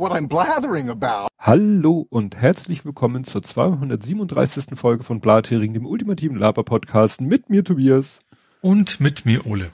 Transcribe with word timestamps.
what 0.00 0.12
I'm 0.12 0.28
blathering 0.28 0.88
about. 0.88 1.28
Hallo 1.38 2.06
und 2.08 2.34
herzlich 2.34 2.86
willkommen 2.86 3.22
zur 3.24 3.42
237. 3.42 4.78
Folge 4.78 5.04
von 5.04 5.20
Blathering, 5.20 5.74
dem 5.74 5.84
ultimativen 5.84 6.38
Laber-Podcast 6.38 7.20
mit 7.20 7.50
mir 7.50 7.62
Tobias. 7.62 8.20
Und 8.62 8.98
mit 8.98 9.26
mir 9.26 9.46
Ole. 9.46 9.72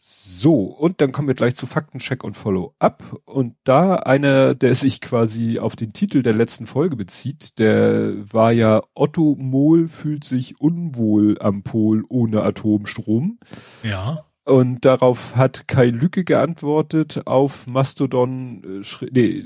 So, 0.00 0.54
und 0.64 1.00
dann 1.00 1.12
kommen 1.12 1.28
wir 1.28 1.36
gleich 1.36 1.54
zu 1.54 1.68
Faktencheck 1.68 2.24
und 2.24 2.36
Follow-up. 2.36 3.20
Und 3.24 3.54
da 3.62 3.94
einer, 3.94 4.56
der 4.56 4.74
sich 4.74 5.00
quasi 5.00 5.60
auf 5.60 5.76
den 5.76 5.92
Titel 5.92 6.24
der 6.24 6.34
letzten 6.34 6.66
Folge 6.66 6.96
bezieht, 6.96 7.60
der 7.60 8.14
war 8.32 8.50
ja 8.50 8.82
Otto 8.94 9.36
Mohl 9.38 9.86
fühlt 9.88 10.24
sich 10.24 10.60
unwohl 10.60 11.38
am 11.40 11.62
Pol 11.62 12.04
ohne 12.08 12.42
Atomstrom. 12.42 13.38
Ja. 13.84 14.24
Und 14.50 14.84
darauf 14.84 15.36
hat 15.36 15.68
Kai 15.68 15.90
Lücke 15.90 16.24
geantwortet 16.24 17.24
auf 17.28 17.68
Mastodon, 17.68 18.82
äh, 18.82 19.06
nee, 19.12 19.44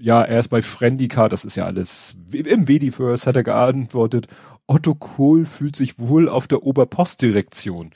ja, 0.00 0.24
erst 0.24 0.50
bei 0.50 0.62
Friendica, 0.62 1.28
das 1.28 1.44
ist 1.44 1.56
ja 1.56 1.64
alles, 1.66 2.16
im 2.32 2.68
Vediverse 2.68 3.26
hat 3.26 3.34
er 3.34 3.42
geantwortet, 3.42 4.28
Otto 4.68 4.94
Kohl 4.94 5.44
fühlt 5.44 5.74
sich 5.74 5.98
wohl 5.98 6.28
auf 6.28 6.46
der 6.46 6.62
Oberpostdirektion. 6.62 7.90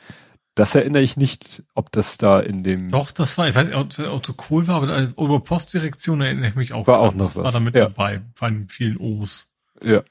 Das 0.57 0.75
erinnere 0.75 1.03
ich 1.03 1.17
nicht, 1.17 1.63
ob 1.77 1.93
das 1.93 2.19
da 2.19 2.41
in 2.41 2.65
dem. 2.65 2.89
Doch, 2.89 3.13
das 3.13 3.39
war, 3.39 3.49
ich 3.49 3.55
weiß 3.55 3.69
nicht, 3.69 3.77
ob 3.77 3.97
Otto 4.13 4.33
Kohl 4.33 4.67
war, 4.67 4.83
aber 4.83 4.93
als 4.93 5.17
Oberpostdirektion 5.17 6.23
erinnere 6.23 6.49
ich 6.49 6.57
mich 6.57 6.73
auch. 6.73 6.89
War 6.89 6.97
dran. 6.97 7.09
auch 7.09 7.15
noch 7.15 7.27
das 7.27 7.37
was. 7.37 7.45
War 7.45 7.53
da 7.53 7.61
mit 7.61 7.77
ja. 7.77 7.83
dabei, 7.83 8.23
von 8.35 8.67
vielen 8.67 8.97
O's. 8.97 9.49
Ja. 9.85 10.03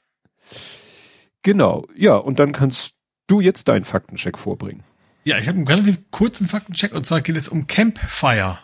Genau, 1.42 1.86
ja, 1.94 2.16
und 2.16 2.38
dann 2.38 2.52
kannst 2.52 2.94
du 3.26 3.40
jetzt 3.40 3.68
deinen 3.68 3.84
Faktencheck 3.84 4.38
vorbringen. 4.38 4.82
Ja, 5.26 5.38
ich 5.38 5.48
habe 5.48 5.58
einen 5.58 5.66
relativ 5.66 5.98
kurzen 6.12 6.46
Faktencheck 6.46 6.92
und 6.92 7.04
zwar 7.04 7.20
geht 7.20 7.36
es 7.36 7.48
um 7.48 7.66
Campfire. 7.66 8.58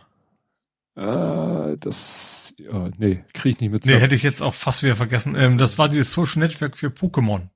Äh, 0.94 1.76
das, 1.78 2.54
ja, 2.56 2.88
nee, 2.98 3.24
krieg 3.32 3.56
ich 3.56 3.60
nicht 3.60 3.72
mit. 3.72 3.84
Nee, 3.84 3.98
hätte 3.98 4.14
ich 4.14 4.22
jetzt 4.22 4.40
auch 4.42 4.54
fast 4.54 4.84
wieder 4.84 4.94
vergessen. 4.94 5.34
Ähm, 5.34 5.58
das 5.58 5.76
war 5.76 5.88
dieses 5.88 6.12
Social 6.12 6.38
Network 6.38 6.76
für 6.76 6.86
Pokémon. 6.86 7.48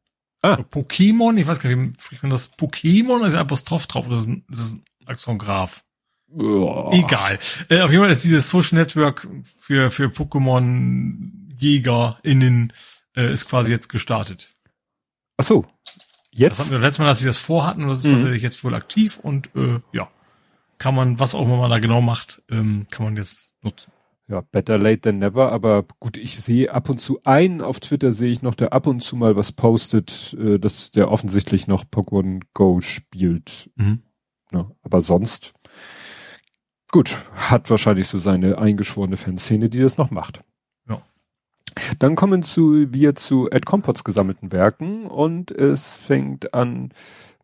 Ah. 0.43 0.59
Pokémon, 0.73 1.37
ich 1.37 1.47
weiß 1.47 1.61
gar 1.61 1.71
nicht, 1.73 1.97
wie 1.97 2.03
spricht 2.03 2.23
man 2.25 2.31
das? 2.31 2.53
Pokémon, 2.59 3.23
also 3.23 3.39
Apostroph 3.39 3.87
drauf, 3.87 4.09
das 4.09 4.23
ist 4.23 4.27
ein, 4.27 4.45
das 4.49 4.61
ist 4.61 4.73
ein 4.75 4.85
Axongraph. 5.07 5.85
Oh. 6.29 6.91
Egal. 6.93 7.39
Äh, 7.69 7.83
auf 7.83 7.93
jeden 7.93 8.03
Fall 8.03 8.11
ist 8.11 8.25
dieses 8.25 8.51
Social 8.51 8.77
Network 8.77 9.29
für, 9.61 9.93
für 9.93 10.07
Pokémon 10.07 11.31
JägerInnen 11.57 12.73
äh, 13.17 13.33
ist 13.33 13.49
quasi 13.49 13.71
jetzt 13.71 13.89
gestartet. 13.89 14.53
Ach 15.37 15.45
so. 15.45 15.65
Jetzt? 16.37 16.59
Das 16.59 16.67
hatten 16.67 16.73
wir 16.73 16.81
letztes 16.81 16.99
Mal, 16.99 17.07
dass 17.07 17.21
sie 17.21 17.27
das 17.27 17.39
vorhatten 17.39 17.83
und 17.83 17.89
das 17.89 18.05
ist 18.05 18.11
mhm. 18.11 18.17
tatsächlich 18.17 18.43
jetzt 18.43 18.63
wohl 18.63 18.75
aktiv 18.75 19.19
und 19.23 19.51
äh, 19.57 19.81
ja, 19.93 20.09
kann 20.77 20.95
man, 20.95 21.19
was 21.19 21.35
auch 21.35 21.43
immer 21.43 21.57
man 21.57 21.71
da 21.71 21.79
genau 21.79 22.03
macht, 22.03 22.43
ähm, 22.51 22.87
kann 22.91 23.07
man 23.07 23.17
jetzt 23.17 23.55
nutzen. 23.63 23.91
Ja, 24.29 24.43
better 24.43 24.77
late 24.77 25.01
than 25.01 25.19
never, 25.19 25.51
aber 25.51 25.85
gut, 25.99 26.19
ich 26.19 26.37
sehe 26.37 26.73
ab 26.73 26.91
und 26.91 26.99
zu 26.99 27.21
einen 27.25 27.63
auf 27.63 27.81
Twitter 27.81 28.13
sehe 28.13 28.31
ich 28.31 28.43
noch, 28.43 28.55
der 28.55 28.75
ab 28.75 28.87
und 28.87 29.01
zu 29.01 29.17
mal 29.17 29.35
was 29.37 29.53
postet, 29.53 30.37
äh, 30.39 30.59
dass 30.59 30.91
der 30.91 31.11
offensichtlich 31.11 31.69
noch 31.69 31.85
Pokémon 31.85 32.43
Go 32.53 32.83
spielt. 32.83 33.71
Mhm. 33.77 34.03
Ja, 34.53 34.71
aber 34.83 35.01
sonst, 35.01 35.55
gut, 36.93 37.17
hat 37.35 37.71
wahrscheinlich 37.71 38.09
so 38.09 38.19
seine 38.19 38.59
eingeschworene 38.59 39.17
Fanszene, 39.17 39.71
die 39.71 39.81
das 39.81 39.97
noch 39.97 40.11
macht. 40.11 40.43
Dann 41.99 42.17
kommen 42.17 42.43
zu, 42.43 42.93
wir 42.93 43.15
zu 43.15 43.51
Ed 43.51 43.67
Compots 43.67 44.05
gesammelten 44.05 44.53
Werken 44.53 45.07
und 45.07 45.51
es 45.51 45.97
fängt 45.97 46.55
an 46.55 46.91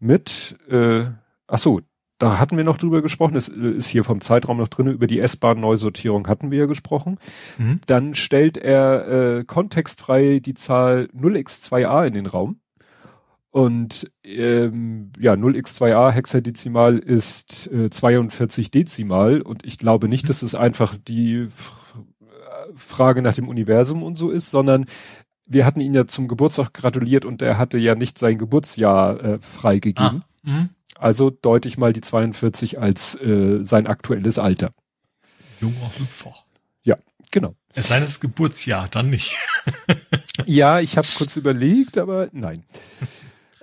mit, 0.01 0.57
äh, 0.71 1.05
ach 1.47 1.59
so, 1.59 1.81
da 2.19 2.39
hatten 2.39 2.57
wir 2.57 2.63
noch 2.63 2.77
drüber 2.77 3.03
gesprochen, 3.03 3.37
es 3.37 3.49
ist 3.49 3.89
hier 3.89 4.05
vom 4.05 4.21
Zeitraum 4.21 4.57
noch 4.57 4.69
drin, 4.69 4.87
über 4.87 5.09
die 5.09 5.19
S-Bahn-Neusortierung 5.19 6.29
hatten 6.29 6.53
wir 6.53 6.61
ja 6.61 6.67
gesprochen. 6.67 7.19
Mhm. 7.59 7.81
Dann 7.87 8.15
stellt 8.15 8.57
er 8.57 9.39
äh, 9.39 9.45
kontextfrei 9.45 10.39
die 10.39 10.55
Zahl 10.55 11.09
0x2a 11.19 12.07
in 12.07 12.15
den 12.15 12.27
Raum. 12.27 12.61
Und 13.51 14.11
ähm, 14.23 15.11
ja, 15.19 15.35
0x2a 15.35 16.11
Hexadezimal 16.11 16.99
ist 16.99 17.71
äh, 17.73 17.91
42 17.91 18.71
Dezimal 18.71 19.43
und 19.43 19.67
ich 19.67 19.79
glaube 19.79 20.09
nicht, 20.09 20.25
mhm. 20.25 20.29
dass 20.29 20.43
es 20.43 20.55
einfach 20.55 20.97
die 20.97 21.49
Frage 22.77 23.23
nach 23.23 23.35
dem 23.35 23.49
Universum 23.49 24.03
und 24.03 24.17
so 24.17 24.31
ist, 24.31 24.51
sondern 24.51 24.87
wir 25.47 25.67
hatten 25.67 25.81
ihn 25.81 25.95
ja 25.95 26.07
zum 26.07 26.29
Geburtstag 26.29 26.73
gratuliert 26.73 27.25
und 27.25 27.43
er 27.43 27.59
hatte 27.59 27.79
ja 27.79 27.95
nicht 27.95 28.19
sein 28.19 28.39
Geburtsjahr 28.39 29.23
äh, 29.23 29.39
freigegeben. 29.39 30.25
Ah, 30.45 30.51
mhm. 30.51 30.69
also 30.99 31.31
deute 31.31 31.69
ich 31.69 31.79
mal 31.79 31.93
die 31.93 32.01
42 32.01 32.81
als 32.81 33.15
äh, 33.17 33.63
sein 33.63 33.87
aktuelles 33.87 34.39
Alter. 34.39 34.71
Junger 35.61 35.91
Hüpfer. 35.99 36.35
Ja, 36.83 36.97
genau. 37.31 37.55
Es 37.75 37.89
sei 37.89 38.01
das 38.01 38.21
Geburtsjahr, 38.21 38.89
dann 38.89 39.11
nicht. 39.11 39.39
ja, 40.47 40.81
ich 40.81 40.97
habe 40.97 41.09
kurz 41.17 41.37
überlegt, 41.37 41.99
aber 41.99 42.29
nein. 42.33 42.65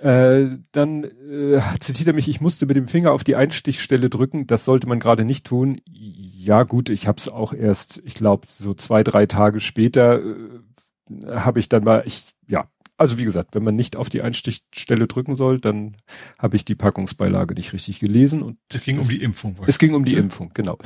Äh, 0.02 0.58
dann 0.72 1.04
äh, 1.04 1.60
zitiert 1.78 2.08
er 2.08 2.14
mich, 2.14 2.28
ich 2.28 2.40
musste 2.40 2.64
mit 2.64 2.76
dem 2.76 2.86
Finger 2.86 3.12
auf 3.12 3.22
die 3.22 3.36
Einstichstelle 3.36 4.08
drücken, 4.08 4.46
das 4.46 4.64
sollte 4.64 4.88
man 4.88 4.98
gerade 4.98 5.24
nicht 5.24 5.46
tun. 5.46 5.80
Ja 5.86 6.62
gut, 6.62 6.88
ich 6.88 7.06
habe 7.06 7.18
es 7.18 7.28
auch 7.28 7.52
erst, 7.52 8.00
ich 8.06 8.14
glaube, 8.14 8.46
so 8.48 8.72
zwei, 8.72 9.04
drei 9.04 9.26
Tage 9.26 9.60
später 9.60 10.20
äh, 10.20 11.26
habe 11.26 11.58
ich 11.58 11.68
dann 11.68 11.84
mal, 11.84 12.02
ich, 12.06 12.30
ja, 12.46 12.70
also 12.96 13.18
wie 13.18 13.24
gesagt, 13.24 13.54
wenn 13.54 13.64
man 13.64 13.76
nicht 13.76 13.96
auf 13.96 14.08
die 14.08 14.22
Einstichstelle 14.22 15.06
drücken 15.06 15.36
soll, 15.36 15.60
dann 15.60 15.96
habe 16.38 16.56
ich 16.56 16.64
die 16.64 16.74
Packungsbeilage 16.74 17.54
nicht 17.54 17.72
richtig 17.72 18.00
gelesen. 18.00 18.42
Und 18.42 18.58
es 18.72 18.82
ging 18.82 18.98
um 18.98 19.08
die 19.08 19.22
Impfung. 19.22 19.56
Es 19.66 19.78
ging 19.78 19.94
um 19.94 20.04
die 20.04 20.14
Impfung, 20.14 20.50
genau. 20.54 20.78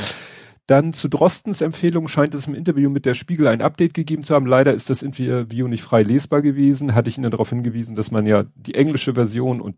Dann 0.66 0.92
zu 0.92 1.08
Drostens 1.08 1.60
Empfehlung 1.60 2.08
scheint 2.08 2.34
es 2.34 2.47
im 2.47 2.54
Interview 2.54 2.88
mit 2.88 3.04
der 3.04 3.14
Spiegel 3.14 3.48
ein 3.48 3.60
Update 3.60 3.92
gegeben 3.92 4.22
zu 4.22 4.34
haben. 4.34 4.47
Leider 4.47 4.72
ist 4.72 4.88
das 4.88 5.02
Interview 5.02 5.69
nicht 5.69 5.82
frei 5.82 6.02
lesbar 6.02 6.41
gewesen. 6.41 6.94
Hatte 6.94 7.10
ich 7.10 7.19
Ihnen 7.19 7.30
darauf 7.30 7.50
hingewiesen, 7.50 7.97
dass 7.97 8.10
man 8.10 8.26
ja 8.26 8.44
die 8.54 8.75
englische 8.75 9.14
Version 9.14 9.60
und 9.60 9.76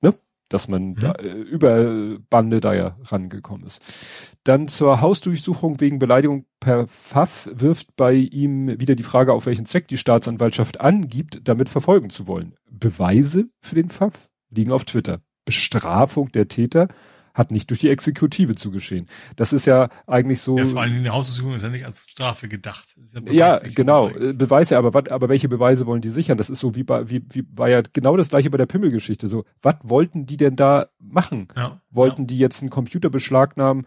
ne, 0.00 0.12
dass 0.48 0.68
man 0.68 0.90
mhm. 0.90 0.94
da, 0.96 1.12
äh, 1.12 1.32
über 1.32 2.18
Bande 2.30 2.60
da 2.60 2.74
ja 2.74 2.96
rangekommen 3.04 3.64
ist. 3.64 4.36
Dann 4.42 4.68
zur 4.68 5.00
Hausdurchsuchung 5.00 5.80
wegen 5.80 5.98
Beleidigung 5.98 6.46
per 6.58 6.88
Pfaff 6.88 7.48
wirft 7.52 7.94
bei 7.96 8.14
ihm 8.14 8.80
wieder 8.80 8.96
die 8.96 9.02
Frage, 9.04 9.32
auf 9.32 9.46
welchen 9.46 9.66
Zweck 9.66 9.88
die 9.88 9.98
Staatsanwaltschaft 9.98 10.80
angibt, 10.80 11.48
damit 11.48 11.68
verfolgen 11.68 12.10
zu 12.10 12.26
wollen. 12.26 12.54
Beweise 12.70 13.48
für 13.60 13.76
den 13.76 13.88
Pfaff 13.88 14.28
liegen 14.50 14.72
auf 14.72 14.84
Twitter. 14.84 15.20
Bestrafung 15.44 16.32
der 16.32 16.48
Täter 16.48 16.88
hat 17.34 17.50
nicht 17.50 17.68
durch 17.68 17.80
die 17.80 17.90
Exekutive 17.90 18.54
zugeschehen. 18.54 19.06
Das 19.36 19.52
ist 19.52 19.66
ja 19.66 19.88
eigentlich 20.06 20.40
so. 20.40 20.56
Ja, 20.56 20.64
vor 20.64 20.82
allem 20.82 21.02
die 21.02 21.10
Hausdurchsuchung 21.10 21.56
ist 21.56 21.62
ja 21.62 21.68
nicht 21.68 21.84
als 21.84 22.08
Strafe 22.08 22.48
gedacht. 22.48 22.96
Ja, 23.26 23.60
ja 23.60 23.60
genau. 23.74 24.08
Beweise, 24.08 24.78
aber 24.78 24.94
aber 25.10 25.28
welche 25.28 25.48
Beweise 25.48 25.86
wollen 25.86 26.00
die 26.00 26.10
sichern? 26.10 26.38
Das 26.38 26.48
ist 26.48 26.60
so 26.60 26.76
wie 26.76 26.84
bei, 26.84 27.10
wie, 27.10 27.24
wie 27.30 27.44
war 27.52 27.68
ja 27.68 27.82
genau 27.92 28.16
das 28.16 28.28
gleiche 28.28 28.50
bei 28.50 28.58
der 28.58 28.66
Pimmelgeschichte. 28.66 29.26
So, 29.26 29.44
was 29.60 29.74
wollten 29.82 30.26
die 30.26 30.36
denn 30.36 30.54
da 30.54 30.86
machen? 30.98 31.48
Ja, 31.56 31.80
wollten 31.90 32.22
ja. 32.22 32.26
die 32.28 32.38
jetzt 32.38 32.62
einen 32.62 32.70
Computer 32.70 33.10
beschlagnahmen, 33.10 33.86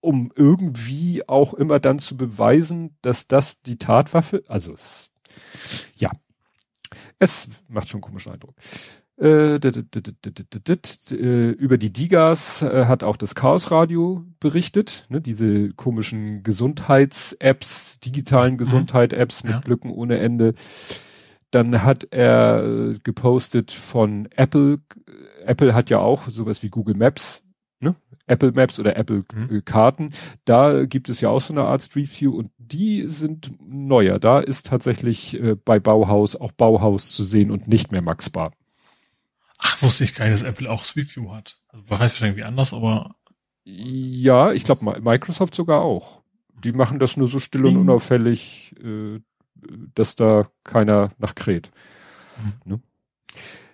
um 0.00 0.32
irgendwie 0.36 1.28
auch 1.28 1.54
immer 1.54 1.80
dann 1.80 1.98
zu 1.98 2.16
beweisen, 2.16 2.96
dass 3.02 3.26
das 3.26 3.60
die 3.62 3.76
Tatwaffe, 3.76 4.42
also 4.46 4.72
es, 4.72 5.10
ja, 5.96 6.10
es 7.18 7.48
macht 7.68 7.88
schon 7.88 7.98
einen 7.98 8.02
komischen 8.02 8.32
Eindruck. 8.32 8.54
Äh, 9.22 9.58
über 11.52 11.78
die 11.78 11.92
Digas 11.92 12.62
äh, 12.62 12.86
hat 12.86 13.04
auch 13.04 13.16
das 13.16 13.36
Chaos 13.36 13.70
Radio 13.70 14.24
berichtet, 14.40 15.06
ne, 15.10 15.20
diese 15.20 15.68
komischen 15.74 16.42
Gesundheits-Apps, 16.42 18.00
digitalen 18.00 18.54
mhm. 18.54 18.58
Gesundheit-Apps 18.58 19.44
mit 19.44 19.52
ja. 19.52 19.62
Lücken 19.64 19.92
ohne 19.92 20.18
Ende. 20.18 20.54
Dann 21.52 21.84
hat 21.84 22.08
er 22.10 22.64
äh, 22.64 22.98
gepostet 23.04 23.70
von 23.70 24.26
Apple. 24.34 24.80
Apple 25.44 25.72
hat 25.72 25.88
ja 25.88 26.00
auch 26.00 26.28
sowas 26.28 26.64
wie 26.64 26.70
Google 26.70 26.96
Maps, 26.96 27.44
ne? 27.78 27.94
Apple 28.26 28.50
Maps 28.50 28.80
oder 28.80 28.96
Apple 28.96 29.22
mhm. 29.34 29.64
Karten. 29.64 30.10
Da 30.44 30.84
gibt 30.84 31.08
es 31.08 31.20
ja 31.20 31.28
auch 31.28 31.40
so 31.40 31.54
eine 31.54 31.62
Art 31.62 31.82
Street 31.82 32.08
View 32.20 32.34
und 32.34 32.50
die 32.58 33.06
sind 33.06 33.52
neuer. 33.64 34.18
Da 34.18 34.40
ist 34.40 34.66
tatsächlich 34.66 35.40
äh, 35.40 35.54
bei 35.54 35.78
Bauhaus 35.78 36.34
auch 36.34 36.50
Bauhaus 36.50 37.12
zu 37.12 37.22
sehen 37.22 37.52
und 37.52 37.68
nicht 37.68 37.92
mehr 37.92 38.02
Max 38.02 38.28
Bar. 38.28 38.50
Ach, 38.50 38.61
wusste 39.82 40.04
ich 40.04 40.14
gar 40.14 40.26
nicht, 40.26 40.34
dass 40.34 40.48
Apple 40.48 40.70
auch 40.70 40.84
Street 40.84 41.14
View 41.14 41.32
hat. 41.32 41.58
Also 41.68 41.84
heißt 41.90 42.14
wahrscheinlich 42.14 42.42
wie 42.42 42.46
anders, 42.46 42.72
aber. 42.72 43.16
Ja, 43.64 44.52
ich 44.52 44.64
glaube 44.64 45.00
Microsoft 45.00 45.54
sogar 45.54 45.82
auch. 45.82 46.22
Die 46.64 46.72
machen 46.72 46.98
das 46.98 47.16
nur 47.16 47.28
so 47.28 47.38
still 47.38 47.66
und 47.66 47.76
unauffällig, 47.76 48.74
äh, 48.82 49.20
dass 49.94 50.16
da 50.16 50.50
keiner 50.64 51.12
nach 51.18 51.34
kräht. 51.34 51.70
Mhm. 52.42 52.72
Ne? 52.72 52.82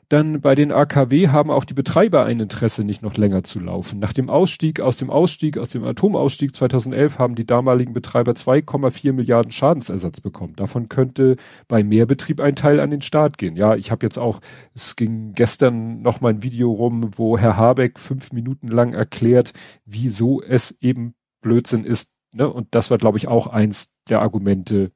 Dann 0.08 0.40
bei 0.40 0.54
den 0.54 0.72
AKW 0.72 1.28
haben 1.28 1.50
auch 1.50 1.66
die 1.66 1.74
Betreiber 1.74 2.24
ein 2.24 2.40
Interesse, 2.40 2.82
nicht 2.82 3.02
noch 3.02 3.18
länger 3.18 3.44
zu 3.44 3.60
laufen. 3.60 3.98
Nach 3.98 4.14
dem 4.14 4.30
Ausstieg 4.30 4.80
aus 4.80 4.96
dem 4.96 5.10
Ausstieg, 5.10 5.58
aus 5.58 5.68
dem 5.68 5.84
Atomausstieg 5.84 6.54
2011 6.54 7.18
haben 7.18 7.34
die 7.34 7.44
damaligen 7.44 7.92
Betreiber 7.92 8.32
2,4 8.32 9.12
Milliarden 9.12 9.52
Schadensersatz 9.52 10.22
bekommen. 10.22 10.56
Davon 10.56 10.88
könnte 10.88 11.36
bei 11.68 11.84
Mehrbetrieb 11.84 12.40
ein 12.40 12.56
Teil 12.56 12.80
an 12.80 12.90
den 12.90 13.02
Staat 13.02 13.36
gehen. 13.36 13.54
Ja, 13.54 13.76
ich 13.76 13.90
habe 13.90 14.06
jetzt 14.06 14.18
auch, 14.18 14.40
es 14.74 14.96
ging 14.96 15.34
gestern 15.34 16.00
noch 16.00 16.22
mal 16.22 16.30
ein 16.30 16.42
Video 16.42 16.72
rum, 16.72 17.10
wo 17.16 17.36
Herr 17.36 17.58
Habeck 17.58 17.98
fünf 17.98 18.32
Minuten 18.32 18.68
lang 18.68 18.94
erklärt, 18.94 19.52
wieso 19.84 20.40
es 20.40 20.74
eben 20.80 21.14
Blödsinn 21.42 21.84
ist, 21.84 22.12
ne, 22.32 22.48
und 22.48 22.68
das 22.70 22.90
war, 22.90 22.96
glaube 22.98 23.18
ich, 23.18 23.28
auch 23.28 23.46
eins 23.46 23.92
der 24.08 24.20
Argumente, 24.22 24.90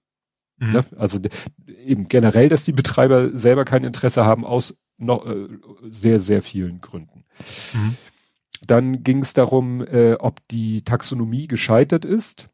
mhm. 0.59 0.73
ne, 0.73 0.85
also 0.97 1.19
eben 1.67 2.09
generell, 2.09 2.49
dass 2.49 2.65
die 2.65 2.73
Betreiber 2.73 3.37
selber 3.37 3.65
kein 3.65 3.85
Interesse 3.85 4.25
haben 4.25 4.45
aus 4.47 4.79
noch 5.03 5.27
äh, 5.27 5.49
sehr, 5.89 6.19
sehr 6.19 6.43
vielen 6.43 6.81
Gründen. 6.81 7.25
Mhm. 7.75 7.97
Dann 8.67 9.03
ging 9.03 9.23
es 9.23 9.33
darum, 9.33 9.81
äh, 9.81 10.15
ob 10.15 10.47
die 10.49 10.83
Taxonomie 10.83 11.49
gescheitert 11.49 12.05
ist. 12.05 12.49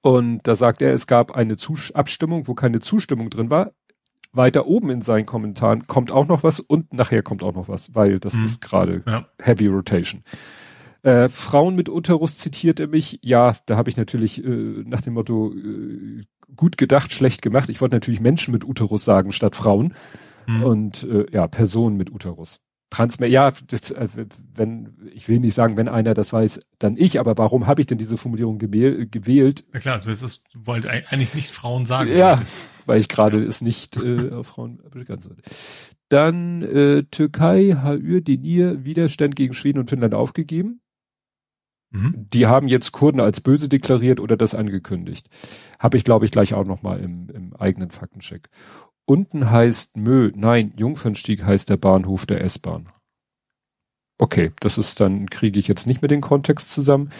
Und 0.00 0.40
da 0.44 0.54
sagt 0.54 0.82
er, 0.82 0.92
es 0.92 1.06
gab 1.06 1.32
eine 1.32 1.56
Zus 1.56 1.92
Abstimmung, 1.92 2.46
wo 2.46 2.54
keine 2.54 2.80
Zustimmung 2.80 3.30
drin 3.30 3.50
war. 3.50 3.72
Weiter 4.32 4.66
oben 4.66 4.90
in 4.90 5.00
seinen 5.00 5.26
Kommentaren 5.26 5.86
kommt 5.86 6.10
auch 6.10 6.26
noch 6.26 6.42
was 6.42 6.58
und 6.60 6.92
nachher 6.92 7.22
kommt 7.22 7.42
auch 7.42 7.54
noch 7.54 7.68
was, 7.68 7.94
weil 7.94 8.18
das 8.18 8.34
mhm. 8.34 8.44
ist 8.44 8.60
gerade 8.60 9.02
ja. 9.06 9.28
Heavy 9.40 9.68
Rotation. 9.68 10.24
Äh, 11.02 11.28
Frauen 11.28 11.74
mit 11.74 11.88
Uterus 11.88 12.38
zitierte 12.38 12.86
mich. 12.86 13.18
Ja, 13.22 13.54
da 13.66 13.76
habe 13.76 13.90
ich 13.90 13.96
natürlich 13.96 14.42
äh, 14.42 14.48
nach 14.48 15.02
dem 15.02 15.14
Motto 15.14 15.52
äh, 15.52 16.22
gut 16.56 16.78
gedacht, 16.78 17.12
schlecht 17.12 17.42
gemacht. 17.42 17.68
Ich 17.68 17.80
wollte 17.80 17.94
natürlich 17.94 18.20
Menschen 18.20 18.52
mit 18.52 18.64
Uterus 18.64 19.04
sagen 19.04 19.30
statt 19.30 19.54
Frauen. 19.54 19.94
Mhm. 20.46 20.62
Und 20.62 21.04
äh, 21.04 21.26
ja, 21.30 21.46
Personen 21.46 21.96
mit 21.96 22.10
Uterus. 22.10 22.60
Transmer, 22.90 23.26
ja, 23.26 23.52
das, 23.66 23.90
äh, 23.90 24.08
wenn, 24.54 24.96
ich 25.12 25.28
will 25.28 25.40
nicht 25.40 25.54
sagen, 25.54 25.76
wenn 25.76 25.88
einer 25.88 26.14
das 26.14 26.32
weiß, 26.32 26.60
dann 26.78 26.96
ich, 26.96 27.18
aber 27.18 27.36
warum 27.36 27.66
habe 27.66 27.80
ich 27.80 27.86
denn 27.86 27.98
diese 27.98 28.16
Formulierung 28.16 28.58
gewählt? 28.58 29.64
Ja 29.72 29.80
klar, 29.80 29.98
du, 29.98 30.08
das, 30.08 30.42
du 30.52 30.66
wolltest 30.66 30.88
eigentlich 30.88 31.34
nicht 31.34 31.50
Frauen 31.50 31.86
sagen. 31.86 32.16
Ja, 32.16 32.40
weil 32.86 33.00
ich 33.00 33.08
gerade 33.08 33.40
ja. 33.40 33.48
es 33.48 33.62
nicht 33.62 33.96
äh, 33.96 34.30
auf 34.32 34.46
Frauen 34.46 34.80
sollte. 34.92 35.42
Dann 36.08 36.62
äh, 36.62 37.02
Türkei, 37.10 37.76
Haür, 37.82 38.20
Denir, 38.20 38.84
Widerstand 38.84 39.34
gegen 39.34 39.54
Schweden 39.54 39.80
und 39.80 39.90
Finnland 39.90 40.14
aufgegeben. 40.14 40.80
Mhm. 41.90 42.26
Die 42.32 42.46
haben 42.46 42.68
jetzt 42.68 42.92
Kurden 42.92 43.20
als 43.20 43.40
böse 43.40 43.68
deklariert 43.68 44.20
oder 44.20 44.36
das 44.36 44.54
angekündigt. 44.54 45.28
Habe 45.78 45.96
ich, 45.96 46.04
glaube 46.04 46.24
ich, 46.26 46.30
gleich 46.30 46.54
auch 46.54 46.64
nochmal 46.64 47.00
im, 47.00 47.28
im 47.30 47.56
eigenen 47.56 47.90
Faktencheck. 47.90 48.48
Unten 49.06 49.50
heißt 49.50 49.96
Mö, 49.96 50.32
nein, 50.34 50.72
Jungfernstieg 50.76 51.44
heißt 51.44 51.68
der 51.68 51.76
Bahnhof 51.76 52.26
der 52.26 52.42
S-Bahn. 52.42 52.88
Okay, 54.18 54.52
das 54.60 54.78
ist 54.78 55.00
dann, 55.00 55.28
kriege 55.28 55.58
ich 55.58 55.68
jetzt 55.68 55.86
nicht 55.86 56.00
mehr 56.00 56.08
den 56.08 56.20
Kontext 56.20 56.70
zusammen. 56.70 57.10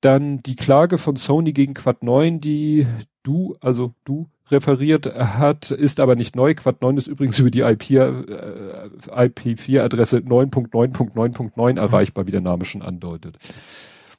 Dann 0.00 0.42
die 0.42 0.56
Klage 0.56 0.98
von 0.98 1.16
Sony 1.16 1.52
gegen 1.52 1.74
Quad 1.74 2.02
9, 2.02 2.40
die 2.40 2.86
du, 3.22 3.56
also 3.60 3.94
du 4.04 4.28
referiert 4.50 5.06
hat, 5.06 5.70
ist 5.70 6.00
aber 6.00 6.14
nicht 6.16 6.36
neu. 6.36 6.54
Quad 6.54 6.82
9 6.82 6.96
ist 6.96 7.06
übrigens 7.06 7.38
über 7.38 7.50
die 7.50 7.60
IP, 7.60 7.90
äh, 7.90 8.88
IP4-Adresse 9.10 10.18
9.9.9.9 10.18 11.78
erreichbar, 11.78 12.26
wie 12.26 12.32
der 12.32 12.40
Name 12.40 12.64
schon 12.64 12.82
andeutet. 12.82 13.38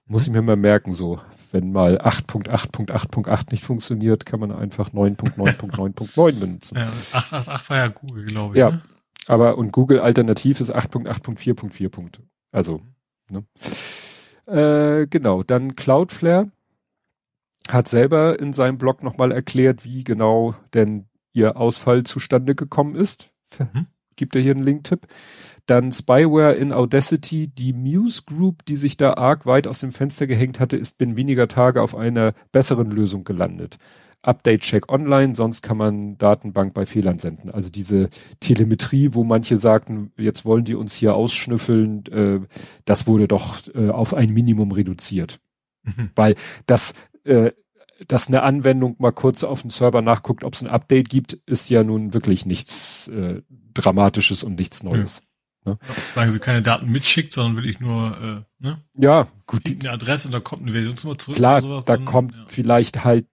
Muss 0.05 0.27
ich 0.27 0.33
mir 0.33 0.41
mal 0.41 0.55
merken, 0.55 0.93
so 0.93 1.19
wenn 1.51 1.71
mal 1.71 1.99
8.8.8.8 1.99 3.51
nicht 3.51 3.63
funktioniert, 3.63 4.25
kann 4.25 4.39
man 4.39 4.51
einfach 4.51 4.91
9.9.9.9 4.91 6.39
benutzen. 6.39 6.77
Ja, 6.77 6.83
888 6.83 7.69
war 7.69 7.77
ja 7.77 7.87
Google, 7.87 8.25
glaube 8.25 8.55
ich. 8.55 8.59
Ja, 8.59 8.71
ne? 8.71 8.81
aber 9.27 9.57
und 9.57 9.71
Google 9.71 9.99
alternativ 9.99 10.59
ist 10.61 10.73
8.8.4.4. 10.73 12.19
Also, 12.51 12.81
ne? 13.29 13.43
Äh, 14.47 15.07
genau, 15.07 15.43
dann 15.43 15.75
Cloudflare 15.75 16.51
hat 17.69 17.87
selber 17.87 18.39
in 18.39 18.53
seinem 18.53 18.77
Blog 18.77 19.03
nochmal 19.03 19.31
erklärt, 19.31 19.83
wie 19.83 20.03
genau 20.03 20.55
denn 20.73 21.07
ihr 21.33 21.57
Ausfall 21.57 22.03
zustande 22.03 22.55
gekommen 22.55 22.95
ist. 22.95 23.31
Mhm. 23.59 23.87
Gibt 24.17 24.35
er 24.35 24.41
hier 24.41 24.51
einen 24.51 24.63
Link-Tipp. 24.63 25.07
Dann 25.65 25.91
Spyware 25.93 26.53
in 26.53 26.73
Audacity. 26.73 27.47
Die 27.47 27.71
Muse 27.71 28.23
Group, 28.25 28.65
die 28.65 28.75
sich 28.75 28.97
da 28.97 29.13
arg 29.13 29.45
weit 29.45 29.67
aus 29.67 29.79
dem 29.79 29.93
Fenster 29.93 30.27
gehängt 30.27 30.59
hatte, 30.59 30.75
ist 30.75 30.97
binnen 30.97 31.15
weniger 31.15 31.47
Tage 31.47 31.81
auf 31.81 31.95
einer 31.95 32.33
besseren 32.51 32.91
Lösung 32.91 33.23
gelandet. 33.23 33.77
Update 34.21 34.61
Check 34.61 34.91
Online, 34.91 35.35
sonst 35.35 35.61
kann 35.61 35.77
man 35.77 36.17
Datenbank 36.17 36.73
bei 36.73 36.85
Fehlern 36.85 37.19
senden. 37.19 37.49
Also 37.49 37.69
diese 37.69 38.09
Telemetrie, 38.39 39.13
wo 39.13 39.23
manche 39.23 39.57
sagten, 39.57 40.11
jetzt 40.17 40.43
wollen 40.43 40.65
die 40.65 40.75
uns 40.75 40.95
hier 40.95 41.15
ausschnüffeln, 41.15 42.05
äh, 42.07 42.39
das 42.83 43.07
wurde 43.07 43.27
doch 43.27 43.59
äh, 43.73 43.89
auf 43.89 44.13
ein 44.13 44.33
Minimum 44.33 44.71
reduziert. 44.71 45.39
Mhm. 45.83 46.09
Weil 46.15 46.35
das, 46.65 46.93
äh, 47.23 47.51
dass 48.07 48.27
eine 48.27 48.43
Anwendung 48.43 48.95
mal 48.99 49.11
kurz 49.11 49.43
auf 49.43 49.61
dem 49.61 49.69
Server 49.69 50.01
nachguckt, 50.01 50.43
ob 50.43 50.53
es 50.53 50.63
ein 50.63 50.69
Update 50.69 51.09
gibt, 51.09 51.33
ist 51.33 51.69
ja 51.69 51.83
nun 51.83 52.13
wirklich 52.13 52.45
nichts 52.45 53.07
äh, 53.07 53.41
Dramatisches 53.73 54.43
und 54.43 54.57
nichts 54.57 54.83
Neues. 54.83 55.21
Ne? 55.65 55.77
Sagen 56.15 56.31
sie 56.31 56.39
keine 56.39 56.61
Daten 56.61 56.89
mitschickt, 56.91 57.33
sondern 57.33 57.57
wirklich 57.57 57.79
nur, 57.79 58.45
äh, 58.61 58.65
ne? 58.65 58.81
Ja, 58.95 59.27
gut. 59.45 59.61
Eine 59.67 59.91
Adresse 59.91 60.27
und 60.27 60.33
da 60.33 60.39
kommt 60.39 60.63
eine 60.63 60.71
Versionsnummer 60.71 61.17
zurück. 61.17 61.37
Klar, 61.37 61.61
sowas, 61.61 61.85
da 61.85 61.97
dann, 61.97 62.05
kommt 62.05 62.33
ja. 62.33 62.45
vielleicht 62.47 63.03
halt 63.03 63.27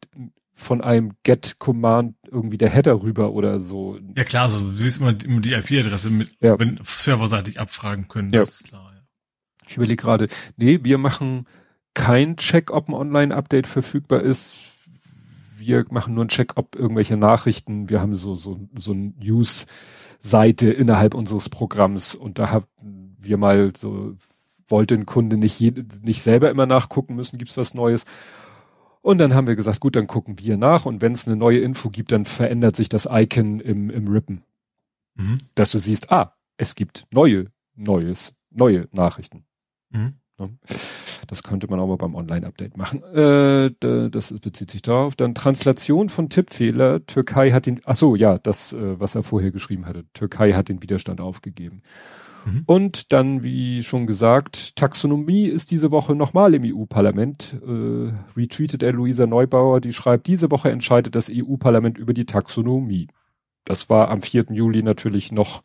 von 0.55 0.81
einem 0.81 1.12
Get-Command 1.22 2.16
irgendwie 2.31 2.58
der 2.58 2.70
Header 2.70 3.02
rüber 3.02 3.32
oder 3.32 3.58
so. 3.58 3.99
Ja 4.16 4.25
klar, 4.25 4.44
also 4.44 4.61
du 4.61 4.78
willst 4.78 4.99
immer, 4.99 5.14
immer 5.25 5.40
die 5.40 5.52
IP-Adresse 5.52 6.11
mit, 6.11 6.37
ja. 6.40 6.58
wenn 6.58 6.81
serverseitig 6.84 7.58
abfragen 7.58 8.08
können, 8.08 8.31
das 8.31 8.37
ja. 8.37 8.43
ist 8.43 8.64
klar. 8.64 8.93
Ja. 8.94 9.02
Ich 9.69 9.76
überlege 9.76 10.02
gerade, 10.02 10.28
nee, 10.56 10.81
wir 10.82 10.99
machen 10.99 11.46
kein 11.94 12.37
Check, 12.37 12.70
ob 12.70 12.88
ein 12.88 12.94
Online-Update 12.94 13.67
verfügbar 13.67 14.20
ist. 14.20 14.64
Wir 15.56 15.85
machen 15.91 16.14
nur 16.14 16.23
einen 16.23 16.29
Check, 16.29 16.56
ob 16.56 16.76
irgendwelche 16.76 17.17
Nachrichten, 17.17 17.88
wir 17.88 18.00
haben 18.00 18.14
so, 18.14 18.35
so, 18.35 18.61
so 18.76 18.93
ein 18.93 19.14
News- 19.23 19.67
Seite 20.25 20.70
innerhalb 20.70 21.14
unseres 21.14 21.50
Programms 21.50 22.14
und 22.14 22.38
da 22.38 22.50
haben 22.50 22.67
wir 23.20 23.37
mal 23.37 23.73
so, 23.76 24.17
wollte 24.69 24.94
ein 24.94 25.05
Kunde 25.05 25.37
nicht, 25.37 25.61
nicht 25.61 26.23
selber 26.23 26.49
immer 26.50 26.64
nachgucken 26.64 27.14
müssen, 27.14 27.37
gibt's 27.37 27.58
was 27.58 27.75
Neues. 27.75 28.06
Und 29.02 29.19
dann 29.19 29.35
haben 29.35 29.47
wir 29.47 29.55
gesagt, 29.55 29.81
gut, 29.81 29.97
dann 29.97 30.06
gucken 30.06 30.38
wir 30.38 30.56
nach 30.56 30.87
und 30.87 31.02
wenn 31.02 31.12
es 31.12 31.29
eine 31.29 31.37
neue 31.37 31.58
Info 31.58 31.90
gibt, 31.90 32.11
dann 32.11 32.25
verändert 32.25 32.75
sich 32.75 32.88
das 32.88 33.06
Icon 33.11 33.61
im, 33.61 33.90
im 33.90 34.08
Rippen. 34.08 34.43
Mhm. 35.14 35.38
Dass 35.55 35.73
du 35.73 35.79
siehst, 35.79 36.11
ah, 36.11 36.35
es 36.56 36.75
gibt 36.75 37.06
neue, 37.11 37.52
neues, 37.75 38.35
neue 38.50 38.88
Nachrichten. 38.93 39.44
Mhm. 39.90 40.14
Das 41.26 41.42
könnte 41.42 41.69
man 41.69 41.81
auch 41.81 41.86
mal 41.86 41.96
beim 41.96 42.14
Online-Update 42.14 42.76
machen. 42.76 43.02
Äh, 43.14 43.70
das 44.10 44.32
bezieht 44.40 44.70
sich 44.70 44.82
darauf. 44.82 45.16
Dann 45.16 45.34
Translation 45.34 46.08
von 46.08 46.28
Tippfehler. 46.28 47.06
Türkei 47.06 47.52
hat 47.52 47.66
den, 47.66 47.81
ach 47.84 47.94
so, 47.94 48.16
ja, 48.16 48.38
das, 48.38 48.72
äh, 48.72 49.00
was 49.00 49.14
er 49.14 49.22
vorher 49.22 49.50
geschrieben 49.50 49.86
hatte. 49.86 50.04
Türkei 50.12 50.52
hat 50.52 50.69
den 50.69 50.82
Widerstand 50.82 51.20
aufgegeben. 51.20 51.82
Mhm. 52.44 52.62
Und 52.66 53.12
dann, 53.12 53.42
wie 53.42 53.82
schon 53.82 54.06
gesagt, 54.06 54.76
Taxonomie 54.76 55.47
ist 55.47 55.70
diese 55.70 55.90
Woche 55.90 56.14
nochmal 56.14 56.54
im 56.54 56.64
EU-Parlament. 56.64 57.61
Äh, 57.66 58.12
retweetet 58.37 58.82
er 58.82 58.92
Luisa 58.92 59.26
Neubauer, 59.26 59.80
die 59.80 59.92
schreibt, 59.92 60.26
diese 60.26 60.50
Woche 60.50 60.70
entscheidet 60.70 61.14
das 61.14 61.30
EU-Parlament 61.32 61.99
über 61.99 62.12
die 62.12 62.26
Taxonomie. 62.26 63.09
Das 63.64 63.88
war 63.88 64.11
am 64.11 64.20
4. 64.20 64.47
Juli 64.50 64.82
natürlich 64.82 65.32
noch. 65.32 65.62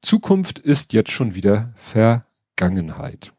Zukunft 0.00 0.58
ist 0.58 0.92
jetzt 0.92 1.10
schon 1.10 1.34
wieder 1.34 1.74
Vergangenheit. 1.76 3.32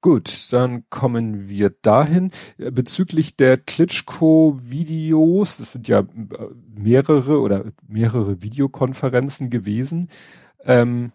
Gut, 0.00 0.52
dann 0.52 0.84
kommen 0.90 1.48
wir 1.48 1.70
dahin. 1.70 2.30
Bezüglich 2.56 3.36
der 3.36 3.58
Klitschko-Videos, 3.58 5.56
das 5.56 5.72
sind 5.72 5.88
ja 5.88 6.00
äh, 6.00 6.06
mehrere 6.72 7.40
oder 7.40 7.72
mehrere 7.86 8.40
Videokonferenzen 8.40 9.50
gewesen. 9.50 10.08
Ähm, 10.64 11.10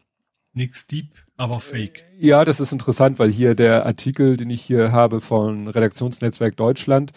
Nix 0.54 0.86
deep, 0.86 1.14
aber 1.38 1.62
fake. 1.62 2.04
Ja, 2.20 2.44
das 2.44 2.60
ist 2.60 2.74
interessant, 2.74 3.20
weil 3.20 3.32
hier 3.32 3.56
der 3.56 3.86
Artikel, 3.86 4.36
den 4.38 4.50
ich 4.50 4.62
hier 4.62 4.92
habe 4.92 5.22
von 5.22 5.68
Redaktionsnetzwerk 5.70 6.58
Deutschland, 6.58 7.12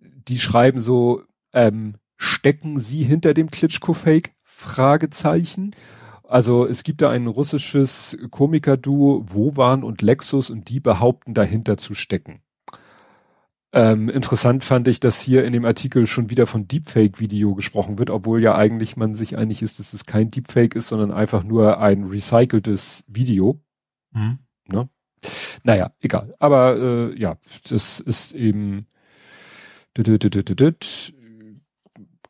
die 0.00 0.38
schreiben 0.38 0.80
so, 0.80 1.22
ähm, 1.52 1.96
stecken 2.16 2.78
Sie 2.78 3.02
hinter 3.02 3.34
dem 3.34 3.50
Klitschko-Fake? 3.50 4.30
Fragezeichen. 4.44 5.72
Also 6.28 6.66
es 6.66 6.82
gibt 6.82 7.00
da 7.00 7.08
ein 7.08 7.26
russisches 7.26 8.16
Komikerduo, 8.30 9.24
Wovan 9.28 9.82
und 9.82 10.02
Lexus, 10.02 10.50
und 10.50 10.68
die 10.68 10.78
behaupten 10.78 11.32
dahinter 11.32 11.78
zu 11.78 11.94
stecken. 11.94 12.42
Ähm, 13.72 14.10
interessant 14.10 14.62
fand 14.62 14.88
ich, 14.88 15.00
dass 15.00 15.22
hier 15.22 15.44
in 15.44 15.54
dem 15.54 15.64
Artikel 15.64 16.06
schon 16.06 16.28
wieder 16.28 16.46
von 16.46 16.68
Deepfake-Video 16.68 17.54
gesprochen 17.54 17.98
wird, 17.98 18.10
obwohl 18.10 18.42
ja 18.42 18.54
eigentlich 18.54 18.98
man 18.98 19.14
sich 19.14 19.38
einig 19.38 19.62
ist, 19.62 19.78
dass 19.78 19.94
es 19.94 20.04
kein 20.04 20.30
Deepfake 20.30 20.74
ist, 20.74 20.88
sondern 20.88 21.12
einfach 21.12 21.44
nur 21.44 21.80
ein 21.80 22.04
recyceltes 22.04 23.04
Video. 23.08 23.62
Mhm. 24.12 24.38
Ne? 24.66 24.90
Naja, 25.64 25.92
egal. 26.00 26.34
Aber 26.38 26.76
äh, 26.76 27.18
ja, 27.18 27.38
das 27.70 28.00
ist 28.00 28.34
eben 28.34 28.86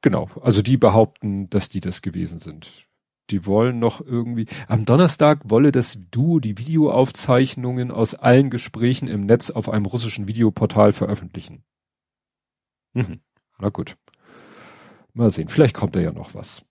genau. 0.03 0.29
Also 0.41 0.63
die 0.63 0.77
behaupten, 0.77 1.51
dass 1.51 1.69
die 1.69 1.81
das 1.81 2.01
gewesen 2.01 2.39
sind 2.39 2.88
die 3.31 3.47
wollen 3.47 3.79
noch 3.79 4.01
irgendwie, 4.01 4.47
am 4.67 4.85
Donnerstag 4.85 5.41
wolle 5.45 5.73
das 5.73 5.99
Duo 6.11 6.41
die 6.41 6.59
Videoaufzeichnungen 6.59 7.91
aus 7.91 8.15
allen 8.15 8.51
Gesprächen 8.51 9.09
im 9.09 9.23
Netz 9.23 9.51
auf 9.51 9.69
einem 9.69 9.87
russischen 9.87 10.29
Videoportal 10.29 10.93
veröffentlichen. 10.93 11.65
Mhm. 12.95 13.21
Na 13.59 13.69
gut. 13.69 13.97
Mal 15.13 15.31
sehen, 15.31 15.49
vielleicht 15.49 15.75
kommt 15.75 15.97
da 15.97 16.01
ja 16.01 16.13
noch 16.13 16.35
was. 16.35 16.65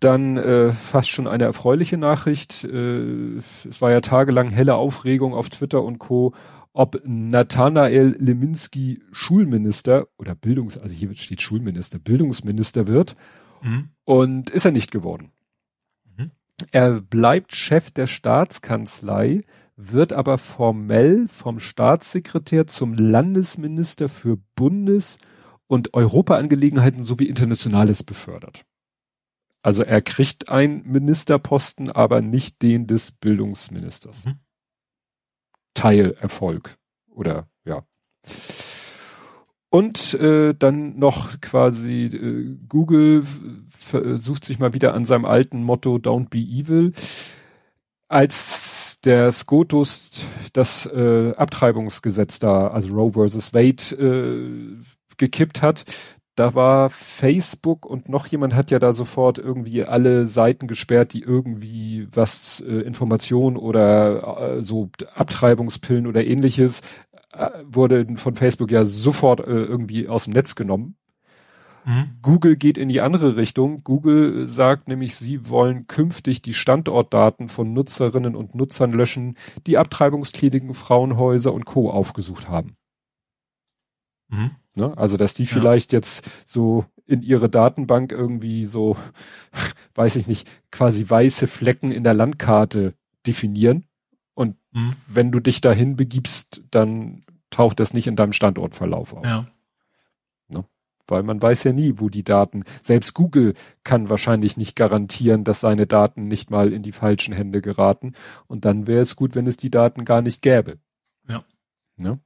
Dann 0.00 0.36
äh, 0.36 0.72
fast 0.72 1.08
schon 1.08 1.26
eine 1.26 1.44
erfreuliche 1.44 1.96
Nachricht. 1.96 2.64
Äh, 2.64 3.36
es 3.38 3.80
war 3.80 3.90
ja 3.90 4.00
tagelang 4.00 4.50
helle 4.50 4.74
Aufregung 4.74 5.34
auf 5.34 5.48
Twitter 5.50 5.82
und 5.82 5.98
Co. 5.98 6.34
ob 6.72 7.00
Nathanael 7.04 8.14
Leminski 8.18 9.02
Schulminister 9.10 10.08
oder 10.18 10.34
Bildungs, 10.34 10.76
also 10.76 10.94
hier 10.94 11.14
steht 11.14 11.40
Schulminister, 11.40 11.98
Bildungsminister 11.98 12.86
wird. 12.86 13.16
Mhm. 13.62 13.90
Und 14.04 14.50
ist 14.50 14.64
er 14.64 14.72
nicht 14.72 14.90
geworden. 14.90 15.32
Mhm. 16.16 16.30
Er 16.72 17.00
bleibt 17.00 17.54
Chef 17.54 17.90
der 17.90 18.06
Staatskanzlei, 18.06 19.42
wird 19.76 20.12
aber 20.12 20.38
formell 20.38 21.28
vom 21.28 21.58
Staatssekretär 21.58 22.66
zum 22.66 22.94
Landesminister 22.94 24.08
für 24.08 24.38
Bundes- 24.54 25.18
und 25.66 25.94
Europaangelegenheiten 25.94 27.04
sowie 27.04 27.26
Internationales 27.26 28.02
befördert. 28.02 28.64
Also 29.62 29.82
er 29.82 30.00
kriegt 30.00 30.48
einen 30.48 30.84
Ministerposten, 30.84 31.90
aber 31.90 32.22
nicht 32.22 32.62
den 32.62 32.86
des 32.86 33.12
Bildungsministers. 33.12 34.26
Mhm. 34.26 34.38
Teilerfolg 35.74 36.78
oder 37.08 37.48
ja. 37.64 37.84
Und 39.68 40.14
äh, 40.14 40.54
dann 40.54 40.98
noch 40.98 41.40
quasi 41.40 42.04
äh, 42.04 42.56
Google 42.68 43.24
versucht 43.68 44.44
sich 44.44 44.58
mal 44.58 44.74
wieder 44.74 44.94
an 44.94 45.04
seinem 45.04 45.24
alten 45.24 45.62
Motto 45.62 45.96
Don't 45.96 46.28
be 46.28 46.38
evil. 46.38 46.92
Als 48.08 49.00
der 49.04 49.32
SCOTUS 49.32 50.24
das 50.52 50.86
äh, 50.86 51.32
Abtreibungsgesetz 51.36 52.38
da, 52.38 52.68
also 52.68 52.94
Roe 52.94 53.12
versus 53.12 53.52
Wade, 53.54 53.94
äh, 53.96 54.76
gekippt 55.16 55.62
hat, 55.62 55.84
da 56.36 56.54
war 56.54 56.90
Facebook 56.90 57.86
und 57.86 58.10
noch 58.10 58.26
jemand 58.26 58.54
hat 58.54 58.70
ja 58.70 58.78
da 58.78 58.92
sofort 58.92 59.38
irgendwie 59.38 59.84
alle 59.84 60.26
Seiten 60.26 60.66
gesperrt, 60.66 61.14
die 61.14 61.22
irgendwie 61.22 62.08
was 62.12 62.60
äh, 62.60 62.80
Information 62.80 63.56
oder 63.56 64.58
äh, 64.58 64.62
so 64.62 64.90
Abtreibungspillen 65.14 66.06
oder 66.06 66.26
ähnliches 66.26 66.80
äh, 66.80 66.84
wurde 67.64 68.06
von 68.16 68.36
Facebook 68.36 68.70
ja 68.70 68.84
sofort 68.84 69.40
äh, 69.40 69.44
irgendwie 69.44 70.08
aus 70.08 70.24
dem 70.24 70.32
Netz 70.32 70.54
genommen. 70.54 70.96
Mhm. 71.86 72.18
Google 72.20 72.56
geht 72.56 72.78
in 72.78 72.88
die 72.88 73.00
andere 73.00 73.36
Richtung. 73.36 73.84
Google 73.84 74.48
sagt 74.48 74.88
nämlich, 74.88 75.14
sie 75.14 75.48
wollen 75.48 75.86
künftig 75.86 76.42
die 76.42 76.54
Standortdaten 76.54 77.48
von 77.48 77.72
Nutzerinnen 77.72 78.34
und 78.34 78.54
Nutzern 78.56 78.92
löschen, 78.92 79.36
die 79.66 79.78
abtreibungstätigen 79.78 80.74
Frauenhäuser 80.74 81.54
und 81.54 81.64
Co. 81.64 81.90
aufgesucht 81.90 82.48
haben. 82.48 82.72
Mhm. 84.28 84.50
Ne? 84.74 84.98
Also, 84.98 85.16
dass 85.16 85.34
die 85.34 85.44
ja. 85.44 85.48
vielleicht 85.48 85.92
jetzt 85.92 86.28
so 86.44 86.84
in 87.06 87.22
ihre 87.22 87.48
Datenbank 87.48 88.10
irgendwie 88.10 88.64
so, 88.64 88.96
weiß 89.94 90.16
ich 90.16 90.26
nicht, 90.26 90.48
quasi 90.72 91.08
weiße 91.08 91.46
Flecken 91.46 91.92
in 91.92 92.02
der 92.02 92.14
Landkarte 92.14 92.94
definieren. 93.26 93.84
Und 94.34 94.56
mhm. 94.72 94.94
wenn 95.06 95.30
du 95.30 95.38
dich 95.38 95.60
dahin 95.60 95.94
begibst, 95.94 96.62
dann 96.70 97.22
taucht 97.50 97.80
das 97.80 97.94
nicht 97.94 98.06
in 98.06 98.16
deinem 98.16 98.32
Standortverlauf 98.32 99.14
auf. 99.14 99.24
Ja. 99.24 99.46
Ne? 100.48 100.64
Weil 101.06 101.22
man 101.22 101.40
weiß 101.40 101.64
ja 101.64 101.72
nie, 101.72 101.94
wo 101.96 102.08
die 102.08 102.24
Daten, 102.24 102.64
selbst 102.82 103.14
Google 103.14 103.54
kann 103.84 104.10
wahrscheinlich 104.10 104.56
nicht 104.56 104.76
garantieren, 104.76 105.44
dass 105.44 105.60
seine 105.60 105.86
Daten 105.86 106.26
nicht 106.28 106.50
mal 106.50 106.72
in 106.72 106.82
die 106.82 106.92
falschen 106.92 107.32
Hände 107.32 107.62
geraten. 107.62 108.14
Und 108.46 108.64
dann 108.64 108.86
wäre 108.86 109.02
es 109.02 109.16
gut, 109.16 109.34
wenn 109.34 109.46
es 109.46 109.56
die 109.56 109.70
Daten 109.70 110.04
gar 110.04 110.22
nicht 110.22 110.42
gäbe. 110.42 110.78
Ja. 111.28 111.44
Ne? 111.96 112.20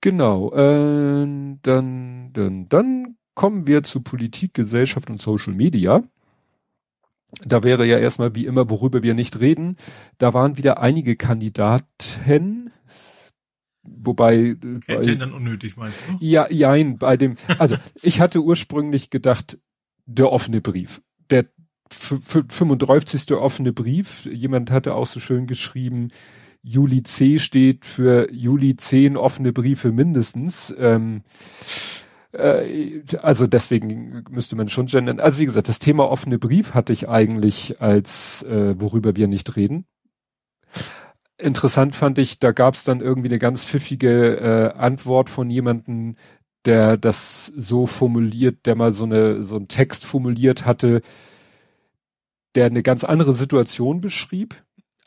Genau, 0.00 0.52
äh, 0.52 1.26
dann, 1.62 2.32
dann, 2.32 2.68
dann 2.68 3.16
kommen 3.34 3.66
wir 3.66 3.82
zu 3.82 4.02
Politik, 4.02 4.54
Gesellschaft 4.54 5.10
und 5.10 5.20
Social 5.20 5.52
Media. 5.54 6.02
Da 7.44 7.62
wäre 7.62 7.84
ja 7.86 7.98
erstmal 7.98 8.34
wie 8.34 8.46
immer, 8.46 8.70
worüber 8.70 9.02
wir 9.02 9.14
nicht 9.14 9.40
reden. 9.40 9.76
Da 10.18 10.32
waren 10.32 10.56
wieder 10.58 10.80
einige 10.80 11.16
Kandidaten, 11.16 12.65
wobei 13.86 14.36
äh, 14.36 14.56
bei, 14.86 15.02
Gendern 15.02 15.32
unnötig 15.32 15.76
meinst 15.76 16.02
du? 16.08 16.24
Ja, 16.24 16.50
jein, 16.50 16.98
bei 16.98 17.16
dem, 17.16 17.36
also 17.58 17.76
ich 18.02 18.20
hatte 18.20 18.42
ursprünglich 18.42 19.10
gedacht, 19.10 19.58
der 20.06 20.30
offene 20.32 20.60
Brief. 20.60 21.02
Der 21.30 21.46
35. 21.90 23.32
offene 23.32 23.72
Brief, 23.72 24.26
jemand 24.26 24.70
hatte 24.70 24.94
auch 24.94 25.06
so 25.06 25.20
schön 25.20 25.46
geschrieben, 25.46 26.08
Juli 26.62 27.04
C 27.04 27.38
steht 27.38 27.84
für 27.84 28.32
Juli 28.32 28.74
10 28.74 29.16
offene 29.16 29.52
Briefe 29.52 29.92
mindestens. 29.92 30.74
Ähm, 30.76 31.22
äh, 32.32 33.02
also 33.22 33.46
deswegen 33.46 34.24
müsste 34.30 34.56
man 34.56 34.68
schon 34.68 34.86
gendern. 34.86 35.20
Also 35.20 35.38
wie 35.38 35.46
gesagt, 35.46 35.68
das 35.68 35.78
Thema 35.78 36.10
offene 36.10 36.40
Brief 36.40 36.74
hatte 36.74 36.92
ich 36.92 37.08
eigentlich 37.08 37.80
als 37.80 38.42
äh, 38.42 38.74
worüber 38.80 39.14
wir 39.14 39.28
nicht 39.28 39.54
reden. 39.54 39.86
Interessant 41.38 41.94
fand 41.94 42.18
ich, 42.18 42.38
da 42.38 42.52
gab 42.52 42.74
es 42.74 42.84
dann 42.84 43.00
irgendwie 43.00 43.28
eine 43.28 43.38
ganz 43.38 43.64
pfiffige 43.64 44.36
äh, 44.36 44.78
Antwort 44.78 45.28
von 45.30 45.50
jemandem, 45.50 46.16
der 46.64 46.96
das 46.96 47.46
so 47.46 47.86
formuliert, 47.86 48.66
der 48.66 48.74
mal 48.74 48.92
so 48.92 49.04
eine 49.04 49.44
so 49.44 49.56
einen 49.56 49.68
Text 49.68 50.04
formuliert 50.04 50.64
hatte, 50.66 51.02
der 52.54 52.66
eine 52.66 52.82
ganz 52.82 53.04
andere 53.04 53.34
Situation 53.34 54.00
beschrieb 54.00 54.56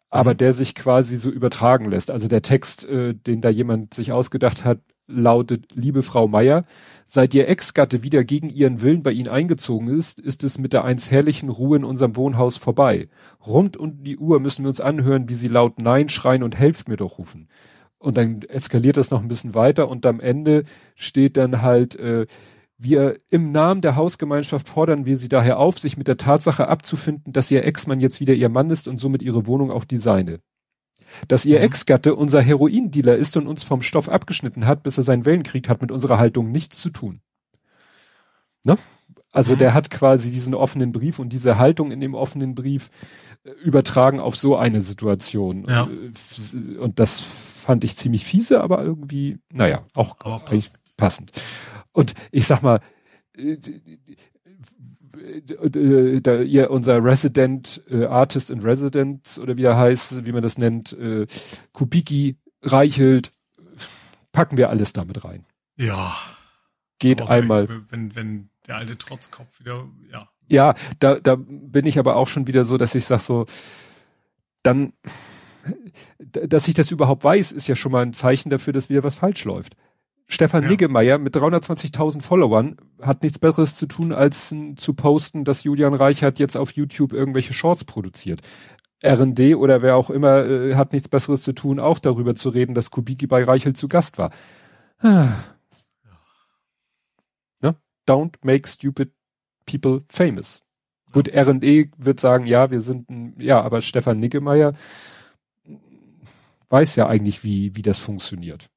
aber 0.10 0.34
mhm. 0.34 0.38
der 0.38 0.54
sich 0.54 0.76
quasi 0.76 1.18
so 1.18 1.30
übertragen 1.30 1.90
lässt. 1.90 2.12
Also 2.12 2.28
der 2.28 2.42
Text, 2.42 2.86
äh, 2.86 3.14
den 3.14 3.42
da 3.42 3.50
jemand 3.50 3.94
sich 3.94 4.12
ausgedacht 4.12 4.66
hat, 4.66 4.80
lautet, 5.10 5.68
liebe 5.74 6.04
Frau 6.04 6.28
Meier, 6.28 6.64
seit 7.06 7.34
Ihr 7.34 7.48
Ex-Gatte 7.48 8.04
wieder 8.04 8.24
gegen 8.24 8.50
Ihren 8.50 8.82
Willen 8.82 9.04
bei 9.04 9.12
Ihnen 9.12 9.28
eingezogen 9.28 9.88
ist, 9.88 10.20
ist 10.20 10.44
es 10.44 10.58
mit 10.58 10.74
der 10.74 10.86
einst 10.86 11.12
herrlichen 11.12 11.50
Ruhe 11.50 11.78
in 11.78 11.84
unserem 11.84 12.16
Wohnhaus 12.16 12.58
vorbei. 12.58 13.10
Rund 13.46 13.78
um 13.78 14.04
die 14.04 14.18
Uhr 14.18 14.40
müssen 14.40 14.64
wir 14.64 14.70
uns 14.70 14.82
anhören, 14.82 15.30
wie 15.30 15.36
Sie 15.36 15.48
laut 15.48 15.82
Nein 15.82 16.10
schreien 16.10 16.44
und 16.44 16.58
helft 16.58 16.88
mir 16.88 16.98
doch 16.98 17.18
rufen. 17.18 17.50
Und 17.98 18.16
dann 18.16 18.44
eskaliert 18.44 18.96
das 18.96 19.12
noch 19.12 19.22
ein 19.22 19.28
bisschen 19.28 19.56
weiter 19.56 19.90
und 19.90 20.06
am 20.06 20.22
Ende 20.22 20.64
steht 20.96 21.36
dann 21.36 21.62
halt, 21.62 21.98
äh, 21.98 22.28
wir 22.78 23.18
im 23.30 23.52
Namen 23.52 23.82
der 23.82 23.98
Hausgemeinschaft 23.98 24.70
fordern 24.70 25.06
wir 25.06 25.18
sie 25.18 25.28
daher 25.28 25.60
auf, 25.60 25.78
sich 25.80 25.98
mit 25.98 26.08
der 26.08 26.16
Tatsache 26.16 26.70
abzufinden, 26.70 27.34
dass 27.34 27.52
ihr 27.52 27.66
Ex-Mann 27.66 28.00
jetzt 28.00 28.22
wieder 28.22 28.34
ihr 28.34 28.48
Mann 28.48 28.72
ist 28.72 28.88
und 28.88 29.00
somit 29.00 29.22
ihre 29.22 29.48
Wohnung 29.48 29.70
auch 29.70 29.84
die 29.84 29.98
seine. 29.98 30.40
Dass 31.28 31.46
ihr 31.46 31.60
mhm. 31.60 31.66
Ex-Gatte 31.66 32.16
unser 32.16 32.42
Heroindealer 32.42 33.16
ist 33.16 33.38
und 33.38 33.48
uns 33.48 33.64
vom 33.64 33.82
Stoff 33.82 34.10
abgeschnitten 34.10 34.66
hat, 34.66 34.84
bis 34.84 34.98
er 34.98 35.04
seinen 35.04 35.26
Wellenkrieg 35.26 35.70
hat, 35.70 35.82
mit 35.82 35.92
unserer 35.92 36.18
Haltung 36.18 36.52
nichts 36.52 36.80
zu 36.80 36.90
tun. 36.90 37.22
Ne? 38.64 38.78
Also 39.32 39.54
mhm. 39.54 39.60
der 39.60 39.74
hat 39.74 39.90
quasi 39.92 40.32
diesen 40.32 40.56
offenen 40.56 40.92
Brief 40.92 41.20
und 41.20 41.34
diese 41.34 41.58
Haltung 41.58 41.92
in 41.92 42.00
dem 42.00 42.16
offenen 42.16 42.56
Brief 42.56 42.90
äh, 43.44 43.52
übertragen 43.64 44.20
auf 44.20 44.36
so 44.36 44.56
eine 44.56 44.82
Situation. 44.82 45.66
Ja. 45.68 45.84
Und, 45.84 46.14
äh, 46.54 46.78
und, 46.78 47.00
das 47.00 47.22
fand 47.22 47.84
ich 47.84 47.96
ziemlich 47.96 48.26
fiese, 48.26 48.62
aber 48.62 48.84
irgendwie, 48.84 49.38
naja, 49.52 49.86
auch 49.94 50.18
passend. 50.98 51.32
Und 51.92 52.14
ich 52.32 52.46
sag 52.46 52.64
mal, 52.64 52.82
äh, 53.38 53.58
da 56.22 56.42
ihr 56.42 56.72
unser 56.72 57.04
Resident 57.04 57.82
äh, 57.90 58.06
Artist 58.06 58.52
in 58.52 58.62
Residence 58.62 59.40
oder 59.40 59.58
wie 59.58 59.64
er 59.64 59.78
heißt, 59.78 60.26
wie 60.26 60.32
man 60.32 60.44
das 60.44 60.58
nennt, 60.58 60.94
äh, 60.94 61.28
Kubiki, 61.74 62.38
Reichelt, 62.62 63.32
packen 64.32 64.58
wir 64.58 64.70
alles 64.70 64.94
damit 64.94 65.24
rein. 65.24 65.46
Ja. 65.76 66.16
Geht 67.00 67.22
einmal. 67.22 67.70
Wenn, 67.90 68.16
wenn 68.16 68.50
der 68.68 68.78
alte 68.78 68.98
Trotzkopf 68.98 69.60
wieder, 69.60 69.88
ja. 70.12 70.30
Ja, 70.48 70.74
da, 71.00 71.20
da 71.20 71.38
bin 71.38 71.86
ich 71.86 72.00
aber 72.00 72.16
auch 72.16 72.28
schon 72.28 72.48
wieder 72.48 72.66
so, 72.66 72.78
dass 72.78 72.96
ich 72.96 73.06
sag 73.06 73.22
so, 73.22 73.46
dann, 74.64 74.94
dass 76.20 76.68
ich 76.68 76.74
das 76.74 76.92
überhaupt 76.92 77.24
weiß, 77.24 77.52
ist 77.52 77.68
ja 77.68 77.76
schon 77.76 77.92
mal 77.92 78.02
ein 78.02 78.14
Zeichen 78.14 78.50
dafür, 78.50 78.74
dass 78.74 78.90
wieder 78.90 79.04
was 79.04 79.16
falsch 79.16 79.46
läuft. 79.46 79.76
Stefan 80.32 80.62
ja. 80.64 80.70
Niggemeier 80.70 81.18
mit 81.18 81.36
320.000 81.36 82.22
Followern 82.22 82.78
hat 83.02 83.24
nichts 83.24 83.40
Besseres 83.40 83.76
zu 83.76 83.88
tun, 83.88 84.14
als 84.14 84.56
zu 84.76 84.94
posten, 84.94 85.44
dass 85.44 85.64
Julian 85.64 85.96
Reichert 85.96 86.38
jetzt 86.38 86.56
auf 86.56 86.72
YouTube 86.72 87.14
irgendwelche 87.14 87.52
Shorts 87.52 87.84
produziert. 87.84 88.42
RD 89.04 89.56
oder 89.56 89.82
wer 89.82 89.96
auch 89.96 90.12
immer 90.12 90.46
äh, 90.46 90.76
hat 90.76 90.94
nichts 90.94 91.08
Besseres 91.08 91.42
zu 91.42 91.54
tun, 91.54 91.80
auch 91.80 91.98
darüber 91.98 92.36
zu 92.36 92.50
reden, 92.50 92.76
dass 92.76 92.92
Kubiki 92.92 93.26
bei 93.26 93.44
Reichelt 93.44 93.76
zu 93.76 93.88
Gast 93.88 94.18
war. 94.18 94.32
Ah. 95.00 95.32
Ne? 97.62 97.76
Don't 98.08 98.36
make 98.44 98.68
stupid 98.68 99.12
people 99.66 100.04
famous. 100.10 100.62
Ja. 101.08 101.14
Gut, 101.14 101.28
RD 101.30 101.92
wird 101.98 102.20
sagen, 102.20 102.46
ja, 102.46 102.70
wir 102.70 102.82
sind 102.82 103.10
ein, 103.10 103.34
ja, 103.40 103.62
aber 103.62 103.82
Stefan 103.82 104.20
Niggemeier 104.20 104.74
weiß 106.70 106.98
ja 106.98 107.08
eigentlich, 107.08 107.44
wie, 107.44 107.76
wie 107.76 107.82
das 107.82 107.98
funktioniert. 107.98 108.70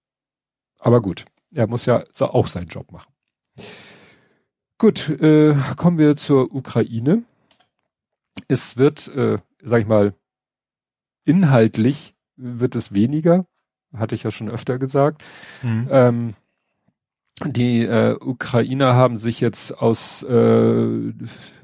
Aber 0.78 1.02
gut. 1.02 1.26
Er 1.54 1.66
muss 1.66 1.87
ja 1.87 2.02
auch 2.21 2.47
seinen 2.47 2.68
Job 2.68 2.90
machen. 2.92 3.12
Gut, 4.78 5.09
äh, 5.09 5.54
kommen 5.76 5.99
wir 5.99 6.16
zur 6.16 6.52
Ukraine. 6.52 7.23
Es 8.49 8.76
wird, 8.76 9.09
äh, 9.09 9.38
sag 9.62 9.82
ich 9.82 9.87
mal, 9.87 10.14
inhaltlich 11.25 12.14
wird 12.37 12.75
es 12.75 12.92
weniger, 12.92 13.47
hatte 13.94 14.14
ich 14.14 14.25
ja 14.25 14.30
schon 14.30 14.49
öfter 14.49 14.78
gesagt. 14.78 15.23
Mhm. 15.62 15.88
Ähm, 15.90 16.35
die 17.46 17.82
äh, 17.82 18.16
Ukrainer 18.20 18.94
haben 18.94 19.16
sich 19.16 19.40
jetzt 19.40 19.78
aus 19.78 20.22
äh, 20.22 21.12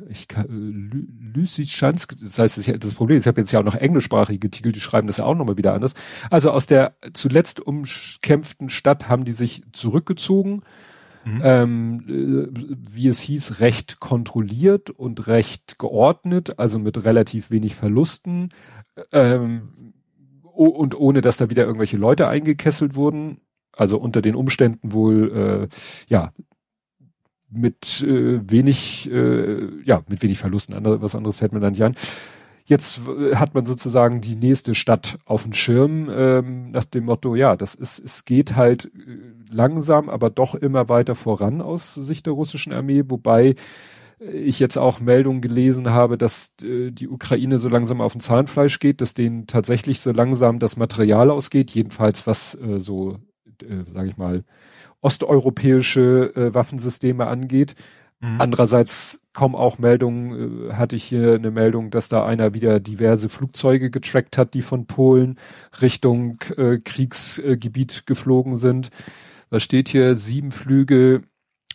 ich 0.09 0.27
Lysychansk, 0.49 2.17
das 2.21 2.39
heißt, 2.39 2.83
das 2.83 2.95
Problem 2.95 3.17
ist, 3.17 3.25
ich 3.25 3.29
habe 3.29 3.41
jetzt 3.41 3.53
ja 3.53 3.61
auch 3.61 3.65
noch 3.65 3.75
englischsprachige 3.75 4.51
Titel, 4.51 4.73
die 4.73 4.81
schreiben 4.81 5.07
das 5.07 5.19
ja 5.19 5.25
auch 5.25 5.35
nochmal 5.35 5.59
wieder 5.59 5.75
anders. 5.75 5.95
Also 6.31 6.51
aus 6.51 6.67
der 6.67 6.97
zuletzt 7.13 7.61
umkämpften 7.61 8.69
Stadt 8.71 9.09
haben 9.09 9.25
die 9.25 9.33
sich 9.33 9.63
zurückgezogen, 9.73 10.63
mhm. 11.25 11.41
ähm, 11.45 12.05
äh, 12.09 12.61
wie 12.93 13.09
es 13.09 13.21
hieß, 13.21 13.61
recht 13.61 14.01
kontrolliert 14.01 14.91
und 14.91 15.27
recht 15.27 15.79
geordnet, 15.79 16.59
also 16.59 16.79
mit 16.79 17.05
relativ 17.05 17.51
wenig 17.51 17.75
Verlusten 17.75 18.51
ähm, 19.13 19.93
und 20.43 20.99
ohne, 20.99 21.21
dass 21.21 21.37
da 21.37 21.51
wieder 21.51 21.65
irgendwelche 21.65 21.99
Leute 21.99 22.27
eingekesselt 22.27 22.97
wurden 22.97 23.41
also 23.79 23.99
unter 23.99 24.21
den 24.23 24.35
Umständen 24.35 24.93
wohl, 24.93 25.69
äh, 25.71 25.75
ja, 26.09 26.33
mit 27.51 28.03
äh, 28.03 28.41
wenig, 28.51 29.11
äh, 29.11 29.83
ja, 29.85 30.03
mit 30.09 30.23
wenig 30.23 30.39
Verlusten. 30.39 30.75
Andere, 30.75 31.01
was 31.01 31.15
anderes 31.15 31.39
fällt 31.39 31.53
mir 31.53 31.61
dann 31.61 31.73
nicht 31.73 31.83
an. 31.83 31.95
Jetzt 32.67 33.01
äh, 33.09 33.37
hat 33.37 33.55
man 33.55 33.65
sozusagen 33.65 34.21
die 34.21 34.37
nächste 34.37 34.75
Stadt 34.75 35.19
auf 35.25 35.45
dem 35.45 35.55
Schirm, 35.55 36.11
ähm, 36.11 36.73
nach 36.73 36.85
dem 36.85 37.05
Motto, 37.07 37.35
ja, 37.35 37.57
das 37.57 37.75
ist, 37.75 37.99
es 37.99 38.27
geht 38.27 38.57
halt 38.57 38.87
äh, 38.87 38.91
langsam, 39.51 40.11
aber 40.11 40.29
doch 40.29 40.55
immer 40.55 40.91
weiter 40.91 41.15
voran 41.15 41.63
aus 41.63 41.95
Sicht 41.95 42.27
der 42.27 42.35
russischen 42.35 42.73
Armee, 42.73 43.05
wobei 43.07 43.55
ich 44.21 44.59
jetzt 44.59 44.77
auch 44.77 45.01
Meldungen 45.01 45.41
gelesen 45.41 45.91
habe, 45.91 46.19
dass 46.19 46.55
äh, 46.63 46.91
die 46.91 47.09
Ukraine 47.09 47.59
so 47.59 47.69
langsam 47.69 48.01
auf 48.01 48.13
dem 48.13 48.21
Zahnfleisch 48.21 48.81
geht, 48.81 49.01
dass 49.01 49.15
denen 49.15 49.47
tatsächlich 49.47 50.01
so 50.01 50.11
langsam 50.11 50.59
das 50.59 50.77
Material 50.77 51.31
ausgeht, 51.31 51.71
jedenfalls 51.71 52.27
was 52.27 52.57
äh, 52.57 52.81
so 52.81 53.19
äh, 53.63 53.85
sage 53.93 54.09
ich 54.09 54.17
mal, 54.17 54.45
osteuropäische 55.01 56.33
äh, 56.35 56.55
Waffensysteme 56.55 57.27
angeht. 57.27 57.75
Mhm. 58.21 58.41
Andererseits 58.41 59.21
kommen 59.33 59.55
auch 59.55 59.79
Meldungen, 59.79 60.71
äh, 60.71 60.73
hatte 60.75 60.97
ich 60.97 61.05
hier 61.05 61.35
eine 61.35 61.51
Meldung, 61.51 61.91
dass 61.91 62.09
da 62.09 62.27
einer 62.27 62.55
wieder 62.55 62.81
diverse 62.81 63.29
Flugzeuge 63.29 63.91
getrackt 63.91 64.37
hat, 64.37 64.55
die 64.55 64.63
von 64.63 64.87
Polen 64.87 65.39
Richtung 65.81 66.39
äh, 66.57 66.79
Kriegsgebiet 66.79 68.07
geflogen 68.07 68.57
sind. 68.57 68.91
Was 69.51 69.63
steht 69.63 69.89
hier? 69.89 70.17
Sieben 70.17 70.51
Flüge 70.51 71.23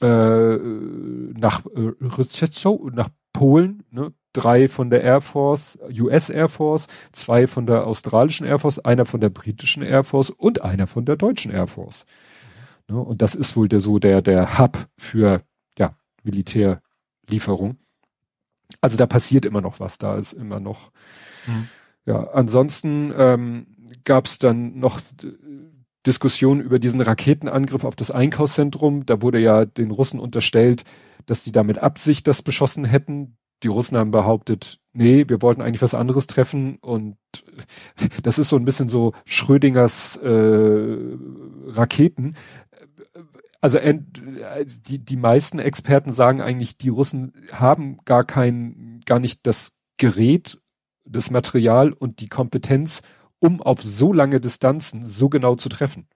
äh, 0.02 0.58
nach 0.58 1.66
äh, 1.68 2.92
nach 2.92 3.10
Polen, 3.32 3.84
ne? 3.90 4.14
Drei 4.34 4.68
von 4.68 4.90
der 4.90 5.02
Air 5.02 5.22
Force, 5.22 5.78
US 6.00 6.30
Air 6.30 6.50
Force, 6.50 6.88
zwei 7.12 7.48
von 7.48 7.66
der 7.66 7.88
australischen 7.88 8.46
Air 8.46 8.60
Force, 8.60 8.80
einer 8.80 9.06
von 9.06 9.22
der 9.22 9.30
britischen 9.30 9.84
Air 9.84 10.04
Force 10.04 10.30
und 10.30 10.64
einer 10.64 10.88
von 10.88 11.06
der 11.06 11.16
deutschen 11.16 11.52
Air 11.52 11.68
Force. 11.68 12.06
Ne, 12.90 13.00
und 13.00 13.22
das 13.22 13.36
ist 13.36 13.56
wohl 13.56 13.70
der, 13.70 13.80
so 13.80 14.00
der, 14.00 14.22
der 14.22 14.58
Hub 14.60 14.88
für, 14.98 15.42
ja, 15.78 15.96
Militärlieferung. 16.24 17.78
Also 18.82 18.98
da 18.98 19.06
passiert 19.06 19.46
immer 19.46 19.62
noch 19.62 19.80
was, 19.80 19.98
da 19.98 20.18
ist 20.18 20.34
immer 20.34 20.60
noch, 20.60 20.92
mhm. 21.48 21.70
ja, 22.06 22.28
ansonsten 22.32 23.14
ähm, 23.16 23.68
gab 24.04 24.26
es 24.26 24.40
dann 24.40 24.80
noch 24.80 25.00
Diskussionen 26.06 26.60
über 26.60 26.80
diesen 26.80 27.00
Raketenangriff 27.00 27.86
auf 27.86 27.96
das 27.96 28.12
Einkaufszentrum. 28.12 29.06
Da 29.06 29.22
wurde 29.22 29.40
ja 29.40 29.64
den 29.64 29.92
Russen 29.92 30.20
unterstellt, 30.20 30.84
dass 31.26 31.44
die 31.44 31.54
da 31.54 31.64
mit 31.64 31.78
Absicht 31.78 32.28
das 32.28 32.42
beschossen 32.42 32.84
hätten 32.84 33.38
die 33.64 33.70
Russen 33.70 33.98
haben 33.98 34.12
behauptet, 34.12 34.80
nee, 34.94 35.26
wir 35.28 35.42
wollten 35.42 35.62
eigentlich 35.62 35.82
was 35.82 35.96
anderes 35.96 36.28
treffen 36.28 36.78
und 36.78 37.18
das 38.24 38.40
ist 38.40 38.50
so 38.50 38.58
ein 38.58 38.66
bisschen 38.66 38.90
so 38.90 39.14
Schrödingers 39.26 40.18
äh, 40.18 40.98
Raketen. 41.68 42.36
Also 43.62 43.78
äh, 43.78 44.00
die, 44.66 45.00
die 45.00 45.16
meisten 45.16 45.60
Experten 45.60 46.12
sagen 46.12 46.42
eigentlich, 46.42 46.78
die 46.78 46.90
Russen 46.90 47.34
haben 47.52 47.98
gar 48.06 48.26
kein, 48.26 49.02
gar 49.06 49.20
nicht 49.20 49.48
das 49.48 49.74
Gerät, 49.98 50.60
das 51.06 51.32
Material 51.32 51.94
und 51.94 52.20
die 52.20 52.28
Kompetenz, 52.28 53.02
um 53.40 53.62
auf 53.62 53.82
so 53.82 54.14
lange 54.14 54.40
Distanzen 54.40 55.06
so 55.06 55.30
genau 55.30 55.56
zu 55.56 55.70
treffen. 55.70 56.08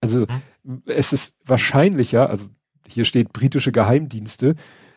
Also 0.00 0.26
mhm. 0.64 0.82
es 0.86 1.12
ist 1.12 1.36
wahrscheinlicher, 1.44 2.28
also 2.28 2.46
hier 2.86 3.04
steht 3.04 3.32
britische 3.32 3.72
Geheimdienste, 3.72 4.54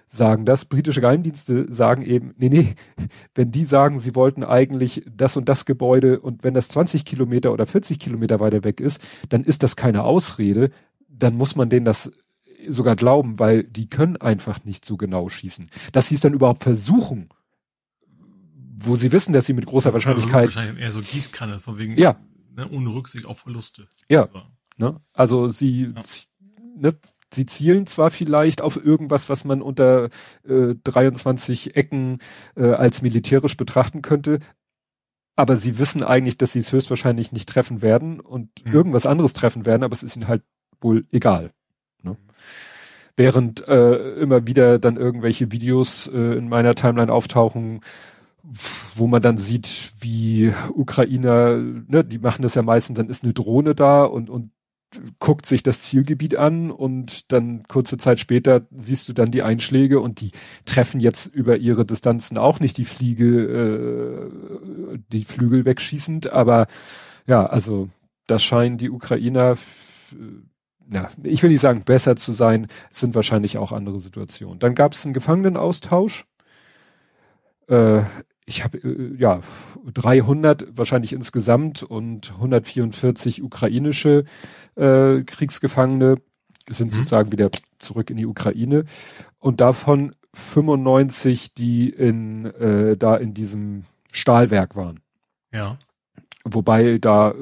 sagen 0.10 0.46
das. 0.46 0.66
Britische 0.66 1.02
Geheimdienste 1.02 1.72
sagen 1.72 2.02
eben, 2.02 2.34
nee, 2.38 2.50
nee, 2.50 2.76
wenn 3.36 3.52
die 3.52 3.66
sagen, 3.66 4.00
sie 4.00 4.16
wollten 4.16 4.44
eigentlich 4.44 5.04
das 5.10 5.38
und 5.38 5.48
das 5.48 5.66
Gebäude 5.66 6.20
und 6.20 6.44
wenn 6.44 6.54
das 6.54 6.68
20 6.70 7.06
Kilometer 7.06 7.54
oder 7.54 7.66
40 7.66 8.00
Kilometer 8.00 8.40
weiter 8.40 8.64
weg 8.64 8.80
ist, 8.82 9.02
dann 9.30 9.44
ist 9.44 9.64
das 9.64 9.76
keine 9.76 10.04
Ausrede, 10.04 10.72
dann 11.08 11.36
muss 11.36 11.56
man 11.56 11.70
denen 11.70 11.86
das 11.86 12.12
sogar 12.68 12.96
glauben, 12.96 13.40
weil 13.40 13.64
die 13.64 13.90
können 13.90 14.18
einfach 14.18 14.64
nicht 14.66 14.84
so 14.84 14.98
genau 14.98 15.30
schießen. 15.30 15.70
Dass 15.92 16.10
sie 16.10 16.16
es 16.16 16.22
dann 16.22 16.34
überhaupt 16.34 16.64
versuchen, 16.64 17.30
wo 18.82 18.96
sie 18.96 19.12
wissen, 19.12 19.34
dass 19.34 19.46
sie 19.46 19.54
mit 19.54 19.66
großer 19.66 19.94
Wahrscheinlichkeit. 19.94 20.46
Also 20.46 20.56
wahrscheinlich 20.56 20.84
eher 20.84 20.92
so 20.92 21.02
Gießkanne, 21.02 21.60
von 21.60 21.78
wegen, 21.78 21.98
ja. 21.98 22.18
Ne, 22.56 22.68
ohne 22.70 22.94
Rücksicht 22.94 23.26
auf 23.26 23.40
Verluste. 23.40 23.88
Ja. 24.10 24.28
Ne? 24.78 25.00
Also 25.14 25.50
sie, 25.50 25.94
ja. 25.96 26.02
ne, 26.78 26.96
Sie 27.32 27.46
zielen 27.46 27.86
zwar 27.86 28.12
vielleicht 28.12 28.62
auf 28.62 28.84
irgendwas, 28.84 29.30
was 29.30 29.46
man 29.46 29.62
unter 29.62 30.10
äh, 30.48 30.76
23 30.84 31.76
Ecken 31.76 32.20
äh, 32.56 32.72
als 32.72 33.02
militärisch 33.02 33.56
betrachten 33.56 34.02
könnte, 34.02 34.40
aber 35.36 35.56
sie 35.56 35.80
wissen 35.80 36.04
eigentlich, 36.04 36.38
dass 36.38 36.52
sie 36.54 36.60
es 36.60 36.74
höchstwahrscheinlich 36.74 37.32
nicht 37.32 37.48
treffen 37.48 37.82
werden 37.82 38.20
und 38.20 38.50
mhm. 38.66 38.74
irgendwas 38.74 39.06
anderes 39.06 39.34
treffen 39.34 39.66
werden, 39.66 39.84
aber 39.84 39.94
es 39.94 40.04
ist 40.04 40.18
ihnen 40.18 40.28
halt 40.28 40.44
wohl 40.82 41.06
egal. 41.12 41.52
Ne? 42.04 42.18
Während 43.16 43.68
äh, 43.68 44.16
immer 44.16 44.48
wieder 44.48 44.80
dann 44.80 44.98
irgendwelche 44.98 45.52
Videos 45.52 46.08
äh, 46.08 46.38
in 46.38 46.50
meiner 46.50 46.76
Timeline 46.76 47.12
auftauchen, 47.12 47.82
wo 48.96 49.08
man 49.08 49.22
dann 49.22 49.38
sieht, 49.38 49.94
wie 50.00 50.54
Ukrainer, 50.74 51.56
ne, 51.58 52.04
die 52.04 52.20
machen 52.20 52.42
das 52.42 52.56
ja 52.56 52.62
meistens, 52.62 52.98
dann 52.98 53.10
ist 53.10 53.24
eine 53.24 53.34
Drohne 53.34 53.76
da 53.76 54.04
und, 54.04 54.30
und 54.30 54.52
guckt 55.20 55.46
sich 55.46 55.64
das 55.64 55.84
Zielgebiet 55.84 56.36
an 56.36 56.72
und 56.72 57.32
dann 57.32 57.64
kurze 57.68 57.98
Zeit 57.98 58.20
später 58.20 58.68
siehst 58.76 59.08
du 59.08 59.14
dann 59.14 59.32
die 59.32 59.44
Einschläge 59.44 60.00
und 60.00 60.22
die 60.22 60.32
treffen 60.66 61.00
jetzt 61.00 61.28
über 61.28 61.58
ihre 61.58 61.86
Distanzen 61.86 62.38
auch 62.38 62.60
nicht 62.60 62.78
die 62.78 62.86
Fliege, 62.86 64.30
äh, 64.32 64.98
die 65.12 65.26
Flügel 65.26 65.66
wegschießend, 65.66 66.34
aber 66.34 66.68
ja, 67.28 67.46
also 67.46 67.90
das 68.28 68.44
scheinen 68.44 68.78
die 68.78 68.90
Ukrainer, 68.90 69.58
ja, 70.92 71.10
ich 71.24 71.44
will 71.44 71.52
nicht 71.52 71.62
sagen 71.62 71.84
besser 71.84 72.16
zu 72.16 72.32
sein, 72.32 72.68
sind 72.90 73.16
wahrscheinlich 73.16 73.58
auch 73.58 73.72
andere 73.72 74.00
Situationen. 74.00 74.60
Dann 74.60 74.76
gab 74.76 74.94
es 74.94 75.06
einen 75.06 75.14
Gefangenenaustausch. 75.14 76.26
Äh, 77.68 78.04
ich 78.50 78.64
habe 78.64 78.80
äh, 78.80 79.16
ja 79.18 79.42
300 79.94 80.78
wahrscheinlich 80.78 81.14
insgesamt 81.14 81.84
und 81.84 82.32
144 82.32 83.44
ukrainische 83.44 84.26
äh, 84.76 85.22
Kriegsgefangene 85.22 86.16
sind 86.68 86.92
mhm. 86.92 86.96
sozusagen 86.96 87.32
wieder 87.32 87.52
zurück 87.78 88.10
in 88.10 88.18
die 88.18 88.26
Ukraine 88.26 88.86
und 89.38 89.62
davon 89.62 90.12
95, 90.34 91.54
die 91.54 91.90
in 91.90 92.46
äh, 92.46 92.98
da 92.98 93.16
in 93.16 93.34
diesem 93.34 93.84
Stahlwerk 94.12 94.76
waren. 94.76 95.00
Ja. 95.54 95.78
Wobei 96.44 96.98
da 96.98 97.32
äh, 97.32 97.36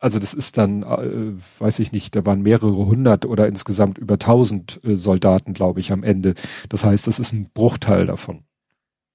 also 0.00 0.20
das 0.20 0.32
ist 0.32 0.56
dann, 0.58 0.84
äh, 0.84 1.32
weiß 1.58 1.80
ich 1.80 1.90
nicht, 1.90 2.14
da 2.14 2.24
waren 2.24 2.40
mehrere 2.40 2.86
hundert 2.86 3.26
oder 3.26 3.48
insgesamt 3.48 3.98
über 3.98 4.16
tausend 4.18 4.80
äh, 4.84 4.94
Soldaten, 4.94 5.54
glaube 5.54 5.80
ich, 5.80 5.90
am 5.92 6.04
Ende. 6.04 6.34
Das 6.68 6.84
heißt, 6.84 7.08
das 7.08 7.18
ist 7.18 7.32
ein 7.32 7.50
Bruchteil 7.52 8.06
davon 8.06 8.44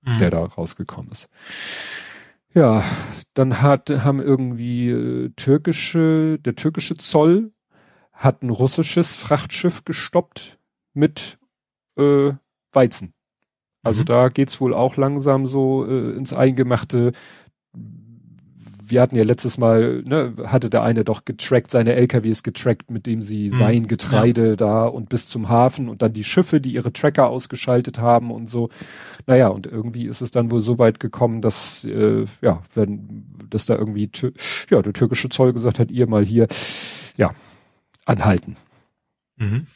mhm. 0.04 0.18
der 0.20 0.32
da 0.32 0.46
rausgekommen 0.46 1.12
ist. 1.12 1.30
Ja, 2.54 2.84
dann 3.34 3.62
hat, 3.62 3.90
haben 3.90 4.22
irgendwie 4.22 4.90
äh, 4.90 5.30
türkische, 5.36 6.38
der 6.40 6.56
türkische 6.56 6.98
Zoll 6.98 7.52
hat 8.12 8.44
ein 8.44 8.52
russisches 8.52 9.16
Frachtschiff 9.16 9.86
gestoppt 9.86 10.60
mit 10.94 11.40
äh, 11.98 12.34
Weizen. 12.72 13.14
Also 13.82 14.02
mhm. 14.02 14.06
da 14.06 14.30
geht's 14.30 14.62
wohl 14.62 14.74
auch 14.74 14.98
langsam 14.98 15.46
so 15.46 15.86
äh, 15.86 16.16
ins 16.16 16.34
Eingemachte 16.34 17.12
wir 18.90 19.02
hatten 19.02 19.16
ja 19.16 19.24
letztes 19.24 19.58
Mal, 19.58 20.04
ne, 20.04 20.34
hatte 20.46 20.70
der 20.70 20.84
eine 20.84 21.04
doch 21.04 21.26
getrackt, 21.26 21.72
seine 21.72 21.94
LKWs 21.94 22.44
getrackt, 22.44 22.92
mit 22.92 23.06
dem 23.06 23.22
sie 23.22 23.50
mhm. 23.50 23.58
sein 23.58 23.88
Getreide 23.88 24.50
ja. 24.50 24.56
da 24.56 24.86
und 24.86 25.10
bis 25.10 25.28
zum 25.28 25.50
Hafen 25.50 25.90
und 25.90 26.02
dann 26.02 26.14
die 26.14 26.24
Schiffe, 26.24 26.62
die 26.62 26.74
ihre 26.74 26.94
Tracker 26.94 27.30
ausgeschaltet 27.30 28.00
haben 28.00 28.32
und 28.32 28.50
so. 28.50 28.70
Naja, 29.28 29.48
und 29.48 29.68
irgendwie 29.68 30.06
ist 30.06 30.22
es 30.22 30.32
dann 30.32 30.52
wohl 30.52 30.62
so 30.62 30.80
weit 30.80 31.00
gekommen, 31.00 31.42
dass, 31.42 31.86
äh, 31.86 32.26
ja, 32.42 32.64
wenn, 32.74 33.26
dass 33.50 33.66
da 33.66 33.76
irgendwie, 33.76 34.10
ja, 34.70 34.82
der 34.82 34.94
türkische 34.94 35.30
Zoll 35.30 35.54
gesagt 35.54 35.80
hat, 35.80 35.92
ihr 35.92 36.08
mal 36.08 36.26
hier, 36.26 36.48
ja, 37.18 37.32
anhalten. 38.06 38.58
Mhm. 39.38 39.68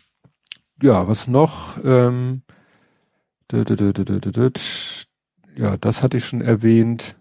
Ja, 0.82 1.08
was 1.08 1.28
noch? 1.28 1.78
Ähm, 1.84 2.41
ja, 5.56 5.78
das 5.78 6.04
hatte 6.04 6.17
ich 6.17 6.26
schon 6.26 6.41
erwähnt 6.41 7.15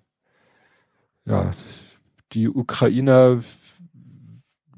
ja, 1.27 1.53
die 2.33 2.49
Ukrainer 2.49 3.41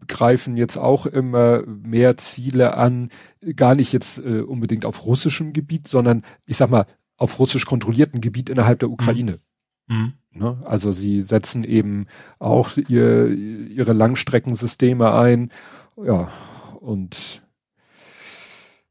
greifen 0.06 0.56
jetzt 0.56 0.76
auch 0.76 1.06
immer 1.06 1.62
mehr 1.66 2.16
Ziele 2.16 2.76
an, 2.76 3.11
gar 3.54 3.74
nicht 3.74 3.92
jetzt 3.92 4.18
äh, 4.18 4.40
unbedingt 4.40 4.87
auf 4.87 5.04
russischem 5.04 5.52
Gebiet, 5.52 5.87
sondern 5.87 6.24
ich 6.46 6.56
sag 6.56 6.70
mal 6.70 6.87
auf 7.16 7.38
russisch 7.38 7.66
kontrollierten 7.66 8.20
Gebiet 8.20 8.48
innerhalb 8.48 8.78
der 8.78 8.90
Ukraine. 8.90 9.40
Mhm. 9.87 10.14
Ne? 10.32 10.62
Also 10.64 10.92
sie 10.92 11.20
setzen 11.20 11.64
eben 11.64 12.06
auch 12.38 12.76
ihr, 12.76 13.28
ihre 13.28 13.92
Langstreckensysteme 13.92 15.12
ein, 15.12 15.50
ja, 15.96 16.30
und 16.80 17.42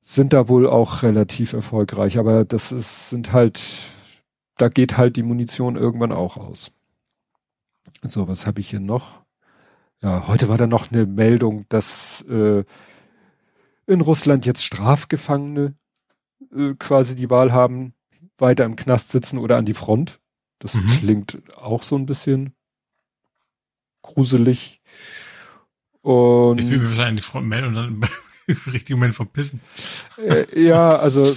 sind 0.01 0.33
da 0.33 0.47
wohl 0.47 0.67
auch 0.67 1.03
relativ 1.03 1.53
erfolgreich, 1.53 2.17
aber 2.17 2.45
das 2.45 2.71
ist, 2.71 3.09
sind 3.09 3.33
halt, 3.33 3.61
da 4.57 4.69
geht 4.69 4.97
halt 4.97 5.15
die 5.15 5.23
Munition 5.23 5.75
irgendwann 5.75 6.11
auch 6.11 6.37
aus. 6.37 6.73
So, 8.03 8.27
was 8.27 8.45
habe 8.45 8.59
ich 8.59 8.69
hier 8.69 8.79
noch? 8.79 9.23
Ja, 10.01 10.27
heute 10.27 10.47
war 10.47 10.57
da 10.57 10.67
noch 10.67 10.91
eine 10.91 11.05
Meldung, 11.05 11.65
dass 11.69 12.21
äh, 12.29 12.63
in 13.87 14.01
Russland 14.01 14.45
jetzt 14.45 14.63
Strafgefangene 14.63 15.75
äh, 16.55 16.73
quasi 16.77 17.15
die 17.15 17.29
Wahl 17.29 17.51
haben, 17.51 17.93
weiter 18.37 18.65
im 18.65 18.75
Knast 18.75 19.11
sitzen 19.11 19.39
oder 19.39 19.57
an 19.57 19.65
die 19.65 19.73
Front. 19.73 20.19
Das 20.59 20.75
mhm. 20.75 20.87
klingt 20.99 21.41
auch 21.55 21.83
so 21.83 21.95
ein 21.95 22.05
bisschen 22.05 22.53
gruselig. 24.01 24.81
Und 26.01 26.59
ich 26.59 26.69
will 26.69 26.77
mir 26.77 26.85
wahrscheinlich 26.85 27.07
an 27.07 27.15
die 27.17 27.21
Front 27.21 27.47
melden 27.47 27.67
und 27.67 27.73
dann 27.73 28.01
im 28.47 28.57
richtigen 28.71 28.99
Moment 28.99 29.15
verpissen. 29.15 29.61
Äh, 30.17 30.61
ja, 30.61 30.95
also 30.95 31.35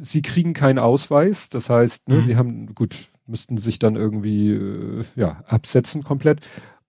sie 0.00 0.22
kriegen 0.22 0.54
keinen 0.54 0.78
Ausweis, 0.78 1.48
das 1.48 1.68
heißt, 1.68 2.08
ne, 2.08 2.16
mhm. 2.16 2.20
sie 2.22 2.36
haben, 2.36 2.74
gut, 2.74 3.10
müssten 3.26 3.56
sich 3.56 3.78
dann 3.78 3.96
irgendwie 3.96 4.52
äh, 4.52 5.04
ja, 5.16 5.42
absetzen 5.46 6.02
komplett. 6.02 6.40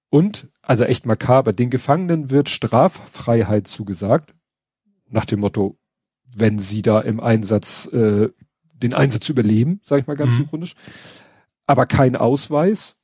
Und, 0.09 0.47
also 0.61 0.83
echt 0.83 1.05
makaber, 1.05 1.53
den 1.53 1.69
Gefangenen 1.69 2.29
wird 2.29 2.49
Straffreiheit 2.49 3.67
zugesagt, 3.67 4.35
nach 5.09 5.25
dem 5.25 5.39
Motto, 5.39 5.77
wenn 6.35 6.59
sie 6.59 6.81
da 6.81 6.99
im 7.01 7.19
Einsatz 7.19 7.87
äh, 7.87 8.29
den 8.73 8.93
Einsatz 8.93 9.29
überleben, 9.29 9.79
sage 9.83 10.01
ich 10.01 10.07
mal 10.07 10.15
ganz 10.15 10.37
mhm. 10.37 10.45
ironisch, 10.45 10.75
aber 11.65 11.85
kein 11.85 12.15
Ausweis, 12.15 12.95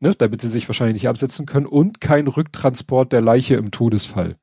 ne, 0.00 0.14
damit 0.14 0.40
sie 0.40 0.48
sich 0.48 0.68
wahrscheinlich 0.68 0.94
nicht 1.02 1.08
absetzen 1.08 1.46
können 1.46 1.66
und 1.66 2.00
kein 2.00 2.28
Rücktransport 2.28 3.12
der 3.12 3.20
Leiche 3.20 3.56
im 3.56 3.70
Todesfall. 3.70 4.36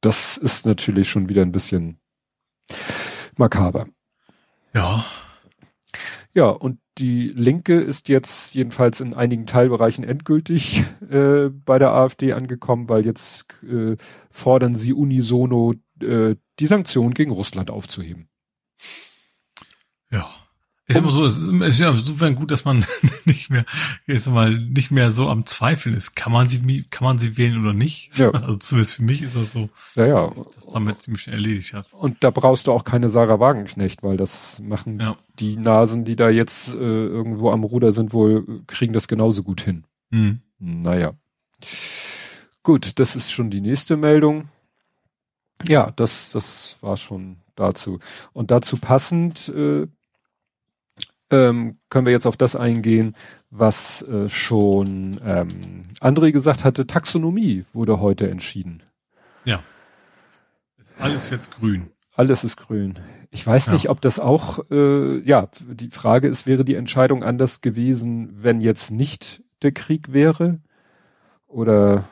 Das 0.00 0.36
ist 0.36 0.66
natürlich 0.66 1.08
schon 1.08 1.28
wieder 1.28 1.42
ein 1.42 1.52
bisschen 1.52 1.98
makaber. 3.36 3.86
Ja. 4.74 5.04
Ja, 6.32 6.48
und 6.48 6.78
die 6.98 7.28
Linke 7.28 7.80
ist 7.80 8.08
jetzt 8.08 8.54
jedenfalls 8.54 9.00
in 9.00 9.14
einigen 9.14 9.46
Teilbereichen 9.46 10.04
endgültig 10.04 10.84
äh, 11.10 11.48
bei 11.48 11.78
der 11.78 11.92
AfD 11.92 12.32
angekommen, 12.32 12.88
weil 12.88 13.04
jetzt 13.04 13.62
äh, 13.64 13.96
fordern 14.30 14.74
sie 14.74 14.92
unisono 14.92 15.74
äh, 16.00 16.36
die 16.60 16.66
Sanktionen 16.66 17.14
gegen 17.14 17.32
Russland 17.32 17.70
aufzuheben. 17.70 18.28
Ja. 20.10 20.28
Ist 20.86 20.96
immer 20.98 21.12
so, 21.12 21.24
es 21.24 21.38
ist 21.38 21.80
ja 21.80 21.90
insofern 21.90 22.34
gut, 22.34 22.50
dass 22.50 22.66
man 22.66 22.84
nicht 23.24 23.48
mehr, 23.48 23.64
jetzt 24.06 24.26
mal, 24.26 24.58
nicht 24.58 24.90
mehr 24.90 25.12
so 25.12 25.28
am 25.28 25.46
Zweifeln 25.46 25.96
ist. 25.96 26.14
Kann 26.14 26.30
man 26.30 26.46
sie, 26.46 26.84
kann 26.90 27.04
man 27.04 27.18
sie 27.18 27.38
wählen 27.38 27.60
oder 27.62 27.72
nicht? 27.72 28.18
Ja. 28.18 28.30
Also 28.44 28.58
zumindest 28.58 28.96
für 28.96 29.02
mich 29.02 29.22
ist 29.22 29.34
das 29.36 29.52
so, 29.52 29.70
ja, 29.94 30.06
ja. 30.06 30.28
dass 30.28 30.44
das 30.56 30.66
damit 30.72 30.98
ziemlich 30.98 31.22
schnell 31.22 31.36
erledigt 31.36 31.72
hat. 31.72 31.90
Und 31.94 32.22
da 32.22 32.30
brauchst 32.30 32.66
du 32.66 32.72
auch 32.72 32.84
keine 32.84 33.08
Sarah 33.08 33.40
Wagenknecht, 33.40 34.02
weil 34.02 34.18
das 34.18 34.60
machen 34.60 35.00
ja. 35.00 35.16
die 35.38 35.56
Nasen, 35.56 36.04
die 36.04 36.16
da 36.16 36.28
jetzt 36.28 36.74
äh, 36.74 36.78
irgendwo 36.78 37.50
am 37.50 37.64
Ruder 37.64 37.92
sind, 37.92 38.12
wohl, 38.12 38.62
kriegen 38.66 38.92
das 38.92 39.08
genauso 39.08 39.42
gut 39.42 39.62
hin. 39.62 39.84
Mhm. 40.10 40.40
Naja. 40.58 41.14
Gut, 42.62 42.98
das 42.98 43.16
ist 43.16 43.32
schon 43.32 43.48
die 43.48 43.62
nächste 43.62 43.96
Meldung. 43.96 44.48
Ja, 45.66 45.92
das, 45.92 46.30
das 46.32 46.76
war 46.82 46.98
schon 46.98 47.36
dazu. 47.56 48.00
Und 48.34 48.50
dazu 48.50 48.76
passend 48.76 49.48
äh, 49.48 49.86
ähm, 51.30 51.78
können 51.88 52.06
wir 52.06 52.12
jetzt 52.12 52.26
auf 52.26 52.36
das 52.36 52.56
eingehen, 52.56 53.14
was 53.50 54.02
äh, 54.02 54.28
schon 54.28 55.20
ähm, 55.24 55.82
André 56.00 56.32
gesagt 56.32 56.64
hatte, 56.64 56.86
Taxonomie 56.86 57.64
wurde 57.72 58.00
heute 58.00 58.28
entschieden. 58.28 58.82
Ja. 59.44 59.62
Ist 60.78 60.92
alles 60.98 61.30
jetzt 61.30 61.50
grün. 61.52 61.90
Alles 62.14 62.44
ist 62.44 62.56
grün. 62.56 62.98
Ich 63.30 63.44
weiß 63.44 63.66
ja. 63.66 63.72
nicht, 63.72 63.88
ob 63.90 64.00
das 64.00 64.20
auch, 64.20 64.70
äh, 64.70 65.18
ja, 65.20 65.48
die 65.66 65.90
Frage 65.90 66.28
ist, 66.28 66.46
wäre 66.46 66.64
die 66.64 66.76
Entscheidung 66.76 67.24
anders 67.24 67.60
gewesen, 67.60 68.30
wenn 68.42 68.60
jetzt 68.60 68.90
nicht 68.92 69.42
der 69.62 69.72
Krieg 69.72 70.12
wäre? 70.12 70.60
Oder 71.48 72.04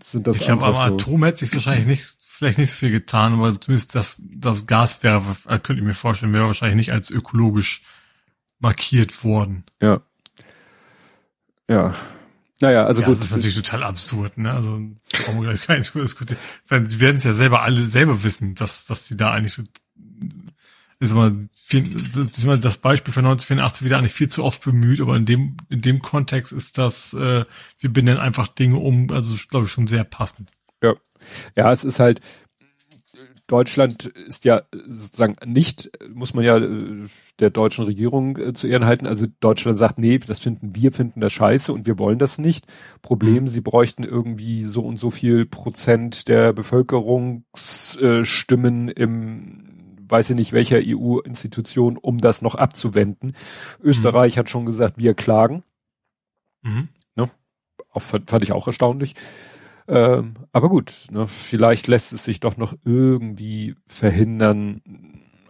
sind 0.00 0.26
das 0.26 0.40
Ich 0.40 0.46
glaube, 0.46 0.64
am 0.64 0.74
so? 0.74 0.80
Atom 0.80 1.24
hätte 1.24 1.38
sich 1.38 1.52
wahrscheinlich 1.52 1.86
nicht, 1.86 2.16
vielleicht 2.26 2.58
nicht 2.58 2.70
so 2.70 2.76
viel 2.76 2.90
getan, 2.90 3.34
aber 3.34 3.60
zumindest 3.60 3.94
das, 3.94 4.20
das 4.34 4.66
Gas 4.66 5.02
wäre, 5.02 5.22
äh, 5.46 5.58
könnte 5.58 5.80
ich 5.80 5.86
mir 5.86 5.94
vorstellen, 5.94 6.32
wäre 6.32 6.46
wahrscheinlich 6.46 6.76
nicht 6.76 6.92
als 6.92 7.10
ökologisch 7.10 7.82
markiert 8.64 9.22
worden. 9.22 9.62
Ja. 9.80 10.00
Ja. 11.68 11.94
Naja, 12.60 12.86
also 12.86 13.02
ja, 13.02 13.08
gut. 13.08 13.18
Das 13.18 13.26
ist 13.26 13.30
natürlich 13.32 13.56
total 13.56 13.84
absurd, 13.84 14.38
ne? 14.38 14.50
Also 14.50 14.80
brauchen 15.12 15.40
wir 15.40 15.52
gleich 15.52 15.66
gar 15.66 15.76
nicht 15.76 15.94
diskutieren. 15.94 16.38
Sie 16.88 17.00
werden 17.00 17.16
es 17.16 17.24
ja 17.24 17.34
selber 17.34 17.62
alle 17.62 17.86
selber 17.86 18.24
wissen, 18.24 18.54
dass, 18.54 18.86
dass 18.86 19.06
sie 19.06 19.16
da 19.16 19.32
eigentlich 19.32 19.52
so 19.52 19.62
ist 21.00 21.12
immer, 21.12 21.34
ist 21.70 22.44
immer 22.44 22.56
das 22.56 22.78
Beispiel 22.78 23.12
von 23.12 23.26
1984 23.26 23.84
wieder 23.84 23.98
eigentlich 23.98 24.14
viel 24.14 24.28
zu 24.28 24.44
oft 24.44 24.64
bemüht, 24.64 25.00
aber 25.00 25.16
in 25.16 25.24
dem, 25.24 25.56
in 25.68 25.80
dem 25.80 26.00
Kontext 26.00 26.52
ist 26.52 26.78
das, 26.78 27.12
äh, 27.14 27.44
wir 27.78 27.92
benennen 27.92 28.20
einfach 28.20 28.48
Dinge 28.48 28.76
um, 28.76 29.10
also 29.10 29.36
glaube 29.48 29.66
ich 29.66 29.72
schon 29.72 29.86
sehr 29.86 30.04
passend. 30.04 30.52
Ja. 30.82 30.94
Ja, 31.56 31.72
es 31.72 31.84
ist 31.84 32.00
halt, 32.00 32.20
Deutschland 33.46 34.06
ist 34.06 34.46
ja 34.46 34.62
sozusagen 34.72 35.36
nicht, 35.44 35.90
muss 36.12 36.32
man 36.32 36.44
ja 36.44 36.56
äh, 36.56 37.04
der 37.40 37.50
deutschen 37.50 37.84
Regierung 37.84 38.38
äh, 38.38 38.54
zu 38.54 38.66
Ehren 38.66 38.86
halten. 38.86 39.06
Also 39.06 39.26
Deutschland 39.40 39.76
sagt, 39.78 39.98
nee, 39.98 40.16
das 40.18 40.40
finden 40.40 40.74
wir, 40.74 40.92
finden 40.92 41.20
das 41.20 41.34
scheiße 41.34 41.70
und 41.72 41.86
wir 41.86 41.98
wollen 41.98 42.18
das 42.18 42.38
nicht. 42.38 42.64
Problem, 43.02 43.44
mhm. 43.44 43.48
sie 43.48 43.60
bräuchten 43.60 44.02
irgendwie 44.02 44.62
so 44.62 44.80
und 44.82 44.98
so 44.98 45.10
viel 45.10 45.44
Prozent 45.44 46.28
der 46.28 46.54
Bevölkerungsstimmen 46.54 48.88
im 48.88 49.74
weiß 50.06 50.30
ich 50.30 50.36
nicht 50.36 50.52
welcher 50.52 50.80
EU-Institution, 50.82 51.96
um 51.96 52.18
das 52.18 52.42
noch 52.42 52.54
abzuwenden. 52.54 53.34
Österreich 53.82 54.36
mhm. 54.36 54.40
hat 54.40 54.50
schon 54.50 54.66
gesagt, 54.66 54.98
wir 54.98 55.14
klagen. 55.14 55.62
Mhm. 56.62 56.88
Ne? 57.16 57.30
Auch, 57.90 58.02
fand 58.02 58.42
ich 58.42 58.52
auch 58.52 58.66
erstaunlich. 58.66 59.14
Ähm, 59.86 60.34
aber 60.52 60.68
gut, 60.68 60.92
ne, 61.10 61.26
vielleicht 61.26 61.88
lässt 61.88 62.12
es 62.12 62.24
sich 62.24 62.40
doch 62.40 62.56
noch 62.56 62.74
irgendwie 62.84 63.76
verhindern. 63.86 64.80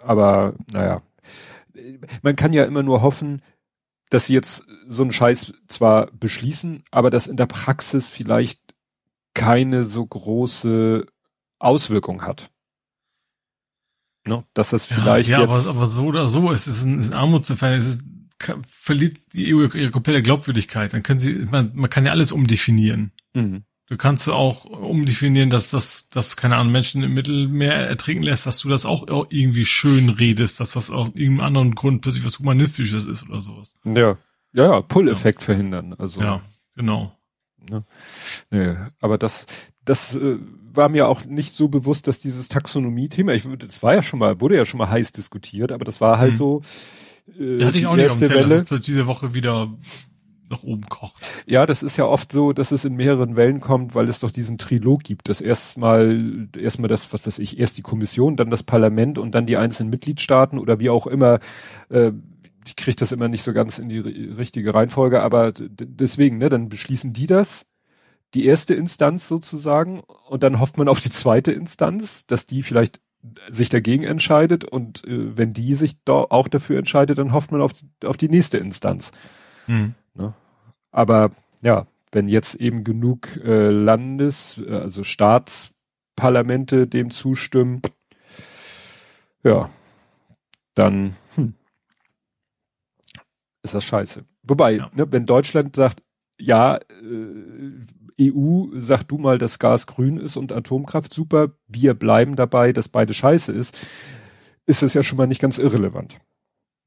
Aber 0.03 0.55
naja, 0.73 1.03
man 2.23 2.37
kann 2.37 2.53
ja 2.53 2.65
immer 2.65 2.83
nur 2.83 3.03
hoffen, 3.03 3.43
dass 4.11 4.27
sie 4.27 4.35
jetzt 4.35 4.65
so 4.87 5.03
einen 5.03 5.13
Scheiß 5.13 5.53
zwar 5.69 6.07
beschließen, 6.13 6.85
aber 6.91 7.11
dass 7.11 7.27
in 7.27 7.37
der 7.37 7.47
Praxis 7.47 8.11
vielleicht 8.11 8.61
keine 9.35 9.85
so 9.85 10.05
große 10.07 11.07
Auswirkung 11.59 12.23
hat. 12.23 12.51
Ne? 14.27 14.45
Dass 14.55 14.71
das 14.71 14.85
vielleicht 14.85 15.29
ja, 15.29 15.39
ja 15.39 15.45
jetzt. 15.45 15.67
Aber, 15.67 15.79
aber 15.79 15.87
so 15.87 16.07
oder 16.07 16.29
so 16.29 16.51
ist 16.51 16.67
es 16.67 16.83
ein, 16.83 16.99
ist 16.99 17.13
ein 17.13 17.19
Armutsfall. 17.19 17.75
Es 17.75 17.87
ist, 17.87 18.03
kann, 18.39 18.63
verliert 18.69 19.19
die 19.33 19.55
EU 19.55 19.63
ihre 19.63 19.91
komplette 19.91 20.23
Glaubwürdigkeit. 20.23 20.93
Dann 20.93 21.03
können 21.03 21.19
sie, 21.19 21.47
man, 21.51 21.73
man 21.75 21.91
kann 21.91 22.07
ja 22.07 22.13
alles 22.13 22.33
umdefinieren. 22.33 23.13
Mhm. 23.35 23.65
Du 23.87 23.99
kannst 23.99 24.31
auch 24.31 24.65
umdefinieren, 24.65 25.51
dass 25.51 25.71
das, 25.71 26.09
dass 26.09 26.37
keine 26.37 26.57
Ahnung 26.57 26.73
Menschen 26.73 27.03
im 27.03 27.13
Mittelmeer 27.13 27.75
ertrinken 27.75 28.23
lässt, 28.23 28.47
dass 28.47 28.59
du 28.61 28.71
das 28.71 28.87
auch 28.87 29.07
irgendwie 29.29 29.67
schön 29.67 30.09
redest, 30.09 30.59
dass 30.59 30.73
das 30.73 30.91
aus 30.91 31.09
irgendeinem 31.09 31.41
anderen 31.41 31.75
Grund 31.75 32.01
plötzlich 32.01 32.25
was 32.25 32.39
Humanistisches 32.39 33.05
ist 33.05 33.29
oder 33.29 33.43
sowas. 33.43 33.77
Ja, 33.85 33.93
ja, 33.93 34.17
ja 34.55 34.81
Pull-Effekt 34.81 35.43
ja. 35.43 35.45
verhindern. 35.45 35.95
Also 35.99 36.23
ja, 36.23 36.41
genau. 36.75 37.13
Ne? 37.69 37.85
Nee, 38.51 38.75
aber 39.01 39.19
das, 39.19 39.47
das 39.85 40.15
äh, 40.17 40.39
war 40.73 40.89
mir 40.89 41.09
auch 41.09 41.27
nicht 41.27 41.55
so 41.55 41.69
bewusst, 41.69 42.09
dass 42.09 42.21
dieses 42.21 42.49
Taxonomie-Thema, 42.49 43.35
ich 43.35 43.47
das 43.59 43.83
war 43.83 43.95
ja 43.95 44.03
schon 44.03 44.19
mal, 44.19 44.41
wurde 44.41 44.57
ja 44.57 44.65
schon 44.65 44.79
mal 44.79 44.89
heiß 44.89 45.13
diskutiert, 45.13 45.73
aber 45.73 45.85
das 45.85 46.01
war 46.01 46.19
halt 46.19 46.33
mhm. 46.33 46.37
so. 46.37 46.63
Äh, 47.39 47.59
ja, 47.59 47.67
hatte 47.67 47.79
ich 47.79 47.87
auch 47.87 47.97
nicht 47.97 48.11
auf 48.11 48.19
dem 48.19 48.29
Zettel, 48.29 48.49
dass 48.49 48.71
es 48.71 48.87
diese 48.87 49.07
Woche 49.07 49.35
wieder 49.35 49.75
nach 50.51 50.63
oben 50.63 50.87
kocht. 50.89 51.23
Ja, 51.47 51.67
das 51.67 51.83
ist 51.83 51.97
ja 51.97 52.05
oft 52.05 52.33
so, 52.33 52.53
dass 52.53 52.73
es 52.73 52.85
in 52.85 52.95
mehreren 52.95 53.37
Wellen 53.37 53.61
kommt, 53.61 53.95
weil 53.95 54.09
es 54.09 54.21
doch 54.21 54.31
diesen 54.31 54.59
Trilog 54.59 55.03
gibt, 55.03 55.29
dass 55.29 55.41
erstmal 55.41 56.49
erstmal 56.57 56.89
das, 56.89 57.13
was 57.13 57.27
weiß 57.27 57.39
ich, 57.39 57.59
erst 57.59 57.79
die 57.79 57.83
Kommission, 57.83 58.37
dann 58.37 58.51
das 58.51 58.63
Parlament 58.63 59.19
und 59.19 59.35
dann 59.35 59.47
die 59.47 59.57
einzelnen 59.57 59.91
Mitgliedstaaten 59.91 60.59
oder 60.59 60.81
wie 60.81 60.91
auch 60.91 61.07
immer. 61.07 61.41
Äh, 61.89 62.13
ich 62.67 62.77
kriege 62.77 62.97
das 62.97 63.13
immer 63.13 63.29
nicht 63.29 63.43
so 63.43 63.53
ganz 63.53 63.79
in 63.79 63.89
die 63.89 63.99
richtige 63.99 64.75
Reihenfolge, 64.75 65.23
aber 65.23 65.53
deswegen, 65.53 66.39
ne, 66.39 66.49
dann 66.49 66.71
beschließen 66.71 67.13
die 67.13 67.27
das, 67.27 67.67
die 68.33 68.47
erste 68.47 68.75
Instanz 68.75 69.29
sozusagen, 69.29 70.01
und 70.29 70.43
dann 70.43 70.61
hofft 70.61 70.79
man 70.79 70.89
auf 70.89 71.01
die 71.01 71.11
zweite 71.11 71.53
Instanz, 71.53 72.27
dass 72.27 72.47
die 72.47 72.63
vielleicht 72.63 73.01
sich 73.49 73.69
dagegen 73.69 74.05
entscheidet 74.05 74.65
und 74.65 75.05
äh, 75.05 75.37
wenn 75.37 75.53
die 75.53 75.75
sich 75.75 75.97
da 76.05 76.13
auch 76.29 76.49
dafür 76.49 76.79
entscheidet, 76.79 77.19
dann 77.19 77.33
hofft 77.33 77.53
man 77.53 77.63
auf, 77.63 77.73
auf 78.05 78.17
die 78.17 78.29
nächste 78.29 78.59
Instanz. 78.59 79.13
Mhm. 79.67 79.95
Ne? 80.15 80.35
Aber 80.91 81.31
ja, 81.63 81.87
wenn 82.13 82.29
jetzt 82.29 82.55
eben 82.57 82.85
genug 82.85 83.37
äh, 83.45 83.71
Landes, 83.71 84.59
äh, 84.59 84.71
also 84.71 85.05
Staatsparlamente 85.05 86.87
dem 86.87 87.11
zustimmen, 87.11 87.83
ja, 89.43 89.71
dann 90.75 91.17
hm, 91.35 91.55
ist 93.63 93.75
das 93.75 93.85
scheiße. 93.85 94.25
Wobei, 94.43 94.77
ja. 94.77 94.91
ne, 94.95 95.11
wenn 95.11 95.27
Deutschland 95.27 95.77
sagt, 95.77 96.03
ja, 96.39 96.77
äh, 96.77 98.31
EU, 98.31 98.67
sag 98.75 99.05
du 99.05 99.19
mal, 99.19 99.39
dass 99.39 99.59
Gas 99.59 99.87
grün 99.87 100.19
ist 100.19 100.37
und 100.37 100.53
Atomkraft 100.53 101.13
super, 101.13 101.53
wir 101.67 101.95
bleiben 101.95 102.37
dabei, 102.37 102.73
dass 102.73 102.89
beide 102.89 103.13
scheiße 103.15 103.53
ist, 103.53 103.77
ist 104.67 104.83
es 104.83 104.95
ja 104.95 105.03
schon 105.03 105.19
mal 105.19 105.27
nicht 105.27 105.41
ganz 105.41 105.59
irrelevant. 105.59 106.19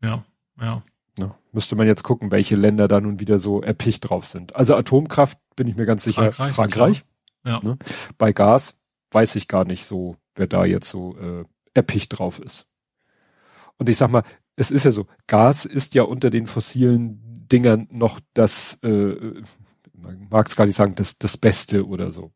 Ja, 0.01 0.23
ja. 0.59 0.83
Ja. 1.17 1.37
Müsste 1.51 1.75
man 1.75 1.87
jetzt 1.87 2.03
gucken, 2.03 2.31
welche 2.31 2.55
Länder 2.55 2.87
da 2.87 3.01
nun 3.01 3.19
wieder 3.19 3.39
so 3.39 3.61
erpicht 3.61 4.09
drauf 4.09 4.25
sind. 4.25 4.55
Also 4.55 4.75
Atomkraft 4.75 5.37
bin 5.55 5.67
ich 5.67 5.75
mir 5.75 5.85
ganz 5.85 6.03
sicher. 6.03 6.31
Frankreich. 6.31 6.55
Frankreich. 6.55 7.05
Ja. 7.45 7.59
Ne? 7.63 7.77
Bei 8.17 8.33
Gas 8.33 8.75
weiß 9.11 9.35
ich 9.35 9.47
gar 9.47 9.65
nicht 9.65 9.85
so, 9.85 10.17
wer 10.35 10.47
da 10.47 10.65
jetzt 10.65 10.89
so 10.89 11.17
äh, 11.17 11.45
erpicht 11.73 12.17
drauf 12.17 12.39
ist. 12.39 12.67
Und 13.77 13.89
ich 13.89 13.97
sag 13.97 14.11
mal, 14.11 14.23
es 14.55 14.71
ist 14.71 14.85
ja 14.85 14.91
so, 14.91 15.07
Gas 15.27 15.65
ist 15.65 15.95
ja 15.95 16.03
unter 16.03 16.29
den 16.29 16.47
fossilen 16.47 17.21
Dingern 17.51 17.87
noch 17.91 18.19
das, 18.33 18.79
äh, 18.83 19.15
man 19.93 20.27
mag 20.29 20.47
es 20.47 20.55
gar 20.55 20.65
nicht 20.65 20.75
sagen, 20.75 20.95
das, 20.95 21.17
das 21.17 21.37
Beste 21.37 21.87
oder 21.87 22.11
so. 22.11 22.31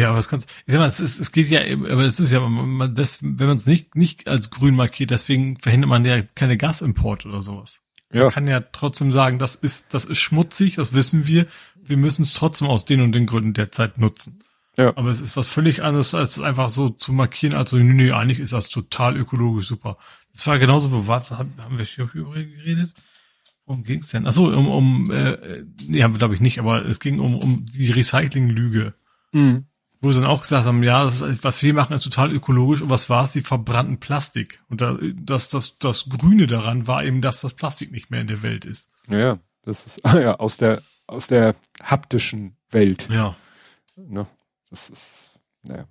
Ja, 0.00 0.10
aber 0.10 0.18
es 0.18 0.28
kann, 0.28 0.40
ich 0.40 0.72
sag 0.72 0.78
mal, 0.78 0.88
es, 0.88 0.98
ist, 0.98 1.20
es 1.20 1.30
geht 1.30 1.48
ja, 1.50 1.60
aber 1.60 2.04
es 2.04 2.18
ist 2.18 2.32
ja, 2.32 2.40
man, 2.40 2.94
das, 2.94 3.18
wenn 3.22 3.46
man 3.46 3.58
es 3.58 3.66
nicht, 3.66 3.96
nicht 3.96 4.28
als 4.28 4.50
grün 4.50 4.74
markiert, 4.74 5.10
deswegen 5.10 5.58
verhindert 5.58 5.90
man 5.90 6.04
ja 6.04 6.22
keine 6.22 6.56
Gasimport 6.56 7.26
oder 7.26 7.42
sowas. 7.42 7.80
Ja. 8.12 8.24
Man 8.24 8.32
kann 8.32 8.48
ja 8.48 8.60
trotzdem 8.60 9.12
sagen, 9.12 9.38
das 9.38 9.54
ist, 9.54 9.92
das 9.92 10.06
ist 10.06 10.18
schmutzig, 10.18 10.76
das 10.76 10.94
wissen 10.94 11.26
wir. 11.26 11.46
Wir 11.82 11.98
müssen 11.98 12.22
es 12.22 12.32
trotzdem 12.32 12.68
aus 12.68 12.84
den 12.86 13.02
und 13.02 13.12
den 13.12 13.26
Gründen 13.26 13.52
derzeit 13.52 13.98
nutzen. 13.98 14.42
Ja. 14.76 14.96
Aber 14.96 15.10
es 15.10 15.20
ist 15.20 15.36
was 15.36 15.50
völlig 15.50 15.82
anderes, 15.82 16.14
als 16.14 16.40
einfach 16.40 16.70
so 16.70 16.88
zu 16.88 17.12
markieren, 17.12 17.54
als 17.54 17.70
so, 17.70 17.76
nee, 17.76 17.92
nee, 17.92 18.12
eigentlich 18.12 18.40
ist 18.40 18.54
das 18.54 18.70
total 18.70 19.16
ökologisch 19.16 19.66
super. 19.66 19.98
Das 20.32 20.46
war 20.46 20.58
genauso, 20.58 20.90
wo 20.92 21.06
war, 21.06 21.28
haben 21.28 21.76
wir 21.76 21.84
hierüber 21.84 22.34
geredet? 22.34 22.94
Worum 23.66 23.84
ging's 23.84 24.08
denn? 24.08 24.26
Achso, 24.26 24.48
um, 24.48 24.68
um 24.68 25.10
äh, 25.12 25.64
nee, 25.86 26.02
haben 26.02 26.14
wir 26.14 26.18
glaube 26.18 26.34
ich 26.34 26.40
nicht, 26.40 26.58
aber 26.58 26.86
es 26.86 26.98
ging 26.98 27.20
um, 27.20 27.36
um 27.36 27.66
die 27.66 27.90
Recyclinglüge. 27.90 28.94
Mhm. 29.32 29.66
Wo 30.02 30.12
sie 30.12 30.20
dann 30.20 30.30
auch 30.30 30.40
gesagt 30.40 30.64
haben, 30.64 30.82
ja, 30.82 31.06
ist, 31.06 31.44
was 31.44 31.62
wir 31.62 31.74
machen, 31.74 31.92
ist 31.92 32.04
total 32.04 32.32
ökologisch 32.32 32.80
und 32.80 32.88
was 32.88 33.10
war 33.10 33.24
es? 33.24 33.32
Sie 33.32 33.42
verbrannten 33.42 34.00
Plastik. 34.00 34.62
Und 34.70 34.80
da, 34.80 34.98
das, 35.14 35.50
das, 35.50 35.78
das 35.78 36.08
Grüne 36.08 36.46
daran 36.46 36.86
war 36.86 37.04
eben, 37.04 37.20
dass 37.20 37.42
das 37.42 37.52
Plastik 37.52 37.92
nicht 37.92 38.10
mehr 38.10 38.22
in 38.22 38.26
der 38.26 38.42
Welt 38.42 38.64
ist. 38.64 38.90
Ja, 39.08 39.38
das 39.62 39.86
ist 39.86 40.00
ja 40.04 40.36
aus 40.36 40.56
der 40.56 40.82
aus 41.10 41.26
der 41.26 41.56
haptischen 41.82 42.56
Welt. 42.70 43.08
Ja. 43.12 43.34
Ne? 43.96 44.26
Das 44.70 44.88
ist, 44.88 45.38
naja. 45.62 45.88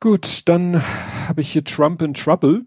Gut, 0.00 0.48
dann 0.48 0.82
habe 1.28 1.42
ich 1.42 1.52
hier 1.52 1.64
Trump 1.64 2.00
in 2.00 2.14
Trouble. 2.14 2.66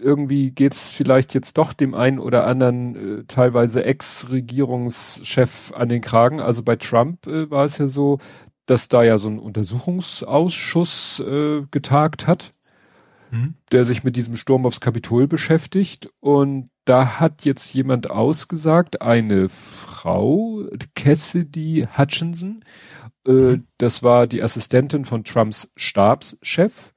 Irgendwie 0.00 0.50
geht's 0.50 0.92
vielleicht 0.92 1.34
jetzt 1.34 1.58
doch 1.58 1.72
dem 1.72 1.94
einen 1.94 2.18
oder 2.18 2.46
anderen 2.46 3.20
äh, 3.20 3.24
teilweise 3.26 3.84
Ex-Regierungschef 3.84 5.72
an 5.74 5.88
den 5.88 6.00
Kragen. 6.00 6.40
Also 6.40 6.62
bei 6.62 6.76
Trump 6.76 7.26
äh, 7.26 7.50
war 7.50 7.64
es 7.64 7.78
ja 7.78 7.86
so, 7.86 8.18
dass 8.66 8.88
da 8.88 9.02
ja 9.02 9.18
so 9.18 9.28
ein 9.28 9.38
Untersuchungsausschuss 9.38 11.20
äh, 11.20 11.62
getagt 11.70 12.26
hat, 12.26 12.52
mhm. 13.30 13.54
der 13.72 13.84
sich 13.84 14.04
mit 14.04 14.16
diesem 14.16 14.36
Sturm 14.36 14.66
aufs 14.66 14.80
Kapitol 14.80 15.26
beschäftigt. 15.26 16.10
Und 16.20 16.70
da 16.84 17.20
hat 17.20 17.44
jetzt 17.44 17.72
jemand 17.74 18.10
ausgesagt, 18.10 19.02
eine 19.02 19.48
Frau, 19.48 20.64
Cassidy 20.94 21.86
Hutchinson, 21.96 22.64
äh, 23.26 23.30
mhm. 23.30 23.66
das 23.78 24.02
war 24.02 24.26
die 24.26 24.42
Assistentin 24.42 25.04
von 25.04 25.24
Trumps 25.24 25.70
Stabschef 25.76 26.92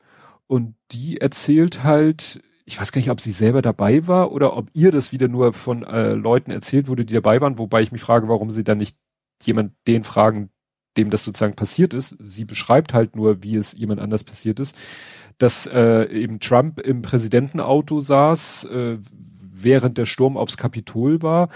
und 0.47 0.75
die 0.91 1.17
erzählt 1.17 1.83
halt, 1.83 2.41
ich 2.65 2.79
weiß 2.79 2.91
gar 2.91 2.99
nicht, 2.99 3.11
ob 3.11 3.21
sie 3.21 3.31
selber 3.31 3.61
dabei 3.61 4.07
war 4.07 4.31
oder 4.31 4.57
ob 4.57 4.69
ihr 4.73 4.91
das 4.91 5.11
wieder 5.11 5.27
nur 5.27 5.53
von 5.53 5.83
äh, 5.83 6.13
Leuten 6.13 6.51
erzählt 6.51 6.87
wurde, 6.87 7.05
die 7.05 7.13
dabei 7.13 7.39
waren, 7.39 7.59
wobei 7.59 7.81
ich 7.81 7.91
mich 7.91 8.01
frage, 8.01 8.27
warum 8.27 8.51
sie 8.51 8.63
dann 8.63 8.79
nicht 8.79 8.97
jemand 9.43 9.73
den 9.87 10.03
fragen, 10.03 10.49
dem 10.97 11.09
das 11.09 11.23
sozusagen 11.23 11.55
passiert 11.55 11.93
ist. 11.93 12.17
Sie 12.19 12.45
beschreibt 12.45 12.93
halt 12.93 13.15
nur, 13.15 13.43
wie 13.43 13.55
es 13.55 13.73
jemand 13.73 13.99
anders 14.01 14.23
passiert 14.23 14.59
ist, 14.59 14.75
dass 15.37 15.67
äh, 15.67 16.05
eben 16.05 16.39
Trump 16.39 16.79
im 16.79 17.01
Präsidentenauto 17.01 17.99
saß, 17.99 18.65
äh, 18.65 18.97
während 19.51 19.97
der 19.97 20.05
Sturm 20.05 20.35
aufs 20.35 20.57
Kapitol 20.57 21.21
war 21.21 21.49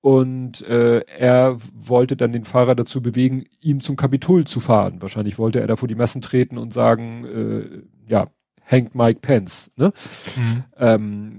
und 0.00 0.60
äh, 0.68 1.00
er 1.00 1.56
wollte 1.72 2.16
dann 2.16 2.32
den 2.32 2.44
Fahrer 2.44 2.74
dazu 2.74 3.00
bewegen, 3.00 3.44
ihm 3.60 3.80
zum 3.80 3.96
Kapitol 3.96 4.46
zu 4.46 4.60
fahren. 4.60 5.00
Wahrscheinlich 5.00 5.38
wollte 5.38 5.60
er 5.60 5.66
da 5.66 5.76
vor 5.76 5.88
die 5.88 5.94
Massen 5.94 6.20
treten 6.20 6.58
und 6.58 6.74
sagen, 6.74 7.24
äh, 7.24 7.82
ja, 8.06 8.26
hängt 8.64 8.94
Mike 8.94 9.20
Pence. 9.20 9.70
Ne? 9.76 9.92
Mhm. 10.36 10.64
Ähm, 10.76 11.36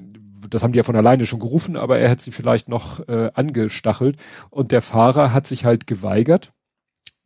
das 0.50 0.64
haben 0.64 0.72
die 0.72 0.78
ja 0.78 0.84
von 0.84 0.96
alleine 0.96 1.26
schon 1.26 1.40
gerufen, 1.40 1.76
aber 1.76 2.00
er 2.00 2.10
hat 2.10 2.22
sie 2.22 2.32
vielleicht 2.32 2.70
noch 2.70 3.08
äh, 3.08 3.32
angestachelt. 3.34 4.18
Und 4.50 4.72
der 4.72 4.82
Fahrer 4.82 5.34
hat 5.34 5.48
sich 5.48 5.66
halt 5.66 5.88
geweigert, 5.88 6.54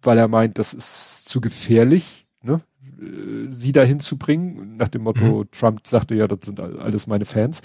weil 0.01 0.17
er 0.17 0.27
meint, 0.27 0.57
das 0.57 0.73
ist 0.73 1.27
zu 1.27 1.41
gefährlich. 1.41 2.25
Ne? 2.41 2.61
Äh, 2.99 3.47
sie 3.49 3.71
dahin 3.71 3.99
zu 3.99 4.17
bringen, 4.17 4.77
nach 4.77 4.87
dem 4.87 5.03
Motto, 5.03 5.43
mhm. 5.43 5.51
Trump 5.51 5.85
sagte 5.85 6.15
ja, 6.15 6.27
das 6.27 6.39
sind 6.43 6.59
alles 6.59 7.07
meine 7.07 7.25
Fans. 7.25 7.61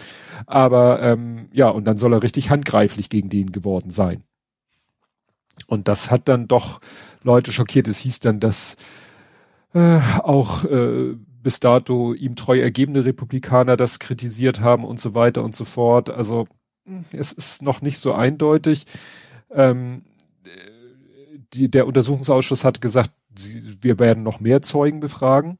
Aber 0.46 1.00
ähm, 1.02 1.48
ja, 1.52 1.68
und 1.68 1.84
dann 1.84 1.96
soll 1.96 2.12
er 2.12 2.22
richtig 2.22 2.50
handgreiflich 2.50 3.08
gegen 3.08 3.28
den 3.28 3.52
geworden 3.52 3.90
sein. 3.90 4.24
Und 5.66 5.88
das 5.88 6.10
hat 6.10 6.28
dann 6.28 6.48
doch 6.48 6.80
Leute 7.22 7.52
schockiert. 7.52 7.86
Es 7.86 8.00
hieß 8.00 8.20
dann, 8.20 8.40
dass 8.40 8.76
äh, 9.72 10.00
auch 10.18 10.64
äh, 10.64 11.14
bis 11.44 11.60
dato 11.60 12.14
ihm 12.14 12.34
treu 12.34 12.58
ergebene 12.58 13.04
Republikaner 13.04 13.76
das 13.76 14.00
kritisiert 14.00 14.60
haben 14.60 14.84
und 14.84 14.98
so 14.98 15.14
weiter 15.14 15.44
und 15.44 15.54
so 15.54 15.64
fort. 15.64 16.10
Also 16.10 16.48
es 17.12 17.32
ist 17.32 17.62
noch 17.62 17.82
nicht 17.82 17.98
so 17.98 18.12
eindeutig. 18.12 18.86
Ähm, 19.50 20.02
die, 21.52 21.70
der 21.70 21.86
Untersuchungsausschuss 21.86 22.64
hat 22.64 22.80
gesagt, 22.80 23.12
sie, 23.36 23.82
wir 23.82 23.98
werden 23.98 24.24
noch 24.24 24.40
mehr 24.40 24.62
Zeugen 24.62 25.00
befragen. 25.00 25.58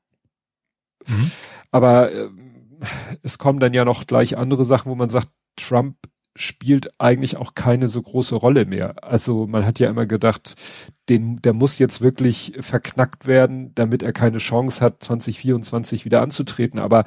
Mhm. 1.06 1.30
Aber 1.70 2.10
äh, 2.10 2.28
es 3.22 3.38
kommen 3.38 3.60
dann 3.60 3.74
ja 3.74 3.84
noch 3.84 4.06
gleich 4.06 4.36
andere 4.36 4.64
Sachen, 4.64 4.90
wo 4.90 4.94
man 4.94 5.10
sagt, 5.10 5.28
Trump 5.56 5.96
spielt 6.36 7.00
eigentlich 7.00 7.36
auch 7.36 7.54
keine 7.54 7.88
so 7.88 8.02
große 8.02 8.34
Rolle 8.34 8.64
mehr. 8.64 9.04
Also 9.04 9.46
man 9.46 9.64
hat 9.64 9.78
ja 9.78 9.88
immer 9.88 10.06
gedacht, 10.06 10.56
den, 11.08 11.40
der 11.42 11.52
muss 11.52 11.78
jetzt 11.78 12.00
wirklich 12.00 12.54
verknackt 12.60 13.26
werden, 13.26 13.74
damit 13.74 14.02
er 14.02 14.12
keine 14.12 14.38
Chance 14.38 14.84
hat, 14.84 15.02
2024 15.02 16.04
wieder 16.04 16.22
anzutreten. 16.22 16.80
Aber 16.80 17.04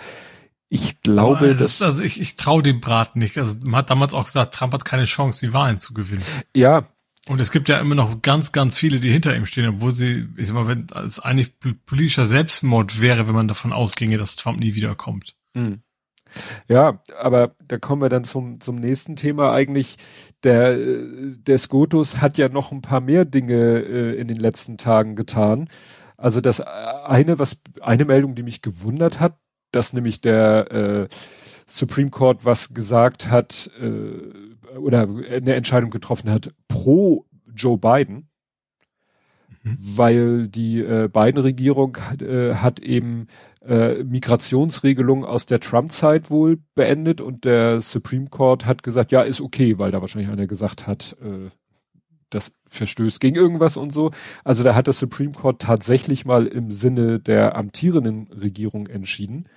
ich 0.69 1.01
glaube, 1.01 1.55
das, 1.55 1.79
dass. 1.79 1.89
Also 1.89 2.03
ich, 2.03 2.21
ich 2.21 2.35
traue 2.35 2.63
dem 2.63 2.81
Braten 2.81 3.19
nicht. 3.19 3.37
Also 3.37 3.55
man 3.63 3.75
hat 3.75 3.89
damals 3.89 4.13
auch 4.13 4.25
gesagt, 4.25 4.53
Trump 4.53 4.73
hat 4.73 4.85
keine 4.85 5.05
Chance, 5.05 5.45
die 5.45 5.53
Wahlen 5.53 5.79
zu 5.79 5.93
gewinnen. 5.93 6.23
Ja, 6.55 6.87
und 7.27 7.41
es 7.41 7.51
gibt 7.51 7.67
ja 7.67 7.79
immer 7.79 7.95
noch 7.95 8.21
ganz, 8.21 8.53
ganz 8.53 8.77
viele, 8.77 8.99
die 8.99 9.11
hinter 9.11 9.35
ihm 9.35 9.45
stehen, 9.45 9.67
obwohl 9.67 9.91
sie, 9.91 10.27
ich 10.37 10.47
sag 10.47 10.53
mal, 10.53 10.67
wenn 10.67 10.87
es 11.03 11.19
eigentlich 11.19 11.53
politischer 11.85 12.25
Selbstmord 12.25 13.01
wäre, 13.01 13.27
wenn 13.27 13.35
man 13.35 13.49
davon 13.49 13.73
ausginge, 13.73 14.17
dass 14.17 14.37
Trump 14.37 14.59
nie 14.59 14.75
wiederkommt. 14.75 15.35
Mhm. 15.53 15.81
Ja, 16.67 17.01
aber 17.19 17.55
da 17.67 17.77
kommen 17.77 18.01
wir 18.01 18.09
dann 18.09 18.23
zum, 18.23 18.59
zum 18.59 18.75
nächsten 18.75 19.15
Thema 19.15 19.51
eigentlich. 19.51 19.97
Der, 20.43 20.77
der 20.77 21.57
Skotus 21.57 22.21
hat 22.21 22.37
ja 22.37 22.49
noch 22.49 22.71
ein 22.71 22.81
paar 22.81 23.01
mehr 23.01 23.25
Dinge 23.25 23.79
äh, 23.79 24.15
in 24.19 24.27
den 24.27 24.37
letzten 24.37 24.77
Tagen 24.77 25.15
getan. 25.15 25.69
Also 26.17 26.41
das 26.41 26.61
eine, 26.61 27.39
was, 27.39 27.61
eine 27.81 28.05
Meldung, 28.05 28.35
die 28.35 28.43
mich 28.43 28.61
gewundert 28.61 29.19
hat, 29.19 29.37
dass 29.71 29.93
nämlich 29.93 30.21
der 30.21 30.71
äh, 30.71 31.07
Supreme 31.67 32.09
Court 32.09 32.45
was 32.45 32.73
gesagt 32.73 33.29
hat, 33.29 33.69
äh, 33.79 34.77
oder 34.77 35.01
eine 35.01 35.55
Entscheidung 35.55 35.89
getroffen 35.89 36.31
hat 36.31 36.53
pro 36.67 37.25
Joe 37.53 37.77
Biden, 37.77 38.29
mhm. 39.71 39.77
weil 39.80 40.47
die 40.47 40.80
äh, 40.80 41.08
Biden-Regierung 41.08 41.97
äh, 42.21 42.56
hat 42.56 42.80
eben 42.80 43.27
äh, 43.65 44.03
Migrationsregelungen 44.03 45.25
aus 45.25 45.45
der 45.45 45.60
Trump-Zeit 45.60 46.32
wohl 46.32 46.60
beendet 46.75 47.21
und 47.21 47.45
der 47.45 47.82
Supreme 47.82 48.27
Court 48.27 48.65
hat 48.65 48.84
gesagt, 48.84 49.12
ja, 49.12 49.21
ist 49.21 49.41
okay, 49.41 49.77
weil 49.77 49.91
da 49.91 50.01
wahrscheinlich 50.01 50.32
einer 50.32 50.47
gesagt 50.47 50.88
hat, 50.88 51.17
äh, 51.21 51.49
das 52.30 52.51
verstößt 52.67 53.19
gegen 53.19 53.36
irgendwas 53.36 53.77
und 53.77 53.91
so. 53.93 54.12
Also 54.43 54.63
da 54.63 54.75
hat 54.75 54.88
der 54.88 54.93
Supreme 54.93 55.32
Court 55.32 55.62
tatsächlich 55.62 56.25
mal 56.25 56.45
im 56.45 56.71
Sinne 56.71 57.19
der 57.19 57.56
amtierenden 57.56 58.27
Regierung 58.32 58.88
entschieden. 58.88 59.47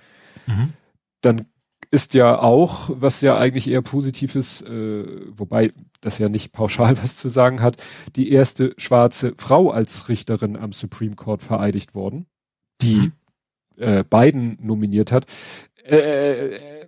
Mhm. 0.47 0.73
Dann 1.21 1.45
ist 1.91 2.13
ja 2.13 2.39
auch, 2.39 2.89
was 2.93 3.19
ja 3.19 3.37
eigentlich 3.37 3.69
eher 3.69 3.81
positiv 3.81 4.35
ist, 4.35 4.61
äh, 4.61 5.05
wobei 5.37 5.73
das 5.99 6.17
ja 6.17 6.29
nicht 6.29 6.53
pauschal 6.53 6.97
was 7.03 7.17
zu 7.17 7.29
sagen 7.29 7.61
hat, 7.61 7.83
die 8.15 8.31
erste 8.31 8.73
schwarze 8.77 9.33
Frau 9.37 9.69
als 9.69 10.09
Richterin 10.09 10.55
am 10.55 10.71
Supreme 10.71 11.15
Court 11.15 11.43
vereidigt 11.43 11.93
worden, 11.93 12.25
die 12.81 12.95
mhm. 12.95 13.13
äh, 13.77 14.03
Biden 14.09 14.57
nominiert 14.61 15.11
hat. 15.11 15.25
Äh, 15.83 16.55
äh, 16.55 16.87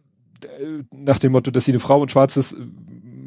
nach 0.91 1.19
dem 1.19 1.33
Motto, 1.33 1.51
dass 1.51 1.65
sie 1.65 1.71
eine 1.71 1.79
Frau 1.79 2.01
und 2.01 2.11
schwarzes 2.11 2.55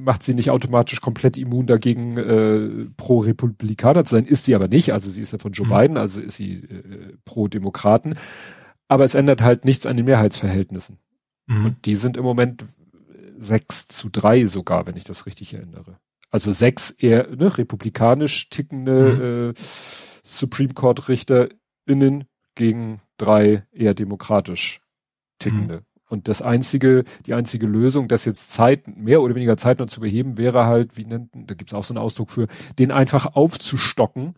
macht 0.06 0.22
sie 0.22 0.34
nicht 0.34 0.50
automatisch 0.50 1.00
komplett 1.00 1.36
immun 1.36 1.66
dagegen, 1.66 2.16
äh, 2.16 2.86
pro-Republikaner 2.96 4.04
zu 4.04 4.14
sein. 4.14 4.24
Ist 4.24 4.44
sie 4.44 4.54
aber 4.54 4.68
nicht. 4.68 4.92
Also 4.92 5.10
sie 5.10 5.20
ist 5.20 5.32
ja 5.32 5.38
von 5.38 5.52
Joe 5.52 5.66
mhm. 5.66 5.70
Biden, 5.70 5.96
also 5.98 6.20
ist 6.20 6.36
sie 6.36 6.54
äh, 6.54 7.16
pro-Demokraten. 7.24 8.14
Aber 8.88 9.04
es 9.04 9.16
ändert 9.16 9.42
halt 9.42 9.64
nichts 9.64 9.84
an 9.84 9.96
den 9.96 10.06
Mehrheitsverhältnissen. 10.06 10.98
Mhm. 11.46 11.66
Und 11.66 11.86
die 11.86 11.94
sind 11.94 12.16
im 12.16 12.24
Moment 12.24 12.64
sechs 13.38 13.88
zu 13.88 14.08
drei 14.10 14.46
sogar, 14.46 14.86
wenn 14.86 14.96
ich 14.96 15.04
das 15.04 15.26
richtig 15.26 15.54
erinnere. 15.54 15.98
Also 16.30 16.52
sechs 16.52 16.90
eher 16.90 17.28
ne, 17.34 17.56
republikanisch 17.56 18.48
tickende 18.50 19.12
mhm. 19.14 19.50
äh, 19.50 19.62
Supreme 20.22 20.74
Court 20.74 21.08
RichterInnen 21.08 22.24
gegen 22.54 23.00
drei 23.16 23.64
eher 23.72 23.94
demokratisch 23.94 24.80
tickende. 25.38 25.76
Mhm. 25.76 25.86
Und 26.08 26.28
das 26.28 26.40
einzige, 26.40 27.04
die 27.26 27.34
einzige 27.34 27.66
Lösung, 27.66 28.06
das 28.06 28.24
jetzt 28.24 28.52
Zeit, 28.52 28.86
mehr 28.86 29.22
oder 29.22 29.34
weniger 29.34 29.56
Zeit 29.56 29.80
noch 29.80 29.86
zu 29.86 30.00
beheben, 30.00 30.38
wäre 30.38 30.64
halt, 30.66 30.96
wie 30.96 31.04
nennt, 31.04 31.30
da 31.34 31.54
gibt 31.54 31.70
es 31.70 31.74
auch 31.74 31.82
so 31.82 31.94
einen 31.94 32.02
Ausdruck 32.02 32.30
für, 32.30 32.46
den 32.78 32.92
einfach 32.92 33.34
aufzustocken, 33.34 34.34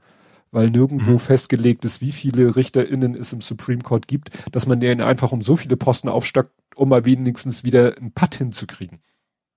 weil 0.51 0.71
nirgendwo 0.71 1.13
mhm. 1.13 1.19
festgelegt 1.19 1.85
ist, 1.85 2.01
wie 2.01 2.13
viele 2.13 2.57
RichterInnen 2.57 3.15
es 3.15 3.35
im 3.35 3.43
Supreme 3.43 3.83
Court 3.83 4.09
gibt, 4.09 4.31
dass 4.53 4.67
man 4.67 4.81
den 4.81 5.03
einfach 5.03 5.33
um 5.33 5.43
so 5.43 5.57
viele 5.57 5.77
Posten 5.77 6.09
aufstockt, 6.09 6.53
um 6.79 6.89
mal 6.89 7.05
wenigstens 7.05 7.65
wieder 7.65 7.97
einen 7.97 8.13
Putt 8.13 8.37
hinzukriegen. 8.37 9.01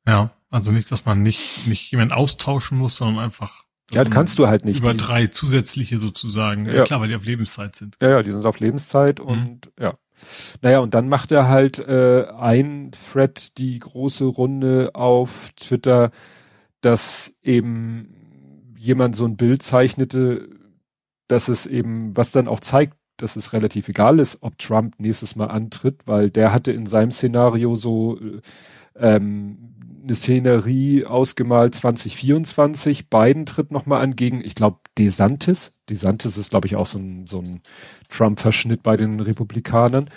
Ja, 0.08 0.32
also 0.50 0.72
nicht, 0.72 0.92
dass 0.92 1.06
man 1.06 1.22
nicht, 1.22 1.68
nicht 1.68 1.92
jemand 1.92 2.14
austauschen 2.14 2.78
muss, 2.78 2.96
sondern 2.96 3.24
einfach. 3.24 3.66
Ja, 3.92 4.04
kannst 4.04 4.40
du 4.40 4.48
halt 4.48 4.66
nicht. 4.66 4.82
Über 4.82 4.94
drei 4.94 5.28
zusätzliche 5.28 5.98
sozusagen. 5.98 6.66
Ja. 6.66 6.74
ja. 6.74 6.84
klar, 6.84 7.02
weil 7.02 7.10
die 7.10 7.16
auf 7.16 7.26
Lebenszeit 7.26 7.76
sind. 7.76 7.98
Ja, 8.02 8.10
ja, 8.10 8.24
die 8.24 8.32
sind 8.32 8.46
auf 8.46 8.60
Lebenszeit 8.60 9.20
mhm. 9.20 9.26
und 9.26 9.72
ja. 9.80 9.98
Naja, 10.62 10.80
und 10.80 10.94
dann 10.94 11.10
macht 11.10 11.32
er 11.32 11.48
halt 11.48 11.80
äh, 11.80 12.28
ein 12.28 12.92
Thread 12.92 13.58
die 13.58 13.80
große 13.80 14.26
Runde 14.26 14.92
auf 14.94 15.50
Twitter, 15.56 16.12
dass 16.82 17.36
eben 17.42 18.74
jemand 18.78 19.16
so 19.16 19.26
ein 19.26 19.36
Bild 19.36 19.64
zeichnete, 19.64 20.48
dass 21.28 21.48
es 21.48 21.66
eben, 21.66 22.16
was 22.16 22.32
dann 22.32 22.48
auch 22.48 22.60
zeigt, 22.60 22.98
dass 23.18 23.36
es 23.36 23.54
relativ 23.54 23.88
egal 23.90 24.20
ist, 24.20 24.40
ob 24.42 24.58
Trump 24.58 24.96
nächstes 25.00 25.36
Mal 25.36 25.48
antritt, 25.48 26.02
weil 26.06 26.30
der 26.30 26.52
hatte 26.52 26.72
in 26.72 26.86
seinem 26.86 27.12
Szenario 27.12 27.76
so 27.76 28.20
äh, 28.20 28.42
ähm, 28.96 29.72
eine 30.04 30.16
Szenerie 30.16 31.06
ausgemalt 31.06 31.76
2024. 31.76 33.10
Biden 33.10 33.46
tritt 33.46 33.72
nochmal 33.72 34.02
an 34.02 34.16
gegen, 34.16 34.44
ich 34.44 34.56
glaube, 34.56 34.80
DeSantis. 34.98 35.74
DeSantis 35.90 36.38
ist, 36.38 36.50
glaube 36.50 36.68
ich, 36.68 36.76
auch 36.76 36.86
so 36.86 37.00
ein, 37.00 37.28
so 37.28 37.40
ein 37.40 37.62
Trump-Verschnitt 38.10 38.84
bei 38.84 38.98
den 38.98 39.20
Republikanern. 39.20 40.10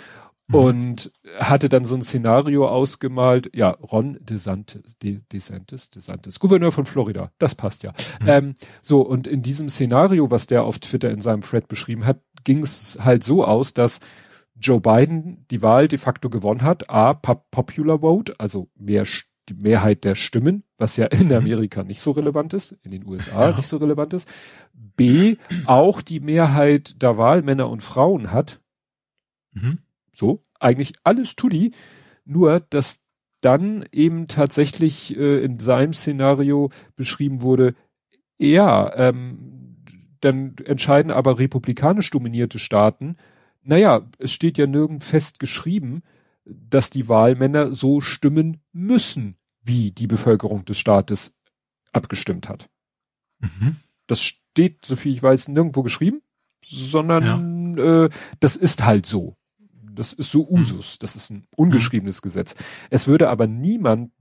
Mhm. 0.47 0.55
Und 0.55 1.11
hatte 1.39 1.69
dann 1.69 1.85
so 1.85 1.95
ein 1.95 2.03
Szenario 2.03 2.67
ausgemalt, 2.67 3.49
ja, 3.55 3.71
Ron 3.71 4.17
DeSantis, 4.21 4.81
De, 5.01 5.21
DeSantis, 5.31 5.89
DeSantis, 5.89 6.39
Gouverneur 6.39 6.71
von 6.71 6.85
Florida, 6.85 7.31
das 7.39 7.55
passt 7.55 7.81
ja. 7.81 7.93
Mhm. 8.21 8.27
Ähm, 8.27 8.55
so, 8.83 9.01
und 9.01 9.25
in 9.25 9.41
diesem 9.41 9.69
Szenario, 9.69 10.29
was 10.29 10.45
der 10.45 10.63
auf 10.63 10.77
Twitter 10.77 11.09
in 11.09 11.19
seinem 11.19 11.41
Thread 11.41 11.67
beschrieben 11.67 12.05
hat, 12.05 12.19
ging 12.45 12.63
es 12.63 12.97
halt 13.01 13.23
so 13.23 13.43
aus, 13.43 13.73
dass 13.73 13.99
Joe 14.55 14.79
Biden 14.79 15.45
die 15.51 15.61
Wahl 15.61 15.89
de 15.89 15.99
facto 15.99 16.29
gewonnen 16.29 16.61
hat, 16.61 16.89
A, 16.89 17.13
Popular 17.13 17.99
Vote, 17.99 18.35
also 18.39 18.69
mehr 18.75 19.05
die 19.49 19.53
Mehrheit 19.53 20.05
der 20.05 20.15
Stimmen, 20.15 20.63
was 20.77 20.97
ja 20.97 21.05
in 21.07 21.27
mhm. 21.27 21.33
Amerika 21.33 21.83
nicht 21.83 22.01
so 22.01 22.11
relevant 22.11 22.53
ist, 22.53 22.71
in 22.83 22.91
den 22.91 23.05
USA 23.05 23.49
ja. 23.49 23.55
nicht 23.55 23.67
so 23.67 23.77
relevant 23.77 24.13
ist. 24.13 24.31
B, 24.73 25.35
auch 25.65 26.01
die 26.01 26.19
Mehrheit 26.19 27.01
der 27.01 27.17
Wahlmänner 27.17 27.69
und 27.69 27.83
Frauen 27.83 28.31
hat. 28.31 28.61
Mhm. 29.51 29.79
So, 30.13 30.43
eigentlich 30.59 30.93
alles 31.03 31.35
Tudi, 31.35 31.73
nur 32.23 32.59
dass 32.59 33.03
dann 33.41 33.85
eben 33.91 34.27
tatsächlich 34.27 35.15
äh, 35.15 35.43
in 35.43 35.59
seinem 35.59 35.93
Szenario 35.93 36.71
beschrieben 36.95 37.41
wurde, 37.41 37.75
ja, 38.37 38.91
ähm, 38.95 39.64
dann 40.25 40.55
entscheiden 40.65 41.11
aber 41.11 41.39
republikanisch 41.39 42.09
dominierte 42.09 42.59
Staaten, 42.59 43.17
naja, 43.63 44.07
es 44.19 44.31
steht 44.31 44.57
ja 44.57 44.67
nirgend 44.67 45.03
fest 45.03 45.39
geschrieben, 45.39 46.03
dass 46.45 46.89
die 46.89 47.07
Wahlmänner 47.07 47.73
so 47.73 48.01
stimmen 48.01 48.61
müssen, 48.71 49.37
wie 49.63 49.91
die 49.91 50.07
Bevölkerung 50.07 50.65
des 50.65 50.77
Staates 50.77 51.33
abgestimmt 51.91 52.49
hat. 52.49 52.69
Mhm. 53.39 53.77
Das 54.07 54.21
steht, 54.21 54.85
so 54.85 54.95
viel 54.95 55.13
ich 55.13 55.23
weiß, 55.23 55.47
nirgendwo 55.47 55.81
geschrieben, 55.81 56.21
sondern 56.63 57.77
ja. 57.77 58.05
äh, 58.05 58.09
das 58.39 58.55
ist 58.55 58.85
halt 58.85 59.05
so. 59.05 59.35
Das 59.91 60.13
ist 60.13 60.29
so 60.29 60.43
mhm. 60.43 60.59
Usus. 60.59 60.99
Das 60.99 61.15
ist 61.15 61.31
ein 61.31 61.47
ungeschriebenes 61.55 62.21
mhm. 62.21 62.23
Gesetz. 62.23 62.55
Es 62.89 63.07
würde 63.07 63.29
aber 63.29 63.47
niemand 63.47 64.11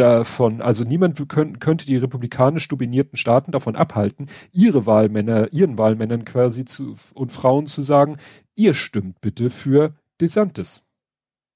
davon, 0.00 0.62
also 0.62 0.84
niemand 0.84 1.28
könnt, 1.28 1.60
könnte 1.60 1.86
die 1.86 1.96
republikanisch 1.96 2.66
dominierten 2.68 3.16
Staaten 3.16 3.52
davon 3.52 3.76
abhalten, 3.76 4.28
ihre 4.52 4.86
Wahlmänner, 4.86 5.52
ihren 5.52 5.78
Wahlmännern 5.78 6.24
quasi 6.24 6.64
zu, 6.64 6.94
und 7.14 7.32
Frauen 7.32 7.66
zu 7.66 7.82
sagen, 7.82 8.16
ihr 8.56 8.74
stimmt 8.74 9.20
bitte 9.20 9.50
für 9.50 9.94
DeSantis. 10.20 10.82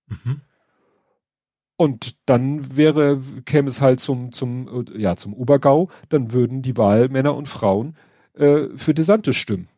Mhm. 0.06 0.42
Und 1.76 2.16
dann 2.26 2.76
wäre, 2.76 3.20
käme 3.46 3.68
es 3.68 3.80
halt 3.80 3.98
zum, 3.98 4.30
zum, 4.30 4.84
ja, 4.96 5.16
zum 5.16 5.34
Obergau, 5.34 5.90
dann 6.08 6.32
würden 6.32 6.62
die 6.62 6.76
Wahlmänner 6.76 7.34
und 7.34 7.48
Frauen 7.48 7.96
äh, 8.34 8.68
für 8.76 8.94
DeSantis 8.94 9.36
stimmen. 9.36 9.68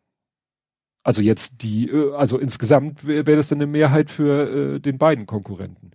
Also 1.02 1.22
jetzt 1.22 1.62
die, 1.62 1.88
äh, 1.88 2.14
also 2.14 2.37
insgesamt 2.37 3.07
wäre 3.07 3.26
wär 3.26 3.37
das 3.37 3.48
dann 3.48 3.59
eine 3.59 3.68
Mehrheit 3.68 4.11
für 4.11 4.74
äh, 4.74 4.81
den 4.81 4.98
beiden 4.98 5.26
Konkurrenten. 5.26 5.92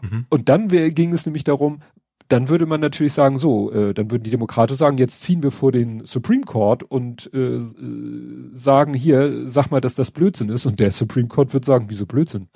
Mhm. 0.00 0.26
Und 0.28 0.48
dann 0.48 0.70
wär, 0.70 0.90
ging 0.90 1.12
es 1.12 1.26
nämlich 1.26 1.44
darum, 1.44 1.80
dann 2.28 2.50
würde 2.50 2.66
man 2.66 2.80
natürlich 2.80 3.14
sagen, 3.14 3.38
so, 3.38 3.72
äh, 3.72 3.94
dann 3.94 4.10
würden 4.10 4.22
die 4.22 4.30
Demokraten 4.30 4.76
sagen, 4.76 4.98
jetzt 4.98 5.22
ziehen 5.22 5.42
wir 5.42 5.50
vor 5.50 5.72
den 5.72 6.04
Supreme 6.04 6.42
Court 6.42 6.82
und 6.82 7.30
äh, 7.32 7.56
äh 7.56 8.50
sagen 8.52 8.92
hier, 8.92 9.48
sag 9.48 9.70
mal, 9.70 9.80
dass 9.80 9.94
das 9.94 10.10
Blödsinn 10.10 10.50
ist. 10.50 10.66
Und 10.66 10.78
der 10.78 10.90
Supreme 10.90 11.28
Court 11.28 11.54
wird 11.54 11.64
sagen, 11.64 11.86
wieso 11.88 12.04
Blödsinn? 12.04 12.48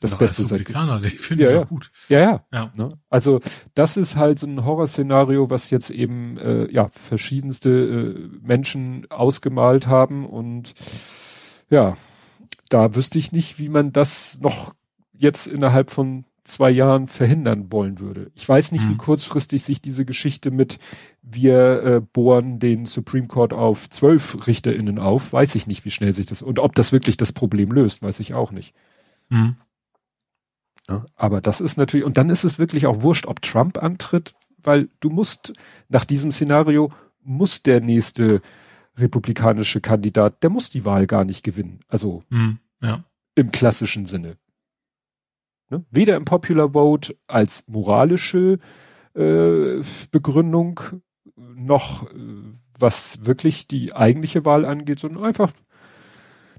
das 0.00 0.10
Doch 0.10 0.18
Beste 0.18 0.44
seit. 0.44 0.60
Die 0.60 0.64
finde 1.08 1.44
ja, 1.44 1.50
ja. 1.52 1.64
gut. 1.64 1.90
Ja, 2.08 2.20
ja. 2.20 2.44
ja. 2.52 2.72
Ne? 2.74 2.98
Also 3.08 3.40
das 3.74 3.96
ist 3.96 4.16
halt 4.16 4.38
so 4.38 4.46
ein 4.46 4.64
Horrorszenario, 4.64 5.48
was 5.48 5.70
jetzt 5.70 5.90
eben 5.90 6.36
äh, 6.38 6.70
ja 6.70 6.90
verschiedenste 6.90 7.70
äh, 7.70 8.46
Menschen 8.46 9.10
ausgemalt 9.10 9.86
haben 9.86 10.26
und 10.26 10.74
ja, 11.70 11.96
da 12.68 12.94
wüsste 12.94 13.18
ich 13.18 13.32
nicht, 13.32 13.58
wie 13.58 13.68
man 13.68 13.92
das 13.92 14.40
noch 14.40 14.74
jetzt 15.18 15.46
innerhalb 15.46 15.90
von 15.90 16.24
zwei 16.44 16.70
Jahren 16.70 17.08
verhindern 17.08 17.72
wollen 17.72 17.98
würde. 17.98 18.30
Ich 18.34 18.48
weiß 18.48 18.72
nicht, 18.72 18.84
mhm. 18.84 18.90
wie 18.90 18.96
kurzfristig 18.96 19.64
sich 19.64 19.82
diese 19.82 20.04
Geschichte 20.04 20.50
mit 20.50 20.78
wir 21.22 21.82
äh, 21.82 22.00
bohren 22.00 22.60
den 22.60 22.86
Supreme 22.86 23.26
Court 23.26 23.52
auf 23.52 23.90
zwölf 23.90 24.46
RichterInnen 24.46 24.98
auf, 24.98 25.32
weiß 25.32 25.56
ich 25.56 25.66
nicht, 25.66 25.84
wie 25.84 25.90
schnell 25.90 26.12
sich 26.12 26.26
das 26.26 26.42
und 26.42 26.58
ob 26.58 26.74
das 26.74 26.92
wirklich 26.92 27.16
das 27.16 27.32
Problem 27.32 27.72
löst, 27.72 28.02
weiß 28.02 28.20
ich 28.20 28.34
auch 28.34 28.52
nicht. 28.52 28.74
Mhm. 29.28 29.56
Ja, 30.88 31.04
aber 31.16 31.40
das 31.40 31.60
ist 31.60 31.76
natürlich, 31.78 32.06
und 32.06 32.16
dann 32.16 32.30
ist 32.30 32.44
es 32.44 32.58
wirklich 32.58 32.86
auch 32.86 33.02
wurscht, 33.02 33.26
ob 33.26 33.42
Trump 33.42 33.82
antritt, 33.82 34.34
weil 34.62 34.88
du 35.00 35.10
musst, 35.10 35.52
nach 35.88 36.04
diesem 36.04 36.30
Szenario, 36.30 36.92
muss 37.22 37.64
der 37.64 37.80
nächste 37.80 38.40
republikanische 38.96 39.80
Kandidat, 39.80 40.44
der 40.44 40.50
muss 40.50 40.70
die 40.70 40.84
Wahl 40.84 41.08
gar 41.08 41.24
nicht 41.24 41.42
gewinnen. 41.42 41.80
Also 41.88 42.22
hm, 42.30 42.58
ja. 42.80 43.04
im 43.34 43.50
klassischen 43.50 44.06
Sinne. 44.06 44.36
Ne? 45.70 45.84
Weder 45.90 46.16
im 46.16 46.24
Popular 46.24 46.72
Vote 46.72 47.16
als 47.26 47.64
moralische 47.66 48.58
äh, 49.14 49.82
Begründung 50.10 50.80
noch 51.36 52.10
äh, 52.10 52.16
was 52.78 53.24
wirklich 53.24 53.66
die 53.66 53.94
eigentliche 53.94 54.44
Wahl 54.44 54.64
angeht, 54.64 55.00
sondern 55.00 55.24
einfach 55.24 55.52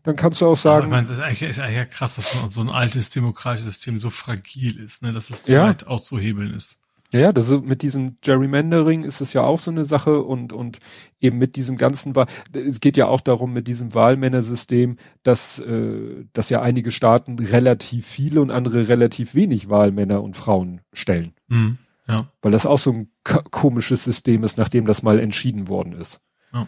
dann 0.04 0.16
kannst 0.16 0.40
du 0.40 0.48
auch 0.48 0.56
sagen. 0.56 0.78
Aber 0.78 0.86
ich 0.86 0.92
meine, 0.92 1.08
das 1.08 1.18
ist 1.18 1.24
eigentlich, 1.24 1.42
ist 1.50 1.60
eigentlich 1.60 1.90
krass, 1.90 2.16
dass 2.16 2.32
so 2.32 2.62
ein 2.62 2.72
altes 2.72 3.10
demokratisches 3.10 3.74
System 3.74 4.00
so 4.00 4.10
fragil 4.10 4.80
ist, 4.80 5.02
ne, 5.02 5.12
dass 5.12 5.30
es 5.30 5.44
so 5.44 5.52
ja. 5.52 5.66
leicht 5.66 5.86
auszuhebeln 5.86 6.54
ist. 6.54 6.80
Ja, 7.14 7.32
das 7.32 7.50
ist, 7.50 7.64
mit 7.64 7.84
diesem 7.84 8.18
Gerrymandering 8.22 9.04
ist 9.04 9.22
es 9.22 9.32
ja 9.32 9.42
auch 9.42 9.60
so 9.60 9.72
eine 9.72 9.86
Sache 9.86 10.22
und, 10.22 10.52
und 10.52 10.80
eben 11.22 11.38
mit 11.38 11.56
diesem 11.56 11.78
ganzen, 11.78 12.14
es 12.54 12.82
geht 12.82 12.98
ja 12.98 13.08
auch 13.08 13.22
darum, 13.22 13.54
mit 13.54 13.70
diesem 13.70 13.94
Wahlmännersystem, 13.94 14.98
dass, 15.24 15.60
äh, 15.60 16.26
dass 16.34 16.50
ja 16.50 16.62
einige 16.62 16.92
Staaten 16.92 17.40
relativ 17.40 18.06
viele 18.06 18.42
und 18.42 18.52
andere 18.52 18.90
relativ 18.90 19.36
wenig 19.36 19.70
Wahlmänner 19.70 20.22
und 20.22 20.36
Frauen 20.36 20.82
stellen. 20.92 21.34
Mhm, 21.48 21.78
ja. 22.08 22.28
Weil 22.42 22.52
das 22.52 22.66
auch 22.66 22.80
so 22.80 22.92
ein 22.92 23.10
komisches 23.52 24.04
System 24.04 24.44
ist, 24.44 24.58
nachdem 24.58 24.86
das 24.86 25.02
mal 25.02 25.20
entschieden 25.20 25.70
worden 25.70 25.94
ist. 25.94 26.20
Ja. 26.52 26.68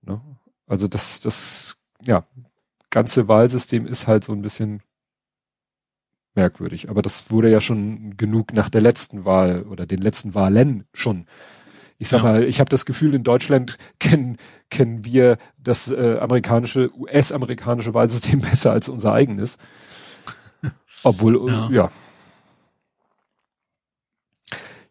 Ne? 0.00 0.22
Also 0.66 0.88
das, 0.88 1.20
das, 1.20 1.76
ja, 2.02 2.26
ganze 2.88 3.28
Wahlsystem 3.28 3.86
ist 3.86 4.06
halt 4.06 4.24
so 4.24 4.32
ein 4.32 4.40
bisschen 4.40 4.80
merkwürdig. 6.36 6.88
Aber 6.88 7.02
das 7.02 7.30
wurde 7.30 7.50
ja 7.50 7.60
schon 7.60 8.16
genug 8.16 8.52
nach 8.52 8.68
der 8.68 8.80
letzten 8.80 9.24
Wahl 9.24 9.62
oder 9.62 9.86
den 9.86 10.00
letzten 10.00 10.34
Wahlen 10.34 10.84
schon. 10.92 11.26
Ich 11.98 12.08
sag 12.08 12.22
ja. 12.22 12.24
mal, 12.24 12.44
ich 12.44 12.60
habe 12.60 12.68
das 12.68 12.84
Gefühl, 12.84 13.14
in 13.14 13.24
Deutschland 13.24 13.78
kennen, 13.98 14.36
kennen 14.70 15.04
wir 15.04 15.38
das 15.58 15.90
äh, 15.90 16.18
amerikanische, 16.20 16.94
US-amerikanische 16.94 17.94
Wahlsystem 17.94 18.40
besser 18.42 18.72
als 18.72 18.88
unser 18.88 19.12
eigenes. 19.12 19.56
Obwohl, 21.02 21.50
ja. 21.50 21.70
ja. 21.70 21.90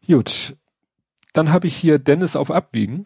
Gut. 0.08 0.56
Dann 1.34 1.52
habe 1.52 1.68
ich 1.68 1.76
hier 1.76 2.00
Dennis 2.00 2.36
auf 2.36 2.50
Abwiegen. 2.50 3.06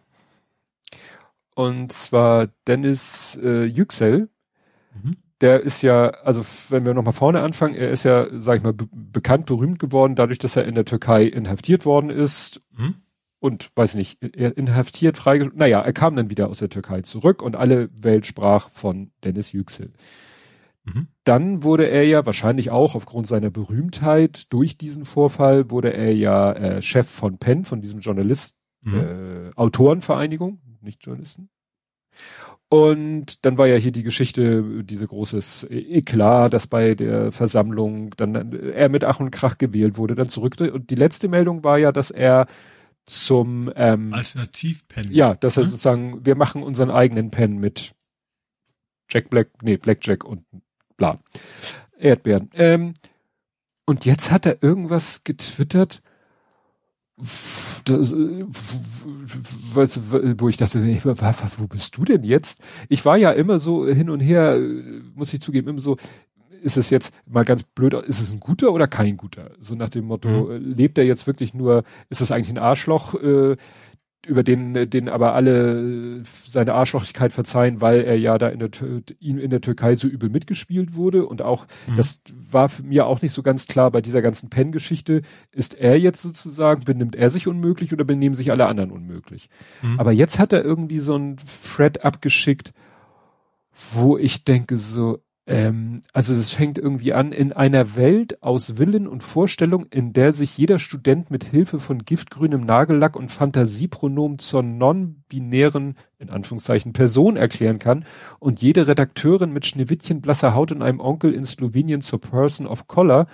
Und 1.55 1.91
zwar 1.91 2.47
Dennis 2.67 3.37
äh, 3.41 3.65
Yüksel. 3.65 4.29
Mhm. 4.93 5.17
Der 5.41 5.61
ist 5.61 5.81
ja, 5.81 6.09
also 6.09 6.43
wenn 6.69 6.85
wir 6.85 6.93
nochmal 6.93 7.13
vorne 7.13 7.41
anfangen, 7.41 7.75
er 7.75 7.91
ist 7.91 8.03
ja, 8.03 8.27
sag 8.39 8.57
ich 8.57 8.63
mal, 8.63 8.73
bekannt, 8.73 9.45
berühmt 9.45 9.79
geworden, 9.79 10.15
dadurch, 10.15 10.39
dass 10.39 10.55
er 10.55 10.65
in 10.65 10.75
der 10.75 10.85
Türkei 10.85 11.23
inhaftiert 11.23 11.85
worden 11.85 12.09
ist. 12.09 12.61
Mhm. 12.75 12.95
Und 13.41 13.71
weiß 13.75 13.95
nicht, 13.95 14.21
er 14.21 14.57
inhaftiert, 14.57 15.17
freigestellt. 15.17 15.57
Naja, 15.57 15.79
er 15.79 15.93
kam 15.93 16.17
dann 16.17 16.29
wieder 16.29 16.49
aus 16.49 16.59
der 16.59 16.69
Türkei 16.69 17.01
zurück 17.03 17.41
und 17.41 17.55
alle 17.55 17.89
Welt 17.93 18.25
sprach 18.25 18.69
von 18.69 19.11
Dennis 19.23 19.53
Yüksel. 19.53 19.93
Mhm. 20.83 21.07
Dann 21.23 21.63
wurde 21.63 21.87
er 21.87 22.05
ja 22.05 22.25
wahrscheinlich 22.25 22.71
auch 22.71 22.95
aufgrund 22.95 23.27
seiner 23.27 23.49
Berühmtheit 23.49 24.51
durch 24.51 24.77
diesen 24.77 25.05
Vorfall 25.05 25.71
wurde 25.71 25.93
er 25.93 26.13
ja 26.13 26.51
äh, 26.51 26.81
Chef 26.81 27.09
von 27.09 27.37
PEN, 27.37 27.63
von 27.63 27.81
diesem 27.81 27.99
Journalist, 27.99 28.57
mhm. 28.81 28.95
äh, 28.95 29.51
Autorenvereinigung, 29.55 30.59
nicht 30.81 31.05
Journalisten. 31.05 31.49
Und 32.69 33.45
dann 33.45 33.57
war 33.57 33.65
ja 33.65 33.77
hier 33.77 33.91
die 33.91 34.03
Geschichte, 34.03 34.83
diese 34.83 35.07
großes 35.07 35.65
Eklat, 35.71 36.53
dass 36.53 36.67
bei 36.67 36.93
der 36.93 37.31
Versammlung 37.31 38.11
dann 38.15 38.53
er 38.53 38.89
mit 38.89 39.03
Ach 39.03 39.19
und 39.19 39.31
Krach 39.31 39.57
gewählt 39.57 39.97
wurde, 39.97 40.13
dann 40.13 40.29
zurück. 40.29 40.55
Und 40.61 40.91
die 40.91 40.95
letzte 40.95 41.29
Meldung 41.29 41.63
war 41.63 41.79
ja, 41.79 41.91
dass 41.91 42.11
er 42.11 42.45
zum 43.05 43.71
ähm, 43.75 44.13
Alternativ-Pen. 44.13 45.11
Ja, 45.11 45.33
dass 45.33 45.57
er 45.57 45.63
mhm. 45.63 45.67
sozusagen, 45.69 46.25
wir 46.25 46.35
machen 46.35 46.61
unseren 46.61 46.91
eigenen 46.91 47.31
Pen 47.31 47.57
mit 47.57 47.95
Jack 49.09 49.31
Black, 49.31 49.49
nee, 49.63 49.77
Blackjack 49.77 50.23
und 50.23 50.45
bla. 50.95 51.19
Erdbeeren. 51.97 52.51
Ähm, 52.53 52.93
und 53.85 54.05
jetzt 54.05 54.31
hat 54.31 54.45
er 54.45 54.61
irgendwas 54.61 55.23
getwittert, 55.23 56.03
das, 57.19 58.13
wo 60.37 60.49
ich 60.49 60.57
dachte, 60.57 60.81
wo 61.57 61.67
bist 61.67 61.97
du 61.97 62.05
denn 62.05 62.23
jetzt? 62.23 62.61
Ich 62.87 63.03
war 63.03 63.17
ja 63.17 63.31
immer 63.31 63.59
so 63.59 63.85
hin 63.85 64.09
und 64.09 64.21
her, 64.21 64.57
muss 65.15 65.33
ich 65.33 65.41
zugeben, 65.41 65.67
immer 65.67 65.81
so, 65.81 65.97
ist 66.61 66.77
es 66.77 66.89
jetzt 66.89 67.13
mal 67.25 67.45
ganz 67.45 67.63
blöd, 67.63 67.93
ist 67.93 68.21
es 68.21 68.31
ein 68.31 68.39
guter 68.39 68.71
oder 68.71 68.87
kein 68.87 69.17
guter? 69.17 69.51
So 69.59 69.75
nach 69.75 69.89
dem 69.89 70.05
Motto, 70.05 70.29
mhm. 70.29 70.73
lebt 70.75 70.97
er 70.97 71.05
jetzt 71.05 71.27
wirklich 71.27 71.53
nur, 71.53 71.83
ist 72.09 72.21
es 72.21 72.31
eigentlich 72.31 72.51
ein 72.51 72.63
Arschloch, 72.63 73.15
äh, 73.15 73.57
über 74.27 74.43
den, 74.43 74.89
den 74.89 75.07
aber 75.07 75.33
alle 75.33 76.23
seine 76.45 76.73
Arschlochigkeit 76.73 77.31
verzeihen, 77.31 77.81
weil 77.81 78.01
er 78.01 78.17
ja 78.17 78.37
da 78.37 78.49
in 78.49 78.59
der, 78.59 78.69
ihm 79.19 79.37
in 79.39 79.49
der 79.49 79.61
Türkei 79.61 79.95
so 79.95 80.07
übel 80.07 80.29
mitgespielt 80.29 80.95
wurde 80.95 81.25
und 81.25 81.41
auch, 81.41 81.65
mhm. 81.87 81.95
das 81.95 82.21
war 82.31 82.69
für 82.69 82.83
mir 82.83 83.05
auch 83.05 83.21
nicht 83.21 83.31
so 83.31 83.43
ganz 83.43 83.67
klar 83.67 83.91
bei 83.91 84.01
dieser 84.01 84.21
ganzen 84.21 84.49
Pen-Geschichte, 84.49 85.21
ist 85.51 85.73
er 85.73 85.97
jetzt 85.97 86.21
sozusagen, 86.21 86.83
benimmt 86.83 87.15
er 87.15 87.29
sich 87.29 87.47
unmöglich 87.47 87.93
oder 87.93 88.03
benehmen 88.03 88.35
sich 88.35 88.51
alle 88.51 88.67
anderen 88.67 88.91
unmöglich? 88.91 89.49
Mhm. 89.81 89.99
Aber 89.99 90.11
jetzt 90.11 90.37
hat 90.37 90.53
er 90.53 90.63
irgendwie 90.63 90.99
so 90.99 91.15
ein 91.15 91.37
Thread 91.63 92.03
abgeschickt, 92.03 92.73
wo 93.93 94.17
ich 94.17 94.43
denke 94.43 94.75
so, 94.75 95.19
ähm, 95.49 96.01
also 96.13 96.35
es 96.35 96.53
fängt 96.53 96.77
irgendwie 96.77 97.11
an, 97.11 97.31
in 97.31 97.51
einer 97.53 97.95
Welt 97.95 98.43
aus 98.43 98.77
Willen 98.77 99.07
und 99.07 99.23
Vorstellung, 99.23 99.87
in 99.87 100.13
der 100.13 100.31
sich 100.31 100.55
jeder 100.55 100.77
Student 100.77 101.31
mit 101.31 101.43
Hilfe 101.43 101.79
von 101.79 101.97
giftgrünem 101.97 102.61
Nagellack 102.61 103.15
und 103.15 103.31
Fantasiepronomen 103.31 104.37
zur 104.37 104.61
non-binären, 104.61 105.95
in 106.19 106.29
Anführungszeichen, 106.29 106.93
Person 106.93 107.35
erklären 107.35 107.79
kann 107.79 108.05
und 108.37 108.61
jede 108.61 108.85
Redakteurin 108.85 109.51
mit 109.51 109.65
Schneewittchen 109.65 110.21
blasser 110.21 110.53
Haut 110.53 110.71
und 110.71 110.83
einem 110.83 110.99
Onkel 110.99 111.33
in 111.33 111.45
Slowenien 111.45 112.01
zur 112.01 112.21
Person 112.21 112.67
of 112.67 112.85
Color. 112.85 113.25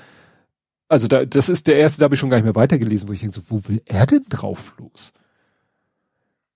Also 0.88 1.10
da, 1.10 1.26
das 1.26 1.50
ist 1.50 1.68
der 1.68 1.76
erste, 1.76 2.00
da 2.00 2.06
habe 2.06 2.16
ich 2.16 2.22
schon 2.22 2.30
gar 2.30 2.38
nicht 2.38 2.46
mehr 2.46 2.56
weitergelesen, 2.56 3.10
wo 3.10 3.12
ich 3.12 3.20
denke 3.20 3.36
so, 3.36 3.42
wo 3.50 3.68
will 3.68 3.82
er 3.84 4.06
denn 4.06 4.24
drauf 4.30 4.74
los? 4.78 5.12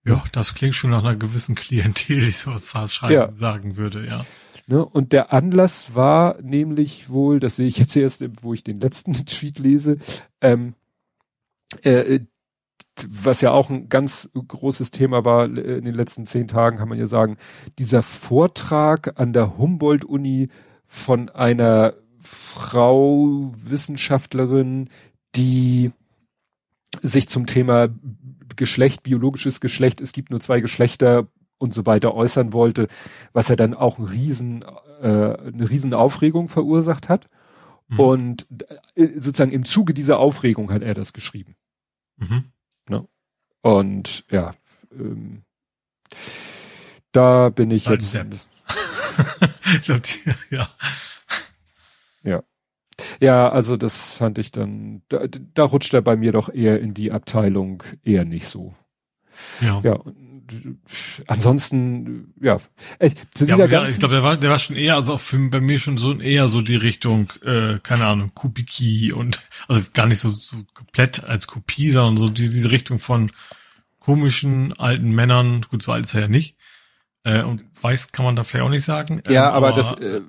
Ja, 0.05 0.23
das 0.31 0.53
klingt 0.53 0.75
schon 0.75 0.91
nach 0.91 1.03
einer 1.03 1.17
gewissen 1.17 1.55
Klientel, 1.55 2.21
die 2.21 2.31
so 2.31 2.57
schreiben, 2.87 3.13
ja. 3.13 3.31
sagen 3.35 3.75
würde, 3.75 4.05
ja. 4.05 4.25
Ne? 4.69 4.85
Und 4.85 5.13
der 5.13 5.33
Anlass 5.33 5.95
war 5.95 6.39
nämlich 6.43 7.09
wohl, 7.09 7.39
das 7.39 7.55
sehe 7.55 7.65
ich 7.65 7.79
jetzt 7.79 7.97
erst, 7.97 8.23
wo 8.43 8.53
ich 8.53 8.63
den 8.63 8.79
letzten 8.79 9.13
Tweet 9.25 9.57
lese, 9.57 9.97
ähm, 10.41 10.75
äh, 11.81 12.19
was 13.07 13.41
ja 13.41 13.51
auch 13.51 13.71
ein 13.71 13.89
ganz 13.89 14.29
großes 14.35 14.91
Thema 14.91 15.25
war 15.25 15.45
äh, 15.45 15.77
in 15.77 15.85
den 15.85 15.95
letzten 15.95 16.27
zehn 16.27 16.47
Tagen, 16.47 16.77
kann 16.77 16.87
man 16.87 16.99
ja 16.99 17.07
sagen, 17.07 17.37
dieser 17.79 18.03
Vortrag 18.03 19.19
an 19.19 19.33
der 19.33 19.57
Humboldt-Uni 19.57 20.49
von 20.85 21.29
einer 21.29 21.95
Frau 22.19 23.51
Wissenschaftlerin, 23.63 24.89
die 25.35 25.93
sich 27.01 27.27
zum 27.27 27.47
Thema 27.47 27.89
Geschlecht, 28.55 29.01
biologisches 29.01 29.61
Geschlecht, 29.61 29.99
es 29.99 30.11
gibt 30.11 30.29
nur 30.29 30.41
zwei 30.41 30.59
Geschlechter, 30.59 31.27
und 31.59 31.73
so 31.73 31.85
weiter 31.85 32.15
äußern 32.15 32.53
wollte, 32.53 32.87
was 33.33 33.49
er 33.49 33.55
dann 33.55 33.75
auch 33.75 33.99
ein 33.99 34.05
riesen, 34.05 34.63
äh, 35.01 35.05
eine 35.05 35.69
riesen 35.69 35.93
Aufregung 35.93 36.47
verursacht 36.49 37.09
hat. 37.09 37.29
Mhm. 37.89 37.99
Und 37.99 38.47
äh, 38.95 39.07
sozusagen 39.15 39.51
im 39.51 39.65
Zuge 39.65 39.93
dieser 39.93 40.19
Aufregung 40.19 40.71
hat 40.71 40.81
er 40.81 40.93
das 40.93 41.13
geschrieben. 41.13 41.55
Mhm. 42.17 42.45
Ne? 42.89 43.07
Und 43.61 44.25
ja, 44.31 44.53
ähm, 44.91 45.43
da 47.11 47.49
bin 47.49 47.71
ich 47.71 47.87
jetzt. 47.87 48.15
ich 49.75 49.81
glaub, 49.81 50.03
die, 50.03 50.55
ja. 50.55 50.69
Ja. 52.23 52.43
Ja, 53.19 53.49
also 53.49 53.77
das 53.77 54.15
fand 54.15 54.37
ich 54.37 54.51
dann, 54.51 55.01
da, 55.07 55.25
da 55.27 55.63
rutscht 55.63 55.93
er 55.93 56.01
bei 56.01 56.15
mir 56.15 56.31
doch 56.31 56.53
eher 56.53 56.79
in 56.79 56.93
die 56.93 57.11
Abteilung 57.11 57.83
eher 58.03 58.25
nicht 58.25 58.47
so. 58.47 58.73
Ja. 59.61 59.81
Ja, 59.83 59.99
ansonsten, 61.27 62.33
ja. 62.41 62.59
Äh, 62.99 63.11
zu 63.33 63.45
dieser 63.45 63.67
ja, 63.67 63.85
ich 63.85 63.99
glaube, 63.99 64.15
der 64.15 64.23
war, 64.23 64.37
der 64.37 64.49
war 64.49 64.59
schon 64.59 64.75
eher, 64.75 64.95
also 64.95 65.13
auch 65.13 65.19
für, 65.19 65.37
bei 65.49 65.61
mir 65.61 65.79
schon 65.79 65.97
so 65.97 66.17
eher 66.17 66.47
so 66.47 66.61
die 66.61 66.75
Richtung, 66.75 67.31
äh, 67.43 67.79
keine 67.81 68.05
Ahnung, 68.05 68.31
Kubiki 68.33 69.13
und 69.13 69.41
also 69.67 69.81
gar 69.93 70.05
nicht 70.05 70.19
so, 70.19 70.31
so 70.31 70.57
komplett 70.73 71.23
als 71.23 71.47
Kopie, 71.47 71.91
sondern 71.91 72.17
so 72.17 72.29
die, 72.29 72.49
diese 72.49 72.71
Richtung 72.71 72.99
von 72.99 73.31
komischen 73.99 74.73
alten 74.73 75.11
Männern, 75.11 75.65
gut, 75.69 75.83
so 75.83 75.91
alt 75.91 76.05
ist 76.05 76.13
er 76.13 76.21
ja 76.21 76.27
nicht. 76.27 76.55
Äh, 77.23 77.43
und 77.43 77.63
weiß 77.81 78.11
kann 78.11 78.25
man 78.25 78.35
da 78.35 78.43
vielleicht 78.43 78.65
auch 78.65 78.69
nicht 78.69 78.85
sagen. 78.85 79.21
Ja, 79.27 79.49
ähm, 79.49 79.55
aber, 79.55 79.67
aber 79.69 79.75
das 79.75 79.91
äh, 79.93 80.21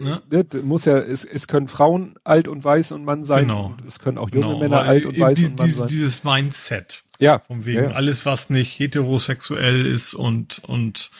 Ne? 0.00 0.22
ne? 0.30 0.46
muss 0.62 0.84
ja, 0.84 0.98
es, 0.98 1.24
es 1.24 1.48
können 1.48 1.68
Frauen 1.68 2.14
alt 2.24 2.48
und 2.48 2.62
weiß 2.62 2.92
und 2.92 3.04
Mann 3.04 3.24
sein. 3.24 3.48
Genau. 3.48 3.74
es 3.86 3.98
können 3.98 4.18
auch 4.18 4.30
junge 4.30 4.46
genau, 4.46 4.58
Männer 4.60 4.80
alt 4.82 5.06
und 5.06 5.18
weiß 5.18 5.38
die, 5.38 5.46
und 5.46 5.58
Mann 5.58 5.68
sein. 5.68 5.88
Dieses 5.88 6.24
Mindset. 6.24 7.02
Ja. 7.18 7.40
Von 7.40 7.64
wegen 7.64 7.84
ja. 7.84 7.90
alles, 7.90 8.24
was 8.26 8.50
nicht 8.50 8.78
heterosexuell 8.78 9.86
ist 9.86 10.14
und, 10.14 10.62
und 10.64 11.10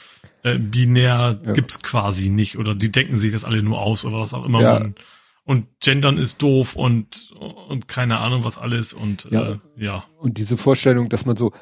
äh, 0.42 0.58
binär 0.58 1.40
ja. 1.44 1.52
gibt's 1.52 1.82
quasi 1.82 2.30
nicht. 2.30 2.58
Oder 2.58 2.74
die 2.74 2.92
denken 2.92 3.18
sich 3.18 3.32
das 3.32 3.44
alle 3.44 3.62
nur 3.62 3.80
aus 3.80 4.04
oder 4.04 4.18
was 4.20 4.34
auch 4.34 4.44
immer 4.44 4.60
ja. 4.60 4.78
man. 4.78 4.94
Und 5.44 5.66
Gendern 5.80 6.18
ist 6.18 6.42
doof 6.42 6.76
und, 6.76 7.32
und 7.68 7.88
keine 7.88 8.18
Ahnung 8.18 8.44
was 8.44 8.58
alles 8.58 8.92
und 8.92 9.28
ja. 9.30 9.52
Äh, 9.52 9.58
ja. 9.76 10.04
Und 10.18 10.38
diese 10.38 10.56
Vorstellung, 10.58 11.08
dass 11.08 11.24
man 11.24 11.36
so, 11.36 11.52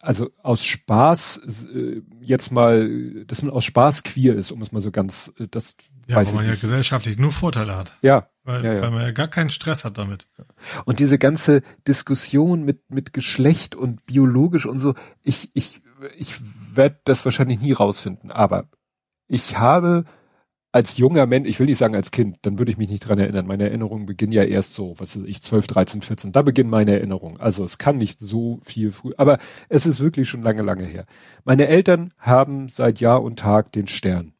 also 0.00 0.30
aus 0.42 0.64
Spaß 0.64 1.66
äh, 1.74 2.02
jetzt 2.20 2.52
mal, 2.52 3.24
dass 3.26 3.42
man 3.42 3.52
aus 3.52 3.64
Spaß 3.64 4.04
queer 4.04 4.36
ist, 4.36 4.52
um 4.52 4.62
es 4.62 4.70
mal 4.70 4.80
so 4.80 4.92
ganz, 4.92 5.32
äh, 5.38 5.46
das 5.50 5.76
ja, 6.12 6.26
weil 6.26 6.34
man 6.34 6.46
nicht. 6.46 6.54
ja 6.54 6.60
gesellschaftlich 6.60 7.18
nur 7.18 7.32
Vorteile 7.32 7.76
hat. 7.76 7.96
Ja. 8.02 8.28
Weil, 8.44 8.64
ja, 8.64 8.74
ja. 8.74 8.82
weil 8.82 8.90
man 8.90 9.02
ja 9.02 9.10
gar 9.12 9.28
keinen 9.28 9.50
Stress 9.50 9.84
hat 9.84 9.98
damit. 9.98 10.28
Und 10.84 10.98
diese 10.98 11.18
ganze 11.18 11.62
Diskussion 11.86 12.64
mit, 12.64 12.90
mit 12.90 13.12
Geschlecht 13.12 13.74
und 13.74 14.04
biologisch 14.06 14.66
und 14.66 14.78
so, 14.78 14.94
ich, 15.22 15.50
ich, 15.54 15.80
ich 16.16 16.36
werde 16.74 16.98
das 17.04 17.24
wahrscheinlich 17.24 17.60
nie 17.60 17.72
rausfinden, 17.72 18.30
aber 18.30 18.68
ich 19.28 19.58
habe 19.58 20.04
als 20.72 20.96
junger 20.96 21.26
Mensch, 21.26 21.48
ich 21.48 21.60
will 21.60 21.66
nicht 21.66 21.78
sagen 21.78 21.94
als 21.94 22.10
Kind, 22.10 22.38
dann 22.42 22.58
würde 22.58 22.72
ich 22.72 22.78
mich 22.78 22.88
nicht 22.88 23.06
dran 23.06 23.18
erinnern. 23.18 23.46
Meine 23.46 23.64
Erinnerungen 23.64 24.06
beginnen 24.06 24.32
ja 24.32 24.42
erst 24.42 24.72
so, 24.72 24.94
was 24.98 25.18
weiß 25.18 25.26
ich, 25.26 25.42
12, 25.42 25.66
13, 25.66 26.02
14. 26.02 26.32
Da 26.32 26.40
beginnen 26.40 26.70
meine 26.70 26.92
Erinnerungen. 26.92 27.38
Also 27.38 27.62
es 27.62 27.76
kann 27.76 27.98
nicht 27.98 28.18
so 28.18 28.58
viel 28.64 28.90
früh, 28.90 29.12
aber 29.18 29.38
es 29.68 29.84
ist 29.84 30.00
wirklich 30.00 30.30
schon 30.30 30.42
lange, 30.42 30.62
lange 30.62 30.84
her. 30.84 31.04
Meine 31.44 31.68
Eltern 31.68 32.08
haben 32.18 32.70
seit 32.70 33.00
Jahr 33.00 33.22
und 33.22 33.38
Tag 33.38 33.70
den 33.72 33.86
Stern 33.86 34.32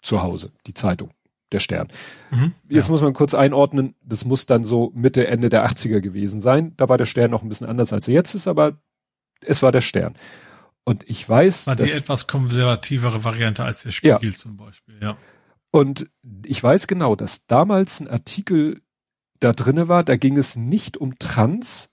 zu 0.00 0.22
Hause, 0.22 0.52
die 0.68 0.74
Zeitung, 0.74 1.10
der 1.52 1.60
Stern. 1.60 1.88
Mhm, 2.30 2.52
Jetzt 2.68 2.86
ja. 2.86 2.92
muss 2.92 3.02
man 3.02 3.12
kurz 3.12 3.34
einordnen, 3.34 3.94
das 4.02 4.24
muss 4.24 4.46
dann 4.46 4.64
so 4.64 4.92
Mitte, 4.94 5.26
Ende 5.26 5.48
der 5.48 5.66
80er 5.66 6.00
gewesen 6.00 6.40
sein. 6.40 6.74
Da 6.76 6.88
war 6.88 6.98
der 6.98 7.06
Stern 7.06 7.30
noch 7.30 7.42
ein 7.42 7.48
bisschen 7.48 7.66
anders 7.66 7.92
als 7.92 8.08
er 8.08 8.14
jetzt 8.14 8.34
ist, 8.34 8.46
aber 8.46 8.78
es 9.40 9.62
war 9.62 9.72
der 9.72 9.80
Stern. 9.80 10.14
Und 10.84 11.08
ich 11.08 11.28
weiß, 11.28 11.66
war 11.66 11.76
die 11.76 11.90
etwas 11.90 12.26
konservativere 12.26 13.22
Variante 13.24 13.64
als 13.64 13.82
der 13.82 13.90
Spiegel 13.90 14.30
ja. 14.30 14.36
zum 14.36 14.56
Beispiel, 14.56 14.98
ja. 15.00 15.16
Und 15.70 16.10
ich 16.44 16.62
weiß 16.62 16.86
genau, 16.86 17.14
dass 17.14 17.46
damals 17.46 18.00
ein 18.00 18.08
Artikel 18.08 18.80
da 19.38 19.52
drinne 19.52 19.88
war, 19.88 20.04
da 20.04 20.16
ging 20.16 20.36
es 20.36 20.56
nicht 20.56 20.96
um 20.96 21.18
Trans. 21.18 21.89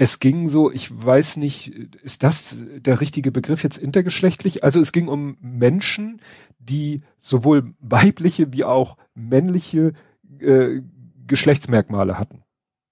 Es 0.00 0.18
ging 0.18 0.48
so, 0.48 0.72
ich 0.72 0.88
weiß 0.90 1.36
nicht, 1.36 1.74
ist 2.02 2.22
das 2.22 2.64
der 2.74 3.02
richtige 3.02 3.30
Begriff 3.30 3.62
jetzt 3.62 3.76
intergeschlechtlich? 3.76 4.64
Also 4.64 4.80
es 4.80 4.92
ging 4.92 5.08
um 5.08 5.36
Menschen, 5.42 6.22
die 6.58 7.02
sowohl 7.18 7.74
weibliche 7.80 8.50
wie 8.54 8.64
auch 8.64 8.96
männliche 9.14 9.92
äh, 10.38 10.80
Geschlechtsmerkmale 11.26 12.18
hatten. 12.18 12.44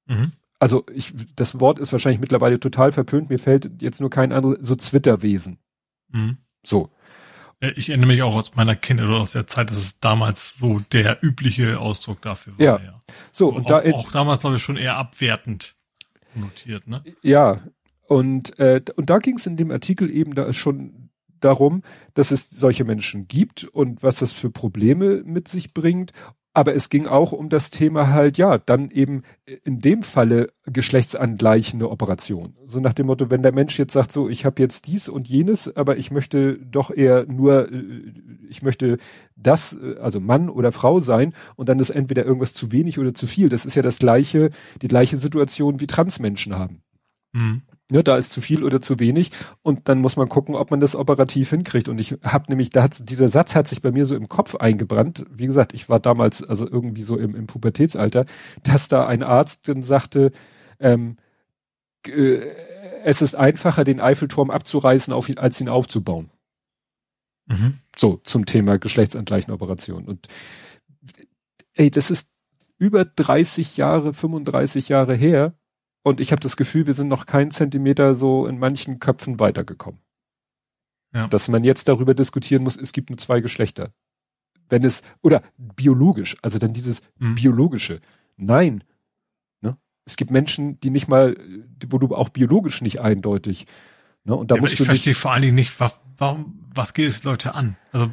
Mhm. 0.04 0.32
also 0.58 0.84
ich, 0.92 1.14
das 1.34 1.60
Wort 1.60 1.78
ist 1.78 1.92
wahrscheinlich 1.92 2.20
mittlerweile 2.20 2.60
total 2.60 2.92
verpönt, 2.92 3.30
mir 3.30 3.38
fällt 3.38 3.80
jetzt 3.80 4.02
nur 4.02 4.10
kein 4.10 4.30
anderes, 4.30 4.58
so 4.60 4.76
Zwitterwesen. 4.76 5.58
Mhm. 6.08 6.36
So. 6.62 6.90
Ich 7.74 7.88
erinnere 7.88 8.08
mich 8.08 8.22
auch 8.22 8.34
aus 8.34 8.54
meiner 8.54 8.76
Kindheit 8.76 9.08
oder 9.08 9.20
aus 9.20 9.32
der 9.32 9.46
Zeit, 9.46 9.70
dass 9.70 9.78
es 9.78 9.98
damals 9.98 10.58
so 10.58 10.78
der 10.92 11.24
übliche 11.24 11.80
Ausdruck 11.80 12.20
dafür 12.20 12.52
war. 12.58 12.64
Ja. 12.66 12.80
ja. 12.84 13.00
So, 13.32 13.48
und, 13.48 13.56
und 13.56 13.72
auch, 13.72 13.82
da. 13.82 13.92
Auch 13.92 14.12
damals, 14.12 14.40
glaube 14.40 14.56
ich, 14.56 14.62
schon 14.62 14.76
eher 14.76 14.98
abwertend 14.98 15.77
notiert, 16.34 16.86
ne? 16.86 17.02
Ja. 17.22 17.62
Und, 18.06 18.58
äh, 18.58 18.80
und 18.96 19.10
da 19.10 19.18
ging 19.18 19.36
es 19.36 19.46
in 19.46 19.56
dem 19.56 19.70
Artikel 19.70 20.10
eben 20.10 20.34
da 20.34 20.52
schon 20.52 21.10
darum, 21.40 21.82
dass 22.14 22.30
es 22.30 22.50
solche 22.50 22.84
Menschen 22.84 23.28
gibt 23.28 23.64
und 23.64 24.02
was 24.02 24.18
das 24.18 24.32
für 24.32 24.50
Probleme 24.50 25.22
mit 25.24 25.48
sich 25.48 25.74
bringt 25.74 26.12
aber 26.58 26.74
es 26.74 26.88
ging 26.88 27.06
auch 27.06 27.30
um 27.30 27.48
das 27.50 27.70
Thema 27.70 28.08
halt, 28.08 28.36
ja, 28.36 28.58
dann 28.58 28.90
eben 28.90 29.22
in 29.62 29.80
dem 29.80 30.02
Falle 30.02 30.52
geschlechtsangleichende 30.66 31.88
Operation. 31.88 32.56
So 32.66 32.80
nach 32.80 32.94
dem 32.94 33.06
Motto, 33.06 33.30
wenn 33.30 33.44
der 33.44 33.52
Mensch 33.52 33.78
jetzt 33.78 33.92
sagt, 33.92 34.10
so, 34.10 34.28
ich 34.28 34.44
habe 34.44 34.60
jetzt 34.60 34.88
dies 34.88 35.08
und 35.08 35.28
jenes, 35.28 35.76
aber 35.76 35.98
ich 35.98 36.10
möchte 36.10 36.58
doch 36.58 36.90
eher 36.90 37.26
nur, 37.26 37.70
äh, 37.70 38.12
ich 38.48 38.62
möchte 38.62 38.98
das, 39.36 39.78
äh, 39.80 40.00
also 40.00 40.18
Mann 40.18 40.48
oder 40.48 40.72
Frau 40.72 40.98
sein 40.98 41.32
und 41.54 41.68
dann 41.68 41.78
ist 41.78 41.90
entweder 41.90 42.24
irgendwas 42.24 42.54
zu 42.54 42.72
wenig 42.72 42.98
oder 42.98 43.14
zu 43.14 43.28
viel. 43.28 43.48
Das 43.48 43.64
ist 43.64 43.76
ja 43.76 43.82
das 43.82 44.00
gleiche, 44.00 44.50
die 44.82 44.88
gleiche 44.88 45.16
Situation 45.16 45.78
wie 45.78 45.86
Transmenschen 45.86 46.56
haben. 46.56 46.82
Mhm. 47.34 47.62
Ne, 47.90 48.04
da 48.04 48.18
ist 48.18 48.32
zu 48.32 48.42
viel 48.42 48.64
oder 48.64 48.82
zu 48.82 48.98
wenig 48.98 49.30
und 49.62 49.88
dann 49.88 50.00
muss 50.00 50.16
man 50.16 50.28
gucken, 50.28 50.54
ob 50.54 50.70
man 50.70 50.78
das 50.78 50.94
operativ 50.94 51.48
hinkriegt. 51.48 51.88
Und 51.88 51.98
ich 51.98 52.16
habe 52.22 52.44
nämlich, 52.48 52.68
da 52.68 52.82
hat 52.82 53.08
dieser 53.08 53.28
Satz 53.28 53.54
hat 53.54 53.66
sich 53.66 53.80
bei 53.80 53.90
mir 53.90 54.04
so 54.04 54.14
im 54.14 54.28
Kopf 54.28 54.56
eingebrannt. 54.56 55.24
Wie 55.30 55.46
gesagt, 55.46 55.72
ich 55.72 55.88
war 55.88 55.98
damals 55.98 56.44
also 56.44 56.68
irgendwie 56.68 57.00
so 57.00 57.16
im, 57.16 57.34
im 57.34 57.46
Pubertätsalter, 57.46 58.26
dass 58.62 58.88
da 58.88 59.06
ein 59.06 59.22
Arzt 59.22 59.68
dann 59.68 59.80
sagte, 59.80 60.32
ähm, 60.80 61.16
äh, 62.06 62.40
es 63.04 63.22
ist 63.22 63.34
einfacher, 63.34 63.84
den 63.84 64.00
Eiffelturm 64.00 64.50
abzureißen, 64.50 65.14
auf, 65.14 65.30
als 65.36 65.58
ihn 65.58 65.70
aufzubauen. 65.70 66.30
Mhm. 67.46 67.78
So 67.96 68.20
zum 68.22 68.44
Thema 68.44 68.78
geschlechtsangleichende 68.78 69.54
Operation. 69.54 70.04
Und 70.04 70.28
ey, 71.72 71.90
das 71.90 72.10
ist 72.10 72.28
über 72.76 73.06
30 73.06 73.78
Jahre, 73.78 74.12
35 74.12 74.90
Jahre 74.90 75.14
her 75.14 75.54
und 76.02 76.20
ich 76.20 76.32
habe 76.32 76.40
das 76.40 76.56
Gefühl, 76.56 76.86
wir 76.86 76.94
sind 76.94 77.08
noch 77.08 77.26
keinen 77.26 77.50
Zentimeter 77.50 78.14
so 78.14 78.46
in 78.46 78.58
manchen 78.58 78.98
Köpfen 78.98 79.40
weitergekommen. 79.40 80.00
Ja. 81.12 81.26
Dass 81.28 81.48
man 81.48 81.64
jetzt 81.64 81.88
darüber 81.88 82.14
diskutieren 82.14 82.62
muss, 82.62 82.76
es 82.76 82.92
gibt 82.92 83.10
nur 83.10 83.18
zwei 83.18 83.40
Geschlechter. 83.40 83.92
Wenn 84.68 84.84
es, 84.84 85.02
oder 85.22 85.42
biologisch, 85.56 86.36
also 86.42 86.58
dann 86.58 86.72
dieses 86.72 87.02
mhm. 87.18 87.34
biologische. 87.34 88.00
Nein. 88.36 88.84
Ne? 89.62 89.78
Es 90.04 90.16
gibt 90.16 90.30
Menschen, 90.30 90.78
die 90.80 90.90
nicht 90.90 91.08
mal, 91.08 91.36
wo 91.88 91.98
du 91.98 92.14
auch 92.14 92.28
biologisch 92.28 92.82
nicht 92.82 93.00
eindeutig. 93.00 93.66
Ne? 94.24 94.34
Und 94.34 94.50
da 94.50 94.56
ja, 94.56 94.60
musst 94.60 94.74
ich 94.74 94.78
du 94.78 94.84
verstehe 94.84 95.14
vor 95.14 95.32
allen 95.32 95.42
Dingen 95.42 95.54
nicht, 95.54 95.80
was, 95.80 95.94
warum, 96.18 96.64
was 96.74 96.92
geht 96.92 97.08
es 97.08 97.24
Leute 97.24 97.54
an? 97.54 97.76
Also, 97.92 98.10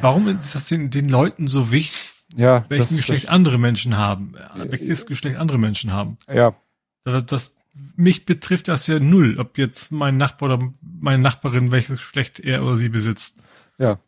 warum 0.00 0.28
ist 0.28 0.54
das 0.54 0.68
den, 0.68 0.90
den 0.90 1.08
Leuten 1.08 1.48
so 1.48 1.72
wichtig, 1.72 2.12
ja, 2.36 2.64
welchen 2.68 2.96
Geschlecht 2.96 3.28
andere 3.28 3.58
Menschen 3.58 3.96
haben, 3.96 4.34
welches 4.54 5.06
Geschlecht 5.06 5.36
andere 5.36 5.58
Menschen 5.58 5.92
haben? 5.92 6.18
Ja, 6.32 6.54
das, 7.12 7.56
mich 7.96 8.26
betrifft 8.26 8.68
das 8.68 8.86
ja 8.86 8.98
null, 8.98 9.38
ob 9.38 9.58
jetzt 9.58 9.92
mein 9.92 10.16
Nachbar 10.16 10.54
oder 10.54 10.72
meine 10.82 11.22
Nachbarin 11.22 11.72
welches 11.72 11.98
Geschlecht 11.98 12.40
er 12.40 12.62
oder 12.62 12.76
sie 12.76 12.88
besitzt. 12.88 13.38
Ja. 13.78 13.98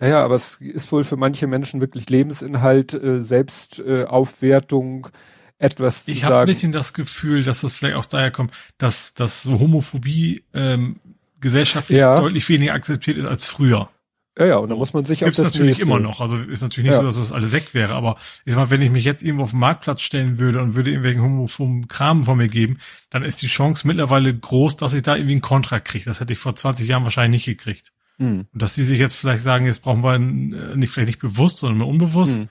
Naja, 0.00 0.24
aber 0.24 0.36
es 0.36 0.54
ist 0.60 0.92
wohl 0.92 1.02
für 1.02 1.16
manche 1.16 1.48
Menschen 1.48 1.80
wirklich 1.80 2.08
Lebensinhalt, 2.08 2.94
äh, 2.94 3.20
Selbstaufwertung, 3.20 5.06
äh, 5.06 5.10
etwas 5.58 6.04
zu 6.04 6.12
ich 6.12 6.20
sagen. 6.20 6.26
Ich 6.26 6.32
habe 6.32 6.40
ein 6.42 6.46
bisschen 6.46 6.72
das 6.72 6.94
Gefühl, 6.94 7.42
dass 7.42 7.62
das 7.62 7.74
vielleicht 7.74 7.96
auch 7.96 8.04
daher 8.04 8.30
kommt, 8.30 8.52
dass, 8.78 9.14
dass 9.14 9.44
Homophobie 9.44 10.44
ähm, 10.54 11.00
gesellschaftlich 11.40 11.98
ja. 11.98 12.14
deutlich 12.14 12.48
weniger 12.48 12.74
akzeptiert 12.74 13.16
ist 13.16 13.26
als 13.26 13.44
früher. 13.44 13.90
Ja, 14.38 14.46
ja, 14.46 14.56
und 14.58 14.68
da 14.68 14.76
muss 14.76 14.92
man 14.92 15.04
sich 15.04 15.18
Gibt's 15.18 15.40
auf 15.40 15.46
das 15.46 15.54
natürlich 15.54 15.78
nächste. 15.78 15.84
immer 15.84 15.98
noch. 15.98 16.20
Also 16.20 16.36
ist 16.36 16.62
natürlich 16.62 16.90
nicht 16.90 16.94
ja. 16.94 17.00
so, 17.00 17.06
dass 17.06 17.16
das 17.16 17.32
alles 17.32 17.50
weg 17.50 17.74
wäre. 17.74 17.94
Aber 17.94 18.16
ich 18.44 18.52
sag 18.52 18.60
mal, 18.60 18.70
wenn 18.70 18.82
ich 18.82 18.90
mich 18.90 19.04
jetzt 19.04 19.24
irgendwo 19.24 19.42
auf 19.42 19.50
den 19.50 19.58
Marktplatz 19.58 20.00
stellen 20.00 20.38
würde 20.38 20.62
und 20.62 20.76
würde 20.76 20.90
irgendwelchen 20.90 21.22
homophoben 21.22 21.88
Kram 21.88 22.22
von 22.22 22.38
mir 22.38 22.46
geben, 22.46 22.78
dann 23.10 23.24
ist 23.24 23.42
die 23.42 23.48
Chance 23.48 23.84
mittlerweile 23.86 24.32
groß, 24.32 24.76
dass 24.76 24.94
ich 24.94 25.02
da 25.02 25.16
irgendwie 25.16 25.32
einen 25.32 25.40
Kontra 25.40 25.80
kriege. 25.80 26.04
Das 26.04 26.20
hätte 26.20 26.32
ich 26.32 26.38
vor 26.38 26.54
20 26.54 26.86
Jahren 26.86 27.02
wahrscheinlich 27.02 27.46
nicht 27.46 27.58
gekriegt. 27.58 27.92
Mhm. 28.18 28.46
Und 28.52 28.62
dass 28.62 28.76
die 28.76 28.84
sich 28.84 29.00
jetzt 29.00 29.14
vielleicht 29.14 29.42
sagen, 29.42 29.66
jetzt 29.66 29.82
brauchen 29.82 30.04
wir 30.04 30.14
äh, 30.14 30.76
nicht 30.76 30.92
vielleicht 30.92 31.08
nicht 31.08 31.20
bewusst, 31.20 31.58
sondern 31.58 31.78
mehr 31.78 31.88
unbewusst. 31.88 32.38
Mhm. 32.38 32.48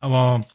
Aber 0.00 0.46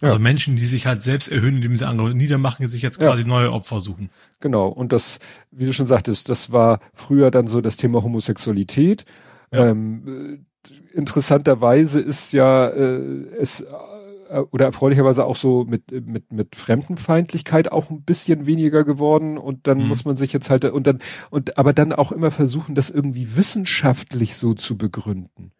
also 0.00 0.16
ja. 0.16 0.22
Menschen, 0.22 0.56
die 0.56 0.66
sich 0.66 0.86
halt 0.86 1.02
selbst 1.02 1.28
erhöhen, 1.28 1.56
indem 1.56 1.76
sie 1.76 1.86
andere 1.86 2.14
niedermachen, 2.14 2.66
sich 2.66 2.82
jetzt 2.82 2.98
quasi 2.98 3.22
ja. 3.22 3.28
neue 3.28 3.52
Opfer 3.52 3.80
suchen. 3.80 4.10
Genau. 4.40 4.68
Und 4.68 4.92
das, 4.92 5.18
wie 5.50 5.66
du 5.66 5.72
schon 5.72 5.86
sagtest, 5.86 6.28
das 6.30 6.50
war 6.50 6.80
früher 6.94 7.30
dann 7.30 7.46
so 7.46 7.60
das 7.60 7.76
Thema 7.76 8.02
Homosexualität. 8.02 9.04
Ja. 9.54 9.68
Ähm, 9.68 10.46
interessanterweise 10.92 12.00
ist 12.00 12.32
ja 12.32 12.68
äh, 12.68 13.00
es 13.38 13.60
äh, 13.60 14.38
oder 14.50 14.66
erfreulicherweise 14.66 15.24
auch 15.24 15.36
so 15.36 15.64
mit 15.64 15.90
mit 15.92 16.32
mit 16.32 16.56
Fremdenfeindlichkeit 16.56 17.70
auch 17.70 17.90
ein 17.90 18.02
bisschen 18.02 18.46
weniger 18.46 18.84
geworden 18.84 19.38
und 19.38 19.66
dann 19.66 19.78
mhm. 19.78 19.88
muss 19.88 20.04
man 20.04 20.16
sich 20.16 20.32
jetzt 20.32 20.50
halt 20.50 20.64
und 20.64 20.86
dann 20.86 21.00
und 21.30 21.58
aber 21.58 21.72
dann 21.72 21.92
auch 21.92 22.12
immer 22.12 22.30
versuchen, 22.30 22.74
das 22.74 22.90
irgendwie 22.90 23.36
wissenschaftlich 23.36 24.36
so 24.36 24.54
zu 24.54 24.76
begründen. 24.76 25.52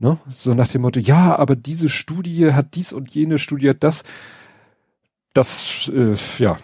Ne? 0.00 0.18
So 0.30 0.54
nach 0.54 0.68
dem 0.68 0.82
Motto, 0.82 0.98
ja, 0.98 1.36
aber 1.36 1.56
diese 1.56 1.90
Studie 1.90 2.52
hat 2.52 2.74
dies 2.74 2.92
und 2.92 3.10
jene 3.14 3.38
Studie 3.38 3.68
hat 3.68 3.84
das. 3.84 4.02
Das, 5.32 5.88
äh, 5.94 6.16
ja, 6.38 6.58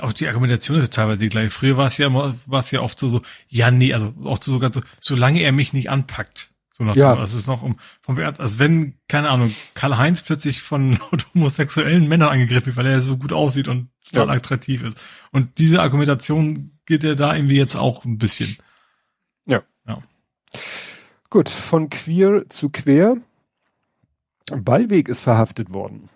auch 0.00 0.12
die 0.12 0.28
Argumentation 0.28 0.78
ist 0.78 0.94
teilweise 0.94 1.20
die 1.20 1.28
gleiche. 1.28 1.50
Früher 1.50 1.76
war 1.76 1.86
es 1.86 1.98
ja 1.98 2.06
immer, 2.06 2.34
war 2.46 2.60
es 2.60 2.70
ja 2.70 2.80
oft 2.80 2.98
so, 2.98 3.08
so, 3.08 3.22
ja, 3.48 3.70
nee, 3.70 3.92
also 3.92 4.14
auch 4.24 4.42
so 4.42 4.58
ganz 4.58 4.74
so, 4.74 4.82
solange 5.00 5.42
er 5.42 5.52
mich 5.52 5.72
nicht 5.72 5.90
anpackt. 5.90 6.50
So 6.80 6.84
nach 6.84 6.96
ja. 6.96 7.14
dem, 7.14 7.20
also 7.20 7.36
es 7.36 7.42
ist 7.42 7.46
noch 7.46 7.62
um, 7.62 7.78
vom 8.00 8.16
Wert, 8.16 8.40
als 8.40 8.58
wenn, 8.58 8.94
keine 9.06 9.28
Ahnung, 9.28 9.52
Karl-Heinz 9.74 10.22
plötzlich 10.22 10.62
von 10.62 10.98
homosexuellen 11.34 12.08
Männern 12.08 12.30
angegriffen 12.30 12.66
wird, 12.66 12.76
weil 12.76 12.86
er 12.86 13.00
so 13.00 13.18
gut 13.18 13.32
aussieht 13.32 13.68
und 13.68 13.90
total 14.02 14.28
ja. 14.28 14.32
attraktiv 14.34 14.82
ist. 14.82 14.98
Und 15.30 15.58
diese 15.58 15.82
Argumentation 15.82 16.78
geht 16.86 17.04
ja 17.04 17.14
da 17.14 17.34
irgendwie 17.34 17.56
jetzt 17.56 17.76
auch 17.76 18.04
ein 18.04 18.18
bisschen. 18.18 18.56
Ja. 19.44 19.62
ja. 19.86 20.02
Gut, 21.28 21.48
von 21.48 21.90
queer 21.90 22.48
zu 22.48 22.70
quer. 22.70 23.16
Ballweg 24.50 25.08
ist 25.08 25.20
verhaftet 25.20 25.72
worden. 25.72 26.08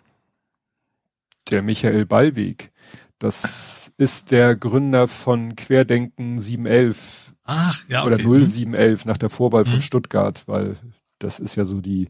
Der 1.50 1.62
Michael 1.62 2.06
Ballweg. 2.06 2.72
Das 3.18 3.92
ist 3.96 4.30
der 4.30 4.56
Gründer 4.56 5.08
von 5.08 5.56
Querdenken 5.56 6.38
711. 6.38 7.34
Ach, 7.44 7.84
ja, 7.88 8.04
okay. 8.04 8.14
Oder 8.14 8.46
0711 8.46 9.04
nach 9.04 9.18
der 9.18 9.30
Vorwahl 9.30 9.64
mhm. 9.64 9.68
von 9.68 9.80
Stuttgart, 9.80 10.46
weil 10.46 10.76
das 11.18 11.40
ist 11.40 11.56
ja 11.56 11.64
so 11.64 11.80
die 11.80 12.08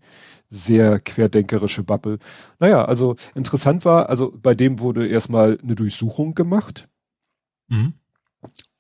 sehr 0.49 1.01
querdenkerische 1.01 1.83
Bubble. 1.83 2.19
Naja, 2.59 2.85
also 2.85 3.17
interessant 3.35 3.85
war, 3.85 4.09
also 4.09 4.33
bei 4.37 4.55
dem 4.55 4.79
wurde 4.81 5.07
erstmal 5.07 5.59
eine 5.63 5.75
Durchsuchung 5.75 6.35
gemacht. 6.35 6.89
Mhm. 7.69 7.95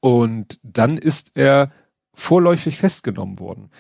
Und 0.00 0.58
dann 0.62 0.98
ist 0.98 1.32
er 1.34 1.72
vorläufig 2.14 2.78
festgenommen 2.78 3.38
worden. 3.40 3.70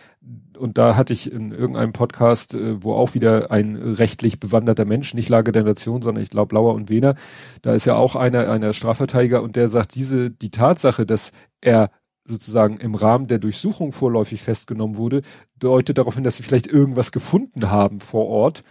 Und 0.58 0.76
da 0.76 0.96
hatte 0.96 1.12
ich 1.12 1.30
in 1.32 1.52
irgendeinem 1.52 1.92
Podcast, 1.92 2.54
äh, 2.54 2.82
wo 2.82 2.94
auch 2.94 3.14
wieder 3.14 3.50
ein 3.50 3.76
rechtlich 3.76 4.40
bewanderter 4.40 4.84
Mensch, 4.84 5.14
nicht 5.14 5.28
Lage 5.28 5.52
der 5.52 5.62
Nation, 5.62 6.02
sondern 6.02 6.22
ich 6.22 6.30
glaube 6.30 6.54
Lauer 6.54 6.74
und 6.74 6.90
Wehner, 6.90 7.14
da 7.62 7.74
ist 7.74 7.86
ja 7.86 7.94
auch 7.94 8.16
einer, 8.16 8.50
einer 8.50 8.72
Strafverteidiger 8.72 9.42
und 9.42 9.56
der 9.56 9.68
sagt, 9.68 9.94
diese, 9.94 10.30
die 10.30 10.50
Tatsache, 10.50 11.06
dass 11.06 11.32
er 11.60 11.90
sozusagen 12.26 12.78
im 12.78 12.94
Rahmen 12.94 13.26
der 13.26 13.38
Durchsuchung 13.38 13.92
vorläufig 13.92 14.42
festgenommen 14.42 14.96
wurde, 14.96 15.22
deutet 15.58 15.98
darauf 15.98 16.14
hin, 16.14 16.24
dass 16.24 16.36
sie 16.36 16.42
vielleicht 16.42 16.66
irgendwas 16.66 17.12
gefunden 17.12 17.70
haben 17.70 18.00
vor 18.00 18.26
Ort, 18.26 18.64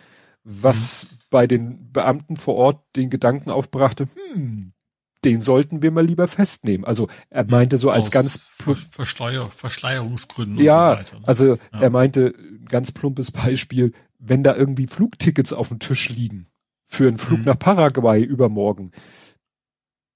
was 0.44 1.06
mhm. 1.06 1.18
bei 1.30 1.48
den 1.48 1.92
Beamten 1.94 2.36
vor 2.36 2.56
Ort 2.56 2.84
den 2.96 3.10
Gedanken 3.10 3.50
aufbrachte, 3.50 4.08
hm, 4.34 4.73
den 5.24 5.42
sollten 5.42 5.82
wir 5.82 5.92
mal 5.92 6.06
lieber 6.06 6.28
festnehmen. 6.28 6.86
Also 6.86 7.08
er 7.30 7.46
meinte 7.46 7.78
so 7.78 7.90
als 7.90 8.08
Aus 8.08 8.12
ganz 8.12 8.52
Versteuer, 8.92 9.50
Verschleierungsgründen. 9.52 10.60
Ja, 10.60 10.96
so 10.96 11.00
weiter, 11.00 11.20
ne? 11.20 11.28
also 11.28 11.48
ja. 11.48 11.58
er 11.82 11.90
meinte 11.90 12.34
ganz 12.68 12.92
plumpes 12.92 13.32
Beispiel, 13.32 13.94
wenn 14.20 14.44
da 14.44 14.56
irgendwie 14.56 14.88
Flugtickets 14.88 15.54
auf 15.54 15.70
dem 15.70 15.80
Tisch 15.80 16.10
liegen 16.10 16.48
für 16.88 17.08
einen 17.08 17.18
Flug 17.18 17.40
mhm. 17.40 17.46
nach 17.46 17.60
Paraguay 17.60 18.24
übermorgen, 18.24 18.92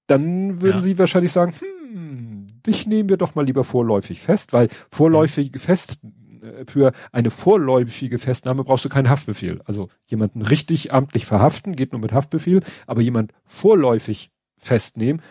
dann 0.06 0.60
würden 0.60 0.78
ja. 0.78 0.82
sie 0.82 0.98
wahrscheinlich 0.98 1.32
sagen, 1.32 1.52
hm, 1.58 2.46
dich 2.66 2.86
nehmen 2.86 3.08
wir 3.08 3.16
doch 3.16 3.34
mal 3.34 3.44
lieber 3.44 3.64
vorläufig 3.64 4.20
fest, 4.20 4.52
weil 4.52 4.68
vorläufig 4.90 5.52
mhm. 5.52 5.58
fest 5.58 5.98
äh, 6.42 6.64
für 6.66 6.92
eine 7.12 7.30
vorläufige 7.30 8.18
Festnahme 8.18 8.64
brauchst 8.64 8.84
du 8.84 8.88
keinen 8.88 9.10
Haftbefehl. 9.10 9.60
Also 9.64 9.88
jemanden 10.06 10.42
richtig 10.42 10.92
amtlich 10.92 11.26
verhaften 11.26 11.76
geht 11.76 11.92
nur 11.92 12.00
mit 12.00 12.12
Haftbefehl, 12.12 12.62
aber 12.86 13.02
jemand 13.02 13.32
vorläufig 13.44 14.30
festnehmen, 14.58 15.22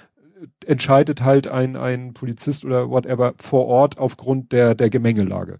entscheidet 0.66 1.22
halt 1.22 1.48
ein, 1.48 1.76
ein 1.76 2.14
Polizist 2.14 2.66
oder 2.66 2.90
whatever 2.90 3.34
vor 3.38 3.66
Ort 3.66 3.98
aufgrund 3.98 4.52
der, 4.52 4.76
der 4.76 4.90
Gemengelage. 4.90 5.60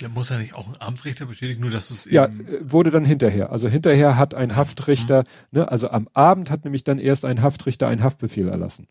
Der 0.00 0.10
muss 0.10 0.28
ja 0.28 0.38
nicht 0.38 0.54
auch 0.54 0.68
ein 0.68 0.76
Amtsrichter 0.78 1.24
bestätigen, 1.24 1.62
nur 1.62 1.70
dass 1.70 1.88
du 1.88 1.94
es 1.94 2.04
Ja, 2.04 2.26
äh, 2.26 2.30
wurde 2.60 2.90
dann 2.90 3.04
hinterher. 3.04 3.50
Also 3.50 3.68
hinterher 3.68 4.16
hat 4.16 4.34
ein 4.34 4.54
Haftrichter, 4.54 5.24
mhm. 5.50 5.60
ne, 5.60 5.70
also 5.70 5.90
am 5.90 6.08
Abend 6.12 6.50
hat 6.50 6.64
nämlich 6.64 6.84
dann 6.84 6.98
erst 6.98 7.24
ein 7.24 7.40
Haftrichter 7.40 7.88
einen 7.88 8.02
Haftbefehl 8.02 8.48
erlassen. 8.48 8.88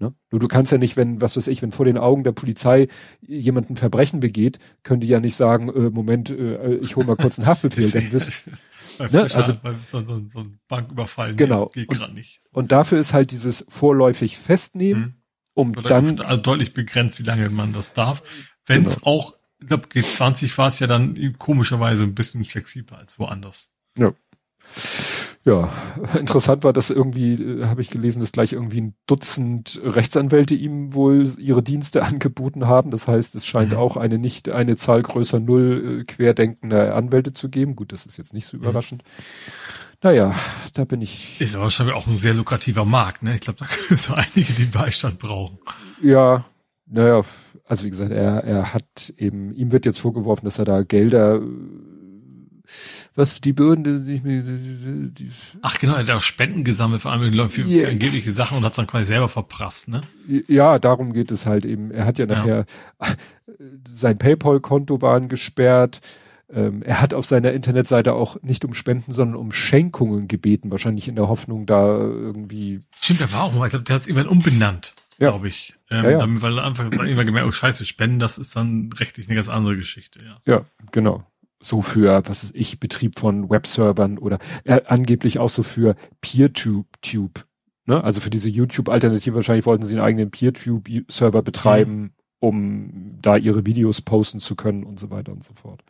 Ne? 0.00 0.14
Nur 0.30 0.40
du 0.40 0.48
kannst 0.48 0.72
ja 0.72 0.78
nicht, 0.78 0.96
wenn, 0.96 1.20
was 1.20 1.36
weiß 1.36 1.48
ich, 1.48 1.62
wenn 1.62 1.72
vor 1.72 1.84
den 1.84 1.98
Augen 1.98 2.24
der 2.24 2.32
Polizei 2.32 2.88
jemand 3.20 3.70
ein 3.70 3.76
Verbrechen 3.76 4.20
begeht, 4.20 4.58
können 4.82 5.00
die 5.00 5.08
ja 5.08 5.20
nicht 5.20 5.34
sagen, 5.34 5.68
äh, 5.68 5.90
Moment, 5.90 6.30
äh, 6.30 6.76
ich 6.76 6.96
hole 6.96 7.06
mal 7.06 7.16
kurz 7.16 7.38
einen 7.38 7.46
Haftbefehl, 7.46 7.90
dann 7.90 8.12
wirst 8.12 8.46
ne? 9.12 9.22
also 9.22 9.54
so, 9.90 10.04
so, 10.04 10.26
so 10.26 10.38
ein 10.40 10.60
Banküberfall 10.68 11.34
genau. 11.34 11.66
geht 11.66 11.88
gerade 11.88 12.14
nicht. 12.14 12.40
Und 12.52 12.72
dafür 12.72 12.98
ist 12.98 13.12
halt 13.12 13.30
dieses 13.30 13.64
vorläufig 13.68 14.38
festnehmen, 14.38 15.02
mhm. 15.02 15.14
um 15.54 15.72
dann 15.72 16.20
also 16.20 16.42
deutlich 16.42 16.74
begrenzt, 16.74 17.18
wie 17.18 17.24
lange 17.24 17.48
man 17.50 17.72
das 17.72 17.92
darf. 17.92 18.22
Wenn 18.66 18.84
es 18.84 18.96
genau. 18.96 19.06
auch 19.06 19.38
ich 19.60 19.66
glaube, 19.66 19.88
G20 19.88 20.56
war 20.56 20.68
es 20.68 20.78
ja 20.78 20.86
dann 20.86 21.34
komischerweise 21.36 22.04
ein 22.04 22.14
bisschen 22.14 22.44
flexibler 22.44 22.98
als 22.98 23.18
woanders. 23.18 23.70
Ja. 23.98 24.12
Ja, 25.48 25.72
interessant 26.18 26.62
war, 26.62 26.74
dass 26.74 26.90
irgendwie, 26.90 27.32
äh, 27.32 27.64
habe 27.64 27.80
ich 27.80 27.88
gelesen, 27.88 28.20
dass 28.20 28.32
gleich 28.32 28.52
irgendwie 28.52 28.82
ein 28.82 28.94
Dutzend 29.06 29.80
Rechtsanwälte 29.82 30.54
ihm 30.54 30.92
wohl 30.92 31.26
ihre 31.38 31.62
Dienste 31.62 32.02
angeboten 32.04 32.66
haben. 32.66 32.90
Das 32.90 33.08
heißt, 33.08 33.34
es 33.34 33.46
scheint 33.46 33.72
mhm. 33.72 33.78
auch 33.78 33.96
eine 33.96 34.18
nicht 34.18 34.50
eine 34.50 34.76
Zahl 34.76 35.02
größer 35.02 35.40
null 35.40 36.00
äh, 36.00 36.04
querdenkender 36.04 36.94
Anwälte 36.94 37.32
zu 37.32 37.48
geben. 37.48 37.76
Gut, 37.76 37.92
das 37.92 38.04
ist 38.04 38.18
jetzt 38.18 38.34
nicht 38.34 38.44
so 38.44 38.58
mhm. 38.58 38.64
überraschend. 38.64 39.02
Naja, 40.02 40.34
da 40.74 40.84
bin 40.84 41.00
ich. 41.00 41.40
Ist 41.40 41.54
aber 41.54 41.64
wahrscheinlich 41.64 41.96
auch 41.96 42.06
ein 42.06 42.18
sehr 42.18 42.34
lukrativer 42.34 42.84
Markt, 42.84 43.22
ne? 43.22 43.34
Ich 43.34 43.40
glaube, 43.40 43.58
da 43.58 43.64
können 43.64 43.98
so 43.98 44.12
einige, 44.12 44.52
die 44.52 44.66
Beistand 44.66 45.18
brauchen. 45.18 45.58
Ja, 46.02 46.44
naja, 46.86 47.22
also 47.64 47.84
wie 47.84 47.90
gesagt, 47.90 48.12
er, 48.12 48.44
er 48.44 48.74
hat 48.74 49.12
eben, 49.16 49.54
ihm 49.54 49.72
wird 49.72 49.86
jetzt 49.86 49.98
vorgeworfen, 49.98 50.44
dass 50.44 50.58
er 50.58 50.66
da 50.66 50.82
Gelder, 50.82 51.40
was 53.14 53.40
die 53.40 53.52
Bürden 53.52 54.04
nicht 54.04 54.24
mehr. 54.24 54.42
Die, 54.42 55.30
Ach 55.62 55.78
genau, 55.78 55.94
er 55.94 56.00
hat 56.00 56.10
auch 56.10 56.22
Spenden 56.22 56.64
gesammelt, 56.64 57.02
vor 57.02 57.12
allem 57.12 57.32
für, 57.32 57.48
für 57.50 57.68
yeah. 57.68 57.90
angebliche 57.90 58.30
Sachen 58.30 58.58
und 58.58 58.64
hat 58.64 58.72
es 58.72 58.76
dann 58.76 58.86
quasi 58.86 59.06
selber 59.06 59.28
verprasst, 59.28 59.88
ne? 59.88 60.00
Ja, 60.46 60.78
darum 60.78 61.12
geht 61.12 61.30
es 61.32 61.46
halt 61.46 61.64
eben. 61.64 61.90
Er 61.90 62.04
hat 62.04 62.18
ja 62.18 62.26
nachher 62.26 62.66
ja. 63.00 63.06
sein 63.88 64.18
PayPal-Konto 64.18 65.00
waren 65.02 65.28
gesperrt. 65.28 66.00
Ähm, 66.50 66.82
er 66.82 67.00
hat 67.00 67.12
auf 67.12 67.26
seiner 67.26 67.52
Internetseite 67.52 68.14
auch 68.14 68.40
nicht 68.42 68.64
um 68.64 68.72
Spenden, 68.72 69.12
sondern 69.12 69.36
um 69.36 69.52
Schenkungen 69.52 70.28
gebeten, 70.28 70.70
wahrscheinlich 70.70 71.08
in 71.08 71.16
der 71.16 71.28
Hoffnung, 71.28 71.66
da 71.66 71.98
irgendwie. 71.98 72.80
Stimmt, 73.00 73.20
der 73.20 73.32
war 73.32 73.44
auch 73.44 73.54
mal, 73.54 73.66
ich 73.66 73.70
glaube, 73.70 73.84
der 73.84 73.96
hat 73.96 74.02
es 74.02 74.08
irgendwann 74.08 74.28
umbenannt 74.28 74.94
ja. 75.18 75.30
glaube 75.30 75.48
ich. 75.48 75.74
Ähm, 75.90 76.04
ja, 76.04 76.10
ja. 76.10 76.18
Damit, 76.18 76.42
weil 76.42 76.58
er 76.58 76.64
einfach 76.64 76.90
immer 76.90 77.24
gemerkt, 77.24 77.48
oh 77.48 77.52
scheiße, 77.52 77.84
Spenden, 77.84 78.18
das 78.18 78.38
ist 78.38 78.56
dann 78.56 78.90
rechtlich 78.98 79.26
eine 79.26 79.36
ganz 79.36 79.48
andere 79.48 79.76
Geschichte, 79.76 80.20
ja. 80.22 80.40
Ja, 80.46 80.64
genau. 80.92 81.24
So 81.60 81.82
für, 81.82 82.22
was 82.26 82.44
ist 82.44 82.54
ich, 82.54 82.78
Betrieb 82.78 83.18
von 83.18 83.50
Webservern 83.50 84.18
oder 84.18 84.38
äh, 84.64 84.80
angeblich 84.86 85.38
auch 85.38 85.48
so 85.48 85.62
für 85.62 85.96
PeerTube, 86.20 87.44
ne? 87.84 88.02
Also 88.04 88.20
für 88.20 88.30
diese 88.30 88.48
YouTube-Alternative 88.48 89.34
wahrscheinlich 89.34 89.66
wollten 89.66 89.84
sie 89.84 89.96
einen 89.96 90.04
eigenen 90.04 90.30
PeerTube-Server 90.30 91.42
betreiben, 91.42 92.00
mhm. 92.00 92.10
um 92.38 93.18
da 93.20 93.36
ihre 93.36 93.66
Videos 93.66 94.02
posten 94.02 94.38
zu 94.38 94.54
können 94.54 94.84
und 94.84 95.00
so 95.00 95.10
weiter 95.10 95.32
und 95.32 95.42
so 95.42 95.52
fort. 95.54 95.82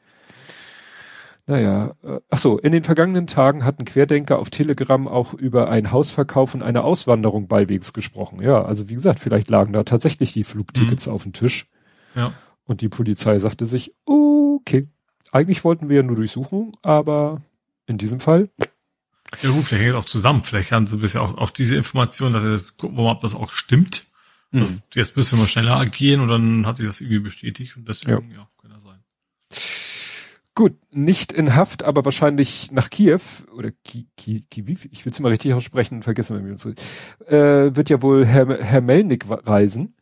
Naja, 1.49 1.95
äh, 2.03 2.21
ach 2.29 2.39
so, 2.39 2.59
in 2.59 2.73
den 2.73 2.85
vergangenen 2.85 3.27
Tagen 3.27 3.65
hatten 3.65 3.87
Querdenker 3.87 4.39
auf 4.39 4.51
Telegram 4.51 5.09
auch 5.09 5.33
über 5.33 5.71
einen 5.71 5.91
Hausverkauf 5.93 6.55
und 6.55 6.63
eine 6.63 6.85
Auswanderung 6.85 7.49
beiwegs 7.49 7.95
gesprochen. 7.95 8.43
Ja, 8.43 8.63
also 8.63 8.91
wie 8.91 8.95
gesagt, 8.95 9.19
vielleicht 9.19 9.49
lagen 9.49 9.73
da 9.73 9.83
tatsächlich 9.83 10.35
die 10.35 10.45
Flugtickets 10.45 11.07
mhm. 11.07 11.13
auf 11.15 11.23
dem 11.23 11.33
Tisch. 11.33 11.71
Ja. 12.15 12.33
Und 12.65 12.83
die 12.83 12.91
Polizei 12.91 13.39
sagte 13.39 13.65
sich, 13.65 13.95
okay, 14.05 14.89
eigentlich 15.33 15.65
wollten 15.65 15.89
wir 15.89 15.97
ja 15.97 16.03
nur 16.03 16.17
Durchsuchung, 16.17 16.73
aber 16.83 17.43
in 17.87 17.99
diesem 17.99 18.21
Fall. 18.21 18.49
Ja 19.43 19.51
gut, 19.51 19.65
vielleicht 19.65 19.85
hängt 19.85 19.97
auch 19.97 20.05
zusammen. 20.05 20.43
Vielleicht 20.43 20.73
haben 20.73 20.87
sie 20.87 20.97
bisher 20.97 21.23
auch, 21.23 21.37
auch 21.37 21.51
diese 21.51 21.77
Information, 21.77 22.33
dass 22.33 22.45
jetzt 22.45 22.79
gucken 22.79 22.97
wir 22.97 23.05
mal, 23.05 23.13
ob 23.13 23.21
das 23.21 23.35
auch 23.35 23.51
stimmt. 23.51 24.07
Mhm. 24.51 24.61
Also 24.61 24.81
jetzt 24.95 25.17
müssen 25.17 25.37
wir 25.37 25.43
mal 25.43 25.49
schneller 25.49 25.77
agieren 25.77 26.21
und 26.21 26.29
dann 26.29 26.67
hat 26.67 26.79
sich 26.79 26.87
das 26.87 27.01
irgendwie 27.01 27.21
bestätigt 27.21 27.77
und 27.77 27.87
deswegen, 27.87 28.31
ja, 28.31 28.39
ja 28.39 28.49
kann 28.61 28.71
das 28.71 28.83
sein. 28.83 28.99
Gut, 30.55 30.75
nicht 30.91 31.33
in 31.33 31.55
Haft, 31.55 31.85
aber 31.85 32.05
wahrscheinlich 32.05 32.73
nach 32.73 32.91
Kiew 32.91 33.21
oder 33.55 33.71
Ki, 33.85 34.09
Ki, 34.17 34.45
Kiew, 34.51 34.79
ich 34.91 35.05
will 35.05 35.13
es 35.13 35.21
mal 35.21 35.29
richtig 35.29 35.53
aussprechen, 35.53 36.03
vergessen 36.03 36.43
wir 36.43 36.51
uns, 36.51 36.65
äh, 36.65 37.77
wird 37.77 37.91
ja 37.91 38.03
wohl 38.03 38.27
Herr, 38.27 38.59
Herr 38.63 38.81
Melnick 38.81 39.27
reisen. 39.29 39.95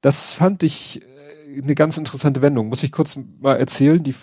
Das 0.00 0.34
fand 0.34 0.62
ich 0.62 1.02
äh, 1.02 1.60
eine 1.60 1.74
ganz 1.74 1.98
interessante 1.98 2.40
Wendung. 2.40 2.68
Muss 2.68 2.82
ich 2.82 2.92
kurz 2.92 3.18
mal 3.40 3.56
erzählen, 3.56 4.02
die, 4.02 4.14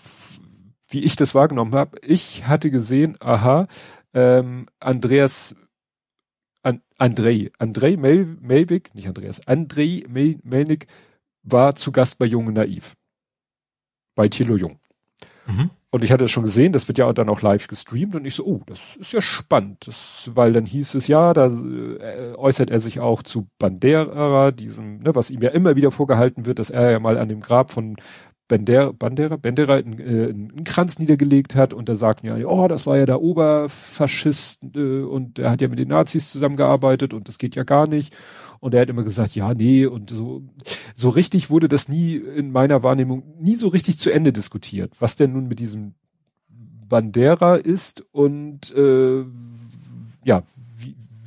wie 0.90 1.04
ich 1.04 1.16
das 1.16 1.36
wahrgenommen 1.36 1.76
habe. 1.76 2.00
Ich 2.02 2.48
hatte 2.48 2.72
gesehen, 2.72 3.16
aha, 3.20 3.68
ähm, 4.14 4.68
Andreas 4.80 5.56
An, 6.62 6.82
Andrei, 6.98 7.52
Andrei 7.58 7.96
Mel, 7.96 8.26
Melvik, 8.26 8.94
nicht 8.94 9.08
Andreas, 9.08 9.48
Andrei 9.48 10.04
Mel, 10.10 10.40
Melnick 10.44 10.88
war 11.44 11.76
zu 11.76 11.92
Gast 11.92 12.18
bei 12.20 12.26
Jung 12.26 12.48
und 12.48 12.56
Naiv. 12.56 12.96
Bei 14.16 14.28
Thilo 14.28 14.58
Jung. 14.58 14.80
Mhm. 15.48 15.70
Und 15.92 16.04
ich 16.04 16.12
hatte 16.12 16.26
es 16.26 16.32
schon 16.32 16.44
gesehen, 16.44 16.72
das 16.72 16.88
wird 16.88 17.00
ja 17.00 17.12
dann 17.14 17.30
auch 17.30 17.42
live 17.42 17.68
gestreamt 17.68 18.14
und 18.14 18.26
ich 18.26 18.36
so, 18.36 18.46
oh, 18.46 18.62
das 18.68 18.96
ist 18.98 19.12
ja 19.12 19.22
spannend, 19.22 19.88
das, 19.88 20.30
weil 20.36 20.52
dann 20.52 20.68
hieß 20.68 20.94
es 20.94 21.08
ja, 21.08 21.34
da 21.34 21.48
äh, 21.48 22.36
äußert 22.36 22.70
er 22.70 22.80
sich 22.80 23.00
auch 23.00 23.24
zu 23.24 23.48
Bandera, 23.58 24.52
diesem, 24.52 25.00
ne, 25.00 25.16
was 25.16 25.32
ihm 25.32 25.42
ja 25.42 25.50
immer 25.50 25.76
wieder 25.76 25.90
vorgehalten 25.90 26.46
wird, 26.46 26.60
dass 26.60 26.70
er 26.70 26.92
ja 26.92 27.00
mal 27.00 27.18
an 27.18 27.30
dem 27.30 27.40
Grab 27.40 27.72
von 27.72 27.96
Bandera, 28.50 28.92
Bandera, 28.92 29.38
Bandera 29.38 29.76
einen, 29.76 30.00
äh, 30.00 30.30
einen 30.30 30.64
Kranz 30.66 31.00
niedergelegt 31.00 31.56
hat 31.56 31.74
und 31.74 31.88
da 31.88 31.96
sagten 31.96 32.28
ja, 32.28 32.36
oh, 32.46 32.68
das 32.68 32.88
war 32.88 32.98
ja 32.98 33.06
der 33.06 33.22
Oberfaschist 33.22 34.62
äh, 34.76 35.02
und 35.04 35.40
er 35.40 35.52
hat 35.52 35.62
ja 35.62 35.70
mit 35.70 35.80
den 35.80 35.90
Nazis 35.90 36.32
zusammengearbeitet 36.32 37.14
und 37.14 37.30
das 37.30 37.38
geht 37.38 37.56
ja 37.56 37.64
gar 37.64 37.88
nicht. 37.88 38.14
Und 38.60 38.74
er 38.74 38.82
hat 38.82 38.90
immer 38.90 39.04
gesagt, 39.04 39.36
ja, 39.36 39.54
nee, 39.54 39.86
und 39.86 40.10
so, 40.10 40.42
so 40.94 41.10
richtig 41.10 41.50
wurde 41.50 41.70
das 41.70 41.88
nie 41.88 42.16
in 42.16 42.52
meiner 42.52 42.84
Wahrnehmung 42.84 43.24
nie 43.40 43.56
so 43.56 43.70
richtig 43.70 44.00
zu 44.00 44.12
Ende 44.12 44.34
diskutiert, 44.34 44.94
was 45.00 45.16
denn 45.16 45.32
nun 45.32 45.48
mit 45.48 45.60
diesem 45.60 45.94
Bandera 46.50 47.56
ist 47.56 48.04
und 48.12 48.76
äh, 48.76 49.24
ja, 50.26 50.44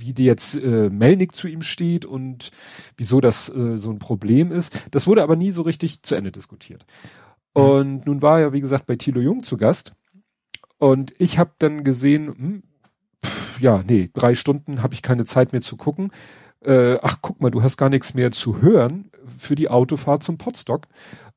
wie, 0.02 0.12
die 0.12 0.24
jetzt 0.24 0.56
äh, 0.56 0.90
Melnik 0.90 1.34
zu 1.34 1.48
ihm 1.48 1.62
steht 1.62 2.04
und 2.04 2.50
wieso 2.98 3.20
das 3.20 3.48
äh, 3.48 3.78
so 3.78 3.90
ein 3.90 3.98
Problem 3.98 4.52
ist. 4.52 4.86
Das 4.90 5.06
wurde 5.06 5.22
aber 5.22 5.36
nie 5.36 5.50
so 5.50 5.62
richtig 5.62 6.02
zu 6.02 6.14
Ende 6.14 6.30
diskutiert. 6.30 6.84
Mhm. 7.54 7.62
Und 7.62 8.06
nun 8.06 8.20
war 8.20 8.40
er, 8.40 8.52
wie 8.52 8.60
gesagt, 8.60 8.86
bei 8.86 8.96
Thilo 8.96 9.20
Jung 9.20 9.42
zu 9.42 9.56
Gast. 9.56 9.94
Und 10.78 11.14
ich 11.18 11.38
habe 11.38 11.52
dann 11.58 11.84
gesehen, 11.84 12.26
hm, 12.28 12.62
pff, 13.24 13.60
ja, 13.62 13.82
nee, 13.86 14.10
drei 14.12 14.34
Stunden 14.34 14.82
habe 14.82 14.92
ich 14.92 15.02
keine 15.02 15.24
Zeit 15.24 15.52
mehr 15.52 15.62
zu 15.62 15.76
gucken 15.76 16.10
äh, 16.64 16.98
ach 17.02 17.18
guck 17.20 17.40
mal, 17.40 17.50
du 17.50 17.62
hast 17.62 17.76
gar 17.76 17.88
nichts 17.88 18.14
mehr 18.14 18.32
zu 18.32 18.62
hören 18.62 19.10
für 19.36 19.54
die 19.54 19.68
Autofahrt 19.68 20.22
zum 20.22 20.38
Potstock 20.38 20.86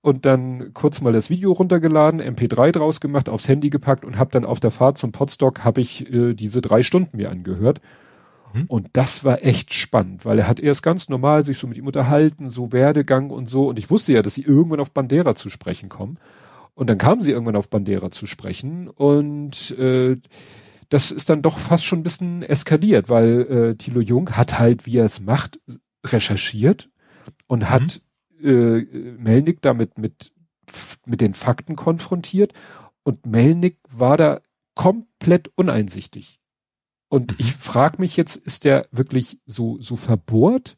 und 0.02 0.26
dann 0.26 0.74
kurz 0.74 1.02
mal 1.02 1.14
das 1.14 1.30
Video 1.30 1.52
runtergeladen, 1.52 2.22
MP3 2.22 2.72
draus 2.72 3.00
gemacht, 3.02 3.30
aufs 3.30 3.48
Handy 3.48 3.70
gepackt 3.70 4.06
und 4.06 4.18
habe 4.18 4.32
dann 4.32 4.46
auf 4.46 4.60
der 4.60 4.72
Fahrt 4.72 4.98
zum 4.98 5.12
Potstock 5.12 5.64
habe 5.64 5.82
ich 5.82 6.12
äh, 6.14 6.34
diese 6.34 6.62
drei 6.62 6.84
Stunden 6.84 7.18
mir 7.18 7.32
angehört. 7.32 7.82
Mhm. 8.56 8.66
Und 8.68 8.90
das 8.94 9.24
war 9.24 9.44
echt 9.44 9.74
spannend, 9.74 10.26
weil 10.26 10.40
er 10.40 10.48
hat 10.48 10.60
erst 10.60 10.82
ganz 10.82 11.10
normal 11.10 11.44
sich 11.44 11.58
so 11.58 11.68
mit 11.68 11.78
ihm 11.78 11.88
unterhalten, 11.88 12.50
so 12.50 12.72
Werdegang 12.72 13.30
und 13.30 13.50
so. 13.50 13.68
Und 13.68 13.80
ich 13.80 13.90
wusste 13.90 14.14
ja, 14.14 14.22
dass 14.22 14.36
sie 14.36 14.44
irgendwann 14.44 14.80
auf 14.80 14.92
Bandera 14.92 15.36
zu 15.36 15.50
sprechen 15.50 15.90
kommen. 15.90 16.18
Und 16.74 16.90
dann 16.90 16.98
kamen 16.98 17.22
sie 17.22 17.32
irgendwann 17.32 17.56
auf 17.56 17.70
Bandera 17.70 18.12
zu 18.12 18.26
sprechen 18.26 18.90
und 18.90 19.72
äh, 19.80 20.18
das 20.90 21.12
ist 21.12 21.30
dann 21.30 21.42
doch 21.42 21.58
fast 21.58 21.86
schon 21.86 22.00
ein 22.00 22.04
bisschen 22.04 22.44
eskaliert, 22.44 23.10
weil 23.10 23.42
äh, 23.42 23.76
Thilo 23.76 24.02
Jung 24.02 24.32
hat 24.32 24.60
halt, 24.60 24.86
wie 24.86 24.98
er 24.98 25.06
es 25.06 25.22
macht, 25.22 25.60
recherchiert 26.06 26.90
und 27.48 27.62
mhm. 27.62 27.70
hat 27.70 28.02
äh, 28.44 28.82
Melnick 29.18 29.62
damit 29.62 29.98
mit, 29.98 30.34
mit 31.06 31.22
den 31.22 31.34
Fakten 31.34 31.78
konfrontiert 31.78 32.54
und 33.04 33.26
Melnick 33.26 33.78
war 33.90 34.18
da 34.18 34.42
komplett 34.76 35.52
uneinsichtig. 35.56 36.40
Und 37.10 37.32
mhm. 37.32 37.38
ich 37.40 37.54
frage 37.54 37.98
mich 38.00 38.18
jetzt, 38.18 38.36
ist 38.36 38.66
der 38.66 38.88
wirklich 38.92 39.40
so, 39.46 39.78
so 39.80 39.96
verbohrt? 39.96 40.78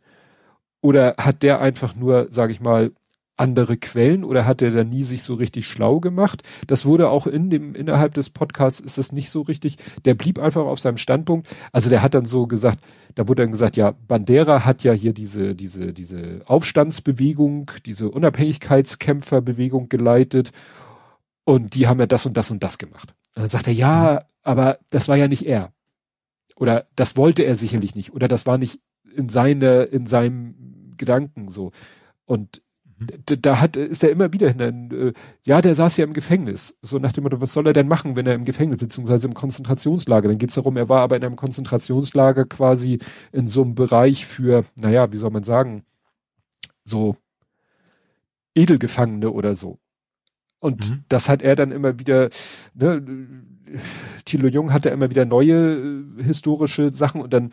Oder 0.82 1.16
hat 1.18 1.44
der 1.44 1.60
einfach 1.60 1.96
nur, 1.96 2.28
sage 2.30 2.52
ich 2.52 2.62
mal, 2.62 2.92
andere 3.38 3.78
Quellen 3.78 4.24
oder 4.24 4.46
hat 4.46 4.62
er 4.62 4.72
da 4.72 4.84
nie 4.84 5.04
sich 5.04 5.22
so 5.22 5.36
richtig 5.36 5.68
schlau 5.68 6.00
gemacht? 6.00 6.42
Das 6.66 6.86
wurde 6.86 7.10
auch 7.10 7.28
in 7.28 7.50
dem, 7.50 7.76
innerhalb 7.76 8.14
des 8.16 8.32
Podcasts 8.32 8.80
ist 8.80 8.98
es 8.98 9.12
nicht 9.12 9.30
so 9.30 9.42
richtig. 9.42 9.78
Der 10.06 10.16
blieb 10.16 10.40
einfach 10.40 10.66
auf 10.66 10.80
seinem 10.80 10.98
Standpunkt. 10.98 11.48
Also 11.72 11.90
der 11.90 12.02
hat 12.02 12.16
dann 12.16 12.26
so 12.26 12.48
gesagt, 12.48 12.80
da 13.16 13.28
wurde 13.28 13.44
dann 13.44 13.52
gesagt, 13.52 13.78
ja, 13.78 13.92
Bandera 14.08 14.66
hat 14.66 14.84
ja 14.84 14.92
hier 14.92 15.14
diese, 15.14 15.56
diese, 15.56 15.94
diese 15.94 16.42
Aufstandsbewegung, 16.46 17.72
diese 17.86 18.10
Unabhängigkeitskämpferbewegung 18.10 19.88
geleitet 19.90 20.52
und 21.46 21.76
die 21.76 21.88
haben 21.88 22.00
ja 22.00 22.08
das 22.08 22.26
und 22.26 22.36
das 22.36 22.52
und 22.52 22.64
das 22.64 22.78
gemacht. 22.78 23.14
Und 23.36 23.44
dann 23.44 23.48
sagt 23.48 23.68
er, 23.68 23.74
ja, 23.74 24.14
mhm. 24.14 24.20
aber 24.44 24.80
das 24.90 25.08
war 25.08 25.16
ja 25.16 25.28
nicht 25.28 25.46
er. 25.46 25.72
Oder 26.58 26.88
das 26.96 27.16
wollte 27.16 27.44
er 27.44 27.56
sicherlich 27.56 27.96
nicht. 27.96 28.14
Oder 28.14 28.28
das 28.28 28.46
war 28.46 28.58
nicht 28.58 28.82
in 29.16 29.30
seine, 29.30 29.84
in 29.84 30.06
seinem 30.06 30.94
Gedanken 30.98 31.50
so. 31.50 31.72
Und 32.26 32.62
Da, 33.00 33.36
da 33.36 33.62
hat, 33.62 33.78
ist 33.78 34.04
er 34.04 34.10
immer 34.10 34.34
wieder 34.34 34.50
hin, 34.50 34.90
äh, 34.92 35.14
ja, 35.46 35.62
der 35.62 35.76
saß 35.76 35.98
ja 35.98 36.04
im 36.04 36.14
Gefängnis. 36.14 36.76
So 36.82 36.98
nach 36.98 37.14
dem 37.14 37.26
Motto, 37.26 37.40
was 37.40 37.54
soll 37.54 37.68
er 37.68 37.74
denn 37.74 37.88
machen, 37.88 38.16
wenn 38.16 38.26
er 38.26 38.34
im 38.34 38.44
Gefängnis, 38.44 38.80
beziehungsweise 38.80 39.28
im 39.28 39.36
Konzentrationslager? 39.36 40.30
Dann 40.30 40.40
geht's 40.40 40.56
darum, 40.56 40.78
er 40.78 40.90
war 40.90 41.02
aber 41.02 41.16
in 41.16 41.24
einem 41.24 41.36
Konzentrationslager 41.36 42.46
quasi 42.46 42.98
in 43.32 43.46
so 43.46 43.62
einem 43.62 43.76
Bereich 43.76 44.26
für, 44.26 44.66
naja, 44.76 45.12
wie 45.12 45.18
soll 45.18 45.30
man 45.30 45.44
sagen, 45.44 45.84
so 46.84 47.16
Edelgefangene 48.56 49.30
oder 49.30 49.54
so. 49.54 49.78
Und 50.60 50.90
mhm. 50.90 51.04
das 51.08 51.30
hat 51.30 51.44
er 51.44 51.56
dann 51.56 51.72
immer 51.72 52.00
wieder, 52.00 52.30
ne, 52.74 53.00
Thilo 54.26 54.48
Jung 54.48 54.74
hatte 54.74 54.90
immer 54.90 55.10
wieder 55.10 55.26
neue 55.26 55.76
äh, 56.20 56.24
historische 56.24 56.92
Sachen 56.92 57.22
und 57.22 57.34
dann 57.34 57.52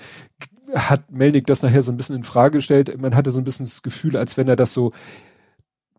hat 0.75 1.11
Melnick 1.11 1.47
das 1.47 1.63
nachher 1.63 1.83
so 1.83 1.93
ein 1.93 1.97
bisschen 1.97 2.17
in 2.17 2.25
Frage 2.25 2.59
gestellt. 2.59 3.01
Man 3.01 3.15
hatte 3.15 3.31
so 3.31 3.39
ein 3.39 3.45
bisschen 3.45 3.67
das 3.67 3.83
Gefühl, 3.83 4.17
als 4.17 4.37
wenn 4.37 4.49
er 4.49 4.57
das 4.57 4.73
so, 4.73 4.93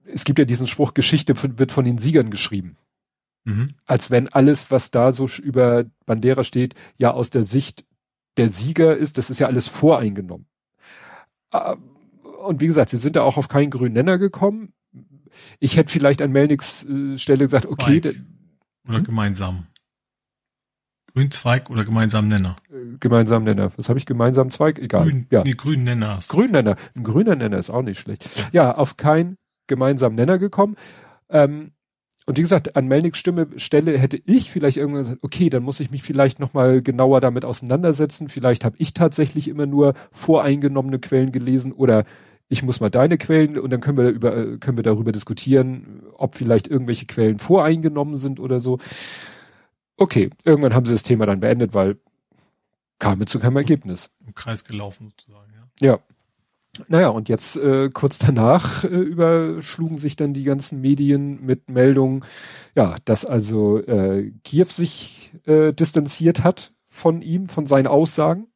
es 0.05 0.23
gibt 0.23 0.39
ja 0.39 0.45
diesen 0.45 0.67
Spruch, 0.67 0.93
Geschichte 0.93 1.33
wird 1.57 1.71
von 1.71 1.85
den 1.85 1.97
Siegern 1.97 2.29
geschrieben. 2.29 2.77
Mhm. 3.45 3.75
Als 3.85 4.11
wenn 4.11 4.27
alles, 4.29 4.71
was 4.71 4.91
da 4.91 5.11
so 5.11 5.27
über 5.41 5.85
Bandera 6.05 6.43
steht, 6.43 6.73
ja 6.97 7.11
aus 7.11 7.29
der 7.29 7.43
Sicht 7.43 7.85
der 8.37 8.49
Sieger 8.49 8.97
ist, 8.97 9.17
das 9.17 9.29
ist 9.29 9.39
ja 9.39 9.47
alles 9.47 9.67
voreingenommen. 9.67 10.47
Ah, 11.51 11.77
und 12.43 12.59
wie 12.59 12.67
gesagt, 12.67 12.89
sie 12.89 12.97
sind 12.97 13.15
da 13.15 13.21
auch 13.21 13.37
auf 13.37 13.47
keinen 13.47 13.69
grünen 13.69 13.93
Nenner 13.93 14.17
gekommen. 14.17 14.73
Ich 15.59 15.77
hätte 15.77 15.91
vielleicht 15.91 16.21
an 16.21 16.31
Melnicks 16.31 16.85
äh, 16.85 17.17
Stelle 17.17 17.45
gesagt, 17.45 17.67
okay. 17.67 18.01
Oder 18.87 18.97
hm? 18.97 19.03
gemeinsam. 19.03 19.67
Grünzweig 21.15 21.69
oder 21.69 21.85
gemeinsam 21.85 22.27
Nenner? 22.27 22.57
Äh, 22.69 22.97
gemeinsam 22.99 23.45
Nenner. 23.45 23.71
Was 23.77 23.87
habe 23.87 23.97
ich? 23.97 24.05
Gemeinsam 24.05 24.49
Zweig? 24.49 24.79
Egal. 24.79 25.05
Grün, 25.05 25.27
ja. 25.31 25.43
Nee, 25.45 25.53
grünen 25.53 25.85
Nenner. 25.85 26.19
Grün 26.27 26.51
Nenner. 26.51 26.75
Ein 26.93 27.03
grüner 27.03 27.35
Nenner 27.35 27.57
ist 27.57 27.69
auch 27.69 27.83
nicht 27.83 27.99
schlecht. 27.99 28.49
Ja, 28.51 28.75
auf 28.75 28.97
keinen 28.97 29.37
gemeinsamen 29.67 30.15
Nenner 30.15 30.37
gekommen. 30.37 30.75
Ähm, 31.29 31.71
und 32.25 32.37
wie 32.37 32.41
gesagt, 32.41 32.75
an 32.75 32.87
Melniks 32.87 33.17
Stimme 33.17 33.47
Stelle 33.55 33.97
hätte 33.97 34.19
ich 34.25 34.51
vielleicht 34.51 34.75
irgendwann 34.75 35.03
gesagt, 35.03 35.19
okay, 35.21 35.49
dann 35.49 35.63
muss 35.63 35.79
ich 35.79 35.89
mich 35.89 36.03
vielleicht 36.03 36.39
nochmal 36.39 36.81
genauer 36.81 37.21
damit 37.21 37.45
auseinandersetzen. 37.45 38.27
Vielleicht 38.27 38.65
habe 38.65 38.75
ich 38.79 38.93
tatsächlich 38.93 39.47
immer 39.47 39.67
nur 39.67 39.93
voreingenommene 40.11 40.99
Quellen 40.99 41.31
gelesen 41.31 41.71
oder 41.71 42.03
ich 42.49 42.61
muss 42.61 42.81
mal 42.81 42.89
deine 42.89 43.17
Quellen 43.17 43.57
und 43.57 43.69
dann 43.69 43.79
können 43.79 43.97
wir 43.97 44.09
über, 44.09 44.35
äh, 44.35 44.57
können 44.57 44.77
wir 44.77 44.83
darüber 44.83 45.11
diskutieren, 45.11 46.03
ob 46.17 46.35
vielleicht 46.35 46.67
irgendwelche 46.67 47.05
Quellen 47.05 47.39
voreingenommen 47.39 48.17
sind 48.17 48.39
oder 48.39 48.59
so. 48.59 48.79
Okay, 49.97 50.29
irgendwann 50.43 50.73
haben 50.73 50.85
sie 50.85 50.93
das 50.93 51.03
Thema 51.03 51.25
dann 51.25 51.39
beendet, 51.39 51.73
weil 51.73 51.97
kam 52.99 53.25
zu 53.27 53.39
keinem 53.39 53.57
Ergebnis. 53.57 54.11
Im 54.25 54.33
Kreis 54.33 54.63
gelaufen 54.63 55.09
sozusagen, 55.09 55.51
ja. 55.53 55.87
Ja. 55.87 55.99
Naja, 56.89 57.07
und 57.07 57.29
jetzt 57.29 57.55
äh, 57.55 57.89
kurz 57.89 58.19
danach 58.19 58.83
äh, 58.83 58.87
überschlugen 58.87 59.97
sich 59.97 60.17
dann 60.17 60.33
die 60.33 60.43
ganzen 60.43 60.81
Medien 60.81 61.45
mit 61.45 61.69
Meldungen, 61.69 62.25
ja, 62.75 62.95
dass 63.05 63.25
also 63.25 63.79
äh, 63.79 64.31
Kiew 64.43 64.65
sich 64.65 65.31
äh, 65.45 65.71
distanziert 65.71 66.43
hat 66.43 66.73
von 66.89 67.21
ihm, 67.21 67.47
von 67.47 67.65
seinen 67.65 67.87
Aussagen. 67.87 68.47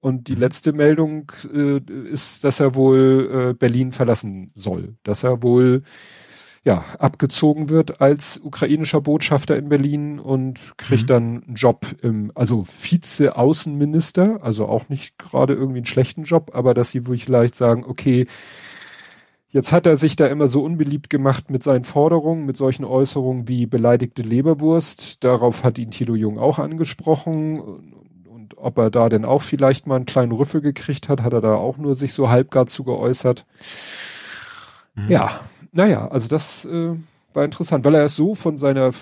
Und 0.00 0.28
die 0.28 0.34
mhm. 0.34 0.40
letzte 0.40 0.72
Meldung 0.72 1.32
äh, 1.52 1.78
ist, 2.10 2.44
dass 2.44 2.60
er 2.60 2.76
wohl 2.76 3.50
äh, 3.50 3.54
Berlin 3.54 3.90
verlassen 3.90 4.52
soll, 4.54 4.96
dass 5.02 5.24
er 5.24 5.42
wohl 5.42 5.82
ja, 6.64 6.84
abgezogen 6.98 7.68
wird 7.68 8.00
als 8.00 8.40
ukrainischer 8.42 9.00
Botschafter 9.00 9.56
in 9.56 9.68
Berlin 9.68 10.18
und 10.18 10.74
kriegt 10.76 11.04
mhm. 11.04 11.06
dann 11.06 11.44
einen 11.46 11.54
Job 11.54 11.86
im, 12.02 12.32
also 12.34 12.64
Vize-Außenminister, 12.64 14.40
also 14.42 14.66
auch 14.66 14.88
nicht 14.88 15.18
gerade 15.18 15.54
irgendwie 15.54 15.78
einen 15.78 15.86
schlechten 15.86 16.24
Job, 16.24 16.50
aber 16.54 16.74
dass 16.74 16.90
sie 16.90 17.06
wohl 17.06 17.16
vielleicht 17.16 17.54
sagen, 17.54 17.84
okay, 17.86 18.26
jetzt 19.50 19.72
hat 19.72 19.86
er 19.86 19.96
sich 19.96 20.16
da 20.16 20.26
immer 20.26 20.48
so 20.48 20.62
unbeliebt 20.62 21.10
gemacht 21.10 21.50
mit 21.50 21.62
seinen 21.62 21.84
Forderungen, 21.84 22.44
mit 22.44 22.56
solchen 22.56 22.84
Äußerungen 22.84 23.48
wie 23.48 23.66
beleidigte 23.66 24.22
Leberwurst. 24.22 25.24
Darauf 25.24 25.64
hat 25.64 25.78
ihn 25.78 25.90
Tilo 25.90 26.14
Jung 26.14 26.38
auch 26.38 26.58
angesprochen. 26.58 27.58
Und 28.28 28.58
ob 28.58 28.78
er 28.78 28.90
da 28.90 29.08
denn 29.08 29.24
auch 29.24 29.42
vielleicht 29.42 29.86
mal 29.86 29.96
einen 29.96 30.06
kleinen 30.06 30.32
Rüffel 30.32 30.60
gekriegt 30.60 31.08
hat, 31.08 31.22
hat 31.22 31.32
er 31.32 31.40
da 31.40 31.54
auch 31.54 31.78
nur 31.78 31.94
sich 31.94 32.12
so 32.12 32.28
halbgar 32.28 32.66
zu 32.66 32.84
geäußert. 32.84 33.46
Mhm. 34.94 35.08
Ja, 35.08 35.40
naja, 35.72 36.08
also 36.08 36.28
das 36.28 36.64
äh, 36.64 36.94
war 37.32 37.44
interessant, 37.44 37.84
weil 37.84 37.94
er 37.94 38.04
es 38.04 38.16
so 38.16 38.34
von 38.34 38.58
seiner 38.58 38.92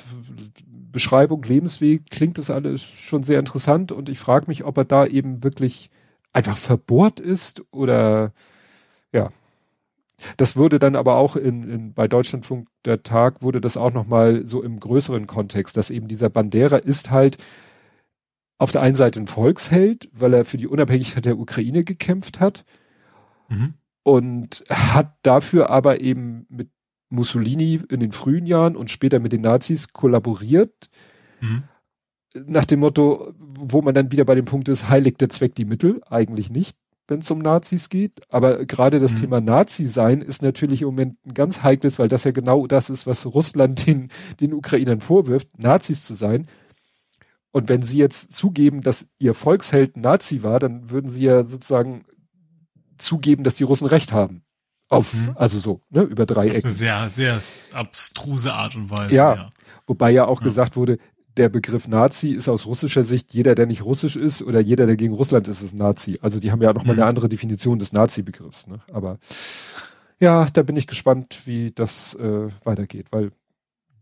Beschreibung, 0.93 1.43
Lebensweg, 1.43 2.11
klingt 2.11 2.39
das 2.39 2.51
alles 2.51 2.83
schon 2.83 3.23
sehr 3.23 3.39
interessant 3.39 3.93
und 3.93 4.09
ich 4.09 4.19
frage 4.19 4.47
mich, 4.49 4.65
ob 4.65 4.79
er 4.79 4.85
da 4.85 5.07
eben 5.07 5.45
wirklich 5.45 5.91
einfach 6.33 6.57
verbohrt 6.57 7.21
ist 7.21 7.65
oder 7.71 8.33
ja. 9.13 9.31
Das 10.39 10.57
würde 10.57 10.79
dann 10.79 10.97
aber 10.97 11.17
auch 11.17 11.37
in, 11.37 11.69
in 11.69 11.93
bei 11.93 12.09
Deutschlandfunk 12.09 12.69
der 12.87 13.03
Tag 13.03 13.43
wurde 13.43 13.61
das 13.61 13.77
auch 13.77 13.93
nochmal 13.93 14.47
so 14.47 14.63
im 14.63 14.81
größeren 14.81 15.27
Kontext, 15.27 15.77
dass 15.77 15.91
eben 15.91 16.09
dieser 16.09 16.31
Bandera 16.31 16.79
ist 16.79 17.11
halt 17.11 17.37
auf 18.57 18.73
der 18.73 18.81
einen 18.81 18.95
Seite 18.95 19.21
ein 19.21 19.27
Volksheld, 19.27 20.09
weil 20.15 20.33
er 20.33 20.47
für 20.47 20.57
die 20.57 20.67
Unabhängigkeit 20.67 21.27
der 21.27 21.39
Ukraine 21.39 21.85
gekämpft 21.85 22.41
hat. 22.41 22.65
Mhm 23.49 23.75
und 24.07 24.63
hat 24.71 25.17
dafür 25.23 25.69
aber 25.69 26.01
eben 26.01 26.47
mit 26.49 26.71
Mussolini 27.09 27.81
in 27.91 27.99
den 27.99 28.13
frühen 28.13 28.47
Jahren 28.47 28.77
und 28.77 28.89
später 28.89 29.19
mit 29.19 29.33
den 29.33 29.41
Nazis 29.41 29.93
kollaboriert. 29.93 30.91
Mhm. 31.41 31.65
Nach 32.47 32.65
dem 32.65 32.81
Motto, 32.81 33.33
wo 33.37 33.83
man 33.83 33.95
dann 33.95 34.13
wieder 34.13 34.25
bei 34.25 34.37
dem 34.37 34.45
Punkt 34.45 34.69
ist, 34.69 34.89
heiligt 34.89 35.21
der 35.21 35.29
Zweck 35.29 35.57
die 35.57 35.65
Mittel? 35.65 36.03
Eigentlich 36.09 36.51
nicht, 36.51 36.79
wenn 37.09 37.19
es 37.19 37.31
um 37.33 37.41
Nazis 37.41 37.89
geht. 37.89 38.13
Aber 38.29 38.65
gerade 38.65 39.01
das 39.01 39.17
mhm. 39.17 39.21
Thema 39.23 39.41
Nazi-Sein 39.41 40.23
ist 40.23 40.41
natürlich 40.41 40.83
im 40.83 40.89
Moment 40.89 41.17
ein 41.27 41.35
ganz 41.35 41.65
heikles, 41.65 41.99
weil 41.99 42.07
das 42.09 42.23
ja 42.23 42.31
genau 42.31 42.69
das 42.69 42.91
ist, 42.91 43.09
was 43.09 43.27
Russland 43.27 43.89
den, 43.89 44.13
den 44.39 44.55
Ukrainern 44.55 45.01
vorwirft, 45.01 45.59
Nazis 45.59 46.05
zu 46.05 46.15
sein. 46.15 46.47
Und 47.51 47.69
wenn 47.69 47.83
sie 47.83 47.99
jetzt 47.99 48.33
zugeben, 48.33 48.83
dass 48.83 49.09
ihr 49.19 49.35
Volksheld 49.35 49.97
Nazi 49.97 50.45
war, 50.45 50.61
dann 50.61 50.91
würden 50.91 51.11
sie 51.11 51.25
ja 51.25 51.43
sozusagen 51.43 52.05
zugeben, 52.99 53.45
dass 53.45 53.57
die 53.57 53.65
Russen 53.65 53.87
recht 53.87 54.13
haben. 54.13 54.43
Auf, 54.89 55.15
mhm. 55.15 55.33
also 55.35 55.59
so, 55.59 55.81
ne, 55.91 56.03
über 56.03 56.27
drei 56.27 56.49
Ecken. 56.49 56.71
Sehr, 56.71 57.09
sehr 57.09 57.41
abstruse 57.73 58.53
Art 58.53 58.77
und 58.77 58.91
Weise. 58.91 59.15
Ja. 59.15 59.35
ja. 59.35 59.51
Wobei 59.87 60.13
ja 60.13 60.27
auch 60.27 60.41
ja. 60.41 60.45
gesagt 60.45 60.77
wurde, 60.77 60.99
der 61.37 61.49
Begriff 61.49 61.89
Nazi 61.89 62.31
ist 62.31 62.49
aus 62.49 62.67
russischer 62.67 63.05
Sicht 63.05 63.35
jeder, 63.35 63.55
der 63.55 63.67
nicht 63.67 63.85
russisch 63.85 64.17
ist 64.17 64.43
oder 64.43 64.61
jeder, 64.61 64.87
der 64.87 64.97
gegen 64.97 65.15
Russland 65.15 65.49
ist, 65.49 65.61
ist 65.61 65.75
Nazi. 65.75 66.19
Also 66.23 66.39
die 66.39 66.51
haben 66.51 66.63
ja 66.63 66.73
nochmal 66.73 66.95
mhm. 66.95 67.03
eine 67.03 67.09
andere 67.09 67.29
Definition 67.29 67.79
des 67.79 67.93
Nazi-Begriffs. 67.93 68.69
Ne? 68.69 68.81
Aber 68.93 69.19
ja, 70.19 70.47
da 70.47 70.63
bin 70.63 70.77
ich 70.77 70.87
gespannt, 70.87 71.43
wie 71.45 71.73
das 71.73 72.15
äh, 72.15 72.49
weitergeht, 72.65 73.09
weil 73.11 73.33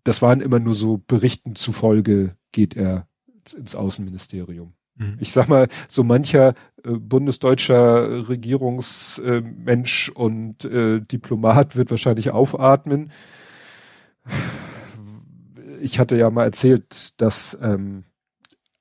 das 0.04 0.22
waren 0.22 0.40
immer 0.40 0.60
nur 0.60 0.74
so 0.74 0.98
Berichten 0.98 1.56
zufolge 1.56 2.36
geht 2.52 2.76
er 2.76 3.08
ins 3.56 3.74
Außenministerium. 3.74 4.74
Mhm. 4.96 5.16
Ich 5.20 5.32
sag 5.32 5.48
mal, 5.48 5.68
so 5.88 6.04
mancher 6.04 6.54
äh, 6.84 6.90
bundesdeutscher 6.90 8.28
Regierungsmensch 8.28 10.08
äh, 10.08 10.12
und 10.18 10.64
äh, 10.64 11.00
Diplomat 11.00 11.76
wird 11.76 11.90
wahrscheinlich 11.90 12.32
aufatmen. 12.32 13.10
Ich 15.80 15.98
hatte 15.98 16.16
ja 16.16 16.30
mal 16.30 16.44
erzählt, 16.44 17.20
dass 17.20 17.58
ähm, 17.60 18.04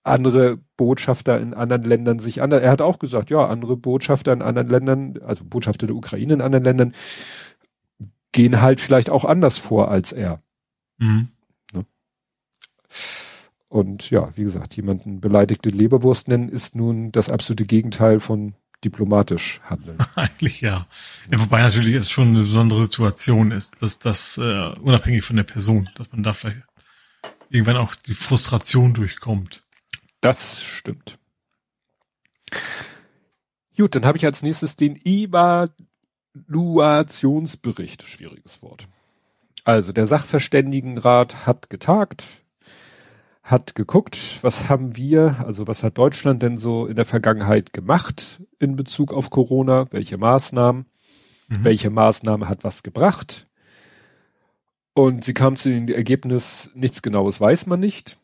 andere 0.03 0.57
Botschafter 0.78 1.39
in 1.39 1.53
anderen 1.53 1.84
Ländern 1.84 2.20
sich 2.20 2.41
anders, 2.41 2.61
er 2.61 2.72
hat 2.72 2.82
auch 2.82 2.99
gesagt, 2.99 3.30
ja, 3.30 3.47
andere 3.47 3.78
Botschafter 3.78 4.34
in 4.34 4.41
anderen 4.41 4.70
Ländern, 4.70 5.20
also 5.26 5.45
Botschafter 5.45 5.88
der 5.88 5.95
Ukraine 5.95 6.34
in 6.34 6.41
anderen 6.41 6.64
Ländern, 6.64 6.93
gehen 8.32 8.61
halt 8.61 8.82
vielleicht 8.82 9.09
auch 9.09 9.26
anders 9.26 9.57
vor 9.57 9.89
als 9.89 10.11
er. 10.11 10.41
Mhm. 10.97 11.30
Und 13.74 14.11
ja, 14.11 14.30
wie 14.36 14.43
gesagt, 14.43 14.76
jemanden 14.76 15.19
beleidigte 15.19 15.69
Leberwurst 15.69 16.28
nennen, 16.28 16.47
ist 16.47 16.76
nun 16.76 17.11
das 17.11 17.32
absolute 17.32 17.65
Gegenteil 17.65 18.19
von 18.19 18.53
diplomatisch 18.86 19.61
handeln. 19.63 19.97
Eigentlich 20.15 20.61
ja. 20.61 20.86
ja. 21.32 21.39
Wobei 21.39 21.63
natürlich 21.63 21.95
es 21.95 22.11
schon 22.11 22.28
eine 22.28 22.38
besondere 22.38 22.84
Situation 22.84 23.49
ist, 23.49 23.82
dass 23.82 23.97
das 23.97 24.38
äh, 24.38 24.76
unabhängig 24.80 25.24
von 25.24 25.38
der 25.38 25.43
Person, 25.43 25.89
dass 25.95 26.11
man 26.11 26.21
da 26.21 26.34
vielleicht 26.34 26.61
irgendwann 27.49 27.78
auch 27.78 27.95
die 27.95 28.13
Frustration 28.13 28.93
durchkommt. 28.93 29.63
Das 30.21 30.61
stimmt. 30.61 31.17
Gut, 33.76 33.95
dann 33.95 34.05
habe 34.05 34.19
ich 34.19 34.26
als 34.26 34.43
nächstes 34.43 34.76
den 34.76 35.03
Evaluationsbericht. 35.03 38.03
Schwieriges 38.03 38.61
Wort. 38.61 38.88
Also 39.63 39.93
der 39.93 40.05
Sachverständigenrat 40.05 41.47
hat 41.47 41.71
getagt 41.71 42.43
hat 43.44 43.76
geguckt, 43.76 44.39
was 44.41 44.70
haben 44.70 44.96
wir, 44.96 45.44
also 45.46 45.68
was 45.68 45.84
hat 45.84 45.98
Deutschland 45.98 46.41
denn 46.41 46.58
so 46.58 46.88
in 46.88 46.96
der 46.96 47.06
Vergangenheit 47.06 47.74
gemacht 47.74 48.41
in 48.58 48.78
Bezug 48.78 49.14
auf 49.14 49.30
Corona, 49.30 49.88
welche 49.91 50.18
Maßnahmen, 50.18 50.86
mhm. 51.50 51.64
welche 51.64 51.89
Maßnahme 51.89 52.48
hat 52.48 52.64
was 52.64 52.84
gebracht. 52.84 53.48
Und 54.94 55.26
sie 55.26 55.34
kam 55.34 55.58
zu 55.58 55.70
dem 55.70 55.89
Ergebnis, 55.89 56.72
nichts 56.74 57.02
Genaues 57.02 57.41
weiß 57.41 57.66
man 57.66 57.82
nicht. 57.82 58.18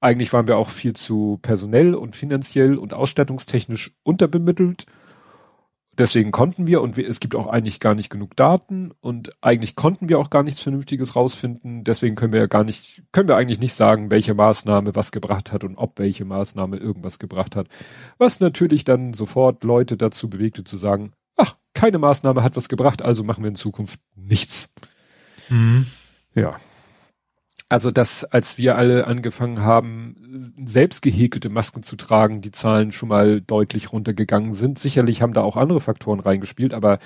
Eigentlich 0.00 0.32
waren 0.32 0.48
wir 0.48 0.56
auch 0.56 0.70
viel 0.70 0.94
zu 0.94 1.38
personell 1.40 1.94
und 1.94 2.16
finanziell 2.16 2.76
und 2.76 2.92
ausstattungstechnisch 2.92 3.92
unterbemittelt. 4.02 4.86
Deswegen 6.00 6.32
konnten 6.32 6.66
wir 6.66 6.80
und 6.80 6.96
wir, 6.96 7.08
es 7.08 7.20
gibt 7.20 7.36
auch 7.36 7.46
eigentlich 7.46 7.78
gar 7.78 7.94
nicht 7.94 8.10
genug 8.10 8.34
Daten 8.34 8.90
und 9.00 9.30
eigentlich 9.42 9.76
konnten 9.76 10.08
wir 10.08 10.18
auch 10.18 10.30
gar 10.30 10.42
nichts 10.42 10.60
Vernünftiges 10.60 11.14
rausfinden. 11.14 11.84
Deswegen 11.84 12.16
können 12.16 12.32
wir 12.32 12.40
ja 12.40 12.46
gar 12.46 12.64
nicht, 12.64 13.02
können 13.12 13.28
wir 13.28 13.36
eigentlich 13.36 13.60
nicht 13.60 13.74
sagen, 13.74 14.10
welche 14.10 14.34
Maßnahme 14.34 14.96
was 14.96 15.12
gebracht 15.12 15.52
hat 15.52 15.62
und 15.62 15.76
ob 15.76 15.98
welche 15.98 16.24
Maßnahme 16.24 16.78
irgendwas 16.78 17.18
gebracht 17.18 17.54
hat. 17.54 17.68
Was 18.18 18.40
natürlich 18.40 18.84
dann 18.84 19.12
sofort 19.12 19.62
Leute 19.62 19.96
dazu 19.96 20.28
bewegte 20.28 20.64
zu 20.64 20.76
sagen, 20.76 21.12
ach, 21.36 21.56
keine 21.74 21.98
Maßnahme 21.98 22.42
hat 22.42 22.56
was 22.56 22.68
gebracht, 22.68 23.02
also 23.02 23.22
machen 23.22 23.44
wir 23.44 23.48
in 23.48 23.54
Zukunft 23.54 24.00
nichts. 24.16 24.72
Mhm. 25.50 25.86
Ja. 26.34 26.56
Also 27.70 27.92
dass, 27.92 28.24
als 28.24 28.58
wir 28.58 28.76
alle 28.76 29.06
angefangen 29.06 29.60
haben, 29.60 30.16
selbst 30.66 31.02
gehäkelte 31.02 31.50
Masken 31.50 31.84
zu 31.84 31.94
tragen, 31.94 32.40
die 32.40 32.50
Zahlen 32.50 32.90
schon 32.90 33.08
mal 33.08 33.40
deutlich 33.40 33.92
runtergegangen 33.92 34.54
sind. 34.54 34.80
Sicherlich 34.80 35.22
haben 35.22 35.34
da 35.34 35.42
auch 35.42 35.56
andere 35.56 35.80
Faktoren 35.80 36.18
reingespielt, 36.18 36.74
aber 36.74 36.98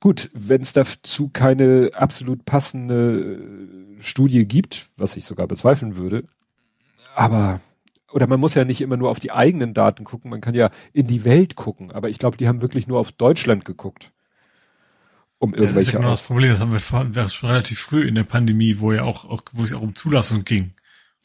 gut, 0.00 0.28
wenn 0.34 0.60
es 0.60 0.72
dazu 0.72 1.30
keine 1.32 1.92
absolut 1.94 2.44
passende 2.44 3.38
Studie 4.00 4.44
gibt, 4.44 4.90
was 4.96 5.16
ich 5.16 5.24
sogar 5.24 5.46
bezweifeln 5.46 5.94
würde, 5.94 6.24
aber 7.14 7.60
oder 8.12 8.26
man 8.26 8.40
muss 8.40 8.54
ja 8.54 8.64
nicht 8.64 8.80
immer 8.80 8.96
nur 8.96 9.08
auf 9.08 9.20
die 9.20 9.30
eigenen 9.30 9.72
Daten 9.72 10.02
gucken, 10.02 10.32
man 10.32 10.40
kann 10.40 10.54
ja 10.56 10.70
in 10.92 11.06
die 11.06 11.24
Welt 11.24 11.54
gucken, 11.54 11.92
aber 11.92 12.10
ich 12.10 12.18
glaube, 12.18 12.36
die 12.36 12.48
haben 12.48 12.60
wirklich 12.60 12.88
nur 12.88 12.98
auf 12.98 13.12
Deutschland 13.12 13.64
geguckt 13.64 14.10
um 15.42 15.54
irgendwelche. 15.54 15.70
Ja, 15.70 15.74
das 15.74 15.86
ist 15.86 15.92
ja 15.92 15.98
genau 15.98 16.10
das 16.10 16.26
Problem, 16.26 16.50
das 16.52 16.60
haben 16.60 16.72
wir 16.72 16.78
vor, 16.78 17.28
schon 17.28 17.48
relativ 17.50 17.80
früh 17.80 18.06
in 18.06 18.14
der 18.14 18.22
Pandemie, 18.22 18.76
wo 18.78 18.92
ja 18.92 19.02
auch, 19.02 19.24
auch 19.24 19.42
wo 19.52 19.64
es 19.64 19.70
ja 19.70 19.76
auch 19.76 19.82
um 19.82 19.96
Zulassung 19.96 20.44
ging. 20.44 20.74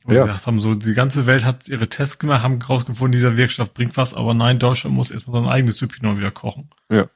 Wo 0.03 0.13
ja. 0.13 0.25
gesagt 0.25 0.47
haben, 0.47 0.59
so 0.59 0.73
die 0.73 0.95
ganze 0.95 1.27
Welt 1.27 1.45
hat 1.45 1.67
ihre 1.69 1.87
Tests 1.87 2.17
gemacht, 2.17 2.41
haben 2.41 2.59
rausgefunden, 2.59 3.11
dieser 3.11 3.37
Wirkstoff 3.37 3.75
bringt 3.75 3.95
was, 3.95 4.15
aber 4.15 4.33
nein, 4.33 4.57
Deutschland 4.57 4.95
muss 4.95 5.11
erstmal 5.11 5.43
sein 5.43 5.51
eigenes 5.51 5.77
Süppchen 5.77 6.07
neu 6.07 6.17
wieder 6.17 6.31
kochen. 6.31 6.69
Ja. 6.89 7.07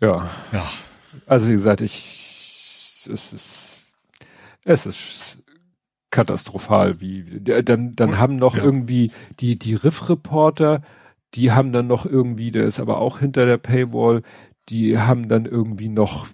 Ja. 0.00 0.30
Ja. 0.50 0.70
Also 1.26 1.46
wie 1.46 1.52
gesagt, 1.52 1.80
ich 1.80 1.92
es 3.08 3.32
ist 3.32 3.82
es 4.64 4.86
ist 4.86 5.38
katastrophal, 6.10 7.00
wie 7.00 7.40
dann 7.40 7.94
dann 7.94 8.10
Und, 8.10 8.18
haben 8.18 8.36
noch 8.36 8.56
ja. 8.56 8.64
irgendwie 8.64 9.12
die 9.38 9.58
die 9.58 9.74
Riff 9.74 10.08
Reporter, 10.08 10.82
die 11.34 11.52
haben 11.52 11.72
dann 11.72 11.86
noch 11.86 12.06
irgendwie, 12.06 12.50
der 12.50 12.64
ist 12.64 12.80
aber 12.80 12.98
auch 12.98 13.18
hinter 13.18 13.46
der 13.46 13.58
Paywall, 13.58 14.22
die 14.68 14.98
haben 14.98 15.28
dann 15.28 15.46
irgendwie 15.46 15.88
noch 15.88 16.28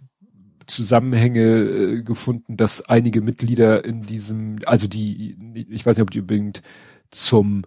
Zusammenhänge 0.66 1.40
äh, 1.40 2.02
gefunden, 2.02 2.56
dass 2.56 2.88
einige 2.88 3.20
Mitglieder 3.20 3.84
in 3.84 4.02
diesem, 4.02 4.56
also 4.64 4.88
die, 4.88 5.36
ich 5.70 5.84
weiß 5.84 5.96
nicht, 5.96 6.02
ob 6.02 6.10
die 6.10 6.20
unbedingt 6.20 6.62
zum 7.10 7.64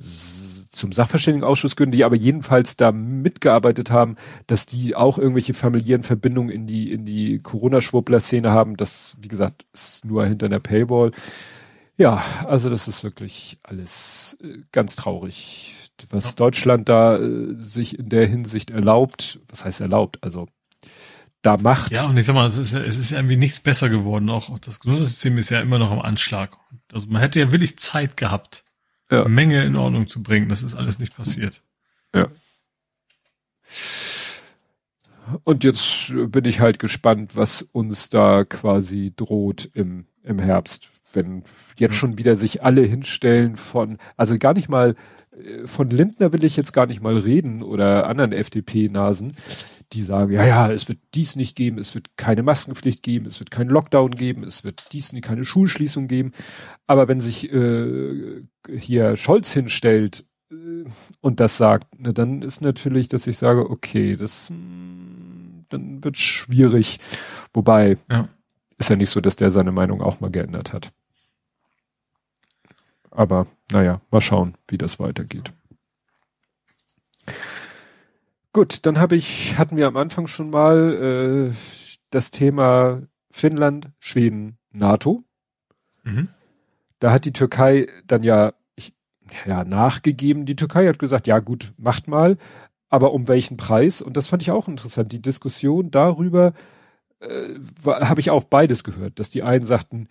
zum 0.00 0.92
Sachverständigenausschuss 0.92 1.76
gehören, 1.76 1.90
die 1.90 2.04
aber 2.04 2.16
jedenfalls 2.16 2.76
da 2.76 2.90
mitgearbeitet 2.90 3.90
haben, 3.90 4.16
dass 4.46 4.64
die 4.64 4.96
auch 4.96 5.18
irgendwelche 5.18 5.52
familiären 5.52 6.04
Verbindungen 6.04 6.48
in 6.48 6.66
die 6.66 6.90
in 6.90 7.04
die 7.04 7.38
Corona-Schwurbler-Szene 7.38 8.50
haben. 8.50 8.76
Das, 8.78 9.16
wie 9.20 9.28
gesagt, 9.28 9.66
ist 9.74 10.06
nur 10.06 10.24
hinter 10.26 10.48
der 10.48 10.60
Paywall. 10.60 11.10
Ja, 11.98 12.24
also 12.46 12.70
das 12.70 12.88
ist 12.88 13.04
wirklich 13.04 13.58
alles 13.62 14.38
äh, 14.42 14.60
ganz 14.72 14.96
traurig 14.96 15.74
was 16.10 16.30
ja. 16.30 16.32
Deutschland 16.36 16.88
da 16.88 17.18
äh, 17.18 17.54
sich 17.56 17.98
in 17.98 18.08
der 18.08 18.26
Hinsicht 18.26 18.70
erlaubt, 18.70 19.40
was 19.48 19.64
heißt 19.64 19.80
erlaubt, 19.80 20.18
also 20.22 20.48
da 21.42 21.56
macht. 21.56 21.92
Ja, 21.92 22.06
und 22.06 22.16
ich 22.16 22.26
sag 22.26 22.34
mal, 22.34 22.48
es 22.48 22.58
ist, 22.58 22.74
es 22.74 22.96
ist 22.96 23.12
irgendwie 23.12 23.36
nichts 23.36 23.60
besser 23.60 23.88
geworden. 23.88 24.28
Auch 24.28 24.58
das 24.58 24.80
Gesundheitssystem 24.80 25.38
ist 25.38 25.50
ja 25.50 25.60
immer 25.60 25.78
noch 25.78 25.90
am 25.90 26.00
Anschlag. 26.00 26.56
Also 26.92 27.06
man 27.08 27.20
hätte 27.20 27.40
ja 27.40 27.52
wirklich 27.52 27.78
Zeit 27.78 28.16
gehabt, 28.16 28.64
ja. 29.10 29.20
eine 29.20 29.28
Menge 29.30 29.64
in 29.64 29.76
Ordnung 29.76 30.08
zu 30.08 30.22
bringen. 30.22 30.48
Das 30.48 30.62
ist 30.62 30.74
alles 30.74 30.98
nicht 30.98 31.16
passiert. 31.16 31.62
Ja. 32.14 32.28
Und 35.44 35.64
jetzt 35.64 36.12
bin 36.12 36.44
ich 36.44 36.60
halt 36.60 36.78
gespannt, 36.78 37.36
was 37.36 37.62
uns 37.62 38.10
da 38.10 38.44
quasi 38.44 39.12
droht 39.14 39.70
im, 39.74 40.06
im 40.22 40.38
Herbst. 40.38 40.90
Wenn 41.12 41.44
jetzt 41.76 41.94
schon 41.94 42.18
wieder 42.18 42.36
sich 42.36 42.62
alle 42.62 42.82
hinstellen 42.82 43.56
von, 43.56 43.98
also 44.16 44.38
gar 44.38 44.54
nicht 44.54 44.68
mal 44.68 44.94
von 45.64 45.90
Lindner 45.90 46.32
will 46.32 46.44
ich 46.44 46.56
jetzt 46.56 46.72
gar 46.72 46.86
nicht 46.86 47.02
mal 47.02 47.16
reden 47.16 47.62
oder 47.62 48.08
anderen 48.08 48.32
FDP-Nasen, 48.32 49.34
die 49.92 50.02
sagen, 50.02 50.32
ja, 50.32 50.44
ja, 50.44 50.70
es 50.70 50.88
wird 50.88 50.98
dies 51.14 51.36
nicht 51.36 51.56
geben, 51.56 51.78
es 51.78 51.94
wird 51.94 52.16
keine 52.16 52.42
Maskenpflicht 52.42 53.02
geben, 53.02 53.26
es 53.26 53.40
wird 53.40 53.50
keinen 53.50 53.70
Lockdown 53.70 54.12
geben, 54.12 54.44
es 54.44 54.64
wird 54.64 54.92
dies 54.92 55.12
nicht, 55.12 55.24
keine 55.24 55.44
Schulschließung 55.44 56.08
geben. 56.08 56.32
Aber 56.86 57.08
wenn 57.08 57.20
sich 57.20 57.52
äh, 57.52 58.42
hier 58.76 59.16
Scholz 59.16 59.52
hinstellt 59.52 60.24
äh, 60.50 60.84
und 61.20 61.40
das 61.40 61.56
sagt, 61.56 62.00
ne, 62.00 62.12
dann 62.12 62.42
ist 62.42 62.60
natürlich, 62.60 63.08
dass 63.08 63.26
ich 63.26 63.38
sage, 63.38 63.68
okay, 63.70 64.16
das 64.16 64.50
mh, 64.50 64.56
hm, 64.56 65.66
dann 65.70 66.04
wird 66.04 66.16
schwierig. 66.16 66.98
Wobei 67.54 67.96
ja. 68.10 68.28
ist 68.78 68.90
ja 68.90 68.96
nicht 68.96 69.10
so, 69.10 69.20
dass 69.20 69.36
der 69.36 69.50
seine 69.50 69.72
Meinung 69.72 70.02
auch 70.02 70.20
mal 70.20 70.30
geändert 70.30 70.72
hat. 70.72 70.92
Aber 73.20 73.46
naja, 73.70 74.00
mal 74.10 74.22
schauen, 74.22 74.54
wie 74.66 74.78
das 74.78 74.98
weitergeht. 74.98 75.52
Gut, 78.54 78.86
dann 78.86 78.98
habe 78.98 79.14
ich, 79.14 79.58
hatten 79.58 79.76
wir 79.76 79.86
am 79.88 79.98
Anfang 79.98 80.26
schon 80.26 80.48
mal 80.48 81.50
äh, 81.50 81.54
das 82.08 82.30
Thema 82.30 83.02
Finnland, 83.30 83.90
Schweden, 83.98 84.56
NATO. 84.72 85.22
Mhm. 86.02 86.28
Da 86.98 87.12
hat 87.12 87.26
die 87.26 87.34
Türkei 87.34 87.88
dann 88.06 88.22
ja, 88.22 88.54
ich, 88.74 88.94
ja 89.44 89.64
nachgegeben. 89.64 90.46
Die 90.46 90.56
Türkei 90.56 90.86
hat 90.86 90.98
gesagt, 90.98 91.26
ja 91.26 91.40
gut, 91.40 91.74
macht 91.76 92.08
mal, 92.08 92.38
aber 92.88 93.12
um 93.12 93.28
welchen 93.28 93.58
Preis? 93.58 94.00
Und 94.00 94.16
das 94.16 94.28
fand 94.28 94.40
ich 94.40 94.50
auch 94.50 94.66
interessant. 94.66 95.12
Die 95.12 95.20
Diskussion 95.20 95.90
darüber 95.90 96.54
äh, 97.18 97.50
habe 97.84 98.20
ich 98.22 98.30
auch 98.30 98.44
beides 98.44 98.82
gehört, 98.82 99.18
dass 99.18 99.28
die 99.28 99.42
einen 99.42 99.64
sagten, 99.64 100.08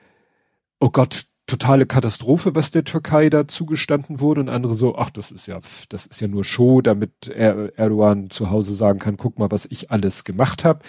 oh 0.80 0.92
Gott, 0.92 1.26
totale 1.50 1.86
Katastrophe, 1.86 2.56
was 2.56 2.72
der 2.72 2.84
Türkei 2.84 3.30
da 3.30 3.48
zugestanden 3.48 4.20
wurde 4.20 4.42
und 4.42 4.50
andere 4.50 4.76
so, 4.76 4.96
ach, 4.96 5.10
das 5.10 5.32
ist 5.32 5.48
ja, 5.48 5.60
das 5.90 6.06
ist 6.06 6.22
ja 6.22 6.28
nur 6.28 6.44
Show, 6.44 6.82
damit 6.82 7.28
er, 7.28 7.78
Erdogan 7.78 8.30
zu 8.30 8.50
Hause 8.50 8.74
sagen 8.74 9.00
kann, 9.00 9.18
guck 9.18 9.40
mal, 9.40 9.52
was 9.52 9.66
ich 9.66 9.92
alles 9.92 10.24
gemacht 10.24 10.64
habe. 10.64 10.80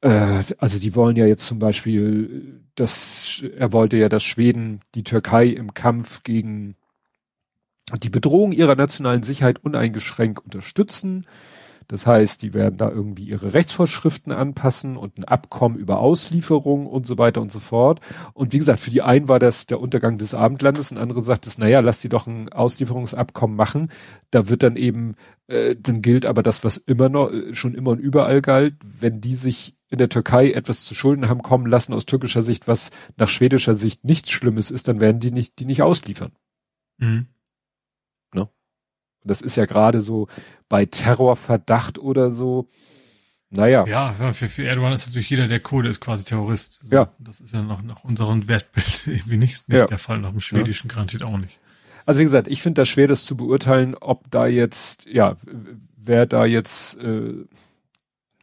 Äh, 0.00 0.42
also 0.58 0.78
die 0.78 0.94
wollen 0.94 1.16
ja 1.16 1.26
jetzt 1.26 1.46
zum 1.46 1.58
Beispiel, 1.58 2.62
dass 2.74 3.42
er 3.56 3.72
wollte 3.72 3.98
ja, 3.98 4.08
dass 4.08 4.22
Schweden 4.22 4.80
die 4.94 5.04
Türkei 5.04 5.46
im 5.46 5.74
Kampf 5.74 6.22
gegen 6.22 6.76
die 8.02 8.10
Bedrohung 8.10 8.52
ihrer 8.52 8.76
nationalen 8.76 9.22
Sicherheit 9.22 9.64
uneingeschränkt 9.64 10.44
unterstützen. 10.44 11.26
Das 11.90 12.06
heißt, 12.06 12.40
die 12.42 12.54
werden 12.54 12.76
da 12.76 12.88
irgendwie 12.88 13.24
ihre 13.24 13.52
Rechtsvorschriften 13.52 14.32
anpassen 14.32 14.96
und 14.96 15.18
ein 15.18 15.24
Abkommen 15.24 15.76
über 15.76 15.98
Auslieferung 15.98 16.86
und 16.86 17.04
so 17.04 17.18
weiter 17.18 17.40
und 17.40 17.50
so 17.50 17.58
fort. 17.58 17.98
Und 18.32 18.52
wie 18.52 18.58
gesagt, 18.58 18.78
für 18.78 18.92
die 18.92 19.02
einen 19.02 19.28
war 19.28 19.40
das 19.40 19.66
der 19.66 19.80
Untergang 19.80 20.16
des 20.16 20.32
Abendlandes 20.32 20.92
und 20.92 20.98
andere 20.98 21.20
sagt 21.20 21.48
es, 21.48 21.58
naja, 21.58 21.80
lass 21.80 22.00
die 22.00 22.08
doch 22.08 22.28
ein 22.28 22.48
Auslieferungsabkommen 22.48 23.56
machen. 23.56 23.90
Da 24.30 24.48
wird 24.48 24.62
dann 24.62 24.76
eben, 24.76 25.16
äh, 25.48 25.74
dann 25.76 26.00
gilt 26.00 26.26
aber 26.26 26.44
das, 26.44 26.62
was 26.62 26.76
immer 26.76 27.08
noch, 27.08 27.32
äh, 27.32 27.56
schon 27.56 27.74
immer 27.74 27.90
und 27.90 27.98
überall 27.98 28.40
galt, 28.40 28.74
wenn 28.84 29.20
die 29.20 29.34
sich 29.34 29.74
in 29.88 29.98
der 29.98 30.08
Türkei 30.08 30.52
etwas 30.52 30.84
zu 30.84 30.94
Schulden 30.94 31.28
haben 31.28 31.42
kommen 31.42 31.66
lassen 31.66 31.92
aus 31.92 32.06
türkischer 32.06 32.42
Sicht, 32.42 32.68
was 32.68 32.92
nach 33.16 33.28
schwedischer 33.28 33.74
Sicht 33.74 34.04
nichts 34.04 34.30
Schlimmes 34.30 34.70
ist, 34.70 34.86
dann 34.86 35.00
werden 35.00 35.18
die 35.18 35.32
nicht, 35.32 35.58
die 35.58 35.66
nicht 35.66 35.82
ausliefern. 35.82 36.30
Mhm. 36.98 37.26
Das 39.24 39.42
ist 39.42 39.56
ja 39.56 39.66
gerade 39.66 40.00
so 40.00 40.28
bei 40.68 40.86
Terrorverdacht 40.86 41.98
oder 41.98 42.30
so. 42.30 42.68
Naja. 43.50 43.84
Ja, 43.86 44.12
für, 44.32 44.48
für 44.48 44.64
Erdogan 44.64 44.92
ist 44.92 45.08
natürlich 45.08 45.28
jeder, 45.28 45.48
der 45.48 45.60
Kohle 45.60 45.88
ist, 45.88 46.00
quasi 46.00 46.24
Terrorist. 46.24 46.80
Also, 46.82 46.94
ja. 46.94 47.12
Das 47.18 47.40
ist 47.40 47.52
ja 47.52 47.62
noch 47.62 47.82
nach 47.82 48.04
unserem 48.04 48.48
Wertbild 48.48 49.06
irgendwie 49.06 49.36
nicht, 49.36 49.68
nicht 49.68 49.78
ja. 49.78 49.86
der 49.86 49.98
Fall, 49.98 50.18
nach 50.18 50.30
dem 50.30 50.40
schwedischen 50.40 50.88
ja. 50.88 50.94
garantiert 50.94 51.22
auch 51.24 51.36
nicht. 51.36 51.58
Also 52.06 52.20
wie 52.20 52.24
gesagt, 52.24 52.48
ich 52.48 52.62
finde 52.62 52.80
das 52.80 52.88
schwer, 52.88 53.08
das 53.08 53.24
zu 53.24 53.36
beurteilen, 53.36 53.94
ob 53.94 54.30
da 54.30 54.46
jetzt, 54.46 55.06
ja, 55.06 55.36
wer 55.96 56.26
da 56.26 56.44
jetzt 56.44 56.98
äh, 56.98 57.44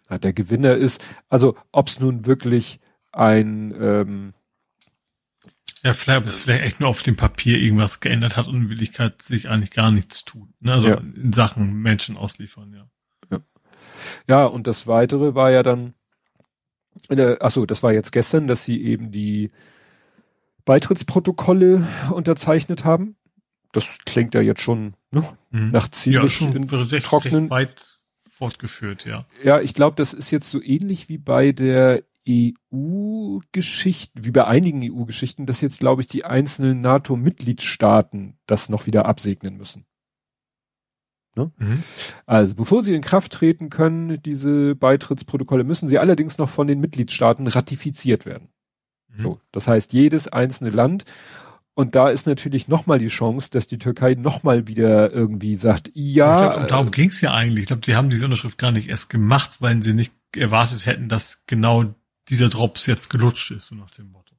der 0.09 0.33
Gewinner 0.33 0.75
ist. 0.75 1.03
Also 1.29 1.55
ob 1.71 1.87
es 1.87 1.99
nun 1.99 2.25
wirklich 2.25 2.79
ein 3.11 3.73
ähm, 3.79 4.33
ja, 5.87 5.93
vielleicht, 5.93 6.19
ob 6.19 6.27
es 6.27 6.35
vielleicht 6.35 6.63
echt 6.63 6.79
nur 6.81 6.89
auf 6.89 7.01
dem 7.01 7.15
Papier 7.15 7.57
irgendwas 7.57 8.01
geändert 8.01 8.35
hat 8.35 8.49
und 8.49 8.55
in 8.55 8.69
Wirklichkeit 8.69 9.21
sich 9.21 9.47
eigentlich 9.47 9.71
gar 9.71 9.89
nichts 9.89 10.25
tut. 10.25 10.49
Ne? 10.59 10.73
Also 10.73 10.89
ja. 10.89 10.97
in 10.97 11.31
Sachen 11.31 11.75
Menschen 11.75 12.17
ausliefern, 12.17 12.73
ja. 12.73 12.89
ja. 13.31 13.39
Ja, 14.27 14.45
und 14.47 14.67
das 14.67 14.85
weitere 14.87 15.33
war 15.33 15.49
ja 15.49 15.63
dann, 15.63 15.93
äh, 17.07 17.37
achso, 17.39 17.65
das 17.65 17.83
war 17.83 17.93
jetzt 17.93 18.11
gestern, 18.11 18.47
dass 18.47 18.65
sie 18.65 18.83
eben 18.83 19.11
die 19.11 19.51
Beitrittsprotokolle 20.65 21.87
unterzeichnet 22.11 22.83
haben. 22.83 23.15
Das 23.71 23.87
klingt 24.05 24.35
ja 24.35 24.41
jetzt 24.41 24.61
schon 24.61 24.93
ne, 25.11 25.23
mhm. 25.51 25.71
nach 25.71 25.87
ziemlich 25.87 26.21
ja, 26.21 26.29
schon 26.29 26.65
recht, 26.65 27.05
trockenen. 27.05 27.43
Recht 27.43 27.51
weit 27.51 27.99
fortgeführt, 28.29 29.05
ja. 29.05 29.25
Ja, 29.41 29.61
ich 29.61 29.73
glaube, 29.73 29.95
das 29.95 30.13
ist 30.13 30.31
jetzt 30.31 30.51
so 30.51 30.61
ähnlich 30.61 31.07
wie 31.07 31.17
bei 31.17 31.53
der 31.53 32.03
EU-Geschichten, 32.27 34.25
wie 34.25 34.31
bei 34.31 34.45
einigen 34.45 34.81
EU-Geschichten, 34.83 35.45
dass 35.45 35.61
jetzt, 35.61 35.79
glaube 35.79 36.01
ich, 36.01 36.07
die 36.07 36.25
einzelnen 36.25 36.81
NATO-Mitgliedstaaten 36.81 38.37
das 38.45 38.69
noch 38.69 38.85
wieder 38.85 39.05
absegnen 39.05 39.57
müssen. 39.57 39.85
Ne? 41.35 41.51
Mhm. 41.57 41.83
Also 42.25 42.55
bevor 42.55 42.83
sie 42.83 42.95
in 42.95 43.01
Kraft 43.01 43.33
treten 43.33 43.69
können, 43.69 44.21
diese 44.21 44.75
Beitrittsprotokolle, 44.75 45.63
müssen 45.63 45.87
sie 45.87 45.99
allerdings 45.99 46.37
noch 46.37 46.49
von 46.49 46.67
den 46.67 46.79
Mitgliedstaaten 46.79 47.47
ratifiziert 47.47 48.25
werden. 48.25 48.49
Mhm. 49.09 49.21
So, 49.21 49.39
das 49.51 49.67
heißt, 49.67 49.93
jedes 49.93 50.27
einzelne 50.27 50.71
Land 50.71 51.05
und 51.77 51.93
da 51.93 52.09
ist 52.09 52.25
natürlich 52.25 52.67
nochmal 52.67 52.97
die 52.97 53.07
Chance, 53.07 53.51
dass 53.51 53.67
die 53.67 53.77
Türkei 53.77 54.15
nochmal 54.15 54.67
wieder 54.67 55.13
irgendwie 55.13 55.55
sagt, 55.55 55.91
ja. 55.93 56.55
Glaub, 56.55 56.67
darum 56.69 56.87
äh, 56.87 56.89
ging 56.89 57.09
es 57.09 57.21
ja 57.21 57.35
eigentlich. 57.35 57.61
Ich 57.61 57.67
glaube, 57.67 57.83
die 57.83 57.95
haben 57.95 58.09
diese 58.09 58.25
Unterschrift 58.25 58.57
gar 58.57 58.71
nicht 58.71 58.89
erst 58.89 59.11
gemacht, 59.11 59.57
weil 59.59 59.83
sie 59.83 59.93
nicht 59.93 60.11
erwartet 60.35 60.87
hätten, 60.87 61.07
dass 61.07 61.43
genau 61.45 61.93
dieser 62.29 62.49
Drops 62.49 62.85
jetzt 62.85 63.09
gelutscht 63.09 63.51
ist, 63.51 63.67
so 63.67 63.75
nach 63.75 63.91
dem 63.91 64.11
Motto. 64.11 64.35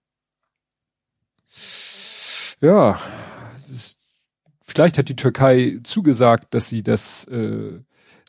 Ja, 2.60 2.98
ist, 3.74 3.98
vielleicht 4.62 4.98
hat 4.98 5.08
die 5.08 5.16
Türkei 5.16 5.78
zugesagt, 5.84 6.54
dass 6.54 6.68
sie 6.68 6.82
das, 6.82 7.24
äh, 7.28 7.80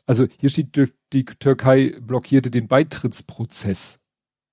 also 0.06 0.26
hier 0.38 0.50
steht, 0.50 0.76
die 1.12 1.24
Türkei 1.24 1.96
blockierte 2.00 2.50
den 2.50 2.68
Beitrittsprozess. 2.68 4.00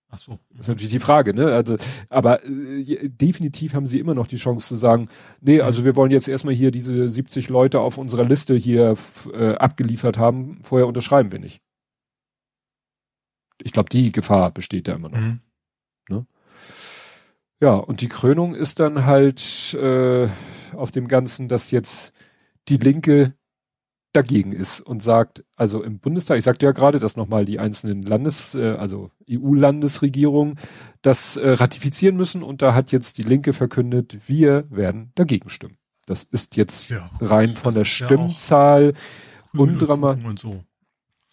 Ach 0.09 0.19
so. 0.19 0.39
Das 0.51 0.61
ist 0.61 0.67
natürlich 0.69 0.91
die 0.91 0.99
Frage, 0.99 1.33
ne? 1.33 1.53
Also, 1.53 1.77
aber 2.09 2.43
äh, 2.45 3.09
definitiv 3.09 3.73
haben 3.73 3.87
sie 3.87 3.99
immer 3.99 4.13
noch 4.13 4.27
die 4.27 4.37
Chance 4.37 4.67
zu 4.67 4.75
sagen, 4.75 5.09
nee, 5.41 5.59
also 5.59 5.83
wir 5.83 5.95
wollen 5.95 6.11
jetzt 6.11 6.29
erstmal 6.29 6.53
hier 6.53 6.71
diese 6.71 7.09
70 7.09 7.49
Leute 7.49 7.81
auf 7.81 7.97
unserer 7.97 8.23
Liste 8.23 8.55
hier 8.55 8.95
äh, 9.33 9.55
abgeliefert 9.55 10.17
haben, 10.17 10.59
vorher 10.61 10.87
unterschreiben 10.87 11.31
wir 11.31 11.39
nicht. 11.39 11.61
Ich 13.61 13.71
glaube, 13.71 13.89
die 13.89 14.11
Gefahr 14.11 14.51
besteht 14.51 14.87
da 14.87 14.93
immer 14.93 15.09
noch. 15.09 15.19
Mhm. 15.19 15.39
Ne? 16.09 16.25
Ja, 17.59 17.75
und 17.75 18.01
die 18.01 18.07
Krönung 18.07 18.55
ist 18.55 18.79
dann 18.79 19.05
halt 19.05 19.73
äh, 19.73 20.27
auf 20.73 20.91
dem 20.91 21.07
Ganzen, 21.07 21.47
dass 21.47 21.71
jetzt 21.71 22.13
die 22.67 22.77
Linke 22.77 23.33
dagegen 24.13 24.51
ist 24.51 24.79
und 24.79 25.03
sagt, 25.03 25.43
also 25.55 25.83
im 25.83 25.99
Bundestag, 25.99 26.37
ich 26.37 26.43
sagte 26.43 26.65
ja 26.65 26.71
gerade, 26.71 26.99
dass 26.99 27.17
nochmal 27.17 27.45
die 27.45 27.59
einzelnen 27.59 28.01
Landes, 28.01 28.55
äh, 28.55 28.71
also 28.71 29.11
EU-Landesregierungen 29.29 30.57
das 31.01 31.37
äh, 31.37 31.49
ratifizieren 31.49 32.15
müssen 32.15 32.41
und 32.41 32.61
da 32.61 32.73
hat 32.73 32.91
jetzt 32.91 33.17
die 33.17 33.23
Linke 33.23 33.53
verkündet, 33.53 34.17
wir 34.27 34.65
werden 34.69 35.11
dagegen 35.15 35.49
stimmen. 35.49 35.77
Das 36.05 36.23
ist 36.23 36.55
jetzt 36.55 36.89
ja, 36.89 37.11
rein 37.19 37.55
von 37.55 37.73
der 37.73 37.83
Stimmzahl 37.83 38.93
ja 39.53 39.59
undramatisch. 39.59 40.25
Und 40.25 40.39
so. 40.39 40.63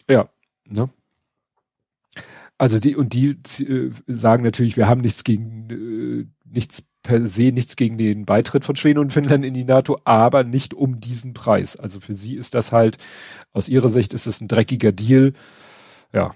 Ja, 0.09 0.29
ne? 0.67 0.91
Also 2.65 2.79
die 2.81 2.97
und 2.97 3.13
die 3.13 3.37
äh, 3.63 3.91
sagen 4.07 4.43
natürlich, 4.43 4.79
wir 4.79 4.89
haben 4.89 5.03
nichts 5.03 5.23
gegen 5.23 5.69
äh, 5.69 6.27
nichts 6.51 6.83
per 7.03 7.27
se 7.27 7.53
nichts 7.53 7.77
gegen 7.77 7.99
den 7.99 8.25
Beitritt 8.25 8.65
von 8.65 8.75
Schweden 8.75 9.01
und 9.01 9.13
Finnland 9.13 9.45
in 9.45 9.53
die 9.53 9.67
NATO, 9.67 10.01
aber 10.05 10.45
nicht 10.45 10.73
um 10.73 10.99
diesen 10.99 11.35
Preis. 11.35 11.77
Also 11.77 12.01
für 12.01 12.15
sie 12.15 12.37
ist 12.37 12.55
das 12.55 12.73
halt, 12.73 12.97
aus 13.53 13.69
ihrer 13.69 13.91
Sicht 13.91 14.15
ist 14.15 14.27
es 14.27 14.41
ein 14.41 14.49
dreckiger 14.49 14.93
Deal. 14.93 15.35
Ja. 16.15 16.35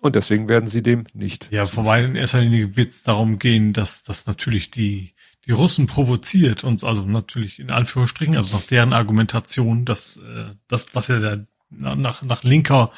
Und 0.00 0.16
deswegen 0.16 0.48
werden 0.48 0.66
sie 0.66 0.82
dem 0.82 1.04
nicht. 1.12 1.52
Ja, 1.52 1.66
vorbei 1.66 2.04
in 2.04 2.16
erster 2.16 2.40
Linie 2.40 2.74
wird 2.74 2.88
es 2.88 3.02
darum 3.02 3.38
gehen, 3.38 3.74
dass 3.74 4.04
das 4.04 4.24
natürlich 4.24 4.70
die, 4.70 5.12
die 5.44 5.52
Russen 5.52 5.88
provoziert 5.88 6.64
und 6.64 6.82
also 6.84 7.04
natürlich 7.04 7.58
in 7.58 7.70
Anführungsstrichen, 7.70 8.34
also 8.34 8.56
nach 8.56 8.64
deren 8.64 8.94
Argumentation, 8.94 9.84
dass 9.84 10.16
äh, 10.16 10.54
das, 10.68 10.86
was 10.94 11.08
ja 11.08 11.18
der, 11.18 11.46
nach, 11.68 12.22
nach 12.22 12.44
linker 12.44 12.90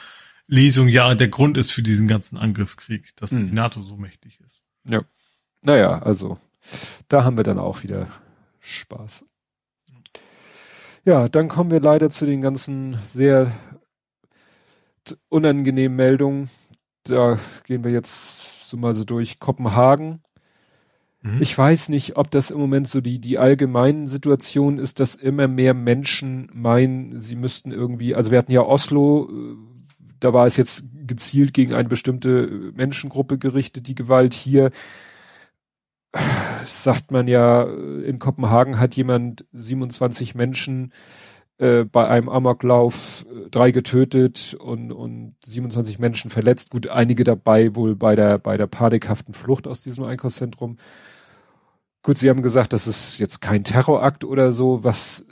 Lesung 0.46 0.88
ja 0.88 1.14
der 1.14 1.28
Grund 1.28 1.56
ist 1.56 1.70
für 1.70 1.82
diesen 1.82 2.08
ganzen 2.08 2.36
Angriffskrieg, 2.36 3.16
dass 3.16 3.30
hm. 3.30 3.48
die 3.48 3.54
NATO 3.54 3.82
so 3.82 3.96
mächtig 3.96 4.40
ist. 4.44 4.62
Ja. 4.88 5.02
Naja, 5.62 6.02
also 6.02 6.38
da 7.08 7.24
haben 7.24 7.36
wir 7.36 7.44
dann 7.44 7.58
auch 7.58 7.82
wieder 7.82 8.08
Spaß. 8.60 9.24
Ja, 11.04 11.28
dann 11.28 11.48
kommen 11.48 11.70
wir 11.70 11.80
leider 11.80 12.10
zu 12.10 12.24
den 12.26 12.40
ganzen 12.40 12.98
sehr 13.04 13.52
unangenehmen 15.28 15.96
Meldungen. 15.96 16.50
Da 17.04 17.38
gehen 17.64 17.84
wir 17.84 17.90
jetzt 17.90 18.68
so 18.68 18.76
mal 18.76 18.94
so 18.94 19.04
durch 19.04 19.38
Kopenhagen. 19.38 20.22
Mhm. 21.20 21.42
Ich 21.42 21.56
weiß 21.56 21.90
nicht, 21.90 22.16
ob 22.16 22.30
das 22.30 22.50
im 22.50 22.58
Moment 22.58 22.88
so 22.88 23.00
die, 23.00 23.18
die 23.18 23.38
allgemeine 23.38 24.06
Situation 24.06 24.78
ist, 24.78 25.00
dass 25.00 25.14
immer 25.14 25.48
mehr 25.48 25.74
Menschen 25.74 26.50
meinen, 26.52 27.18
sie 27.18 27.36
müssten 27.36 27.70
irgendwie, 27.70 28.14
also 28.14 28.30
wir 28.30 28.38
hatten 28.38 28.52
ja 28.52 28.62
Oslo, 28.62 29.28
äh, 29.30 29.73
da 30.24 30.32
war 30.32 30.46
es 30.46 30.56
jetzt 30.56 30.86
gezielt 31.06 31.52
gegen 31.52 31.74
eine 31.74 31.88
bestimmte 31.88 32.72
Menschengruppe 32.74 33.36
gerichtet, 33.36 33.88
die 33.88 33.94
Gewalt 33.94 34.32
hier 34.32 34.70
sagt 36.64 37.10
man 37.10 37.28
ja, 37.28 37.64
in 37.64 38.18
Kopenhagen 38.18 38.78
hat 38.78 38.96
jemand 38.96 39.44
27 39.52 40.34
Menschen 40.34 40.92
äh, 41.58 41.84
bei 41.84 42.08
einem 42.08 42.28
Amoklauf 42.28 43.26
äh, 43.28 43.50
drei 43.50 43.70
getötet 43.70 44.56
und, 44.58 44.92
und 44.92 45.34
27 45.44 45.98
Menschen 45.98 46.30
verletzt. 46.30 46.70
Gut, 46.70 46.88
einige 46.88 47.24
dabei 47.24 47.74
wohl 47.74 47.94
bei 47.94 48.16
der, 48.16 48.38
bei 48.38 48.56
der 48.56 48.66
panikhaften 48.66 49.34
Flucht 49.34 49.66
aus 49.66 49.82
diesem 49.82 50.04
Einkaufszentrum. 50.04 50.78
Gut, 52.02 52.18
sie 52.18 52.30
haben 52.30 52.42
gesagt, 52.42 52.72
das 52.72 52.86
ist 52.86 53.18
jetzt 53.18 53.40
kein 53.40 53.64
Terrorakt 53.64 54.24
oder 54.24 54.52
so, 54.52 54.84
was, 54.84 55.26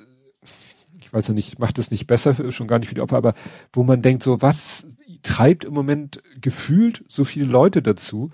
ich 1.12 1.16
weiß 1.18 1.28
ja 1.28 1.34
nicht, 1.34 1.58
macht 1.58 1.78
es 1.78 1.90
nicht 1.90 2.06
besser, 2.06 2.50
schon 2.50 2.66
gar 2.66 2.78
nicht 2.78 2.88
für 2.88 2.94
die 2.94 3.02
Opfer, 3.02 3.18
aber 3.18 3.34
wo 3.70 3.82
man 3.82 4.00
denkt, 4.00 4.22
so, 4.22 4.40
was 4.40 4.86
treibt 5.20 5.62
im 5.64 5.74
Moment 5.74 6.22
gefühlt 6.40 7.04
so 7.06 7.24
viele 7.24 7.44
Leute 7.44 7.82
dazu, 7.82 8.30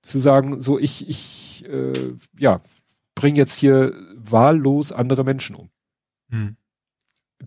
zu 0.00 0.18
sagen, 0.18 0.60
so 0.60 0.78
ich, 0.78 1.08
ich, 1.08 1.64
äh, 1.68 2.14
ja, 2.38 2.62
bring 3.16 3.34
jetzt 3.34 3.58
hier 3.58 3.94
wahllos 4.14 4.92
andere 4.92 5.24
Menschen 5.24 5.56
um. 5.56 5.70
Hm. 6.30 6.56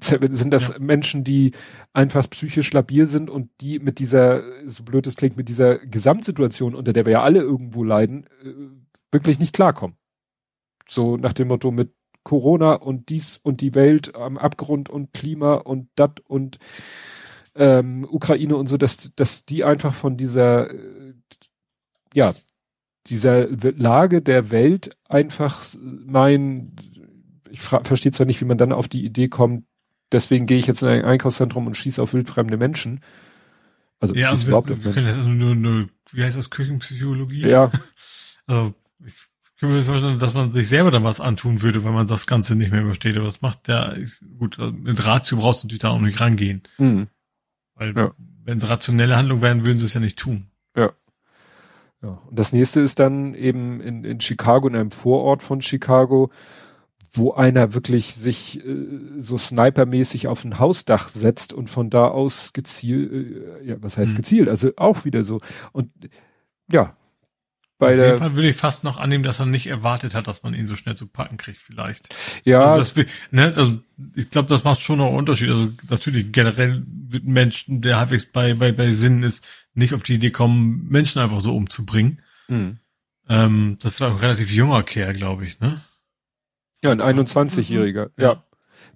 Sind 0.01 0.51
das 0.51 0.69
ja. 0.69 0.79
Menschen, 0.79 1.23
die 1.23 1.53
einfach 1.93 2.29
psychisch 2.29 2.73
labil 2.73 3.05
sind 3.05 3.29
und 3.29 3.49
die 3.61 3.79
mit 3.79 3.99
dieser, 3.99 4.43
so 4.69 4.83
blöd 4.83 5.07
es 5.07 5.15
klingt, 5.15 5.37
mit 5.37 5.47
dieser 5.47 5.77
Gesamtsituation, 5.77 6.75
unter 6.75 6.91
der 6.91 7.05
wir 7.05 7.13
ja 7.13 7.23
alle 7.23 7.39
irgendwo 7.39 7.85
leiden, 7.85 8.25
äh, 8.43 8.51
wirklich 9.13 9.39
nicht 9.39 9.53
klarkommen. 9.53 9.95
So 10.89 11.15
nach 11.15 11.31
dem 11.31 11.47
Motto 11.47 11.71
mit 11.71 11.93
Corona 12.27 12.73
und 12.73 13.07
dies 13.07 13.39
und 13.41 13.61
die 13.61 13.73
Welt 13.73 14.13
am 14.13 14.37
Abgrund 14.37 14.89
und 14.89 15.13
Klima 15.13 15.53
und 15.53 15.87
dat 15.95 16.19
und 16.19 16.57
ähm, 17.55 18.05
Ukraine 18.11 18.57
und 18.57 18.67
so, 18.67 18.75
dass, 18.75 19.15
dass 19.15 19.45
die 19.45 19.63
einfach 19.63 19.93
von 19.93 20.17
dieser, 20.17 20.69
äh, 20.69 21.13
ja, 22.13 22.35
dieser 23.05 23.47
Lage 23.47 24.21
der 24.21 24.51
Welt 24.51 24.97
einfach 25.07 25.63
mein, 25.79 26.75
ich 27.49 27.61
verstehe 27.61 28.11
zwar 28.11 28.25
nicht, 28.25 28.41
wie 28.41 28.45
man 28.45 28.57
dann 28.57 28.73
auf 28.73 28.89
die 28.89 29.05
Idee 29.05 29.29
kommt, 29.29 29.63
deswegen 30.11 30.47
gehe 30.47 30.57
ich 30.57 30.67
jetzt 30.67 30.81
in 30.81 30.89
ein 30.89 31.05
Einkaufszentrum 31.05 31.65
und 31.65 31.77
schieße 31.77 32.01
auf 32.01 32.13
wildfremde 32.13 32.57
Menschen. 32.57 32.99
Also 34.01 34.13
ja, 34.15 34.31
schieße 34.31 34.47
überhaupt 34.47 34.69
auf 34.69 34.83
Menschen. 34.83 35.05
Also 35.05 35.21
nur, 35.21 35.55
nur, 35.55 35.87
wie 36.11 36.23
heißt 36.23 36.35
das, 36.35 36.49
Küchenpsychologie? 36.49 37.47
Ja. 37.47 37.71
also 38.47 38.73
ich 39.05 39.13
kann 39.59 39.69
mir 39.69 39.81
vorstellen, 39.81 40.19
dass 40.19 40.33
man 40.33 40.53
sich 40.53 40.67
selber 40.67 40.91
dann 40.91 41.03
was 41.03 41.19
antun 41.19 41.61
würde, 41.61 41.83
wenn 41.83 41.93
man 41.93 42.07
das 42.07 42.27
Ganze 42.27 42.55
nicht 42.55 42.71
mehr 42.71 42.81
übersteht. 42.81 43.17
Aber 43.17 43.25
das 43.25 43.41
macht 43.41 43.67
der, 43.67 43.93
ist, 43.93 44.23
gut, 44.37 44.57
mit 44.59 45.05
Ratio 45.05 45.37
brauchst 45.37 45.63
du 45.63 45.67
natürlich 45.67 45.81
da 45.81 45.89
auch 45.89 45.99
nicht 45.99 46.21
rangehen. 46.21 46.63
Mhm. 46.77 47.07
Weil 47.75 47.95
ja. 47.95 48.11
wenn 48.43 48.57
es 48.59 48.69
rationelle 48.69 49.15
Handlungen 49.15 49.41
wären, 49.41 49.65
würden 49.65 49.79
sie 49.79 49.85
es 49.85 49.93
ja 49.93 49.99
nicht 49.99 50.19
tun. 50.19 50.47
Ja. 50.75 50.91
Ja, 52.03 52.09
und 52.29 52.37
das 52.37 52.53
nächste 52.53 52.81
ist 52.81 52.99
dann 52.99 53.33
eben 53.33 53.81
in, 53.81 54.03
in 54.03 54.19
Chicago, 54.19 54.67
in 54.67 54.75
einem 54.75 54.91
Vorort 54.91 55.41
von 55.41 55.61
Chicago, 55.61 56.29
wo 57.11 57.33
einer 57.33 57.73
wirklich 57.73 58.13
sich 58.13 58.63
äh, 58.63 58.85
so 59.17 59.37
snipermäßig 59.37 60.27
auf 60.27 60.45
ein 60.45 60.59
Hausdach 60.59 61.09
setzt 61.09 61.53
und 61.53 61.69
von 61.69 61.89
da 61.89 62.07
aus 62.07 62.53
gezielt, 62.53 63.11
äh, 63.11 63.65
ja, 63.65 63.75
was 63.81 63.97
heißt 63.97 64.13
mhm. 64.13 64.17
gezielt, 64.17 64.49
also 64.49 64.71
auch 64.77 65.05
wieder 65.05 65.23
so. 65.23 65.39
Und 65.71 65.89
ja, 66.71 66.95
bei 67.77 67.93
In 67.93 67.99
dem 67.99 68.17
Fall 68.17 68.35
würde 68.35 68.49
ich 68.49 68.55
fast 68.55 68.83
noch 68.83 68.97
annehmen, 68.97 69.23
dass 69.23 69.39
er 69.39 69.45
nicht 69.45 69.67
erwartet 69.67 70.15
hat, 70.15 70.27
dass 70.27 70.41
man 70.41 70.55
ihn 70.55 70.65
so 70.65 70.75
schnell 70.75 70.95
zu 70.95 71.07
packen 71.07 71.37
kriegt, 71.37 71.59
vielleicht. 71.59 72.09
Ja. 72.43 72.73
Also 72.73 72.95
das, 72.95 73.07
ne, 73.29 73.53
also 73.55 73.79
ich 74.15 74.31
glaube, 74.31 74.49
das 74.49 74.63
macht 74.63 74.81
schon 74.81 74.97
noch 74.97 75.07
einen 75.07 75.17
Unterschied. 75.17 75.49
Also 75.49 75.69
natürlich 75.89 76.31
generell 76.31 76.83
wird 76.87 77.25
ein 77.25 77.33
Mensch, 77.33 77.65
der 77.67 77.99
halbwegs 77.99 78.25
bei, 78.25 78.55
bei, 78.55 78.71
bei 78.71 78.91
Sinnen 78.91 79.21
ist, 79.21 79.45
nicht 79.75 79.93
auf 79.93 80.01
die 80.01 80.15
Idee 80.15 80.31
kommen, 80.31 80.87
Menschen 80.89 81.21
einfach 81.21 81.39
so 81.39 81.55
umzubringen. 81.55 82.21
Mhm. 82.47 82.79
Ähm, 83.29 83.77
das 83.81 83.99
wird 83.99 84.09
auch 84.09 84.15
ein 84.15 84.21
relativ 84.21 84.51
junger 84.51 84.81
Kerl, 84.83 85.13
glaube 85.13 85.43
ich, 85.43 85.59
ne? 85.59 85.81
Ja, 86.81 86.91
ein 86.91 87.01
21-Jähriger, 87.01 88.09
ja. 88.17 88.23
ja. 88.23 88.43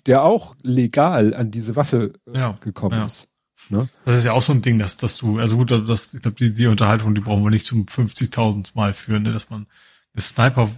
Der 0.08 0.24
auch 0.24 0.56
legal 0.62 1.34
an 1.34 1.52
diese 1.52 1.76
Waffe 1.76 2.14
äh, 2.28 2.40
ja. 2.40 2.58
gekommen 2.62 2.98
ja. 2.98 3.06
ist. 3.06 3.28
Ne? 3.72 3.90
Das 4.06 4.16
ist 4.16 4.26
ja 4.26 4.34
auch 4.34 4.42
so 4.42 4.54
ein 4.54 4.62
Ding, 4.62 4.78
dass, 4.78 4.98
dass 4.98 5.18
du, 5.18 5.40
also 5.40 5.58
gut, 5.58 5.72
das, 5.72 6.14
ich 6.14 6.22
glaube, 6.22 6.38
die, 6.38 6.54
die 6.54 6.68
Unterhaltung, 6.68 7.16
die 7.16 7.22
brauchen 7.22 7.44
wir 7.44 7.50
nicht 7.50 7.66
zum 7.66 7.86
50.000 7.86 8.72
Mal 8.76 8.94
führen, 8.94 9.24
ne? 9.24 9.32
dass 9.32 9.50
man 9.50 9.66
eine 10.14 10.22
Sniper, 10.22 10.70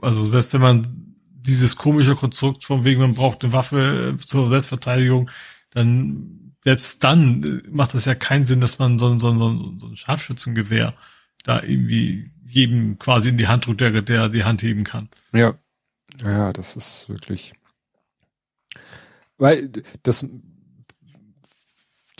also 0.00 0.26
selbst 0.26 0.52
wenn 0.52 0.60
man 0.60 1.14
dieses 1.32 1.76
komische 1.76 2.16
Konstrukt 2.16 2.64
von 2.64 2.84
wegen, 2.84 3.00
man 3.00 3.14
braucht 3.14 3.42
eine 3.42 3.52
Waffe 3.52 4.14
äh, 4.14 4.16
zur 4.18 4.48
Selbstverteidigung, 4.48 5.30
dann, 5.70 6.54
selbst 6.62 7.02
dann 7.04 7.42
äh, 7.42 7.68
macht 7.70 7.94
das 7.94 8.04
ja 8.04 8.14
keinen 8.14 8.46
Sinn, 8.46 8.60
dass 8.60 8.78
man 8.78 8.98
so, 8.98 9.18
so, 9.18 9.36
so, 9.38 9.74
so 9.78 9.86
ein 9.86 9.96
Scharfschützengewehr 9.96 10.94
da 11.44 11.62
irgendwie 11.62 12.30
jedem 12.46 12.98
quasi 12.98 13.28
in 13.28 13.38
die 13.38 13.48
Hand 13.48 13.66
drückt, 13.66 13.80
der, 13.80 14.02
der 14.02 14.28
die 14.28 14.44
Hand 14.44 14.62
heben 14.62 14.84
kann. 14.84 15.08
Ja. 15.32 15.54
Ja, 16.22 16.52
das 16.52 16.76
ist 16.76 17.08
wirklich. 17.08 17.54
Weil 19.38 19.70
das 20.02 20.26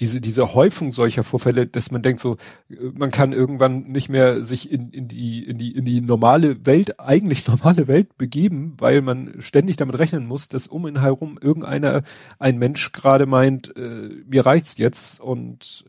diese, 0.01 0.21
diese 0.21 0.55
Häufung 0.55 0.93
solcher 0.93 1.25
Vorfälle, 1.25 1.67
dass 1.67 1.91
man 1.91 2.03
denkt 2.03 2.21
so, 2.21 2.37
man 2.69 3.11
kann 3.11 3.33
irgendwann 3.33 3.85
nicht 3.85 4.09
mehr 4.09 4.43
sich 4.43 4.71
in, 4.73 4.91
in 4.91 5.09
die, 5.09 5.45
in 5.45 5.59
die, 5.59 5.77
in 5.77 5.85
die 5.85 6.01
normale 6.01 6.67
Welt, 6.67 6.99
eigentlich 6.99 7.47
normale 7.49 7.87
Welt 7.87 8.17
begeben, 8.17 8.75
weil 8.79 9.03
man 9.03 9.35
ständig 9.41 9.77
damit 9.77 9.99
rechnen 9.99 10.27
muss, 10.27 10.49
dass 10.49 10.67
um 10.67 10.87
ihn 10.87 11.01
herum 11.01 11.39
irgendeiner, 11.41 12.03
ein 12.39 12.59
Mensch 12.59 12.93
gerade 12.93 13.27
meint, 13.27 13.77
äh, 13.77 14.09
mir 14.27 14.47
reicht's 14.47 14.79
jetzt 14.79 15.21
und 15.21 15.85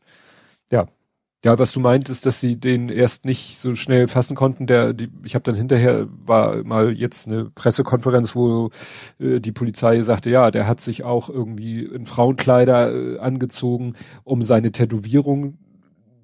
ja, 0.70 0.88
ja, 1.44 1.58
was 1.58 1.72
du 1.72 1.80
meintest, 1.80 2.26
dass 2.26 2.39
sie 2.39 2.60
den 2.60 2.89
erst 2.89 3.26
nicht 3.26 3.58
so 3.58 3.74
schnell 3.74 4.08
fassen 4.08 4.36
konnten, 4.36 4.68
der, 4.68 4.94
die, 4.94 5.10
ich 5.24 5.34
habe 5.34 5.44
dann 5.44 5.56
hinterher 5.56 6.08
war 6.10 6.64
mal 6.64 6.94
jetzt 6.94 7.28
eine 7.28 7.46
Pressekonferenz, 7.46 8.36
wo 8.36 8.70
äh, 9.20 9.39
die 9.39 9.52
Polizei 9.52 10.02
sagte, 10.04 10.30
ja, 10.30 10.52
der 10.52 10.68
hat 10.68 10.82
sich 10.82 11.04
auch 11.04 11.30
irgendwie 11.30 11.84
in 11.84 12.06
Frauenkleider 12.06 12.94
äh, 12.94 13.20
angezogen, 13.20 13.96
um 14.24 14.44
seine 14.44 14.72
Tätowierung 14.72 15.58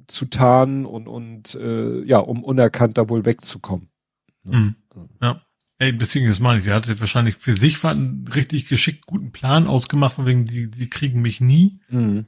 zu 0.08 0.26
tarnen 0.26 0.86
und 0.86 1.08
und 1.08 1.56
äh, 1.56 2.04
ja, 2.04 2.20
um 2.20 2.44
unerkannt 2.44 2.98
da 2.98 3.10
wohl 3.10 3.26
wegzukommen. 3.26 3.90
Mhm. 4.44 4.76
Ja. 5.22 5.42
Ey, 5.80 5.92
beziehungsweise 5.92 6.42
meine 6.42 6.60
ich, 6.60 6.66
der 6.66 6.76
hatte 6.76 7.00
wahrscheinlich 7.00 7.36
für 7.36 7.54
sich 7.54 7.84
einen 7.84 8.28
richtig 8.34 8.68
geschickt 8.68 9.06
guten 9.06 9.32
Plan 9.32 9.68
ausgemacht, 9.68 10.16
von 10.16 10.26
wegen, 10.26 10.46
die, 10.46 10.72
die 10.72 10.90
kriegen 10.90 11.22
mich 11.22 11.40
nie. 11.40 11.80
Mhm. 11.90 12.26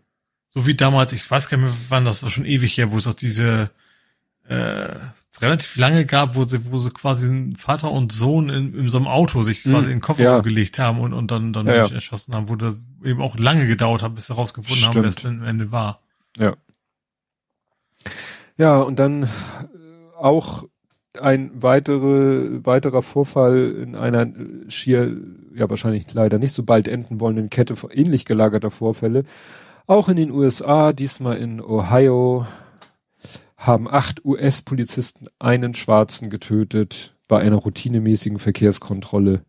So 0.52 0.66
wie 0.66 0.76
damals, 0.76 1.14
ich 1.14 1.30
weiß 1.30 1.50
gar 1.50 1.58
nicht 1.58 1.68
mehr, 1.68 1.76
wann 1.89 2.06
das 2.06 2.24
war 2.24 2.30
schon 2.30 2.45
ewig 2.45 2.78
her, 2.78 2.91
wo 2.91 2.97
es 2.97 3.08
auch 3.08 3.14
diese 3.14 3.70
äh, 4.47 4.95
relativ 5.41 5.76
lange 5.78 6.06
gab, 6.06 6.36
wo 6.36 6.43
sie, 6.45 6.72
wo 6.72 6.78
sie 6.78 6.91
quasi 6.91 7.28
ein 7.28 7.56
Vater 7.56 7.91
und 7.91 8.12
Sohn 8.12 8.50
in, 8.50 8.74
in 8.74 8.89
so 8.89 8.97
einem 8.97 9.08
Auto 9.08 9.43
sich 9.43 9.64
quasi 9.64 9.76
hm, 9.76 9.84
in 9.84 9.89
den 9.97 10.02
Koffer 10.02 10.24
ja. 10.24 10.39
gelegt 10.41 10.80
haben 10.80 11.00
und, 11.00 11.14
und 11.14 11.30
dann, 11.32 11.54
dann 11.54 11.68
ja, 11.68 11.74
Menschen 11.74 11.91
ja. 11.91 11.97
erschossen 11.97 12.34
haben, 12.34 12.50
wo 12.50 12.56
das 12.56 12.76
eben 13.04 13.22
auch 13.22 13.38
lange 13.38 13.68
gedauert 13.68 14.02
hat, 14.02 14.16
bis 14.16 14.28
sie 14.28 14.34
herausgefunden 14.34 14.86
haben, 14.86 14.95
wer 14.95 15.10
es 15.10 15.16
denn 15.18 15.41
am 15.41 15.45
Ende 15.45 15.72
war. 15.72 16.02
Ja. 16.38 16.56
Ja, 18.58 18.80
und 18.82 19.00
dann 19.00 19.24
äh, 19.24 19.28
auch 20.18 20.64
ein 21.20 21.52
weitere, 21.62 22.66
weiterer 22.66 23.02
Vorfall 23.02 23.72
in 23.82 23.95
einer 23.95 24.28
schier, 24.68 25.16
ja 25.54 25.70
wahrscheinlich 25.70 26.14
leider 26.14 26.39
nicht 26.39 26.54
so 26.54 26.64
bald 26.64 26.88
enden 26.88 27.20
wollenden 27.20 27.50
Kette 27.50 27.76
ähnlich 27.91 28.26
gelagerter 28.26 28.72
Vorfälle. 28.72 29.24
Auch 29.90 30.08
in 30.08 30.18
den 30.18 30.30
USA, 30.30 30.94
diesmal 30.94 31.38
in 31.38 31.60
Ohio, 31.60 32.46
haben 33.58 33.90
acht 33.90 34.24
US-Polizisten 34.24 35.26
einen 35.40 35.74
Schwarzen 35.74 36.30
getötet 36.30 37.18
bei 37.28 37.40
einer 37.40 37.56
routinemäßigen 37.56 38.38
Verkehrskontrolle. 38.38 39.44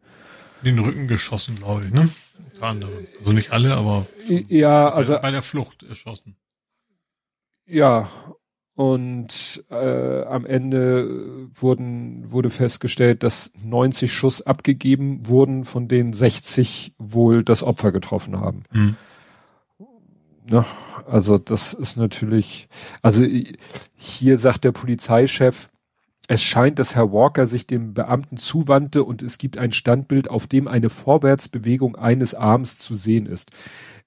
In 0.62 0.76
den 0.76 0.78
Rücken 0.78 1.08
geschossen, 1.08 1.56
glaube 1.56 1.84
ich, 1.84 1.92
ne? 1.92 2.08
Unter 2.54 2.66
anderem. 2.66 3.06
Also 3.18 3.32
nicht 3.34 3.52
alle, 3.52 3.74
aber 3.74 4.06
ja, 4.48 4.90
also 4.90 5.18
bei 5.20 5.30
der 5.30 5.42
Flucht 5.42 5.82
erschossen. 5.82 6.36
Ja, 7.66 8.08
und 8.74 9.62
äh, 9.68 10.22
am 10.22 10.46
Ende 10.46 11.50
wurden 11.52 12.32
wurde 12.32 12.48
festgestellt, 12.48 13.24
dass 13.24 13.52
90 13.62 14.10
Schuss 14.10 14.40
abgegeben 14.40 15.28
wurden, 15.28 15.66
von 15.66 15.86
denen 15.86 16.14
60 16.14 16.94
wohl 16.96 17.44
das 17.44 17.62
Opfer 17.62 17.92
getroffen 17.92 18.40
haben. 18.40 18.62
Mhm. 18.72 18.96
Ne? 20.50 20.64
Also 21.06 21.38
das 21.38 21.72
ist 21.74 21.96
natürlich, 21.96 22.68
also 23.02 23.24
hier 23.94 24.36
sagt 24.36 24.64
der 24.64 24.72
Polizeichef, 24.72 25.70
es 26.26 26.42
scheint, 26.42 26.78
dass 26.78 26.94
Herr 26.94 27.12
Walker 27.12 27.46
sich 27.46 27.66
dem 27.66 27.94
Beamten 27.94 28.36
zuwandte 28.36 29.04
und 29.04 29.22
es 29.22 29.38
gibt 29.38 29.58
ein 29.58 29.72
Standbild, 29.72 30.28
auf 30.28 30.46
dem 30.46 30.68
eine 30.68 30.90
Vorwärtsbewegung 30.90 31.96
eines 31.96 32.34
Arms 32.34 32.78
zu 32.78 32.94
sehen 32.94 33.26
ist. 33.26 33.50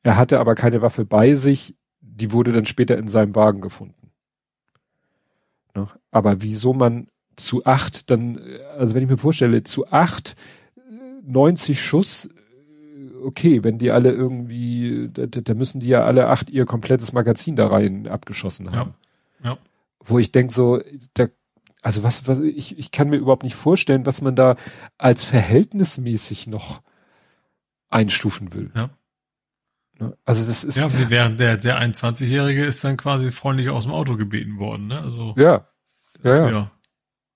Er 0.03 0.17
hatte 0.17 0.39
aber 0.39 0.55
keine 0.55 0.81
Waffe 0.81 1.05
bei 1.05 1.33
sich, 1.33 1.75
die 2.01 2.31
wurde 2.31 2.51
dann 2.51 2.65
später 2.65 2.97
in 2.97 3.07
seinem 3.07 3.35
Wagen 3.35 3.61
gefunden. 3.61 4.11
Ne? 5.75 5.87
Aber 6.11 6.41
wieso 6.41 6.73
man 6.73 7.07
zu 7.35 7.65
acht 7.65 8.09
dann, 8.11 8.37
also 8.77 8.93
wenn 8.93 9.03
ich 9.03 9.09
mir 9.09 9.17
vorstelle, 9.17 9.63
zu 9.63 9.89
acht 9.91 10.35
90 11.23 11.81
Schuss 11.81 12.29
okay, 13.23 13.63
wenn 13.63 13.77
die 13.77 13.91
alle 13.91 14.11
irgendwie, 14.11 15.09
da, 15.11 15.25
da, 15.25 15.53
müssen 15.53 15.79
die 15.79 15.87
ja 15.87 16.03
alle 16.03 16.27
acht 16.27 16.49
ihr 16.49 16.65
komplettes 16.65 17.13
Magazin 17.13 17.55
da 17.55 17.67
rein 17.67 18.07
abgeschossen 18.07 18.71
haben. 18.71 18.93
Ja. 19.43 19.51
ja. 19.51 19.57
Wo 20.05 20.19
ich 20.19 20.31
denke 20.31 20.53
so, 20.53 20.81
da, 21.13 21.27
also 21.81 22.03
was, 22.03 22.27
was, 22.27 22.39
ich, 22.39 22.77
ich 22.77 22.91
kann 22.91 23.09
mir 23.09 23.17
überhaupt 23.17 23.43
nicht 23.43 23.55
vorstellen, 23.55 24.05
was 24.05 24.21
man 24.21 24.35
da 24.35 24.55
als 24.97 25.23
verhältnismäßig 25.23 26.47
noch 26.47 26.81
einstufen 27.89 28.53
will. 28.53 28.71
Ja. 28.75 28.89
Ne? 29.99 30.17
Also 30.25 30.47
das 30.47 30.63
ist. 30.63 30.77
Ja, 30.77 30.89
während 31.09 31.39
der, 31.39 31.57
der 31.57 31.81
21-Jährige 31.81 32.65
ist 32.65 32.83
dann 32.83 32.97
quasi 32.97 33.31
freundlich 33.31 33.69
aus 33.69 33.83
dem 33.83 33.93
Auto 33.93 34.17
gebeten 34.17 34.57
worden, 34.59 34.87
ne? 34.87 35.01
Also. 35.01 35.33
Ja. 35.37 35.67
Ja, 36.23 36.35
ja. 36.35 36.49
Ja, 36.49 36.71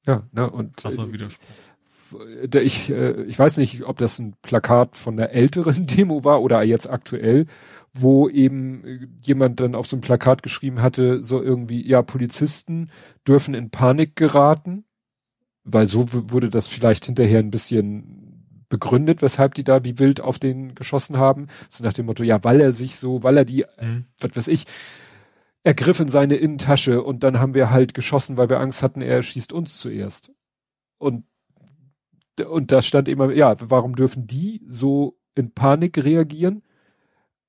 ja 0.06 0.28
ne? 0.32 0.50
und. 0.50 0.78
Krasser 0.78 1.12
Widerspruch 1.12 1.46
ich, 2.56 2.90
äh, 2.90 3.24
ich 3.24 3.38
weiß 3.38 3.58
nicht, 3.58 3.84
ob 3.84 3.98
das 3.98 4.20
ein 4.20 4.36
Plakat 4.42 4.98
von 4.98 5.18
der 5.18 5.34
älteren 5.34 5.86
Demo 5.88 6.24
war 6.24 6.42
oder 6.42 6.66
jetzt 6.66 6.90
aktuell, 6.90 7.46
wo 7.94 8.30
eben 8.30 8.86
äh, 8.86 9.08
jemand 9.22 9.60
dann 9.60 9.76
auf 9.76 9.88
so 9.88 9.98
ein 9.98 10.02
Plakat 10.02 10.44
geschrieben 10.44 10.82
hatte, 10.82 11.24
so 11.24 11.42
irgendwie, 11.42 11.88
ja, 11.88 12.02
Polizisten 12.02 12.90
dürfen 13.28 13.54
in 13.54 13.70
Panik 13.70 14.16
geraten, 14.16 14.86
weil 15.64 15.88
so 15.88 16.06
wurde 16.12 16.50
das 16.50 16.68
vielleicht 16.68 17.06
hinterher 17.06 17.40
ein 17.40 17.52
bisschen 17.52 18.28
begründet, 18.70 19.22
weshalb 19.22 19.54
die 19.54 19.64
da 19.64 19.84
wie 19.84 20.00
wild 20.00 20.22
auf 20.22 20.40
den 20.40 20.76
geschossen 20.76 21.18
haben. 21.18 21.48
So 21.70 21.84
nach 21.84 21.94
dem 21.94 22.06
Motto, 22.06 22.24
ja, 22.24 22.44
weil 22.44 22.60
er 22.62 22.72
sich 22.72 22.96
so, 22.98 23.24
weil 23.24 23.38
er 23.38 23.46
die, 23.46 23.66
mhm. 23.82 24.06
was 24.20 24.36
weiß 24.36 24.48
ich, 24.50 24.66
ergriff 25.64 26.00
in 26.00 26.08
seine 26.08 26.36
Innentasche 26.36 27.04
und 27.04 27.24
dann 27.24 27.40
haben 27.40 27.54
wir 27.54 27.70
halt 27.72 27.94
geschossen, 27.94 28.38
weil 28.38 28.50
wir 28.50 28.60
Angst 28.60 28.84
hatten, 28.84 29.02
er 29.02 29.22
schießt 29.22 29.52
uns 29.52 29.80
zuerst. 29.80 30.32
Und 30.98 31.26
und 32.42 32.72
da 32.72 32.82
stand 32.82 33.08
immer, 33.08 33.32
ja, 33.32 33.56
warum 33.60 33.96
dürfen 33.96 34.28
die 34.28 34.62
so 34.68 35.18
in 35.36 35.52
Panik 35.52 36.04
reagieren? 36.04 36.64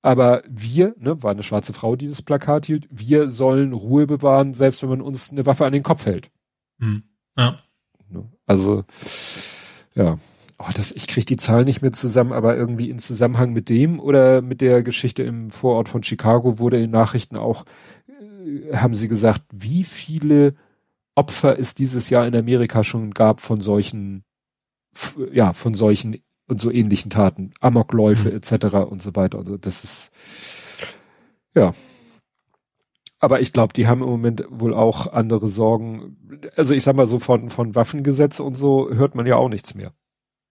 Aber 0.03 0.43
wir, 0.49 0.95
ne, 0.99 1.23
war 1.23 1.33
eine 1.33 1.43
schwarze 1.43 1.73
Frau, 1.73 1.97
die 1.97 2.09
das 2.09 2.23
Plakat 2.23 2.67
hielt, 2.67 2.89
wir 2.91 3.29
sollen 3.29 3.73
Ruhe 3.73 4.07
bewahren, 4.07 4.53
selbst 4.53 4.83
wenn 4.83 4.91
man 4.91 5.01
uns 5.01 5.33
eine 5.33 5.45
Waffe 5.45 5.67
an 5.67 5.73
den 5.73 5.83
Kopf 5.83 6.07
hält. 6.07 6.31
Hm. 6.79 7.03
Ja. 7.37 7.59
Ne, 8.09 8.25
also, 8.47 8.85
ja. 9.95 10.19
Oh, 10.61 10.71
das, 10.75 10.91
ich 10.91 11.07
kriege 11.07 11.27
die 11.27 11.37
Zahlen 11.37 11.67
nicht 11.67 11.83
mehr 11.83 11.93
zusammen, 11.93 12.33
aber 12.33 12.57
irgendwie 12.57 12.91
in 12.91 12.99
Zusammenhang 12.99 13.53
mit 13.53 13.69
dem 13.69 14.01
oder 14.01 14.43
mit 14.43 14.61
der 14.61 14.83
Geschichte 14.83 15.23
im 15.23 15.51
Vorort 15.51 15.89
von 15.89 16.03
Chicago 16.03 16.59
wurde 16.59 16.79
in 16.79 16.85
den 16.85 16.91
Nachrichten 16.91 17.37
auch, 17.37 17.65
äh, 18.09 18.75
haben 18.77 18.95
sie 18.95 19.07
gesagt, 19.07 19.43
wie 19.53 19.85
viele 19.85 20.55
Opfer 21.15 21.59
es 21.59 21.75
dieses 21.75 22.11
Jahr 22.11 22.27
in 22.27 22.35
Amerika 22.35 22.83
schon 22.83 23.13
gab 23.13 23.41
von 23.41 23.61
solchen 23.61 24.25
ja, 25.33 25.53
von 25.53 25.75
solchen 25.75 26.19
und 26.47 26.61
so 26.61 26.71
ähnlichen 26.71 27.11
Taten, 27.11 27.53
Amokläufe 27.61 28.31
mhm. 28.31 28.37
etc. 28.37 28.77
und 28.89 29.03
so 29.03 29.15
weiter. 29.15 29.39
Also 29.39 29.57
das 29.57 29.85
ist 29.85 30.13
ja. 31.55 31.75
Aber 33.21 33.41
ich 33.41 33.53
glaube, 33.53 33.73
die 33.73 33.89
haben 33.89 34.03
im 34.03 34.09
Moment 34.09 34.45
wohl 34.49 34.73
auch 34.73 35.09
andere 35.13 35.49
Sorgen. 35.49 36.17
Also 36.57 36.75
ich 36.75 36.85
sag 36.85 36.97
mal 36.97 37.07
so 37.07 37.19
von 37.19 37.51
von 37.51 37.75
Waffengesetz 37.75 38.41
und 38.41 38.55
so 38.55 38.91
hört 38.91 39.15
man 39.15 39.27
ja 39.27 39.37
auch 39.37 39.49
nichts 39.49 39.75
mehr. 39.75 39.93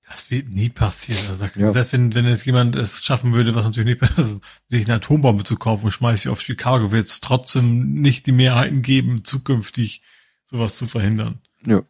Das 0.10 0.32
wird 0.32 0.48
nie 0.48 0.70
passieren. 0.70 1.20
Also, 1.30 1.46
ja. 1.60 1.72
Selbst 1.72 1.92
wenn, 1.92 2.16
wenn 2.16 2.26
jetzt 2.26 2.46
jemand 2.46 2.76
es 2.78 3.04
schaffen 3.04 3.34
würde, 3.34 3.56
was 3.56 3.66
natürlich 3.66 4.00
nicht, 4.00 4.18
also, 4.18 4.40
sich 4.68 4.86
eine 4.86 4.96
Atombombe 4.96 5.44
zu 5.44 5.58
kaufen 5.58 5.86
und 5.86 5.92
schmeißt 5.92 6.24
sie 6.24 6.30
auf 6.30 6.42
Chicago, 6.42 6.92
wird 6.92 7.06
es 7.06 7.20
trotzdem 7.20 7.94
nicht 7.94 8.26
die 8.26 8.32
Mehrheiten 8.32 8.82
geben, 8.82 9.26
zukünftig 9.26 10.02
sowas 10.46 10.78
zu 10.78 10.88
verhindern. 10.88 11.42
Ja. 11.66 11.84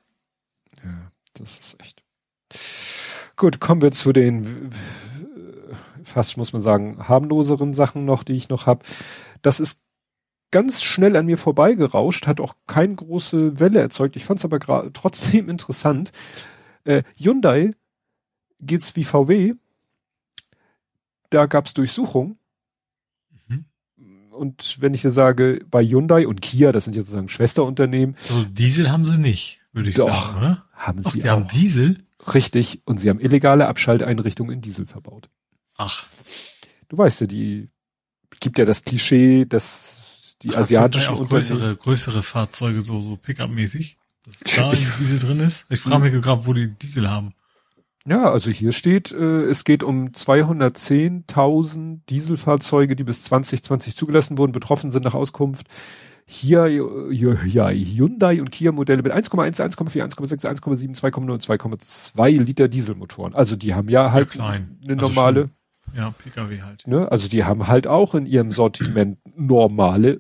Ja, 0.84 1.12
das 1.36 1.60
ist 1.60 1.80
echt. 1.80 2.04
Gut, 3.36 3.60
kommen 3.60 3.82
wir 3.82 3.92
zu 3.92 4.14
den 4.14 4.72
fast 6.08 6.38
muss 6.38 6.54
man 6.54 6.62
sagen 6.62 7.08
harmloseren 7.08 7.74
Sachen 7.74 8.06
noch, 8.06 8.24
die 8.24 8.34
ich 8.34 8.50
noch 8.50 8.66
habe. 8.66 8.84
Das 9.42 9.60
ist 9.60 9.84
ganz 10.52 10.82
schnell 10.82 11.16
an 11.16 11.26
mir 11.26 11.38
vorbeigerauscht, 11.38 12.26
hat 12.26 12.40
auch 12.40 12.56
keine 12.66 12.96
große 12.96 13.60
Welle 13.60 13.80
erzeugt. 13.80 14.16
Ich 14.16 14.26
fand 14.26 14.40
es 14.40 14.46
aber 14.46 14.92
trotzdem 14.94 15.50
interessant. 15.50 16.12
Äh, 16.86 17.04
Hyundai 17.16 17.72
geht's 18.60 18.96
wie 18.96 19.04
VW. 19.04 19.54
Da 21.30 21.46
gab's 21.46 21.74
Durchsuchung. 21.74 22.38
Mhm. 23.48 23.66
Und 24.32 24.78
wenn 24.80 24.94
ich 24.94 25.02
dir 25.02 25.12
sage, 25.12 25.66
bei 25.70 25.84
Hyundai 25.86 26.26
und 26.26 26.42
Kia, 26.42 26.72
das 26.72 26.86
sind 26.86 26.96
ja 26.96 27.02
sozusagen 27.02 27.28
Schwesterunternehmen. 27.28 28.16
Also 28.30 28.46
Diesel 28.46 28.90
haben 28.90 29.06
sie 29.06 29.18
nicht, 29.18 29.60
würde 29.74 29.90
ich 29.90 29.96
Doch, 29.96 30.10
sagen, 30.10 30.38
oder? 30.38 30.66
Haben 30.72 31.04
sie 31.04 31.10
Ach, 31.10 31.14
die 31.14 31.24
auch. 31.24 31.28
haben 31.28 31.48
Diesel? 31.50 32.07
Richtig. 32.34 32.82
Und 32.86 33.00
sie 33.00 33.10
haben 33.10 33.20
illegale 33.20 33.68
Abschalteinrichtungen 33.68 34.54
in 34.54 34.62
Diesel 34.62 34.86
verbaut. 34.86 35.30
Ach. 35.78 36.06
Du 36.90 36.98
weißt 36.98 37.22
ja, 37.22 37.28
die 37.28 37.70
gibt 38.40 38.58
ja 38.58 38.66
das 38.66 38.84
Klischee, 38.84 39.46
dass 39.46 40.36
die 40.42 40.52
Ach, 40.52 40.60
asiatischen 40.60 41.16
auch 41.16 41.28
größere, 41.28 41.76
größere 41.76 42.24
Fahrzeuge, 42.24 42.82
so, 42.82 43.02
so 43.02 43.16
Pickup-mäßig, 43.18 43.98
dass 44.24 44.40
da 44.56 44.72
ich, 44.74 44.86
Diesel 45.00 45.20
drin 45.20 45.40
ist. 45.40 45.66
Ich 45.70 45.80
frage 45.80 46.04
mich 46.04 46.14
gerade, 46.22 46.46
wo 46.46 46.54
die 46.54 46.68
Diesel 46.68 47.10
haben. 47.10 47.34
Ja, 48.06 48.32
also 48.32 48.52
hier 48.52 48.72
steht, 48.72 49.12
äh, 49.12 49.44
es 49.44 49.66
geht 49.66 49.84
um 49.84 50.12
210.000 50.12 52.00
Dieselfahrzeuge, 52.10 52.96
die 52.96 53.04
bis 53.04 53.24
2020 53.24 53.98
zugelassen 53.98 54.38
wurden, 54.38 54.54
betroffen 54.54 54.92
sind 54.92 55.04
nach 55.04 55.14
Auskunft. 55.14 55.68
Hier, 56.30 56.66
hier 57.10 57.40
ja, 57.46 57.70
Hyundai 57.70 58.42
und 58.42 58.52
Kia 58.52 58.74
Modelle 58.74 59.02
mit 59.02 59.14
1,1, 59.14 59.62
1,4, 59.62 60.14
1,6, 60.14 60.46
1,7, 60.46 61.00
2,0 61.00 61.32
und 61.32 61.42
2,2 61.42 62.42
Liter 62.42 62.68
Dieselmotoren. 62.68 63.34
Also 63.34 63.56
die 63.56 63.74
haben 63.74 63.88
ja 63.88 64.12
halt 64.12 64.36
ja, 64.36 64.50
eine 64.50 64.68
also 64.90 64.96
normale. 64.96 65.50
Schon, 65.86 65.96
ja, 65.96 66.12
PKW 66.12 66.62
halt. 66.64 66.86
Ne? 66.86 67.10
Also 67.10 67.30
die 67.30 67.46
haben 67.46 67.68
halt 67.68 67.88
auch 67.88 68.14
in 68.14 68.26
ihrem 68.26 68.52
Sortiment 68.52 69.20
normale. 69.38 70.20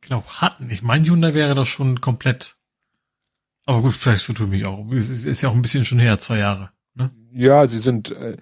Genau, 0.00 0.22
hatten. 0.24 0.70
Ich 0.70 0.82
meine, 0.82 1.08
Hyundai 1.08 1.34
wäre 1.34 1.56
das 1.56 1.66
schon 1.66 2.00
komplett. 2.00 2.56
Aber 3.66 3.82
gut, 3.82 3.94
vielleicht 3.94 4.24
vertue 4.24 4.46
mich 4.46 4.64
auch. 4.64 4.90
Es 4.92 5.10
ist 5.10 5.42
ja 5.42 5.48
auch 5.48 5.54
ein 5.54 5.62
bisschen 5.62 5.84
schon 5.84 5.98
her, 5.98 6.20
zwei 6.20 6.38
Jahre. 6.38 6.70
Ne? 6.94 7.10
Ja, 7.32 7.66
sie 7.66 7.78
sind, 7.78 8.12
äh, 8.12 8.36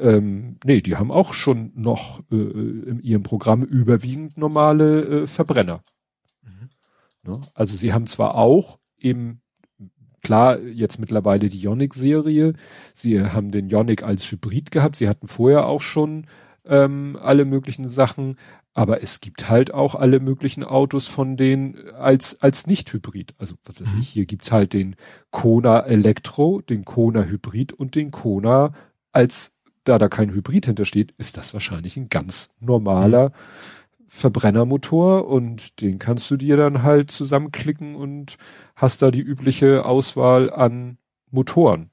ähm, 0.00 0.58
nee, 0.64 0.80
die 0.80 0.96
haben 0.96 1.12
auch 1.12 1.34
schon 1.34 1.70
noch 1.76 2.20
äh, 2.32 2.34
in 2.34 3.00
ihrem 3.00 3.22
Programm 3.22 3.62
überwiegend 3.62 4.36
normale 4.38 5.22
äh, 5.22 5.26
Verbrenner. 5.28 5.84
Ne? 7.26 7.40
Also 7.54 7.76
sie 7.76 7.92
haben 7.92 8.06
zwar 8.06 8.34
auch 8.34 8.78
eben, 8.98 9.40
klar, 10.22 10.58
jetzt 10.60 10.98
mittlerweile 10.98 11.48
die 11.48 11.58
Ionic-Serie, 11.58 12.54
sie 12.94 13.22
haben 13.22 13.50
den 13.50 13.68
Ionic 13.68 14.02
als 14.02 14.30
Hybrid 14.30 14.70
gehabt, 14.70 14.96
sie 14.96 15.08
hatten 15.08 15.28
vorher 15.28 15.66
auch 15.66 15.80
schon 15.80 16.26
ähm, 16.64 17.18
alle 17.20 17.44
möglichen 17.44 17.88
Sachen, 17.88 18.36
aber 18.74 19.02
es 19.02 19.20
gibt 19.20 19.50
halt 19.50 19.74
auch 19.74 19.94
alle 19.94 20.20
möglichen 20.20 20.64
Autos 20.64 21.08
von 21.08 21.36
denen 21.36 21.90
als, 21.90 22.40
als 22.40 22.66
Nicht-Hybrid. 22.66 23.34
Also, 23.38 23.56
was 23.64 23.80
weiß 23.80 23.94
mhm. 23.94 24.00
ich, 24.00 24.08
hier 24.08 24.26
gibt's 24.26 24.50
halt 24.50 24.72
den 24.72 24.96
Kona 25.30 25.80
Elektro, 25.80 26.62
den 26.62 26.84
Kona 26.84 27.24
Hybrid 27.24 27.72
und 27.72 27.94
den 27.94 28.10
Kona 28.10 28.72
als, 29.12 29.52
da 29.84 29.98
da 29.98 30.08
kein 30.08 30.32
Hybrid 30.32 30.66
hintersteht, 30.66 31.12
ist 31.18 31.36
das 31.36 31.52
wahrscheinlich 31.52 31.96
ein 31.96 32.08
ganz 32.08 32.48
normaler 32.60 33.28
mhm. 33.28 33.32
Verbrennermotor 34.14 35.26
und 35.26 35.80
den 35.80 35.98
kannst 35.98 36.30
du 36.30 36.36
dir 36.36 36.58
dann 36.58 36.82
halt 36.82 37.10
zusammenklicken 37.10 37.96
und 37.96 38.36
hast 38.76 39.00
da 39.00 39.10
die 39.10 39.22
übliche 39.22 39.86
Auswahl 39.86 40.52
an 40.52 40.98
Motoren. 41.30 41.90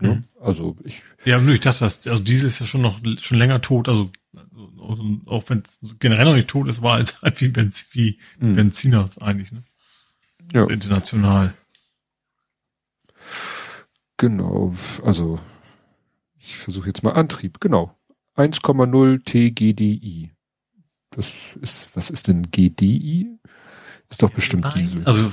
Ne? 0.00 0.14
Mhm. 0.14 0.24
Also 0.40 0.76
ich. 0.82 1.04
Ja, 1.26 1.38
nur 1.38 1.52
ich 1.52 1.60
dachte, 1.60 1.80
das, 1.80 2.06
also 2.06 2.22
Diesel 2.22 2.46
ist 2.46 2.58
ja 2.60 2.64
schon 2.64 2.80
noch 2.80 3.00
schon 3.20 3.36
länger 3.36 3.60
tot, 3.60 3.86
also, 3.86 4.08
also 4.80 5.04
auch 5.26 5.44
wenn 5.48 5.62
es 5.68 5.78
generell 6.00 6.24
noch 6.24 6.34
nicht 6.34 6.48
tot 6.48 6.68
ist, 6.68 6.80
war 6.80 6.98
es 6.98 7.20
halt 7.20 7.38
wie, 7.42 7.48
Benz, 7.48 7.86
wie 7.92 8.18
mhm. 8.40 8.54
Benziner 8.54 9.04
eigentlich, 9.20 9.52
ne? 9.52 9.62
Ja. 10.54 10.62
Also 10.62 10.72
international. 10.72 11.52
Genau, 14.16 14.74
also 15.04 15.38
ich 16.38 16.56
versuche 16.56 16.86
jetzt 16.86 17.02
mal 17.02 17.12
Antrieb, 17.12 17.60
genau. 17.60 17.94
1,0 18.36 19.22
TGDI. 19.22 20.32
Das 21.12 21.28
ist, 21.60 21.94
was 21.94 22.10
ist 22.10 22.28
denn 22.28 22.42
GDI? 22.50 23.38
Ist 24.10 24.22
doch 24.22 24.30
bestimmt 24.30 24.64
Nein. 24.64 24.74
Diesel. 24.74 25.04
Also 25.06 25.32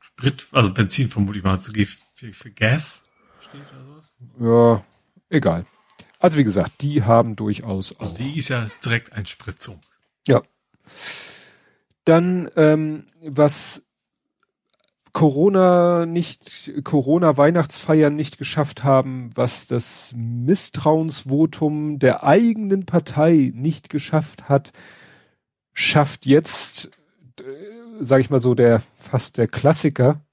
Sprit, 0.00 0.46
also 0.52 0.72
Benzin 0.72 1.08
vermutlich 1.08 1.42
mal 1.42 1.58
für, 1.58 1.72
für, 2.14 2.32
für 2.32 2.50
Gas 2.50 3.02
steht 3.40 3.62
oder 3.72 3.96
was? 3.96 4.14
Ja, 4.40 4.84
egal. 5.28 5.66
Also 6.18 6.38
wie 6.38 6.44
gesagt, 6.44 6.80
die 6.80 7.02
haben 7.02 7.36
durchaus 7.36 7.98
also 7.98 8.12
auch. 8.12 8.16
die 8.16 8.38
ist 8.38 8.48
ja 8.48 8.66
direkt 8.84 9.12
ein 9.12 9.26
Spritzung. 9.26 9.80
Ja. 10.26 10.42
Dann, 12.04 12.50
ähm, 12.56 13.06
was 13.22 13.82
Corona 15.12 16.06
nicht, 16.06 16.72
Corona 16.82 17.36
Weihnachtsfeiern 17.36 18.16
nicht 18.16 18.36
geschafft 18.38 18.84
haben, 18.84 19.30
was 19.34 19.66
das 19.66 20.12
Misstrauensvotum 20.16 21.98
der 21.98 22.24
eigenen 22.24 22.84
Partei 22.84 23.52
nicht 23.54 23.90
geschafft 23.90 24.48
hat, 24.48 24.72
schafft 25.74 26.24
jetzt, 26.24 26.90
äh, 27.40 27.42
sage 28.00 28.22
ich 28.22 28.30
mal 28.30 28.40
so, 28.40 28.54
der 28.54 28.82
fast 28.98 29.36
der 29.36 29.48
Klassiker, 29.48 30.24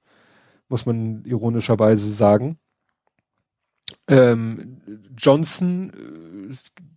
muss 0.70 0.86
man 0.86 1.26
ironischerweise 1.26 2.12
sagen. 2.12 2.58
Ähm, 4.08 4.82
Johnson 5.18 5.92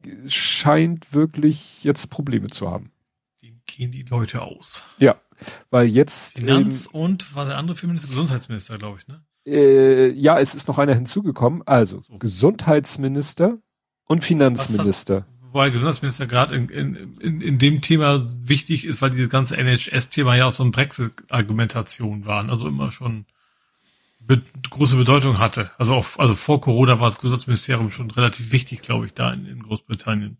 äh, 0.05 0.29
scheint 0.29 1.13
wirklich 1.13 1.83
jetzt 1.83 2.09
Probleme 2.11 2.49
zu 2.49 2.71
haben. 2.71 2.93
Dem 3.43 3.61
gehen 3.67 3.91
die 3.91 4.03
Leute 4.03 4.43
aus. 4.43 4.85
Ja, 4.99 5.17
weil 5.71 5.87
jetzt 5.87 6.39
Finanz 6.39 6.89
ähm, 6.93 7.01
und 7.01 7.35
war 7.35 7.47
der 7.47 7.59
andere 7.59 7.77
Feminist 7.77 8.09
Gesundheitsminister, 8.09 8.79
glaube 8.79 8.99
ich, 9.01 9.09
ne? 9.09 9.25
Äh, 9.47 10.11
ja, 10.13 10.39
es 10.39 10.55
ist 10.55 10.69
noch 10.69 10.79
einer 10.79 10.95
hinzugekommen. 10.95 11.63
Also 11.67 12.01
so. 12.01 12.17
Gesundheitsminister 12.19 13.59
und 14.07 14.25
Finanzminister 14.25 15.27
wobei 15.55 15.71
Gesundheitsminister 15.71 16.27
gerade 16.27 16.57
in, 16.57 16.69
in, 16.69 17.17
in, 17.21 17.41
in 17.41 17.59
dem 17.59 17.81
Thema 17.81 18.25
wichtig 18.43 18.85
ist, 18.85 19.01
weil 19.01 19.11
dieses 19.11 19.31
ganze 19.31 19.57
NHS-Thema 19.57 20.35
ja 20.35 20.47
auch 20.47 20.53
so 20.53 20.65
eine 20.65 20.73
Brexit-Argumentation 20.73 22.27
waren, 22.27 22.51
also 22.51 22.67
immer 22.67 22.91
schon 22.91 23.27
be 24.19 24.43
große 24.69 24.97
Bedeutung 24.97 25.39
hatte. 25.39 25.71
Also 25.79 25.95
auch, 25.95 26.19
also 26.19 26.35
vor 26.35 26.61
Corona 26.61 26.99
war 26.99 27.09
das 27.09 27.19
Gesundheitsministerium 27.19 27.91
schon 27.91 28.11
relativ 28.11 28.51
wichtig, 28.51 28.83
glaube 28.83 29.07
ich, 29.07 29.15
da 29.15 29.33
in, 29.33 29.47
in 29.47 29.63
Großbritannien. 29.63 30.39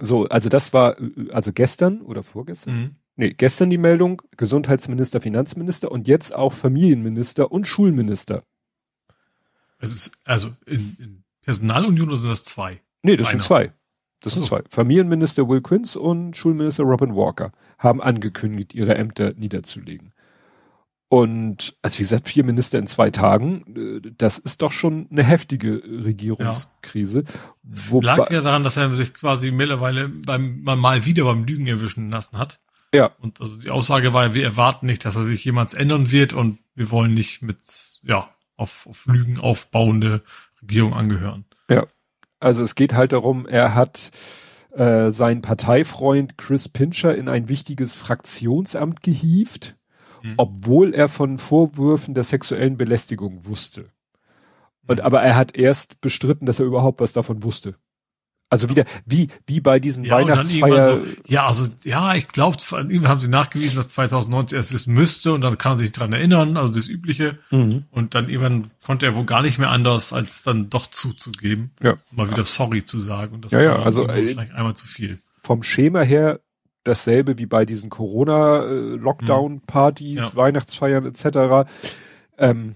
So, 0.00 0.26
also 0.28 0.48
das 0.48 0.72
war 0.72 0.96
also 1.30 1.52
gestern 1.52 2.00
oder 2.00 2.22
vorgestern? 2.22 2.74
Mhm. 2.74 2.96
Nee, 3.16 3.34
gestern 3.34 3.68
die 3.68 3.78
Meldung, 3.78 4.22
Gesundheitsminister, 4.38 5.20
Finanzminister 5.20 5.92
und 5.92 6.08
jetzt 6.08 6.34
auch 6.34 6.54
Familienminister 6.54 7.52
und 7.52 7.66
Schulminister. 7.66 8.42
Es 9.78 9.94
ist, 9.94 10.12
also 10.24 10.56
in, 10.64 10.96
in 10.98 11.24
Personalunion 11.42 12.08
oder 12.08 12.16
sind 12.16 12.30
das 12.30 12.44
zwei? 12.44 12.80
Nee, 13.02 13.16
das 13.16 13.28
Einer. 13.28 13.40
sind 13.40 13.46
zwei. 13.46 13.72
Das 14.20 14.34
sind 14.34 14.44
zwei. 14.44 14.62
Familienminister 14.68 15.48
Will 15.48 15.62
Quince 15.62 15.98
und 15.98 16.36
Schulminister 16.36 16.84
Robin 16.84 17.14
Walker 17.14 17.52
haben 17.78 18.02
angekündigt, 18.02 18.74
ihre 18.74 18.94
Ämter 18.94 19.32
niederzulegen. 19.34 20.12
Und 21.08 21.76
also 21.82 21.98
wie 21.98 22.02
gesagt, 22.02 22.28
vier 22.28 22.44
Minister 22.44 22.78
in 22.78 22.86
zwei 22.86 23.10
Tagen, 23.10 24.00
äh, 24.04 24.12
das 24.16 24.38
ist 24.38 24.62
doch 24.62 24.70
schon 24.70 25.08
eine 25.10 25.24
heftige 25.24 25.82
Regierungskrise. 25.84 27.24
Es 27.68 27.90
lag 27.90 28.30
ja 28.30 28.40
daran, 28.42 28.62
dass 28.62 28.76
er 28.76 28.94
sich 28.94 29.12
quasi 29.12 29.50
mittlerweile 29.50 30.08
beim 30.08 30.62
mal 30.62 31.04
wieder 31.04 31.24
beim 31.24 31.44
Lügen 31.44 31.66
erwischen 31.66 32.10
lassen 32.10 32.38
hat. 32.38 32.60
Ja. 32.94 33.10
Und 33.18 33.40
also 33.40 33.56
die 33.56 33.70
Aussage 33.70 34.12
war, 34.12 34.34
wir 34.34 34.44
erwarten 34.44 34.86
nicht, 34.86 35.04
dass 35.04 35.16
er 35.16 35.22
sich 35.22 35.44
jemals 35.44 35.74
ändern 35.74 36.12
wird 36.12 36.32
und 36.32 36.60
wir 36.76 36.92
wollen 36.92 37.14
nicht 37.14 37.42
mit 37.42 37.58
ja 38.04 38.28
auf, 38.56 38.86
auf 38.86 39.06
Lügen 39.06 39.40
aufbauende 39.40 40.22
Regierung 40.62 40.94
angehören. 40.94 41.44
Ja. 41.68 41.86
Also 42.40 42.64
es 42.64 42.74
geht 42.74 42.94
halt 42.94 43.12
darum, 43.12 43.46
er 43.46 43.74
hat 43.74 44.10
äh, 44.72 45.10
seinen 45.10 45.42
Parteifreund 45.42 46.38
Chris 46.38 46.68
Pincher 46.68 47.14
in 47.14 47.28
ein 47.28 47.48
wichtiges 47.48 47.94
Fraktionsamt 47.94 49.02
gehievt, 49.02 49.76
mhm. 50.22 50.34
obwohl 50.38 50.94
er 50.94 51.08
von 51.08 51.38
Vorwürfen 51.38 52.14
der 52.14 52.24
sexuellen 52.24 52.76
Belästigung 52.76 53.46
wusste. 53.46 53.90
Und 54.86 54.98
mhm. 54.98 55.04
aber 55.04 55.22
er 55.22 55.36
hat 55.36 55.56
erst 55.56 56.00
bestritten, 56.00 56.46
dass 56.46 56.58
er 56.58 56.66
überhaupt 56.66 57.00
was 57.00 57.12
davon 57.12 57.42
wusste. 57.42 57.74
Also 58.50 58.68
wieder, 58.68 58.84
wie, 59.06 59.28
wie 59.46 59.60
bei 59.60 59.78
diesen 59.78 60.04
ja, 60.04 60.16
Weihnachtsfeier. 60.16 60.84
So, 60.84 61.00
ja, 61.24 61.46
also, 61.46 61.70
ja, 61.84 62.16
ich 62.16 62.26
glaube, 62.26 62.56
haben 62.58 63.20
sie 63.20 63.28
nachgewiesen, 63.28 63.76
dass 63.76 63.90
2019 63.90 64.56
erst 64.56 64.72
wissen 64.72 64.92
müsste 64.92 65.32
und 65.32 65.42
dann 65.42 65.56
kann 65.56 65.74
er 65.74 65.78
sich 65.78 65.92
dran 65.92 66.12
erinnern, 66.12 66.56
also 66.56 66.74
das 66.74 66.88
Übliche. 66.88 67.38
Mhm. 67.52 67.84
Und 67.92 68.16
dann 68.16 68.28
irgendwann 68.28 68.72
konnte 68.84 69.06
er 69.06 69.14
wohl 69.14 69.24
gar 69.24 69.42
nicht 69.42 69.60
mehr 69.60 69.70
anders, 69.70 70.12
als 70.12 70.42
dann 70.42 70.68
doch 70.68 70.88
zuzugeben. 70.88 71.70
Ja. 71.80 71.94
Mal 72.10 72.28
wieder 72.28 72.44
sorry 72.44 72.84
zu 72.84 72.98
sagen. 72.98 73.36
Und 73.36 73.44
das 73.44 73.52
ja, 73.52 73.62
ja, 73.62 73.82
also, 73.82 74.08
äh, 74.08 74.34
einmal 74.52 74.74
zu 74.74 74.88
viel. 74.88 75.20
Vom 75.40 75.62
Schema 75.62 76.00
her 76.00 76.40
dasselbe 76.82 77.38
wie 77.38 77.46
bei 77.46 77.64
diesen 77.64 77.88
Corona-Lockdown-Partys, 77.88 80.18
äh, 80.18 80.22
ja. 80.22 80.34
Weihnachtsfeiern 80.34 81.06
etc. 81.06 81.70
Ähm, 82.36 82.74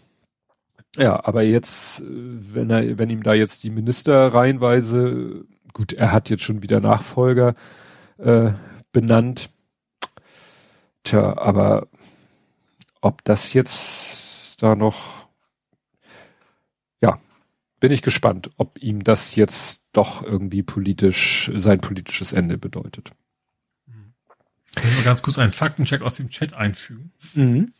ja, 0.97 1.21
aber 1.25 1.43
jetzt, 1.43 2.01
äh, 2.01 2.05
wenn 2.07 2.71
er, 2.71 2.97
wenn 2.99 3.11
ihm 3.11 3.25
da 3.25 3.35
jetzt 3.35 3.65
die 3.65 3.71
Minister 3.71 4.33
reihenweise 4.33 5.47
gut, 5.75 5.93
er 5.93 6.13
hat 6.13 6.31
jetzt 6.31 6.43
schon 6.43 6.63
wieder 6.63 6.81
Nachfolger 6.81 7.55
äh, 8.17 8.53
benannt. 8.93 9.51
Tja, 11.03 11.37
aber 11.37 11.89
ob 13.03 13.23
das 13.25 13.53
jetzt 13.53 14.63
da 14.63 14.75
noch, 14.75 15.29
ja, 17.03 17.21
bin 17.81 17.93
ich 17.93 18.01
gespannt, 18.01 18.51
ob 18.57 18.81
ihm 18.81 19.05
das 19.05 19.37
jetzt 19.37 19.85
doch 19.93 20.23
irgendwie 20.23 20.63
politisch, 20.63 21.51
sein 21.55 21.81
politisches 21.81 22.33
Ende 22.33 22.57
bedeutet. 22.57 23.13
Ich 24.77 24.83
will 24.83 24.93
mal 24.93 25.05
ganz 25.05 25.23
kurz 25.23 25.39
einen 25.39 25.53
Faktencheck 25.53 26.01
aus 26.01 26.15
dem 26.15 26.31
Chat 26.31 26.55
einfügen. 26.55 27.13
Mhm. 27.35 27.75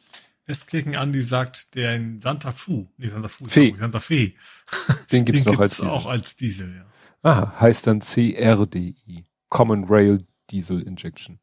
Westkirchen 0.47 0.97
Andi 0.97 1.23
sagt, 1.23 1.75
der 1.75 1.97
in 1.97 2.21
Santa 2.21 2.53
Fu, 2.53 2.91
nee, 2.99 3.09
Santa 3.09 3.29
Fu, 3.29 3.47
Fe. 3.47 3.75
Santa 3.77 3.99
Fe. 3.99 4.35
Den 5.11 5.25
gibt's 5.25 5.45
Den 5.45 5.55
noch 5.55 5.61
gibt's 5.61 5.81
als 5.81 5.89
auch 5.89 6.07
als 6.07 6.37
Diesel, 6.37 6.77
ja. 6.77 6.87
Ah, 7.25 7.59
heißt 7.59 7.87
dann 7.87 8.01
CRDI. 8.01 9.25
Common 9.49 9.85
Rail 9.85 10.19
Diesel 10.51 10.83
Injection. 10.83 11.39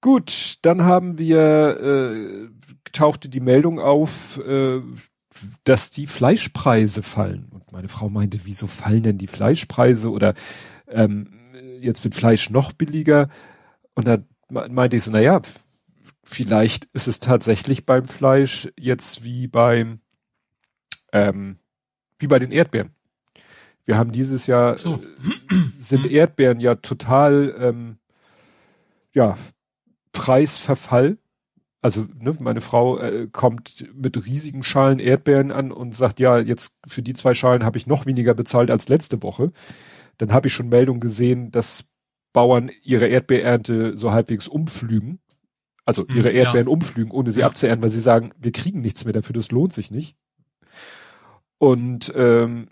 Gut, 0.00 0.56
dann 0.62 0.82
haben 0.82 1.16
wir, 1.16 1.78
äh, 1.80 2.48
tauchte 2.90 3.28
die 3.28 3.38
Meldung 3.38 3.78
auf, 3.78 4.38
äh, 4.38 4.80
dass 5.62 5.92
die 5.92 6.08
Fleischpreise 6.08 7.04
fallen. 7.04 7.50
Und 7.52 7.70
meine 7.70 7.88
Frau 7.88 8.08
meinte, 8.08 8.40
wieso 8.42 8.66
fallen 8.66 9.04
denn 9.04 9.18
die 9.18 9.28
Fleischpreise 9.28 10.10
oder 10.10 10.34
ähm, 10.88 11.28
jetzt 11.78 12.02
wird 12.02 12.16
Fleisch 12.16 12.50
noch 12.50 12.72
billiger. 12.72 13.28
Und 13.94 14.08
da 14.08 14.18
meinte 14.48 14.96
ich 14.96 15.04
so, 15.04 15.12
na 15.12 15.20
ja, 15.20 15.40
vielleicht 16.24 16.86
ist 16.86 17.06
es 17.06 17.20
tatsächlich 17.20 17.86
beim 17.86 18.06
Fleisch 18.06 18.68
jetzt 18.76 19.22
wie 19.22 19.46
beim 19.46 20.00
ähm, 21.12 21.58
wie 22.18 22.26
bei 22.26 22.40
den 22.40 22.50
Erdbeeren. 22.50 22.90
Wir 23.84 23.96
haben 23.96 24.12
dieses 24.12 24.46
Jahr 24.46 24.76
so. 24.76 24.94
äh, 24.94 25.56
sind 25.78 26.06
Erdbeeren 26.06 26.60
ja 26.60 26.76
total 26.76 27.54
ähm, 27.58 27.98
ja 29.12 29.36
Preisverfall. 30.12 31.18
Also 31.82 32.06
ne, 32.18 32.36
meine 32.40 32.60
Frau 32.60 32.98
äh, 32.98 33.26
kommt 33.32 33.86
mit 33.94 34.26
riesigen 34.26 34.62
Schalen 34.62 34.98
Erdbeeren 34.98 35.50
an 35.50 35.72
und 35.72 35.94
sagt, 35.94 36.20
ja, 36.20 36.38
jetzt 36.38 36.76
für 36.86 37.02
die 37.02 37.14
zwei 37.14 37.32
Schalen 37.32 37.64
habe 37.64 37.78
ich 37.78 37.86
noch 37.86 38.04
weniger 38.04 38.34
bezahlt 38.34 38.70
als 38.70 38.88
letzte 38.88 39.22
Woche. 39.22 39.52
Dann 40.18 40.32
habe 40.32 40.48
ich 40.48 40.52
schon 40.52 40.68
Meldungen 40.68 41.00
gesehen, 41.00 41.50
dass 41.50 41.86
Bauern 42.32 42.70
ihre 42.82 43.06
Erdbeerernte 43.06 43.96
so 43.96 44.12
halbwegs 44.12 44.46
umflügen. 44.46 45.20
Also 45.86 46.06
hm, 46.06 46.16
ihre 46.16 46.30
Erdbeeren 46.30 46.68
ja. 46.68 46.72
umflügen, 46.72 47.10
ohne 47.10 47.30
sie 47.30 47.40
ja. 47.40 47.46
abzuernten, 47.46 47.82
weil 47.82 47.90
sie 47.90 48.00
sagen, 48.00 48.32
wir 48.38 48.52
kriegen 48.52 48.80
nichts 48.80 49.04
mehr 49.04 49.14
dafür, 49.14 49.32
das 49.32 49.50
lohnt 49.50 49.72
sich 49.72 49.90
nicht. 49.90 50.16
Und 51.58 52.12
ähm, 52.14 52.68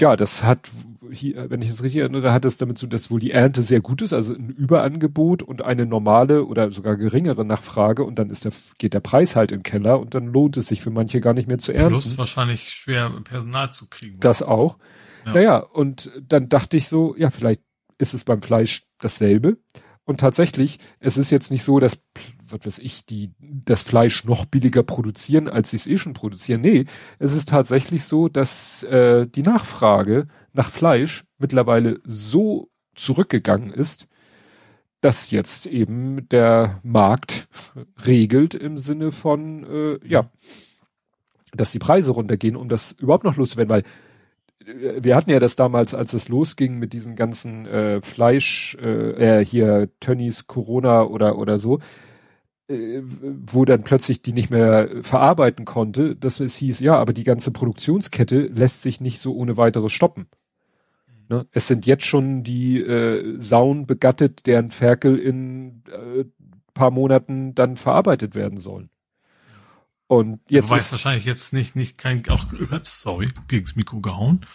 ja, 0.00 0.16
das 0.16 0.42
hat, 0.42 0.70
hier, 1.10 1.50
wenn 1.50 1.60
ich 1.62 1.68
es 1.68 1.82
richtig 1.82 2.00
erinnere, 2.00 2.32
hat 2.32 2.44
es 2.44 2.56
damit 2.56 2.78
zu, 2.78 2.86
dass 2.86 3.10
wohl 3.10 3.20
die 3.20 3.30
Ernte 3.30 3.62
sehr 3.62 3.80
gut 3.80 4.02
ist, 4.02 4.12
also 4.12 4.34
ein 4.34 4.48
Überangebot 4.48 5.42
und 5.42 5.62
eine 5.62 5.86
normale 5.86 6.44
oder 6.44 6.70
sogar 6.70 6.96
geringere 6.96 7.44
Nachfrage 7.44 8.04
und 8.04 8.18
dann 8.18 8.30
ist 8.30 8.44
der, 8.44 8.52
geht 8.78 8.94
der 8.94 9.00
Preis 9.00 9.36
halt 9.36 9.52
in 9.52 9.58
den 9.58 9.62
Keller 9.62 10.00
und 10.00 10.14
dann 10.14 10.26
lohnt 10.26 10.56
es 10.56 10.68
sich 10.68 10.80
für 10.80 10.90
manche 10.90 11.20
gar 11.20 11.34
nicht 11.34 11.48
mehr 11.48 11.58
zu 11.58 11.72
ernten. 11.72 11.92
Plus 11.92 12.16
wahrscheinlich 12.16 12.70
schwer 12.70 13.10
Personal 13.24 13.72
zu 13.72 13.86
kriegen. 13.88 14.18
Das 14.20 14.42
auch. 14.42 14.78
Ja. 15.26 15.34
Naja, 15.34 15.56
und 15.58 16.10
dann 16.26 16.48
dachte 16.48 16.76
ich 16.76 16.88
so, 16.88 17.14
ja, 17.16 17.30
vielleicht 17.30 17.60
ist 17.98 18.14
es 18.14 18.24
beim 18.24 18.42
Fleisch 18.42 18.84
dasselbe. 18.98 19.58
Und 20.04 20.18
tatsächlich, 20.18 20.78
es 20.98 21.16
ist 21.16 21.30
jetzt 21.30 21.50
nicht 21.52 21.62
so, 21.62 21.78
dass, 21.78 21.98
was 22.44 22.66
weiß 22.66 22.78
ich, 22.80 23.06
die 23.06 23.30
das 23.38 23.82
Fleisch 23.82 24.24
noch 24.24 24.46
billiger 24.46 24.82
produzieren, 24.82 25.48
als 25.48 25.70
sie 25.70 25.76
es 25.76 25.86
eh 25.86 25.96
schon 25.96 26.12
produzieren. 26.12 26.60
Nee, 26.60 26.86
es 27.20 27.34
ist 27.34 27.48
tatsächlich 27.48 28.04
so, 28.04 28.28
dass 28.28 28.82
äh, 28.82 29.26
die 29.28 29.42
Nachfrage 29.42 30.26
nach 30.52 30.70
Fleisch 30.70 31.24
mittlerweile 31.38 32.00
so 32.04 32.68
zurückgegangen 32.96 33.70
ist, 33.70 34.08
dass 35.00 35.30
jetzt 35.30 35.66
eben 35.66 36.28
der 36.28 36.80
Markt 36.82 37.48
regelt 38.04 38.54
im 38.54 38.78
Sinne 38.78 39.12
von, 39.12 39.64
äh, 39.64 39.98
ja, 40.06 40.30
dass 41.52 41.72
die 41.72 41.78
Preise 41.78 42.12
runtergehen, 42.12 42.56
um 42.56 42.68
das 42.68 42.92
überhaupt 42.92 43.24
noch 43.24 43.36
loszuwerden, 43.36 43.70
weil 43.70 43.84
wir 44.66 45.16
hatten 45.16 45.30
ja 45.30 45.38
das 45.38 45.56
damals, 45.56 45.94
als 45.94 46.12
es 46.12 46.28
losging 46.28 46.78
mit 46.78 46.92
diesen 46.92 47.16
ganzen 47.16 47.66
äh, 47.66 48.00
Fleisch, 48.02 48.76
äh, 48.80 49.40
äh, 49.40 49.44
hier 49.44 49.88
Tönnies 50.00 50.46
Corona 50.46 51.04
oder 51.04 51.38
oder 51.38 51.58
so, 51.58 51.80
äh, 52.68 53.02
wo 53.02 53.64
dann 53.64 53.82
plötzlich 53.84 54.22
die 54.22 54.32
nicht 54.32 54.50
mehr 54.50 54.88
verarbeiten 55.02 55.64
konnte, 55.64 56.16
dass 56.16 56.40
es 56.40 56.56
hieß, 56.56 56.80
ja, 56.80 56.96
aber 56.96 57.12
die 57.12 57.24
ganze 57.24 57.50
Produktionskette 57.50 58.46
lässt 58.46 58.82
sich 58.82 59.00
nicht 59.00 59.18
so 59.18 59.34
ohne 59.34 59.56
weiteres 59.56 59.92
stoppen. 59.92 60.26
Ne? 61.28 61.46
Es 61.52 61.68
sind 61.68 61.86
jetzt 61.86 62.04
schon 62.04 62.42
die 62.42 62.80
äh, 62.80 63.38
Sauen 63.38 63.86
begattet, 63.86 64.46
deren 64.46 64.70
Ferkel 64.70 65.18
in 65.18 65.82
äh, 65.90 66.24
paar 66.74 66.90
Monaten 66.90 67.54
dann 67.54 67.76
verarbeitet 67.76 68.34
werden 68.34 68.58
sollen. 68.58 68.90
Und 70.06 70.40
jetzt. 70.48 70.70
Du 70.70 70.74
weißt 70.74 70.92
wahrscheinlich 70.92 71.24
jetzt 71.24 71.52
nicht, 71.52 71.76
nicht 71.76 71.98
kein, 71.98 72.22
auch, 72.28 72.44
sorry, 72.84 73.32
gegens 73.48 73.76
Mikro 73.76 74.00
gehauen. 74.00 74.46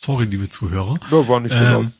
Sorry, 0.00 0.24
liebe 0.24 0.48
Zuhörer. 0.48 0.98
Ja, 1.10 1.28
war 1.28 1.40
nicht 1.40 1.54
so 1.54 1.60
ähm, 1.60 1.92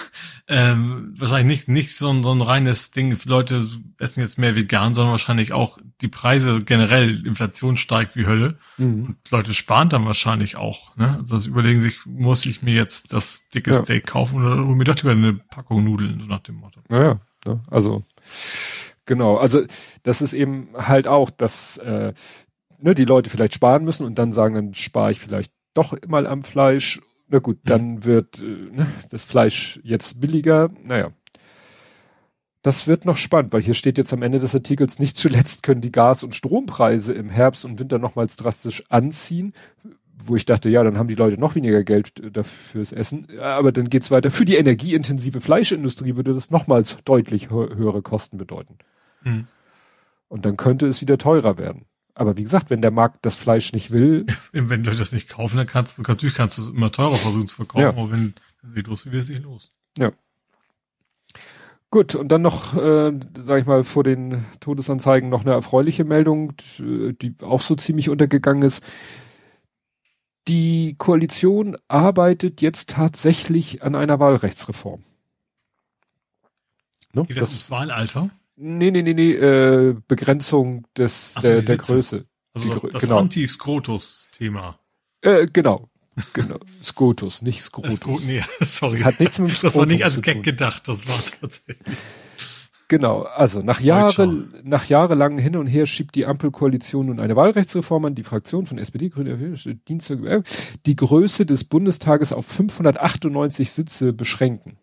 ähm, 0.48 1.14
wahrscheinlich 1.16 1.66
nicht, 1.66 1.68
nicht 1.68 1.96
so 1.96 2.10
ein, 2.10 2.22
so 2.22 2.32
ein 2.32 2.40
reines 2.40 2.90
Ding, 2.90 3.16
Leute 3.24 3.66
essen 3.98 4.20
jetzt 4.20 4.38
mehr 4.38 4.56
vegan, 4.56 4.94
sondern 4.94 5.12
wahrscheinlich 5.12 5.52
auch 5.52 5.78
die 6.00 6.08
Preise 6.08 6.62
generell, 6.62 7.26
Inflation 7.26 7.76
steigt 7.76 8.16
wie 8.16 8.26
Hölle. 8.26 8.58
Mhm. 8.78 9.04
Und 9.04 9.30
Leute 9.30 9.54
sparen 9.54 9.88
dann 9.88 10.06
wahrscheinlich 10.06 10.56
auch. 10.56 10.96
Ne? 10.96 11.18
Also 11.18 11.48
überlegen 11.48 11.80
sich, 11.80 12.06
muss 12.06 12.46
ich 12.46 12.62
mir 12.62 12.74
jetzt 12.74 13.12
das 13.12 13.48
dicke 13.48 13.72
ja. 13.72 13.82
Steak 13.82 14.06
kaufen 14.06 14.42
oder 14.42 14.64
hol 14.64 14.76
mir 14.76 14.84
doch 14.84 14.96
lieber 14.96 15.12
eine 15.12 15.34
Packung 15.34 15.84
Nudeln, 15.84 16.20
so 16.20 16.26
nach 16.26 16.40
dem 16.40 16.56
Motto. 16.56 16.80
Naja, 16.88 17.20
ja, 17.44 17.60
also 17.70 18.04
genau, 19.04 19.36
also 19.36 19.62
das 20.02 20.22
ist 20.22 20.32
eben 20.32 20.68
halt 20.74 21.08
auch, 21.08 21.30
dass 21.30 21.78
äh, 21.78 22.12
ne, 22.78 22.94
die 22.94 23.04
Leute 23.04 23.30
vielleicht 23.30 23.54
sparen 23.54 23.84
müssen 23.84 24.06
und 24.06 24.18
dann 24.18 24.32
sagen, 24.32 24.54
dann 24.54 24.74
spare 24.74 25.10
ich 25.10 25.20
vielleicht 25.20 25.52
doch 25.74 25.96
mal 26.06 26.26
am 26.26 26.42
Fleisch. 26.42 27.00
Na 27.28 27.38
gut, 27.38 27.58
mhm. 27.58 27.62
dann 27.64 28.04
wird 28.04 28.42
äh, 28.42 28.44
ne, 28.44 28.86
das 29.10 29.24
Fleisch 29.24 29.80
jetzt 29.82 30.20
billiger. 30.20 30.70
Naja. 30.82 31.12
Das 32.62 32.86
wird 32.86 33.06
noch 33.06 33.16
spannend, 33.16 33.52
weil 33.52 33.62
hier 33.62 33.74
steht 33.74 33.98
jetzt 33.98 34.12
am 34.12 34.22
Ende 34.22 34.38
des 34.38 34.54
Artikels, 34.54 35.00
nicht 35.00 35.16
zuletzt 35.18 35.64
können 35.64 35.80
die 35.80 35.90
Gas- 35.90 36.22
und 36.22 36.34
Strompreise 36.34 37.12
im 37.12 37.28
Herbst 37.28 37.64
und 37.64 37.80
Winter 37.80 37.98
nochmals 37.98 38.36
drastisch 38.36 38.84
anziehen, 38.88 39.52
wo 40.26 40.36
ich 40.36 40.44
dachte, 40.44 40.68
ja, 40.70 40.82
dann 40.82 40.98
haben 40.98 41.08
die 41.08 41.14
Leute 41.14 41.38
noch 41.38 41.54
weniger 41.54 41.84
Geld 41.84 42.20
äh, 42.20 42.30
dafür's 42.30 42.92
Essen. 42.92 43.26
Aber 43.40 43.72
dann 43.72 43.88
geht's 43.88 44.10
weiter. 44.10 44.30
Für 44.30 44.44
die 44.44 44.56
energieintensive 44.56 45.40
Fleischindustrie 45.40 46.16
würde 46.16 46.34
das 46.34 46.50
nochmals 46.50 46.96
deutlich 47.04 47.50
höhere 47.50 48.02
Kosten 48.02 48.38
bedeuten. 48.38 48.78
Mhm. 49.22 49.46
Und 50.28 50.44
dann 50.44 50.56
könnte 50.56 50.86
es 50.86 51.00
wieder 51.00 51.18
teurer 51.18 51.58
werden. 51.58 51.86
Aber 52.14 52.36
wie 52.36 52.42
gesagt, 52.42 52.70
wenn 52.70 52.82
der 52.82 52.90
Markt 52.90 53.24
das 53.24 53.36
Fleisch 53.36 53.72
nicht 53.72 53.90
will. 53.90 54.26
Wenn 54.52 54.84
Leute 54.84 54.98
das 54.98 55.12
nicht 55.12 55.30
kaufen, 55.30 55.56
dann 55.56 55.66
kannst 55.66 55.96
du, 55.96 56.02
natürlich 56.02 56.34
kannst 56.34 56.58
du 56.58 56.62
es 56.62 56.68
immer 56.68 56.92
teurer 56.92 57.14
versuchen 57.14 57.46
zu 57.46 57.56
verkaufen, 57.56 57.82
ja. 57.82 57.88
aber 57.88 58.10
wenn, 58.10 58.34
wenn 58.60 58.74
sie 58.74 58.80
los 58.82 59.06
will, 59.06 59.18
ist 59.18 59.28
sie 59.28 59.36
los. 59.36 59.72
Ja. 59.96 60.12
Gut, 61.90 62.14
und 62.14 62.28
dann 62.28 62.40
noch, 62.40 62.74
äh, 62.74 63.12
sag 63.34 63.60
ich 63.60 63.66
mal, 63.66 63.84
vor 63.84 64.02
den 64.02 64.44
Todesanzeigen 64.60 65.28
noch 65.28 65.42
eine 65.42 65.52
erfreuliche 65.52 66.04
Meldung, 66.04 66.54
die 66.78 67.34
auch 67.42 67.60
so 67.60 67.74
ziemlich 67.74 68.08
untergegangen 68.08 68.62
ist. 68.62 68.82
Die 70.48 70.96
Koalition 70.98 71.76
arbeitet 71.88 72.60
jetzt 72.62 72.90
tatsächlich 72.90 73.82
an 73.82 73.94
einer 73.94 74.18
Wahlrechtsreform. 74.18 75.04
Ne? 77.12 77.24
Geht 77.24 77.36
das, 77.36 77.50
das 77.50 77.70
Wahlalter? 77.70 78.30
Nee, 78.56 78.90
nee, 78.90 79.02
nee, 79.02 79.14
nee, 79.14 79.32
äh, 79.32 79.96
Begrenzung 80.08 80.86
des, 80.96 81.34
so, 81.34 81.40
der, 81.40 81.62
der 81.62 81.76
Größe. 81.76 82.26
Also 82.54 82.68
die, 82.68 82.80
das, 82.80 82.90
das 82.92 83.02
genau. 83.02 83.18
Anti-Skrotus-Thema. 83.18 84.78
Äh, 85.22 85.46
genau. 85.46 85.88
Genau. 86.32 86.58
Skotus, 86.82 87.42
nicht 87.42 87.62
Skrotus. 87.62 87.96
Skro 87.96 88.20
nee, 88.24 88.44
sorry. 88.60 88.98
Das 88.98 89.06
hat 89.06 89.20
nichts 89.20 89.38
mit 89.38 89.50
dem 89.50 89.54
Skrotus 89.54 89.72
Das 89.72 89.80
war 89.80 89.86
nicht 89.86 90.04
als 90.04 90.20
Gag 90.20 90.42
gedacht, 90.42 90.88
das 90.88 91.06
war 91.08 91.18
tatsächlich. 91.40 91.76
Genau, 92.92 93.22
also 93.22 93.62
nach 93.62 93.80
Jahre, 93.80 94.50
nach 94.64 94.84
jahrelangen 94.84 95.38
Hin 95.38 95.56
und 95.56 95.66
Her 95.66 95.86
schiebt 95.86 96.14
die 96.14 96.26
Ampelkoalition 96.26 97.06
nun 97.06 97.20
eine 97.20 97.36
Wahlrechtsreform 97.36 98.04
an. 98.04 98.14
Die 98.14 98.22
Fraktion 98.22 98.66
von 98.66 98.76
SPD, 98.76 99.08
Grüne, 99.08 99.34
Dienstag, 99.88 100.18
die 100.84 100.96
Größe 100.96 101.46
des 101.46 101.64
Bundestages 101.64 102.34
auf 102.34 102.44
598 102.44 103.70
Sitze 103.70 104.12
beschränken. 104.12 104.76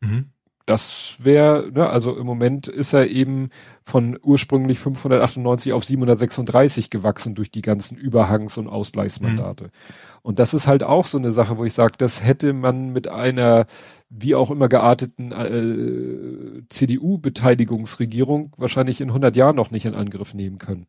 Mhm. 0.00 0.26
Das 0.66 1.14
wäre, 1.20 1.72
ne, 1.72 1.88
also 1.88 2.14
im 2.18 2.26
Moment 2.26 2.68
ist 2.68 2.92
er 2.92 3.08
eben 3.08 3.48
von 3.82 4.18
ursprünglich 4.22 4.78
598 4.78 5.72
auf 5.72 5.86
736 5.86 6.90
gewachsen 6.90 7.34
durch 7.34 7.50
die 7.50 7.62
ganzen 7.62 7.96
Überhangs- 7.96 8.58
und 8.58 8.68
Ausgleichsmandate. 8.68 9.64
Mhm. 9.64 9.70
Und 10.20 10.38
das 10.38 10.52
ist 10.52 10.66
halt 10.66 10.82
auch 10.82 11.06
so 11.06 11.16
eine 11.16 11.32
Sache, 11.32 11.56
wo 11.56 11.64
ich 11.64 11.72
sage, 11.72 11.94
das 11.96 12.22
hätte 12.22 12.52
man 12.52 12.92
mit 12.92 13.08
einer 13.08 13.64
wie 14.10 14.34
auch 14.34 14.50
immer 14.50 14.68
gearteten 14.68 15.32
äh, 15.32 16.62
CDU-Beteiligungsregierung 16.68 18.54
wahrscheinlich 18.56 19.00
in 19.00 19.08
100 19.08 19.36
Jahren 19.36 19.56
noch 19.56 19.70
nicht 19.70 19.84
in 19.84 19.94
Angriff 19.94 20.34
nehmen 20.34 20.58
können. 20.58 20.86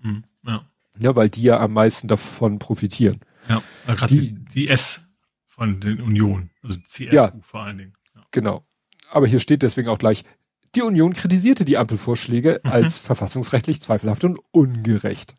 Mhm, 0.00 0.24
ja. 0.46 0.64
ja, 0.98 1.16
weil 1.16 1.28
die 1.28 1.42
ja 1.42 1.60
am 1.60 1.72
meisten 1.72 2.08
davon 2.08 2.58
profitieren. 2.58 3.20
Ja, 3.48 3.62
gerade 3.86 4.14
die, 4.14 4.32
die 4.32 4.68
S 4.68 5.00
von 5.48 5.80
den 5.80 6.00
Union, 6.00 6.50
also 6.62 6.76
CSU 6.86 7.14
ja, 7.14 7.32
vor 7.40 7.62
allen 7.62 7.78
Dingen. 7.78 7.94
Ja. 8.14 8.22
Genau 8.30 8.64
aber 9.12 9.26
hier 9.26 9.40
steht 9.40 9.62
deswegen 9.62 9.88
auch 9.88 9.98
gleich, 9.98 10.24
die 10.74 10.82
Union 10.82 11.12
kritisierte 11.12 11.64
die 11.64 11.76
Ampelvorschläge 11.76 12.60
mhm. 12.64 12.70
als 12.70 12.98
verfassungsrechtlich 12.98 13.80
zweifelhaft 13.82 14.24
und 14.24 14.40
ungerecht. 14.50 15.36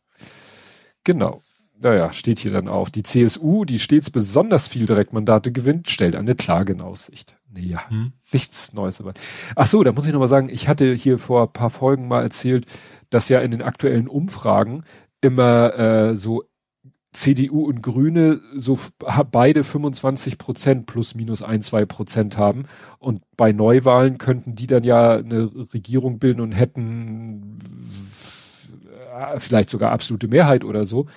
Genau. 1.03 1.41
Naja, 1.83 2.13
steht 2.13 2.39
hier 2.39 2.53
dann 2.53 2.69
auch. 2.69 2.87
Die 2.87 3.03
CSU, 3.03 3.65
die 3.65 3.77
stets 3.77 4.09
besonders 4.09 4.69
viel 4.69 4.85
Direktmandate 4.85 5.51
gewinnt, 5.51 5.89
stellt 5.89 6.15
eine 6.15 6.33
Klage 6.33 6.71
in 6.71 6.81
Aussicht. 6.81 7.35
Naja, 7.51 7.81
mhm. 7.89 8.13
nichts 8.31 8.71
Neues 8.71 8.99
dabei. 8.99 9.11
Ach 9.57 9.67
so, 9.67 9.83
da 9.83 9.91
muss 9.91 10.07
ich 10.07 10.13
nochmal 10.13 10.29
sagen, 10.29 10.47
ich 10.47 10.69
hatte 10.69 10.93
hier 10.93 11.19
vor 11.19 11.43
ein 11.43 11.51
paar 11.51 11.69
Folgen 11.69 12.07
mal 12.07 12.23
erzählt, 12.23 12.67
dass 13.09 13.27
ja 13.27 13.41
in 13.41 13.51
den 13.51 13.61
aktuellen 13.61 14.07
Umfragen 14.07 14.85
immer 15.19 15.77
äh, 15.77 16.15
so 16.15 16.45
CDU 17.11 17.65
und 17.65 17.83
Grüne 17.83 18.39
so 18.55 18.79
beide 19.31 19.65
25 19.65 20.37
Prozent 20.37 20.85
plus 20.85 21.15
minus 21.15 21.43
ein, 21.43 21.61
zwei 21.61 21.85
Prozent 21.85 22.37
haben. 22.37 22.63
Und 22.97 23.21
bei 23.35 23.51
Neuwahlen 23.51 24.17
könnten 24.17 24.55
die 24.55 24.67
dann 24.67 24.85
ja 24.85 25.17
eine 25.17 25.51
Regierung 25.73 26.17
bilden 26.17 26.39
und 26.39 26.53
hätten 26.53 27.59
vielleicht 29.37 29.69
sogar 29.69 29.91
absolute 29.91 30.29
Mehrheit 30.29 30.63
oder 30.63 30.85
so. 30.85 31.07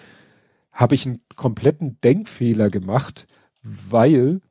Habe 0.77 0.95
ich 0.95 1.07
einen 1.07 1.23
kompletten 1.37 1.99
Denkfehler 2.03 2.69
gemacht, 2.69 3.27
weil, 3.63 4.43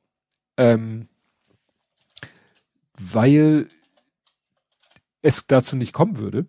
ähm, 0.58 1.08
weil 2.98 3.70
es 5.22 5.46
dazu 5.46 5.76
nicht 5.76 5.94
kommen 5.94 6.18
würde. 6.18 6.48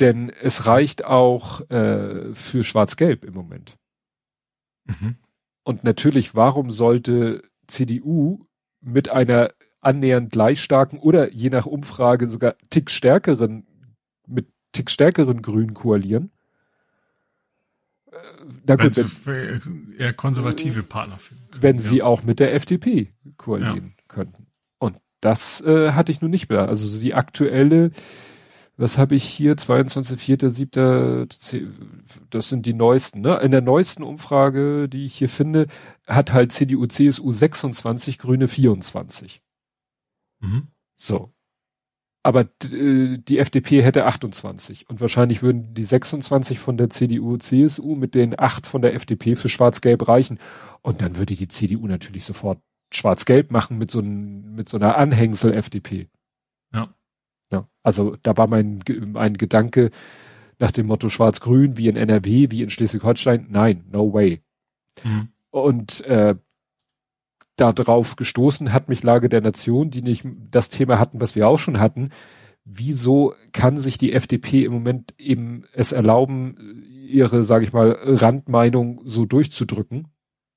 Denn 0.00 0.30
es 0.30 0.66
reicht 0.66 1.04
auch 1.04 1.70
äh, 1.70 2.34
für 2.34 2.64
Schwarz-Gelb 2.64 3.24
im 3.24 3.34
Moment. 3.34 3.78
Mhm. 4.84 5.16
Und 5.62 5.84
natürlich, 5.84 6.34
warum 6.34 6.70
sollte 6.70 7.42
CDU 7.68 8.46
mit 8.80 9.10
einer 9.10 9.52
annähernd 9.80 10.32
gleich 10.32 10.60
starken 10.60 10.98
oder 10.98 11.32
je 11.32 11.50
nach 11.50 11.66
Umfrage 11.66 12.26
sogar 12.26 12.56
tick 12.68 12.90
stärkeren, 12.90 13.64
mit 14.26 14.48
tick 14.72 14.90
stärkeren 14.90 15.40
Grünen 15.40 15.72
koalieren? 15.72 16.32
Äh, 18.48 18.52
na 18.66 18.76
gut, 18.76 18.96
wenn, 19.24 19.94
eher 19.98 20.12
konservative 20.12 20.82
Partner 20.82 21.18
finden. 21.18 21.44
Können, 21.50 21.62
wenn 21.62 21.76
ja. 21.76 21.82
sie 21.82 22.02
auch 22.02 22.22
mit 22.22 22.40
der 22.40 22.54
FDP 22.54 23.12
koalieren 23.36 23.94
ja. 23.96 24.04
könnten. 24.08 24.46
Und 24.78 24.98
das 25.20 25.60
äh, 25.62 25.92
hatte 25.92 26.12
ich 26.12 26.20
nun 26.20 26.30
nicht 26.30 26.48
mehr. 26.48 26.68
Also 26.68 27.00
die 27.00 27.14
aktuelle 27.14 27.90
was 28.78 28.98
habe 28.98 29.14
ich 29.14 29.24
hier? 29.24 29.56
22, 29.56 30.20
4., 30.20 30.50
7., 30.50 31.28
das 32.28 32.48
sind 32.48 32.66
die 32.66 32.74
neuesten, 32.74 33.22
ne? 33.22 33.38
In 33.38 33.50
der 33.50 33.62
neuesten 33.62 34.02
Umfrage, 34.02 34.88
die 34.88 35.06
ich 35.06 35.14
hier 35.14 35.30
finde, 35.30 35.66
hat 36.06 36.32
halt 36.32 36.52
CDU, 36.52 36.86
CSU 36.86 37.30
26, 37.30 38.18
Grüne 38.18 38.48
24. 38.48 39.42
Mhm. 40.40 40.68
So. 40.96 41.32
Aber 42.26 42.48
äh, 42.64 43.18
die 43.18 43.38
FDP 43.38 43.84
hätte 43.84 44.04
28 44.04 44.90
und 44.90 45.00
wahrscheinlich 45.00 45.44
würden 45.44 45.74
die 45.74 45.84
26 45.84 46.58
von 46.58 46.76
der 46.76 46.90
CDU, 46.90 47.36
CSU 47.36 47.94
mit 47.94 48.16
den 48.16 48.36
8 48.36 48.66
von 48.66 48.82
der 48.82 48.94
FDP 48.94 49.36
für 49.36 49.48
Schwarz-Gelb 49.48 50.08
reichen. 50.08 50.40
Und 50.82 51.02
dann 51.02 51.18
würde 51.18 51.36
die 51.36 51.46
CDU 51.46 51.86
natürlich 51.86 52.24
sofort 52.24 52.58
Schwarz-Gelb 52.92 53.52
machen 53.52 53.78
mit 53.78 53.92
so, 53.92 54.00
ein, 54.00 54.56
mit 54.56 54.68
so 54.68 54.76
einer 54.76 54.98
Anhängsel-FDP. 54.98 56.08
Ja. 56.74 56.92
Ja, 57.52 57.68
also 57.84 58.16
da 58.24 58.36
war 58.36 58.48
mein, 58.48 58.80
mein 59.12 59.34
Gedanke 59.34 59.92
nach 60.58 60.72
dem 60.72 60.86
Motto 60.86 61.08
Schwarz-Grün 61.08 61.76
wie 61.76 61.86
in 61.86 61.94
NRW, 61.94 62.50
wie 62.50 62.62
in 62.62 62.70
Schleswig-Holstein. 62.70 63.46
Nein, 63.50 63.84
no 63.92 64.12
way. 64.12 64.42
Mhm. 65.04 65.28
Und 65.50 66.00
äh, 66.06 66.34
darauf 67.56 68.16
gestoßen 68.16 68.72
hat 68.72 68.88
mich 68.88 69.02
Lage 69.02 69.28
der 69.28 69.40
Nation, 69.40 69.90
die 69.90 70.02
nicht 70.02 70.24
das 70.50 70.68
Thema 70.68 70.98
hatten, 70.98 71.20
was 71.20 71.34
wir 71.34 71.48
auch 71.48 71.58
schon 71.58 71.80
hatten. 71.80 72.10
Wieso 72.64 73.34
kann 73.52 73.76
sich 73.76 73.96
die 73.96 74.12
FDP 74.12 74.64
im 74.64 74.72
Moment 74.72 75.14
eben 75.18 75.64
es 75.72 75.92
erlauben, 75.92 76.84
ihre, 77.08 77.44
sage 77.44 77.64
ich 77.64 77.72
mal, 77.72 77.96
Randmeinung 78.02 79.00
so 79.04 79.24
durchzudrücken? 79.24 80.08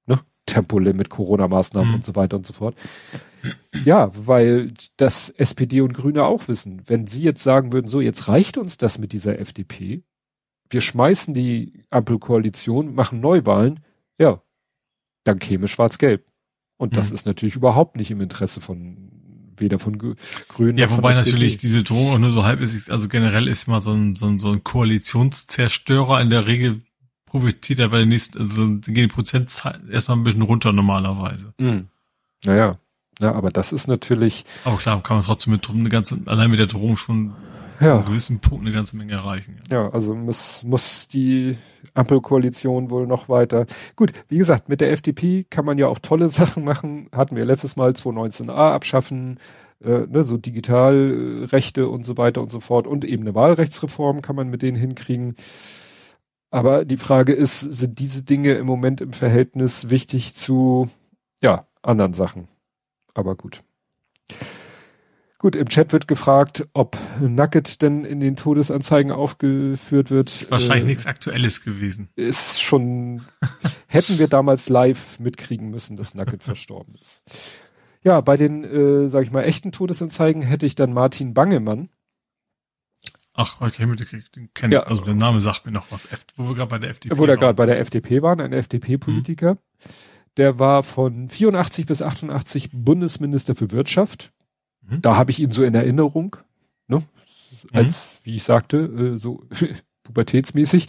Ne? 0.07 0.19
Tempolimit, 0.45 1.09
Corona-Maßnahmen 1.09 1.89
mhm. 1.89 1.95
und 1.95 2.05
so 2.05 2.15
weiter 2.15 2.37
und 2.37 2.45
so 2.45 2.53
fort. 2.53 2.75
Ja, 3.85 4.11
weil 4.15 4.73
das 4.97 5.29
SPD 5.29 5.81
und 5.81 5.93
Grüne 5.93 6.25
auch 6.25 6.47
wissen. 6.47 6.81
Wenn 6.85 7.07
sie 7.07 7.23
jetzt 7.23 7.43
sagen 7.43 7.71
würden, 7.71 7.87
so, 7.87 8.01
jetzt 8.01 8.27
reicht 8.27 8.57
uns 8.57 8.77
das 8.77 8.97
mit 8.97 9.13
dieser 9.13 9.39
FDP, 9.39 10.03
wir 10.69 10.81
schmeißen 10.81 11.33
die 11.33 11.83
Ampelkoalition, 11.89 12.93
machen 12.93 13.19
Neuwahlen, 13.19 13.79
ja, 14.17 14.41
dann 15.23 15.39
käme 15.39 15.67
Schwarz-Gelb. 15.67 16.28
Und 16.79 16.95
das 16.95 17.09
mhm. 17.09 17.15
ist 17.15 17.25
natürlich 17.25 17.55
überhaupt 17.55 17.97
nicht 17.97 18.09
im 18.09 18.21
Interesse 18.21 18.61
von 18.61 19.11
weder 19.57 19.79
von 19.79 19.97
Grünen. 20.47 20.77
Ja, 20.77 20.89
wobei 20.89 21.13
natürlich 21.13 21.57
diese 21.57 21.83
Drohung 21.83 22.13
auch 22.13 22.19
nur 22.19 22.31
so 22.31 22.45
halb 22.45 22.61
ist, 22.61 22.89
also 22.89 23.09
generell 23.09 23.49
ist 23.49 23.67
immer 23.67 23.81
so 23.81 23.91
ein, 23.91 24.15
so 24.15 24.27
ein, 24.27 24.39
so 24.39 24.49
ein 24.49 24.63
Koalitionszerstörer 24.63 26.21
in 26.21 26.29
der 26.29 26.47
Regel 26.47 26.81
profitiert 27.25 27.79
er 27.79 27.89
bei 27.89 27.99
den 27.99 28.07
nächsten, 28.07 28.39
also 28.39 28.65
gehen 28.79 28.93
die 28.93 29.07
Prozentzahl 29.07 29.81
erstmal 29.91 30.15
ein 30.15 30.23
bisschen 30.23 30.41
runter 30.41 30.71
normalerweise. 30.71 31.53
Mhm. 31.57 31.89
Naja. 32.45 32.79
Ja, 33.19 33.33
aber 33.33 33.51
das 33.51 33.73
ist 33.73 33.87
natürlich. 33.87 34.45
Aber 34.63 34.77
klar, 34.77 35.03
kann 35.03 35.17
man 35.17 35.25
trotzdem 35.25 35.51
mit 35.51 35.69
eine 35.69 35.89
ganze, 35.89 36.17
allein 36.27 36.49
mit 36.49 36.59
der 36.59 36.67
Drohung 36.67 36.95
schon 36.95 37.33
ja. 37.79 37.97
einem 37.97 38.05
gewissen 38.05 38.39
Punkt 38.39 38.65
eine 38.65 38.73
ganze 38.73 38.95
Menge 38.97 39.13
erreichen. 39.13 39.61
Ja, 39.69 39.83
ja 39.83 39.89
also 39.89 40.15
muss, 40.15 40.63
muss 40.63 41.07
die 41.07 41.57
Ampelkoalition 41.93 42.89
wohl 42.89 43.07
noch 43.07 43.29
weiter. 43.29 43.65
Gut, 43.95 44.13
wie 44.27 44.37
gesagt, 44.37 44.69
mit 44.69 44.81
der 44.81 44.91
FDP 44.91 45.45
kann 45.49 45.65
man 45.65 45.77
ja 45.77 45.87
auch 45.87 45.99
tolle 45.99 46.29
Sachen 46.29 46.63
machen. 46.63 47.09
Hatten 47.11 47.35
wir 47.35 47.45
letztes 47.45 47.75
Mal 47.75 47.91
219a 47.91 48.73
abschaffen, 48.73 49.39
äh, 49.83 50.05
ne, 50.07 50.23
so 50.23 50.37
Digitalrechte 50.37 51.87
und 51.87 52.03
so 52.03 52.17
weiter 52.17 52.41
und 52.41 52.51
so 52.51 52.59
fort. 52.59 52.87
Und 52.87 53.05
eben 53.05 53.23
eine 53.23 53.35
Wahlrechtsreform 53.35 54.21
kann 54.21 54.35
man 54.35 54.49
mit 54.49 54.61
denen 54.61 54.77
hinkriegen. 54.77 55.35
Aber 56.51 56.85
die 56.85 56.97
Frage 56.97 57.33
ist, 57.33 57.59
sind 57.59 57.99
diese 57.99 58.23
Dinge 58.23 58.53
im 58.53 58.65
Moment 58.65 59.01
im 59.01 59.13
Verhältnis 59.13 59.89
wichtig 59.89 60.35
zu, 60.35 60.89
ja, 61.41 61.67
anderen 61.83 62.13
Sachen? 62.13 62.47
aber 63.19 63.35
gut. 63.35 63.63
Gut, 65.41 65.55
im 65.55 65.69
Chat 65.69 65.93
wird 65.93 66.09
gefragt, 66.09 66.67
ob 66.73 66.97
Nugget 67.21 67.81
denn 67.81 68.03
in 68.03 68.19
den 68.19 68.35
Todesanzeigen 68.35 69.13
aufgeführt 69.13 70.11
wird. 70.11 70.51
Wahrscheinlich 70.51 70.83
äh, 70.83 70.87
nichts 70.87 71.05
Aktuelles 71.05 71.61
gewesen. 71.61 72.09
Ist 72.17 72.61
schon, 72.61 73.21
hätten 73.87 74.19
wir 74.19 74.27
damals 74.27 74.67
live 74.67 75.17
mitkriegen 75.17 75.69
müssen, 75.69 75.95
dass 75.95 76.13
Nugget 76.13 76.43
verstorben 76.43 76.95
ist. 76.95 77.21
Ja, 78.03 78.19
bei 78.19 78.35
den, 78.35 78.65
äh, 78.65 79.07
sag 79.07 79.23
ich 79.23 79.31
mal, 79.31 79.43
echten 79.43 79.71
Todesanzeigen 79.71 80.41
hätte 80.41 80.65
ich 80.65 80.75
dann 80.75 80.91
Martin 80.91 81.33
Bangemann. 81.33 81.87
Ach, 83.33 83.61
okay, 83.61 83.85
den 84.35 84.53
kenne 84.53 84.75
ja. 84.75 84.83
Also 84.83 85.05
der 85.05 85.13
Name 85.13 85.39
sagt 85.39 85.65
mir 85.65 85.71
noch 85.71 85.89
was. 85.89 86.09
Wo 86.35 86.49
wir 86.49 86.55
gerade 86.55 86.69
bei 86.69 86.79
der 86.79 86.89
FDP 86.89 87.17
Wo 87.17 87.25
wir 87.25 87.37
gerade 87.37 87.53
bei 87.53 87.65
der 87.65 87.79
FDP 87.79 88.21
waren, 88.21 88.41
ein 88.41 88.51
FDP-Politiker. 88.51 89.51
Hm. 89.51 89.57
Der 90.35 90.59
war 90.59 90.83
von 90.83 91.29
84 91.29 91.85
bis 91.85 92.01
88 92.01 92.71
Bundesminister 92.73 93.55
für 93.55 93.71
Wirtschaft. 93.71 94.33
Mhm. 94.89 95.01
Da 95.01 95.15
habe 95.15 95.31
ich 95.31 95.39
ihn 95.39 95.51
so 95.51 95.63
in 95.63 95.75
Erinnerung, 95.75 96.35
ne? 96.87 97.03
als, 97.73 98.19
mhm. 98.19 98.25
wie 98.25 98.35
ich 98.35 98.43
sagte, 98.43 98.77
äh, 98.77 99.17
so 99.17 99.43
pubertätsmäßig. 100.03 100.87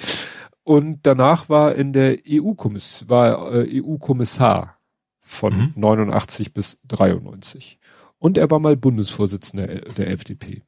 Und 0.62 1.00
danach 1.02 1.48
war 1.48 1.74
in 1.74 1.92
der 1.92 2.18
EU-Kommissar, 2.28 3.08
war 3.08 3.54
äh, 3.54 3.80
EU-Kommissar 3.82 4.76
von 5.20 5.56
mhm. 5.56 5.72
89 5.76 6.52
bis 6.52 6.80
93. 6.88 7.78
Und 8.18 8.36
er 8.36 8.50
war 8.50 8.58
mal 8.58 8.76
Bundesvorsitzender 8.76 9.66
der 9.66 10.10
FDP. 10.10 10.62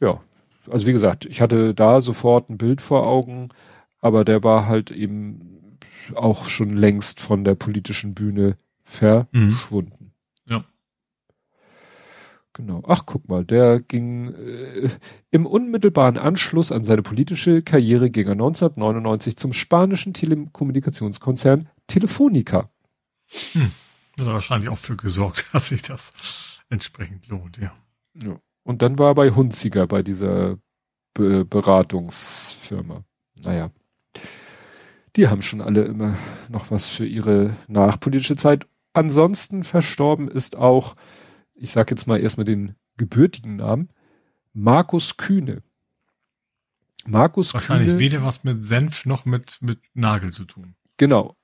Ja, 0.00 0.20
also 0.68 0.86
wie 0.86 0.92
gesagt, 0.92 1.26
ich 1.26 1.40
hatte 1.40 1.74
da 1.74 2.00
sofort 2.00 2.50
ein 2.50 2.58
Bild 2.58 2.80
vor 2.80 3.06
Augen, 3.06 3.50
aber 4.00 4.24
der 4.24 4.42
war 4.42 4.66
halt 4.66 4.90
eben 4.90 5.78
auch 6.14 6.46
schon 6.46 6.70
längst 6.70 7.20
von 7.20 7.44
der 7.44 7.54
politischen 7.54 8.14
Bühne 8.14 8.56
verschwunden. 8.82 9.97
Genau. 12.58 12.82
Ach, 12.86 13.06
guck 13.06 13.28
mal, 13.28 13.44
der 13.44 13.80
ging 13.80 14.34
äh, 14.34 14.90
im 15.30 15.46
unmittelbaren 15.46 16.18
Anschluss 16.18 16.72
an 16.72 16.84
seine 16.84 17.02
politische 17.02 17.62
Karriere 17.62 18.10
ging 18.10 18.26
er 18.26 18.32
1999 18.32 19.36
zum 19.36 19.52
spanischen 19.52 20.12
Telekommunikationskonzern 20.12 21.68
Telefonica. 21.86 22.68
Hm. 23.52 23.70
Hat 24.18 24.26
er 24.26 24.32
wahrscheinlich 24.34 24.68
auch 24.68 24.78
für 24.78 24.96
gesorgt, 24.96 25.46
dass 25.52 25.68
sich 25.68 25.82
das 25.82 26.10
entsprechend 26.68 27.28
lohnt, 27.28 27.58
ja. 27.58 27.72
ja. 28.22 28.40
Und 28.64 28.82
dann 28.82 28.98
war 28.98 29.12
er 29.12 29.14
bei 29.14 29.30
Hunziger, 29.30 29.86
bei 29.86 30.02
dieser 30.02 30.58
Be 31.14 31.44
Beratungsfirma. 31.44 33.04
Naja 33.44 33.70
die 35.18 35.28
haben 35.28 35.42
schon 35.42 35.60
alle 35.60 35.82
immer 35.82 36.16
noch 36.48 36.70
was 36.70 36.90
für 36.90 37.04
ihre 37.04 37.56
nachpolitische 37.66 38.36
Zeit. 38.36 38.68
Ansonsten 38.92 39.64
verstorben 39.64 40.28
ist 40.28 40.56
auch, 40.56 40.94
ich 41.58 41.70
sag 41.70 41.90
jetzt 41.90 42.06
mal 42.06 42.20
erstmal 42.20 42.44
den 42.44 42.74
gebürtigen 42.96 43.56
Namen, 43.56 43.90
Markus 44.52 45.16
Kühne. 45.16 45.62
Markus 47.06 47.54
Wahrscheinlich 47.54 47.90
Kühne, 47.90 48.00
weder 48.00 48.22
was 48.22 48.44
mit 48.44 48.62
Senf 48.62 49.06
noch 49.06 49.24
mit, 49.24 49.58
mit 49.60 49.80
Nagel 49.94 50.32
zu 50.32 50.44
tun. 50.44 50.74
Genau. 50.96 51.36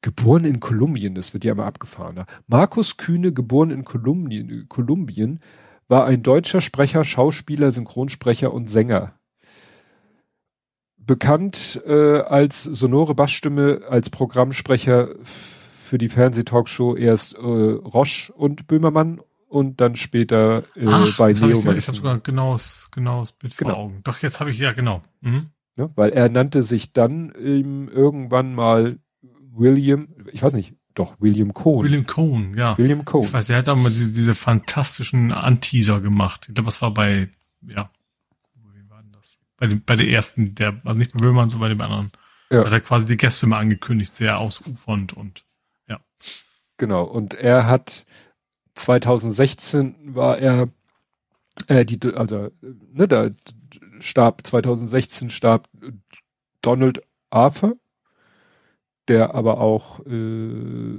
Geboren 0.00 0.44
in 0.44 0.58
Kolumbien, 0.58 1.14
das 1.14 1.34
wird 1.34 1.44
ja 1.44 1.52
immer 1.52 1.66
abgefahrener. 1.66 2.26
Markus 2.46 2.96
Kühne, 2.96 3.32
geboren 3.32 3.70
in 3.70 3.84
Kolumbien, 3.84 4.66
Kolumbien, 4.68 5.40
war 5.86 6.06
ein 6.06 6.22
deutscher 6.22 6.62
Sprecher, 6.62 7.04
Schauspieler, 7.04 7.70
Synchronsprecher 7.70 8.52
und 8.52 8.70
Sänger 8.70 9.14
bekannt 11.06 11.82
äh, 11.86 12.20
als 12.20 12.62
sonore 12.62 13.14
Bassstimme, 13.14 13.82
als 13.88 14.10
Programmsprecher 14.10 15.14
für 15.22 15.98
die 15.98 16.08
Fernsehtalkshow 16.08 16.96
erst 16.96 17.34
äh, 17.34 17.38
Roche 17.38 18.32
und 18.32 18.66
Böhmermann 18.66 19.20
und 19.52 19.80
dann 19.82 19.96
später 19.96 20.64
äh, 20.74 20.86
Ach, 20.86 21.16
bei 21.18 21.32
Neo. 21.32 21.62
Hab 21.64 21.72
ich, 21.72 21.78
ich 21.78 21.88
habe 21.88 21.96
sogar 21.96 22.14
ein 22.14 22.22
genaues, 22.22 22.88
genaues 22.90 23.32
Bild 23.32 23.56
genau. 23.56 23.70
vor 23.70 23.78
Augen. 23.78 24.00
Doch, 24.02 24.18
jetzt 24.22 24.40
habe 24.40 24.50
ich, 24.50 24.58
ja 24.58 24.72
genau. 24.72 25.02
Mhm. 25.20 25.50
Ja, 25.76 25.90
weil 25.94 26.10
er 26.10 26.28
nannte 26.28 26.62
sich 26.62 26.92
dann 26.92 27.32
ähm, 27.38 27.88
irgendwann 27.88 28.54
mal 28.54 28.98
William, 29.54 30.08
ich 30.32 30.42
weiß 30.42 30.54
nicht, 30.54 30.74
doch, 30.94 31.16
William 31.20 31.52
Cohn. 31.54 31.84
William 31.84 32.06
Cohn, 32.06 32.54
ja. 32.56 32.76
William 32.76 33.04
Cohn. 33.04 33.24
Ich 33.24 33.32
weiß, 33.32 33.50
er 33.50 33.58
hat 33.58 33.68
auch 33.68 33.76
mal 33.76 33.90
diese, 33.90 34.12
diese 34.12 34.34
fantastischen 34.34 35.32
Anteaser 35.32 36.00
gemacht. 36.00 36.46
Ich 36.48 36.54
glaube, 36.54 36.66
das 36.68 36.82
war 36.82 36.92
bei, 36.92 37.28
ja, 37.62 37.90
bei, 39.58 39.66
dem, 39.66 39.82
bei 39.84 39.96
der 39.96 40.08
ersten, 40.08 40.54
der, 40.54 40.80
also 40.84 40.98
nicht 40.98 41.12
bei 41.12 41.18
Böhmermann, 41.18 41.50
sondern 41.50 41.68
bei 41.68 41.74
dem 41.74 41.80
anderen. 41.80 42.12
Ja. 42.50 42.64
Hat 42.64 42.72
er 42.72 42.80
quasi 42.80 43.06
die 43.06 43.16
Gäste 43.16 43.46
mal 43.46 43.58
angekündigt, 43.58 44.14
sehr 44.14 44.38
ausufernd 44.38 45.12
und 45.14 45.44
ja. 45.88 46.00
Genau. 46.78 47.04
Und 47.04 47.34
er 47.34 47.66
hat 47.66 48.04
2016 48.74 50.14
war 50.14 50.38
er 50.38 50.68
äh, 51.68 51.84
die, 51.84 51.98
also, 52.14 52.50
ne, 52.92 53.08
da 53.08 53.30
starb 54.00 54.46
2016 54.46 55.30
starb 55.30 55.68
Donald 56.60 57.02
Arthur, 57.30 57.76
der 59.08 59.34
aber 59.34 59.60
auch 59.60 60.00
äh, 60.06 60.96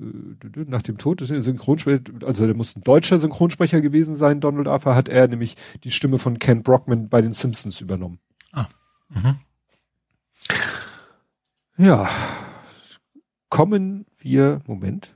nach 0.66 0.82
dem 0.82 0.98
Tod 0.98 1.22
des 1.22 1.30
Synchronsprecher, 1.30 2.02
also 2.26 2.46
der 2.46 2.56
muss 2.56 2.76
ein 2.76 2.84
deutscher 2.84 3.20
Synchronsprecher 3.20 3.82
gewesen 3.82 4.16
sein, 4.16 4.42
Donald 4.42 4.68
Arthur, 4.68 4.96
hat 4.96 5.10
er 5.10 5.28
nämlich 5.28 5.56
die 5.84 5.92
Stimme 5.92 6.18
von 6.18 6.40
Ken 6.40 6.64
Brockman 6.64 7.10
bei 7.10 7.22
den 7.22 7.34
Simpsons 7.34 7.82
übernommen. 7.82 8.20
Ah. 8.52 8.68
Mhm. 9.10 9.40
Ja. 11.78 12.10
Kommen 13.50 14.06
wir, 14.18 14.62
Moment, 14.66 15.16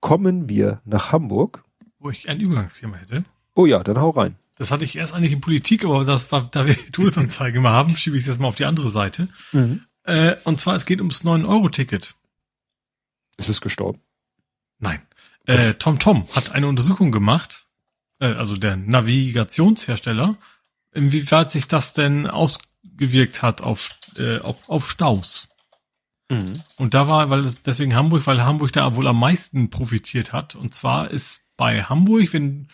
kommen 0.00 0.48
wir 0.48 0.80
nach 0.84 1.12
Hamburg. 1.12 1.64
Wo 2.00 2.10
ich 2.10 2.28
ein 2.28 2.40
Übergangsthema 2.40 2.96
hätte. 2.96 3.24
Oh 3.54 3.66
ja, 3.66 3.82
dann 3.82 3.98
hau 3.98 4.10
rein. 4.10 4.36
Das 4.56 4.70
hatte 4.70 4.84
ich 4.84 4.96
erst 4.96 5.14
eigentlich 5.14 5.32
in 5.32 5.40
Politik, 5.40 5.84
aber 5.84 6.04
das 6.04 6.32
war, 6.32 6.48
da 6.50 6.66
wir 6.66 6.74
die 6.74 6.90
Todesanzeige 6.90 7.60
mal 7.60 7.72
haben, 7.72 7.94
schiebe 7.94 8.16
ich 8.16 8.22
es 8.22 8.26
jetzt 8.26 8.40
mal 8.40 8.48
auf 8.48 8.56
die 8.56 8.64
andere 8.64 8.90
Seite. 8.90 9.28
Mhm. 9.52 9.84
Äh, 10.04 10.36
und 10.44 10.60
zwar, 10.60 10.74
es 10.74 10.86
geht 10.86 11.00
ums 11.00 11.24
9-Euro-Ticket. 11.24 12.14
Ist 13.36 13.48
es 13.48 13.60
gestorben? 13.60 14.00
Nein. 14.78 15.00
Äh, 15.46 15.74
Tom 15.74 15.98
Tom 15.98 16.26
hat 16.34 16.52
eine 16.52 16.68
Untersuchung 16.68 17.10
gemacht, 17.10 17.66
äh, 18.18 18.26
also 18.26 18.56
der 18.56 18.76
Navigationshersteller, 18.76 20.36
inwieweit 20.92 21.50
sich 21.50 21.66
das 21.68 21.92
denn 21.92 22.26
ausgewirkt 22.26 23.42
hat 23.42 23.62
auf, 23.62 23.94
äh, 24.16 24.38
auf, 24.38 24.68
auf 24.68 24.90
Staus. 24.90 25.48
Mhm. 26.30 26.52
Und 26.76 26.94
da 26.94 27.08
war, 27.08 27.30
weil 27.30 27.42
das, 27.42 27.62
deswegen 27.62 27.94
Hamburg, 27.94 28.26
weil 28.26 28.44
Hamburg 28.44 28.72
da 28.72 28.94
wohl 28.94 29.06
am 29.06 29.18
meisten 29.18 29.70
profitiert 29.70 30.32
hat. 30.32 30.54
Und 30.54 30.74
zwar 30.74 31.10
ist 31.10 31.46
bei 31.60 31.82
Hamburg, 31.82 32.32
wenn 32.32 32.68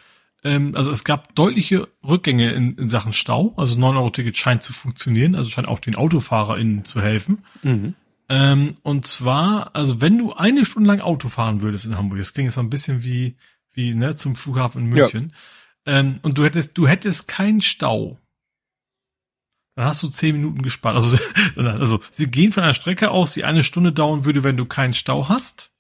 ähm, 0.44 0.76
also 0.76 0.92
es 0.92 1.02
gab 1.02 1.34
deutliche 1.34 1.88
Rückgänge 2.06 2.52
in, 2.52 2.76
in 2.76 2.88
Sachen 2.88 3.12
Stau. 3.12 3.52
Also 3.56 3.76
9-Euro-Ticket 3.76 4.36
scheint 4.36 4.62
zu 4.62 4.72
funktionieren, 4.72 5.34
also 5.34 5.50
scheint 5.50 5.66
auch 5.66 5.80
den 5.80 5.96
AutofahrerInnen 5.96 6.84
zu 6.84 7.02
helfen. 7.02 7.44
Mhm. 7.64 7.94
Ähm, 8.28 8.76
und 8.82 9.04
zwar, 9.04 9.74
also 9.74 10.00
wenn 10.00 10.16
du 10.16 10.34
eine 10.34 10.64
Stunde 10.64 10.86
lang 10.86 11.00
Auto 11.00 11.28
fahren 11.28 11.62
würdest 11.62 11.84
in 11.84 11.98
Hamburg, 11.98 12.18
das 12.18 12.32
klingt 12.32 12.52
so 12.52 12.60
ein 12.60 12.70
bisschen 12.70 13.02
wie, 13.02 13.34
wie 13.72 13.92
ne, 13.92 14.14
zum 14.14 14.36
Flughafen 14.36 14.82
in 14.82 14.88
München, 14.88 15.32
ja. 15.84 15.98
ähm, 15.98 16.20
und 16.22 16.38
du 16.38 16.44
hättest, 16.44 16.78
du 16.78 16.86
hättest 16.86 17.26
keinen 17.26 17.60
Stau, 17.60 18.16
dann 19.74 19.86
hast 19.86 20.00
du 20.04 20.08
zehn 20.08 20.36
Minuten 20.36 20.62
gespart. 20.62 20.94
Also, 20.94 21.18
also 21.56 21.98
sie 22.12 22.30
gehen 22.30 22.52
von 22.52 22.62
einer 22.62 22.72
Strecke 22.72 23.10
aus, 23.10 23.34
die 23.34 23.44
eine 23.44 23.64
Stunde 23.64 23.92
dauern 23.92 24.24
würde, 24.24 24.44
wenn 24.44 24.56
du 24.56 24.64
keinen 24.64 24.94
Stau 24.94 25.28
hast 25.28 25.72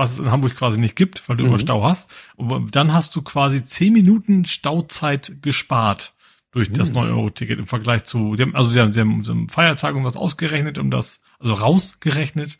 was 0.00 0.12
es 0.12 0.18
in 0.18 0.30
Hamburg 0.30 0.56
quasi 0.56 0.80
nicht 0.80 0.96
gibt, 0.96 1.28
weil 1.28 1.36
du 1.36 1.44
mhm. 1.44 1.50
immer 1.50 1.58
Stau 1.58 1.84
hast. 1.84 2.10
Und 2.36 2.74
dann 2.74 2.92
hast 2.92 3.14
du 3.14 3.22
quasi 3.22 3.62
zehn 3.62 3.92
Minuten 3.92 4.46
Stauzeit 4.46 5.42
gespart 5.42 6.14
durch 6.52 6.70
mhm. 6.70 6.74
das 6.74 6.92
9-Euro-Ticket 6.92 7.58
im 7.58 7.66
Vergleich 7.66 8.04
zu, 8.04 8.34
haben, 8.38 8.56
also 8.56 8.70
sie 8.70 8.80
haben, 8.80 8.92
sie 8.92 9.00
haben 9.00 9.20
so 9.20 9.32
einen 9.32 9.48
Feiertag 9.48 9.94
um 9.94 10.04
das 10.04 10.16
ausgerechnet, 10.16 10.78
um 10.78 10.90
das, 10.90 11.20
also 11.38 11.52
rausgerechnet. 11.54 12.58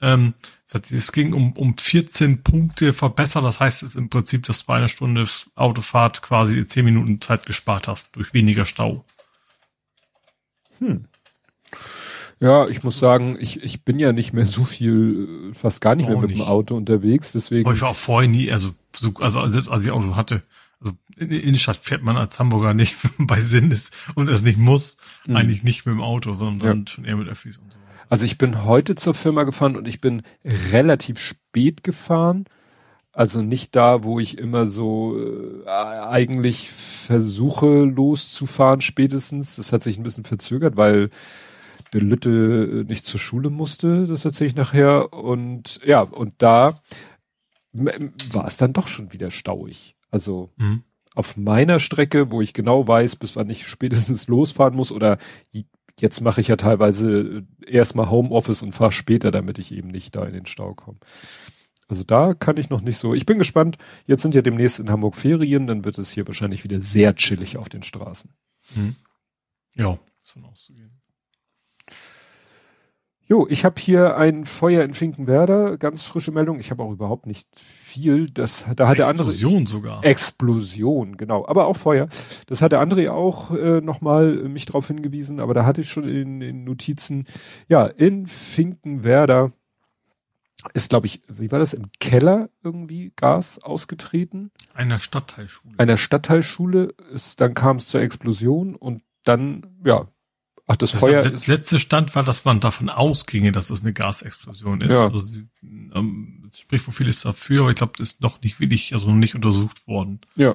Ähm, 0.00 0.34
es 0.72 1.12
ging 1.12 1.34
um, 1.34 1.52
um 1.52 1.76
14 1.76 2.42
Punkte 2.42 2.92
verbessert. 2.92 3.44
Das 3.44 3.60
heißt 3.60 3.82
es 3.82 3.96
im 3.96 4.08
Prinzip, 4.08 4.46
dass 4.46 4.64
du 4.64 4.72
eine 4.72 4.88
Stunde 4.88 5.26
Autofahrt 5.56 6.22
quasi 6.22 6.64
zehn 6.64 6.84
Minuten 6.84 7.20
Zeit 7.20 7.44
gespart 7.44 7.88
hast 7.88 8.14
durch 8.16 8.32
weniger 8.32 8.64
Stau. 8.64 9.04
Hm. 10.78 11.09
Ja, 12.40 12.64
ich 12.68 12.82
muss 12.82 12.98
sagen, 12.98 13.36
ich, 13.38 13.62
ich 13.62 13.84
bin 13.84 13.98
ja 13.98 14.12
nicht 14.12 14.32
mehr 14.32 14.46
so 14.46 14.64
viel, 14.64 15.52
fast 15.52 15.82
gar 15.82 15.94
nicht 15.94 16.06
auch 16.06 16.12
mehr 16.12 16.20
mit 16.22 16.30
nicht. 16.30 16.40
dem 16.40 16.46
Auto 16.46 16.74
unterwegs, 16.74 17.32
deswegen. 17.32 17.66
Aber 17.66 17.74
ich 17.74 17.82
war 17.82 17.90
auch 17.90 17.96
vorher 17.96 18.30
nie, 18.30 18.50
also, 18.50 18.70
so, 18.96 19.12
also 19.20 19.40
als 19.40 19.84
ich 19.84 19.90
Auto 19.90 20.16
hatte, 20.16 20.42
also 20.80 20.94
in 21.18 21.28
der 21.28 21.44
Innenstadt 21.44 21.76
fährt 21.76 22.02
man 22.02 22.16
als 22.16 22.38
Hamburger 22.38 22.72
nicht 22.72 22.96
bei 23.18 23.40
Sinn 23.40 23.70
ist 23.70 23.94
und 24.14 24.30
es 24.30 24.40
nicht 24.40 24.58
muss, 24.58 24.96
mhm. 25.26 25.36
eigentlich 25.36 25.62
nicht 25.64 25.84
mit 25.84 25.94
dem 25.94 26.00
Auto, 26.00 26.32
sondern 26.32 26.78
ja. 26.78 26.86
schon 26.86 27.04
eher 27.04 27.16
mit 27.16 27.28
Öffis 27.28 27.58
und 27.58 27.74
so. 27.74 27.78
Also 28.08 28.24
ich 28.24 28.38
bin 28.38 28.64
heute 28.64 28.94
zur 28.94 29.14
Firma 29.14 29.44
gefahren 29.44 29.76
und 29.76 29.86
ich 29.86 30.00
bin 30.00 30.22
relativ 30.72 31.20
spät 31.20 31.84
gefahren. 31.84 32.46
Also 33.12 33.42
nicht 33.42 33.76
da, 33.76 34.02
wo 34.02 34.18
ich 34.18 34.38
immer 34.38 34.66
so 34.66 35.16
äh, 35.16 35.68
eigentlich 35.68 36.70
versuche 36.70 37.84
loszufahren 37.84 38.80
spätestens. 38.80 39.56
Das 39.56 39.72
hat 39.72 39.82
sich 39.82 39.98
ein 39.98 40.02
bisschen 40.02 40.24
verzögert, 40.24 40.76
weil 40.76 41.10
der 41.92 42.00
Lütte 42.00 42.30
äh, 42.30 42.84
nicht 42.84 43.04
zur 43.04 43.20
Schule 43.20 43.50
musste, 43.50 44.06
das 44.06 44.24
erzähle 44.24 44.48
ich 44.48 44.56
nachher. 44.56 45.12
Und 45.12 45.80
ja, 45.84 46.02
und 46.02 46.34
da 46.38 46.80
war 47.72 48.46
es 48.46 48.56
dann 48.56 48.72
doch 48.72 48.88
schon 48.88 49.12
wieder 49.12 49.30
stauig. 49.30 49.96
Also 50.10 50.50
mhm. 50.56 50.82
auf 51.14 51.36
meiner 51.36 51.78
Strecke, 51.78 52.30
wo 52.30 52.40
ich 52.40 52.54
genau 52.54 52.86
weiß, 52.86 53.16
bis 53.16 53.36
wann 53.36 53.50
ich 53.50 53.66
spätestens 53.66 54.28
losfahren 54.28 54.74
muss, 54.74 54.92
oder 54.92 55.18
jetzt 56.00 56.20
mache 56.20 56.40
ich 56.40 56.48
ja 56.48 56.56
teilweise 56.56 57.46
erstmal 57.66 58.10
Homeoffice 58.10 58.62
und 58.62 58.72
fahre 58.72 58.92
später, 58.92 59.30
damit 59.30 59.58
ich 59.58 59.72
eben 59.72 59.88
nicht 59.88 60.16
da 60.16 60.24
in 60.24 60.32
den 60.32 60.46
Stau 60.46 60.74
komme. 60.74 60.98
Also 61.88 62.04
da 62.04 62.34
kann 62.34 62.56
ich 62.56 62.70
noch 62.70 62.82
nicht 62.82 62.98
so. 62.98 63.14
Ich 63.14 63.26
bin 63.26 63.38
gespannt. 63.38 63.76
Jetzt 64.06 64.22
sind 64.22 64.36
ja 64.36 64.42
demnächst 64.42 64.78
in 64.78 64.90
Hamburg 64.90 65.16
Ferien, 65.16 65.66
dann 65.66 65.84
wird 65.84 65.98
es 65.98 66.12
hier 66.12 66.26
wahrscheinlich 66.28 66.62
wieder 66.62 66.80
sehr 66.80 67.16
chillig 67.16 67.56
auf 67.58 67.68
den 67.68 67.82
Straßen. 67.82 68.32
Mhm. 68.76 68.94
Ja, 69.74 69.98
auszugehen. 70.44 70.89
Jo, 73.30 73.46
ich 73.48 73.64
habe 73.64 73.80
hier 73.80 74.16
ein 74.16 74.44
Feuer 74.44 74.82
in 74.82 74.92
Finkenwerder, 74.92 75.78
ganz 75.78 76.02
frische 76.02 76.32
Meldung. 76.32 76.58
Ich 76.58 76.72
habe 76.72 76.82
auch 76.82 76.90
überhaupt 76.90 77.26
nicht 77.26 77.48
viel. 77.54 78.26
Das, 78.26 78.66
da 78.74 78.88
hat 78.88 78.98
der 78.98 79.06
andere 79.06 79.28
Explosion 79.28 79.66
sogar. 79.66 80.04
Explosion, 80.04 81.16
genau. 81.16 81.46
Aber 81.46 81.66
auch 81.66 81.76
Feuer. 81.76 82.08
Das 82.48 82.60
hat 82.60 82.72
der 82.72 82.80
andere 82.80 83.12
auch 83.12 83.52
äh, 83.54 83.80
nochmal 83.82 84.32
mich 84.48 84.66
darauf 84.66 84.88
hingewiesen. 84.88 85.38
Aber 85.38 85.54
da 85.54 85.64
hatte 85.64 85.82
ich 85.82 85.88
schon 85.88 86.08
in, 86.08 86.42
in 86.42 86.64
Notizen. 86.64 87.24
Ja, 87.68 87.86
in 87.86 88.26
Finkenwerder 88.26 89.52
ist, 90.74 90.90
glaube 90.90 91.06
ich, 91.06 91.22
wie 91.28 91.52
war 91.52 91.60
das 91.60 91.72
im 91.72 91.84
Keller 92.00 92.50
irgendwie 92.64 93.12
Gas 93.14 93.62
ausgetreten? 93.62 94.50
Einer 94.74 94.98
Stadtteilschule. 94.98 95.74
Einer 95.78 95.96
Stadtteilschule. 95.96 96.94
Ist, 97.14 97.40
dann 97.40 97.54
kam 97.54 97.76
es 97.76 97.86
zur 97.86 98.00
Explosion 98.00 98.74
und 98.74 99.04
dann, 99.22 99.66
ja, 99.84 100.08
Ach, 100.70 100.76
das, 100.76 100.92
das 100.92 101.00
Feuer. 101.00 101.22
Der 101.22 101.32
letzte 101.46 101.80
Stand 101.80 102.14
war, 102.14 102.22
dass 102.22 102.44
man 102.44 102.60
davon 102.60 102.90
ausginge, 102.90 103.50
dass 103.50 103.70
es 103.70 103.82
eine 103.82 103.92
Gasexplosion 103.92 104.82
ist. 104.82 104.92
Ja. 104.92 105.02
Also 105.02 105.18
sie, 105.18 105.48
ähm, 105.62 106.48
spricht 106.54 106.86
wo 106.86 106.92
vieles 106.92 107.22
dafür, 107.22 107.62
aber 107.62 107.70
ich 107.70 107.76
glaube, 107.76 107.94
das 107.98 108.10
ist 108.10 108.20
noch 108.20 108.40
nicht 108.40 108.60
wirklich, 108.60 108.92
also 108.92 109.08
noch 109.08 109.16
nicht 109.16 109.34
untersucht 109.34 109.88
worden. 109.88 110.20
Ja. 110.36 110.54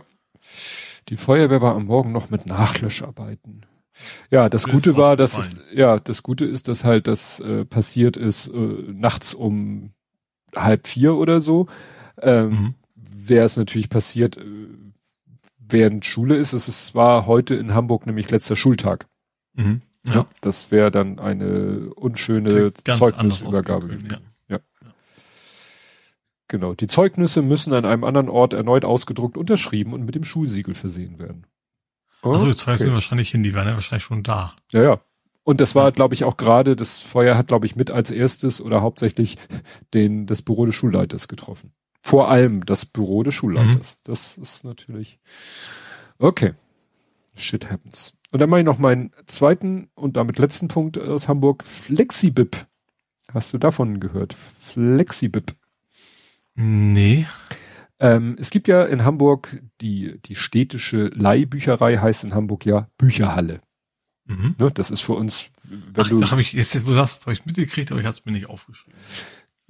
Die 1.09 1.17
Feuerwehr 1.17 1.61
war 1.61 1.75
am 1.75 1.87
Morgen 1.87 2.13
noch 2.13 2.29
mit 2.29 2.45
Nachlöscharbeiten. 2.45 3.65
Ja, 4.31 4.47
das, 4.47 4.63
das 4.63 4.71
Gute 4.71 4.95
war, 4.95 5.17
dass 5.17 5.37
es, 5.37 5.57
ja, 5.73 5.99
das 5.99 6.23
Gute 6.23 6.45
ist, 6.45 6.69
dass 6.69 6.85
halt 6.85 7.07
das 7.07 7.41
äh, 7.41 7.65
passiert 7.65 8.15
ist 8.15 8.47
äh, 8.47 8.83
nachts 8.93 9.33
um 9.33 9.91
halb 10.55 10.87
vier 10.87 11.15
oder 11.15 11.41
so. 11.41 11.67
Ähm, 12.21 12.49
mhm. 12.49 12.75
Wäre 12.95 13.43
es 13.43 13.57
natürlich 13.57 13.89
passiert, 13.89 14.37
äh, 14.37 14.45
während 15.59 16.05
Schule 16.05 16.37
ist. 16.37 16.53
Es 16.53 16.95
war 16.95 17.25
heute 17.25 17.55
in 17.55 17.73
Hamburg 17.73 18.05
nämlich 18.05 18.31
letzter 18.31 18.55
Schultag. 18.55 19.07
Mhm. 19.55 19.81
Ja. 20.05 20.25
Das 20.41 20.71
wäre 20.71 20.91
dann 20.91 21.19
eine 21.19 21.93
unschöne 21.95 22.73
Zeugnisübergabe 22.73 23.87
gewesen. 23.87 24.29
Ja. 24.47 24.57
ja. 24.57 24.59
Genau. 26.47 26.73
Die 26.73 26.87
Zeugnisse 26.87 27.41
müssen 27.41 27.73
an 27.73 27.85
einem 27.85 28.03
anderen 28.03 28.29
Ort 28.29 28.53
erneut 28.53 28.85
ausgedruckt, 28.85 29.37
unterschrieben 29.37 29.93
und 29.93 30.05
mit 30.05 30.15
dem 30.15 30.23
Schulsiegel 30.23 30.75
versehen 30.75 31.19
werden. 31.19 31.47
Oh, 32.21 32.31
also 32.31 32.51
Zeugnisse 32.53 32.85
okay. 32.85 32.93
wahrscheinlich 32.93 33.29
hin, 33.29 33.43
die 33.43 33.53
waren 33.53 33.67
ja 33.67 33.73
wahrscheinlich 33.73 34.03
schon 34.03 34.23
da. 34.23 34.55
Ja, 34.71 34.81
ja. 34.81 35.01
Und 35.43 35.61
das 35.61 35.75
war, 35.75 35.91
glaube 35.91 36.15
ich, 36.15 36.23
auch 36.23 36.37
gerade, 36.37 36.75
das 36.75 36.97
Feuer 36.97 37.37
hat, 37.37 37.47
glaube 37.47 37.67
ich, 37.67 37.75
mit 37.75 37.91
als 37.91 38.09
erstes 38.09 38.61
oder 38.61 38.81
hauptsächlich 38.81 39.37
den, 39.93 40.25
das 40.25 40.41
Büro 40.41 40.65
des 40.65 40.73
Schulleiters 40.73 41.27
getroffen. 41.27 41.71
Vor 42.01 42.29
allem 42.29 42.65
das 42.65 42.85
Büro 42.87 43.21
des 43.21 43.35
Schulleiters. 43.35 43.97
Mhm. 43.97 44.01
Das 44.05 44.37
ist 44.37 44.65
natürlich, 44.65 45.19
okay. 46.17 46.53
Shit 47.35 47.69
happens. 47.69 48.14
Und 48.31 48.41
dann 48.41 48.49
mache 48.49 48.61
ich 48.61 48.65
noch 48.65 48.79
meinen 48.79 49.11
zweiten 49.25 49.89
und 49.95 50.17
damit 50.17 50.39
letzten 50.39 50.67
Punkt 50.67 50.97
aus 50.97 51.27
Hamburg. 51.27 51.63
Flexibib. 51.63 52.55
Hast 53.33 53.53
du 53.53 53.57
davon 53.57 53.99
gehört? 53.99 54.35
Flexibib. 54.59 55.55
Nee. 56.55 57.25
Ähm, 57.99 58.35
es 58.39 58.49
gibt 58.49 58.67
ja 58.67 58.83
in 58.83 59.03
Hamburg 59.03 59.61
die, 59.81 60.19
die 60.25 60.35
städtische 60.35 61.11
Leihbücherei 61.13 61.97
heißt 61.97 62.23
in 62.23 62.33
Hamburg 62.33 62.65
ja 62.65 62.89
Bücherhalle. 62.97 63.61
Mhm. 64.25 64.55
Ne, 64.57 64.71
das 64.71 64.91
ist 64.91 65.01
für 65.01 65.13
uns, 65.13 65.49
wenn 65.63 66.03
Ach, 66.03 66.09
du. 66.09 66.23
habe 66.31 66.41
ich, 66.41 66.53
jetzt, 66.53 66.75
du 66.75 66.93
sagst, 66.93 67.21
habe 67.21 67.33
ich 67.33 67.45
mitgekriegt, 67.45 67.91
aber 67.91 67.99
ich 67.99 68.05
habe 68.05 68.15
es 68.15 68.25
mir 68.25 68.31
nicht 68.31 68.49
aufgeschrieben. 68.49 68.99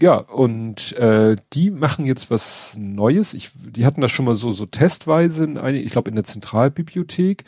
Ja, 0.02 0.18
und 0.18 0.92
äh, 0.94 1.38
die 1.54 1.72
machen 1.72 2.06
jetzt 2.06 2.30
was 2.30 2.78
Neues. 2.78 3.34
Ich, 3.34 3.52
die 3.56 3.86
hatten 3.86 4.02
das 4.02 4.12
schon 4.12 4.26
mal 4.26 4.36
so, 4.36 4.52
so 4.52 4.66
testweise 4.66 5.46
in 5.46 5.58
eine, 5.58 5.80
ich 5.80 5.92
glaube 5.92 6.10
in 6.10 6.16
der 6.16 6.26
Zentralbibliothek 6.26 7.46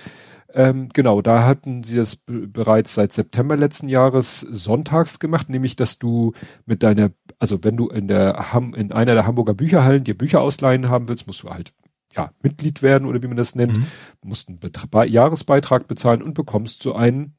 ähm, 0.57 0.89
genau, 0.91 1.21
da 1.21 1.45
hatten 1.45 1.83
sie 1.83 1.95
das 1.95 2.15
bereits 2.25 2.95
seit 2.95 3.13
September 3.13 3.55
letzten 3.55 3.89
Jahres 3.89 4.39
sonntags 4.39 5.19
gemacht, 5.19 5.49
nämlich 5.49 5.75
dass 5.75 5.99
du 5.99 6.33
mit 6.65 6.81
deiner, 6.81 7.11
also 7.37 7.63
wenn 7.63 7.77
du 7.77 7.89
in 7.89 8.07
der 8.07 8.51
Ham, 8.53 8.73
in 8.73 8.91
einer 8.91 9.13
der 9.13 9.27
Hamburger 9.27 9.53
Bücherhallen 9.53 10.03
dir 10.03 10.17
Bücher 10.17 10.41
ausleihen 10.41 10.89
haben 10.89 11.09
willst, 11.09 11.27
musst 11.27 11.43
du 11.43 11.49
halt 11.51 11.73
ja 12.15 12.31
Mitglied 12.41 12.81
werden 12.81 13.07
oder 13.07 13.21
wie 13.21 13.27
man 13.27 13.37
das 13.37 13.53
nennt, 13.53 13.77
mhm. 13.77 13.85
musst 14.23 14.49
einen 14.49 14.57
Betra 14.57 15.05
Jahresbeitrag 15.05 15.87
bezahlen 15.87 16.23
und 16.23 16.33
bekommst 16.33 16.81
so 16.81 16.95
einen 16.95 17.35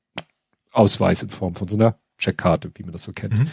Ausweis 0.70 1.20
in 1.24 1.30
Form 1.30 1.56
von 1.56 1.66
so 1.66 1.74
einer 1.74 1.98
Checkkarte, 2.18 2.70
wie 2.76 2.84
man 2.84 2.92
das 2.92 3.02
so 3.02 3.10
kennt. 3.10 3.36
Mhm. 3.36 3.46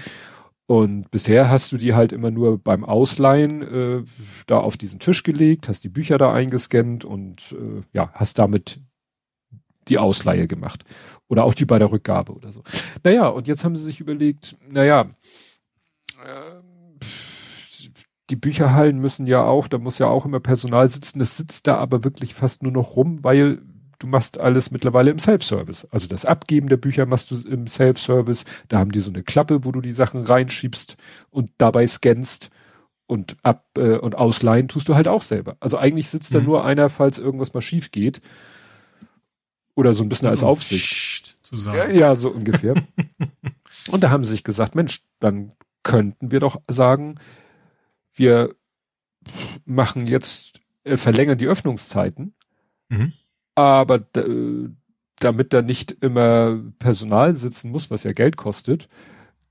Und 0.67 1.09
bisher 1.09 1.49
hast 1.49 1.71
du 1.71 1.77
die 1.77 1.95
halt 1.95 2.11
immer 2.11 2.29
nur 2.29 2.59
beim 2.59 2.83
Ausleihen 2.85 3.61
äh, 3.63 4.03
da 4.45 4.59
auf 4.59 4.77
diesen 4.77 4.99
Tisch 4.99 5.23
gelegt, 5.23 5.69
hast 5.69 5.83
die 5.83 5.89
Bücher 5.89 6.19
da 6.19 6.31
eingescannt 6.31 7.03
und 7.03 7.55
äh, 7.59 7.81
ja, 7.93 8.11
hast 8.13 8.37
damit 8.37 8.79
die 9.87 9.97
Ausleihe 9.97 10.47
gemacht. 10.47 10.83
Oder 11.27 11.43
auch 11.43 11.53
die 11.53 11.65
bei 11.65 11.79
der 11.79 11.91
Rückgabe 11.91 12.33
oder 12.33 12.51
so. 12.51 12.63
Naja, 13.03 13.27
und 13.27 13.47
jetzt 13.47 13.65
haben 13.65 13.75
sie 13.75 13.83
sich 13.83 13.99
überlegt, 13.99 14.57
naja, 14.71 15.09
äh, 16.23 17.05
die 18.29 18.35
Bücherhallen 18.35 18.99
müssen 18.99 19.27
ja 19.27 19.43
auch, 19.43 19.67
da 19.67 19.77
muss 19.77 19.99
ja 19.99 20.07
auch 20.07 20.25
immer 20.25 20.39
Personal 20.39 20.87
sitzen, 20.87 21.19
das 21.19 21.37
sitzt 21.37 21.67
da 21.67 21.77
aber 21.77 22.03
wirklich 22.03 22.33
fast 22.33 22.63
nur 22.63 22.71
noch 22.71 22.95
rum, 22.95 23.23
weil 23.23 23.61
du 23.99 24.07
machst 24.07 24.39
alles 24.39 24.71
mittlerweile 24.71 25.11
im 25.11 25.19
Self-Service. 25.19 25.87
Also 25.91 26.07
das 26.07 26.25
Abgeben 26.25 26.69
der 26.69 26.77
Bücher 26.77 27.05
machst 27.05 27.31
du 27.31 27.37
im 27.47 27.67
Self-Service. 27.67 28.45
Da 28.67 28.79
haben 28.79 28.91
die 28.91 28.99
so 28.99 29.11
eine 29.11 29.23
Klappe, 29.23 29.63
wo 29.63 29.71
du 29.71 29.81
die 29.81 29.91
Sachen 29.91 30.21
reinschiebst 30.21 30.97
und 31.29 31.51
dabei 31.57 31.87
scannst 31.87 32.49
und 33.07 33.37
ab 33.43 33.65
äh, 33.77 33.97
und 33.97 34.15
ausleihen 34.15 34.67
tust 34.67 34.89
du 34.89 34.95
halt 34.95 35.07
auch 35.07 35.21
selber. 35.21 35.57
Also 35.59 35.77
eigentlich 35.77 36.09
sitzt 36.09 36.33
mhm. 36.33 36.37
da 36.39 36.43
nur 36.43 36.65
einer, 36.65 36.89
falls 36.89 37.19
irgendwas 37.19 37.53
mal 37.53 37.61
schief 37.61 37.91
geht. 37.91 38.21
Oder 39.75 39.93
so 39.93 40.03
ein 40.03 40.09
bisschen 40.09 40.29
als 40.29 40.43
Aufsicht. 40.43 41.37
Zu 41.43 41.57
sagen. 41.57 41.77
Ja, 41.91 41.95
ja, 41.95 42.15
so 42.15 42.29
ungefähr. 42.29 42.75
und 43.91 44.03
da 44.03 44.09
haben 44.09 44.23
sie 44.23 44.31
sich 44.31 44.43
gesagt, 44.43 44.73
Mensch, 44.73 45.01
dann 45.19 45.51
könnten 45.83 46.31
wir 46.31 46.39
doch 46.39 46.61
sagen, 46.67 47.15
wir 48.13 48.55
machen 49.65 50.07
jetzt, 50.07 50.61
äh, 50.83 50.97
verlängern 50.97 51.37
die 51.37 51.47
Öffnungszeiten. 51.47 52.33
Mhm 52.89 53.13
aber 53.55 53.99
damit 55.19 55.53
da 55.53 55.61
nicht 55.61 55.91
immer 55.91 56.61
Personal 56.77 57.33
sitzen 57.33 57.71
muss, 57.71 57.89
was 57.89 58.03
ja 58.03 58.11
Geld 58.11 58.37
kostet, 58.37 58.89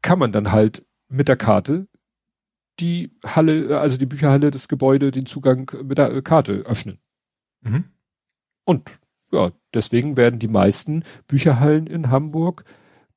kann 0.03 0.19
man 0.19 0.31
dann 0.31 0.53
halt 0.53 0.85
mit 1.09 1.29
der 1.29 1.37
Karte 1.37 1.89
die 2.81 3.17
Halle, 3.25 3.81
also 3.81 3.97
die 3.97 4.07
Bücherhalle, 4.07 4.51
das 4.51 4.69
Gebäude, 4.69 5.11
den 5.11 5.27
Zugang 5.27 5.71
mit 5.85 5.97
der 5.97 6.21
Karte 6.23 6.53
öffnen. 6.67 6.99
Mhm. 7.63 7.85
Und 8.65 8.91
ja, 9.35 9.53
deswegen 9.73 10.17
werden 10.17 10.39
die 10.39 10.49
meisten 10.49 11.05
Bücherhallen 11.27 11.87
in 11.87 12.11
Hamburg 12.11 12.65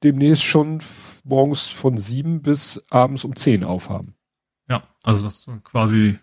demnächst 0.04 0.44
schon 0.44 0.80
morgens 1.24 1.68
von 1.68 1.98
sieben 1.98 2.42
bis 2.42 2.84
abends 2.90 3.24
um 3.24 3.36
zehn 3.36 3.64
aufhaben. 3.64 4.16
Ja, 4.70 4.84
also 5.04 5.22
das 5.24 5.48
quasi, 5.64 6.20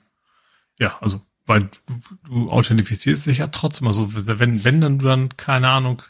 ja, 0.78 0.98
also 1.00 1.20
weil 1.46 1.68
du, 1.86 2.00
du 2.24 2.50
authentifizierst 2.50 3.26
dich 3.26 3.38
ja 3.38 3.48
trotzdem. 3.48 3.86
Also 3.86 4.08
wenn, 4.14 4.64
wenn 4.64 4.80
dann 4.80 4.98
du 4.98 5.06
dann, 5.06 5.36
keine 5.36 5.68
Ahnung, 5.68 6.02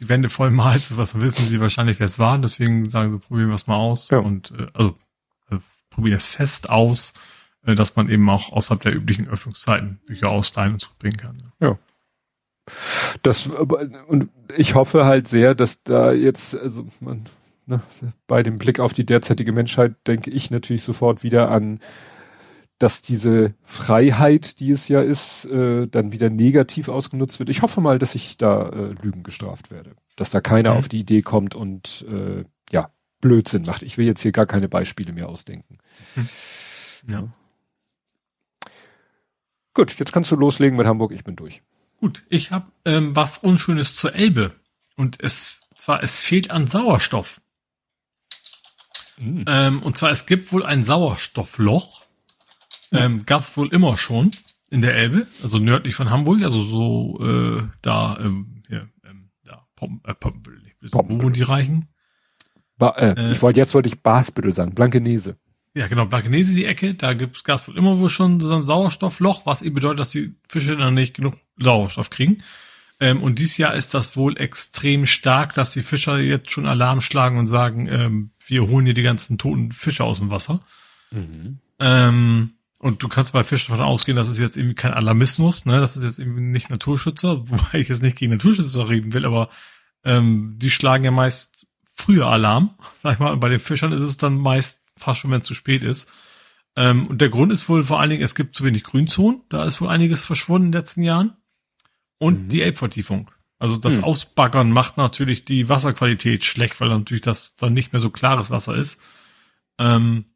die 0.00 0.08
Wände 0.08 0.28
voll 0.28 0.50
malst, 0.50 0.96
was 0.96 1.20
wissen 1.20 1.44
sie 1.44 1.60
wahrscheinlich, 1.60 1.98
wer 1.98 2.06
es 2.06 2.18
war. 2.18 2.38
Deswegen 2.38 2.88
sagen 2.90 3.12
sie, 3.12 3.18
probieren 3.18 3.48
wir 3.48 3.54
es 3.54 3.66
mal 3.66 3.76
aus. 3.76 4.10
Ja. 4.10 4.18
Und 4.18 4.52
äh, 4.52 4.66
also, 4.74 4.98
also 5.48 5.62
probieren 5.90 6.16
es 6.16 6.26
fest 6.26 6.68
aus, 6.68 7.14
äh, 7.64 7.74
dass 7.74 7.96
man 7.96 8.08
eben 8.08 8.28
auch 8.28 8.52
außerhalb 8.52 8.82
der 8.82 8.94
üblichen 8.94 9.28
Öffnungszeiten 9.28 10.00
Bücher 10.06 10.30
ausleihen 10.30 10.74
und 10.74 10.80
zurückbringen 10.80 11.16
kann. 11.16 11.38
Ja. 11.60 11.78
Das 13.22 13.46
und 13.46 14.28
ich 14.56 14.74
hoffe 14.74 15.04
halt 15.04 15.28
sehr, 15.28 15.54
dass 15.54 15.82
da 15.82 16.12
jetzt, 16.12 16.56
also 16.56 16.86
man, 17.00 17.24
ne, 17.66 17.82
bei 18.26 18.42
dem 18.42 18.58
Blick 18.58 18.80
auf 18.80 18.92
die 18.92 19.06
derzeitige 19.06 19.52
Menschheit 19.52 19.94
denke 20.06 20.30
ich 20.30 20.50
natürlich 20.50 20.82
sofort 20.82 21.22
wieder 21.22 21.50
an 21.50 21.80
dass 22.78 23.02
diese 23.02 23.54
Freiheit, 23.62 24.58
die 24.60 24.70
es 24.70 24.88
ja 24.88 25.00
ist, 25.00 25.46
äh, 25.46 25.86
dann 25.86 26.12
wieder 26.12 26.28
negativ 26.28 26.88
ausgenutzt 26.88 27.38
wird. 27.38 27.48
Ich 27.48 27.62
hoffe 27.62 27.80
mal, 27.80 27.98
dass 27.98 28.14
ich 28.14 28.36
da 28.36 28.68
äh, 28.68 28.94
Lügen 29.02 29.22
gestraft 29.22 29.70
werde. 29.70 29.94
Dass 30.16 30.30
da 30.30 30.40
keiner 30.40 30.72
mhm. 30.72 30.78
auf 30.78 30.88
die 30.88 31.00
Idee 31.00 31.22
kommt 31.22 31.54
und 31.54 32.04
äh, 32.10 32.44
ja, 32.70 32.90
Blödsinn 33.20 33.62
macht. 33.62 33.82
Ich 33.82 33.96
will 33.96 34.06
jetzt 34.06 34.22
hier 34.22 34.32
gar 34.32 34.46
keine 34.46 34.68
Beispiele 34.68 35.12
mehr 35.12 35.28
ausdenken. 35.28 35.78
Mhm. 36.16 36.28
Ja. 37.08 37.28
Gut, 39.72 39.98
jetzt 39.98 40.12
kannst 40.12 40.30
du 40.30 40.36
loslegen 40.36 40.76
mit 40.76 40.86
Hamburg, 40.86 41.12
ich 41.12 41.24
bin 41.24 41.36
durch. 41.36 41.62
Gut, 41.98 42.24
ich 42.28 42.50
habe 42.50 42.70
ähm, 42.84 43.16
was 43.16 43.38
Unschönes 43.38 43.94
zur 43.94 44.14
Elbe. 44.14 44.54
Und 44.96 45.22
es 45.22 45.60
zwar, 45.76 46.02
es 46.02 46.18
fehlt 46.18 46.50
an 46.50 46.66
Sauerstoff. 46.66 47.40
Mhm. 49.16 49.44
Ähm, 49.48 49.82
und 49.82 49.96
zwar, 49.96 50.10
es 50.10 50.26
gibt 50.26 50.52
wohl 50.52 50.64
ein 50.64 50.82
Sauerstoffloch 50.82 52.04
ähm, 52.94 53.26
gab 53.26 53.42
es 53.42 53.56
wohl 53.56 53.68
immer 53.68 53.96
schon 53.96 54.30
in 54.70 54.80
der 54.80 54.94
Elbe, 54.94 55.26
also 55.42 55.58
nördlich 55.58 55.94
von 55.94 56.10
Hamburg, 56.10 56.42
also 56.42 56.62
so 56.62 57.20
äh, 57.22 57.62
da, 57.82 58.18
ähm, 58.20 58.62
hier, 58.68 58.88
ähm, 59.04 59.30
da, 59.44 59.66
Pom, 59.76 60.00
äh, 60.04 60.14
Pom, 60.14 60.42
wo 60.80 61.28
die 61.28 61.42
Reichen? 61.42 61.88
Ba 62.76 62.90
äh, 62.90 63.14
äh, 63.16 63.32
ich 63.32 63.42
wollte 63.42 63.60
jetzt 63.60 63.74
wollte 63.74 63.88
ich 63.88 64.02
Basbüttel 64.02 64.52
sagen, 64.52 64.74
Blankenese. 64.74 65.36
Ja, 65.74 65.88
genau, 65.88 66.06
Blankenese 66.06 66.54
die 66.54 66.66
Ecke, 66.66 66.94
da 66.94 67.14
gibt's 67.14 67.42
Gas 67.42 67.66
wohl 67.66 67.76
immer 67.76 67.98
wohl 67.98 68.10
schon 68.10 68.38
so 68.38 68.54
ein 68.54 68.62
Sauerstoffloch, 68.62 69.44
was 69.44 69.60
eben 69.60 69.74
bedeutet, 69.74 69.98
dass 69.98 70.10
die 70.10 70.34
Fische 70.48 70.76
dann 70.76 70.94
nicht 70.94 71.14
genug 71.14 71.34
Sauerstoff 71.58 72.10
kriegen. 72.10 72.42
Ähm, 73.00 73.22
und 73.22 73.40
dieses 73.40 73.58
Jahr 73.58 73.74
ist 73.74 73.92
das 73.92 74.16
wohl 74.16 74.38
extrem 74.38 75.04
stark, 75.04 75.54
dass 75.54 75.72
die 75.72 75.82
Fischer 75.82 76.18
jetzt 76.18 76.52
schon 76.52 76.66
Alarm 76.66 77.00
schlagen 77.00 77.38
und 77.38 77.48
sagen, 77.48 77.88
ähm, 77.88 78.30
wir 78.46 78.68
holen 78.68 78.84
hier 78.84 78.94
die 78.94 79.02
ganzen 79.02 79.36
toten 79.36 79.72
Fische 79.72 80.04
aus 80.04 80.20
dem 80.20 80.30
Wasser. 80.30 80.60
Mhm. 81.10 81.58
Ähm, 81.80 82.54
und 82.78 83.02
du 83.02 83.08
kannst 83.08 83.32
bei 83.32 83.42
Fischen 83.42 83.72
davon 83.72 83.84
ausgehen, 83.84 84.16
das 84.16 84.28
ist 84.28 84.38
jetzt 84.38 84.56
irgendwie 84.56 84.76
kein 84.76 84.94
Alarmismus, 84.94 85.64
ne? 85.64 85.80
Das 85.80 85.96
ist 85.96 86.04
jetzt 86.04 86.18
irgendwie 86.18 86.42
nicht 86.42 86.70
Naturschützer, 86.70 87.48
wobei 87.48 87.78
ich 87.78 87.88
jetzt 87.88 88.02
nicht 88.02 88.16
gegen 88.16 88.32
Naturschützer 88.32 88.88
reden 88.88 89.12
will, 89.12 89.24
aber 89.24 89.48
ähm, 90.04 90.54
die 90.58 90.70
schlagen 90.70 91.02
ja 91.02 91.10
meist 91.10 91.66
früher 91.94 92.28
Alarm, 92.28 92.78
sag 93.02 93.14
ich 93.14 93.18
mal. 93.18 93.32
Und 93.32 93.40
bei 93.40 93.48
den 93.48 93.58
Fischern 93.58 93.92
ist 93.92 94.02
es 94.02 94.18
dann 94.18 94.36
meist 94.36 94.83
fast 94.96 95.20
schon, 95.20 95.30
wenn 95.30 95.40
es 95.40 95.46
zu 95.46 95.54
spät 95.54 95.82
ist. 95.82 96.12
Ähm, 96.76 97.06
und 97.06 97.20
der 97.20 97.28
Grund 97.28 97.52
ist 97.52 97.68
wohl 97.68 97.82
vor 97.82 98.00
allen 98.00 98.10
Dingen, 98.10 98.22
es 98.22 98.34
gibt 98.34 98.56
zu 98.56 98.64
wenig 98.64 98.84
Grünzonen, 98.84 99.42
da 99.48 99.64
ist 99.64 99.80
wohl 99.80 99.88
einiges 99.88 100.22
verschwunden 100.22 100.66
in 100.66 100.72
den 100.72 100.80
letzten 100.80 101.02
Jahren. 101.02 101.36
Und 102.18 102.44
mhm. 102.44 102.48
die 102.48 102.62
Elbvertiefung. 102.62 103.30
Also 103.58 103.76
das 103.76 103.98
mhm. 103.98 104.04
Ausbaggern 104.04 104.70
macht 104.70 104.96
natürlich 104.96 105.42
die 105.42 105.68
Wasserqualität 105.68 106.44
schlecht, 106.44 106.80
weil 106.80 106.88
natürlich 106.88 107.22
das 107.22 107.56
dann 107.56 107.72
nicht 107.72 107.92
mehr 107.92 108.00
so 108.00 108.10
klares 108.10 108.50
Wasser 108.50 108.74
ist. 108.74 109.00
Ähm, 109.78 110.26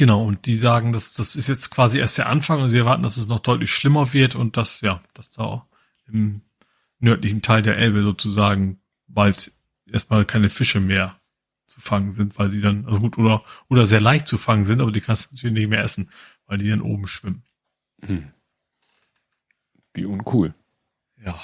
Genau, 0.00 0.24
und 0.24 0.46
die 0.46 0.54
sagen, 0.54 0.94
dass 0.94 1.12
das 1.12 1.36
ist 1.36 1.46
jetzt 1.46 1.70
quasi 1.70 1.98
erst 1.98 2.16
der 2.16 2.30
Anfang 2.30 2.62
und 2.62 2.70
sie 2.70 2.78
erwarten, 2.78 3.02
dass 3.02 3.18
es 3.18 3.28
noch 3.28 3.40
deutlich 3.40 3.70
schlimmer 3.70 4.14
wird 4.14 4.34
und 4.34 4.56
dass, 4.56 4.80
ja, 4.80 5.02
dass 5.12 5.32
da 5.32 5.42
auch 5.42 5.66
im 6.06 6.40
nördlichen 7.00 7.42
Teil 7.42 7.60
der 7.60 7.76
Elbe 7.76 8.02
sozusagen 8.02 8.80
bald 9.08 9.52
erstmal 9.84 10.24
keine 10.24 10.48
Fische 10.48 10.80
mehr 10.80 11.19
zu 11.70 11.80
fangen 11.80 12.12
sind, 12.12 12.38
weil 12.38 12.50
sie 12.50 12.60
dann, 12.60 12.84
also 12.84 13.00
gut, 13.00 13.16
oder, 13.16 13.44
oder 13.68 13.86
sehr 13.86 14.00
leicht 14.00 14.26
zu 14.26 14.38
fangen 14.38 14.64
sind, 14.64 14.80
aber 14.80 14.92
die 14.92 15.00
kannst 15.00 15.30
du 15.30 15.34
natürlich 15.34 15.54
nicht 15.54 15.70
mehr 15.70 15.82
essen, 15.82 16.10
weil 16.46 16.58
die 16.58 16.68
dann 16.68 16.80
oben 16.80 17.06
schwimmen. 17.06 17.42
Hm. 18.04 18.30
Wie 19.94 20.04
uncool. 20.04 20.54
Ja. 21.24 21.38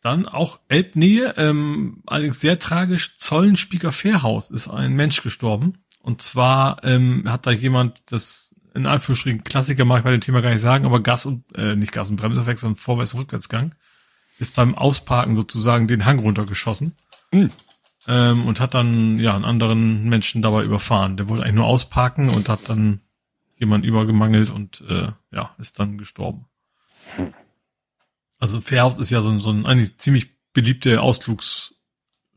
Dann 0.00 0.26
auch 0.26 0.60
Elbnähe, 0.68 1.34
ähm, 1.36 2.02
allerdings 2.06 2.40
sehr 2.40 2.58
tragisch, 2.58 3.16
Zollenspieker 3.18 3.92
Fährhaus 3.92 4.50
ist 4.50 4.68
ein 4.68 4.94
Mensch 4.94 5.22
gestorben. 5.22 5.78
Und 6.00 6.22
zwar 6.22 6.82
ähm, 6.84 7.30
hat 7.30 7.46
da 7.46 7.52
jemand 7.52 8.02
das 8.10 8.52
in 8.74 8.86
Anführungsstrichen 8.86 9.44
Klassiker 9.44 9.84
mag 9.84 9.98
ich 9.98 10.04
bei 10.04 10.10
dem 10.10 10.20
Thema 10.20 10.40
gar 10.40 10.50
nicht 10.50 10.60
sagen, 10.60 10.86
aber 10.86 11.00
Gas 11.00 11.26
und 11.26 11.44
äh, 11.56 11.76
nicht 11.76 11.92
Gas 11.92 12.10
und 12.10 12.16
Bremse 12.16 12.42
sondern 12.42 12.76
Vorwärts- 12.76 13.14
und 13.14 13.20
Rückwärtsgang 13.20 13.74
ist 14.38 14.54
beim 14.54 14.74
Ausparken 14.74 15.36
sozusagen 15.36 15.88
den 15.88 16.04
Hang 16.04 16.18
runtergeschossen 16.18 16.96
mhm. 17.32 17.50
Ähm, 18.06 18.46
und 18.46 18.60
hat 18.60 18.74
dann 18.74 19.18
ja 19.18 19.34
einen 19.34 19.44
anderen 19.44 20.08
Menschen 20.08 20.42
dabei 20.42 20.64
überfahren. 20.64 21.16
Der 21.16 21.28
wollte 21.28 21.44
eigentlich 21.44 21.56
nur 21.56 21.66
ausparken 21.66 22.28
und 22.28 22.48
hat 22.48 22.68
dann 22.68 23.00
jemand 23.58 23.84
übergemangelt 23.84 24.50
und 24.50 24.82
äh, 24.88 25.12
ja 25.30 25.54
ist 25.58 25.78
dann 25.78 25.98
gestorben. 25.98 26.46
Also 28.38 28.60
Fairhaus 28.60 28.98
ist 28.98 29.10
ja 29.10 29.22
so, 29.22 29.38
so 29.38 29.50
ein 29.50 29.66
eigentlich 29.66 29.98
ziemlich 29.98 30.30
beliebte 30.52 31.00
Ausflugs 31.00 31.74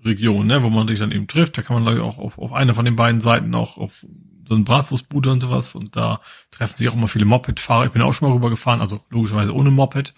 Region, 0.03 0.45
ne, 0.45 0.61
wo 0.61 0.69
man 0.69 0.87
sich 0.87 0.99
dann 0.99 1.11
eben 1.11 1.27
trifft. 1.27 1.57
Da 1.57 1.63
kann 1.63 1.75
man 1.75 1.83
glaube 1.83 1.97
ich 1.97 2.03
auch 2.03 2.19
auf, 2.19 2.37
auf 2.37 2.53
einer 2.53 2.75
von 2.75 2.85
den 2.85 2.95
beiden 2.95 3.21
Seiten 3.21 3.55
auch 3.55 3.77
auf 3.77 4.05
so 4.47 4.53
ein 4.53 4.63
Bratwurstbude 4.63 5.31
und 5.31 5.41
sowas 5.41 5.73
und 5.73 5.95
da 5.95 6.21
treffen 6.51 6.77
sich 6.77 6.87
auch 6.87 6.93
immer 6.93 7.07
viele 7.07 7.25
Moped-Fahrer. 7.25 7.87
Ich 7.87 7.91
bin 7.91 8.03
auch 8.03 8.13
schon 8.13 8.29
mal 8.29 8.35
rübergefahren, 8.35 8.81
also 8.81 9.01
logischerweise 9.09 9.53
ohne 9.53 9.71
Moped. 9.71 10.13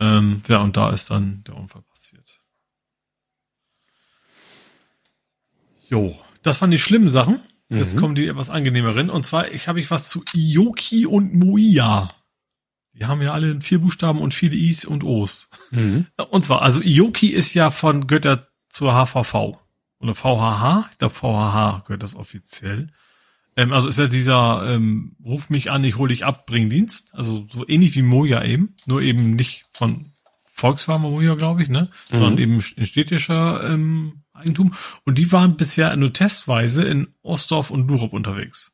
Ähm, 0.00 0.42
ja, 0.48 0.62
und 0.62 0.76
da 0.76 0.90
ist 0.90 1.10
dann 1.10 1.44
der 1.44 1.56
Unfall 1.56 1.82
passiert. 1.82 2.40
Jo, 5.92 6.16
das 6.42 6.62
waren 6.62 6.70
die 6.70 6.78
schlimmen 6.78 7.10
Sachen. 7.10 7.42
Jetzt 7.68 7.94
mhm. 7.94 7.98
kommen 7.98 8.14
die 8.14 8.26
etwas 8.26 8.48
angenehmeren. 8.48 9.10
Und 9.10 9.26
zwar, 9.26 9.52
ich 9.52 9.68
habe 9.68 9.78
ich 9.78 9.90
was 9.90 10.08
zu 10.08 10.24
Ioki 10.32 11.04
und 11.04 11.34
Muia. 11.34 12.08
Die 12.94 13.04
haben 13.04 13.20
ja 13.20 13.34
alle 13.34 13.60
vier 13.60 13.78
Buchstaben 13.78 14.18
und 14.18 14.32
viele 14.32 14.56
I's 14.56 14.86
und 14.86 15.04
O's. 15.04 15.50
Mhm. 15.70 16.06
Und 16.30 16.46
zwar, 16.46 16.62
also 16.62 16.80
Ioki 16.80 17.28
ist 17.28 17.52
ja 17.52 17.70
von 17.70 18.06
Götter 18.06 18.48
zur 18.70 18.92
HVV. 18.94 19.58
Oder 20.00 20.14
VHH. 20.14 20.88
Ich 20.92 20.98
glaube, 20.98 21.14
VHH 21.14 21.82
gehört 21.84 22.02
das 22.02 22.16
offiziell. 22.16 22.88
Ähm, 23.54 23.74
also 23.74 23.86
ist 23.88 23.98
ja 23.98 24.06
dieser 24.06 24.64
ähm, 24.66 25.16
Ruf 25.22 25.50
mich 25.50 25.70
an, 25.70 25.84
ich 25.84 25.98
hole 25.98 26.08
dich 26.08 26.24
ab, 26.24 26.46
Bringdienst. 26.46 27.14
Also 27.14 27.46
so 27.52 27.68
ähnlich 27.68 27.94
wie 27.96 28.02
Moja 28.02 28.42
eben. 28.42 28.76
Nur 28.86 29.02
eben 29.02 29.36
nicht 29.36 29.66
von 29.74 30.12
Volkswagen 30.46 31.02
Moja, 31.02 31.34
glaube 31.34 31.62
ich, 31.62 31.68
ne? 31.68 31.90
Mhm. 32.10 32.14
Sondern 32.14 32.38
eben 32.38 32.64
in 32.76 32.86
städtischer 32.86 33.62
ähm, 33.62 34.22
Eigentum. 34.42 34.74
Und 35.04 35.16
die 35.16 35.32
waren 35.32 35.56
bisher 35.56 35.94
nur 35.96 36.12
testweise 36.12 36.84
in 36.84 37.14
Ostdorf 37.22 37.70
und 37.70 37.88
Lurup 37.88 38.12
unterwegs. 38.12 38.72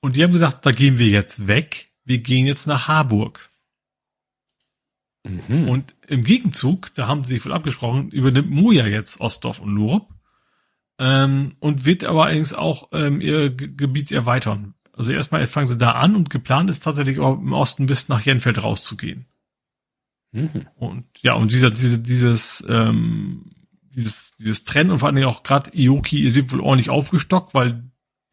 Und 0.00 0.16
die 0.16 0.22
haben 0.22 0.32
gesagt, 0.32 0.64
da 0.64 0.72
gehen 0.72 0.98
wir 0.98 1.08
jetzt 1.08 1.46
weg 1.46 1.86
wir 2.06 2.18
gehen 2.18 2.46
jetzt 2.46 2.66
nach 2.66 2.88
Harburg. 2.88 3.50
Mhm. 5.24 5.68
Und 5.68 5.94
im 6.06 6.24
Gegenzug, 6.24 6.94
da 6.94 7.08
haben 7.08 7.24
sie 7.24 7.34
sich 7.34 7.44
wohl 7.44 7.52
abgesprochen, 7.52 8.10
übernimmt 8.10 8.50
Moja 8.50 8.86
jetzt 8.86 9.20
Ostdorf 9.20 9.60
und 9.60 9.74
Lurup 9.74 10.08
ähm, 10.98 11.56
und 11.58 11.84
wird 11.84 12.04
aber 12.04 12.24
allerdings 12.24 12.54
auch 12.54 12.88
ähm, 12.92 13.20
ihr 13.20 13.50
G 13.50 13.66
Gebiet 13.66 14.12
erweitern. 14.12 14.74
Also 14.92 15.12
erstmal 15.12 15.46
fangen 15.48 15.66
sie 15.66 15.76
da 15.76 15.92
an 15.92 16.14
und 16.14 16.30
geplant 16.30 16.70
ist 16.70 16.84
tatsächlich 16.84 17.18
auch 17.18 17.38
im 17.38 17.52
Osten 17.52 17.86
bis 17.86 18.08
nach 18.08 18.20
Jenfeld 18.20 18.62
rauszugehen. 18.62 19.26
Mhm. 20.30 20.68
Und 20.76 21.04
ja, 21.20 21.34
und 21.34 21.50
dieser, 21.50 21.70
diese, 21.70 21.98
dieses, 21.98 22.64
ähm, 22.68 23.55
dieses, 23.96 24.32
dieses 24.38 24.64
Trennen 24.64 24.90
und 24.90 24.98
vor 24.98 25.08
allen 25.08 25.16
Dingen 25.16 25.28
auch 25.28 25.42
gerade 25.42 25.70
Ioki 25.74 26.34
wird 26.34 26.52
wohl 26.52 26.60
ordentlich 26.60 26.90
aufgestockt, 26.90 27.54
weil 27.54 27.82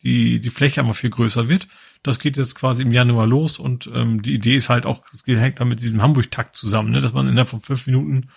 die, 0.03 0.41
die 0.41 0.49
Fläche 0.49 0.81
einfach 0.81 0.95
viel 0.95 1.09
größer 1.09 1.47
wird. 1.47 1.67
Das 2.03 2.19
geht 2.19 2.35
jetzt 2.35 2.55
quasi 2.55 2.83
im 2.83 2.91
Januar 2.91 3.25
los 3.25 3.57
und 3.57 3.89
ähm, 3.93 4.21
die 4.21 4.33
Idee 4.33 4.55
ist 4.55 4.69
halt 4.69 4.85
auch, 4.85 5.01
es 5.13 5.25
hängt 5.25 5.59
dann 5.59 5.69
mit 5.69 5.81
diesem 5.81 6.01
Hamburg-Takt 6.01 6.55
zusammen, 6.55 6.91
ne, 6.91 6.99
dass 6.99 7.13
man 7.13 7.27
innerhalb 7.27 7.49
von 7.49 7.61
fünf 7.61 7.87
Minuten 7.87 8.27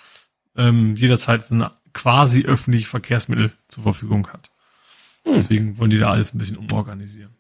ähm, 0.57 0.95
jederzeit 0.95 1.51
ein 1.51 1.69
quasi 1.93 2.45
öffentliche 2.45 2.87
Verkehrsmittel 2.87 3.53
zur 3.69 3.83
Verfügung 3.83 4.29
hat. 4.29 4.51
Hm. 5.25 5.35
Deswegen 5.37 5.79
wollen 5.79 5.91
die 5.91 5.99
da 5.99 6.11
alles 6.11 6.33
ein 6.33 6.39
bisschen 6.39 6.59
umorganisieren. 6.59 7.35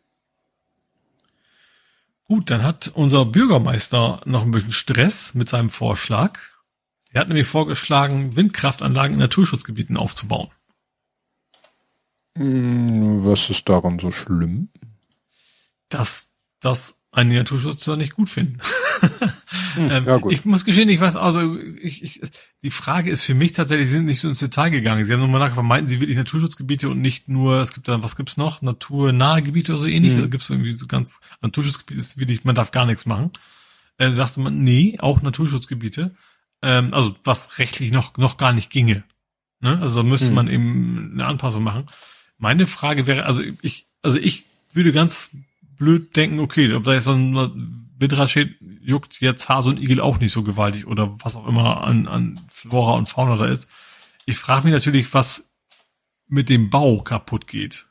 Gut, 2.25 2.51
dann 2.51 2.65
hat 2.65 2.89
unser 2.89 3.25
Bürgermeister 3.25 4.21
noch 4.25 4.43
ein 4.43 4.51
bisschen 4.51 4.73
Stress 4.73 5.35
mit 5.35 5.49
seinem 5.49 5.71
Vorschlag. 5.71 6.41
Er 7.17 7.21
hat 7.21 7.29
nämlich 7.29 7.47
vorgeschlagen, 7.47 8.37
Windkraftanlagen 8.37 9.15
in 9.15 9.21
Naturschutzgebieten 9.21 9.97
aufzubauen. 9.97 10.51
Hm, 12.37 13.25
was 13.25 13.49
ist 13.49 13.67
daran 13.71 13.99
so 13.99 14.11
schlimm? 14.11 14.69
Dass 15.89 16.37
das 16.61 17.01
einige 17.13 17.39
Naturschützer 17.39 17.97
nicht 17.97 18.15
gut 18.15 18.29
finden. 18.29 18.61
hm, 19.01 19.31
ähm, 19.91 20.05
ja, 20.05 20.19
gut. 20.19 20.31
Ich 20.31 20.45
muss 20.45 20.67
gestehen, 20.67 20.91
ich 20.91 21.01
weiß, 21.01 21.17
also 21.17 21.59
ich, 21.81 22.03
ich, 22.03 22.21
die 22.63 22.71
Frage 22.71 23.11
ist 23.11 23.23
für 23.23 23.35
mich 23.35 23.55
tatsächlich, 23.55 23.87
sie 23.87 23.95
sind 23.95 24.05
nicht 24.05 24.21
so 24.21 24.29
ins 24.29 24.41
Detail 24.41 24.69
gegangen. 24.69 25.07
Sie 25.07 25.13
haben 25.15 25.21
nochmal 25.21 25.41
nachgefragt, 25.41 25.67
meinten 25.67 25.89
sie 25.89 26.01
wirklich 26.01 26.19
Naturschutzgebiete 26.19 26.91
und 26.91 27.01
nicht 27.01 27.31
nur, 27.31 27.63
es 27.63 27.73
gibt 27.73 27.89
dann, 27.89 28.03
was 28.03 28.17
gibt's 28.17 28.37
noch? 28.37 28.61
Naturnahe 28.61 29.43
Gebiete 29.43 29.73
oder 29.73 29.81
so 29.81 29.87
ähnlich? 29.87 30.13
Hm. 30.13 30.19
Also 30.19 30.29
gibt's 30.29 30.51
irgendwie 30.51 30.73
so 30.73 30.87
ganz, 30.87 31.21
Naturschutzgebiete 31.41 31.99
ist 31.99 32.19
wirklich, 32.19 32.45
man 32.45 32.55
darf 32.55 32.73
gar 32.73 32.85
nichts 32.85 33.07
machen. 33.07 33.31
Äh, 33.97 34.13
sagte 34.13 34.41
man, 34.41 34.63
nee, 34.63 34.97
auch 34.99 35.23
Naturschutzgebiete. 35.23 36.15
Ähm, 36.62 36.95
also 36.95 37.15
was 37.24 37.59
rechtlich 37.59 37.93
noch, 37.93 38.16
noch 38.16 38.37
gar 38.37 38.53
nicht 38.53 38.70
ginge. 38.70 39.05
Ne? 39.61 39.78
Also 39.81 40.03
müsste 40.03 40.28
hm. 40.28 40.35
man 40.35 40.49
eben 40.49 41.11
eine 41.12 41.27
Anpassung 41.27 41.62
machen. 41.62 41.87
Meine 42.39 42.66
Frage 42.66 43.07
wäre, 43.07 43.24
also 43.24 43.43
ich, 43.62 43.87
also 44.03 44.19
ich 44.19 44.45
würde 44.73 44.93
ganz 44.93 45.31
blöd 45.78 46.16
denken, 46.16 46.39
okay, 46.41 46.73
ob 46.74 46.85
da 46.85 46.95
jetzt 46.95 47.05
so 47.05 47.12
ein 47.12 47.87
Windrad 47.99 48.31
steht, 48.31 48.57
juckt 48.83 49.20
jetzt 49.20 49.49
Hase 49.49 49.70
und 49.70 49.81
Igel 49.81 50.01
auch 50.01 50.20
nicht 50.20 50.33
so 50.33 50.43
gewaltig 50.43 50.87
oder 50.87 51.15
was 51.23 51.37
auch 51.37 51.47
immer 51.47 51.85
an, 51.85 52.07
an 52.07 52.41
Flora 52.51 52.95
und 52.95 53.09
Fauna 53.09 53.37
da 53.37 53.47
ist. 53.47 53.69
Ich 54.27 54.37
frage 54.37 54.65
mich 54.65 54.73
natürlich, 54.73 55.12
was 55.15 55.55
mit 56.28 56.49
dem 56.49 56.70
Bau 56.70 56.99
kaputt 56.99 57.47
geht. 57.47 57.87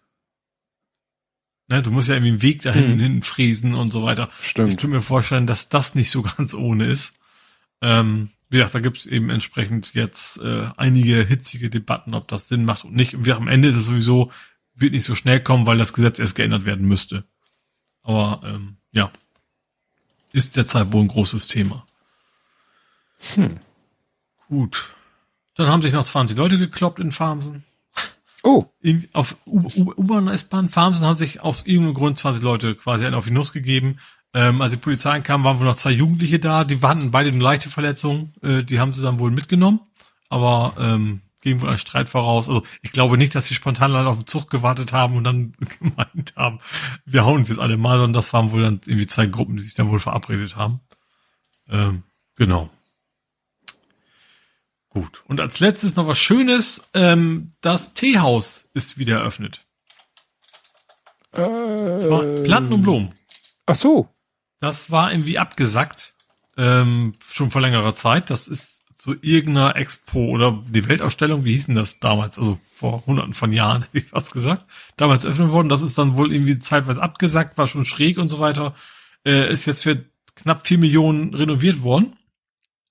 Ne, 1.68 1.82
du 1.82 1.90
musst 1.90 2.10
ja 2.10 2.16
irgendwie 2.16 2.32
einen 2.32 2.42
Weg 2.44 2.62
dahin 2.62 2.92
hm. 2.92 3.00
hin 3.00 3.24
fräsen 3.24 3.74
und 3.74 3.92
so 3.92 4.04
weiter. 4.04 4.30
Stimmt. 4.40 4.70
Ich 4.70 4.78
könnte 4.78 4.96
mir 4.96 5.02
vorstellen, 5.02 5.48
dass 5.48 5.70
das 5.70 5.96
nicht 5.96 6.12
so 6.12 6.22
ganz 6.38 6.54
ohne 6.54 6.86
ist. 6.86 7.18
Ähm, 7.82 8.30
wie 8.56 8.60
gesagt, 8.60 8.76
da 8.76 8.80
gibt 8.80 8.98
es 8.98 9.06
eben 9.06 9.30
entsprechend 9.30 9.94
jetzt 9.94 10.38
äh, 10.38 10.70
einige 10.78 11.26
hitzige 11.26 11.70
Debatten, 11.70 12.14
ob 12.14 12.30
das 12.30 12.48
Sinn 12.48 12.64
macht 12.64 12.86
und 12.86 12.96
nicht. 12.96 13.14
Und 13.14 13.22
wie 13.22 13.24
gesagt, 13.26 13.42
am 13.42 13.50
Ende 13.50 13.68
ist 13.68 13.76
es 13.76 13.86
sowieso, 13.86 14.32
wird 14.74 14.94
nicht 14.94 15.04
so 15.04 15.14
schnell 15.14 15.42
kommen, 15.42 15.66
weil 15.66 15.78
das 15.78 15.92
Gesetz 15.92 16.20
erst 16.20 16.36
geändert 16.36 16.66
werden 16.66 16.88
müsste. 16.88 17.26
Aber 18.02 18.42
ähm, 18.46 18.78
ja, 18.94 19.12
ist 20.32 20.56
derzeit 20.56 20.94
wohl 20.94 21.02
ein 21.02 21.10
großes 21.10 21.48
Thema. 21.48 21.86
Hm. 23.34 23.58
Gut. 24.48 24.94
Dann 25.56 25.68
haben 25.68 25.82
sich 25.82 25.92
noch 25.92 26.06
20 26.06 26.38
Leute 26.38 26.58
gekloppt 26.58 27.00
in 27.00 27.12
Farmsen. 27.12 27.66
Oh. 28.42 28.68
In, 28.80 29.10
auf 29.12 29.36
U-Bahn-S-Bahn 29.46 30.70
Farmsen 30.70 31.06
haben 31.06 31.18
sich 31.18 31.42
aus 31.42 31.66
irgendeinem 31.66 31.96
Grund 31.96 32.20
20 32.20 32.42
Leute 32.42 32.76
quasi 32.76 33.06
einen 33.06 33.16
auf 33.16 33.26
die 33.26 33.32
Nuss 33.32 33.52
gegeben. 33.52 34.00
Ähm, 34.36 34.62
als 34.62 34.74
die 34.74 34.78
Polizei 34.78 35.22
kam, 35.22 35.46
waren 35.46 35.60
wohl 35.60 35.66
noch 35.66 35.78
zwei 35.78 35.92
Jugendliche 35.92 36.40
da, 36.40 36.66
die 36.66 36.82
hatten 36.82 37.10
beide 37.10 37.30
eine 37.30 37.42
leichte 37.42 37.70
Verletzung, 37.70 38.34
äh, 38.44 38.64
die 38.64 38.82
haben 38.82 38.92
sie 38.92 39.02
dann 39.02 39.18
wohl 39.18 39.32
mitgenommen, 39.32 39.80
aber 40.28 40.76
ähm, 40.78 41.22
ging 41.40 41.62
wohl 41.62 41.70
ein 41.70 41.78
Streit 41.78 42.10
voraus. 42.10 42.50
Also 42.50 42.64
ich 42.82 42.92
glaube 42.92 43.18
nicht, 43.18 43.34
dass 43.34 43.48
sie 43.48 43.54
spontan 43.54 43.92
leider 43.92 44.10
auf 44.10 44.18
den 44.18 44.28
Zug 44.28 44.50
gewartet 44.50 44.92
haben 44.92 45.16
und 45.16 45.24
dann 45.24 45.54
gemeint 45.80 46.34
haben, 46.36 46.60
wir 47.06 47.24
hauen 47.24 47.38
uns 47.38 47.50
jetzt 47.50 47.60
alle 47.60 47.78
mal, 47.78 47.94
sondern 47.96 48.12
das 48.12 48.34
waren 48.34 48.52
wohl 48.52 48.62
dann 48.62 48.82
irgendwie 48.86 49.08
zwei 49.08 49.26
Gruppen, 49.26 49.56
die 49.56 49.64
sich 49.64 49.74
dann 49.74 49.90
wohl 49.90 50.00
verabredet 50.00 50.58
haben. 50.58 50.82
Ähm, 51.70 52.04
genau. 52.36 52.70
Gut. 54.90 55.24
Und 55.28 55.40
als 55.40 55.62
letztes 55.62 55.96
noch 55.96 56.08
was 56.08 56.20
Schönes, 56.20 56.92
ähm, 56.94 57.54
das 57.62 57.94
Teehaus 57.94 58.66
ist 58.74 58.98
wieder 58.98 59.20
eröffnet. 59.20 59.66
Äh, 61.32 61.98
zwar 62.00 62.22
Planten 62.44 62.74
und 62.74 62.82
Blumen. 62.82 63.16
Ach 63.66 63.76
so. 63.76 64.10
Das 64.60 64.92
war 64.92 65.12
irgendwie 65.12 65.38
abgesackt, 65.38 66.14
ähm, 66.58 67.16
schon 67.32 67.52
vor 67.52 67.62
längerer 67.62 67.94
Zeit. 67.94 68.30
Das 68.30 68.48
ist 68.48 68.84
zu 68.96 69.16
irgendeiner 69.22 69.76
Expo 69.76 70.30
oder 70.30 70.64
die 70.68 70.88
Weltausstellung, 70.88 71.46
wie 71.46 71.52
hieß 71.52 71.68
denn 71.68 71.76
das 71.76 72.00
damals? 72.00 72.38
Also 72.38 72.60
vor 72.74 73.06
hunderten 73.06 73.34
von 73.34 73.52
Jahren, 73.52 73.84
hätte 73.92 73.98
ich 73.98 74.14
was 74.14 74.32
gesagt. 74.32 74.66
Damals 74.98 75.26
öffnen 75.26 75.52
worden. 75.52 75.70
Das 75.70 75.82
ist 75.82 75.98
dann 75.98 76.18
wohl 76.18 76.34
irgendwie 76.34 76.60
zeitweise 76.60 77.02
abgesackt, 77.02 77.58
war 77.58 77.68
schon 77.68 77.86
schräg 77.86 78.18
und 78.18 78.30
so 78.30 78.40
weiter. 78.40 78.74
Äh, 79.26 79.52
ist 79.52 79.66
jetzt 79.66 79.84
für 79.84 80.06
knapp 80.36 80.66
vier 80.66 80.78
Millionen 80.78 81.34
renoviert 81.34 81.82
worden. 81.82 82.16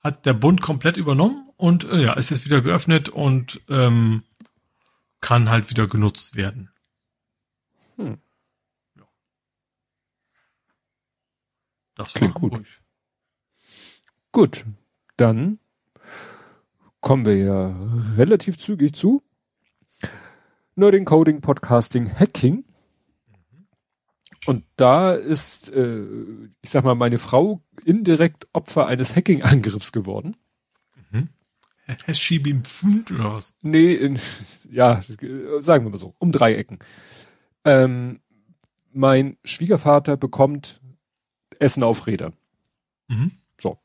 Hat 0.01 0.27
der 0.27 0.35
Bund 0.35 0.61
komplett 0.61 0.97
übernommen 0.99 1.49
und 1.57 1.85
äh, 1.85 2.03
ja, 2.03 2.13
ist 2.13 2.31
jetzt 2.31 2.45
wieder 2.45 2.61
geöffnet 2.61 3.09
und 3.09 3.61
ähm, 3.69 4.23
kann 5.21 5.49
halt 5.49 5.71
wieder 5.71 5.87
genutzt 5.87 6.37
werden. 6.37 6.71
Hm. 7.97 8.19
Das 11.97 12.15
klingt 12.15 12.35
gut. 12.35 12.53
Ruhig. 12.53 12.81
Gut, 14.33 14.65
dann 15.17 15.59
kommen 17.01 17.25
wir 17.25 17.37
ja 17.37 17.77
relativ 18.17 18.59
zügig 18.59 18.95
zu 18.95 19.23
Nerding 20.77 21.05
Coding 21.05 21.41
Podcasting 21.41 22.11
Hacking. 22.19 22.65
Und 24.47 24.65
da 24.77 25.15
ist, 25.15 25.71
äh, 25.71 26.03
ich 26.61 26.71
sag 26.71 26.85
mal, 26.85 26.95
meine 26.95 27.19
Frau 27.19 27.63
indirekt 27.85 28.49
Opfer 28.53 28.87
eines 28.87 29.17
Hacking-Angriffs 29.17 29.93
geworden. 29.93 30.37
Mhm. 31.11 31.29
Has 32.07 32.19
she 32.19 32.39
been 32.39 32.65
food 32.65 33.11
oder 33.13 33.35
was? 33.35 33.55
Nee, 33.63 33.93
in, 33.93 34.19
ja, 34.71 35.03
sagen 35.61 35.85
wir 35.85 35.91
mal 35.91 35.97
so, 35.97 36.15
um 36.19 36.33
drei 36.33 36.57
Ecken. 36.57 36.81
Ähm, 37.65 38.21
mein 38.93 39.39
Schwiegervater 39.45 40.17
bekommt 40.17 40.81
Essen 41.65 41.83
auf 41.83 42.07
Rädern. 42.07 42.35
Mhm. 43.09 43.33
So. 43.61 43.79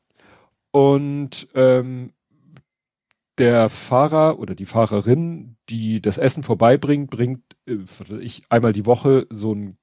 Und 0.70 1.48
ähm, 1.54 2.12
der 3.38 3.70
Fahrer 3.70 4.38
oder 4.38 4.54
die 4.54 4.66
Fahrerin, 4.66 5.56
die 5.68 6.00
das 6.00 6.18
Essen 6.18 6.42
vorbeibringt, 6.42 7.10
bringt 7.10 7.42
äh, 7.66 7.78
ich 8.20 8.42
einmal 8.50 8.72
die 8.72 8.86
Woche 8.86 9.26
so 9.30 9.54
ein 9.54 9.78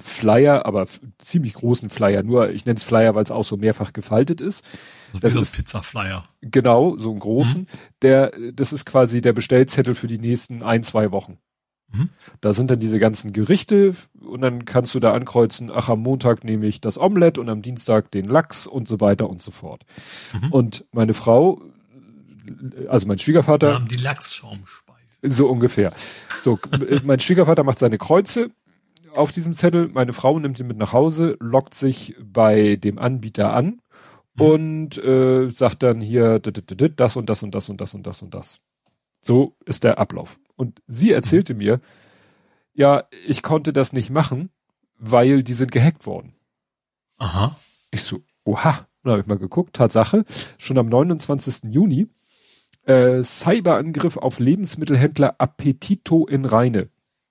Flyer, 0.00 0.64
aber 0.64 0.86
ziemlich 1.18 1.54
großen 1.54 1.90
Flyer. 1.90 2.22
Nur 2.22 2.50
ich 2.50 2.64
nenne 2.64 2.76
es 2.76 2.84
Flyer, 2.84 3.16
weil 3.16 3.24
es 3.24 3.32
auch 3.32 3.42
so 3.44 3.56
mehrfach 3.56 3.92
gefaltet 3.92 4.40
ist. 4.40 4.64
Das, 5.12 5.20
das 5.20 5.34
ist 5.34 5.34
so 5.34 5.40
ein 5.40 5.56
Pizza-Flyer. 5.56 6.24
Genau, 6.40 6.96
so 6.96 7.10
einen 7.10 7.18
großen. 7.18 7.62
Mhm. 7.62 7.66
Der, 8.02 8.32
das 8.52 8.72
ist 8.72 8.84
quasi 8.84 9.20
der 9.20 9.32
Bestellzettel 9.32 9.96
für 9.96 10.06
die 10.06 10.18
nächsten 10.18 10.62
ein, 10.62 10.84
zwei 10.84 11.10
Wochen. 11.10 11.38
Mhm. 11.92 12.10
Da 12.40 12.52
sind 12.52 12.70
dann 12.70 12.80
diese 12.80 12.98
ganzen 12.98 13.32
Gerichte 13.32 13.94
und 14.20 14.40
dann 14.42 14.64
kannst 14.64 14.94
du 14.94 15.00
da 15.00 15.12
ankreuzen, 15.12 15.70
ach, 15.72 15.88
am 15.88 16.02
Montag 16.02 16.44
nehme 16.44 16.66
ich 16.66 16.80
das 16.80 16.98
Omelett 16.98 17.38
und 17.38 17.48
am 17.48 17.62
Dienstag 17.62 18.10
den 18.10 18.26
Lachs 18.26 18.66
und 18.66 18.86
so 18.86 19.00
weiter 19.00 19.28
und 19.28 19.40
so 19.40 19.50
fort. 19.50 19.84
Mhm. 20.40 20.52
Und 20.52 20.84
meine 20.92 21.14
Frau, 21.14 21.62
also 22.88 23.06
mein 23.06 23.18
Schwiegervater. 23.18 23.68
Wir 23.68 23.74
haben 23.74 23.88
die 23.88 23.96
Lachsschaumspeise. 23.96 24.98
So 25.22 25.48
ungefähr. 25.48 25.92
So, 26.40 26.58
mein 27.04 27.18
Schwiegervater 27.18 27.64
macht 27.64 27.78
seine 27.78 27.98
Kreuze, 27.98 28.50
auf 29.14 29.32
diesem 29.32 29.54
Zettel, 29.54 29.88
meine 29.88 30.12
Frau 30.12 30.38
nimmt 30.38 30.60
ihn 30.60 30.66
mit 30.66 30.76
nach 30.76 30.92
Hause, 30.92 31.36
lockt 31.40 31.74
sich 31.74 32.14
bei 32.20 32.76
dem 32.76 32.98
Anbieter 32.98 33.52
an 33.52 33.80
mhm. 34.34 34.42
und 34.42 34.98
äh, 34.98 35.50
sagt 35.50 35.82
dann 35.82 36.00
hier 36.00 36.38
das 36.38 37.16
und 37.16 37.28
das 37.28 37.42
und 37.42 37.54
das 37.54 37.68
und 37.68 37.80
das 37.80 37.94
und 37.94 38.06
das 38.06 38.22
und 38.22 38.34
das. 38.34 38.60
So 39.20 39.56
ist 39.64 39.84
der 39.84 39.98
Ablauf. 39.98 40.38
Und 40.58 40.82
sie 40.86 41.12
erzählte 41.12 41.54
mhm. 41.54 41.58
mir, 41.58 41.80
ja, 42.74 43.04
ich 43.26 43.42
konnte 43.42 43.72
das 43.72 43.92
nicht 43.92 44.10
machen, 44.10 44.50
weil 44.98 45.42
die 45.42 45.54
sind 45.54 45.72
gehackt 45.72 46.04
worden. 46.04 46.34
Aha. 47.16 47.56
Ich 47.90 48.02
so, 48.02 48.22
oha. 48.44 48.86
Dann 49.02 49.12
habe 49.12 49.22
ich 49.22 49.28
mal 49.28 49.38
geguckt. 49.38 49.76
Tatsache, 49.76 50.24
schon 50.58 50.76
am 50.76 50.88
29. 50.88 51.72
Juni 51.72 52.08
äh, 52.84 53.22
Cyberangriff 53.22 54.16
auf 54.16 54.38
Lebensmittelhändler 54.38 55.36
Appetito 55.38 56.26
in 56.26 56.44
Rheine. 56.44 56.88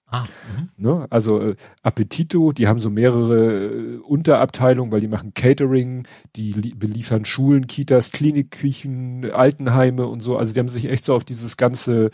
Ah, 0.09 0.23
mhm. 0.23 0.69
ne? 0.77 1.07
Also 1.09 1.41
äh, 1.41 1.55
Appetito, 1.83 2.53
die 2.53 2.67
haben 2.67 2.79
so 2.79 2.89
mehrere 2.89 3.65
äh, 3.65 3.97
Unterabteilungen, 3.97 4.89
weil 4.89 5.01
die 5.01 5.09
machen 5.09 5.33
Catering, 5.33 6.07
die 6.37 6.53
beliefern 6.75 7.25
Schulen, 7.25 7.67
Kitas, 7.67 8.11
Klinikküchen, 8.13 9.29
Altenheime 9.29 10.07
und 10.07 10.21
so. 10.21 10.37
Also 10.37 10.53
die 10.53 10.61
haben 10.61 10.69
sich 10.69 10.85
echt 10.85 11.03
so 11.03 11.13
auf 11.13 11.25
dieses 11.25 11.57
ganze, 11.57 12.09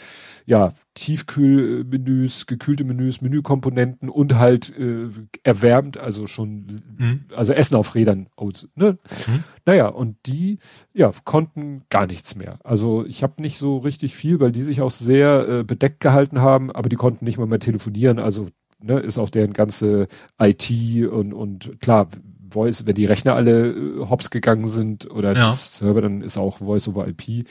ja, 0.47 0.73
Tiefkühlmenüs, 0.95 2.45
gekühlte 2.45 2.83
Menüs, 2.83 3.21
Menükomponenten 3.21 4.09
und 4.09 4.35
halt 4.35 4.75
äh, 4.77 5.09
erwärmt, 5.43 5.97
also 5.97 6.27
schon, 6.27 6.81
mhm. 6.97 7.25
also 7.35 7.53
Essen 7.53 7.75
auf 7.75 7.95
Rädern. 7.95 8.27
Ne? 8.75 8.97
Mhm. 9.27 9.43
Naja, 9.65 9.87
und 9.87 10.17
die, 10.25 10.59
ja, 10.93 11.11
konnten 11.23 11.83
gar 11.89 12.05
nichts 12.05 12.35
mehr. 12.35 12.59
Also 12.63 13.05
ich 13.05 13.23
habe 13.23 13.41
nicht 13.41 13.57
so 13.57 13.77
richtig 13.77 14.15
viel, 14.15 14.39
weil 14.39 14.51
die 14.51 14.61
sich 14.61 14.81
auch 14.81 14.91
sehr 14.91 15.47
äh, 15.47 15.63
bedeckt 15.63 15.99
gehalten 15.99 16.41
haben, 16.41 16.71
aber 16.71 16.89
die 16.89 16.95
konnten 16.95 17.25
nicht 17.25 17.37
mal 17.37 17.47
mehr 17.47 17.59
telefonieren. 17.59 17.82
Also 18.19 18.47
ne, 18.81 18.99
ist 18.99 19.17
auch 19.17 19.29
deren 19.29 19.53
ganze 19.53 20.07
IT 20.39 20.71
und, 21.09 21.33
und 21.33 21.79
klar, 21.81 22.09
Voice, 22.53 22.85
wenn 22.85 22.95
die 22.95 23.05
Rechner 23.05 23.35
alle 23.35 23.71
äh, 23.71 23.99
hops 24.07 24.29
gegangen 24.29 24.67
sind 24.67 25.09
oder 25.09 25.29
ja. 25.29 25.47
das 25.47 25.77
Server, 25.77 26.01
dann 26.01 26.21
ist 26.21 26.37
auch 26.37 26.59
Voice 26.59 26.87
over 26.87 27.07
IP. 27.07 27.47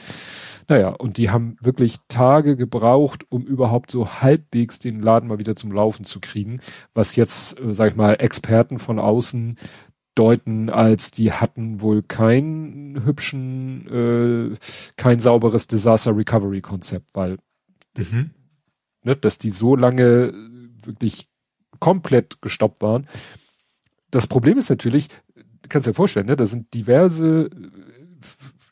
Naja, 0.69 0.89
und 0.89 1.17
die 1.17 1.29
haben 1.29 1.57
wirklich 1.61 1.97
Tage 2.07 2.55
gebraucht, 2.55 3.25
um 3.29 3.43
überhaupt 3.43 3.91
so 3.91 4.21
halbwegs 4.21 4.79
den 4.79 5.01
Laden 5.01 5.27
mal 5.27 5.39
wieder 5.39 5.55
zum 5.55 5.71
Laufen 5.71 6.05
zu 6.05 6.19
kriegen, 6.19 6.61
was 6.93 7.15
jetzt, 7.15 7.59
äh, 7.59 7.73
sag 7.73 7.91
ich 7.91 7.97
mal, 7.97 8.13
Experten 8.13 8.79
von 8.79 8.97
außen 8.97 9.57
deuten 10.15 10.69
als 10.69 11.09
die 11.11 11.31
hatten 11.31 11.81
wohl 11.81 12.03
kein 12.03 13.01
hübschen, 13.03 13.87
äh, 14.53 14.55
kein 14.95 15.19
sauberes 15.19 15.67
Disaster 15.67 16.15
Recovery 16.15 16.61
Konzept, 16.61 17.09
weil 17.13 17.37
mhm. 17.97 18.31
Ne, 19.03 19.15
dass 19.15 19.37
die 19.37 19.49
so 19.49 19.75
lange 19.75 20.33
wirklich 20.83 21.27
komplett 21.79 22.41
gestoppt 22.41 22.81
waren. 22.81 23.07
Das 24.11 24.27
Problem 24.27 24.57
ist 24.57 24.69
natürlich, 24.69 25.07
kannst 25.69 25.87
dir 25.87 25.93
vorstellen, 25.93 26.27
ne, 26.27 26.35
da 26.35 26.45
sind 26.45 26.73
diverse 26.73 27.49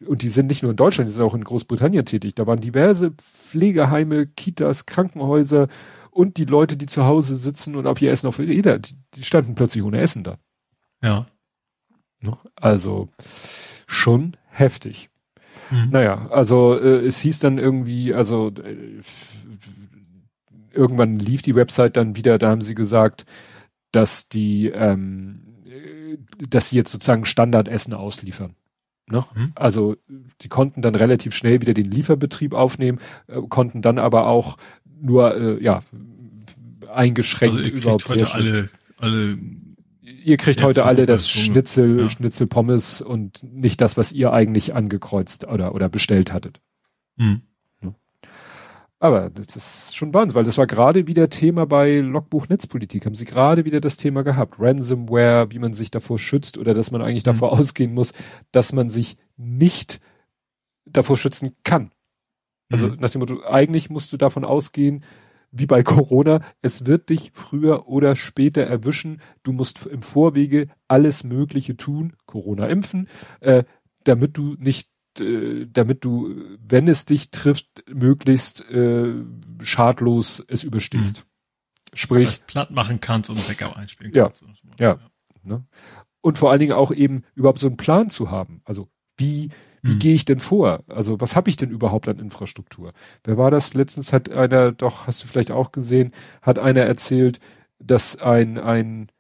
und 0.06 0.24
die 0.24 0.30
sind 0.30 0.48
nicht 0.48 0.64
nur 0.64 0.72
in 0.72 0.78
Deutschland, 0.78 1.10
die 1.10 1.14
sind 1.14 1.24
auch 1.24 1.36
in 1.36 1.44
Großbritannien 1.44 2.06
tätig. 2.06 2.36
Da 2.36 2.48
waren 2.48 2.60
diverse 2.60 3.12
Pflegeheime, 3.12 4.28
Kitas, 4.28 4.86
Krankenhäuser 4.86 5.68
und 6.10 6.38
die 6.38 6.46
Leute, 6.46 6.78
die 6.78 6.88
zu 6.88 7.06
Hause 7.06 7.36
sitzen 7.36 7.76
und 7.76 7.88
auf 7.88 8.02
ihr 8.02 8.12
Essen 8.12 8.28
auf 8.28 8.40
jeder, 8.40 8.80
die 8.80 9.24
standen 9.24 9.56
plötzlich 9.56 9.84
ohne 9.84 10.00
Essen 10.00 10.24
da. 10.24 10.38
Ja. 11.04 11.26
Ne? 12.20 12.38
Also 12.56 13.10
schon 13.88 14.38
heftig. 14.48 15.10
Mhm. 15.70 15.90
Naja, 15.92 16.28
also 16.30 16.78
äh, 16.78 17.06
es 17.06 17.20
hieß 17.22 17.40
dann 17.40 17.58
irgendwie, 17.58 18.14
also 18.14 18.50
äh, 18.50 19.02
irgendwann 20.74 21.20
lief 21.20 21.42
die 21.42 21.56
Website 21.56 21.98
dann 21.98 22.16
wieder, 22.16 22.38
da 22.38 22.50
haben 22.50 22.62
sie 22.62 22.76
gesagt, 22.76 23.26
dass 23.92 24.30
die, 24.30 24.68
ähm, 24.68 25.42
äh, 25.66 26.18
dass 26.50 26.70
sie 26.70 26.78
jetzt 26.78 26.92
sozusagen 26.92 27.26
Standardessen 27.26 27.94
ausliefern. 27.94 28.56
Ne? 29.08 29.26
Mhm. 29.36 29.52
Also 29.56 29.98
die 30.42 30.48
konnten 30.48 30.82
dann 30.82 30.96
relativ 30.96 31.36
schnell 31.36 31.62
wieder 31.62 31.74
den 31.74 31.92
Lieferbetrieb 31.92 32.54
aufnehmen, 32.54 33.00
äh, 33.28 33.42
konnten 33.50 33.82
dann 33.82 34.00
aber 34.00 34.28
auch 34.28 34.58
nur 34.86 35.36
äh, 35.36 35.64
ja 35.64 35.84
eingeschränkt 36.90 37.58
also 37.58 37.70
überhaupt 37.70 38.10
heute 38.10 38.32
alle 38.34 38.70
alle 38.98 39.38
ihr 40.02 40.38
kriegt 40.38 40.62
heute 40.64 40.86
alle 40.86 41.06
das 41.06 41.30
Schnitzel, 41.30 42.02
ja. 42.02 42.10
Schnitzel 42.10 42.48
Pommes 42.48 43.02
und 43.02 43.44
nicht 43.44 43.82
das, 43.82 43.98
was 43.98 44.12
ihr 44.12 44.34
eigentlich 44.34 44.74
angekreuzt 44.76 45.48
oder, 45.48 45.74
oder 45.74 45.90
bestellt 45.90 46.32
hattet. 46.32 46.62
Mhm. 47.18 47.42
Aber 49.02 49.32
das 49.32 49.56
ist 49.56 49.96
schon 49.96 50.14
Wahnsinn, 50.14 50.36
weil 50.36 50.44
das 50.44 50.60
war 50.60 50.68
gerade 50.68 51.08
wieder 51.08 51.28
Thema 51.28 51.66
bei 51.66 51.98
Logbuch 52.02 52.48
Netzpolitik. 52.50 53.08
Haben 53.08 53.16
sie 53.16 53.26
gerade 53.26 53.66
wieder 53.66 53.82
das 53.82 53.98
Thema 53.98 54.24
gehabt. 54.24 54.58
Ransomware, 54.60 55.52
wie 55.52 55.58
man 55.58 55.74
sich 55.74 55.90
davor 55.90 56.20
schützt 56.20 56.60
oder 56.60 56.76
dass 56.76 56.92
man 56.92 57.02
eigentlich 57.02 57.24
mhm. 57.26 57.32
davor 57.32 57.52
ausgehen 57.52 57.96
muss, 57.96 58.14
dass 58.52 58.74
man 58.74 58.90
sich 58.90 59.18
nicht 59.38 60.02
davor 60.86 61.18
schützen 61.18 61.56
kann. 61.64 61.90
Also 62.70 62.90
mhm. 62.90 62.98
nach 63.00 63.10
dem 63.10 63.22
Motto, 63.22 63.44
eigentlich 63.44 63.90
musst 63.90 64.14
du 64.14 64.18
davon 64.18 64.46
ausgehen, 64.46 65.04
wie 65.50 65.66
bei 65.66 65.82
Corona, 65.82 66.42
es 66.62 66.86
wird 66.86 67.10
dich 67.10 67.32
früher 67.34 67.88
oder 67.88 68.16
später 68.16 68.62
erwischen. 68.62 69.20
Du 69.42 69.52
musst 69.52 69.84
im 69.88 70.04
Vorwege 70.04 70.68
alles 70.88 71.24
Mögliche 71.24 71.76
tun, 71.76 72.14
Corona 72.28 72.68
impfen, 72.68 73.10
äh, 73.40 73.64
damit 74.04 74.38
du 74.38 74.56
nicht 74.60 74.91
äh, 75.20 75.68
damit 75.72 76.06
du, 76.06 76.36
wenn 76.66 76.88
es 76.88 77.06
dich 77.06 77.32
trifft, 77.32 77.84
möglichst 77.92 78.70
äh, 78.70 79.14
schadlos 79.64 80.44
es 80.48 80.64
überstehst. 80.64 81.26
Mhm. 81.26 81.98
Sprich. 81.98 82.30
Das 82.30 82.40
platt 82.40 82.72
machen 82.72 83.02
kannst 83.02 83.30
und 83.30 83.46
Backup 83.48 83.76
einspielen 83.76 84.14
ja, 84.14 84.24
kannst. 84.26 84.44
Ja. 84.80 84.88
ja. 84.88 85.00
Ne? 85.44 85.66
Und 86.22 86.38
vor 86.38 86.52
allen 86.52 86.60
Dingen 86.60 86.74
auch 86.74 86.92
eben 86.92 87.24
überhaupt 87.36 87.60
so 87.60 87.68
einen 87.68 87.78
Plan 87.78 88.10
zu 88.10 88.32
haben. 88.32 88.62
Also 88.64 88.88
wie, 89.18 89.50
wie 89.82 89.96
mhm. 89.96 90.00
gehe 90.00 90.14
ich 90.14 90.26
denn 90.26 90.40
vor? 90.40 90.84
Also 90.88 91.20
was 91.20 91.36
habe 91.36 91.50
ich 91.50 91.58
denn 91.58 91.72
überhaupt 91.72 92.08
an 92.08 92.20
Infrastruktur? 92.20 92.94
Wer 93.24 93.38
war 93.38 93.52
das? 93.52 93.74
Letztens 93.74 94.14
hat 94.14 94.32
einer, 94.32 94.72
doch, 94.72 95.08
hast 95.08 95.24
du 95.24 95.28
vielleicht 95.28 95.52
auch 95.52 95.72
gesehen, 95.72 96.12
hat 96.42 96.60
einer 96.60 96.82
erzählt, 96.82 97.40
dass 97.80 98.16
ein, 98.18 98.58
ein 98.58 99.12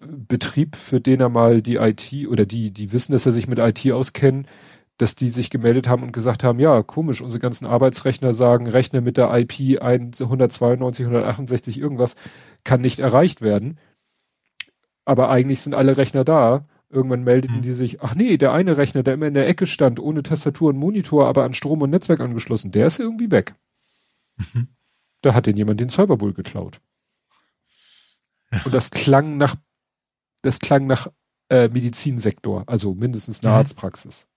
Betrieb, 0.00 0.76
für 0.76 1.00
den 1.00 1.20
er 1.20 1.28
mal 1.28 1.62
die 1.62 1.76
IT 1.76 2.12
oder 2.28 2.44
die, 2.44 2.72
die 2.72 2.92
wissen, 2.92 3.12
dass 3.12 3.26
er 3.26 3.32
sich 3.32 3.46
mit 3.46 3.58
IT 3.58 3.90
auskennen, 3.92 4.46
dass 4.98 5.14
die 5.14 5.28
sich 5.28 5.50
gemeldet 5.50 5.88
haben 5.88 6.02
und 6.02 6.12
gesagt 6.12 6.42
haben, 6.42 6.58
ja, 6.58 6.82
komisch, 6.82 7.20
unsere 7.20 7.40
ganzen 7.40 7.66
Arbeitsrechner 7.66 8.32
sagen, 8.32 8.66
Rechner 8.66 9.00
mit 9.02 9.16
der 9.16 9.34
IP 9.36 9.80
192, 9.80 11.06
168 11.06 11.78
irgendwas 11.78 12.16
kann 12.64 12.80
nicht 12.80 12.98
erreicht 12.98 13.42
werden. 13.42 13.78
Aber 15.04 15.28
eigentlich 15.28 15.60
sind 15.60 15.74
alle 15.74 15.96
Rechner 15.96 16.24
da. 16.24 16.62
Irgendwann 16.88 17.24
meldeten 17.24 17.56
hm. 17.56 17.62
die 17.62 17.72
sich, 17.72 18.00
ach 18.00 18.14
nee, 18.14 18.36
der 18.36 18.52
eine 18.52 18.76
Rechner, 18.76 19.02
der 19.02 19.14
immer 19.14 19.26
in 19.26 19.34
der 19.34 19.48
Ecke 19.48 19.66
stand, 19.66 20.00
ohne 20.00 20.22
Tastatur 20.22 20.70
und 20.70 20.78
Monitor, 20.78 21.26
aber 21.26 21.44
an 21.44 21.52
Strom 21.52 21.82
und 21.82 21.90
Netzwerk 21.90 22.20
angeschlossen, 22.20 22.72
der 22.72 22.86
ist 22.86 23.00
irgendwie 23.00 23.30
weg. 23.30 23.54
Mhm. 24.36 24.68
Da 25.20 25.34
hat 25.34 25.46
den 25.46 25.56
jemand 25.56 25.80
den 25.80 25.88
Server 25.88 26.20
wohl 26.20 26.32
geklaut. 26.32 26.80
Ja. 28.52 28.62
Und 28.64 28.72
das 28.72 28.90
klang 28.90 29.36
nach, 29.36 29.56
das 30.42 30.60
klang 30.60 30.86
nach 30.86 31.08
äh, 31.48 31.68
Medizinsektor, 31.68 32.62
also 32.66 32.94
mindestens 32.94 33.42
eine 33.42 33.52
mhm. 33.52 33.58
Arztpraxis 33.58 34.28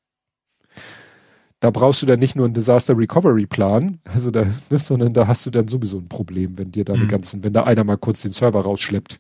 da 1.60 1.72
brauchst 1.72 2.02
du 2.02 2.06
dann 2.06 2.20
nicht 2.20 2.36
nur 2.36 2.46
einen 2.46 2.54
Disaster 2.54 2.98
Recovery 2.98 3.46
Plan, 3.46 4.00
also 4.06 4.32
da, 4.32 4.46
ne, 4.70 4.80
sondern 4.80 5.14
da 5.14 5.28
hast 5.28 5.46
du 5.46 5.50
dann 5.50 5.68
sowieso 5.68 5.98
ein 5.98 6.08
Problem, 6.08 6.58
wenn 6.58 6.72
dir 6.72 6.86
deine 6.86 7.04
mhm. 7.04 7.10
ganzen, 7.10 7.44
wenn 7.44 7.54
da 7.54 7.64
einer 7.64 7.84
mal 7.84 7.98
kurz 7.98 8.22
den 8.22 8.32
Server 8.32 8.62
rausschleppt. 8.62 9.20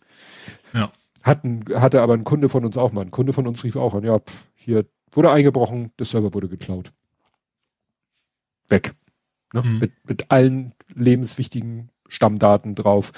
Ja. 0.73 0.91
Hatten, 1.21 1.65
hatte 1.75 2.01
aber 2.01 2.13
ein 2.13 2.23
Kunde 2.23 2.47
von 2.47 2.63
uns 2.63 2.77
auch 2.77 2.93
mal. 2.93 3.01
Ein 3.01 3.11
Kunde 3.11 3.33
von 3.33 3.45
uns 3.45 3.63
rief 3.63 3.75
auch 3.75 3.93
an, 3.93 4.03
ja, 4.03 4.19
pff, 4.19 4.45
hier 4.55 4.85
wurde 5.11 5.31
eingebrochen, 5.31 5.91
der 5.99 6.05
Server 6.05 6.33
wurde 6.33 6.47
geklaut. 6.47 6.93
Weg. 8.69 8.93
Ne? 9.53 9.63
Mhm. 9.63 9.79
Mit, 9.79 9.91
mit 10.07 10.31
allen 10.31 10.73
lebenswichtigen 10.93 11.89
Stammdaten 12.07 12.75
drauf. 12.75 13.11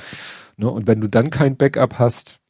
Ne? 0.58 0.70
Und 0.70 0.88
wenn 0.88 1.00
du 1.00 1.08
dann 1.08 1.30
kein 1.30 1.58
Backup 1.58 2.00
hast, 2.00 2.41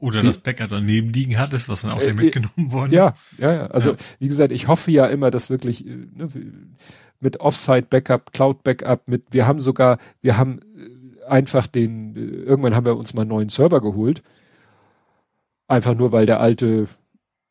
oder 0.00 0.22
das 0.22 0.38
Bäcker 0.38 0.66
daneben 0.66 1.12
liegen 1.12 1.38
hattest, 1.38 1.68
was 1.68 1.82
dann 1.82 1.92
auch 1.92 2.00
äh, 2.00 2.12
mitgenommen 2.12 2.72
worden 2.72 2.92
ja, 2.92 3.08
ist. 3.08 3.38
Ja, 3.38 3.52
ja, 3.52 3.66
also 3.66 3.92
ja. 3.92 3.96
wie 4.18 4.28
gesagt, 4.28 4.52
ich 4.52 4.68
hoffe 4.68 4.90
ja 4.90 5.06
immer, 5.06 5.30
dass 5.30 5.50
wirklich 5.50 5.86
äh, 5.86 5.90
ne, 5.90 6.28
mit 7.20 7.40
Offsite-Backup, 7.40 8.32
Cloud-Backup, 8.32 9.06
mit, 9.06 9.24
wir 9.30 9.46
haben 9.46 9.60
sogar, 9.60 9.98
wir 10.22 10.36
haben 10.36 10.60
äh, 10.76 11.24
einfach 11.26 11.66
den, 11.66 12.16
irgendwann 12.16 12.74
haben 12.74 12.86
wir 12.86 12.96
uns 12.96 13.14
mal 13.14 13.22
einen 13.22 13.30
neuen 13.30 13.48
Server 13.50 13.80
geholt. 13.80 14.22
Einfach 15.68 15.94
nur, 15.94 16.12
weil 16.12 16.26
der 16.26 16.40
alte 16.40 16.88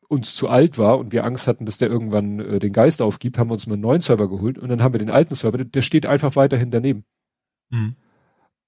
uns 0.08 0.34
zu 0.34 0.48
alt 0.48 0.76
war 0.76 0.98
und 0.98 1.12
wir 1.12 1.24
Angst 1.24 1.46
hatten, 1.46 1.64
dass 1.64 1.78
der 1.78 1.88
irgendwann 1.88 2.40
äh, 2.40 2.58
den 2.58 2.72
Geist 2.72 3.00
aufgibt, 3.00 3.38
haben 3.38 3.48
wir 3.48 3.54
uns 3.54 3.68
mal 3.68 3.74
einen 3.74 3.82
neuen 3.82 4.00
Server 4.00 4.28
geholt 4.28 4.58
und 4.58 4.68
dann 4.68 4.82
haben 4.82 4.92
wir 4.92 4.98
den 4.98 5.10
alten 5.10 5.36
Server, 5.36 5.58
der 5.58 5.82
steht 5.82 6.04
einfach 6.04 6.34
weiterhin 6.34 6.72
daneben. 6.72 7.04
Mhm. 7.70 7.94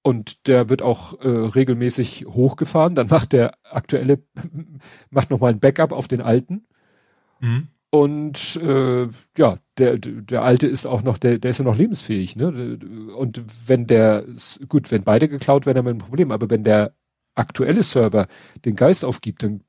Und 0.03 0.47
der 0.47 0.69
wird 0.69 0.81
auch 0.81 1.19
äh, 1.21 1.27
regelmäßig 1.27 2.25
hochgefahren. 2.27 2.93
Dann 2.93 3.07
macht 3.07 3.31
der 3.31 3.53
aktuelle, 3.63 4.21
macht 5.09 5.31
nochmal 5.31 5.53
ein 5.53 5.59
Backup 5.59 5.93
auf 5.93 6.07
den 6.07 6.21
alten. 6.21 6.65
Mhm. 7.39 7.69
Und 7.89 8.55
äh, 8.55 9.07
ja, 9.37 9.59
der, 9.77 9.97
der 9.99 10.41
alte 10.41 10.67
ist 10.67 10.87
auch 10.87 11.03
noch, 11.03 11.17
der, 11.17 11.37
der 11.37 11.51
ist 11.51 11.59
ja 11.59 11.65
noch 11.65 11.77
lebensfähig, 11.77 12.35
ne? 12.35 12.79
Und 13.15 13.43
wenn 13.67 13.85
der, 13.85 14.25
gut, 14.67 14.91
wenn 14.91 15.03
beide 15.03 15.29
geklaut 15.29 15.67
werden, 15.67 15.77
haben 15.77 15.85
wir 15.85 15.93
ein 15.93 15.99
Problem, 15.99 16.31
aber 16.31 16.49
wenn 16.49 16.63
der 16.63 16.95
aktuelle 17.35 17.83
Server 17.83 18.27
den 18.65 18.75
Geist 18.75 19.05
aufgibt, 19.05 19.43
dann 19.43 19.61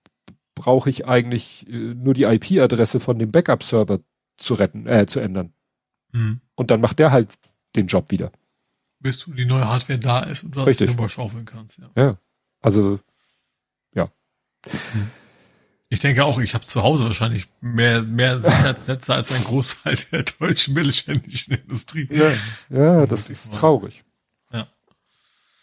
brauche 0.55 0.89
ich 0.89 1.07
eigentlich 1.07 1.69
äh, 1.69 1.95
nur 1.95 2.15
die 2.15 2.25
IP-Adresse 2.25 2.99
von 2.99 3.19
dem 3.19 3.31
Backup-Server 3.31 4.01
zu 4.39 4.55
retten, 4.55 4.87
äh, 4.87 5.07
zu 5.07 5.21
ändern. 5.21 5.53
Mhm. 6.13 6.41
Und 6.55 6.71
dann 6.71 6.81
macht 6.81 6.99
der 6.99 7.13
halt 7.13 7.35
den 7.77 7.89
Job 7.89 8.11
wieder. 8.11 8.33
Bis 9.05 9.19
du 9.19 9.35
die 9.35 9.45
neue 9.45 9.69
Hardware 9.69 9.99
da 9.99 10.21
ist 10.21 10.45
und 10.45 10.57
du 10.57 10.63
Richtig. 10.63 10.89
drüber 10.89 11.11
schaufeln 11.11 11.45
kannst. 11.45 11.77
Ja. 11.77 11.91
ja. 11.95 12.17
Also, 12.63 13.01
ja. 13.95 14.09
Ich 15.91 16.01
denke 16.01 16.25
auch, 16.25 16.39
ich 16.39 16.55
habe 16.55 16.65
zu 16.65 16.83
Hause 16.83 17.05
wahrscheinlich 17.05 17.49
mehr, 17.61 18.01
mehr 18.01 18.41
Sicherheitsnetze 18.41 19.15
als 19.15 19.31
ein 19.31 19.45
Großteil 19.45 19.99
der 20.11 20.23
deutschen 20.23 20.73
mittelständischen 20.73 21.53
Industrie. 21.53 22.09
Ja, 22.11 22.33
ja 22.71 23.05
das 23.05 23.29
ist 23.29 23.53
traurig. 23.53 24.05
Ja. 24.51 24.69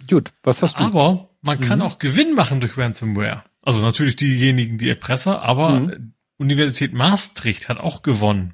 Gut, 0.08 0.32
was 0.44 0.62
hast 0.62 0.80
du? 0.80 0.84
Aber 0.84 1.30
man 1.42 1.58
mhm. 1.58 1.64
kann 1.64 1.82
auch 1.82 1.98
Gewinn 1.98 2.36
machen 2.36 2.62
durch 2.62 2.78
Ransomware. 2.78 3.44
Also 3.64 3.82
natürlich 3.82 4.18
diejenigen, 4.18 4.78
die 4.78 4.90
Erpresser, 4.90 5.42
aber 5.42 5.80
mhm. 5.80 6.14
Universität 6.38 6.94
Maastricht 6.94 7.70
hat 7.70 7.80
auch 7.80 8.04
gewonnen. 8.04 8.54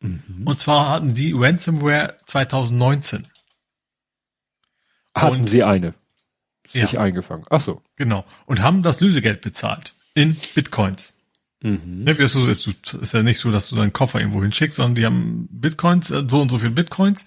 Mhm. 0.00 0.42
Und 0.44 0.60
zwar 0.60 0.90
hatten 0.90 1.14
die 1.14 1.32
Ransomware 1.32 2.18
2019. 2.26 3.28
Hatten 5.14 5.36
und, 5.36 5.48
sie 5.48 5.62
eine 5.62 5.94
sich 6.66 6.92
ja. 6.92 7.00
eingefangen. 7.00 7.44
Ach 7.50 7.60
so. 7.60 7.82
Genau. 7.96 8.24
Und 8.46 8.62
haben 8.62 8.82
das 8.82 9.00
Lösegeld 9.00 9.40
bezahlt 9.40 9.94
in 10.14 10.36
Bitcoins. 10.54 11.14
Mhm. 11.62 12.04
Ne, 12.04 12.12
ist, 12.12 12.32
so, 12.32 12.46
ist, 12.46 12.66
ist 12.66 13.14
ja 13.14 13.22
nicht 13.22 13.38
so, 13.38 13.50
dass 13.50 13.68
du 13.68 13.76
deinen 13.76 13.92
Koffer 13.92 14.20
irgendwo 14.20 14.42
hinschickst, 14.42 14.76
sondern 14.76 14.94
die 14.94 15.06
haben 15.06 15.48
Bitcoins, 15.50 16.10
äh, 16.10 16.24
so 16.28 16.40
und 16.40 16.50
so 16.50 16.58
viel 16.58 16.70
Bitcoins. 16.70 17.26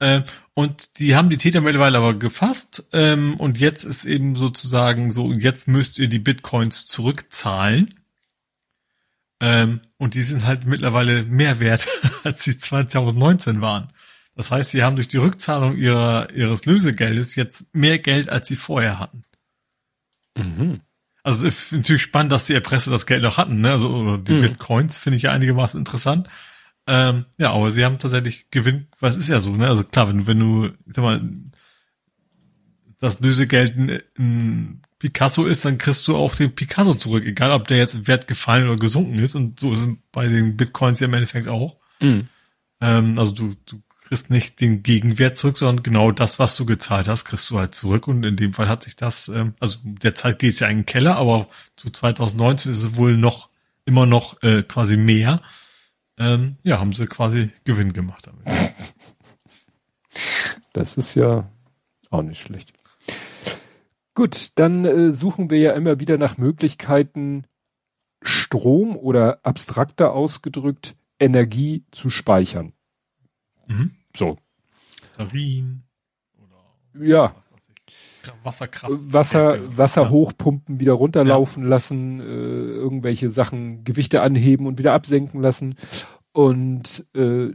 Äh, 0.00 0.22
und 0.54 0.98
die 0.98 1.16
haben 1.16 1.28
die 1.28 1.36
Täter 1.36 1.60
mittlerweile 1.60 1.98
aber 1.98 2.14
gefasst. 2.14 2.88
Ähm, 2.92 3.36
und 3.38 3.58
jetzt 3.58 3.84
ist 3.84 4.04
eben 4.04 4.36
sozusagen 4.36 5.12
so, 5.12 5.32
jetzt 5.32 5.68
müsst 5.68 5.98
ihr 5.98 6.08
die 6.08 6.18
Bitcoins 6.18 6.86
zurückzahlen. 6.86 7.94
Ähm, 9.40 9.80
und 9.98 10.14
die 10.14 10.22
sind 10.22 10.46
halt 10.46 10.66
mittlerweile 10.66 11.24
mehr 11.24 11.60
wert, 11.60 11.86
als 12.24 12.44
sie 12.44 12.58
2019 12.58 13.60
waren. 13.60 13.92
Das 14.38 14.52
heißt, 14.52 14.70
sie 14.70 14.84
haben 14.84 14.94
durch 14.94 15.08
die 15.08 15.16
Rückzahlung 15.16 15.76
ihrer, 15.76 16.32
ihres 16.32 16.64
Lösegeldes 16.64 17.34
jetzt 17.34 17.74
mehr 17.74 17.98
Geld, 17.98 18.28
als 18.28 18.46
sie 18.46 18.54
vorher 18.54 19.00
hatten. 19.00 19.24
Mhm. 20.36 20.80
Also 21.24 21.48
natürlich 21.72 22.02
spannend, 22.02 22.30
dass 22.30 22.46
die 22.46 22.54
Erpresse 22.54 22.88
das 22.92 23.06
Geld 23.06 23.24
noch 23.24 23.36
hatten, 23.36 23.60
ne? 23.60 23.72
Also 23.72 24.16
die 24.16 24.34
mhm. 24.34 24.40
Bitcoins 24.40 24.96
finde 24.96 25.16
ich 25.16 25.24
ja 25.24 25.32
einigermaßen 25.32 25.80
interessant. 25.80 26.28
Ähm, 26.86 27.24
ja, 27.36 27.50
aber 27.50 27.72
sie 27.72 27.84
haben 27.84 27.98
tatsächlich 27.98 28.48
Gewinn, 28.52 28.86
was 29.00 29.16
ist 29.16 29.28
ja 29.28 29.40
so, 29.40 29.56
ne? 29.56 29.66
Also 29.66 29.82
klar, 29.82 30.08
wenn, 30.08 30.28
wenn 30.28 30.38
du, 30.38 30.66
ich 30.66 30.94
sag 30.94 31.02
mal, 31.02 31.20
das 33.00 33.18
Lösegeld 33.18 33.76
ein, 33.76 34.02
ein 34.16 34.82
Picasso 35.00 35.46
ist, 35.46 35.64
dann 35.64 35.78
kriegst 35.78 36.06
du 36.06 36.16
auch 36.16 36.36
den 36.36 36.54
Picasso 36.54 36.94
zurück, 36.94 37.24
egal 37.26 37.50
ob 37.50 37.66
der 37.66 37.78
jetzt 37.78 38.06
Wert 38.06 38.28
gefallen 38.28 38.68
oder 38.68 38.78
gesunken 38.78 39.18
ist. 39.18 39.34
Und 39.34 39.58
so 39.58 39.72
ist 39.72 39.82
es 39.82 39.88
bei 40.12 40.28
den 40.28 40.56
Bitcoins 40.56 41.00
ja 41.00 41.08
im 41.08 41.14
Endeffekt 41.14 41.48
auch. 41.48 41.80
Mhm. 41.98 42.28
Ähm, 42.80 43.18
also 43.18 43.32
du, 43.32 43.56
du 43.66 43.82
kriegst 44.08 44.30
nicht 44.30 44.60
den 44.60 44.82
Gegenwert 44.82 45.36
zurück, 45.36 45.58
sondern 45.58 45.82
genau 45.82 46.12
das, 46.12 46.38
was 46.38 46.56
du 46.56 46.64
gezahlt 46.64 47.08
hast, 47.08 47.26
kriegst 47.26 47.50
du 47.50 47.58
halt 47.58 47.74
zurück. 47.74 48.08
Und 48.08 48.24
in 48.24 48.36
dem 48.36 48.54
Fall 48.54 48.68
hat 48.68 48.82
sich 48.82 48.96
das, 48.96 49.28
ähm, 49.28 49.54
also 49.60 49.78
derzeit 49.82 50.38
geht 50.38 50.54
es 50.54 50.60
ja 50.60 50.68
in 50.68 50.78
den 50.78 50.86
Keller, 50.86 51.16
aber 51.16 51.46
zu 51.76 51.90
2019 51.90 52.72
ist 52.72 52.80
es 52.80 52.96
wohl 52.96 53.16
noch 53.16 53.50
immer 53.84 54.06
noch 54.06 54.42
äh, 54.42 54.62
quasi 54.62 54.96
mehr. 54.96 55.42
Ähm, 56.16 56.56
ja, 56.62 56.80
haben 56.80 56.92
sie 56.92 57.06
quasi 57.06 57.50
Gewinn 57.64 57.92
gemacht 57.92 58.26
damit. 58.26 58.74
Das 60.74 60.96
ist 60.96 61.14
ja 61.14 61.48
auch 62.10 62.22
nicht 62.22 62.40
schlecht. 62.40 62.72
Gut, 64.14 64.50
dann 64.56 64.84
äh, 64.84 65.12
suchen 65.12 65.48
wir 65.48 65.58
ja 65.58 65.72
immer 65.72 65.98
wieder 65.98 66.18
nach 66.18 66.38
Möglichkeiten, 66.38 67.46
Strom 68.22 68.96
oder 68.96 69.38
abstrakter 69.44 70.12
ausgedrückt 70.12 70.96
Energie 71.18 71.84
zu 71.90 72.10
speichern. 72.10 72.72
Mhm. 73.66 73.97
So. 74.18 74.36
Batterien 75.16 75.84
oder 76.36 77.06
ja. 77.06 77.34
Wasserkraft. 78.42 78.92
Wasser, 78.98 79.76
Wasser 79.76 80.02
ja. 80.02 80.10
hochpumpen, 80.10 80.80
wieder 80.80 80.92
runterlaufen 80.92 81.62
ja. 81.62 81.68
lassen, 81.70 82.20
äh, 82.20 82.24
irgendwelche 82.24 83.30
Sachen, 83.30 83.84
Gewichte 83.84 84.20
anheben 84.20 84.66
und 84.66 84.78
wieder 84.78 84.92
absenken 84.92 85.40
lassen. 85.40 85.76
Und 86.32 87.06
äh, 87.14 87.52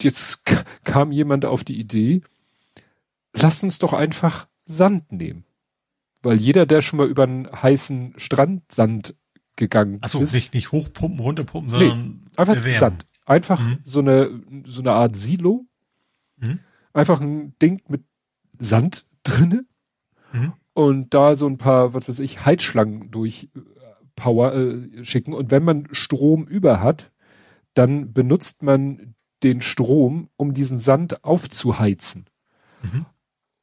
jetzt 0.00 0.44
kam 0.84 1.12
jemand 1.12 1.44
auf 1.44 1.62
die 1.62 1.78
Idee, 1.78 2.22
lass 3.34 3.62
uns 3.62 3.78
doch 3.78 3.92
einfach 3.92 4.48
Sand 4.64 5.12
nehmen. 5.12 5.44
Weil 6.22 6.40
jeder, 6.40 6.66
der 6.66 6.80
schon 6.80 6.96
mal 6.96 7.08
über 7.08 7.22
einen 7.24 7.46
heißen 7.52 8.14
Strandsand 8.16 9.14
gegangen 9.54 9.98
Ach 10.00 10.08
so, 10.08 10.20
ist. 10.20 10.32
nicht, 10.32 10.54
nicht 10.54 10.72
hochpumpen, 10.72 11.20
runterpumpen, 11.20 11.70
sondern 11.70 11.98
nee, 11.98 12.30
einfach 12.36 12.56
erwärmen. 12.56 12.80
Sand. 12.80 13.06
Einfach 13.26 13.60
mhm. 13.60 13.78
so 13.84 14.00
eine, 14.00 14.40
so 14.64 14.80
eine 14.80 14.92
Art 14.92 15.16
Silo. 15.16 15.65
Mhm. 16.36 16.60
Einfach 16.92 17.20
ein 17.20 17.56
Ding 17.60 17.82
mit 17.88 18.04
Sand 18.58 19.06
drinne. 19.22 19.64
Mhm. 20.32 20.52
Und 20.72 21.14
da 21.14 21.36
so 21.36 21.46
ein 21.46 21.58
paar, 21.58 21.94
was 21.94 22.08
weiß 22.08 22.18
ich, 22.18 22.44
Heizschlangen 22.44 23.10
durch 23.10 23.48
äh, 23.54 23.60
Power 24.14 24.54
äh, 24.54 25.04
schicken. 25.04 25.32
Und 25.32 25.50
wenn 25.50 25.64
man 25.64 25.88
Strom 25.92 26.46
über 26.46 26.80
hat, 26.80 27.10
dann 27.74 28.12
benutzt 28.12 28.62
man 28.62 29.14
den 29.42 29.60
Strom, 29.60 30.28
um 30.36 30.54
diesen 30.54 30.78
Sand 30.78 31.24
aufzuheizen. 31.24 32.26
Mhm. 32.82 33.06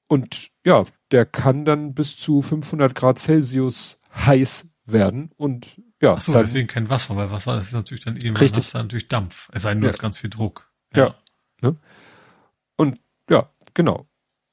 Und 0.08 0.52
ja, 0.66 0.86
der 1.12 1.26
kann 1.26 1.66
dann 1.66 1.94
bis 1.94 2.18
zu 2.18 2.42
500 2.42 2.94
Grad 2.94 3.18
Celsius 3.18 4.00
heiß 4.16 4.68
werden 4.86 5.32
und 5.38 5.82
ja. 6.02 6.16
Ach 6.16 6.22
so, 6.22 6.34
dann, 6.34 6.46
deswegen 6.46 6.68
kein 6.68 6.90
Wasser, 6.90 7.16
weil 7.16 7.32
Wasser 7.32 7.62
ist 7.62 7.74
natürlich 7.74 8.04
dann 8.04 8.18
eben 8.18 8.36
richtig. 8.36 8.66
Wasser 8.66 8.84
natürlich 8.84 9.08
Dampf. 9.08 9.50
Es 9.54 9.64
sei 9.64 9.72
denn, 9.72 9.82
du 9.82 9.88
ja. 9.88 9.94
hast 9.94 10.00
ganz 10.00 10.18
viel 10.18 10.30
Druck. 10.30 10.72
Ja. 10.94 11.06
ja. 11.06 11.16
Ne? 11.62 11.78
Und 12.78 13.00
ja, 13.30 13.50
genau. 13.74 14.08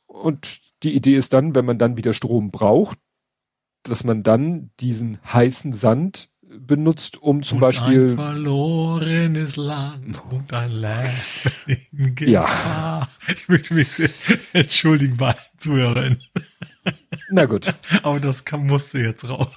Und 0.07 0.61
die 0.83 0.95
Idee 0.95 1.17
ist 1.17 1.33
dann, 1.33 1.55
wenn 1.55 1.65
man 1.65 1.79
dann 1.79 1.97
wieder 1.97 2.13
Strom 2.13 2.51
braucht, 2.51 2.99
dass 3.83 4.05
man 4.05 4.23
dann 4.23 4.71
diesen 4.81 5.19
heißen 5.25 5.73
Sand 5.73 6.31
benutzt, 6.43 7.23
um 7.23 7.43
zum 7.43 7.57
und 7.57 7.61
Beispiel. 7.61 8.11
Ein 8.11 8.17
verlorenes 8.17 9.57
Land 9.57 10.21
und 10.31 10.53
ein 10.53 10.73
Leben 10.73 12.17
Ja. 12.21 13.09
Ich 13.29 13.49
möchte 13.49 13.75
mich 13.75 13.89
sehr 13.89 14.39
entschuldigen 14.53 15.17
bei 15.17 15.37
Zuhörern. 15.59 16.21
Na 17.31 17.47
gut. 17.47 17.73
Aber 18.03 18.19
das 18.21 18.45
kam, 18.45 18.67
musste 18.67 18.99
jetzt 18.99 19.29
raus. 19.29 19.49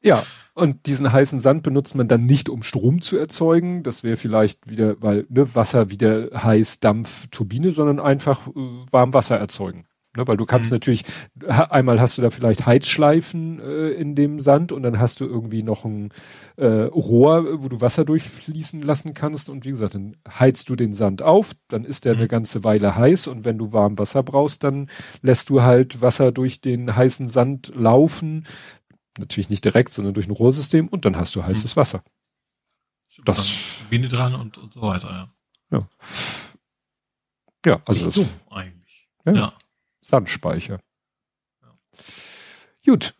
Ja, 0.00 0.24
und 0.58 0.86
diesen 0.86 1.12
heißen 1.12 1.40
Sand 1.40 1.62
benutzt 1.62 1.94
man 1.94 2.08
dann 2.08 2.26
nicht, 2.26 2.48
um 2.48 2.62
Strom 2.62 3.00
zu 3.00 3.16
erzeugen. 3.16 3.82
Das 3.82 4.02
wäre 4.02 4.16
vielleicht 4.16 4.68
wieder, 4.68 5.00
weil 5.00 5.26
ne, 5.28 5.54
Wasser 5.54 5.90
wieder 5.90 6.30
heiß, 6.34 6.80
Dampf, 6.80 7.28
Turbine, 7.30 7.72
sondern 7.72 8.00
einfach 8.00 8.46
äh, 8.48 8.52
warm 8.90 9.14
Wasser 9.14 9.36
erzeugen. 9.36 9.86
Ne, 10.16 10.26
weil 10.26 10.36
du 10.36 10.46
kannst 10.46 10.70
mhm. 10.70 10.76
natürlich, 10.76 11.04
einmal 11.46 12.00
hast 12.00 12.18
du 12.18 12.22
da 12.22 12.30
vielleicht 12.30 12.66
Heizschleifen 12.66 13.60
äh, 13.60 13.90
in 13.90 14.14
dem 14.14 14.40
Sand 14.40 14.72
und 14.72 14.82
dann 14.82 14.98
hast 14.98 15.20
du 15.20 15.26
irgendwie 15.26 15.62
noch 15.62 15.84
ein 15.84 16.10
äh, 16.56 16.66
Rohr, 16.66 17.62
wo 17.62 17.68
du 17.68 17.80
Wasser 17.80 18.04
durchfließen 18.04 18.82
lassen 18.82 19.14
kannst. 19.14 19.48
Und 19.48 19.64
wie 19.64 19.70
gesagt, 19.70 19.94
dann 19.94 20.16
heizt 20.28 20.70
du 20.70 20.76
den 20.76 20.92
Sand 20.92 21.22
auf, 21.22 21.52
dann 21.68 21.84
ist 21.84 22.04
der 22.04 22.14
mhm. 22.14 22.20
eine 22.20 22.28
ganze 22.28 22.64
Weile 22.64 22.96
heiß 22.96 23.28
und 23.28 23.44
wenn 23.44 23.58
du 23.58 23.72
warm 23.72 23.96
Wasser 23.98 24.22
brauchst, 24.22 24.64
dann 24.64 24.88
lässt 25.22 25.50
du 25.50 25.62
halt 25.62 26.00
Wasser 26.00 26.32
durch 26.32 26.60
den 26.60 26.96
heißen 26.96 27.28
Sand 27.28 27.72
laufen 27.76 28.44
natürlich 29.18 29.50
nicht 29.50 29.64
direkt, 29.64 29.92
sondern 29.92 30.14
durch 30.14 30.26
ein 30.26 30.32
Rohrsystem 30.32 30.88
und 30.88 31.04
dann 31.04 31.16
hast 31.16 31.34
du 31.34 31.44
heißes 31.44 31.76
mhm. 31.76 31.80
Wasser. 31.80 32.04
Das 33.24 33.54
Biene 33.90 34.08
dran 34.08 34.34
und, 34.34 34.58
und 34.58 34.74
so 34.74 34.82
weiter, 34.82 35.10
ja. 35.10 35.28
Ja, 35.70 35.88
ja 37.66 37.82
also 37.84 38.04
nicht 38.04 38.16
das 38.18 38.26
so 38.26 38.54
eigentlich. 38.54 39.08
Ja, 39.24 39.32
ja. 39.32 39.52
Sandspeicher. 40.00 40.80
Ja. 41.62 41.78
Gut. 42.84 43.14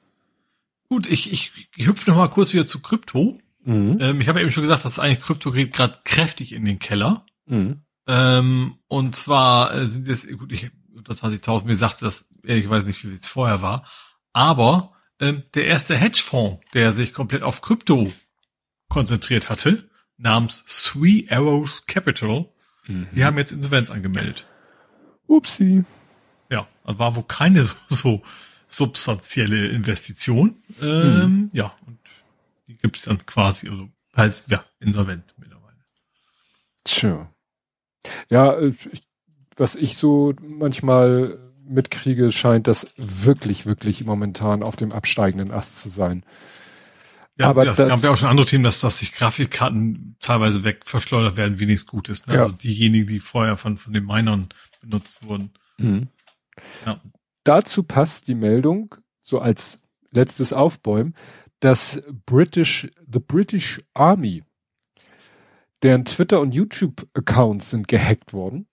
Gut, 0.88 1.06
ich, 1.06 1.32
ich, 1.32 1.52
ich 1.76 1.86
hüpfe 1.86 2.10
noch 2.10 2.16
mal 2.16 2.28
kurz 2.28 2.52
wieder 2.52 2.66
zu 2.66 2.80
Krypto. 2.80 3.38
Mhm. 3.64 3.98
Ähm, 4.00 4.20
ich 4.20 4.28
habe 4.28 4.40
eben 4.40 4.50
schon 4.50 4.62
gesagt, 4.62 4.84
dass 4.84 4.98
eigentlich 4.98 5.20
Krypto 5.20 5.52
geht 5.52 5.74
gerade 5.74 5.98
kräftig 6.04 6.52
in 6.52 6.64
den 6.64 6.78
Keller. 6.78 7.26
Mhm. 7.46 7.82
Ähm, 8.06 8.78
und 8.88 9.16
zwar 9.16 9.74
äh, 9.74 9.86
sind 9.86 10.08
es, 10.08 10.26
gut, 10.38 10.52
ich 10.52 10.70
unter 10.94 11.12
20.000, 11.12 11.64
mir 11.64 11.76
sagt 11.76 12.02
das 12.02 12.28
ehrlich 12.44 12.68
nicht, 12.68 13.08
wie 13.08 13.14
es 13.14 13.26
vorher 13.26 13.62
war. 13.62 13.86
Aber 14.32 14.94
ähm, 15.20 15.42
der 15.54 15.66
erste 15.66 15.96
Hedgefonds, 15.96 16.64
der 16.74 16.92
sich 16.92 17.12
komplett 17.12 17.42
auf 17.42 17.60
Krypto 17.60 18.12
konzentriert 18.88 19.48
hatte, 19.48 19.88
namens 20.16 20.64
Three 20.64 21.24
Arrows 21.28 21.86
Capital, 21.86 22.48
mhm. 22.86 23.08
die 23.14 23.24
haben 23.24 23.38
jetzt 23.38 23.52
Insolvenz 23.52 23.90
angemeldet. 23.90 24.46
Upsi. 25.26 25.84
Ja, 26.50 26.66
also 26.84 26.98
war 26.98 27.16
wohl 27.16 27.24
keine 27.24 27.64
so, 27.64 27.74
so 27.88 28.22
substanzielle 28.66 29.68
Investition. 29.68 30.62
Ähm, 30.80 31.14
mhm. 31.14 31.50
Ja, 31.52 31.74
und 31.86 31.98
die 32.66 32.76
gibt's 32.76 33.02
dann 33.02 33.24
quasi, 33.26 33.68
also 33.68 33.88
Halt, 34.18 34.44
ja, 34.48 34.64
insolvent 34.80 35.32
mittlerweile. 35.38 35.76
Tja. 36.82 37.32
Ja, 38.28 38.58
äh, 38.58 38.74
was 39.56 39.76
ich 39.76 39.96
so 39.96 40.34
manchmal 40.40 41.47
mitkriege, 41.68 42.32
scheint 42.32 42.66
das 42.66 42.88
wirklich, 42.96 43.66
wirklich 43.66 44.04
momentan 44.04 44.62
auf 44.62 44.76
dem 44.76 44.92
absteigenden 44.92 45.50
Ast 45.50 45.78
zu 45.78 45.88
sein. 45.88 46.24
Ja, 47.38 47.50
aber 47.50 47.64
das, 47.64 47.76
das 47.76 47.88
gab 47.88 48.02
ja 48.02 48.10
auch 48.10 48.16
schon 48.16 48.28
andere 48.28 48.46
Themen, 48.46 48.64
dass, 48.64 48.80
dass 48.80 48.98
sich 48.98 49.12
Grafikkarten 49.12 50.16
teilweise 50.18 50.64
weg 50.64 50.80
verschleudert 50.84 51.36
werden, 51.36 51.60
wie 51.60 51.66
nichts 51.66 51.86
Gutes. 51.86 52.26
Ne? 52.26 52.34
Ja. 52.34 52.44
Also 52.44 52.56
diejenigen, 52.56 53.06
die 53.06 53.20
vorher 53.20 53.56
von, 53.56 53.78
von 53.78 53.92
den 53.92 54.04
Minern 54.04 54.48
benutzt 54.80 55.24
wurden. 55.24 55.50
Mhm. 55.78 56.08
Ja. 56.84 57.00
Dazu 57.44 57.84
passt 57.84 58.28
die 58.28 58.34
Meldung, 58.34 58.96
so 59.20 59.38
als 59.38 59.78
letztes 60.10 60.52
Aufbäumen, 60.52 61.14
dass 61.60 62.02
British, 62.26 62.88
the 63.10 63.20
British 63.20 63.80
Army, 63.94 64.44
deren 65.82 66.04
Twitter- 66.04 66.40
und 66.40 66.54
YouTube-Accounts 66.54 67.70
sind 67.70 67.88
gehackt 67.88 68.32
worden. 68.32 68.67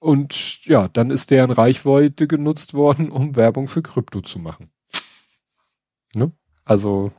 Und 0.00 0.64
ja, 0.64 0.88
dann 0.88 1.10
ist 1.10 1.30
deren 1.30 1.50
Reichweite 1.50 2.26
genutzt 2.26 2.74
worden, 2.74 3.10
um 3.10 3.36
Werbung 3.36 3.68
für 3.68 3.82
Krypto 3.82 4.22
zu 4.22 4.38
machen. 4.38 4.70
Ne? 6.14 6.32
Also 6.64 7.12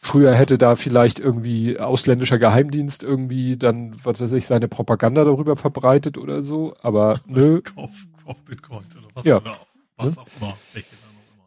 früher 0.00 0.34
hätte 0.34 0.58
da 0.58 0.74
vielleicht 0.74 1.20
irgendwie 1.20 1.78
ausländischer 1.78 2.38
Geheimdienst 2.38 3.04
irgendwie 3.04 3.56
dann, 3.56 3.94
was 4.02 4.20
weiß 4.20 4.32
ich, 4.32 4.46
seine 4.46 4.66
Propaganda 4.66 5.24
darüber 5.24 5.56
verbreitet 5.56 6.18
oder 6.18 6.42
so, 6.42 6.74
aber 6.82 7.20
nö. 7.26 7.62
Kauf, 7.62 7.92
kauf 8.24 8.42
Bitcoins 8.42 8.96
oder 8.96 9.06
was, 9.14 9.24
ja. 9.24 9.36
oder 9.40 9.58
was 9.96 10.16
ne? 10.16 10.22
auch 10.22 10.26
immer. 10.40 10.54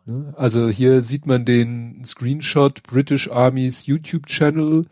Ne? 0.06 0.34
Also 0.38 0.70
hier 0.70 1.02
sieht 1.02 1.26
man 1.26 1.44
den 1.44 2.06
Screenshot 2.06 2.84
British 2.84 3.30
Army's 3.30 3.86
YouTube-Channel 3.86 4.86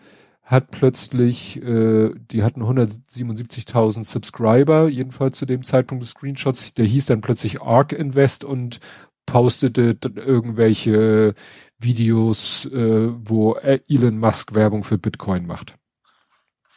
hat 0.44 0.72
plötzlich, 0.72 1.62
äh, 1.64 2.12
die 2.32 2.44
hatten 2.44 2.62
177.000 2.62 4.04
Subscriber, 4.04 4.90
jedenfalls 4.90 5.38
zu 5.38 5.46
dem 5.46 5.64
Zeitpunkt 5.64 6.04
des 6.04 6.12
Screenshots. 6.12 6.74
Der 6.74 6.86
hieß 6.86 7.06
dann 7.08 7.22
plötzlich 7.22 7.62
Ark 7.62 7.94
Invest 7.94 8.44
und 8.44 8.80
postete 9.26 9.98
irgendwelche 10.04 11.34
Videos, 11.80 12.66
äh, 12.66 13.10
wo 13.26 13.56
Elon 13.56 14.18
Musk 14.20 14.54
Werbung 14.54 14.84
für 14.84 14.98
Bitcoin 14.98 15.48
macht. 15.48 15.76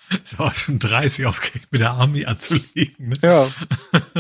Das 0.09 0.39
war 0.39 0.55
schon 0.55 0.79
30 0.79 1.27
ausgerechnet 1.27 1.73
mit 1.73 1.81
der 1.81 1.93
Army 1.93 2.25
anzulegen. 2.27 3.09
Ne? 3.09 3.17
Ja. 3.23 3.49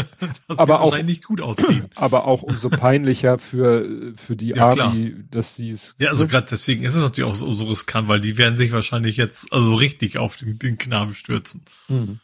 das 0.49 0.59
aber 0.59 0.81
auch 0.81 1.01
nicht 1.03 1.25
gut 1.25 1.41
ausgehen. 1.41 1.89
Aber 1.95 2.27
auch 2.27 2.43
umso 2.43 2.71
peinlicher 2.71 3.39
für 3.39 4.13
für 4.17 4.37
die 4.37 4.49
ja, 4.49 4.69
Army, 4.69 5.11
klar. 5.11 5.25
dass 5.31 5.57
sie 5.57 5.71
es. 5.71 5.95
Ja, 5.99 6.11
also 6.11 6.27
gerade 6.27 6.49
deswegen 6.51 6.85
ist 6.85 6.95
es 6.95 7.03
natürlich 7.03 7.31
auch 7.31 7.35
so, 7.35 7.53
so 7.53 7.65
riskant, 7.67 8.09
weil 8.09 8.21
die 8.21 8.37
werden 8.37 8.59
sich 8.59 8.73
wahrscheinlich 8.73 9.17
jetzt 9.17 9.53
also 9.53 9.75
richtig 9.75 10.19
auf 10.19 10.37
den, 10.37 10.59
den 10.59 10.79
Knaben 10.79 11.15
stürzen. 11.15 11.65
Mhm. 11.89 12.21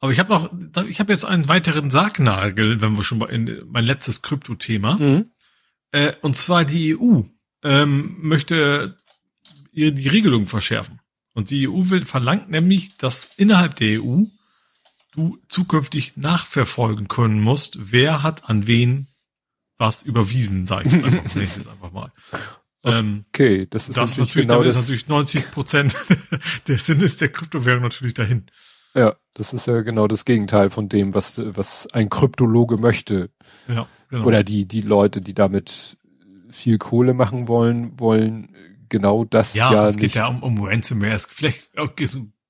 Aber 0.00 0.12
ich 0.12 0.18
habe 0.18 0.30
noch, 0.30 0.52
ich 0.86 1.00
habe 1.00 1.12
jetzt 1.12 1.24
einen 1.24 1.48
weiteren 1.48 1.90
Sargnagel, 1.90 2.80
wenn 2.80 2.96
wir 2.96 3.02
schon 3.02 3.18
bei 3.18 3.28
in 3.28 3.62
mein 3.66 3.84
letztes 3.84 4.22
Krypto-Thema. 4.22 4.96
Mhm. 4.96 5.30
Äh, 5.90 6.12
und 6.20 6.36
zwar 6.36 6.64
die 6.64 6.96
EU 6.96 7.22
ähm, 7.64 8.16
möchte 8.20 8.98
die 9.72 10.08
Regelung 10.08 10.46
verschärfen. 10.46 10.97
Und 11.38 11.50
die 11.50 11.68
EU 11.68 11.88
will, 11.88 12.04
verlangt 12.04 12.50
nämlich, 12.50 12.96
dass 12.96 13.30
innerhalb 13.36 13.76
der 13.76 14.02
EU 14.02 14.24
du 15.12 15.38
zukünftig 15.46 16.16
nachverfolgen 16.16 17.06
können 17.06 17.40
musst, 17.40 17.92
wer 17.92 18.24
hat 18.24 18.50
an 18.50 18.66
wen 18.66 19.06
was 19.76 20.02
überwiesen, 20.02 20.66
sage 20.66 20.88
ich 20.88 20.94
jetzt 20.94 21.04
einfach, 21.04 21.36
ich 21.36 21.56
jetzt 21.56 21.68
einfach 21.68 21.92
mal. 21.92 22.10
Ähm, 22.82 23.24
okay, 23.28 23.68
das 23.70 23.88
ist 23.88 23.96
das 23.98 24.18
natürlich, 24.18 24.48
genau 24.48 24.64
das 24.64 24.78
ist 24.78 24.88
natürlich 24.88 25.06
90 25.06 25.50
Prozent 25.52 25.96
der 26.66 26.76
Sinn 26.76 27.00
ist 27.02 27.20
der 27.20 27.28
Kryptowährung 27.28 27.84
natürlich 27.84 28.14
dahin. 28.14 28.46
Ja, 28.96 29.14
das 29.34 29.52
ist 29.52 29.68
ja 29.68 29.82
genau 29.82 30.08
das 30.08 30.24
Gegenteil 30.24 30.70
von 30.70 30.88
dem, 30.88 31.14
was, 31.14 31.40
was 31.40 31.86
ein 31.92 32.08
Kryptologe 32.08 32.78
möchte. 32.78 33.30
Ja, 33.68 33.86
genau. 34.10 34.26
Oder 34.26 34.42
die, 34.42 34.66
die 34.66 34.80
Leute, 34.80 35.20
die 35.20 35.34
damit 35.34 35.98
viel 36.50 36.78
Kohle 36.78 37.14
machen 37.14 37.46
wollen, 37.46 37.96
wollen 38.00 38.48
genau 38.88 39.24
das 39.24 39.54
ja, 39.54 39.72
ja 39.72 39.86
es 39.86 39.96
geht 39.96 40.14
ja 40.14 40.26
um, 40.26 40.42
um 40.42 40.62
Ransomware. 40.62 41.12
Es 41.12 41.26
vielleicht, 41.26 41.68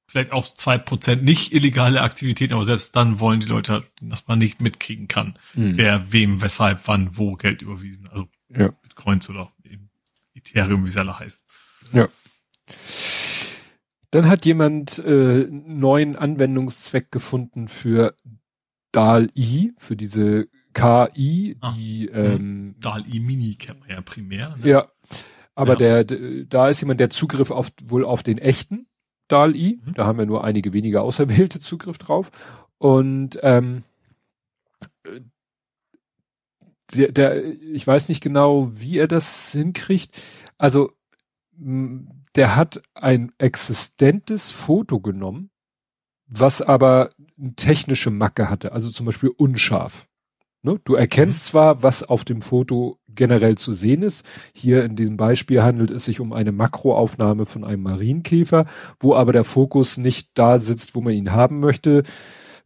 vielleicht 0.07 0.33
auch 0.33 0.45
zwei 0.55 0.79
Prozent 0.79 1.23
nicht 1.23 1.53
illegale 1.53 2.01
Aktivitäten, 2.01 2.55
aber 2.55 2.65
selbst 2.65 2.97
dann 2.97 3.21
wollen 3.21 3.41
die 3.41 3.47
Leute, 3.47 3.85
dass 4.01 4.27
man 4.27 4.39
nicht 4.39 4.61
mitkriegen 4.61 5.09
kann, 5.09 5.39
mhm. 5.55 5.77
wer 5.77 6.13
wem, 6.13 6.43
weshalb, 6.43 6.81
wann, 6.87 7.17
wo 7.17 7.35
Geld 7.35 7.63
überwiesen. 7.63 8.09
Also 8.09 8.29
ja. 8.49 8.69
Bitcoins 8.83 9.29
oder 9.31 9.53
eben 9.65 9.91
Ethereum, 10.35 10.85
wie 10.85 10.89
es 10.89 10.97
alle 10.97 11.19
heißt. 11.19 11.45
Ja. 11.93 12.09
Dann 14.11 14.27
hat 14.27 14.47
jemand 14.47 14.99
äh, 14.99 15.47
neuen 15.51 16.17
Anwendungszweck 16.17 17.13
gefunden 17.13 17.69
für 17.69 18.15
DAL-I, 18.93 19.73
für 19.77 19.97
diese 19.97 20.49
KI, 20.73 21.57
ah. 21.61 21.75
die 21.77 22.11
ah, 22.13 22.19
ähm, 22.19 22.77
DAL-I 22.79 23.21
Mini 23.21 23.57
kennt 23.57 23.81
man 23.81 23.91
ja 23.91 24.01
primär. 24.01 24.57
Ne? 24.57 24.69
Ja, 24.69 24.89
aber 25.59 25.79
ja. 25.81 26.05
der, 26.05 26.45
da 26.45 26.69
ist 26.69 26.81
jemand, 26.81 27.01
der 27.01 27.11
Zugriff 27.11 27.51
auf 27.51 27.71
wohl 27.85 28.05
auf 28.05 28.23
den 28.23 28.39
echten 28.39 28.87
DAL-I, 29.27 29.81
mhm. 29.85 29.95
da 29.95 30.07
haben 30.07 30.19
wir 30.19 30.27
nur 30.27 30.45
einige 30.45 30.73
wenige 30.73 31.03
Auserwählte 31.03 31.59
Zugriff 31.59 31.99
drauf 31.99 32.31
und 32.79 33.39
ähm, 33.43 33.83
der, 36.95 37.13
der, 37.13 37.45
ich 37.45 37.87
weiß 37.87 38.09
nicht 38.09 38.23
genau, 38.23 38.71
wie 38.73 38.99
er 38.99 39.09
das 39.09 39.53
hinkriegt. 39.53 40.23
Also 40.57 40.93
der 41.57 42.55
hat 42.55 42.81
ein 42.95 43.33
existentes 43.39 44.53
Foto 44.53 45.01
genommen, 45.01 45.51
was 46.27 46.63
aber 46.63 47.11
eine 47.37 47.55
technische 47.57 48.11
Macke 48.11 48.49
hatte, 48.49 48.73
also 48.73 48.91
zum 48.91 49.07
Beispiel 49.07 49.31
unscharf. 49.31 50.07
Ne? 50.63 50.81
Du 50.85 50.95
erkennst 50.95 51.47
mhm. 51.47 51.51
zwar, 51.51 51.83
was 51.83 52.05
auf 52.05 52.25
dem 52.25 52.43
Foto 52.43 52.98
generell 53.19 53.59
zu 53.59 53.75
sehen 53.75 54.03
ist. 54.03 54.25
Hier 54.55 54.85
in 54.85 54.97
diesem 54.97 55.19
Beispiel 55.19 55.63
handelt 55.63 55.91
es 55.91 56.07
sich 56.07 56.21
um 56.21 56.33
eine 56.33 56.53
Makroaufnahme 56.53 57.45
von 57.45 57.65
einem 57.65 57.83
Marienkäfer, 57.83 58.65
wo 58.99 59.15
aber 59.15 59.35
der 59.35 59.45
Fokus 59.45 59.99
nicht 59.99 60.31
da 60.35 60.59
sitzt, 60.59 60.95
wo 60.95 61.03
man 61.03 61.13
ihn 61.13 61.33
haben 61.33 61.61
möchte. 61.61 62.05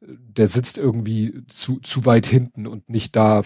Der 0.00 0.46
sitzt 0.46 0.78
irgendwie 0.78 1.42
zu, 1.48 1.80
zu 1.80 2.04
weit 2.04 2.26
hinten 2.26 2.68
und 2.68 2.88
nicht 2.88 3.16
da 3.16 3.42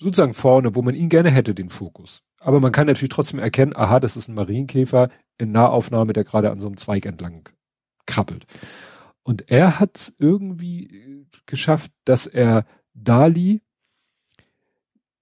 sozusagen 0.00 0.34
vorne, 0.34 0.74
wo 0.74 0.82
man 0.82 0.94
ihn 0.94 1.08
gerne 1.08 1.30
hätte, 1.30 1.54
den 1.54 1.70
Fokus. 1.70 2.22
Aber 2.40 2.60
man 2.60 2.72
kann 2.72 2.86
natürlich 2.86 3.10
trotzdem 3.10 3.40
erkennen, 3.40 3.76
aha, 3.76 4.00
das 4.00 4.16
ist 4.16 4.28
ein 4.28 4.34
Marienkäfer 4.34 5.10
in 5.38 5.52
Nahaufnahme, 5.52 6.12
der 6.12 6.24
gerade 6.24 6.50
an 6.50 6.60
so 6.60 6.66
einem 6.66 6.76
Zweig 6.76 7.04
entlang 7.04 7.48
krabbelt. 8.06 8.46
Und 9.22 9.50
er 9.50 9.78
hat 9.78 9.96
es 9.96 10.14
irgendwie 10.18 11.26
geschafft, 11.46 11.92
dass 12.04 12.26
er 12.26 12.64
Dali 12.94 13.60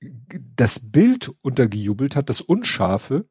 das 0.01 0.81
Bild 0.81 1.33
untergejubelt 1.43 2.17
hat, 2.17 2.29
das 2.29 2.41
Unscharfe, 2.41 3.27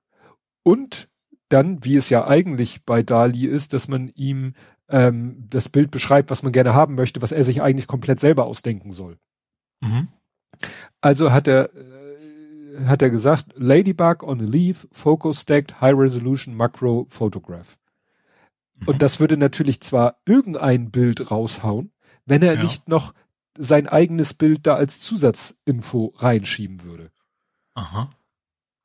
und 0.64 1.10
dann, 1.50 1.86
wie 1.86 1.96
es 1.96 2.10
ja 2.10 2.28
eigentlich 2.28 2.86
bei 2.86 3.04
Dali 3.04 3.46
ist, 3.46 3.74
dass 3.74 3.88
man 3.88 4.10
ihm 4.10 4.54
ähm, 4.90 5.46
das 5.50 5.70
Bild 5.70 5.92
beschreibt, 5.92 6.32
was 6.32 6.44
man 6.44 6.52
gerne 6.52 6.74
haben 6.74 6.96
möchte, 6.96 7.22
was 7.22 7.32
er 7.32 7.44
sich 7.44 7.62
eigentlich 7.62 7.88
komplett 7.88 8.20
selber 8.20 8.46
ausdenken 8.46 8.92
soll. 8.92 9.18
Mhm. 9.82 10.08
Also 11.02 11.32
hat 11.32 11.48
er 11.48 11.74
äh, 11.76 12.86
hat 12.86 13.02
er 13.02 13.10
gesagt, 13.10 13.54
Ladybug 13.56 14.24
on 14.24 14.42
a 14.42 14.44
Leaf, 14.44 14.88
Focus 14.92 15.42
Stacked 15.42 15.80
High 15.82 15.96
Resolution 15.96 16.56
Macro 16.56 17.06
Photograph. 17.10 17.78
Mhm. 18.80 18.88
Und 18.88 19.02
das 19.02 19.20
würde 19.20 19.38
natürlich 19.38 19.82
zwar 19.82 20.18
irgendein 20.26 20.92
Bild 20.92 21.32
raushauen, 21.32 21.92
wenn 22.26 22.42
er 22.42 22.56
ja. 22.56 22.64
nicht 22.64 22.90
noch 22.90 23.14
sein 23.58 23.88
eigenes 23.88 24.34
Bild 24.34 24.68
da 24.68 24.76
als 24.76 25.00
Zusatzinfo 25.00 26.14
reinschieben 26.18 26.84
würde. 26.84 27.12
Aha. 27.74 28.10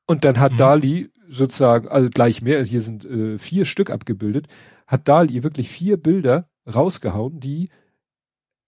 Und 0.06 0.24
dann 0.24 0.38
hat 0.38 0.52
mhm. 0.52 0.56
Dali 0.56 1.12
sozusagen, 1.28 1.88
also 1.88 2.08
gleich 2.10 2.42
mehr, 2.42 2.64
hier 2.64 2.80
sind 2.80 3.04
äh, 3.04 3.38
vier 3.38 3.64
Stück 3.64 3.90
abgebildet, 3.90 4.48
hat 4.86 5.08
Dali 5.08 5.42
wirklich 5.42 5.68
vier 5.68 5.96
Bilder 5.96 6.48
rausgehauen, 6.66 7.38
die 7.38 7.70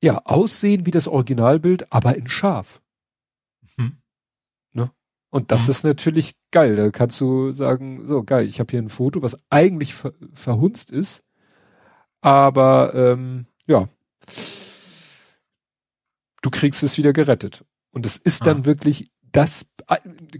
ja 0.01 0.23
aussehen 0.24 0.87
wie 0.87 0.91
das 0.91 1.09
Originalbild, 1.09 1.93
aber 1.93 2.16
in 2.16 2.29
scharf. 2.29 2.81
Mhm. 3.77 3.99
Ne? 4.73 4.91
Und 5.31 5.51
das 5.51 5.66
mhm. 5.66 5.70
ist 5.70 5.85
natürlich 5.85 6.35
geil. 6.53 6.77
Da 6.77 6.91
kannst 6.91 7.20
du 7.20 7.51
sagen, 7.51 8.07
so 8.07 8.23
geil, 8.23 8.47
ich 8.47 8.61
habe 8.61 8.70
hier 8.70 8.83
ein 8.83 8.89
Foto, 8.89 9.23
was 9.23 9.43
eigentlich 9.51 9.95
ver 9.95 10.12
verhunzt 10.33 10.93
ist, 10.93 11.24
aber 12.20 12.95
ähm, 12.95 13.47
ja 13.66 13.89
du 16.43 16.51
kriegst 16.51 16.82
es 16.82 16.98
wieder 16.98 17.12
gerettet. 17.12 17.64
Und 17.90 18.06
es 18.06 18.16
ist 18.16 18.47
dann 18.47 18.60
ah. 18.60 18.64
wirklich 18.64 19.10
das, 19.23 19.66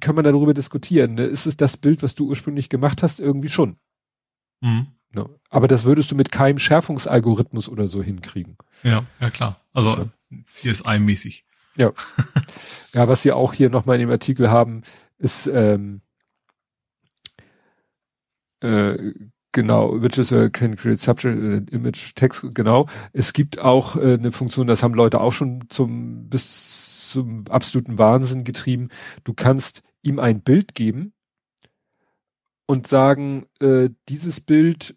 kann 0.01 0.15
man 0.15 0.25
darüber 0.25 0.53
diskutieren, 0.53 1.15
ne? 1.15 1.25
ist 1.25 1.47
es 1.47 1.57
das 1.57 1.79
Bild, 1.79 2.03
was 2.03 2.15
du 2.15 2.29
ursprünglich 2.29 2.69
gemacht 2.69 3.03
hast, 3.03 3.21
irgendwie 3.21 3.49
schon. 3.49 3.77
Mhm. 4.61 4.89
Ne? 5.13 5.29
Aber 5.49 5.69
das 5.69 5.85
würdest 5.85 6.11
du 6.11 6.15
mit 6.15 6.31
keinem 6.31 6.59
Schärfungsalgorithmus 6.59 7.69
oder 7.69 7.87
so 7.87 8.03
hinkriegen. 8.03 8.59
Ja, 8.83 9.05
ja 9.21 9.31
klar. 9.31 9.61
Also 9.73 9.97
ja. 9.97 10.09
CSI-mäßig. 10.45 11.45
Ja. 11.77 11.93
ja, 12.93 13.09
was 13.09 13.23
sie 13.23 13.33
auch 13.33 13.55
hier 13.55 13.71
nochmal 13.71 13.97
in 13.97 14.09
dem 14.09 14.11
Artikel 14.11 14.51
haben, 14.51 14.83
ist, 15.19 15.47
ähm, 15.47 16.03
Äh, 18.63 19.13
genau, 19.53 19.95
Images 19.97 20.31
can 20.53 20.77
create 20.77 21.01
subject 21.01 21.39
and 21.39 21.71
image 21.71 22.15
text, 22.15 22.45
genau. 22.55 22.89
Es 23.13 23.33
gibt 23.33 23.61
auch 23.61 23.97
äh, 23.97 24.15
eine 24.15 24.33
Funktion, 24.33 24.67
das 24.67 24.83
haben 24.83 24.95
Leute 24.95 25.21
auch 25.21 25.33
schon 25.33 25.65
zum 25.69 26.29
bis 26.29 27.11
zum 27.11 27.47
absoluten 27.49 27.99
Wahnsinn 27.99 28.43
getrieben. 28.45 28.89
Du 29.25 29.35
kannst 29.35 29.83
ihm 30.03 30.19
ein 30.19 30.41
Bild 30.41 30.75
geben 30.75 31.13
und 32.67 32.87
sagen, 32.87 33.47
äh, 33.61 33.91
dieses 34.09 34.41
Bild 34.41 34.97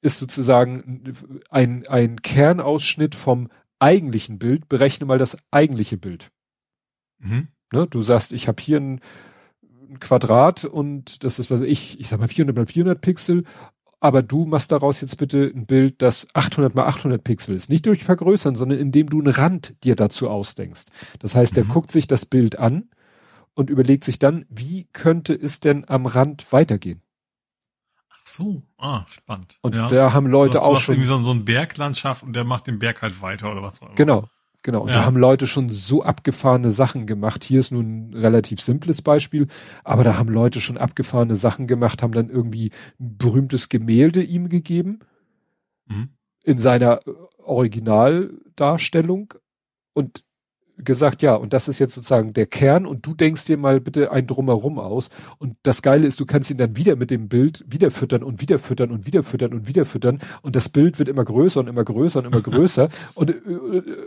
ist 0.00 0.18
sozusagen 0.18 1.14
ein, 1.50 1.86
ein 1.86 2.20
Kernausschnitt 2.22 3.14
vom 3.14 3.48
eigentlichen 3.78 4.38
Bild. 4.38 4.68
Berechne 4.68 5.06
mal 5.06 5.18
das 5.18 5.36
eigentliche 5.50 5.96
Bild. 5.96 6.30
Mhm. 7.18 7.48
Ne, 7.72 7.86
du 7.86 8.02
sagst, 8.02 8.32
ich 8.32 8.48
habe 8.48 8.62
hier 8.62 8.78
ein, 8.80 9.00
ein, 9.88 10.00
Quadrat 10.00 10.64
und 10.64 11.24
das 11.24 11.38
ist, 11.38 11.50
was 11.50 11.60
ich, 11.62 11.98
ich 12.00 12.08
sag 12.08 12.20
mal 12.20 12.28
400 12.28 12.56
mal 12.56 12.66
400 12.66 13.00
Pixel, 13.00 13.44
aber 14.00 14.22
du 14.22 14.44
machst 14.44 14.70
daraus 14.70 15.00
jetzt 15.00 15.16
bitte 15.18 15.52
ein 15.54 15.66
Bild, 15.66 16.02
das 16.02 16.26
800 16.34 16.74
mal 16.74 16.86
800 16.86 17.22
Pixel 17.22 17.54
ist. 17.54 17.68
Nicht 17.68 17.86
durch 17.86 18.04
Vergrößern, 18.04 18.54
sondern 18.54 18.78
indem 18.78 19.10
du 19.10 19.18
einen 19.18 19.32
Rand 19.32 19.82
dir 19.84 19.96
dazu 19.96 20.28
ausdenkst. 20.30 20.86
Das 21.18 21.34
heißt, 21.34 21.52
mhm. 21.52 21.54
der 21.56 21.64
guckt 21.64 21.90
sich 21.90 22.06
das 22.06 22.24
Bild 22.24 22.58
an 22.58 22.90
und 23.54 23.70
überlegt 23.70 24.04
sich 24.04 24.18
dann, 24.18 24.46
wie 24.48 24.86
könnte 24.92 25.34
es 25.34 25.58
denn 25.58 25.88
am 25.88 26.06
Rand 26.06 26.52
weitergehen? 26.52 27.02
Ach 28.08 28.20
so, 28.24 28.62
ah, 28.76 29.04
spannend. 29.08 29.58
Und 29.62 29.74
ja. 29.74 29.88
da 29.88 30.12
haben 30.12 30.26
Leute 30.28 30.58
hast, 30.58 30.66
auch 30.66 30.80
schon 30.80 30.94
irgendwie 30.94 31.08
so, 31.08 31.22
so 31.22 31.32
ein 31.32 31.44
Berglandschaft 31.44 32.22
und 32.22 32.34
der 32.34 32.44
macht 32.44 32.68
den 32.68 32.78
Berg 32.78 33.02
halt 33.02 33.20
weiter 33.20 33.50
oder 33.50 33.62
was 33.62 33.82
auch 33.82 33.86
immer. 33.86 33.96
Genau. 33.96 34.28
Genau, 34.68 34.82
und 34.82 34.88
ja. 34.88 34.96
da 34.96 35.04
haben 35.06 35.16
Leute 35.16 35.46
schon 35.46 35.70
so 35.70 36.02
abgefahrene 36.02 36.72
Sachen 36.72 37.06
gemacht. 37.06 37.42
Hier 37.42 37.58
ist 37.58 37.70
nun 37.70 38.10
ein 38.10 38.14
relativ 38.14 38.60
simples 38.60 39.00
Beispiel, 39.00 39.46
aber 39.82 40.04
da 40.04 40.18
haben 40.18 40.28
Leute 40.28 40.60
schon 40.60 40.76
abgefahrene 40.76 41.36
Sachen 41.36 41.66
gemacht, 41.66 42.02
haben 42.02 42.12
dann 42.12 42.28
irgendwie 42.28 42.70
ein 43.00 43.16
berühmtes 43.16 43.70
Gemälde 43.70 44.22
ihm 44.22 44.50
gegeben 44.50 44.98
mhm. 45.86 46.10
in 46.44 46.58
seiner 46.58 47.00
äh, 47.06 47.12
Originaldarstellung 47.38 49.32
und 49.94 50.22
gesagt, 50.78 51.22
ja, 51.22 51.34
und 51.34 51.52
das 51.52 51.68
ist 51.68 51.78
jetzt 51.78 51.94
sozusagen 51.94 52.32
der 52.32 52.46
Kern 52.46 52.86
und 52.86 53.04
du 53.04 53.14
denkst 53.14 53.44
dir 53.46 53.56
mal 53.56 53.80
bitte 53.80 54.12
ein 54.12 54.26
Drumherum 54.26 54.78
aus. 54.78 55.10
Und 55.38 55.56
das 55.62 55.82
Geile 55.82 56.06
ist, 56.06 56.20
du 56.20 56.26
kannst 56.26 56.50
ihn 56.50 56.56
dann 56.56 56.76
wieder 56.76 56.96
mit 56.96 57.10
dem 57.10 57.28
Bild 57.28 57.64
wieder 57.68 57.90
füttern 57.90 58.22
und 58.22 58.40
wieder 58.40 58.58
füttern 58.58 58.90
und 58.90 59.06
wieder 59.06 59.22
füttern 59.22 59.52
und 59.52 59.68
wieder 59.68 59.84
füttern 59.84 60.20
und 60.42 60.56
das 60.56 60.68
Bild 60.68 60.98
wird 60.98 61.08
immer 61.08 61.24
größer 61.24 61.60
und 61.60 61.68
immer 61.68 61.84
größer 61.84 62.20
und 62.20 62.26
immer 62.26 62.40
größer 62.42 62.88
und, 63.14 63.34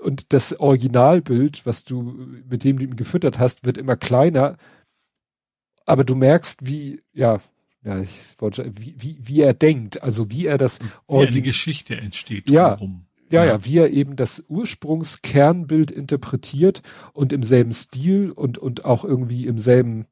und 0.04 0.34
das 0.34 0.60
Originalbild, 0.60 1.66
was 1.66 1.84
du, 1.84 2.02
mit 2.50 2.64
dem 2.64 2.78
du 2.78 2.84
ihn 2.86 2.96
gefüttert 2.96 3.40
hast, 3.40 3.66
wird 3.66 3.78
immer 3.78 3.96
kleiner. 3.96 4.58
Aber 5.86 6.04
du 6.04 6.16
merkst, 6.16 6.66
wie, 6.66 7.02
ja, 7.14 7.42
ja, 7.84 8.00
ich 8.00 8.36
wollte, 8.38 8.72
wie, 8.76 8.96
wie, 8.98 9.18
wie 9.22 9.42
er 9.42 9.54
denkt, 9.54 10.04
also 10.04 10.30
wie 10.30 10.46
er 10.46 10.58
das 10.58 10.80
wie 11.08 11.18
eine 11.18 11.42
Geschichte 11.42 11.98
entsteht. 11.98 12.48
Drumherum. 12.48 13.06
Ja, 13.06 13.11
ja, 13.32 13.66
wie 13.66 13.78
er 13.78 13.90
eben 13.90 14.16
das 14.16 14.44
Ursprungskernbild 14.48 15.92
interpretiert 15.92 16.82
und 17.14 17.34
im 17.34 17.44
selben 17.44 17.74
Stil 17.74 18.32
und, 18.32 18.58
und 18.58 18.86
auch 18.86 19.04
irgendwie 19.04 19.48
im 19.48 19.60
selben, 19.60 20.06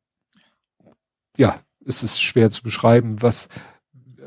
ja, 1.38 1.62
es 1.86 2.04
ist 2.04 2.22
schwer 2.22 2.50
zu 2.50 2.64
beschreiben, 2.64 3.22
was, 3.22 3.48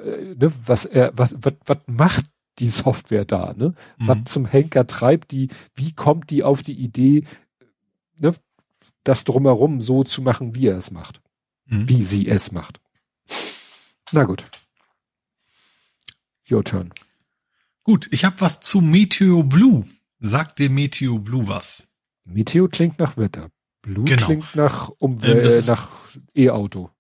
äh, 0.05 0.35
ne, 0.35 0.52
was 0.66 0.85
er, 0.85 1.12
was, 1.16 1.36
was, 1.40 1.55
was 1.64 1.78
macht 1.86 2.27
die 2.59 2.69
Software 2.69 3.24
da, 3.24 3.55
ne? 3.56 3.74
Mhm. 3.98 4.09
Was 4.09 4.24
zum 4.24 4.47
Henker 4.47 4.86
treibt 4.86 5.31
die, 5.31 5.48
wie 5.74 5.93
kommt 5.93 6.31
die 6.31 6.43
auf 6.43 6.62
die 6.62 6.78
Idee, 6.78 7.24
ne, 8.19 8.35
das 9.05 9.24
drumherum 9.24 9.81
so 9.81 10.05
zu 10.05 10.23
machen, 10.23 10.55
wie 10.55 10.69
er 10.69 10.77
es 10.77 10.90
macht. 10.90 11.20
Mhm. 11.66 11.89
Wie 11.89 12.02
sie 12.02 12.28
es 12.28 12.52
macht. 12.52 12.81
Na 14.12 14.24
gut. 14.24 14.44
Your 16.51 16.62
turn. 16.62 16.93
Gut, 17.84 18.09
ich 18.10 18.24
habe 18.24 18.40
was 18.40 18.60
zu 18.60 18.80
Meteo 18.80 19.42
Blue. 19.42 19.84
Sagt 20.20 20.59
dir 20.59 20.70
Meteo 20.70 21.18
Blue 21.18 21.48
was? 21.48 21.86
Meteo 22.24 22.68
klingt 22.68 22.98
nach 22.98 23.16
Wetter. 23.16 23.50
Blue 23.82 24.04
genau. 24.04 24.26
klingt 24.26 24.54
nach 24.54 24.88
Umwelt, 24.98 25.50
ähm, 25.50 25.66
nach 25.66 25.88
E-Auto. 26.34 26.90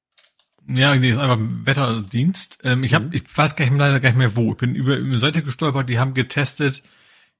Ja, 0.66 0.94
nee, 0.96 1.10
ist 1.10 1.18
einfach 1.18 1.38
Wetterdienst. 1.40 2.58
Ähm, 2.64 2.82
ich, 2.82 2.94
hab, 2.94 3.04
mhm. 3.04 3.12
ich 3.12 3.36
weiß 3.36 3.54
gar 3.54 3.64
nicht, 3.64 3.78
leider 3.78 4.00
gar 4.00 4.10
nicht 4.10 4.18
mehr 4.18 4.36
wo. 4.36 4.52
Ich 4.52 4.56
bin 4.56 4.74
über, 4.74 4.96
über 4.96 5.08
eine 5.08 5.18
Seite 5.18 5.42
gestolpert, 5.42 5.88
die 5.88 5.98
haben 5.98 6.14
getestet, 6.14 6.82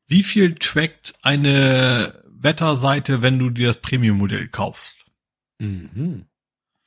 wie 0.06 0.22
viel 0.22 0.54
trackt 0.54 1.14
eine 1.22 2.22
Wetterseite, 2.26 3.22
wenn 3.22 3.38
du 3.38 3.50
dir 3.50 3.68
das 3.68 3.80
Premium-Modell 3.80 4.48
kaufst. 4.48 5.04
Mhm. 5.58 6.26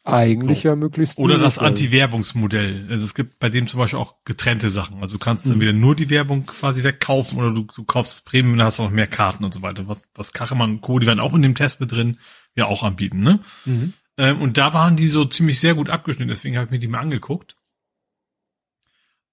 Eigentlich 0.05 0.61
so. 0.61 0.67
ja 0.69 0.75
möglichst. 0.75 1.17
Oder 1.17 1.39
das 1.39 1.57
Anti-Werbungsmodell. 1.57 2.87
Also 2.91 3.03
es 3.03 3.15
gibt 3.15 3.39
bei 3.39 3.49
dem 3.49 3.65
zum 3.67 3.79
Beispiel 3.79 3.97
auch 3.99 4.23
getrennte 4.23 4.69
Sachen. 4.69 5.01
Also 5.01 5.17
du 5.17 5.19
kannst 5.19 5.47
mhm. 5.47 5.53
entweder 5.53 5.73
nur 5.73 5.95
die 5.95 6.11
Werbung 6.11 6.45
quasi 6.45 6.83
wegkaufen 6.83 7.39
oder 7.39 7.51
du, 7.51 7.63
du 7.63 7.83
kaufst 7.83 8.13
das 8.13 8.21
Premium 8.21 8.53
und 8.53 8.63
hast 8.63 8.79
auch 8.79 8.85
noch 8.85 8.91
mehr 8.91 9.07
Karten 9.07 9.43
und 9.43 9.53
so 9.53 9.63
weiter. 9.63 9.87
Was, 9.87 10.09
was 10.13 10.31
Kachemann 10.31 10.73
und 10.73 10.81
Co., 10.81 10.99
die 10.99 11.07
werden 11.07 11.19
auch 11.19 11.33
in 11.33 11.41
dem 11.41 11.55
Test 11.55 11.79
mit 11.79 11.91
drin, 11.91 12.19
ja 12.55 12.67
auch 12.67 12.83
anbieten, 12.83 13.21
ne? 13.21 13.39
Mhm. 13.65 13.93
Ähm, 14.17 14.41
und 14.41 14.57
da 14.57 14.73
waren 14.73 14.95
die 14.95 15.07
so 15.07 15.25
ziemlich 15.25 15.59
sehr 15.59 15.73
gut 15.73 15.89
abgeschnitten, 15.89 16.29
deswegen 16.29 16.55
habe 16.55 16.65
ich 16.65 16.71
mir 16.71 16.79
die 16.79 16.87
mal 16.87 16.99
angeguckt. 16.99 17.57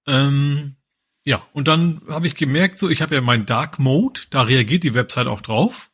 Ähm, 0.06 0.76
ja, 1.24 1.46
und 1.52 1.68
dann 1.68 2.00
habe 2.08 2.26
ich 2.26 2.34
gemerkt, 2.34 2.78
so, 2.78 2.88
ich 2.88 3.02
habe 3.02 3.14
ja 3.14 3.20
mein 3.20 3.46
Dark 3.46 3.78
Mode, 3.78 4.22
da 4.30 4.42
reagiert 4.42 4.82
die 4.82 4.94
Website 4.94 5.26
auch 5.26 5.40
drauf. 5.40 5.90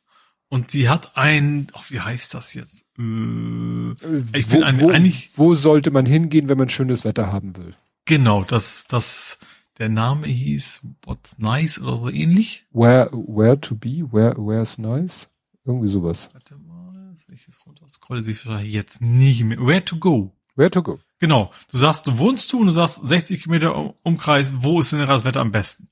Und 0.49 0.71
sie 0.71 0.89
hat 0.89 1.17
ein, 1.17 1.67
ach, 1.75 1.91
wie 1.91 2.01
heißt 2.01 2.33
das 2.33 2.55
jetzt? 2.55 2.85
Äh, 2.99 4.39
ich 4.39 4.47
finde 4.47 4.67
eigentlich. 4.67 5.31
Wo 5.37 5.55
sollte 5.55 5.91
man 5.91 6.07
hingehen, 6.07 6.49
wenn 6.49 6.59
man 6.59 6.69
schönes 6.69 7.05
Wetter 7.05 7.33
haben 7.33 7.57
will? 7.57 7.75
Genau, 8.05 8.45
das, 8.45 8.87
das, 8.87 9.39
der 9.79 9.89
Name 9.89 10.27
hieß 10.27 10.89
What's 11.05 11.39
Nice 11.39 11.81
oder 11.81 11.99
so 11.99 12.11
ähnlich. 12.11 12.67
Where, 12.73 13.11
where 13.13 13.61
to 13.61 13.75
be? 13.75 14.09
Where, 14.11 14.35
where's 14.37 14.79
nice? 14.79 15.29
Irgendwie 15.65 15.89
sowas. 15.89 16.31
Warte 16.33 16.57
mal, 16.57 17.15
ich 17.33 17.47
das 17.47 17.65
runter 17.67 17.87
scrolle, 17.89 18.23
sehe 18.23 18.33
ich 18.33 18.47
wahrscheinlich 18.47 18.73
jetzt 18.73 19.03
nicht 19.03 19.45
mehr. 19.45 19.59
Where 19.59 19.85
to 19.85 19.97
go? 19.97 20.33
Where 20.57 20.71
to 20.71 20.83
go? 20.83 20.99
Genau. 21.19 21.53
Du 21.71 21.77
sagst, 21.77 22.07
du 22.07 22.19
wohnst 22.19 22.53
du 22.53 22.61
und 22.61 22.67
du 22.67 22.73
sagst 22.73 23.07
60 23.07 23.43
Kilometer 23.43 23.95
Umkreis, 24.03 24.55
wo 24.63 24.81
ist 24.81 24.93
denn 24.93 25.07
das 25.07 25.25
Wetter 25.25 25.41
am 25.41 25.53
besten? 25.53 25.89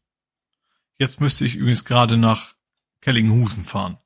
Jetzt 0.99 1.21
müsste 1.21 1.45
ich 1.45 1.57
übrigens 1.57 1.85
gerade 1.85 2.17
nach 2.17 2.55
Kellinghusen 3.01 3.65
fahren. 3.65 3.99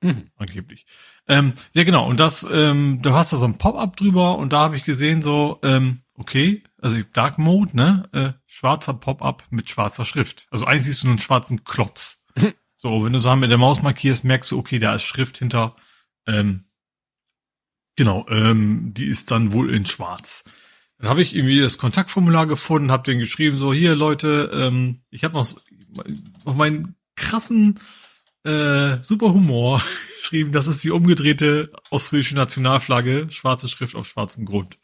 Mhm. 0.00 0.30
Angeblich. 0.36 0.86
Ähm, 1.28 1.52
ja, 1.74 1.84
genau. 1.84 2.08
Und 2.08 2.18
das, 2.18 2.44
ähm, 2.50 3.00
du 3.02 3.12
hast 3.12 3.32
da 3.32 3.36
so 3.36 3.46
ein 3.46 3.58
Pop-up 3.58 3.96
drüber 3.96 4.38
und 4.38 4.52
da 4.52 4.60
habe 4.60 4.76
ich 4.76 4.84
gesehen, 4.84 5.20
so, 5.20 5.58
ähm, 5.62 6.00
okay, 6.16 6.62
also 6.80 6.96
Dark 7.12 7.38
Mode, 7.38 7.76
ne? 7.76 8.08
Äh, 8.12 8.32
schwarzer 8.46 8.94
Pop-up 8.94 9.44
mit 9.50 9.68
schwarzer 9.68 10.04
Schrift. 10.04 10.46
Also 10.50 10.64
eigentlich 10.64 10.84
siehst 10.84 11.02
du 11.02 11.06
nur 11.06 11.12
einen 11.12 11.20
schwarzen 11.20 11.64
Klotz. 11.64 12.26
Mhm. 12.34 12.54
So, 12.76 13.04
wenn 13.04 13.12
du 13.12 13.18
Sachen 13.18 13.40
mit 13.40 13.50
der 13.50 13.58
Maus 13.58 13.82
markierst, 13.82 14.24
merkst 14.24 14.50
du, 14.52 14.58
okay, 14.58 14.78
da 14.78 14.94
ist 14.94 15.02
Schrift 15.02 15.38
hinter. 15.38 15.76
Ähm, 16.26 16.64
genau, 17.96 18.26
ähm, 18.28 18.94
die 18.94 19.06
ist 19.06 19.30
dann 19.30 19.52
wohl 19.52 19.74
in 19.74 19.84
schwarz. 19.84 20.44
Dann 20.98 21.10
habe 21.10 21.22
ich 21.22 21.36
irgendwie 21.36 21.60
das 21.60 21.78
Kontaktformular 21.78 22.46
gefunden, 22.46 22.90
habe 22.90 23.04
den 23.04 23.18
geschrieben, 23.18 23.56
so, 23.56 23.72
hier 23.72 23.94
Leute, 23.94 24.50
ähm, 24.52 25.02
ich 25.10 25.24
habe 25.24 25.34
noch 25.34 25.46
auf 26.44 26.56
meinen 26.56 26.96
krassen 27.16 27.78
äh, 28.44 29.02
super 29.02 29.32
Humor 29.32 29.82
geschrieben, 30.18 30.52
das 30.52 30.66
ist 30.66 30.84
die 30.84 30.90
umgedrehte 30.90 31.72
ostfriesische 31.90 32.36
Nationalflagge, 32.36 33.28
schwarze 33.30 33.68
Schrift 33.68 33.94
auf 33.94 34.06
schwarzem 34.06 34.44
Grund. 34.44 34.76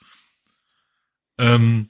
Ähm, 1.38 1.88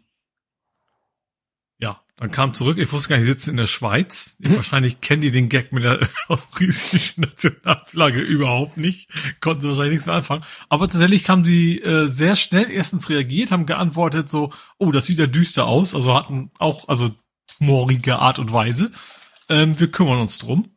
ja, 1.79 2.03
dann 2.16 2.31
kam 2.31 2.55
zurück, 2.55 2.79
ich 2.79 2.93
wusste 2.93 3.11
gar 3.11 3.16
nicht, 3.16 3.27
sitzen 3.27 3.51
in 3.51 3.57
der 3.57 3.66
Schweiz. 3.66 4.37
Ich, 4.39 4.51
mhm. 4.51 4.57
Wahrscheinlich 4.57 5.01
kennen 5.01 5.23
die 5.23 5.31
den 5.31 5.49
Gag 5.49 5.73
mit 5.73 5.85
der 5.85 6.01
ostfriesischen 6.29 7.23
Nationalflagge 7.23 8.21
überhaupt 8.21 8.77
nicht, 8.77 9.11
konnten 9.41 9.62
sie 9.62 9.69
wahrscheinlich 9.69 9.93
nichts 9.95 10.07
mehr 10.07 10.16
anfangen. 10.16 10.45
Aber 10.69 10.89
tatsächlich 10.89 11.29
haben 11.29 11.45
sie 11.45 11.81
äh, 11.81 12.07
sehr 12.09 12.37
schnell 12.37 12.71
erstens 12.71 13.11
reagiert, 13.11 13.51
haben 13.51 13.66
geantwortet 13.66 14.29
so, 14.29 14.53
oh, 14.79 14.93
das 14.93 15.07
sieht 15.07 15.19
ja 15.19 15.27
düster 15.27 15.66
aus, 15.66 15.95
also 15.95 16.15
hatten 16.15 16.51
auch, 16.59 16.89
also 16.89 17.15
humorige 17.61 18.19
Art 18.19 18.39
und 18.39 18.53
Weise. 18.53 18.91
Ähm, 19.49 19.79
wir 19.79 19.91
kümmern 19.91 20.21
uns 20.21 20.39
drum. 20.39 20.73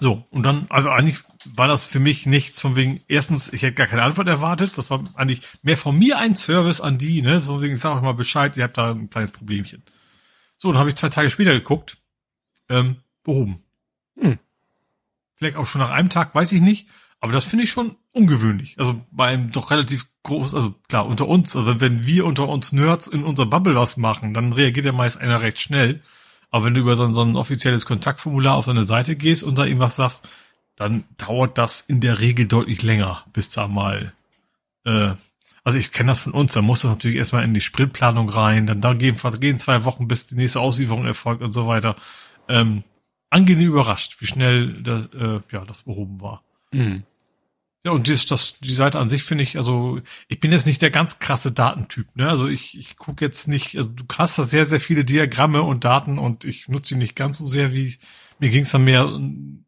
So, 0.00 0.26
und 0.30 0.44
dann, 0.44 0.66
also 0.68 0.90
eigentlich 0.90 1.18
war 1.44 1.66
das 1.66 1.84
für 1.84 1.98
mich 1.98 2.26
nichts 2.26 2.60
von 2.60 2.76
wegen, 2.76 3.00
erstens, 3.08 3.52
ich 3.52 3.62
hätte 3.62 3.74
gar 3.74 3.88
keine 3.88 4.04
Antwort 4.04 4.28
erwartet, 4.28 4.78
das 4.78 4.90
war 4.90 5.04
eigentlich 5.14 5.42
mehr 5.62 5.76
von 5.76 5.98
mir 5.98 6.18
ein 6.18 6.36
Service 6.36 6.80
an 6.80 6.98
die, 6.98 7.20
ne, 7.22 7.40
so 7.40 7.60
wegen, 7.60 7.74
ich 7.74 7.80
sag 7.80 7.96
euch 7.96 8.02
mal 8.02 8.12
Bescheid, 8.12 8.56
ihr 8.56 8.64
habt 8.64 8.78
da 8.78 8.92
ein 8.92 9.10
kleines 9.10 9.32
Problemchen. 9.32 9.82
So, 10.56 10.70
dann 10.70 10.78
habe 10.78 10.88
ich 10.88 10.96
zwei 10.96 11.08
Tage 11.08 11.30
später 11.30 11.52
geguckt, 11.52 11.98
ähm, 12.68 12.96
behoben. 13.24 13.62
Hm. 14.20 14.38
Vielleicht 15.34 15.56
auch 15.56 15.66
schon 15.66 15.80
nach 15.80 15.90
einem 15.90 16.10
Tag, 16.10 16.34
weiß 16.34 16.52
ich 16.52 16.60
nicht, 16.60 16.88
aber 17.20 17.32
das 17.32 17.44
finde 17.44 17.64
ich 17.64 17.70
schon 17.70 17.96
ungewöhnlich. 18.12 18.76
Also 18.78 19.00
bei 19.10 19.28
einem 19.28 19.50
doch 19.50 19.70
relativ 19.70 20.06
groß, 20.22 20.54
also 20.54 20.74
klar, 20.88 21.06
unter 21.06 21.26
uns, 21.26 21.56
also 21.56 21.80
wenn 21.80 22.06
wir 22.06 22.24
unter 22.24 22.48
uns 22.48 22.72
Nerds 22.72 23.08
in 23.08 23.24
unserer 23.24 23.46
Bubble 23.46 23.74
was 23.74 23.96
machen, 23.96 24.34
dann 24.34 24.52
reagiert 24.52 24.86
ja 24.86 24.92
meist 24.92 25.18
einer 25.18 25.40
recht 25.40 25.58
schnell. 25.58 26.02
Aber 26.50 26.64
wenn 26.64 26.74
du 26.74 26.80
über 26.80 26.96
so 26.96 27.04
ein, 27.04 27.14
so 27.14 27.22
ein 27.22 27.36
offizielles 27.36 27.86
Kontaktformular 27.86 28.56
auf 28.56 28.66
deine 28.66 28.84
Seite 28.84 29.16
gehst 29.16 29.42
und 29.42 29.58
da 29.58 29.64
irgendwas 29.64 29.96
sagst, 29.96 30.28
dann 30.76 31.04
dauert 31.16 31.58
das 31.58 31.80
in 31.80 32.00
der 32.00 32.20
Regel 32.20 32.46
deutlich 32.46 32.82
länger, 32.82 33.24
bis 33.32 33.50
da 33.50 33.68
mal, 33.68 34.12
äh, 34.84 35.14
also 35.64 35.76
ich 35.76 35.90
kenne 35.90 36.12
das 36.12 36.20
von 36.20 36.32
uns, 36.32 36.52
da 36.52 36.62
muss 36.62 36.82
das 36.82 36.92
natürlich 36.92 37.18
erstmal 37.18 37.44
in 37.44 37.52
die 37.52 37.60
Sprintplanung 37.60 38.28
rein, 38.28 38.66
dann 38.66 38.80
da 38.80 38.94
gehen, 38.94 39.16
gehen 39.40 39.58
zwei 39.58 39.84
Wochen, 39.84 40.08
bis 40.08 40.26
die 40.26 40.36
nächste 40.36 40.60
Auslieferung 40.60 41.04
erfolgt 41.04 41.42
und 41.42 41.52
so 41.52 41.66
weiter. 41.66 41.96
Ähm, 42.48 42.84
angenehm 43.28 43.68
überrascht, 43.68 44.20
wie 44.20 44.26
schnell 44.26 44.82
das, 44.82 45.06
äh, 45.14 45.40
ja, 45.52 45.64
das 45.66 45.82
behoben 45.82 46.20
war. 46.20 46.42
Mhm. 46.72 47.02
Ja, 47.88 47.94
und 47.94 48.06
das, 48.06 48.26
das, 48.26 48.58
die 48.60 48.74
Seite 48.74 48.98
an 48.98 49.08
sich 49.08 49.22
finde 49.22 49.44
ich, 49.44 49.56
also 49.56 49.98
ich 50.28 50.40
bin 50.40 50.52
jetzt 50.52 50.66
nicht 50.66 50.82
der 50.82 50.90
ganz 50.90 51.20
krasse 51.20 51.52
Datentyp, 51.52 52.14
ne? 52.16 52.28
Also 52.28 52.46
ich, 52.46 52.78
ich 52.78 52.98
gucke 52.98 53.24
jetzt 53.24 53.48
nicht, 53.48 53.78
also 53.78 53.88
du 53.88 54.04
hast 54.18 54.38
da 54.38 54.44
sehr, 54.44 54.66
sehr 54.66 54.78
viele 54.78 55.06
Diagramme 55.06 55.62
und 55.62 55.86
Daten 55.86 56.18
und 56.18 56.44
ich 56.44 56.68
nutze 56.68 56.90
sie 56.90 56.96
nicht 56.96 57.16
ganz 57.16 57.38
so 57.38 57.46
sehr, 57.46 57.72
wie 57.72 57.86
ich, 57.86 58.00
mir 58.40 58.50
ging 58.50 58.64
es 58.64 58.72
dann 58.72 58.84
mehr, 58.84 59.06
einen 59.06 59.64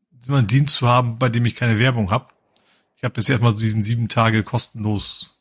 Dienst 0.46 0.74
zu 0.74 0.86
haben, 0.86 1.16
bei 1.16 1.30
dem 1.30 1.46
ich 1.46 1.56
keine 1.56 1.78
Werbung 1.78 2.10
habe. 2.10 2.26
Ich 2.98 3.04
habe 3.04 3.14
jetzt 3.18 3.40
mal 3.40 3.54
diesen 3.54 3.84
sieben 3.84 4.10
Tage 4.10 4.42
kostenlos 4.42 5.38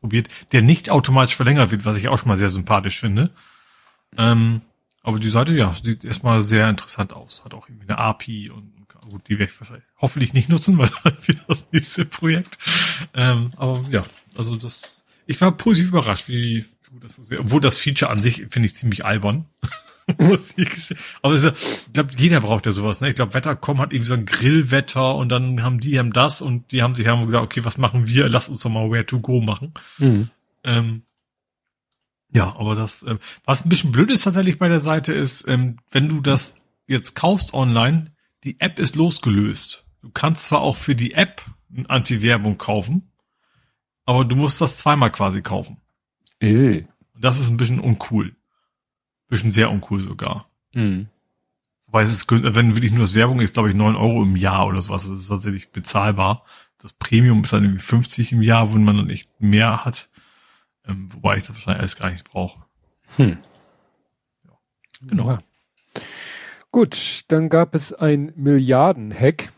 probiert, 0.00 0.28
der 0.52 0.62
nicht 0.62 0.88
automatisch 0.88 1.36
verlängert 1.36 1.72
wird, 1.72 1.84
was 1.84 1.98
ich 1.98 2.08
auch 2.08 2.18
schon 2.18 2.28
mal 2.28 2.38
sehr 2.38 2.48
sympathisch 2.48 2.98
finde. 2.98 3.32
Ähm, 4.16 4.62
aber 5.02 5.18
die 5.18 5.28
Seite, 5.28 5.52
ja, 5.52 5.74
sieht 5.74 6.04
erstmal 6.04 6.40
sehr 6.40 6.70
interessant 6.70 7.12
aus. 7.12 7.44
Hat 7.44 7.52
auch 7.52 7.68
irgendwie 7.68 7.90
eine 7.90 7.98
API 7.98 8.48
und 8.48 8.73
gut, 9.08 9.28
die 9.28 9.38
werde 9.38 9.52
ich 9.52 9.60
wahrscheinlich 9.60 9.84
hoffentlich 9.98 10.32
nicht 10.32 10.48
nutzen, 10.48 10.78
weil 10.78 10.90
dann 11.04 11.16
wird 11.26 11.38
das 11.46 11.66
nächste 11.72 12.04
Projekt. 12.04 12.58
Ähm, 13.14 13.52
aber 13.56 13.84
ja, 13.90 14.04
also 14.36 14.56
das, 14.56 15.04
ich 15.26 15.40
war 15.40 15.52
positiv 15.56 15.88
überrascht, 15.90 16.28
wie, 16.28 16.64
wie 16.64 16.90
gut 16.90 17.04
das 17.04 17.14
funktioniert. 17.14 17.46
Obwohl 17.46 17.60
das 17.60 17.78
Feature 17.78 18.10
an 18.10 18.20
sich 18.20 18.46
finde 18.50 18.66
ich 18.66 18.74
ziemlich 18.74 19.04
albern. 19.04 19.46
aber 21.22 21.34
ist, 21.34 21.44
ich 21.44 21.92
glaube, 21.92 22.10
jeder 22.16 22.40
braucht 22.40 22.66
ja 22.66 22.72
sowas. 22.72 23.00
Ne? 23.00 23.08
Ich 23.08 23.14
glaube, 23.14 23.32
Wettercom 23.32 23.80
hat 23.80 23.92
irgendwie 23.92 24.08
so 24.08 24.14
ein 24.14 24.26
Grillwetter 24.26 25.14
und 25.14 25.30
dann 25.30 25.62
haben 25.62 25.80
die 25.80 25.98
haben 25.98 26.12
das 26.12 26.42
und 26.42 26.72
die 26.72 26.82
haben 26.82 26.94
sich 26.94 27.06
haben 27.06 27.24
gesagt, 27.24 27.44
okay, 27.44 27.64
was 27.64 27.78
machen 27.78 28.06
wir? 28.06 28.28
Lass 28.28 28.48
uns 28.48 28.62
doch 28.62 28.70
mal 28.70 28.90
Where 28.90 29.06
to 29.06 29.20
Go 29.20 29.40
machen. 29.40 29.72
Mhm. 29.98 30.30
Ähm, 30.62 31.02
ja, 32.32 32.54
aber 32.56 32.74
das, 32.74 33.04
ähm, 33.04 33.18
was 33.44 33.64
ein 33.64 33.68
bisschen 33.68 33.92
blöd 33.92 34.10
ist 34.10 34.24
tatsächlich 34.24 34.58
bei 34.58 34.68
der 34.68 34.80
Seite 34.80 35.12
ist, 35.12 35.46
ähm, 35.48 35.76
wenn 35.90 36.08
du 36.08 36.20
das 36.20 36.60
jetzt 36.86 37.14
kaufst 37.14 37.54
online, 37.54 38.12
die 38.44 38.60
App 38.60 38.78
ist 38.78 38.96
losgelöst. 38.96 39.86
Du 40.02 40.10
kannst 40.10 40.44
zwar 40.46 40.60
auch 40.60 40.76
für 40.76 40.94
die 40.94 41.14
App 41.14 41.42
eine 41.74 41.88
Anti-Werbung 41.88 42.58
kaufen, 42.58 43.10
aber 44.04 44.24
du 44.24 44.36
musst 44.36 44.60
das 44.60 44.76
zweimal 44.76 45.10
quasi 45.10 45.42
kaufen. 45.42 45.80
Ey. 46.40 46.86
Das 47.18 47.40
ist 47.40 47.48
ein 47.48 47.56
bisschen 47.56 47.80
uncool. 47.80 48.36
Bisschen 49.28 49.52
sehr 49.52 49.70
uncool 49.70 50.02
sogar. 50.02 50.48
Mhm. 50.74 51.08
Wobei 51.86 52.02
es 52.02 52.12
ist, 52.12 52.30
wenn 52.30 52.76
wirklich 52.76 52.92
nur 52.92 53.00
das 53.00 53.14
Werbung 53.14 53.40
ist, 53.40 53.54
glaube 53.54 53.70
ich, 53.70 53.74
neun 53.74 53.96
Euro 53.96 54.22
im 54.22 54.36
Jahr 54.36 54.66
oder 54.66 54.82
sowas. 54.82 55.08
Das 55.08 55.18
ist 55.18 55.28
tatsächlich 55.28 55.70
bezahlbar. 55.70 56.44
Das 56.78 56.92
Premium 56.92 57.44
ist 57.44 57.52
dann 57.52 57.64
irgendwie 57.64 57.82
50 57.82 58.32
im 58.32 58.42
Jahr, 58.42 58.74
wenn 58.74 58.84
man 58.84 58.96
dann 58.96 59.10
echt 59.10 59.30
mehr 59.40 59.84
hat. 59.84 60.10
Ähm, 60.86 61.10
wobei 61.12 61.38
ich 61.38 61.46
das 61.46 61.56
wahrscheinlich 61.56 61.80
alles 61.80 61.96
gar 61.96 62.10
nicht 62.10 62.24
brauche. 62.24 62.64
Hm. 63.16 63.38
Ja. 64.44 64.50
Genau. 65.02 65.30
Ja. 65.30 65.38
Gut, 66.74 67.26
dann 67.28 67.50
gab 67.50 67.76
es 67.76 67.92
ein 67.92 68.32
Milliarden-Hack, 68.34 69.52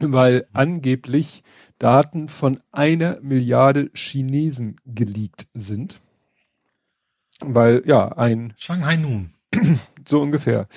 weil 0.00 0.46
angeblich 0.52 1.44
Daten 1.78 2.28
von 2.28 2.60
einer 2.72 3.18
Milliarde 3.22 3.90
Chinesen 3.94 4.76
geleakt 4.84 5.48
sind. 5.54 6.02
Weil, 7.40 7.82
ja, 7.86 8.08
ein. 8.08 8.52
Shanghai 8.58 8.96
nun. 8.96 9.32
So 10.06 10.20
ungefähr. 10.20 10.68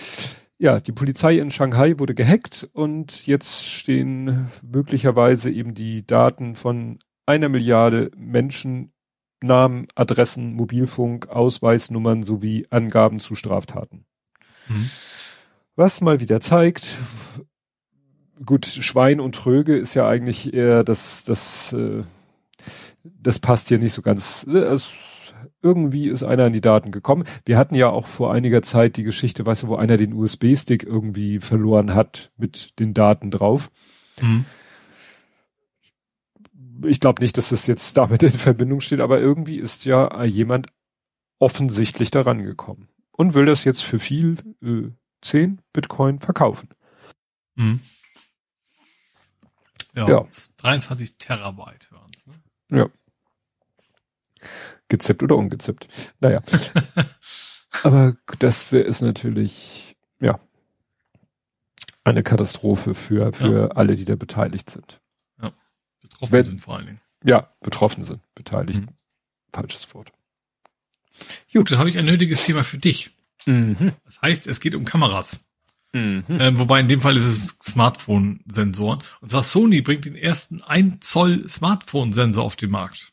Ja, 0.57 0.79
die 0.79 0.93
Polizei 0.93 1.39
in 1.39 1.51
Shanghai 1.51 1.99
wurde 1.99 2.15
gehackt 2.15 2.69
und 2.71 3.27
jetzt 3.27 3.67
stehen 3.67 4.47
möglicherweise 4.61 5.51
eben 5.51 5.73
die 5.73 6.07
Daten 6.07 6.55
von 6.55 6.99
einer 7.25 7.49
Milliarde 7.49 8.11
Menschen, 8.15 8.93
Namen, 9.41 9.87
Adressen, 9.95 10.53
Mobilfunk, 10.53 11.27
Ausweisnummern 11.27 12.23
sowie 12.23 12.65
Angaben 12.69 13.19
zu 13.19 13.35
Straftaten. 13.35 14.05
Mhm. 14.69 14.89
Was 15.75 16.01
mal 16.01 16.19
wieder 16.19 16.41
zeigt, 16.41 16.97
gut, 18.45 18.65
Schwein 18.65 19.19
und 19.19 19.35
Tröge 19.35 19.77
ist 19.77 19.93
ja 19.93 20.07
eigentlich 20.07 20.53
eher 20.53 20.83
das, 20.83 21.23
das, 21.23 21.73
äh, 21.73 22.03
das 23.03 23.39
passt 23.39 23.69
hier 23.69 23.79
nicht 23.79 23.93
so 23.93 24.01
ganz. 24.01 24.43
Es 24.43 24.91
irgendwie 25.61 26.09
ist 26.09 26.23
einer 26.23 26.45
an 26.45 26.53
die 26.53 26.61
Daten 26.61 26.91
gekommen. 26.91 27.25
Wir 27.45 27.57
hatten 27.57 27.75
ja 27.75 27.89
auch 27.89 28.07
vor 28.07 28.33
einiger 28.33 28.61
Zeit 28.61 28.97
die 28.97 29.03
Geschichte, 29.03 29.45
weißt 29.45 29.63
du, 29.63 29.67
wo 29.67 29.75
einer 29.75 29.97
den 29.97 30.13
USB-Stick 30.13 30.83
irgendwie 30.83 31.39
verloren 31.39 31.93
hat 31.95 32.31
mit 32.37 32.79
den 32.79 32.93
Daten 32.93 33.31
drauf. 33.31 33.71
Mhm. 34.21 34.45
Ich 36.85 36.99
glaube 36.99 37.21
nicht, 37.21 37.37
dass 37.37 37.49
das 37.49 37.67
jetzt 37.67 37.95
damit 37.97 38.23
in 38.23 38.31
Verbindung 38.31 38.81
steht, 38.81 38.99
aber 38.99 39.19
irgendwie 39.19 39.57
ist 39.57 39.85
ja 39.85 40.23
jemand 40.23 40.67
offensichtlich 41.39 42.11
daran 42.11 42.43
gekommen 42.43 42.88
und 43.19 43.33
will 43.33 43.45
das 43.45 43.65
jetzt 43.65 43.83
für 43.83 43.99
viel 43.99 44.37
äh, 44.63 44.91
10 45.21 45.61
Bitcoin 45.73 46.21
verkaufen. 46.21 46.69
Mhm. 47.55 47.81
Ja, 49.93 50.07
ja, 50.07 50.25
23 50.55 51.17
Terabyte 51.17 51.91
waren 51.91 52.09
es. 52.15 52.25
Ne? 52.25 52.33
Ja. 52.79 52.89
Gezippt 54.87 55.21
oder 55.21 55.35
ungezippt. 55.35 56.13
Naja. 56.21 56.41
Aber 57.83 58.15
das 58.39 58.71
ist 58.71 59.01
natürlich, 59.01 59.97
ja, 60.21 60.39
eine 62.05 62.23
Katastrophe 62.23 62.95
für, 62.95 63.33
für 63.33 63.63
ja. 63.63 63.67
alle, 63.75 63.95
die 63.97 64.05
da 64.05 64.15
beteiligt 64.15 64.69
sind. 64.69 65.01
Ja, 65.41 65.51
betroffen 65.99 66.31
Wenn, 66.31 66.45
sind 66.45 66.61
vor 66.61 66.77
allen 66.77 66.85
Dingen. 66.85 67.01
Ja, 67.25 67.53
betroffen 67.59 68.05
sind, 68.05 68.21
beteiligt. 68.33 68.79
Mhm. 68.79 68.95
Falsches 69.51 69.93
Wort. 69.93 70.13
Gut, 71.53 71.71
dann 71.71 71.79
habe 71.79 71.89
ich 71.89 71.97
ein 71.97 72.05
nötiges 72.05 72.45
Thema 72.45 72.63
für 72.63 72.77
dich. 72.77 73.11
Mhm. 73.45 73.93
Das 74.05 74.21
heißt, 74.21 74.47
es 74.47 74.59
geht 74.59 74.75
um 74.75 74.85
Kameras. 74.85 75.45
Mhm. 75.93 76.23
Ähm, 76.29 76.59
wobei 76.59 76.79
in 76.79 76.87
dem 76.87 77.01
Fall 77.01 77.17
ist 77.17 77.25
es 77.25 77.47
Smartphone-Sensoren. 77.61 79.03
Und 79.21 79.31
zwar 79.31 79.43
Sony 79.43 79.81
bringt 79.81 80.05
den 80.05 80.15
ersten 80.15 80.61
1 80.61 81.07
Zoll 81.07 81.49
Smartphone-Sensor 81.49 82.43
auf 82.43 82.55
den 82.55 82.69
Markt. 82.69 83.11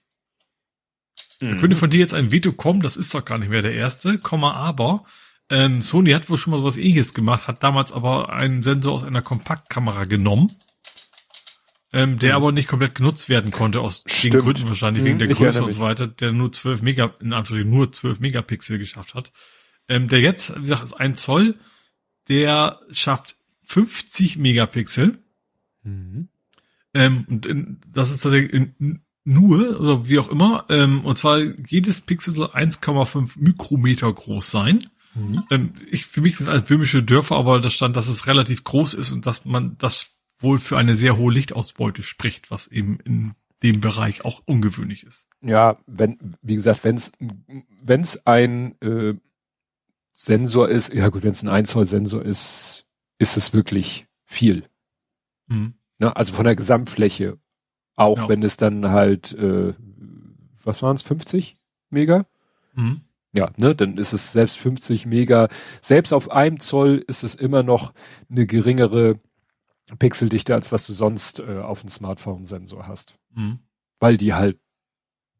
Mhm. 1.40 1.54
Da 1.54 1.60
könnte 1.60 1.76
von 1.76 1.90
dir 1.90 2.00
jetzt 2.00 2.14
ein 2.14 2.32
Veto 2.32 2.52
kommen, 2.52 2.80
das 2.80 2.96
ist 2.96 3.14
doch 3.14 3.24
gar 3.24 3.38
nicht 3.38 3.48
mehr 3.48 3.62
der 3.62 3.74
erste, 3.74 4.18
Komma 4.18 4.52
aber. 4.52 5.04
Ähm, 5.48 5.80
Sony 5.80 6.10
hat 6.10 6.28
wohl 6.28 6.36
schon 6.36 6.50
mal 6.50 6.58
sowas 6.58 6.76
ähnliches 6.76 7.14
gemacht, 7.14 7.46
hat 7.46 7.62
damals 7.62 7.92
aber 7.92 8.32
einen 8.32 8.62
Sensor 8.62 8.94
aus 8.94 9.04
einer 9.04 9.22
Kompaktkamera 9.22 10.04
genommen, 10.04 10.56
ähm, 11.92 12.18
der 12.18 12.32
mhm. 12.32 12.36
aber 12.36 12.52
nicht 12.52 12.68
komplett 12.68 12.94
genutzt 12.94 13.28
werden 13.28 13.50
konnte, 13.50 13.80
aus 13.80 14.04
Stimmt. 14.06 14.34
den 14.34 14.40
Gründen 14.40 14.66
wahrscheinlich, 14.66 15.04
wegen 15.04 15.16
mhm, 15.16 15.20
der 15.20 15.28
Größe 15.28 15.62
und 15.62 15.72
so 15.72 15.80
weiter, 15.80 16.06
der 16.06 16.32
nur 16.32 16.52
12 16.52 16.82
Mega, 16.82 17.14
in 17.20 17.32
Anführungszeichen 17.32 17.70
nur 17.70 17.92
12 17.92 18.20
Megapixel 18.20 18.78
geschafft 18.78 19.14
hat. 19.14 19.32
Ähm, 19.88 20.08
der 20.08 20.20
jetzt, 20.20 20.54
wie 20.56 20.62
gesagt, 20.62 20.84
ist 20.84 20.94
ein 20.94 21.16
Zoll, 21.16 21.54
der 22.28 22.80
schafft 22.90 23.36
50 23.64 24.36
Megapixel. 24.38 25.18
Mhm. 25.84 26.28
Ähm, 26.92 27.24
und 27.28 27.46
in, 27.46 27.80
das 27.92 28.10
ist 28.10 28.20
tatsächlich 28.20 28.52
in, 28.52 29.02
nur, 29.24 29.80
oder 29.80 30.08
wie 30.08 30.18
auch 30.18 30.28
immer, 30.28 30.66
ähm, 30.68 31.04
und 31.04 31.18
zwar 31.18 31.40
jedes 31.40 32.00
Pixel 32.00 32.32
soll 32.32 32.46
1,5 32.46 33.32
Mikrometer 33.36 34.12
groß 34.12 34.50
sein. 34.50 34.88
Mhm. 35.14 35.42
Ähm, 35.50 35.72
ich, 35.90 36.06
für 36.06 36.20
mich 36.20 36.36
sind 36.36 36.46
es 36.46 36.50
alles 36.50 36.66
böhmische 36.66 37.02
Dörfer, 37.02 37.36
aber 37.36 37.60
da 37.60 37.70
stand, 37.70 37.96
dass 37.96 38.08
es 38.08 38.26
relativ 38.26 38.64
groß 38.64 38.94
ist 38.94 39.12
und 39.12 39.26
dass 39.26 39.44
man 39.44 39.76
das 39.78 40.15
wohl 40.38 40.58
für 40.58 40.76
eine 40.76 40.96
sehr 40.96 41.16
hohe 41.16 41.32
Lichtausbeute 41.32 42.02
spricht, 42.02 42.50
was 42.50 42.68
eben 42.68 42.98
in 43.04 43.34
dem 43.62 43.80
Bereich 43.80 44.24
auch 44.24 44.42
ungewöhnlich 44.44 45.04
ist. 45.04 45.28
Ja, 45.40 45.78
wenn, 45.86 46.36
wie 46.42 46.56
gesagt, 46.56 46.84
wenn 46.84 46.96
es 46.96 47.12
wenn 47.82 48.00
es 48.00 48.26
ein 48.26 48.80
äh, 48.82 49.14
Sensor 50.12 50.68
ist, 50.68 50.92
ja 50.92 51.08
gut, 51.08 51.22
wenn 51.22 51.30
es 51.30 51.42
ein 51.42 51.48
1 51.48 51.70
Zoll 51.70 51.86
Sensor 51.86 52.22
ist, 52.22 52.86
ist 53.18 53.36
es 53.36 53.54
wirklich 53.54 54.06
viel. 54.24 54.68
Mhm. 55.46 55.74
Ne, 55.98 56.14
also 56.14 56.34
von 56.34 56.44
der 56.44 56.56
Gesamtfläche 56.56 57.38
auch 57.96 58.18
ja. 58.18 58.28
wenn 58.28 58.42
es 58.42 58.56
dann 58.56 58.90
halt, 58.90 59.32
äh, 59.34 59.72
was 60.62 60.82
waren 60.82 60.96
es, 60.96 61.02
50 61.02 61.56
Mega? 61.88 62.26
Mhm. 62.74 63.00
Ja, 63.32 63.50
ne, 63.56 63.74
dann 63.74 63.98
ist 63.98 64.12
es 64.12 64.32
selbst 64.32 64.58
50 64.58 65.06
Mega. 65.06 65.48
Selbst 65.80 66.12
auf 66.12 66.30
einem 66.30 66.60
Zoll 66.60 67.04
ist 67.06 67.22
es 67.22 67.34
immer 67.34 67.62
noch 67.62 67.92
eine 68.30 68.46
geringere 68.46 69.18
Pixeldichte, 69.98 70.54
als 70.54 70.72
was 70.72 70.86
du 70.86 70.92
sonst 70.92 71.40
äh, 71.40 71.58
auf 71.58 71.80
dem 71.80 71.90
Smartphone-Sensor 71.90 72.86
hast. 72.86 73.14
Mhm. 73.34 73.60
Weil 74.00 74.16
die 74.16 74.34
halt 74.34 74.58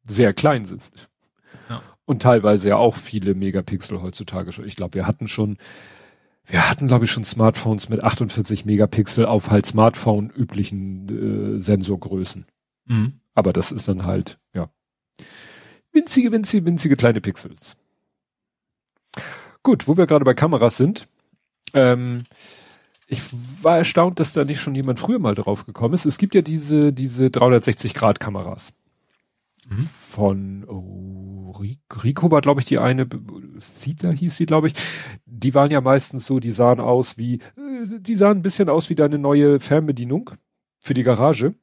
sehr 0.06 0.32
klein 0.32 0.64
sind. 0.64 0.82
Ja. 1.68 1.82
Und 2.05 2.23
teilweise 2.23 2.68
ja 2.68 2.77
auch 2.77 2.97
viele 2.97 3.35
Megapixel 3.35 4.01
heutzutage 4.01 4.52
schon. 4.52 4.66
Ich 4.66 4.77
glaube, 4.77 4.94
wir 4.94 5.06
hatten 5.06 5.27
schon 5.27 5.59
wir 6.47 6.70
hatten, 6.70 6.86
glaube 6.86 7.05
ich, 7.05 7.10
schon 7.10 7.24
Smartphones 7.24 7.89
mit 7.89 8.02
48 8.02 8.64
Megapixel 8.64 9.27
auf 9.27 9.51
halt 9.51 9.66
Smartphone 9.66 10.31
üblichen 10.31 11.56
äh, 11.56 11.59
Sensorgrößen. 11.59 12.47
Mhm. 12.86 13.20
Aber 13.35 13.52
das 13.52 13.73
ist 13.73 13.89
dann 13.89 14.05
halt, 14.05 14.39
ja, 14.55 14.70
winzige, 15.93 16.31
winzige, 16.31 16.64
winzige 16.64 16.97
kleine 16.97 17.20
Pixels. 17.20 17.77
Gut, 19.64 19.89
wo 19.89 19.97
wir 19.97 20.06
gerade 20.06 20.24
bei 20.24 20.35
Kameras 20.35 20.77
sind. 20.77 21.09
Ähm, 21.74 22.23
ich 23.07 23.23
war 23.62 23.78
erstaunt, 23.78 24.19
dass 24.20 24.33
da 24.33 24.45
nicht 24.45 24.61
schon 24.61 24.74
jemand 24.74 24.99
früher 24.99 25.19
mal 25.19 25.35
drauf 25.35 25.65
gekommen 25.65 25.95
ist. 25.95 26.07
Es 26.07 26.19
gibt 26.19 26.35
ja 26.35 26.43
diese, 26.43 26.93
diese 26.93 27.27
360-Grad-Kameras. 27.27 28.73
mhm. 29.69 29.87
von 29.87 30.65
oh, 30.69 31.53
Rico 32.03 32.31
war, 32.31 32.41
glaube 32.41 32.61
ich, 32.61 32.66
die 32.66 32.78
eine, 32.78 33.09
Theta 33.81 34.11
hieß 34.11 34.37
sie, 34.37 34.47
glaube 34.47 34.69
ich. 34.69 34.74
Die 35.24 35.55
waren 35.55 35.70
ja 35.70 35.81
meistens 35.81 36.27
so, 36.27 36.41
die 36.41 36.51
sahen 36.51 36.81
aus 36.81 37.16
wie, 37.16 37.37
äh, 37.57 38.01
die 38.01 38.16
sahen 38.16 38.39
ein 38.39 38.43
bisschen 38.43 38.69
aus 38.69 38.91
wie 38.91 38.95
deine 38.95 39.19
neue 39.19 39.61
Fernbedienung 39.61 40.31
für 40.81 40.95
die 40.95 41.05
Garage. 41.05 41.55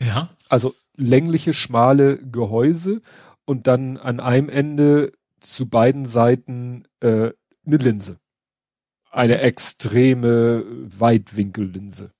Ja. 0.00 0.30
Also 0.48 0.74
längliche, 0.96 1.52
schmale 1.52 2.18
Gehäuse 2.18 3.00
und 3.44 3.66
dann 3.66 3.96
an 3.96 4.20
einem 4.20 4.48
Ende 4.48 5.12
zu 5.40 5.68
beiden 5.68 6.04
Seiten 6.04 6.84
äh, 7.00 7.30
eine 7.64 7.76
Linse. 7.76 8.18
Eine 9.10 9.40
extreme 9.40 10.64
Weitwinkellinse. 10.86 12.12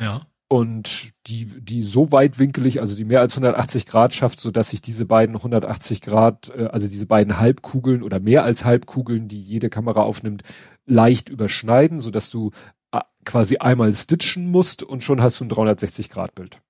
Ja 0.00 0.26
und 0.52 1.14
die, 1.28 1.46
die 1.46 1.80
so 1.80 2.12
weitwinkelig, 2.12 2.78
also 2.80 2.94
die 2.94 3.06
mehr 3.06 3.20
als 3.20 3.32
180 3.32 3.86
Grad 3.86 4.12
schafft, 4.12 4.38
so 4.38 4.50
dass 4.50 4.68
sich 4.68 4.82
diese 4.82 5.06
beiden 5.06 5.34
180 5.36 6.02
Grad, 6.02 6.52
äh, 6.54 6.66
also 6.66 6.88
diese 6.88 7.06
beiden 7.06 7.38
Halbkugeln 7.38 8.02
oder 8.02 8.20
mehr 8.20 8.44
als 8.44 8.62
Halbkugeln, 8.62 9.28
die 9.28 9.40
jede 9.40 9.70
Kamera 9.70 10.02
aufnimmt, 10.02 10.42
leicht 10.84 11.30
überschneiden, 11.30 12.00
so 12.00 12.10
dass 12.10 12.28
du 12.28 12.50
äh, 12.92 13.00
quasi 13.24 13.56
einmal 13.56 13.94
stitchen 13.94 14.50
musst 14.50 14.82
und 14.82 15.02
schon 15.02 15.22
hast 15.22 15.40
du 15.40 15.46
ein 15.46 15.48
360 15.48 16.10
Grad 16.10 16.34
Bild. 16.34 16.60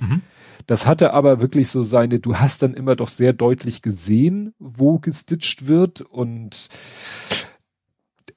Mhm. 0.00 0.22
Das 0.66 0.88
hatte 0.88 1.12
aber 1.12 1.40
wirklich 1.40 1.68
so 1.68 1.84
seine, 1.84 2.18
du 2.18 2.38
hast 2.38 2.64
dann 2.64 2.74
immer 2.74 2.96
doch 2.96 3.08
sehr 3.08 3.34
deutlich 3.34 3.82
gesehen, 3.82 4.52
wo 4.58 4.98
gestitcht 4.98 5.68
wird 5.68 6.00
und 6.00 6.66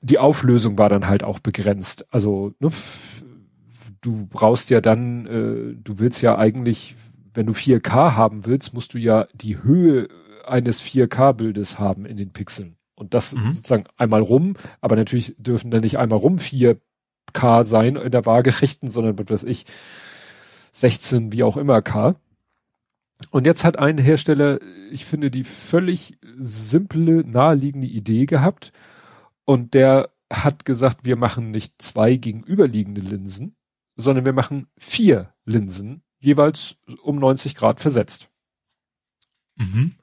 die 0.02 0.20
Auflösung 0.20 0.78
war 0.78 0.90
dann 0.90 1.08
halt 1.08 1.24
auch 1.24 1.40
begrenzt. 1.40 2.06
Also 2.14 2.54
ne, 2.60 2.70
du 4.02 4.28
brauchst 4.28 4.70
ja 4.70 4.82
dann, 4.82 5.26
äh, 5.26 5.76
du 5.82 6.00
willst 6.00 6.22
ja 6.22 6.38
eigentlich, 6.38 6.96
wenn 7.34 7.46
du 7.46 7.54
4K 7.54 8.16
haben 8.16 8.46
willst, 8.46 8.74
musst 8.74 8.94
du 8.94 8.98
ja 8.98 9.28
die 9.34 9.64
Höhe 9.64 10.10
eines 10.46 10.84
4K-Bildes 10.84 11.80
haben 11.80 12.06
in 12.06 12.18
den 12.18 12.32
Pixeln. 12.32 12.76
Und 12.96 13.14
das 13.14 13.34
mhm. 13.34 13.54
sozusagen 13.54 13.86
einmal 13.98 14.22
rum, 14.22 14.56
aber 14.80 14.96
natürlich 14.96 15.36
dürfen 15.38 15.72
dann 15.72 15.82
nicht 15.82 15.98
einmal 15.98 16.20
rum 16.20 16.36
4K 16.36 17.64
sein 17.64 17.96
in 17.96 18.12
der 18.12 18.26
waagerechten, 18.26 18.90
sondern 18.90 19.18
was 19.18 19.30
weiß 19.30 19.44
ich, 19.46 19.66
16 20.74 21.32
wie 21.32 21.44
auch 21.44 21.58
immer 21.58 21.82
K. 21.82 22.16
Und 23.30 23.46
jetzt 23.46 23.64
hat 23.64 23.78
ein 23.78 23.98
Hersteller, 23.98 24.60
ich 24.92 25.06
finde, 25.06 25.30
die 25.30 25.44
völlig 25.44 26.18
simple, 26.38 27.24
naheliegende 27.26 27.88
Idee 27.88 28.26
gehabt. 28.26 28.72
Und 29.46 29.74
der 29.74 30.12
hat 30.32 30.66
gesagt, 30.66 31.06
wir 31.06 31.16
machen 31.16 31.52
nicht 31.52 31.82
zwei 31.82 32.16
gegenüberliegende 32.16 33.02
Linsen, 33.02 33.56
sondern 33.96 34.26
wir 34.26 34.34
machen 34.34 34.68
vier 34.78 35.34
Linsen, 35.46 36.04
jeweils 36.20 36.76
um 37.04 37.18
90 37.18 37.56
Grad 37.56 37.80
versetzt. 37.80 38.30
Mhm. 39.58 39.96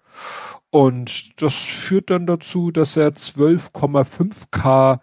Und 0.70 1.40
das 1.40 1.54
führt 1.54 2.10
dann 2.10 2.26
dazu, 2.26 2.70
dass 2.70 2.96
er 2.96 3.10
12,5K 3.10 5.00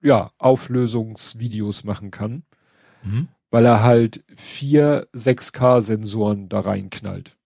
ja, 0.00 0.30
Auflösungsvideos 0.38 1.84
machen 1.84 2.10
kann, 2.10 2.44
mhm. 3.02 3.28
weil 3.50 3.64
er 3.64 3.82
halt 3.82 4.24
vier 4.36 5.08
6K 5.12 5.80
Sensoren 5.80 6.48
da 6.48 6.60
reinknallt. 6.60 7.37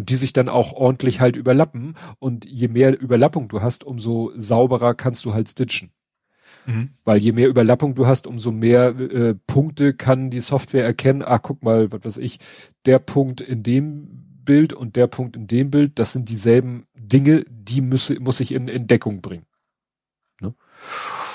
Und 0.00 0.08
die 0.08 0.14
sich 0.14 0.32
dann 0.32 0.48
auch 0.48 0.72
ordentlich 0.72 1.20
halt 1.20 1.36
überlappen. 1.36 1.94
Und 2.18 2.46
je 2.46 2.68
mehr 2.68 2.98
Überlappung 2.98 3.48
du 3.48 3.60
hast, 3.60 3.84
umso 3.84 4.32
sauberer 4.34 4.94
kannst 4.94 5.26
du 5.26 5.34
halt 5.34 5.50
stitchen. 5.50 5.92
Mhm. 6.64 6.92
Weil 7.04 7.20
je 7.20 7.32
mehr 7.32 7.50
Überlappung 7.50 7.94
du 7.94 8.06
hast, 8.06 8.26
umso 8.26 8.50
mehr 8.50 8.98
äh, 8.98 9.34
Punkte 9.46 9.92
kann 9.92 10.30
die 10.30 10.40
Software 10.40 10.86
erkennen. 10.86 11.20
Ah, 11.20 11.38
guck 11.38 11.62
mal, 11.62 11.92
was 11.92 12.02
weiß 12.02 12.16
ich, 12.16 12.38
der 12.86 12.98
Punkt 12.98 13.42
in 13.42 13.62
dem 13.62 14.40
Bild 14.42 14.72
und 14.72 14.96
der 14.96 15.06
Punkt 15.06 15.36
in 15.36 15.46
dem 15.46 15.70
Bild, 15.70 15.98
das 15.98 16.14
sind 16.14 16.30
dieselben 16.30 16.86
Dinge, 16.94 17.44
die 17.46 17.82
müsse, 17.82 18.18
muss 18.20 18.40
ich 18.40 18.52
in 18.52 18.68
Entdeckung 18.68 19.20
bringen. 19.20 19.44
Ne? 20.40 20.54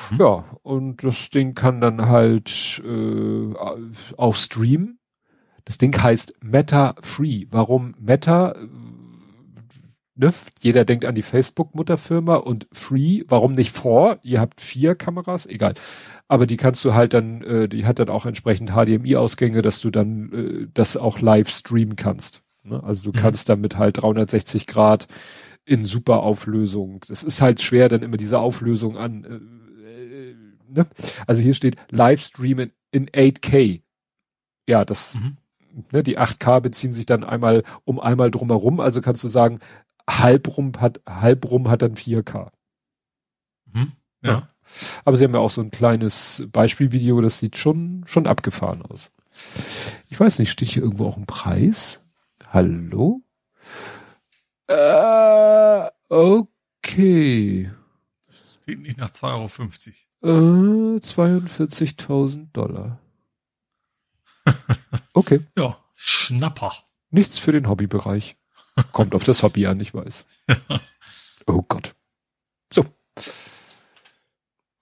Mhm. 0.10 0.18
Ja, 0.20 0.46
und 0.64 1.04
das 1.04 1.30
Ding 1.30 1.54
kann 1.54 1.82
dann 1.82 2.08
halt 2.08 2.82
äh, 2.84 3.54
auch 4.18 4.36
streamen. 4.36 4.98
Das 5.66 5.78
Ding 5.78 6.02
heißt 6.02 6.36
Meta 6.42 6.96
Free. 7.02 7.46
Warum 7.52 7.96
Meta? 8.00 8.56
ne, 10.16 10.34
jeder 10.62 10.86
denkt 10.86 11.06
an 11.06 11.16
die 11.16 11.22
Facebook-Mutterfirma 11.22 12.36
und 12.36 12.68
Free, 12.72 13.24
warum 13.28 13.54
nicht 13.54 13.76
vor? 13.76 14.20
Ihr 14.24 14.40
habt 14.40 14.62
vier 14.62 14.96
Kameras, 14.96 15.46
egal. 15.46 15.74
Aber 16.28 16.48
die 16.48 16.58
kannst 16.58 16.84
du 16.86 16.94
halt 16.94 17.14
dann, 17.14 17.42
äh, 17.44 17.70
die 17.70 17.86
hat 17.86 18.00
dann 18.00 18.10
auch 18.10 18.26
entsprechend 18.26 18.72
HDMI-Ausgänge, 18.72 19.62
dass 19.62 19.82
du 19.82 19.92
dann 19.92 20.32
äh, 20.32 20.68
das 20.74 20.98
auch 20.98 21.20
live 21.20 21.50
streamen 21.50 21.96
kannst. 21.96 22.42
Ne? 22.64 22.82
Also 22.84 23.12
du 23.12 23.18
mhm. 23.18 23.22
kannst 23.22 23.50
damit 23.50 23.78
halt 23.78 24.02
360 24.02 24.66
Grad 24.68 25.08
in 25.66 25.84
super 25.86 26.22
Auflösung. 26.22 27.02
Das 27.08 27.24
ist 27.24 27.42
halt 27.42 27.62
schwer, 27.62 27.90
dann 27.90 28.02
immer 28.02 28.18
diese 28.18 28.40
Auflösung 28.40 28.98
an. 28.98 29.24
Äh, 29.84 30.30
äh 30.30 30.36
ne? 30.70 30.88
Also 31.28 31.42
hier 31.42 31.54
steht 31.54 31.76
Livestreamen 31.92 32.72
in 32.92 33.10
8K. 33.10 33.82
Ja, 34.68 34.84
das, 34.84 35.16
mhm. 35.16 35.38
Ne, 35.92 36.04
die 36.04 36.20
8K 36.20 36.62
beziehen 36.62 36.94
sich 36.94 37.06
dann 37.06 37.24
einmal 37.24 37.64
um 37.84 38.00
einmal 38.00 38.32
drumherum. 38.32 38.80
Also 38.80 39.02
kannst 39.02 39.24
du 39.24 39.28
sagen, 39.28 39.60
halbrum 40.10 40.74
hat, 40.80 41.02
halbrum 41.08 41.70
hat 41.70 41.82
dann 41.82 41.96
4K. 41.96 42.50
Mhm, 43.74 43.92
ja. 44.22 44.32
ja. 44.32 44.48
Aber 45.04 45.16
sie 45.16 45.26
haben 45.26 45.34
ja 45.34 45.40
auch 45.40 45.50
so 45.50 45.62
ein 45.62 45.72
kleines 45.72 46.48
Beispielvideo, 46.52 47.22
das 47.22 47.40
sieht 47.40 47.58
schon, 47.58 48.04
schon 48.06 48.28
abgefahren 48.28 48.82
aus. 48.82 49.12
Ich 50.10 50.20
weiß 50.20 50.40
nicht, 50.40 50.52
steht 50.52 50.70
hier 50.70 50.84
irgendwo 50.84 51.08
auch 51.08 51.18
ein 51.18 51.26
Preis? 51.26 52.02
Hallo? 52.52 53.22
Äh, 54.68 55.90
okay. 56.10 57.72
Steht 58.64 58.80
nicht 58.80 58.98
nach 58.98 59.12
2,50 59.12 59.94
Euro. 60.22 60.96
Äh, 60.96 61.00
42.000 61.00 62.48
Dollar. 62.54 63.00
Okay. 65.14 65.42
ja, 65.58 65.78
Schnapper. 65.96 66.74
Nichts 67.10 67.40
für 67.40 67.52
den 67.52 67.70
Hobbybereich. 67.70 68.36
Kommt 68.92 69.16
auf 69.16 69.24
das 69.24 69.42
Hobby 69.44 69.68
an, 69.68 69.80
ich 69.80 69.94
weiß. 69.94 70.26
oh 71.48 71.62
Gott. 71.62 71.96
So. 72.74 72.86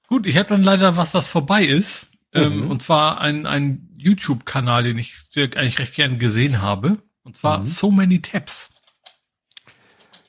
Gut, 0.08 0.26
ich 0.26 0.38
habe 0.38 0.50
dann 0.50 0.64
leider 0.64 0.98
was, 0.98 1.14
was 1.14 1.28
vorbei 1.28 1.64
ist. 1.64 2.08
Ähm, 2.34 2.44
mhm. 2.44 2.64
Ähm, 2.64 2.72
und 2.72 2.82
zwar 2.82 3.22
ein, 3.22 3.46
ein 3.46 3.90
YouTube-Kanal, 3.96 4.84
den 4.84 4.98
ich 4.98 5.16
eigentlich 5.36 5.80
recht 5.80 5.96
gern 5.96 6.20
gesehen 6.20 6.62
habe. 6.62 6.98
Und 7.24 7.38
zwar 7.38 7.60
mhm. 7.60 7.68
So 7.68 7.92
Many 7.92 8.22
Tabs. 8.22 8.72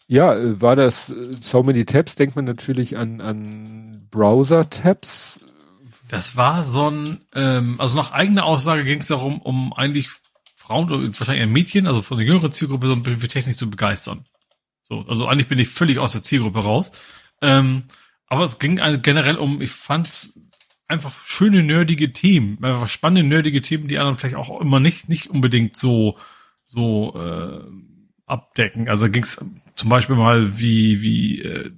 Ja, 0.07 0.35
äh, 0.35 0.61
war 0.61 0.77
das 0.77 1.11
äh, 1.11 1.33
So 1.41 1.63
Many 1.63 1.87
Tabs, 1.87 2.17
denkt 2.17 2.37
man 2.37 2.45
natürlich 2.45 2.97
an, 2.97 3.21
an 3.21 4.07
Browser-Tabs. 4.11 5.41
Das 6.09 6.37
war 6.37 6.63
so 6.65 6.91
ein, 6.91 7.21
ähm, 7.35 7.77
also 7.79 7.97
nach 7.97 8.13
eigener 8.13 8.45
Aussage 8.45 8.85
ging 8.85 9.01
es 9.01 9.09
darum, 9.09 9.41
um 9.41 9.73
eigentlich 9.73 10.09
Frauen 10.57 10.91
oder 10.91 11.03
wahrscheinlich 11.03 11.41
eher 11.41 11.47
Mädchen, 11.47 11.87
also 11.87 12.03
von 12.03 12.19
der 12.19 12.27
jüngeren 12.27 12.53
Zielgruppe 12.53 12.89
so 12.89 12.95
ein 12.95 13.03
bisschen 13.03 13.21
für 13.21 13.29
Technik 13.29 13.57
zu 13.57 13.71
begeistern. 13.71 14.25
So, 14.83 15.05
also 15.09 15.27
eigentlich 15.27 15.49
bin 15.49 15.59
ich 15.59 15.69
völlig 15.69 15.99
aus 15.99 16.13
der 16.13 16.23
Zielgruppe 16.23 16.61
raus. 16.61 16.93
Ähm, 17.43 17.85
aber 18.27 18.45
es 18.45 18.59
ging 18.59 18.81
generell 19.03 19.37
um, 19.37 19.61
ich 19.61 19.71
fand 19.71 20.31
einfach 20.89 21.13
schöne 21.25 21.63
nerdige 21.63 22.13
Themen, 22.13 22.63
einfach 22.63 22.89
spannende 22.89 23.29
nerdige 23.29 23.63
Themen, 23.63 23.89
die 23.89 23.99
anderen 23.99 24.17
vielleicht 24.17 24.37
auch 24.37 24.61
immer 24.61 24.81
nicht 24.81 25.09
nicht 25.09 25.29
unbedingt 25.29 25.77
so 25.77 26.19
so 26.65 27.15
äh, 27.17 27.61
abdecken. 28.27 28.89
Also 28.89 29.11
ging 29.11 29.23
es 29.23 29.45
zum 29.77 29.89
Beispiel 29.89 30.17
mal 30.17 30.59
wie 30.59 31.01
wie 31.01 31.41
äh, 31.43 31.71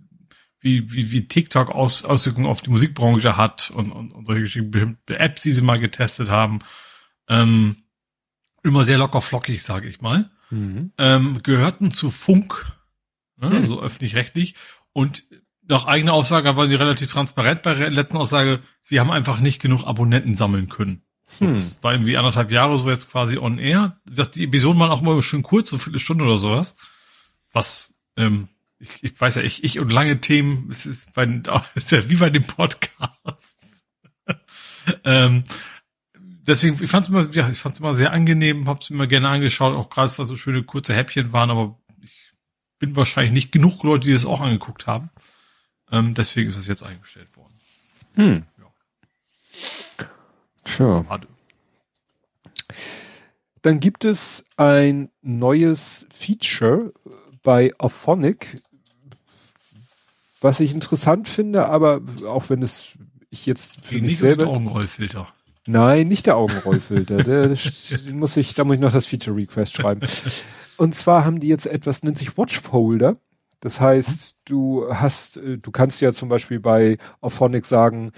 wie, 0.66 0.92
wie, 0.92 1.12
wie 1.12 1.28
TikTok 1.28 1.70
Aus, 1.70 2.04
Auswirkungen 2.04 2.48
auf 2.48 2.60
die 2.60 2.70
Musikbranche 2.70 3.36
hat 3.36 3.70
und, 3.70 3.92
und, 3.92 4.10
und 4.10 4.26
solche 4.26 4.62
bestimmte 4.64 5.18
Apps, 5.18 5.42
die 5.42 5.52
sie 5.52 5.62
mal 5.62 5.78
getestet 5.78 6.28
haben. 6.28 6.58
Ähm, 7.28 7.84
immer 8.64 8.82
sehr 8.84 8.98
locker 8.98 9.22
flockig, 9.22 9.62
sage 9.62 9.88
ich 9.88 10.00
mal, 10.00 10.30
mhm. 10.50 10.92
ähm, 10.98 11.40
gehörten 11.44 11.92
zu 11.92 12.10
Funk, 12.10 12.66
ne, 13.36 13.50
mhm. 13.50 13.56
also 13.56 13.80
öffentlich-rechtlich. 13.80 14.56
Und 14.92 15.22
nach 15.68 15.86
eigener 15.86 16.14
Aussage 16.14 16.56
waren 16.56 16.68
die 16.68 16.74
relativ 16.74 17.10
transparent 17.12 17.62
bei 17.62 17.74
der 17.74 17.90
letzten 17.90 18.16
Aussage, 18.16 18.60
sie 18.82 18.98
haben 18.98 19.12
einfach 19.12 19.38
nicht 19.38 19.62
genug 19.62 19.84
Abonnenten 19.84 20.34
sammeln 20.34 20.68
können. 20.68 21.02
So, 21.28 21.46
hm. 21.46 21.54
Das 21.54 21.78
war 21.82 21.92
irgendwie 21.92 22.16
anderthalb 22.16 22.50
Jahre 22.50 22.76
so 22.76 22.90
jetzt 22.90 23.10
quasi 23.10 23.38
on 23.38 23.58
air. 23.58 24.00
Die 24.34 24.44
Episoden 24.44 24.80
waren 24.80 24.90
auch 24.90 25.02
immer 25.02 25.20
schön 25.22 25.42
kurz, 25.42 25.70
so 25.70 25.78
viele 25.78 26.00
Stunden 26.00 26.24
oder 26.24 26.38
sowas. 26.38 26.74
Was, 27.52 27.92
ähm, 28.16 28.48
ich, 28.78 29.02
ich 29.02 29.20
weiß 29.20 29.36
ja, 29.36 29.42
ich, 29.42 29.64
ich 29.64 29.78
und 29.78 29.90
lange 29.90 30.20
Themen, 30.20 30.68
es 30.70 30.86
ist, 30.86 31.12
bei, 31.14 31.24
ist 31.74 31.90
ja 31.92 32.08
wie 32.08 32.16
bei 32.16 32.30
dem 32.30 32.44
Podcast. 32.44 33.56
ähm, 35.04 35.44
deswegen, 36.14 36.82
ich 36.82 36.90
fand 36.90 37.06
es 37.06 37.10
immer, 37.10 37.28
ja, 37.30 37.48
ich 37.48 37.58
fand 37.58 37.74
es 37.74 37.80
immer 37.80 37.94
sehr 37.94 38.12
angenehm, 38.12 38.68
hab's 38.68 38.90
immer 38.90 39.06
gerne 39.06 39.28
angeschaut, 39.28 39.74
auch 39.74 39.90
gerade, 39.90 40.16
weil 40.18 40.26
so 40.26 40.36
schöne 40.36 40.62
kurze 40.62 40.94
Häppchen 40.94 41.32
waren, 41.32 41.50
aber 41.50 41.78
ich 42.02 42.34
bin 42.78 42.96
wahrscheinlich 42.96 43.32
nicht 43.32 43.52
genug 43.52 43.82
Leute, 43.82 44.06
die 44.06 44.12
das 44.12 44.26
auch 44.26 44.40
angeguckt 44.40 44.86
haben. 44.86 45.10
Ähm, 45.90 46.14
deswegen 46.14 46.48
ist 46.48 46.58
das 46.58 46.66
jetzt 46.66 46.82
eingestellt 46.82 47.36
worden. 47.36 47.54
Hm. 48.14 48.44
Ja. 48.58 50.06
Tja. 50.64 51.04
Schade. 51.04 51.28
dann 53.62 53.80
gibt 53.80 54.04
es 54.04 54.44
ein 54.56 55.10
neues 55.22 56.06
Feature 56.12 56.92
bei 57.42 57.72
Auphonic, 57.78 58.60
was 60.40 60.60
ich 60.60 60.74
interessant 60.74 61.28
finde, 61.28 61.66
aber 61.66 62.00
auch 62.26 62.50
wenn 62.50 62.62
es 62.62 62.96
ich 63.30 63.46
jetzt 63.46 63.84
für 63.84 64.00
mich 64.00 64.18
selber 64.18 64.46
Augenrollfilter. 64.46 65.28
Nein, 65.66 66.08
nicht 66.08 66.26
der 66.26 66.36
Augenrollfilter. 66.36 67.16
der 67.16 67.56
muss 68.14 68.36
ich, 68.36 68.54
da 68.54 68.64
muss 68.64 68.74
ich 68.74 68.80
noch 68.80 68.92
das 68.92 69.06
Feature 69.06 69.36
Request 69.36 69.74
schreiben. 69.74 70.00
Und 70.76 70.94
zwar 70.94 71.24
haben 71.24 71.40
die 71.40 71.48
jetzt 71.48 71.66
etwas, 71.66 72.02
nennt 72.02 72.18
sich 72.18 72.36
Watchfolder. 72.38 73.16
Das 73.60 73.80
heißt, 73.80 74.36
du 74.44 74.86
hast, 74.90 75.38
äh, 75.38 75.58
du 75.58 75.70
kannst 75.70 76.00
ja 76.00 76.12
zum 76.12 76.28
Beispiel 76.28 76.60
bei 76.60 76.98
Auphonic 77.20 77.66
sagen, 77.66 78.12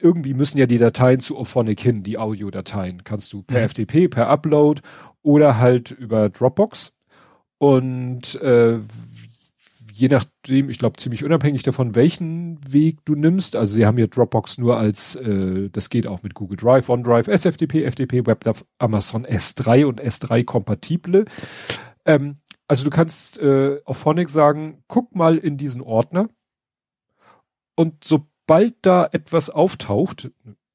irgendwie 0.00 0.34
müssen 0.34 0.58
ja 0.58 0.66
die 0.66 0.78
Dateien 0.78 1.20
zu 1.20 1.36
Auphonic 1.36 1.80
hin, 1.80 2.02
die 2.02 2.18
Audiodateien. 2.18 3.04
Kannst 3.04 3.32
du 3.32 3.42
per 3.42 3.62
mhm. 3.62 3.68
FTP, 3.68 4.08
per 4.08 4.28
Upload 4.28 4.82
oder 5.22 5.58
halt 5.58 5.90
über 5.90 6.28
Dropbox. 6.28 6.92
Und 7.58 8.40
äh, 8.40 8.78
je 10.02 10.08
nachdem, 10.08 10.68
ich 10.68 10.80
glaube 10.80 10.96
ziemlich 10.96 11.22
unabhängig 11.22 11.62
davon, 11.62 11.94
welchen 11.94 12.58
Weg 12.70 13.04
du 13.04 13.14
nimmst. 13.14 13.54
Also 13.54 13.74
sie 13.74 13.86
haben 13.86 13.96
hier 13.96 14.08
Dropbox 14.08 14.58
nur 14.58 14.76
als, 14.76 15.14
äh, 15.14 15.70
das 15.70 15.90
geht 15.90 16.08
auch 16.08 16.24
mit 16.24 16.34
Google 16.34 16.56
Drive, 16.56 16.88
OneDrive, 16.88 17.28
SFTP, 17.28 17.88
FTP, 17.88 18.26
WebDAV, 18.26 18.64
Amazon 18.78 19.24
S3 19.24 19.86
und 19.86 20.02
S3 20.02 20.42
kompatible. 20.42 21.24
Ähm, 22.04 22.38
also 22.66 22.82
du 22.82 22.90
kannst 22.90 23.38
äh, 23.38 23.80
auf 23.84 23.98
Phonic 23.98 24.28
sagen, 24.28 24.82
guck 24.88 25.14
mal 25.14 25.38
in 25.38 25.56
diesen 25.56 25.80
Ordner 25.80 26.28
und 27.76 28.02
sobald 28.02 28.74
da 28.82 29.08
etwas 29.12 29.50
auftaucht, 29.50 30.32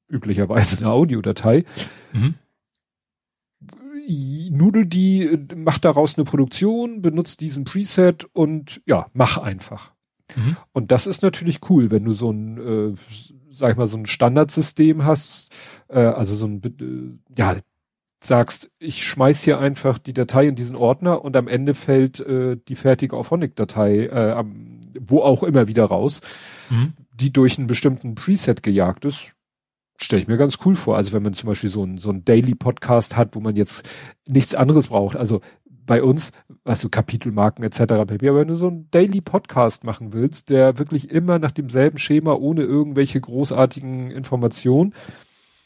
üblicherweise 0.08 0.78
eine 0.78 0.90
Audiodatei, 0.90 1.64
mhm 2.14 2.36
nudel 4.08 4.86
die, 4.86 5.38
mach 5.54 5.78
daraus 5.78 6.16
eine 6.16 6.24
Produktion, 6.24 7.02
benutzt 7.02 7.40
diesen 7.40 7.64
Preset 7.64 8.24
und 8.32 8.80
ja, 8.86 9.06
mach 9.12 9.38
einfach. 9.38 9.92
Mhm. 10.34 10.56
Und 10.72 10.90
das 10.90 11.06
ist 11.06 11.22
natürlich 11.22 11.60
cool, 11.68 11.90
wenn 11.90 12.04
du 12.04 12.12
so 12.12 12.30
ein, 12.30 12.58
äh, 12.58 12.94
sag 13.50 13.72
ich 13.72 13.76
mal, 13.76 13.86
so 13.86 13.98
ein 13.98 14.06
Standardsystem 14.06 15.04
hast, 15.04 15.54
äh, 15.88 16.00
also 16.00 16.34
so 16.34 16.46
ein, 16.46 16.62
äh, 16.64 17.38
ja, 17.38 17.56
sagst, 18.20 18.70
ich 18.78 19.04
schmeiß 19.04 19.44
hier 19.44 19.60
einfach 19.60 19.98
die 19.98 20.12
Datei 20.12 20.48
in 20.48 20.56
diesen 20.56 20.76
Ordner 20.76 21.24
und 21.24 21.36
am 21.36 21.46
Ende 21.46 21.74
fällt 21.74 22.18
äh, 22.20 22.56
die 22.68 22.74
fertige 22.74 23.16
Auphonic-Datei, 23.16 24.06
äh, 24.06 24.32
am, 24.32 24.80
wo 24.98 25.20
auch 25.20 25.42
immer 25.42 25.68
wieder 25.68 25.84
raus, 25.84 26.20
mhm. 26.70 26.94
die 27.12 27.32
durch 27.32 27.58
einen 27.58 27.68
bestimmten 27.68 28.14
Preset 28.14 28.62
gejagt 28.62 29.04
ist 29.04 29.34
stelle 30.00 30.22
ich 30.22 30.28
mir 30.28 30.36
ganz 30.36 30.58
cool 30.64 30.74
vor. 30.74 30.96
Also 30.96 31.12
wenn 31.12 31.22
man 31.22 31.34
zum 31.34 31.48
Beispiel 31.48 31.70
so 31.70 31.84
ein, 31.84 31.98
so 31.98 32.10
ein 32.10 32.24
Daily 32.24 32.54
Podcast 32.54 33.16
hat, 33.16 33.34
wo 33.34 33.40
man 33.40 33.56
jetzt 33.56 33.88
nichts 34.26 34.54
anderes 34.54 34.88
braucht. 34.88 35.16
Also 35.16 35.40
bei 35.88 36.02
uns, 36.02 36.32
also 36.64 36.88
Kapitelmarken 36.88 37.64
etc. 37.64 38.06
pp. 38.06 38.28
Aber 38.28 38.40
wenn 38.40 38.48
du 38.48 38.54
so 38.54 38.68
ein 38.68 38.88
Daily 38.90 39.20
Podcast 39.20 39.84
machen 39.84 40.12
willst, 40.12 40.50
der 40.50 40.78
wirklich 40.78 41.10
immer 41.10 41.38
nach 41.38 41.50
demselben 41.50 41.98
Schema 41.98 42.34
ohne 42.34 42.62
irgendwelche 42.62 43.20
großartigen 43.20 44.10
Informationen, 44.10 44.94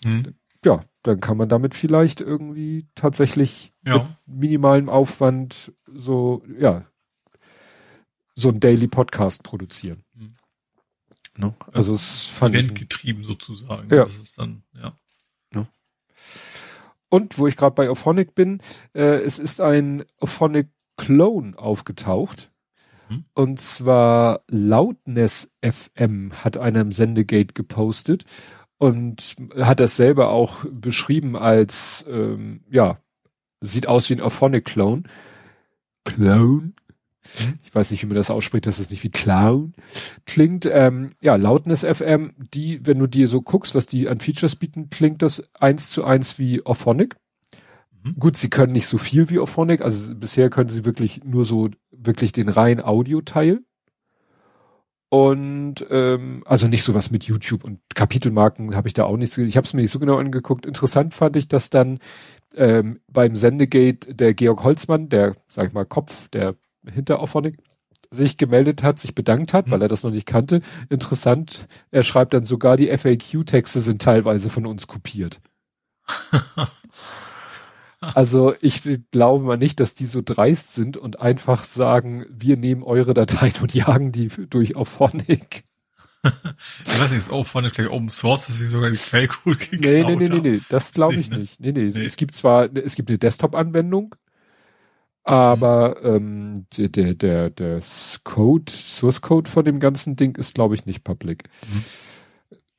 hm. 0.05 0.35
ja, 0.65 0.85
dann 1.03 1.21
kann 1.21 1.37
man 1.37 1.49
damit 1.49 1.75
vielleicht 1.75 2.21
irgendwie 2.21 2.87
tatsächlich 2.95 3.73
ja. 3.85 3.95
mit 4.27 4.41
minimalem 4.41 4.89
Aufwand 4.89 5.73
so, 5.93 6.43
ja, 6.59 6.87
so 8.35 8.49
ein 8.49 8.61
Daily 8.61 8.89
Podcast 8.89 9.43
produzieren. 9.43 10.05
Ne? 11.37 11.55
Also 11.73 11.95
es 11.95 12.29
fand 12.29 12.55
Event 12.55 12.75
getrieben 12.75 13.25
sozusagen. 13.25 13.95
Ja. 13.95 14.07
Dann, 14.37 14.63
ja. 14.75 14.93
Ne? 15.53 15.67
Und 17.09 17.39
wo 17.39 17.47
ich 17.47 17.57
gerade 17.57 17.75
bei 17.75 17.91
Ophonic 17.91 18.35
bin, 18.35 18.61
äh, 18.95 19.17
es 19.23 19.39
ist 19.39 19.61
ein 19.61 20.05
Ophonic 20.21 20.69
Clone 20.97 21.59
aufgetaucht. 21.59 22.51
Mhm. 23.09 23.25
Und 23.35 23.61
zwar 23.61 24.43
Loudness 24.49 25.51
FM 25.63 26.33
hat 26.45 26.57
einer 26.57 26.83
im 26.83 26.93
Sendegate 26.93 27.55
gepostet 27.55 28.25
und 28.79 29.37
hat 29.57 29.81
das 29.81 29.97
selber 29.97 30.31
auch 30.31 30.65
beschrieben 30.71 31.37
als, 31.37 32.05
ähm, 32.09 32.65
ja, 32.71 32.99
sieht 33.61 33.87
aus 33.87 34.11
wie 34.11 34.15
ein 34.15 34.23
Ophonic 34.23 34.65
Clone. 34.65 35.05
Clone? 36.05 36.73
Mhm. 37.40 37.59
Ich 37.65 37.74
weiß 37.74 37.90
nicht, 37.90 38.03
wie 38.03 38.07
man 38.07 38.16
das 38.16 38.31
ausspricht, 38.31 38.66
dass 38.66 38.78
es 38.78 38.90
nicht 38.90 39.05
wie 39.05 39.11
Clown 39.11 39.74
klingt. 40.27 40.66
Ähm, 40.66 41.11
ja, 41.20 41.36
Loudness 41.36 41.85
FM, 41.85 42.35
die, 42.55 42.85
wenn 42.86 42.99
du 42.99 43.07
dir 43.07 43.28
so 43.28 43.43
guckst, 43.43 43.74
was 43.74 43.86
die 43.86 44.09
an 44.09 44.20
Features 44.20 44.57
bieten, 44.57 44.90
klingt 44.90 45.23
das 45.23 45.43
eins 45.55 45.90
zu 45.90 46.05
eins 46.05 46.39
wie 46.39 46.65
Auphonic. 46.65 47.16
Mhm. 48.03 48.16
Gut, 48.19 48.36
sie 48.36 48.51
können 48.51 48.73
nicht 48.73 48.86
so 48.86 48.99
viel 48.99 49.31
wie 49.31 49.39
Auphonic, 49.39 49.82
also 49.82 50.15
bisher 50.15 50.51
können 50.51 50.70
sie 50.70 50.85
wirklich 50.85 51.24
nur 51.24 51.44
so 51.44 51.70
wirklich 51.90 52.32
den 52.32 52.49
reinen 52.49 52.82
Audio-Teil. 52.82 53.61
Und 55.09 55.86
ähm, 55.90 56.43
also 56.47 56.69
nicht 56.69 56.85
sowas 56.85 57.11
mit 57.11 57.24
YouTube 57.24 57.65
und 57.65 57.81
Kapitelmarken 57.94 58.74
habe 58.74 58.89
ich 58.89 58.94
da 58.94 59.05
auch 59.05 59.19
nichts. 59.19 59.36
Ich 59.36 59.59
habe 59.59 59.66
es 59.66 59.74
mir 59.74 59.82
nicht 59.82 59.90
so 59.90 59.99
genau 59.99 60.16
angeguckt. 60.16 60.65
Interessant 60.65 61.12
fand 61.12 61.36
ich, 61.36 61.49
dass 61.49 61.69
dann 61.69 61.99
ähm, 62.55 63.01
beim 63.09 63.36
Sendegate 63.36 64.15
der 64.15 64.32
Georg 64.32 64.65
Holzmann, 64.65 65.11
der, 65.11 65.36
sag 65.49 65.69
ich 65.69 65.74
mal, 65.74 65.85
Kopf 65.85 66.28
der 66.28 66.57
hinter 66.87 67.21
Auphonic 67.21 67.59
sich 68.11 68.37
gemeldet 68.37 68.83
hat, 68.83 68.99
sich 68.99 69.15
bedankt 69.15 69.55
hat, 69.55 69.67
mhm. 69.67 69.71
weil 69.73 69.83
er 69.83 69.89
das 69.89 70.03
noch 70.03 70.11
nicht 70.11 70.27
kannte. 70.27 70.61
Interessant, 70.89 71.67
er 71.91 72.03
schreibt 72.03 72.35
dann 72.35 72.45
sogar, 72.45 72.77
die 72.77 72.97
FAQ-Texte 72.97 73.81
sind 73.81 74.03
teilweise 74.03 74.51
von 74.51 74.67
uns 74.67 74.87
kopiert. 74.87 75.41
also 78.01 78.55
ich 78.61 78.83
glaube 79.11 79.45
mal 79.45 79.57
nicht, 79.57 79.81
dass 79.81 79.95
die 79.95 80.07
so 80.07 80.21
dreist 80.23 80.75
sind 80.75 80.97
und 80.97 81.21
einfach 81.21 81.65
sagen, 81.65 82.27
wir 82.29 82.57
nehmen 82.57 82.83
eure 82.83 83.15
Dateien 83.15 83.55
und 83.63 83.75
jagen 83.75 84.13
die 84.13 84.29
durch 84.29 84.77
Auphonic. 84.77 85.65
ich 86.25 87.01
weiß 87.01 87.11
nicht, 87.11 87.19
ist 87.19 87.33
Auphonic 87.33 87.75
gleich 87.75 87.89
Open 87.89 88.11
Source, 88.11 88.47
dass 88.47 88.59
sie 88.59 88.69
sogar 88.69 88.91
die 88.91 88.97
Quellcode 88.97 89.59
geklaut 89.59 89.81
Nee, 89.81 90.05
nee, 90.05 90.17
nee, 90.17 90.29
nee, 90.29 90.51
nee, 90.51 90.61
das 90.69 90.93
glaube 90.93 91.17
ich 91.17 91.31
nicht. 91.31 91.61
Nee, 91.61 91.73
nee, 91.73 91.91
nee, 91.93 92.05
es 92.05 92.17
gibt 92.17 92.35
zwar, 92.35 92.69
es 92.77 92.95
gibt 92.95 93.09
eine 93.09 93.19
Desktop-Anwendung, 93.19 94.15
aber 95.24 96.03
ähm, 96.03 96.66
der, 96.77 96.89
der, 96.89 97.15
der, 97.15 97.51
der 97.51 97.81
Code, 98.24 98.70
Source 98.70 99.20
Code 99.20 99.49
von 99.49 99.65
dem 99.65 99.78
ganzen 99.78 100.16
Ding 100.16 100.36
ist, 100.36 100.55
glaube 100.55 100.74
ich, 100.74 100.86
nicht 100.86 101.05
public. 101.05 101.44
Mhm. 101.69 101.85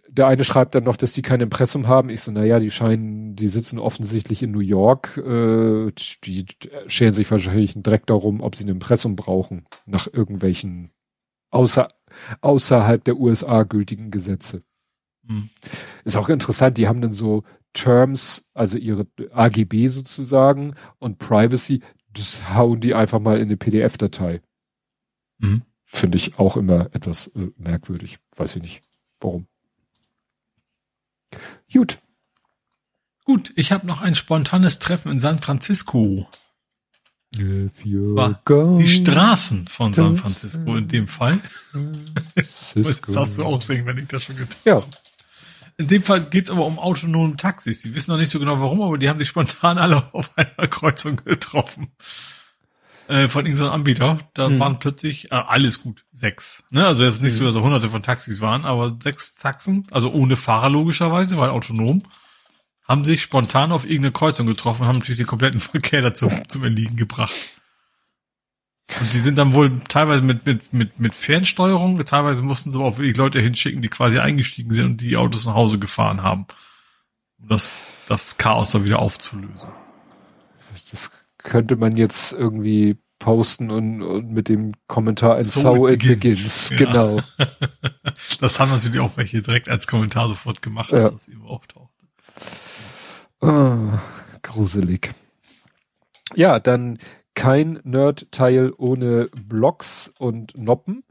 Der 0.10 0.28
eine 0.28 0.44
schreibt 0.44 0.76
dann 0.76 0.84
noch, 0.84 0.96
dass 0.96 1.14
die 1.14 1.24
kein 1.24 1.40
Impressum 1.40 1.88
haben. 1.88 2.10
Ich 2.10 2.22
so, 2.22 2.32
naja, 2.32 2.60
die 2.60 2.70
scheinen, 2.70 3.36
die 3.36 3.48
sitzen 3.48 3.80
offensichtlich 3.80 4.44
in 4.44 4.52
New 4.52 4.60
York, 4.60 5.18
äh, 5.18 5.92
die 6.24 6.46
scheren 6.86 7.14
sich 7.14 7.32
wahrscheinlich 7.32 7.74
direkt 7.76 8.10
darum, 8.10 8.42
ob 8.42 8.56
sie 8.56 8.66
ein 8.66 8.70
Impressum 8.70 9.16
brauchen, 9.16 9.66
nach 9.86 10.08
irgendwelchen 10.12 10.92
außer, 11.50 11.88
außerhalb 12.42 13.04
der 13.04 13.18
USA 13.18 13.64
gültigen 13.64 14.12
Gesetze. 14.12 14.64
Mhm. 15.24 15.50
Ist 16.04 16.18
auch 16.18 16.30
interessant, 16.30 16.78
die 16.78 16.88
haben 16.88 17.02
dann 17.02 17.14
so 17.14 17.44
Terms, 17.74 18.46
also 18.54 18.78
ihre 18.78 19.08
AGB 19.32 19.88
sozusagen 19.88 20.76
und 21.00 21.18
Privacy, 21.18 21.82
das 22.14 22.50
hauen 22.50 22.80
die 22.80 22.94
einfach 22.94 23.20
mal 23.20 23.38
in 23.38 23.44
eine 23.44 23.58
PDF-Datei. 23.58 24.42
Mhm. 25.40 25.64
Finde 25.84 26.18
ich 26.18 26.40
auch 26.40 26.58
immer 26.58 26.90
etwas 26.94 27.28
äh, 27.28 27.52
merkwürdig. 27.58 28.20
Weiß 28.36 28.56
ich 28.56 28.62
nicht, 28.62 28.82
warum. 29.20 29.48
Gut. 31.72 32.00
Gut, 33.26 33.54
ich 33.56 33.72
habe 33.72 33.88
noch 33.88 34.02
ein 34.02 34.16
spontanes 34.16 34.80
Treffen 34.80 35.12
in 35.12 35.20
San 35.20 35.40
Francisco. 35.40 36.28
die 38.78 38.88
Straßen 38.88 39.68
von 39.68 39.94
San 39.94 40.18
Francisco 40.18 40.76
in 40.76 40.88
dem 40.88 41.08
Fall. 41.08 41.40
das 42.36 42.76
darfst 43.08 43.38
du 43.38 43.44
auch 43.44 43.62
sehen, 43.62 43.86
wenn 43.86 43.98
ich 43.98 44.08
das 44.08 44.24
schon 44.24 44.36
getan 44.38 44.60
habe. 44.66 44.70
Ja. 44.70 45.03
In 45.78 45.88
dem 45.88 46.04
Fall 46.04 46.22
geht's 46.22 46.52
aber 46.52 46.66
um 46.66 46.78
autonome 46.80 47.36
Taxis. 47.38 47.82
Sie 47.82 47.96
wissen 47.96 48.12
noch 48.12 48.18
nicht 48.18 48.30
so 48.30 48.40
genau 48.40 48.60
warum, 48.60 48.82
aber 48.82 48.98
die 48.98 49.10
haben 49.10 49.20
sich 49.20 49.28
spontan 49.28 49.78
alle 49.78 50.04
auf 50.14 50.38
einer 50.38 50.68
Kreuzung 50.68 51.18
getroffen. 51.18 51.92
Äh, 53.08 53.28
von 53.28 53.46
irgendeinem 53.46 53.74
Anbieter. 53.74 54.18
Da 54.34 54.48
hm. 54.48 54.60
waren 54.60 54.80
plötzlich 54.80 55.32
äh, 55.32 55.36
alles 55.36 55.82
gut. 55.82 56.06
Sechs. 56.14 56.64
Ne? 56.70 56.86
Also 56.86 57.04
jetzt 57.04 57.22
nicht 57.22 57.34
hm. 57.34 57.40
so, 57.40 57.46
dass 57.46 57.54
so 57.54 57.62
hunderte 57.62 57.90
von 57.90 58.02
Taxis 58.02 58.40
waren, 58.40 58.66
aber 58.66 58.96
sechs 59.02 59.36
Taxen, 59.36 59.88
also 59.92 60.12
ohne 60.12 60.38
Fahrer 60.38 60.70
logischerweise, 60.70 61.38
weil 61.38 61.50
autonom, 61.50 62.04
haben 62.88 63.04
sich 63.04 63.22
spontan 63.22 63.72
auf 63.72 63.86
irgendeine 63.86 64.14
Kreuzung 64.14 64.48
getroffen, 64.48 64.86
haben 64.86 65.00
natürlich 65.00 65.18
den 65.18 65.28
kompletten 65.28 65.60
Verkehr 65.60 66.02
dazu 66.02 66.30
zum 66.48 66.64
Erliegen 66.64 66.96
gebracht. 66.96 67.34
Und 69.00 69.14
die 69.14 69.20
sind 69.20 69.38
dann 69.38 69.54
wohl 69.54 69.80
teilweise 69.88 70.22
mit, 70.22 70.46
mit, 70.46 70.74
mit, 70.74 71.00
mit 71.00 71.14
Fernsteuerung, 71.14 72.04
teilweise 72.06 72.42
mussten 72.44 72.70
sie 72.70 72.78
aber 72.78 72.88
auch 72.88 72.98
wirklich 72.98 73.18
Leute 73.18 73.40
hinschicken, 73.40 73.82
die 73.82 73.88
quasi 73.88 74.20
eingestiegen 74.20 74.72
sind 74.72 74.86
und 74.86 75.02
die 75.02 75.18
Autos 75.18 75.46
nach 75.46 75.56
Hause 75.56 75.80
gefahren 75.80 76.22
haben. 76.22 76.46
Um 77.40 77.48
das, 77.48 77.70
das 78.08 78.38
Chaos 78.38 78.72
da 78.72 78.84
wieder 78.84 79.00
aufzulösen. 79.00 79.70
Das 80.92 81.12
könnte 81.38 81.76
man 81.76 81.98
jetzt 81.98 82.34
irgendwie 82.34 82.98
posten 83.20 83.72
und, 83.72 84.02
und 84.02 84.32
mit 84.32 84.50
dem 84.50 84.74
Kommentar 84.88 85.38
and 85.38 85.46
so, 85.46 85.62
so 85.62 85.88
it 85.88 86.00
begins. 86.00 86.70
begins. 86.70 86.70
Ja. 86.72 86.78
Genau. 86.78 87.22
das 88.42 88.60
haben 88.60 88.72
natürlich 88.72 89.00
auch 89.00 89.16
welche 89.16 89.42
direkt 89.42 89.70
als 89.70 89.88
Kommentar 89.88 90.28
sofort 90.28 90.62
gemacht, 90.62 90.92
als 90.92 91.04
ja. 91.04 91.10
das 91.10 91.28
eben 91.30 91.46
auftauchte. 91.46 91.90
Ah, 93.40 94.02
gruselig. 94.42 95.14
Ja, 96.36 96.60
dann 96.60 96.98
kein 97.36 97.80
Nerd-Teil 97.84 98.72
ohne 98.78 99.30
Blocks 99.36 100.14
und 100.18 100.58
Noppen. 100.58 101.04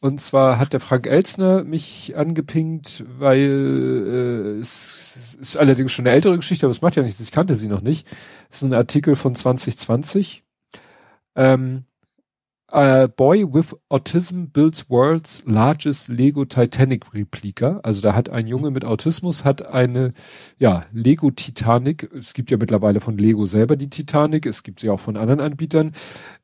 Und 0.00 0.20
zwar 0.20 0.58
hat 0.58 0.72
der 0.72 0.80
Frank 0.80 1.06
Elzner 1.06 1.64
mich 1.64 2.16
angepinkt, 2.16 3.04
weil 3.18 4.56
äh, 4.58 4.60
es 4.60 5.36
ist 5.40 5.56
allerdings 5.56 5.90
schon 5.90 6.06
eine 6.06 6.14
ältere 6.14 6.36
Geschichte, 6.36 6.66
aber 6.66 6.70
es 6.70 6.82
macht 6.82 6.94
ja 6.94 7.02
nichts, 7.02 7.20
ich 7.20 7.32
kannte 7.32 7.54
sie 7.54 7.66
noch 7.66 7.80
nicht. 7.80 8.06
Es 8.48 8.58
ist 8.58 8.62
ein 8.62 8.74
Artikel 8.74 9.16
von 9.16 9.34
2020. 9.34 10.44
Ähm, 11.34 11.84
A 12.70 13.06
boy 13.06 13.46
with 13.46 13.74
autism 13.88 14.52
builds 14.52 14.90
world's 14.90 15.42
largest 15.46 16.08
Lego 16.10 16.44
Titanic 16.44 17.14
Replika. 17.14 17.80
Also 17.82 18.02
da 18.02 18.14
hat 18.14 18.28
ein 18.28 18.46
Junge 18.46 18.70
mit 18.70 18.84
Autismus 18.84 19.46
hat 19.46 19.64
eine, 19.66 20.12
ja, 20.58 20.84
Lego 20.92 21.30
Titanic. 21.30 22.12
Es 22.12 22.34
gibt 22.34 22.50
ja 22.50 22.58
mittlerweile 22.58 23.00
von 23.00 23.16
Lego 23.16 23.46
selber 23.46 23.76
die 23.76 23.88
Titanic. 23.88 24.44
Es 24.44 24.62
gibt 24.62 24.80
sie 24.80 24.90
auch 24.90 25.00
von 25.00 25.16
anderen 25.16 25.40
Anbietern. 25.40 25.92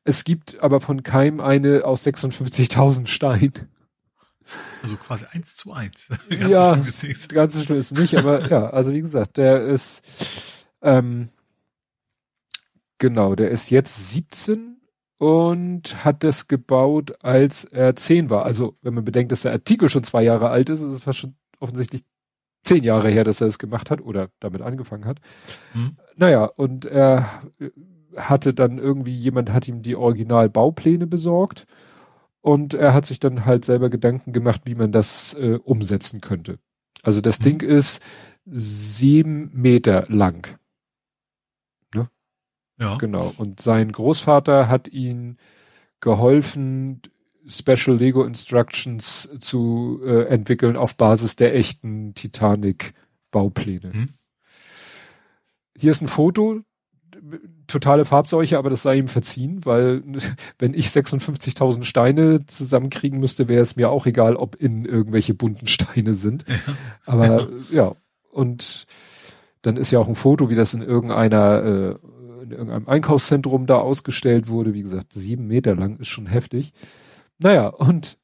Es 0.03 0.23
gibt 0.23 0.59
aber 0.61 0.81
von 0.81 1.03
keinem 1.03 1.39
eine 1.41 1.85
aus 1.85 2.03
56.000 2.07 3.05
Steinen. 3.05 3.53
Also 4.81 4.95
quasi 4.97 5.25
eins 5.31 5.55
zu 5.55 5.73
eins. 5.73 6.07
Ganz 6.29 6.51
ja, 6.51 6.83
so 6.83 7.27
ganz 7.27 7.53
so 7.53 7.61
schlimm 7.61 7.77
ist 7.77 7.97
nicht, 7.97 8.15
aber 8.15 8.49
ja, 8.49 8.69
also 8.71 8.93
wie 8.93 9.01
gesagt, 9.01 9.37
der 9.37 9.61
ist, 9.61 10.65
ähm, 10.81 11.29
genau, 12.97 13.35
der 13.35 13.51
ist 13.51 13.69
jetzt 13.69 14.11
17 14.11 14.74
und 15.17 16.03
hat 16.03 16.23
das 16.23 16.47
gebaut, 16.47 17.23
als 17.23 17.63
er 17.63 17.95
zehn 17.95 18.29
war. 18.29 18.45
Also, 18.45 18.75
wenn 18.81 18.93
man 18.93 19.05
bedenkt, 19.05 19.31
dass 19.31 19.43
der 19.43 19.53
Artikel 19.53 19.89
schon 19.89 20.03
zwei 20.03 20.23
Jahre 20.23 20.49
alt 20.49 20.69
ist, 20.69 20.81
ist 20.81 20.91
es 20.91 21.03
fast 21.03 21.19
schon 21.19 21.35
offensichtlich 21.59 22.03
zehn 22.63 22.83
Jahre 22.83 23.09
her, 23.09 23.23
dass 23.23 23.41
er 23.41 23.47
es 23.47 23.59
gemacht 23.59 23.91
hat 23.91 24.01
oder 24.01 24.29
damit 24.39 24.61
angefangen 24.61 25.05
hat. 25.05 25.19
Mhm. 25.73 25.97
Naja, 26.15 26.45
und 26.45 26.85
er 26.85 27.41
hatte 28.15 28.53
dann 28.53 28.77
irgendwie, 28.77 29.15
jemand 29.15 29.51
hat 29.51 29.67
ihm 29.67 29.81
die 29.81 29.95
Originalbaupläne 29.95 31.07
besorgt 31.07 31.65
und 32.41 32.73
er 32.73 32.93
hat 32.93 33.05
sich 33.05 33.19
dann 33.19 33.45
halt 33.45 33.65
selber 33.65 33.89
Gedanken 33.89 34.33
gemacht, 34.33 34.61
wie 34.65 34.75
man 34.75 34.91
das 34.91 35.33
äh, 35.35 35.59
umsetzen 35.63 36.21
könnte. 36.21 36.59
Also 37.03 37.21
das 37.21 37.39
mhm. 37.39 37.43
Ding 37.43 37.61
ist 37.61 38.01
sieben 38.45 39.51
Meter 39.53 40.05
lang. 40.09 40.57
Ja. 42.77 42.97
Genau. 42.97 43.33
Und 43.37 43.61
sein 43.61 43.91
Großvater 43.91 44.67
hat 44.67 44.87
ihn 44.87 45.37
geholfen, 46.01 47.01
Special 47.47 47.97
Lego 47.97 48.23
Instructions 48.23 49.29
zu 49.39 50.01
äh, 50.03 50.25
entwickeln 50.27 50.75
auf 50.75 50.97
Basis 50.97 51.35
der 51.35 51.55
echten 51.55 52.13
Titanic 52.15 52.93
Baupläne. 53.31 53.91
Mhm. 53.93 54.09
Hier 55.77 55.91
ist 55.91 56.01
ein 56.01 56.07
Foto, 56.07 56.61
totale 57.67 58.05
Farbseuche, 58.05 58.57
aber 58.57 58.69
das 58.69 58.81
sei 58.81 58.97
ihm 58.97 59.07
verziehen, 59.07 59.65
weil 59.65 60.03
wenn 60.59 60.73
ich 60.73 60.87
56.000 60.87 61.83
Steine 61.83 62.45
zusammenkriegen 62.45 63.19
müsste, 63.19 63.47
wäre 63.47 63.61
es 63.61 63.75
mir 63.75 63.89
auch 63.89 64.05
egal, 64.05 64.35
ob 64.35 64.55
in 64.55 64.85
irgendwelche 64.85 65.33
bunten 65.33 65.67
Steine 65.67 66.13
sind. 66.13 66.45
Ja. 66.47 66.73
Aber 67.05 67.49
ja, 67.71 67.95
und 68.31 68.85
dann 69.61 69.77
ist 69.77 69.91
ja 69.91 69.99
auch 69.99 70.07
ein 70.07 70.15
Foto, 70.15 70.49
wie 70.49 70.55
das 70.55 70.73
in 70.73 70.81
irgendeiner 70.81 71.63
äh, 71.63 71.95
in 72.45 72.51
irgendeinem 72.51 72.87
Einkaufszentrum 72.87 73.65
da 73.65 73.77
ausgestellt 73.77 74.47
wurde. 74.47 74.73
Wie 74.73 74.81
gesagt, 74.81 75.13
sieben 75.13 75.47
Meter 75.47 75.75
lang 75.75 75.97
ist 75.97 76.07
schon 76.07 76.27
heftig. 76.27 76.73
Naja, 77.39 77.67
und 77.67 78.17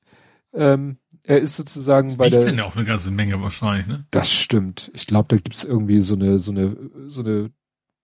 ähm, 0.54 0.98
er 1.24 1.40
ist 1.40 1.56
sozusagen 1.56 2.08
das 2.08 2.18
bei 2.18 2.30
der. 2.30 2.54
ja 2.54 2.66
auch 2.66 2.76
eine 2.76 2.86
ganze 2.86 3.12
Menge 3.12 3.42
wahrscheinlich, 3.42 3.88
ne? 3.88 4.06
Das 4.12 4.32
stimmt. 4.32 4.92
Ich 4.94 5.08
glaube, 5.08 5.28
da 5.30 5.38
gibt's 5.38 5.64
irgendwie 5.64 6.02
so 6.02 6.16
eine, 6.16 6.40
so 6.40 6.52
eine, 6.52 6.76
so 7.08 7.22
eine 7.22 7.52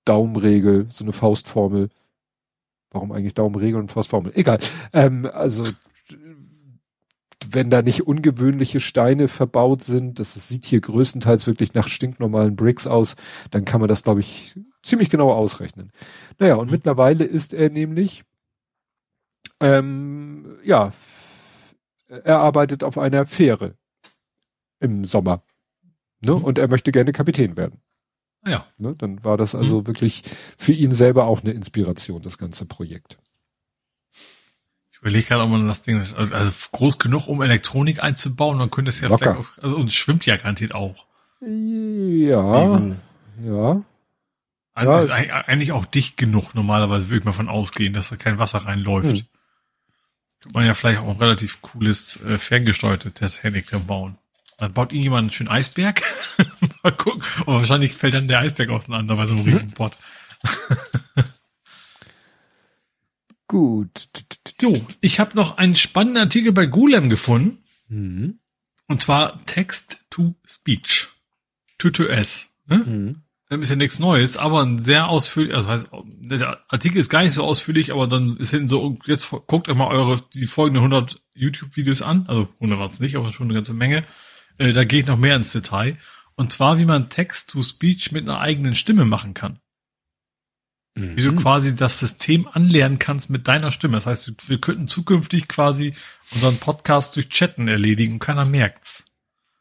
Daumenregel, 0.05 0.87
so 0.89 1.03
eine 1.03 1.13
Faustformel. 1.13 1.89
Warum 2.91 3.11
eigentlich 3.11 3.33
Daumenregel 3.33 3.79
und 3.79 3.91
Faustformel? 3.91 4.31
Egal. 4.35 4.59
Ähm, 4.93 5.29
also 5.31 5.65
wenn 7.53 7.69
da 7.69 7.81
nicht 7.81 8.05
ungewöhnliche 8.05 8.79
Steine 8.79 9.27
verbaut 9.27 9.83
sind, 9.83 10.19
das 10.19 10.33
sieht 10.47 10.65
hier 10.65 10.81
größtenteils 10.81 11.47
wirklich 11.47 11.73
nach 11.73 11.87
stinknormalen 11.87 12.55
Bricks 12.55 12.87
aus, 12.87 13.15
dann 13.51 13.65
kann 13.65 13.79
man 13.79 13.87
das, 13.87 14.03
glaube 14.03 14.19
ich, 14.19 14.55
ziemlich 14.83 15.09
genau 15.09 15.31
ausrechnen. 15.31 15.91
Naja, 16.39 16.55
und 16.55 16.67
mhm. 16.67 16.73
mittlerweile 16.73 17.23
ist 17.23 17.53
er 17.53 17.69
nämlich, 17.69 18.23
ähm, 19.59 20.57
ja, 20.63 20.93
er 22.07 22.39
arbeitet 22.39 22.83
auf 22.83 22.97
einer 22.97 23.25
Fähre 23.25 23.75
im 24.79 25.05
Sommer. 25.05 25.43
Ne? 26.21 26.35
Mhm. 26.35 26.43
Und 26.43 26.57
er 26.57 26.67
möchte 26.67 26.91
gerne 26.91 27.11
Kapitän 27.11 27.57
werden. 27.57 27.81
Ja. 28.45 28.65
Ne? 28.77 28.95
Dann 28.95 29.23
war 29.23 29.37
das 29.37 29.55
also 29.55 29.81
mhm. 29.81 29.87
wirklich 29.87 30.23
für 30.25 30.73
ihn 30.73 30.91
selber 30.91 31.25
auch 31.25 31.41
eine 31.41 31.51
Inspiration, 31.51 32.21
das 32.21 32.37
ganze 32.37 32.65
Projekt. 32.65 33.17
Ich 34.97 35.01
überlege 35.01 35.27
gerade, 35.27 35.43
ob 35.43 35.51
man 35.51 35.67
das 35.67 35.83
Ding, 35.83 35.99
also 35.99 36.51
groß 36.71 36.97
genug, 36.97 37.27
um 37.27 37.43
Elektronik 37.43 38.03
einzubauen, 38.03 38.57
dann 38.57 38.71
könnte 38.71 38.89
es 38.89 38.99
ja 38.99 39.09
Locker. 39.09 39.35
vielleicht 39.35 39.59
auch, 39.59 39.63
also 39.63 39.77
und 39.77 39.93
schwimmt 39.93 40.25
ja 40.25 40.37
garantiert 40.37 40.73
auch. 40.73 41.05
Ja, 41.39 42.81
ja. 43.45 43.83
Also 44.73 45.07
ja, 45.07 45.15
eigentlich 45.45 45.71
auch 45.71 45.85
dicht 45.85 46.17
genug, 46.17 46.55
normalerweise 46.55 47.09
würde 47.09 47.19
ich 47.19 47.25
mal 47.25 47.31
von 47.31 47.47
ausgehen, 47.47 47.93
dass 47.93 48.09
da 48.09 48.15
kein 48.15 48.39
Wasser 48.39 48.59
reinläuft. 48.59 49.17
Hm. 49.17 49.25
Kann 50.41 50.51
man 50.53 50.65
ja 50.65 50.73
vielleicht 50.73 50.99
auch 50.99 51.09
ein 51.09 51.17
relativ 51.17 51.61
cooles, 51.61 52.23
äh, 52.25 52.39
ferngesteuerte 52.39 53.11
Titanic 53.11 53.69
da 53.69 53.77
bauen. 53.77 54.17
Dann 54.57 54.73
baut 54.73 54.91
irgendjemand 54.91 55.21
einen 55.21 55.31
schönen 55.31 55.49
Eisberg. 55.49 56.01
mal 56.83 56.91
gucken. 56.91 57.21
Und 57.45 57.55
wahrscheinlich 57.55 57.93
fällt 57.93 58.15
dann 58.15 58.27
der 58.27 58.39
Eisberg 58.39 58.69
auseinander 58.69 59.15
bei 59.15 59.27
so 59.27 59.35
einem 59.35 59.45
Riesenpott. 59.45 59.97
Gut. 63.47 64.09
Jo, 64.61 64.75
ich 65.01 65.19
habe 65.19 65.35
noch 65.35 65.57
einen 65.57 65.75
spannenden 65.75 66.23
Artikel 66.23 66.51
bei 66.51 66.65
Golem 66.65 67.09
gefunden. 67.09 67.63
Mhm. 67.87 68.39
Und 68.87 69.01
zwar 69.01 69.43
Text 69.45 70.05
to 70.09 70.35
Speech. 70.45 71.09
To 71.77 71.89
to 71.89 72.05
S. 72.05 72.49
Ne? 72.65 72.77
Mhm. 72.77 73.21
Das 73.49 73.59
ist 73.61 73.69
ja 73.69 73.75
nichts 73.77 73.99
Neues, 73.99 74.35
aber 74.35 74.61
ein 74.61 74.77
sehr 74.77 75.07
ausführlich, 75.07 75.55
also 75.55 75.69
heißt, 75.69 75.89
der 76.19 76.59
Artikel 76.67 76.97
ist 76.97 77.07
gar 77.07 77.23
nicht 77.23 77.31
so 77.31 77.45
ausführlich, 77.45 77.93
aber 77.93 78.05
dann 78.05 78.35
ist 78.37 78.51
hinten 78.51 78.67
so, 78.67 78.97
jetzt 79.05 79.29
guckt 79.29 79.69
euch 79.69 79.75
mal 79.75 79.87
eure, 79.87 80.21
die 80.33 80.47
folgenden 80.47 80.83
100 80.83 81.21
YouTube-Videos 81.33 82.01
an, 82.01 82.25
also 82.27 82.49
100 82.55 82.77
war 82.77 82.89
es 82.89 82.99
nicht, 82.99 83.15
aber 83.15 83.31
schon 83.31 83.47
eine 83.47 83.53
ganze 83.53 83.73
Menge. 83.73 84.03
Äh, 84.57 84.73
da 84.73 84.83
geht 84.83 85.07
noch 85.07 85.17
mehr 85.17 85.37
ins 85.37 85.53
Detail. 85.53 85.97
Und 86.35 86.51
zwar, 86.51 86.77
wie 86.77 86.85
man 86.85 87.09
Text 87.09 87.51
to 87.51 87.63
Speech 87.63 88.11
mit 88.11 88.27
einer 88.27 88.39
eigenen 88.39 88.75
Stimme 88.75 89.05
machen 89.05 89.33
kann. 89.33 89.59
Mhm. 90.97 91.15
Wie 91.15 91.21
du 91.21 91.35
quasi 91.35 91.75
das 91.75 91.99
System 91.99 92.47
anlernen 92.51 92.97
kannst 92.97 93.29
mit 93.29 93.47
deiner 93.47 93.71
Stimme. 93.71 93.97
Das 93.97 94.07
heißt, 94.07 94.49
wir 94.49 94.59
könnten 94.59 94.87
zukünftig 94.87 95.47
quasi 95.47 95.93
unseren 96.33 96.57
Podcast 96.57 97.15
durch 97.15 97.29
Chatten 97.29 97.67
erledigen 97.67 98.13
und 98.13 98.19
keiner 98.19 98.45
merkt's. 98.45 99.05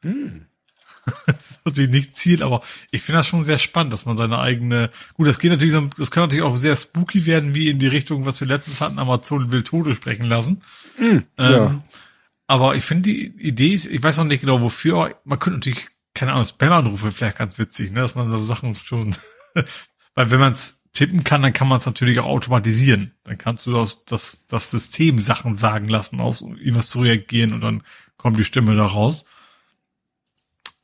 Mhm. 0.02 0.46
das 1.26 1.36
ist 1.50 1.60
natürlich 1.66 1.90
nicht 1.90 2.16
Ziel, 2.16 2.42
aber 2.42 2.62
ich 2.90 3.02
finde 3.02 3.18
das 3.18 3.26
schon 3.26 3.42
sehr 3.42 3.58
spannend, 3.58 3.92
dass 3.92 4.06
man 4.06 4.16
seine 4.16 4.38
eigene, 4.38 4.90
gut, 5.12 5.28
das 5.28 5.38
geht 5.38 5.50
natürlich, 5.50 5.74
so, 5.74 5.82
das 5.96 6.10
kann 6.10 6.22
natürlich 6.22 6.44
auch 6.44 6.56
sehr 6.56 6.74
spooky 6.74 7.26
werden, 7.26 7.54
wie 7.54 7.68
in 7.68 7.78
die 7.78 7.86
Richtung, 7.86 8.24
was 8.24 8.40
wir 8.40 8.48
letztens 8.48 8.80
hatten, 8.80 8.98
Amazon 8.98 9.52
will 9.52 9.62
Tode 9.62 9.94
sprechen 9.94 10.24
lassen. 10.24 10.62
Mhm, 10.98 11.24
ähm, 11.36 11.52
ja. 11.52 11.82
Aber 12.46 12.76
ich 12.76 12.84
finde 12.84 13.10
die 13.10 13.26
Idee 13.26 13.74
ist, 13.74 13.86
ich 13.86 14.02
weiß 14.02 14.16
noch 14.16 14.24
nicht 14.24 14.40
genau 14.40 14.62
wofür, 14.62 14.96
aber 14.96 15.20
man 15.24 15.38
könnte 15.38 15.58
natürlich, 15.58 15.86
keine 16.14 16.32
Ahnung, 16.32 16.46
Spam-Anrufe 16.46 17.12
vielleicht 17.12 17.36
ganz 17.36 17.58
witzig, 17.58 17.90
ne, 17.90 18.00
dass 18.00 18.14
man 18.14 18.30
so 18.30 18.38
Sachen 18.38 18.74
schon, 18.74 19.14
weil 20.14 20.30
wenn 20.30 20.40
man 20.40 20.54
es 20.54 20.75
tippen 20.96 21.24
kann, 21.24 21.42
dann 21.42 21.52
kann 21.52 21.68
man 21.68 21.78
es 21.78 21.86
natürlich 21.86 22.18
auch 22.18 22.26
automatisieren. 22.26 23.12
Dann 23.24 23.38
kannst 23.38 23.66
du 23.66 23.72
das, 23.72 24.04
das, 24.06 24.46
das 24.46 24.70
System 24.70 25.18
Sachen 25.18 25.54
sagen 25.54 25.88
lassen, 25.88 26.20
auf 26.20 26.40
irgendwas 26.40 26.88
zu 26.88 27.00
reagieren 27.00 27.52
und 27.52 27.60
dann 27.60 27.82
kommt 28.16 28.38
die 28.38 28.44
Stimme 28.44 28.74
da 28.74 28.86
raus. 28.86 29.26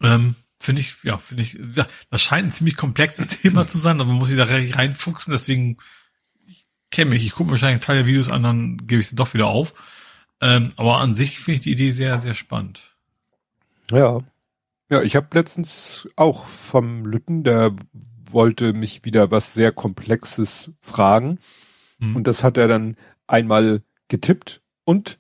Ähm, 0.02 0.34
finde 0.60 0.80
ich, 0.80 1.02
ja, 1.02 1.18
finde 1.18 1.42
ich, 1.42 1.58
ja, 1.74 1.86
das 2.10 2.22
scheint 2.22 2.48
ein 2.48 2.52
ziemlich 2.52 2.76
komplexes 2.76 3.28
Thema 3.40 3.66
zu 3.66 3.78
sein, 3.78 4.00
aber 4.00 4.10
man 4.10 4.18
muss 4.18 4.28
sich 4.28 4.36
da 4.36 4.44
reinfuchsen, 4.44 5.32
deswegen, 5.32 5.78
ich 6.46 6.66
kenne 6.90 7.10
mich, 7.10 7.24
ich 7.24 7.32
gucke 7.32 7.44
mir 7.44 7.52
wahrscheinlich 7.52 7.76
einen 7.76 7.80
Teil 7.80 7.96
der 7.96 8.06
Videos 8.06 8.28
an, 8.28 8.42
dann 8.42 8.76
gebe 8.86 9.00
ich 9.00 9.08
sie 9.08 9.16
doch 9.16 9.32
wieder 9.32 9.46
auf. 9.46 9.74
Ähm, 10.40 10.72
aber 10.76 11.00
an 11.00 11.14
sich 11.14 11.38
finde 11.38 11.56
ich 11.56 11.62
die 11.62 11.72
Idee 11.72 11.90
sehr, 11.90 12.20
sehr 12.20 12.34
spannend. 12.34 12.94
Ja. 13.90 14.20
Ja, 14.90 15.00
ich 15.00 15.16
habe 15.16 15.28
letztens 15.32 16.08
auch 16.16 16.44
vom 16.46 17.06
Lütten, 17.06 17.44
der 17.44 17.74
wollte 18.32 18.72
mich 18.72 19.04
wieder 19.04 19.30
was 19.30 19.54
sehr 19.54 19.72
Komplexes 19.72 20.72
fragen. 20.80 21.38
Mhm. 21.98 22.16
Und 22.16 22.26
das 22.26 22.44
hat 22.44 22.56
er 22.56 22.68
dann 22.68 22.96
einmal 23.26 23.82
getippt 24.08 24.62
und 24.84 25.18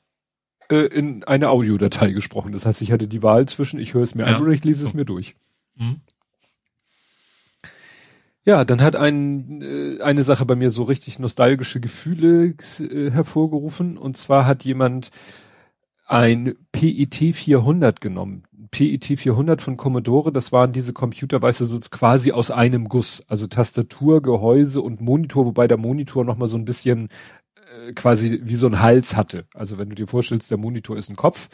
äh, 0.68 0.86
in 0.86 1.24
eine 1.24 1.50
Audiodatei 1.50 2.12
gesprochen. 2.12 2.52
Das 2.52 2.66
heißt, 2.66 2.82
ich 2.82 2.92
hatte 2.92 3.08
die 3.08 3.22
Wahl 3.22 3.46
zwischen, 3.46 3.80
ich 3.80 3.94
höre 3.94 4.02
es 4.02 4.14
mir 4.14 4.26
ja. 4.26 4.36
an 4.36 4.42
oder 4.42 4.52
ich 4.52 4.64
lese 4.64 4.84
es 4.84 4.94
mir 4.94 5.04
durch. 5.04 5.34
Mhm. 5.76 6.00
Ja, 8.44 8.64
dann 8.64 8.80
hat 8.80 8.96
ein, 8.96 9.62
äh, 9.62 10.02
eine 10.02 10.24
Sache 10.24 10.44
bei 10.44 10.56
mir 10.56 10.70
so 10.70 10.82
richtig 10.82 11.18
nostalgische 11.18 11.78
Gefühle 11.78 12.54
äh, 12.80 13.10
hervorgerufen. 13.10 13.96
Und 13.96 14.16
zwar 14.16 14.46
hat 14.46 14.64
jemand 14.64 15.10
ein 16.06 16.54
PET 16.72 17.34
400 17.34 18.00
genommen. 18.00 18.44
PET 18.72 19.04
400 19.04 19.62
von 19.62 19.76
Commodore, 19.76 20.32
das 20.32 20.50
waren 20.50 20.72
diese 20.72 20.92
Computer, 20.92 21.40
weißt 21.40 21.60
du, 21.60 21.64
so 21.66 21.78
quasi 21.90 22.32
aus 22.32 22.50
einem 22.50 22.88
Guss. 22.88 23.22
Also 23.28 23.46
Tastatur, 23.46 24.20
Gehäuse 24.20 24.80
und 24.80 25.00
Monitor, 25.00 25.46
wobei 25.46 25.68
der 25.68 25.76
Monitor 25.76 26.24
nochmal 26.24 26.48
so 26.48 26.58
ein 26.58 26.64
bisschen 26.64 27.08
äh, 27.54 27.92
quasi 27.92 28.40
wie 28.42 28.56
so 28.56 28.66
ein 28.66 28.80
Hals 28.80 29.14
hatte. 29.16 29.46
Also 29.54 29.78
wenn 29.78 29.90
du 29.90 29.94
dir 29.94 30.08
vorstellst, 30.08 30.50
der 30.50 30.58
Monitor 30.58 30.96
ist 30.96 31.10
ein 31.10 31.16
Kopf, 31.16 31.48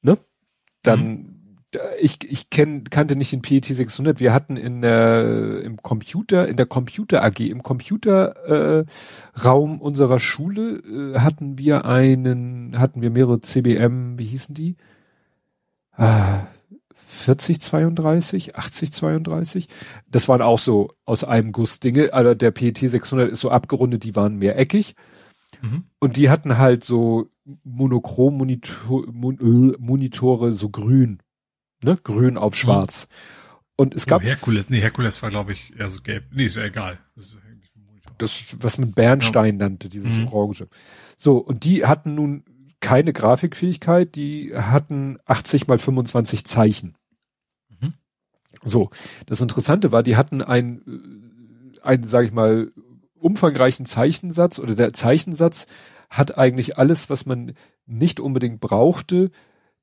ne? 0.00 0.16
Dann 0.82 1.00
mhm 1.00 1.42
ich, 2.00 2.18
ich 2.30 2.50
kenn, 2.50 2.84
kannte 2.84 3.16
nicht 3.16 3.32
den 3.32 3.42
PET 3.42 3.64
600. 3.64 4.20
Wir 4.20 4.32
hatten 4.32 4.56
in 4.56 4.82
der, 4.82 5.62
im 5.62 5.78
Computer, 5.78 6.46
in 6.46 6.56
der 6.56 6.66
Computer 6.66 7.24
AG, 7.24 7.40
im 7.40 7.62
Computerraum 7.62 8.84
äh, 9.76 9.80
unserer 9.80 10.18
Schule 10.18 11.14
äh, 11.14 11.18
hatten 11.18 11.58
wir 11.58 11.84
einen, 11.86 12.78
hatten 12.78 13.00
wir 13.00 13.10
mehrere 13.10 13.40
CBM, 13.40 14.18
wie 14.18 14.26
hießen 14.26 14.54
die? 14.54 14.76
Ah, 15.92 16.46
4032, 16.94 18.56
8032. 18.56 19.68
Das 20.08 20.28
waren 20.28 20.42
auch 20.42 20.58
so 20.58 20.94
aus 21.04 21.24
einem 21.24 21.52
Guss 21.52 21.80
Dinge, 21.80 22.12
aber 22.12 22.34
der 22.34 22.50
PET 22.50 22.78
600 22.78 23.30
ist 23.30 23.40
so 23.40 23.50
abgerundet, 23.50 24.04
die 24.04 24.16
waren 24.16 24.36
mehr 24.36 24.58
eckig. 24.58 24.94
Mhm. 25.60 25.84
Und 25.98 26.16
die 26.16 26.30
hatten 26.30 26.58
halt 26.58 26.84
so 26.84 27.28
monochrom 27.64 28.38
Monitor, 28.38 29.06
Mon, 29.12 29.38
äh, 29.38 29.76
Monitore 29.78 30.52
so 30.52 30.70
grün 30.70 31.18
ne? 31.82 31.98
Grün 32.02 32.38
auf 32.38 32.54
schwarz. 32.54 33.08
Mhm. 33.08 33.16
Und 33.76 33.94
es 33.94 34.06
gab. 34.06 34.22
Oh, 34.22 34.24
Herkules, 34.24 34.70
nee, 34.70 34.80
Herkules 34.80 35.22
war, 35.22 35.30
glaube 35.30 35.52
ich, 35.52 35.78
eher 35.78 35.90
so 35.90 36.00
gelb. 36.00 36.24
Nee, 36.32 36.44
ist 36.44 36.56
ja 36.56 36.64
egal. 36.64 36.98
Das, 37.16 37.24
ist 37.24 37.40
das 38.18 38.56
was 38.58 38.78
man 38.78 38.92
Bernstein 38.92 39.58
ja. 39.58 39.66
nannte, 39.66 39.88
dieses 39.88 40.18
mhm. 40.18 40.28
Orange. 40.28 40.68
So, 41.16 41.38
und 41.38 41.64
die 41.64 41.86
hatten 41.86 42.14
nun 42.14 42.44
keine 42.82 43.14
Grafikfähigkeit, 43.14 44.14
die 44.16 44.54
hatten 44.54 45.18
80 45.24 45.68
mal 45.68 45.78
25 45.78 46.44
Zeichen. 46.44 46.98
Mhm. 47.80 47.94
So, 48.62 48.90
das 49.24 49.40
Interessante 49.40 49.92
war, 49.92 50.02
die 50.02 50.16
hatten 50.16 50.42
ein, 50.42 51.78
ein, 51.82 52.02
sag 52.02 52.24
ich 52.26 52.32
mal, 52.32 52.72
umfangreichen 53.14 53.86
Zeichensatz 53.86 54.58
oder 54.58 54.74
der 54.74 54.92
Zeichensatz 54.92 55.66
hat 56.10 56.36
eigentlich 56.36 56.76
alles, 56.76 57.08
was 57.08 57.24
man 57.24 57.54
nicht 57.86 58.20
unbedingt 58.20 58.60
brauchte, 58.60 59.30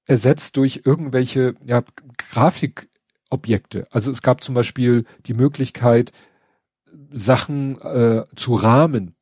ersetzt 0.06 0.58
durch 0.58 0.82
irgendwelche 0.86 1.56
ja, 1.66 1.84
Grafikobjekte. 2.18 3.88
Also 3.90 4.12
es 4.12 4.22
gab 4.22 4.44
zum 4.44 4.56
Beispiel 4.56 5.06
die 5.26 5.34
Möglichkeit, 5.34 6.12
Sachen 7.12 7.80
äh, 7.82 8.26
zu 8.36 8.56
rahmen, 8.56 9.16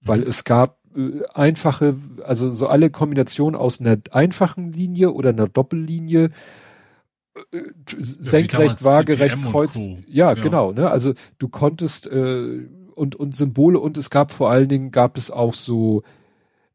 weil 0.00 0.20
mhm. 0.20 0.28
es 0.28 0.44
gab 0.44 0.78
äh, 0.83 0.83
einfache, 1.32 1.96
also 2.22 2.50
so 2.50 2.68
alle 2.68 2.90
Kombinationen 2.90 3.58
aus 3.58 3.80
einer 3.80 3.98
einfachen 4.10 4.72
Linie 4.72 5.12
oder 5.12 5.30
einer 5.30 5.48
Doppellinie, 5.48 6.30
äh, 7.52 7.62
senkrecht, 7.98 8.80
ja, 8.80 8.86
waagerecht, 8.86 9.42
kreuz. 9.42 9.76
Ja, 9.76 9.98
ja, 10.06 10.34
genau. 10.34 10.72
Ne? 10.72 10.88
Also 10.88 11.14
du 11.38 11.48
konntest 11.48 12.06
äh, 12.06 12.68
und 12.94 13.16
und 13.16 13.34
Symbole 13.34 13.80
und 13.80 13.96
es 13.96 14.10
gab 14.10 14.30
vor 14.30 14.50
allen 14.50 14.68
Dingen 14.68 14.92
gab 14.92 15.16
es 15.16 15.30
auch 15.30 15.54
so 15.54 16.02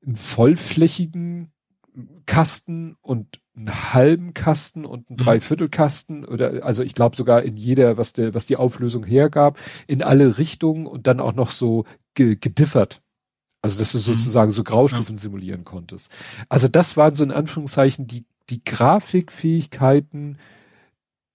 einen 0.05 0.15
vollflächigen 0.15 1.51
Kasten 2.25 2.95
und 3.01 3.39
einen 3.55 3.93
halben 3.93 4.33
Kasten 4.33 4.85
und 4.85 5.09
einen 5.09 5.17
mhm. 5.17 5.23
Dreiviertelkasten 5.23 6.25
oder 6.25 6.63
also 6.65 6.83
ich 6.83 6.93
glaube 6.93 7.15
sogar 7.15 7.43
in 7.43 7.57
jeder, 7.57 7.97
was 7.97 8.13
der, 8.13 8.33
was 8.33 8.45
die 8.45 8.57
Auflösung 8.57 9.05
hergab, 9.05 9.57
in 9.87 10.03
alle 10.03 10.37
Richtungen 10.37 10.87
und 10.87 11.07
dann 11.07 11.19
auch 11.19 11.33
noch 11.33 11.51
so 11.51 11.85
ge 12.15 12.35
gediffert. 12.35 13.01
Also 13.61 13.79
dass 13.79 13.91
du 13.91 13.97
mhm. 13.97 14.03
sozusagen 14.03 14.51
so 14.51 14.63
Graustufen 14.63 15.15
ja. 15.15 15.21
simulieren 15.21 15.65
konntest. 15.65 16.11
Also 16.47 16.67
das 16.67 16.97
waren 16.97 17.15
so 17.15 17.23
in 17.23 17.31
Anführungszeichen 17.31 18.07
die, 18.07 18.25
die 18.49 18.63
Grafikfähigkeiten 18.63 20.37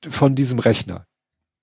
von 0.09 0.35
diesem 0.35 0.59
Rechner. 0.59 1.07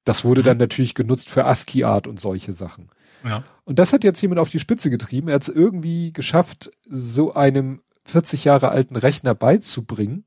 Das 0.03 0.23
wurde 0.23 0.41
mhm. 0.41 0.45
dann 0.45 0.57
natürlich 0.57 0.93
genutzt 0.93 1.29
für 1.29 1.45
ASCII-Art 1.45 2.07
und 2.07 2.19
solche 2.19 2.53
Sachen. 2.53 2.89
Ja. 3.23 3.43
Und 3.65 3.79
das 3.79 3.93
hat 3.93 4.03
jetzt 4.03 4.21
jemand 4.21 4.39
auf 4.39 4.49
die 4.49 4.59
Spitze 4.59 4.89
getrieben. 4.89 5.27
Er 5.27 5.35
hat 5.35 5.43
es 5.43 5.49
irgendwie 5.49 6.11
geschafft, 6.11 6.71
so 6.87 7.33
einem 7.33 7.81
40 8.05 8.45
Jahre 8.45 8.69
alten 8.69 8.95
Rechner 8.95 9.35
beizubringen, 9.35 10.25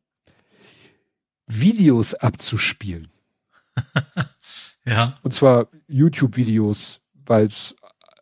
Videos 1.46 2.14
abzuspielen. 2.14 3.08
ja. 4.84 5.18
Und 5.22 5.32
zwar 5.32 5.68
YouTube-Videos, 5.88 7.00
weil 7.26 7.46
es 7.46 7.74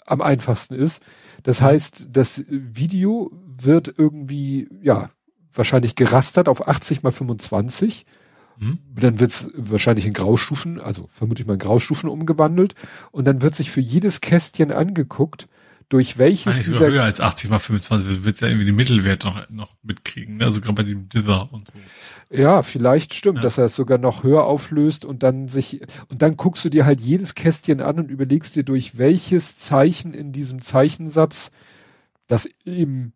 am 0.06 0.20
einfachsten 0.20 0.74
ist. 0.74 1.02
Das 1.42 1.60
mhm. 1.60 1.64
heißt, 1.64 2.08
das 2.12 2.44
Video 2.48 3.30
wird 3.32 3.92
irgendwie, 3.96 4.68
ja, 4.82 5.10
wahrscheinlich 5.52 5.96
gerastert 5.96 6.48
auf 6.48 6.66
80 6.66 7.02
mal 7.02 7.12
25. 7.12 8.06
Mhm. 8.58 8.78
Dann 8.94 9.20
wird's 9.20 9.48
wahrscheinlich 9.54 10.06
in 10.06 10.12
Graustufen, 10.12 10.80
also 10.80 11.08
vermutlich 11.12 11.46
mal 11.46 11.54
in 11.54 11.58
Graustufen 11.58 12.08
umgewandelt. 12.08 12.74
Und 13.10 13.26
dann 13.26 13.42
wird 13.42 13.54
sich 13.54 13.70
für 13.70 13.80
jedes 13.80 14.20
Kästchen 14.20 14.72
angeguckt, 14.72 15.48
durch 15.92 16.16
welches 16.16 16.56
Nein, 16.56 16.64
dieser 16.64 16.86
höher 16.86 17.04
als 17.04 17.20
80 17.20 17.50
mal 17.50 17.58
25 17.58 18.24
wird 18.24 18.40
ja 18.40 18.48
irgendwie 18.48 18.64
den 18.64 18.74
Mittelwert 18.74 19.24
noch 19.24 19.50
noch 19.50 19.74
mitkriegen, 19.82 20.38
ne? 20.38 20.46
also 20.46 20.62
gerade 20.62 20.72
bei 20.72 20.82
dem 20.84 21.10
Dither 21.10 21.52
und 21.52 21.68
so. 21.68 21.78
Ja, 22.30 22.62
vielleicht 22.62 23.12
stimmt, 23.12 23.38
ja. 23.38 23.42
dass 23.42 23.58
er 23.58 23.66
es 23.66 23.76
sogar 23.76 23.98
noch 23.98 24.22
höher 24.22 24.44
auflöst 24.44 25.04
und 25.04 25.22
dann 25.22 25.48
sich 25.48 25.82
und 26.08 26.22
dann 26.22 26.38
guckst 26.38 26.64
du 26.64 26.70
dir 26.70 26.86
halt 26.86 27.02
jedes 27.02 27.34
Kästchen 27.34 27.82
an 27.82 27.98
und 27.98 28.10
überlegst 28.10 28.56
dir 28.56 28.62
durch 28.62 28.96
welches 28.96 29.58
Zeichen 29.58 30.14
in 30.14 30.32
diesem 30.32 30.62
Zeichensatz 30.62 31.50
das 32.26 32.48
eben 32.64 33.12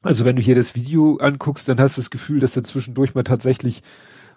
also 0.00 0.24
wenn 0.24 0.36
du 0.36 0.42
hier 0.42 0.54
das 0.54 0.74
Video 0.74 1.18
anguckst, 1.18 1.68
dann 1.68 1.78
hast 1.78 1.98
du 1.98 2.00
das 2.00 2.10
Gefühl, 2.10 2.40
dass 2.40 2.54
da 2.54 2.64
zwischendurch 2.64 3.14
mal 3.14 3.22
tatsächlich 3.22 3.82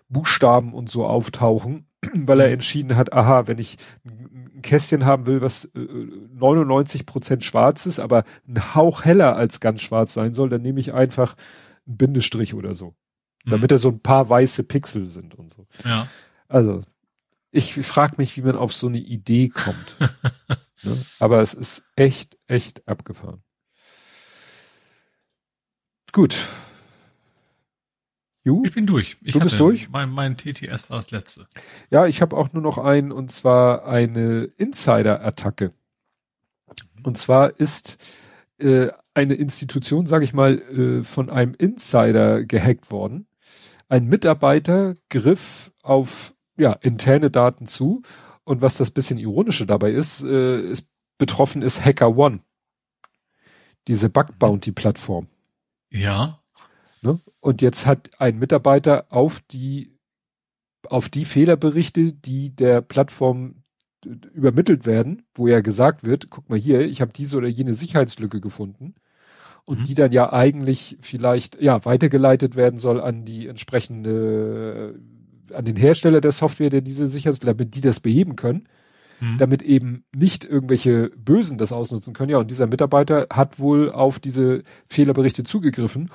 Buchstaben 0.09 0.73
und 0.73 0.89
so 0.89 1.05
auftauchen, 1.05 1.87
weil 2.13 2.39
er 2.39 2.47
mhm. 2.47 2.53
entschieden 2.53 2.95
hat, 2.95 3.13
aha, 3.13 3.47
wenn 3.47 3.57
ich 3.57 3.77
ein 4.03 4.61
Kästchen 4.61 5.05
haben 5.05 5.25
will, 5.25 5.41
was 5.41 5.65
äh, 5.75 5.79
99 5.79 7.05
Prozent 7.05 7.43
schwarz 7.43 7.85
ist, 7.85 7.99
aber 7.99 8.23
ein 8.47 8.75
Hauch 8.75 9.03
heller 9.03 9.35
als 9.35 9.59
ganz 9.59 9.81
schwarz 9.81 10.13
sein 10.13 10.33
soll, 10.33 10.49
dann 10.49 10.61
nehme 10.61 10.79
ich 10.79 10.93
einfach 10.93 11.35
einen 11.85 11.97
Bindestrich 11.97 12.53
oder 12.53 12.73
so. 12.73 12.95
Mhm. 13.45 13.51
Damit 13.51 13.71
da 13.71 13.77
so 13.77 13.89
ein 13.89 13.99
paar 13.99 14.29
weiße 14.29 14.63
Pixel 14.63 15.05
sind 15.05 15.35
und 15.35 15.51
so. 15.53 15.67
Ja. 15.83 16.07
Also, 16.47 16.81
ich 17.51 17.73
frage 17.73 18.15
mich, 18.17 18.35
wie 18.35 18.41
man 18.41 18.57
auf 18.57 18.73
so 18.73 18.87
eine 18.87 18.99
Idee 18.99 19.49
kommt. 19.49 19.97
ne? 20.83 21.05
Aber 21.19 21.41
es 21.41 21.53
ist 21.53 21.83
echt, 21.95 22.37
echt 22.47 22.87
abgefahren. 22.87 23.41
Gut, 26.11 26.47
Ju? 28.45 28.61
Ich 28.63 28.73
bin 28.73 28.85
durch. 28.85 29.17
Ich 29.21 29.33
du 29.33 29.39
bist 29.39 29.59
durch? 29.59 29.89
Mein, 29.89 30.11
mein 30.11 30.37
TTS 30.37 30.89
war 30.91 30.97
das 30.97 31.09
letzte. 31.09 31.47
Ja, 31.89 32.05
ich 32.05 32.21
habe 32.21 32.37
auch 32.37 32.53
nur 32.53 32.61
noch 32.61 32.77
einen, 32.77 33.11
und 33.11 33.31
zwar 33.31 33.87
eine 33.87 34.43
Insider-Attacke. 34.57 35.73
Und 37.01 37.17
zwar 37.17 37.59
ist 37.59 37.97
äh, 38.59 38.89
eine 39.15 39.33
Institution, 39.33 40.05
sage 40.05 40.23
ich 40.25 40.33
mal, 40.33 40.59
äh, 40.59 41.03
von 41.03 41.31
einem 41.31 41.55
Insider 41.55 42.45
gehackt 42.45 42.91
worden. 42.91 43.25
Ein 43.89 44.05
Mitarbeiter 44.05 44.95
griff 45.09 45.71
auf 45.81 46.35
ja, 46.55 46.73
interne 46.73 47.31
Daten 47.31 47.65
zu. 47.65 48.03
Und 48.43 48.61
was 48.61 48.77
das 48.77 48.91
bisschen 48.91 49.17
ironische 49.17 49.65
dabei 49.65 49.89
ist, 49.89 50.23
äh, 50.23 50.61
ist 50.69 50.87
betroffen 51.17 51.63
ist 51.63 51.83
Hacker 51.83 52.15
One. 52.15 52.41
Diese 53.87 54.09
Bug 54.09 54.37
Bounty 54.37 54.71
Plattform. 54.71 55.29
Ja. 55.89 56.43
Ne? 57.05 57.19
Und 57.39 57.61
jetzt 57.61 57.85
hat 57.85 58.09
ein 58.19 58.39
Mitarbeiter 58.39 59.05
auf 59.09 59.39
die, 59.51 59.97
auf 60.89 61.09
die 61.09 61.25
Fehlerberichte, 61.25 62.13
die 62.13 62.55
der 62.55 62.81
Plattform 62.81 63.63
übermittelt 64.33 64.85
werden, 64.85 65.23
wo 65.33 65.47
ja 65.47 65.61
gesagt 65.61 66.03
wird, 66.03 66.29
guck 66.29 66.49
mal 66.49 66.59
hier, 66.59 66.81
ich 66.81 67.01
habe 67.01 67.11
diese 67.13 67.37
oder 67.37 67.47
jene 67.47 67.73
Sicherheitslücke 67.73 68.39
gefunden 68.39 68.95
und 69.65 69.79
mhm. 69.79 69.83
die 69.83 69.95
dann 69.95 70.11
ja 70.11 70.31
eigentlich 70.31 70.97
vielleicht 71.01 71.61
ja 71.61 71.83
weitergeleitet 71.85 72.55
werden 72.55 72.79
soll 72.79 73.01
an 73.01 73.25
die 73.25 73.47
entsprechende 73.47 74.99
an 75.53 75.65
den 75.65 75.75
Hersteller 75.75 76.21
der 76.21 76.31
Software, 76.31 76.69
der 76.69 76.81
diese 76.81 77.07
Sicherheitslücke, 77.07 77.55
damit 77.55 77.75
die 77.75 77.81
das 77.81 77.99
beheben 77.99 78.35
können, 78.35 78.67
mhm. 79.19 79.37
damit 79.37 79.61
eben 79.61 80.03
nicht 80.15 80.45
irgendwelche 80.45 81.11
Bösen 81.17 81.57
das 81.57 81.71
ausnutzen 81.71 82.13
können. 82.13 82.31
Ja, 82.31 82.39
und 82.39 82.49
dieser 82.49 82.67
Mitarbeiter 82.67 83.27
hat 83.31 83.59
wohl 83.59 83.91
auf 83.91 84.19
diese 84.19 84.63
Fehlerberichte 84.87 85.43
zugegriffen 85.43 86.09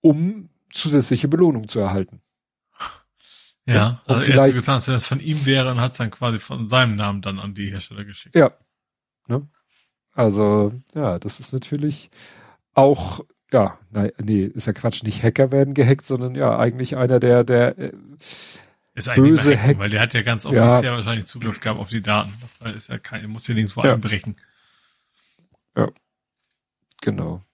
um 0.00 0.48
zusätzliche 0.70 1.28
Belohnung 1.28 1.68
zu 1.68 1.80
erhalten. 1.80 2.20
Ja, 3.66 4.00
und 4.06 4.16
also 4.16 4.32
er 4.32 4.40
hat 4.40 4.46
so 4.46 4.52
getan, 4.54 4.74
als 4.76 4.88
wenn 4.88 4.94
das 4.94 5.06
von 5.06 5.20
ihm 5.20 5.44
wäre 5.44 5.70
und 5.70 5.80
hat 5.80 5.92
es 5.92 5.98
dann 5.98 6.10
quasi 6.10 6.38
von 6.38 6.68
seinem 6.68 6.96
Namen 6.96 7.20
dann 7.20 7.38
an 7.38 7.52
die 7.52 7.70
Hersteller 7.70 8.06
geschickt. 8.06 8.34
Ja. 8.34 8.52
Ne? 9.26 9.46
Also, 10.14 10.72
ja, 10.94 11.18
das 11.18 11.38
ist 11.38 11.52
natürlich 11.52 12.08
auch, 12.72 13.20
ja, 13.52 13.78
nein, 13.90 14.12
nee, 14.18 14.44
ist 14.44 14.66
ja 14.66 14.72
Quatsch, 14.72 15.02
nicht 15.02 15.22
Hacker 15.22 15.52
werden 15.52 15.74
gehackt, 15.74 16.06
sondern 16.06 16.34
ja, 16.34 16.58
eigentlich 16.58 16.96
einer 16.96 17.20
der, 17.20 17.44
der 17.44 17.78
äh, 17.78 17.92
ist 18.94 19.14
böse 19.14 19.60
Hacker, 19.60 19.80
weil 19.80 19.90
der 19.90 20.00
hat 20.00 20.14
ja 20.14 20.22
ganz 20.22 20.46
offiziell 20.46 20.84
ja. 20.84 20.96
wahrscheinlich 20.96 21.26
Zugriff 21.26 21.60
gehabt 21.60 21.78
auf 21.78 21.90
die 21.90 22.02
Daten. 22.02 22.32
Das 22.60 22.74
ist 22.74 22.88
ja 22.88 22.98
kein, 22.98 23.28
muss 23.28 23.46
ja 23.48 23.54
nirgendwo 23.54 23.84
ja. 23.84 23.92
einbrechen. 23.92 24.36
Ja. 25.76 25.90
Genau 27.02 27.44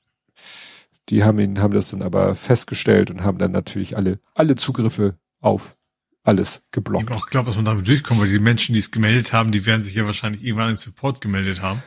die 1.09 1.25
haben 1.25 1.39
ihn, 1.39 1.61
haben 1.61 1.75
das 1.75 1.91
dann 1.91 2.03
aber 2.03 2.35
festgestellt 2.35 3.11
und 3.11 3.23
haben 3.23 3.39
dann 3.39 3.53
natürlich 3.53 3.97
alle, 3.97 4.19
alle 4.35 4.57
Zugriffe 4.57 5.19
auf. 5.41 5.77
Alles 6.23 6.63
geblockt. 6.71 7.11
Ich 7.15 7.27
glaube, 7.27 7.49
dass 7.49 7.57
man 7.57 7.67
damit 7.67 7.87
durchkommt, 7.87 8.19
weil 8.19 8.31
die 8.31 8.39
Menschen, 8.39 8.73
die 8.73 8.79
es 8.79 8.91
gemeldet 8.91 9.35
haben, 9.35 9.53
die 9.53 9.67
werden 9.67 9.85
sich 9.85 9.95
ja 9.95 10.07
wahrscheinlich 10.07 10.43
irgendwann 10.43 10.71
in 10.71 10.77
Support 10.79 11.21
gemeldet 11.21 11.61
haben. 11.61 11.83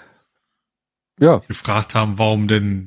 Ja. 1.19 1.39
Gefragt 1.47 1.95
haben, 1.95 2.19
warum 2.19 2.47
denn, 2.47 2.85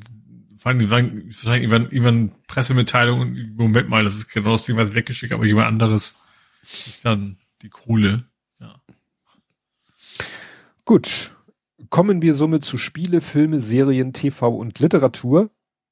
vor 0.59 0.71
allem, 0.71 0.89
wahrscheinlich 0.89 1.69
irgendwann, 1.69 1.91
irgendwann 1.91 2.33
Pressemitteilung 2.47 3.21
und 3.21 3.57
Moment 3.57 3.89
mal, 3.89 4.05
das 4.05 4.15
ist 4.15 4.33
genau 4.33 4.53
das 4.53 4.67
Ding, 4.67 4.77
was 4.77 4.95
weggeschickt, 4.95 5.33
aber 5.33 5.45
jemand 5.45 5.67
anderes 5.67 6.15
dann 7.03 7.37
die 7.63 7.69
Kohle. 7.69 8.25
Ja. 8.61 8.81
Gut. 10.85 11.35
Kommen 11.89 12.23
wir 12.23 12.35
somit 12.35 12.65
zu 12.65 12.79
Spiele, 12.79 13.21
Filme, 13.21 13.59
Serien, 13.59 14.13
TV 14.13 14.55
und 14.55 14.79
Literatur. 14.79 15.51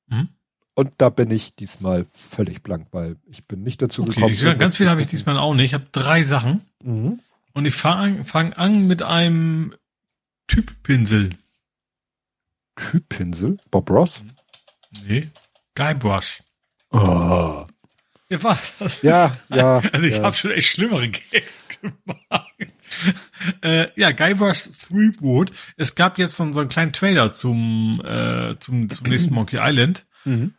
Mhm. 0.08 0.28
Und 0.74 0.92
da 0.98 1.08
bin 1.08 1.30
ich 1.30 1.56
diesmal 1.56 2.06
völlig 2.12 2.62
blank, 2.62 2.88
weil 2.92 3.16
ich 3.26 3.46
bin 3.46 3.62
nicht 3.62 3.82
dazu 3.82 4.02
okay, 4.02 4.14
gekommen. 4.14 4.32
Ich, 4.32 4.58
ganz 4.58 4.76
viel 4.76 4.88
habe 4.88 5.00
ich 5.00 5.08
diesmal 5.08 5.36
auch 5.36 5.54
nicht. 5.54 5.66
Ich 5.66 5.74
habe 5.74 5.86
drei 5.90 6.22
Sachen. 6.22 6.60
Mhm. 6.82 7.20
Und 7.52 7.64
ich 7.64 7.74
fange 7.74 8.24
fang 8.24 8.52
an 8.52 8.86
mit 8.86 9.02
einem 9.02 9.74
Typpinsel. 10.46 11.30
Typpinsel? 12.76 13.58
Bob 13.70 13.90
Ross? 13.90 14.22
Nee. 15.04 15.28
Guybrush. 15.74 16.42
Oh. 16.92 17.66
Ja, 18.30 18.42
was? 18.42 18.78
Das 18.78 19.02
ja, 19.02 19.26
ist, 19.26 19.34
ja. 19.48 19.78
Also 19.92 20.06
ich 20.06 20.16
ja. 20.16 20.22
habe 20.22 20.36
schon 20.36 20.50
echt 20.52 20.68
schlimmere 20.68 21.08
Gags 21.08 21.66
gemacht. 21.80 22.72
äh, 23.62 23.88
ja, 23.96 24.12
Guybrush 24.12 24.68
Threepwood. 24.88 25.52
Es 25.76 25.94
gab 25.94 26.18
jetzt 26.18 26.36
so, 26.36 26.52
so 26.52 26.60
einen 26.60 26.68
kleinen 26.68 26.92
Trailer 26.92 27.32
zum, 27.32 28.02
äh, 28.04 28.56
zum, 28.60 28.88
zum 28.88 29.06
nächsten 29.06 29.34
Monkey 29.34 29.58
Island. 29.60 30.06
Mhm. 30.24 30.54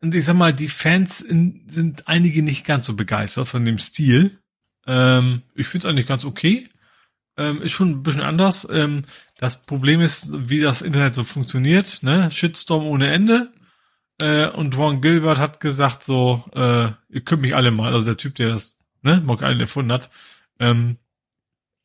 Und 0.00 0.14
ich 0.14 0.24
sag 0.24 0.34
mal, 0.34 0.52
die 0.52 0.68
Fans 0.68 1.20
in, 1.20 1.66
sind 1.70 2.08
einige 2.08 2.42
nicht 2.42 2.66
ganz 2.66 2.86
so 2.86 2.94
begeistert 2.94 3.48
von 3.48 3.64
dem 3.64 3.78
Stil. 3.78 4.38
Ähm, 4.86 5.42
ich 5.54 5.68
finde 5.68 5.86
es 5.86 5.90
eigentlich 5.90 6.06
ganz 6.06 6.24
okay. 6.24 6.68
Ähm, 7.36 7.62
ist 7.62 7.72
schon 7.72 7.90
ein 7.90 8.02
bisschen 8.02 8.22
anders. 8.22 8.66
Ähm, 8.70 9.02
das 9.38 9.64
Problem 9.64 10.00
ist, 10.00 10.30
wie 10.48 10.60
das 10.60 10.82
Internet 10.82 11.14
so 11.14 11.24
funktioniert. 11.24 12.02
Ne? 12.02 12.30
Shitstorm 12.30 12.84
ohne 12.84 13.12
Ende. 13.12 13.52
Äh, 14.20 14.48
und 14.48 14.76
Ron 14.76 15.00
Gilbert 15.00 15.38
hat 15.38 15.60
gesagt 15.60 16.02
so, 16.02 16.44
äh, 16.54 16.90
ihr 17.08 17.20
könnt 17.24 17.42
mich 17.42 17.56
alle 17.56 17.70
mal, 17.70 17.92
also 17.92 18.04
der 18.04 18.16
Typ, 18.16 18.34
der 18.34 18.50
das 18.50 18.78
ne, 19.02 19.20
Mock 19.24 19.42
Island 19.42 19.62
erfunden 19.62 19.92
hat, 19.92 20.10
ähm, 20.58 20.98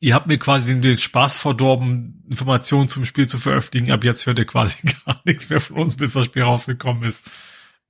ihr 0.00 0.14
habt 0.14 0.26
mir 0.26 0.38
quasi 0.38 0.80
den 0.80 0.98
Spaß 0.98 1.38
verdorben, 1.38 2.24
Informationen 2.28 2.88
zum 2.88 3.04
Spiel 3.04 3.26
zu 3.26 3.38
veröffentlichen. 3.38 3.90
Ab 3.90 4.04
jetzt 4.04 4.26
hört 4.26 4.38
ihr 4.38 4.44
quasi 4.44 4.76
gar 5.06 5.20
nichts 5.24 5.50
mehr 5.50 5.60
von 5.60 5.78
uns, 5.78 5.96
bis 5.96 6.12
das 6.12 6.26
Spiel 6.26 6.42
rausgekommen 6.42 7.04
ist 7.04 7.30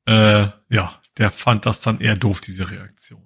äh, 0.08 0.48
ja, 0.70 1.00
der 1.18 1.30
fand 1.30 1.66
das 1.66 1.82
dann 1.82 2.00
eher 2.00 2.16
doof, 2.16 2.40
diese 2.40 2.70
Reaktion. 2.70 3.22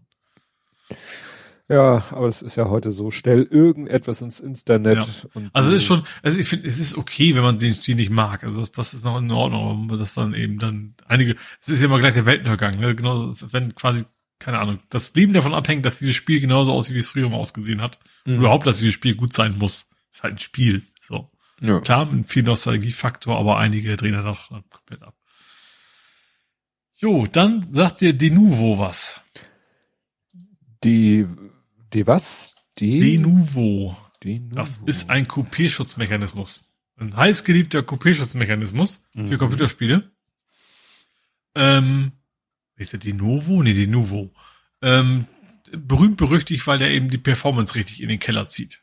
Ja, 1.69 2.05
aber 2.11 2.27
es 2.27 2.43
ist 2.43 2.57
ja 2.57 2.69
heute 2.69 2.91
so, 2.91 3.13
stell 3.13 3.45
irgendetwas 3.45 4.21
ins 4.21 4.41
Internet. 4.41 5.07
Ja. 5.35 5.43
also 5.53 5.73
ist 5.73 5.85
schon, 5.85 6.03
also 6.23 6.39
ich 6.39 6.49
finde, 6.49 6.67
es 6.67 6.81
ist 6.81 6.99
okay, 6.99 7.37
wenn 7.37 7.43
man 7.43 7.61
den 7.61 7.75
Stil 7.75 7.95
nicht 7.95 8.11
mag. 8.11 8.43
Also 8.43 8.61
das, 8.61 8.73
das 8.73 8.95
ist 8.95 9.05
noch 9.05 9.17
in 9.19 9.31
Ordnung, 9.31 9.85
aber 9.85 9.97
das 9.97 10.15
dann 10.15 10.35
eben 10.35 10.59
dann 10.59 10.95
einige, 11.07 11.37
es 11.61 11.69
ist 11.69 11.81
ja 11.81 11.87
immer 11.87 12.01
gleich 12.01 12.15
der 12.15 12.27
Weltenvergang, 12.27 12.81
ne? 12.81 12.95
genauso, 12.97 13.37
wenn 13.53 13.75
quasi, 13.77 14.05
keine 14.43 14.59
Ahnung, 14.59 14.81
das 14.91 15.15
Leben 15.15 15.33
davon 15.33 15.55
abhängt, 15.55 15.87
dass 15.87 16.01
dieses 16.01 16.17
Spiel 16.17 16.41
genauso 16.41 16.73
aussieht, 16.73 16.97
wie 16.97 17.01
es 17.01 17.09
früher 17.09 17.29
mal 17.29 17.37
ausgesehen 17.37 17.81
hat. 17.81 18.01
Mhm. 18.25 18.37
Überhaupt, 18.37 18.67
dass 18.67 18.79
dieses 18.79 18.95
Spiel 18.95 19.15
gut 19.15 19.33
sein 19.33 19.57
muss. 19.57 19.89
Ist 20.13 20.23
halt 20.23 20.35
ein 20.35 20.39
Spiel, 20.39 20.83
so. 21.01 21.31
Ja. 21.61 21.81
Klar, 21.81 22.07
mit 22.07 22.29
viel 22.29 22.43
Nostalgiefaktor, 22.43 23.39
aber 23.39 23.59
einige 23.59 23.97
drehen 23.97 24.15
da 24.15 24.23
doch 24.23 24.49
komplett 24.49 25.03
ab. 25.03 25.15
Jo, 26.99 27.27
dann 27.27 27.73
sagt 27.73 28.01
dir 28.01 28.13
Denuvo 28.13 28.79
was. 28.79 29.21
Die, 30.83 31.27
die 31.93 32.07
was? 32.07 32.55
Die? 32.79 32.99
Denuvo. 32.99 33.97
Denuvo. 34.25 34.57
Das 34.57 34.81
ist 34.87 35.09
ein 35.09 35.29
Kopierschutzmechanismus. 35.29 36.65
Ein 36.97 37.17
heißgeliebter 37.17 37.85
Kopierschutzmechanismus 37.85 39.09
mhm. 39.15 39.29
für 39.29 39.39
Computerspiele. 39.39 40.11
Ähm, 41.55 42.13
ist 42.83 42.93
der 42.93 43.01
Denuvo? 43.01 43.63
Nee, 43.63 43.75
Denuvo. 43.75 44.33
Ähm, 44.83 45.27
berühmt 45.71 46.17
berüchtigt, 46.17 46.67
weil 46.67 46.79
der 46.79 46.91
eben 46.91 47.09
die 47.09 47.19
Performance 47.19 47.75
richtig 47.75 48.03
in 48.03 48.09
den 48.09 48.19
Keller 48.19 48.49
zieht. 48.49 48.83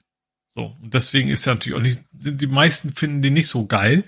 So, 0.56 0.76
und 0.82 0.94
deswegen 0.94 1.30
ist 1.30 1.46
ja 1.46 1.54
natürlich 1.54 1.78
auch 1.78 1.82
nicht, 1.82 2.02
sind 2.12 2.42
die 2.42 2.48
meisten 2.48 2.92
finden 2.92 3.22
den 3.22 3.34
nicht 3.34 3.48
so 3.48 3.68
geil. 3.68 4.04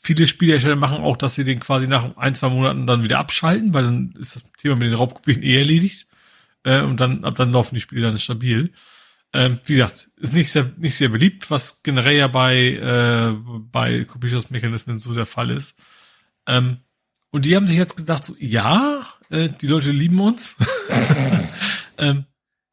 Viele 0.00 0.26
Spielhersteller 0.26 0.76
machen 0.76 0.98
auch, 0.98 1.16
dass 1.16 1.34
sie 1.34 1.44
den 1.44 1.60
quasi 1.60 1.88
nach 1.88 2.16
ein, 2.16 2.34
zwei 2.34 2.48
Monaten 2.50 2.86
dann 2.86 3.02
wieder 3.02 3.18
abschalten, 3.18 3.74
weil 3.74 3.84
dann 3.84 4.14
ist 4.18 4.36
das 4.36 4.44
Thema 4.58 4.76
mit 4.76 4.84
den 4.84 4.94
Raubkopien 4.94 5.42
eh 5.42 5.58
erledigt. 5.58 6.06
Äh, 6.62 6.82
und 6.82 7.00
dann, 7.00 7.24
ab 7.24 7.34
dann 7.34 7.52
laufen 7.52 7.74
die 7.74 7.80
Spiele 7.80 8.02
dann 8.02 8.18
stabil. 8.18 8.72
Ähm, 9.32 9.58
wie 9.64 9.74
gesagt, 9.74 10.08
ist 10.16 10.34
nicht 10.34 10.50
sehr, 10.50 10.70
nicht 10.76 10.96
sehr 10.96 11.08
beliebt, 11.08 11.50
was 11.50 11.82
generell 11.82 12.16
ja 12.16 12.28
bei, 12.28 12.56
äh, 12.56 13.34
bei 13.72 14.04
Kopierschutzmechanismen 14.04 14.98
so 14.98 15.14
der 15.14 15.26
Fall 15.26 15.50
ist. 15.50 15.78
Ähm, 16.46 16.78
und 17.32 17.46
die 17.46 17.56
haben 17.56 17.66
sich 17.66 17.78
jetzt 17.78 17.96
gedacht, 17.96 18.24
so, 18.24 18.36
ja, 18.38 19.06
äh, 19.30 19.48
die 19.48 19.66
Leute 19.66 19.90
lieben 19.90 20.20
uns. 20.20 20.54
ähm, 21.98 22.26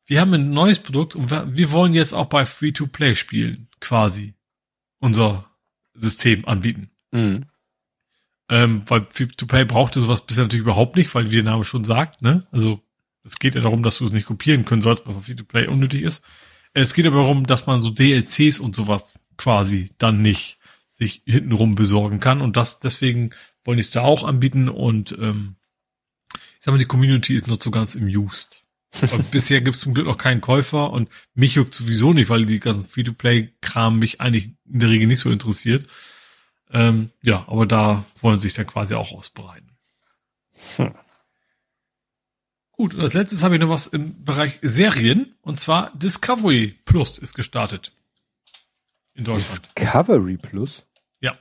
wir 0.06 0.20
haben 0.20 0.34
ein 0.34 0.52
neues 0.52 0.80
Produkt 0.80 1.16
und 1.16 1.32
wir 1.32 1.72
wollen 1.72 1.94
jetzt 1.94 2.14
auch 2.14 2.26
bei 2.26 2.46
Free-to-Play-Spielen 2.46 3.70
quasi 3.80 4.34
unser 5.00 5.50
System 5.94 6.46
anbieten. 6.46 6.92
Mhm. 7.12 7.46
Ähm, 8.50 8.82
weil 8.88 9.08
Free-to-Play 9.10 9.64
brauchte 9.64 10.02
sowas 10.02 10.26
bisher 10.26 10.44
natürlich 10.44 10.64
überhaupt 10.64 10.98
nicht, 10.98 11.14
weil 11.16 11.32
wie 11.32 11.36
der 11.36 11.44
Name 11.46 11.64
schon 11.64 11.86
sagt, 11.86 12.22
ne? 12.22 12.46
Also 12.52 12.82
es 13.24 13.40
geht 13.40 13.56
ja 13.56 13.62
darum, 13.62 13.82
dass 13.82 14.00
du 14.00 14.06
es 14.08 14.12
nicht 14.12 14.26
kopieren 14.26 14.66
können 14.66 14.82
sollst, 14.82 15.04
was 15.06 15.24
Free-to-Play 15.24 15.68
unnötig 15.68 16.02
ist. 16.02 16.26
Es 16.74 16.94
geht 16.94 17.06
aber 17.06 17.22
darum, 17.22 17.46
dass 17.46 17.66
man 17.66 17.82
so 17.82 17.92
DLCs 17.92 18.60
und 18.60 18.76
sowas 18.76 19.20
quasi 19.38 19.92
dann 20.00 20.22
nicht 20.22 20.58
sich 20.90 21.22
hintenrum 21.26 21.76
besorgen 21.76 22.20
kann 22.20 22.42
und 22.42 22.58
das 22.58 22.80
deswegen 22.80 23.30
wollen 23.69 23.77
es 23.77 23.91
da 23.91 24.01
auch 24.01 24.23
anbieten 24.23 24.67
und 24.67 25.11
ähm, 25.19 25.56
ich 26.33 26.61
sag 26.61 26.72
mal, 26.72 26.80
die 26.80 26.85
Community 26.85 27.35
ist 27.35 27.48
noch 27.48 27.61
so 27.61 27.69
ganz 27.69 27.93
im 27.93 28.07
Just. 28.07 28.65
Und 28.99 29.30
bisher 29.31 29.61
gibt 29.61 29.75
es 29.75 29.81
zum 29.83 29.93
Glück 29.93 30.07
noch 30.07 30.17
keinen 30.17 30.41
Käufer 30.41 30.89
und 30.89 31.07
mich 31.35 31.53
juckt 31.53 31.75
sowieso 31.75 32.11
nicht, 32.11 32.31
weil 32.31 32.48
die 32.48 32.59
ganzen 32.59 32.88
Free-to-Play-Kram 32.88 33.99
mich 33.99 34.22
eigentlich 34.22 34.56
in 34.65 34.80
der 34.80 34.89
Regel 34.89 35.06
nicht 35.06 35.19
so 35.19 35.30
interessiert. 35.30 35.88
Ähm, 36.72 37.11
ja, 37.22 37.45
aber 37.48 37.67
da 37.67 38.06
wollen 38.22 38.39
sie 38.39 38.48
sich 38.48 38.56
dann 38.56 38.65
quasi 38.65 38.95
auch 38.95 39.11
ausbreiten. 39.11 39.77
Hm. 40.77 40.95
Gut, 42.72 42.95
und 42.95 43.01
als 43.01 43.14
letztes 43.14 43.43
habe 43.43 43.53
ich 43.53 43.61
noch 43.61 43.69
was 43.69 43.85
im 43.85 44.23
Bereich 44.23 44.57
Serien 44.64 45.35
und 45.41 45.59
zwar 45.59 45.95
Discovery 45.95 46.75
Plus 46.85 47.19
ist 47.19 47.35
gestartet. 47.35 47.93
In 49.14 49.25
Deutschland. 49.25 49.69
Discovery 49.77 50.38
Plus? 50.38 50.88
Ja. 51.19 51.38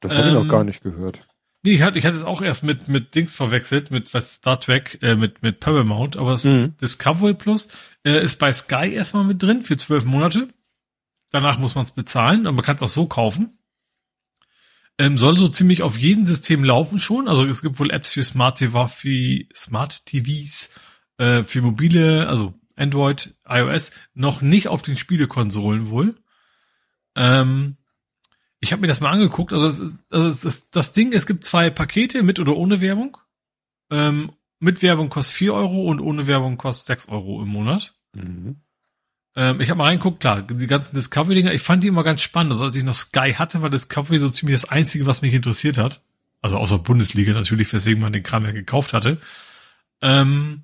Das 0.00 0.16
habe 0.16 0.26
ich 0.26 0.34
noch 0.34 0.42
ähm, 0.42 0.48
gar 0.48 0.64
nicht 0.64 0.82
gehört. 0.82 1.24
Nee, 1.64 1.76
ich 1.76 1.82
hatte, 1.82 1.98
ich 1.98 2.04
hatte 2.04 2.18
es 2.18 2.24
auch 2.24 2.42
erst 2.42 2.62
mit, 2.62 2.88
mit 2.88 3.14
Dings 3.14 3.32
verwechselt, 3.32 3.90
mit 3.90 4.12
was 4.12 4.34
Star 4.34 4.60
Trek, 4.60 4.98
äh, 5.00 5.16
mit, 5.16 5.42
mit 5.42 5.60
Paramount, 5.60 6.18
aber 6.18 6.34
es 6.34 6.44
mhm. 6.44 6.76
Discovery 6.76 7.32
Plus 7.32 7.68
äh, 8.04 8.22
ist 8.22 8.38
bei 8.38 8.52
Sky 8.52 8.92
erstmal 8.92 9.24
mit 9.24 9.42
drin 9.42 9.62
für 9.62 9.78
zwölf 9.78 10.04
Monate. 10.04 10.48
Danach 11.30 11.58
muss 11.58 11.74
man 11.74 11.84
es 11.84 11.92
bezahlen, 11.92 12.46
aber 12.46 12.56
man 12.56 12.64
kann 12.66 12.76
es 12.76 12.82
auch 12.82 12.90
so 12.90 13.06
kaufen. 13.06 13.58
Ähm, 14.98 15.16
soll 15.16 15.38
so 15.38 15.48
ziemlich 15.48 15.82
auf 15.82 15.96
jedem 15.96 16.26
System 16.26 16.64
laufen 16.64 16.98
schon. 16.98 17.28
Also 17.28 17.46
es 17.46 17.62
gibt 17.62 17.78
wohl 17.78 17.90
Apps 17.90 18.10
für 18.10 18.22
Smart 18.22 18.58
TV, 18.58 18.86
für 18.86 19.44
Smart 19.56 20.04
TVs, 20.04 20.70
äh, 21.16 21.44
für 21.44 21.62
mobile, 21.62 22.28
also 22.28 22.52
Android, 22.76 23.34
iOS, 23.48 23.92
noch 24.12 24.42
nicht 24.42 24.68
auf 24.68 24.82
den 24.82 24.96
Spielekonsolen 24.96 25.88
wohl. 25.88 26.14
Ähm, 27.16 27.78
ich 28.64 28.72
habe 28.72 28.80
mir 28.80 28.88
das 28.88 29.00
mal 29.00 29.10
angeguckt. 29.10 29.52
Also, 29.52 29.66
es 29.66 29.78
ist, 29.78 30.12
also 30.12 30.48
es 30.48 30.70
das 30.70 30.92
Ding, 30.92 31.12
es 31.12 31.26
gibt 31.26 31.44
zwei 31.44 31.70
Pakete 31.70 32.22
mit 32.22 32.40
oder 32.40 32.56
ohne 32.56 32.80
Werbung. 32.80 33.16
Ähm, 33.90 34.32
mit 34.58 34.82
Werbung 34.82 35.10
kostet 35.10 35.36
vier 35.36 35.54
Euro 35.54 35.82
und 35.82 36.00
ohne 36.00 36.26
Werbung 36.26 36.56
kostet 36.56 36.86
sechs 36.86 37.08
Euro 37.08 37.42
im 37.42 37.48
Monat. 37.48 37.94
Mhm. 38.14 38.56
Ähm, 39.36 39.60
ich 39.60 39.68
habe 39.68 39.78
mal 39.78 39.84
reingeguckt, 39.84 40.20
klar, 40.20 40.42
die 40.42 40.66
ganzen 40.66 40.94
Discovery-Dinger, 40.94 41.52
ich 41.52 41.62
fand 41.62 41.84
die 41.84 41.88
immer 41.88 42.04
ganz 42.04 42.22
spannend. 42.22 42.52
Also 42.52 42.64
als 42.64 42.76
ich 42.76 42.84
noch 42.84 42.94
Sky 42.94 43.34
hatte, 43.34 43.60
war 43.60 43.68
Discovery 43.68 44.18
so 44.18 44.30
ziemlich 44.30 44.58
das 44.58 44.70
Einzige, 44.70 45.06
was 45.06 45.22
mich 45.22 45.34
interessiert 45.34 45.76
hat. 45.76 46.00
Also 46.40 46.56
außer 46.56 46.78
Bundesliga 46.78 47.34
natürlich, 47.34 47.72
weswegen 47.72 48.00
man 48.00 48.12
den 48.12 48.22
Kram 48.22 48.44
ja 48.44 48.52
gekauft 48.52 48.94
hatte. 48.94 49.18
Ähm, 50.00 50.62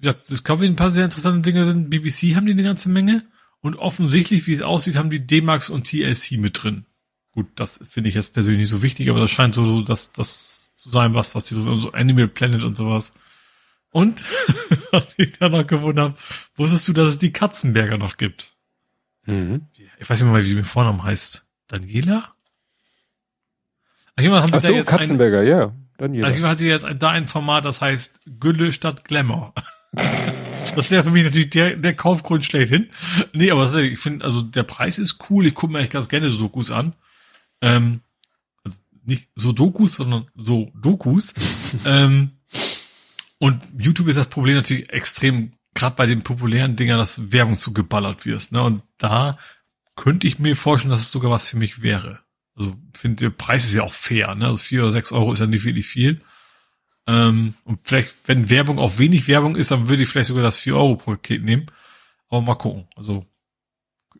ja, 0.00 0.12
Discovery 0.12 0.66
ein 0.66 0.76
paar 0.76 0.90
sehr 0.90 1.04
interessante 1.04 1.40
Dinge 1.40 1.66
sind. 1.66 1.90
BBC 1.90 2.36
haben 2.36 2.46
die 2.46 2.52
eine 2.52 2.62
ganze 2.62 2.88
Menge. 2.88 3.24
Und 3.60 3.76
offensichtlich, 3.76 4.46
wie 4.46 4.52
es 4.52 4.62
aussieht, 4.62 4.96
haben 4.96 5.10
die 5.10 5.26
D-Max 5.26 5.70
und 5.70 5.86
TLC 5.86 6.38
mit 6.38 6.62
drin. 6.62 6.84
Gut, 7.32 7.46
das 7.56 7.80
finde 7.82 8.10
ich 8.10 8.14
jetzt 8.14 8.34
persönlich 8.34 8.60
nicht 8.60 8.68
so 8.68 8.82
wichtig, 8.82 9.08
aber 9.08 9.20
das 9.20 9.30
scheint 9.30 9.54
so, 9.54 9.82
dass 9.82 10.12
das 10.12 10.74
zu 10.76 10.90
sein, 10.90 11.14
was, 11.14 11.34
was 11.34 11.46
die 11.46 11.54
so, 11.54 11.74
so 11.74 11.92
Animal 11.92 12.28
Planet 12.28 12.62
und 12.62 12.76
sowas. 12.76 13.14
Und, 13.90 14.24
was 14.90 15.18
ich 15.18 15.38
da 15.38 15.48
noch 15.48 15.66
gewundert 15.66 16.12
habe, 16.12 16.18
wusstest 16.56 16.88
du, 16.88 16.92
dass 16.92 17.10
es 17.10 17.18
die 17.18 17.32
Katzenberger 17.32 17.98
noch 17.98 18.16
gibt? 18.16 18.52
Mhm. 19.26 19.68
Ich 19.98 20.10
weiß 20.10 20.20
nicht 20.20 20.30
mal, 20.30 20.42
wie 20.42 20.48
die 20.48 20.54
mit 20.56 20.66
Vornamen 20.66 21.02
heißt. 21.02 21.44
Daniela? 21.68 22.34
Ach, 24.16 24.22
haben 24.22 24.50
Ach 24.52 24.60
so, 24.60 24.82
Katzenberger, 24.82 25.40
ein, 25.40 25.46
ja. 25.46 25.74
Daniela. 25.96 26.26
Also 26.26 26.36
jemand 26.36 26.52
hat 26.52 26.58
sie 26.58 26.68
jetzt 26.68 26.86
da 26.98 27.10
ein 27.10 27.26
Format, 27.26 27.64
das 27.64 27.80
heißt 27.80 28.20
Gülle 28.40 28.72
statt 28.72 29.04
Glamour. 29.04 29.54
das 30.76 30.90
wäre 30.90 31.04
für 31.04 31.10
mich 31.10 31.24
natürlich 31.24 31.50
der, 31.50 31.76
der 31.76 31.94
Kaufgrund 31.94 32.44
schlechthin. 32.44 32.90
Nee, 33.32 33.50
aber 33.50 33.72
ich 33.74 33.98
finde, 33.98 34.24
also 34.24 34.42
der 34.42 34.64
Preis 34.64 34.98
ist 34.98 35.30
cool. 35.30 35.46
Ich 35.46 35.54
gucke 35.54 35.72
mir 35.72 35.78
eigentlich 35.78 35.90
ganz 35.90 36.08
gerne 36.08 36.28
so 36.30 36.40
Dokus 36.40 36.70
an. 36.70 36.94
Ähm, 37.62 38.00
also 38.64 38.80
nicht 39.04 39.28
so 39.34 39.52
Dokus, 39.52 39.94
sondern 39.94 40.26
so 40.34 40.70
Dokus. 40.74 41.32
ähm, 41.86 42.32
und 43.38 43.62
YouTube 43.78 44.08
ist 44.08 44.16
das 44.16 44.28
Problem 44.28 44.56
natürlich 44.56 44.90
extrem, 44.90 45.52
gerade 45.74 45.96
bei 45.96 46.06
den 46.06 46.22
populären 46.22 46.76
Dingern, 46.76 46.98
dass 46.98 47.32
Werbung 47.32 47.56
zu 47.56 47.72
geballert 47.72 48.26
wirst. 48.26 48.52
Ne? 48.52 48.62
Und 48.62 48.82
da 48.98 49.38
könnte 49.96 50.26
ich 50.26 50.38
mir 50.38 50.56
vorstellen, 50.56 50.90
dass 50.90 51.00
es 51.00 51.10
sogar 51.10 51.30
was 51.30 51.48
für 51.48 51.56
mich 51.56 51.82
wäre. 51.82 52.20
Also 52.54 52.74
finde, 52.94 53.24
der 53.24 53.30
Preis 53.30 53.64
ist 53.64 53.74
ja 53.74 53.82
auch 53.82 53.94
fair. 53.94 54.34
Ne? 54.34 54.46
Also 54.46 54.62
vier 54.62 54.82
oder 54.82 54.92
sechs 54.92 55.12
Euro 55.12 55.32
ist 55.32 55.40
ja 55.40 55.46
nicht 55.46 55.64
wirklich 55.64 55.86
viel. 55.86 56.20
Ähm, 57.06 57.54
und 57.64 57.80
vielleicht, 57.82 58.16
wenn 58.26 58.50
Werbung 58.50 58.78
auch 58.78 58.98
wenig 58.98 59.26
Werbung 59.28 59.56
ist, 59.56 59.70
dann 59.70 59.88
würde 59.88 60.02
ich 60.02 60.08
vielleicht 60.08 60.28
sogar 60.28 60.42
das 60.42 60.58
4 60.58 60.76
Euro 60.76 60.96
Paket 60.96 61.42
nehmen. 61.42 61.66
Aber 62.28 62.42
mal 62.42 62.54
gucken. 62.54 62.86
Also 62.96 63.26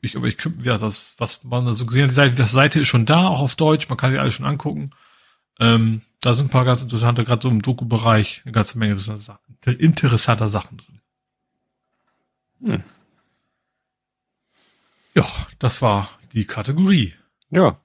ich, 0.02 0.16
aber 0.16 0.26
ich 0.26 0.36
ja, 0.64 0.78
das, 0.78 1.14
was 1.18 1.44
man 1.44 1.64
da 1.64 1.74
so 1.74 1.86
gesehen 1.86 2.02
hat, 2.02 2.10
die 2.10 2.14
Seite, 2.14 2.34
die 2.34 2.42
Seite 2.48 2.80
ist 2.80 2.88
schon 2.88 3.06
da, 3.06 3.28
auch 3.28 3.40
auf 3.40 3.54
Deutsch, 3.54 3.88
man 3.88 3.96
kann 3.96 4.10
die 4.10 4.18
alles 4.18 4.34
schon 4.34 4.46
angucken. 4.46 4.90
Ähm, 5.60 6.02
da 6.20 6.34
sind 6.34 6.46
ein 6.46 6.50
paar 6.50 6.64
ganz 6.64 6.82
interessante, 6.82 7.24
gerade 7.24 7.42
so 7.42 7.48
im 7.48 7.62
Doku-Bereich, 7.62 8.42
eine 8.44 8.52
ganze 8.52 8.78
Menge 8.78 8.96
interessanter 9.78 10.48
Sachen 10.48 10.78
drin. 10.78 11.00
Hm. 12.64 12.84
Ja, 15.14 15.26
das 15.60 15.82
war 15.82 16.10
die 16.32 16.46
Kategorie. 16.46 17.14
Ja, 17.50 17.80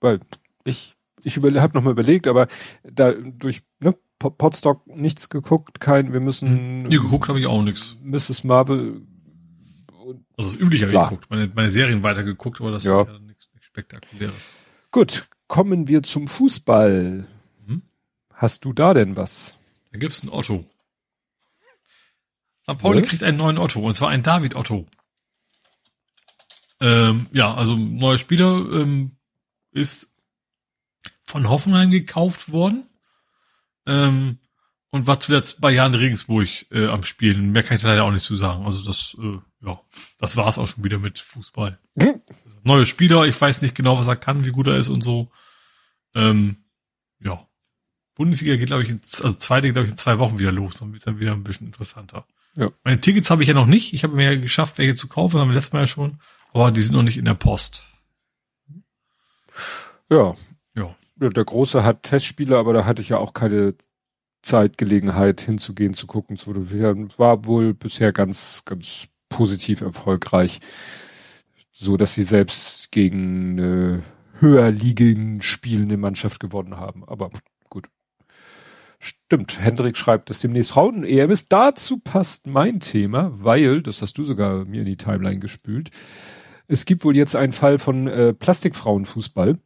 weil 0.00 0.20
ich, 0.64 0.96
ich 1.22 1.36
über, 1.36 1.52
habe 1.60 1.74
nochmal 1.74 1.92
überlegt, 1.92 2.26
aber 2.26 2.48
da 2.82 3.12
durch 3.12 3.62
ne, 3.78 3.94
Podstock 4.18 4.86
nichts 4.88 5.28
geguckt, 5.28 5.80
kein, 5.80 6.12
wir 6.12 6.20
müssen. 6.20 6.48
Hm. 6.48 6.82
Nee, 6.82 6.96
geguckt 6.96 7.28
habe 7.28 7.38
ich 7.38 7.46
auch 7.46 7.62
nichts. 7.62 7.96
Mrs. 8.02 8.42
Marvel. 8.42 9.02
Also 10.40 10.52
das 10.52 10.60
übliche 10.60 10.86
habe 10.86 10.96
ich 10.96 11.02
geguckt, 11.02 11.30
meine, 11.30 11.50
meine 11.54 11.68
Serien 11.68 12.02
weitergeguckt, 12.02 12.60
aber 12.60 12.70
das 12.70 12.84
ja. 12.84 13.02
ist 13.02 13.08
ja 13.08 13.18
nichts, 13.18 13.50
nichts 13.52 13.66
Spektakuläres. 13.66 14.54
Gut, 14.90 15.26
kommen 15.48 15.86
wir 15.86 16.02
zum 16.02 16.28
Fußball. 16.28 17.26
Hm? 17.66 17.82
Hast 18.32 18.64
du 18.64 18.72
da 18.72 18.94
denn 18.94 19.16
was? 19.16 19.58
Da 19.92 19.98
gibt's 19.98 20.22
einen 20.22 20.32
Otto. 20.32 20.64
St. 22.62 22.78
Pauli 22.78 23.00
ja? 23.00 23.06
kriegt 23.06 23.22
einen 23.22 23.36
neuen 23.36 23.58
Otto, 23.58 23.80
und 23.80 23.94
zwar 23.94 24.08
einen 24.08 24.22
David 24.22 24.54
Otto. 24.54 24.86
Ähm, 26.80 27.26
ja, 27.32 27.52
also 27.52 27.76
neuer 27.76 28.16
Spieler 28.16 28.56
ähm, 28.72 29.16
ist 29.72 30.10
von 31.24 31.50
Hoffenheim 31.50 31.90
gekauft 31.90 32.50
worden 32.50 32.88
ähm, 33.86 34.38
und 34.88 35.06
war 35.06 35.20
zuletzt 35.20 35.60
bei 35.60 35.70
Jan 35.70 35.94
Regensburg 35.94 36.48
äh, 36.70 36.86
am 36.86 37.04
Spielen. 37.04 37.52
Mehr 37.52 37.62
kann 37.62 37.76
ich 37.76 37.82
leider 37.82 38.04
auch 38.04 38.10
nicht 38.10 38.24
zu 38.24 38.36
sagen. 38.36 38.64
Also 38.64 38.82
das, 38.82 39.14
äh, 39.20 39.38
ja, 39.62 39.80
das 40.18 40.36
war's 40.36 40.58
auch 40.58 40.66
schon 40.66 40.84
wieder 40.84 40.98
mit 40.98 41.18
Fußball. 41.18 41.78
Mhm. 41.94 42.22
Also, 42.44 42.56
neue 42.62 42.86
Spieler, 42.86 43.24
ich 43.26 43.38
weiß 43.38 43.62
nicht 43.62 43.74
genau, 43.74 43.98
was 43.98 44.06
er 44.06 44.16
kann, 44.16 44.44
wie 44.44 44.52
gut 44.52 44.66
er 44.66 44.76
ist 44.76 44.88
und 44.88 45.02
so. 45.02 45.30
Ähm, 46.14 46.56
ja. 47.20 47.46
Bundesliga 48.14 48.56
geht, 48.56 48.66
glaube 48.66 48.82
ich, 48.82 48.90
in, 48.90 49.00
also 49.22 49.32
zweite, 49.36 49.72
glaube 49.72 49.86
ich, 49.86 49.92
in 49.92 49.98
zwei 49.98 50.18
Wochen 50.18 50.38
wieder 50.38 50.52
los. 50.52 50.78
Dann 50.78 50.88
wird 50.88 50.98
es 50.98 51.04
dann 51.04 51.20
wieder 51.20 51.32
ein 51.32 51.44
bisschen 51.44 51.66
interessanter. 51.66 52.26
Ja. 52.56 52.70
Meine 52.84 53.00
Tickets 53.00 53.30
habe 53.30 53.42
ich 53.42 53.48
ja 53.48 53.54
noch 53.54 53.66
nicht. 53.66 53.92
Ich 53.92 54.02
habe 54.02 54.16
mir 54.16 54.32
ja 54.32 54.40
geschafft, 54.40 54.78
welche 54.78 54.94
zu 54.94 55.08
kaufen, 55.08 55.38
haben 55.38 55.48
wir 55.48 55.54
letztes 55.54 55.72
Mal 55.72 55.80
ja 55.80 55.86
schon. 55.86 56.20
Aber 56.52 56.70
die 56.70 56.82
sind 56.82 56.94
noch 56.94 57.02
nicht 57.02 57.18
in 57.18 57.24
der 57.24 57.34
Post. 57.34 57.84
Ja. 60.08 60.34
Ja. 60.74 60.96
Der 61.16 61.44
Große 61.44 61.84
hat 61.84 62.02
Testspiele, 62.02 62.58
aber 62.58 62.72
da 62.72 62.84
hatte 62.84 63.02
ich 63.02 63.10
ja 63.10 63.18
auch 63.18 63.34
keine 63.34 63.74
Zeitgelegenheit 64.42 65.42
hinzugehen, 65.42 65.94
zu 65.94 66.06
gucken, 66.06 66.38
zu 66.38 66.54
war 67.18 67.44
wohl 67.44 67.74
bisher 67.74 68.12
ganz, 68.12 68.62
ganz 68.64 69.09
positiv 69.30 69.80
erfolgreich. 69.80 70.60
So, 71.72 71.96
dass 71.96 72.14
sie 72.14 72.24
selbst 72.24 72.92
gegen 72.92 73.58
eine 73.58 74.02
höher 74.38 74.70
liegenden 74.70 75.40
spielende 75.40 75.96
Mannschaft 75.96 76.40
gewonnen 76.40 76.76
haben. 76.76 77.04
Aber 77.06 77.30
gut. 77.70 77.88
Stimmt, 78.98 79.58
Hendrik 79.58 79.96
schreibt, 79.96 80.28
dass 80.28 80.40
demnächst 80.40 80.72
Frauen-EM 80.72 81.30
ist. 81.30 81.50
Dazu 81.50 81.98
passt 81.98 82.46
mein 82.46 82.80
Thema, 82.80 83.30
weil, 83.32 83.80
das 83.80 84.02
hast 84.02 84.18
du 84.18 84.24
sogar 84.24 84.66
mir 84.66 84.80
in 84.80 84.86
die 84.86 84.98
Timeline 84.98 85.38
gespült, 85.38 85.90
es 86.68 86.84
gibt 86.84 87.04
wohl 87.04 87.16
jetzt 87.16 87.34
einen 87.34 87.52
Fall 87.52 87.78
von 87.78 88.06
äh, 88.06 88.32
Plastikfrauenfußball, 88.32 89.58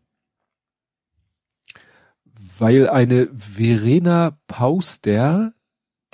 weil 2.58 2.88
eine 2.88 3.28
Verena 3.36 4.38
Pauster, 4.46 5.52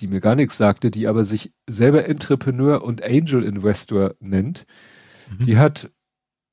die 0.01 0.09
mir 0.09 0.21
gar 0.21 0.35
nichts 0.35 0.57
sagte, 0.57 0.91
die 0.91 1.07
aber 1.07 1.25
sich 1.25 1.53
selber 1.69 2.07
Entrepreneur 2.07 2.83
und 2.83 3.03
Angel 3.03 3.43
Investor 3.43 4.15
nennt, 4.21 4.67
mhm. 5.39 5.45
die 5.45 5.59
hat 5.59 5.91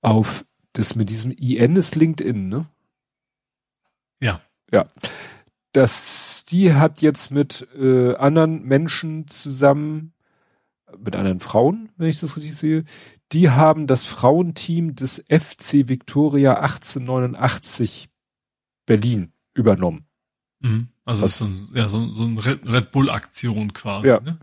auf 0.02 0.46
das 0.74 0.96
mit 0.96 1.10
diesem 1.10 1.32
IN 1.32 1.76
ist 1.76 1.96
LinkedIn, 1.96 2.50
ne? 2.50 2.68
Ja. 4.22 4.42
Ja. 4.72 4.88
Das, 5.72 6.46
die 6.46 6.74
hat 6.74 7.02
jetzt 7.02 7.32
mit 7.32 7.68
äh, 7.76 8.16
anderen 8.16 8.64
Menschen 8.64 9.28
zusammen, 9.28 10.14
mit 10.98 11.16
anderen 11.16 11.40
Frauen, 11.40 11.90
wenn 11.98 12.10
ich 12.10 12.20
das 12.20 12.38
richtig 12.38 12.56
sehe, 12.56 12.84
die 13.32 13.50
haben 13.50 13.88
das 13.88 14.06
Frauenteam 14.06 14.96
des 14.96 15.24
FC 15.30 15.90
Victoria 15.90 16.60
1889 16.62 18.10
Berlin 18.86 19.34
übernommen. 19.54 20.06
Mhm. 20.60 20.90
Also 21.08 21.22
das, 21.22 21.32
ist 21.32 21.38
so 21.38 21.46
ein, 21.46 21.70
ja, 21.74 21.88
so, 21.88 22.12
so 22.12 22.24
ein 22.24 22.38
Red 22.38 22.92
Bull-Aktion 22.92 23.72
quasi. 23.72 24.10
Ja. 24.10 24.20
Ne? 24.20 24.40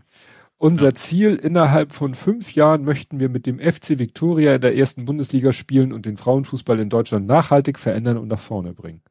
Unser 0.57 0.87
ja. 0.87 0.93
Ziel, 0.95 1.35
innerhalb 1.35 1.91
von 1.91 2.15
fünf 2.15 2.55
Jahren 2.55 2.83
möchten 2.83 3.19
wir 3.19 3.29
mit 3.29 3.45
dem 3.45 3.59
FC 3.59 3.99
Victoria 3.99 4.55
in 4.55 4.61
der 4.61 4.75
ersten 4.75 5.05
Bundesliga 5.05 5.53
spielen 5.53 5.93
und 5.93 6.07
den 6.07 6.17
Frauenfußball 6.17 6.79
in 6.79 6.89
Deutschland 6.89 7.27
nachhaltig 7.27 7.77
verändern 7.77 8.17
und 8.17 8.29
nach 8.29 8.39
vorne 8.39 8.73
bringen. 8.73 9.03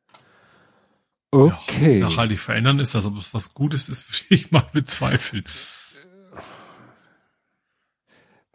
Okay. 1.31 2.01
Ja, 2.01 2.09
nachhaltig 2.09 2.41
verändern 2.41 2.81
ist 2.81 2.97
das, 2.97 3.07
ob 3.07 3.17
es 3.19 3.33
was 3.33 3.55
Gutes 3.55 3.89
ist, 3.89 4.09
würde 4.31 4.35
ich 4.35 4.51
mal 4.51 4.67
bezweifeln. 4.73 5.45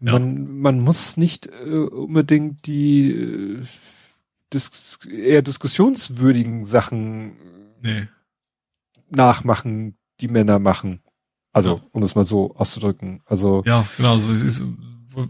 Man, 0.02 0.36
ja. 0.36 0.44
man 0.44 0.80
muss 0.82 1.16
nicht 1.16 1.48
äh, 1.48 1.70
unbedingt 1.70 2.68
die 2.68 3.12
äh, 3.12 3.64
dis 4.52 5.00
eher 5.10 5.42
diskussionswürdigen 5.42 6.66
Sachen 6.66 7.38
nee. 7.82 8.10
Nachmachen, 9.10 9.98
die 10.22 10.28
Männer 10.28 10.60
machen. 10.60 11.02
Also, 11.52 11.78
ja. 11.78 11.84
um 11.92 12.04
es 12.04 12.16
mal 12.16 12.24
so 12.24 12.56
auszudrücken. 12.56 13.22
Also. 13.26 13.64
Ja, 13.66 13.86
genau. 13.98 14.14
Also 14.14 14.32
es 14.32 14.42
ist, 14.42 14.64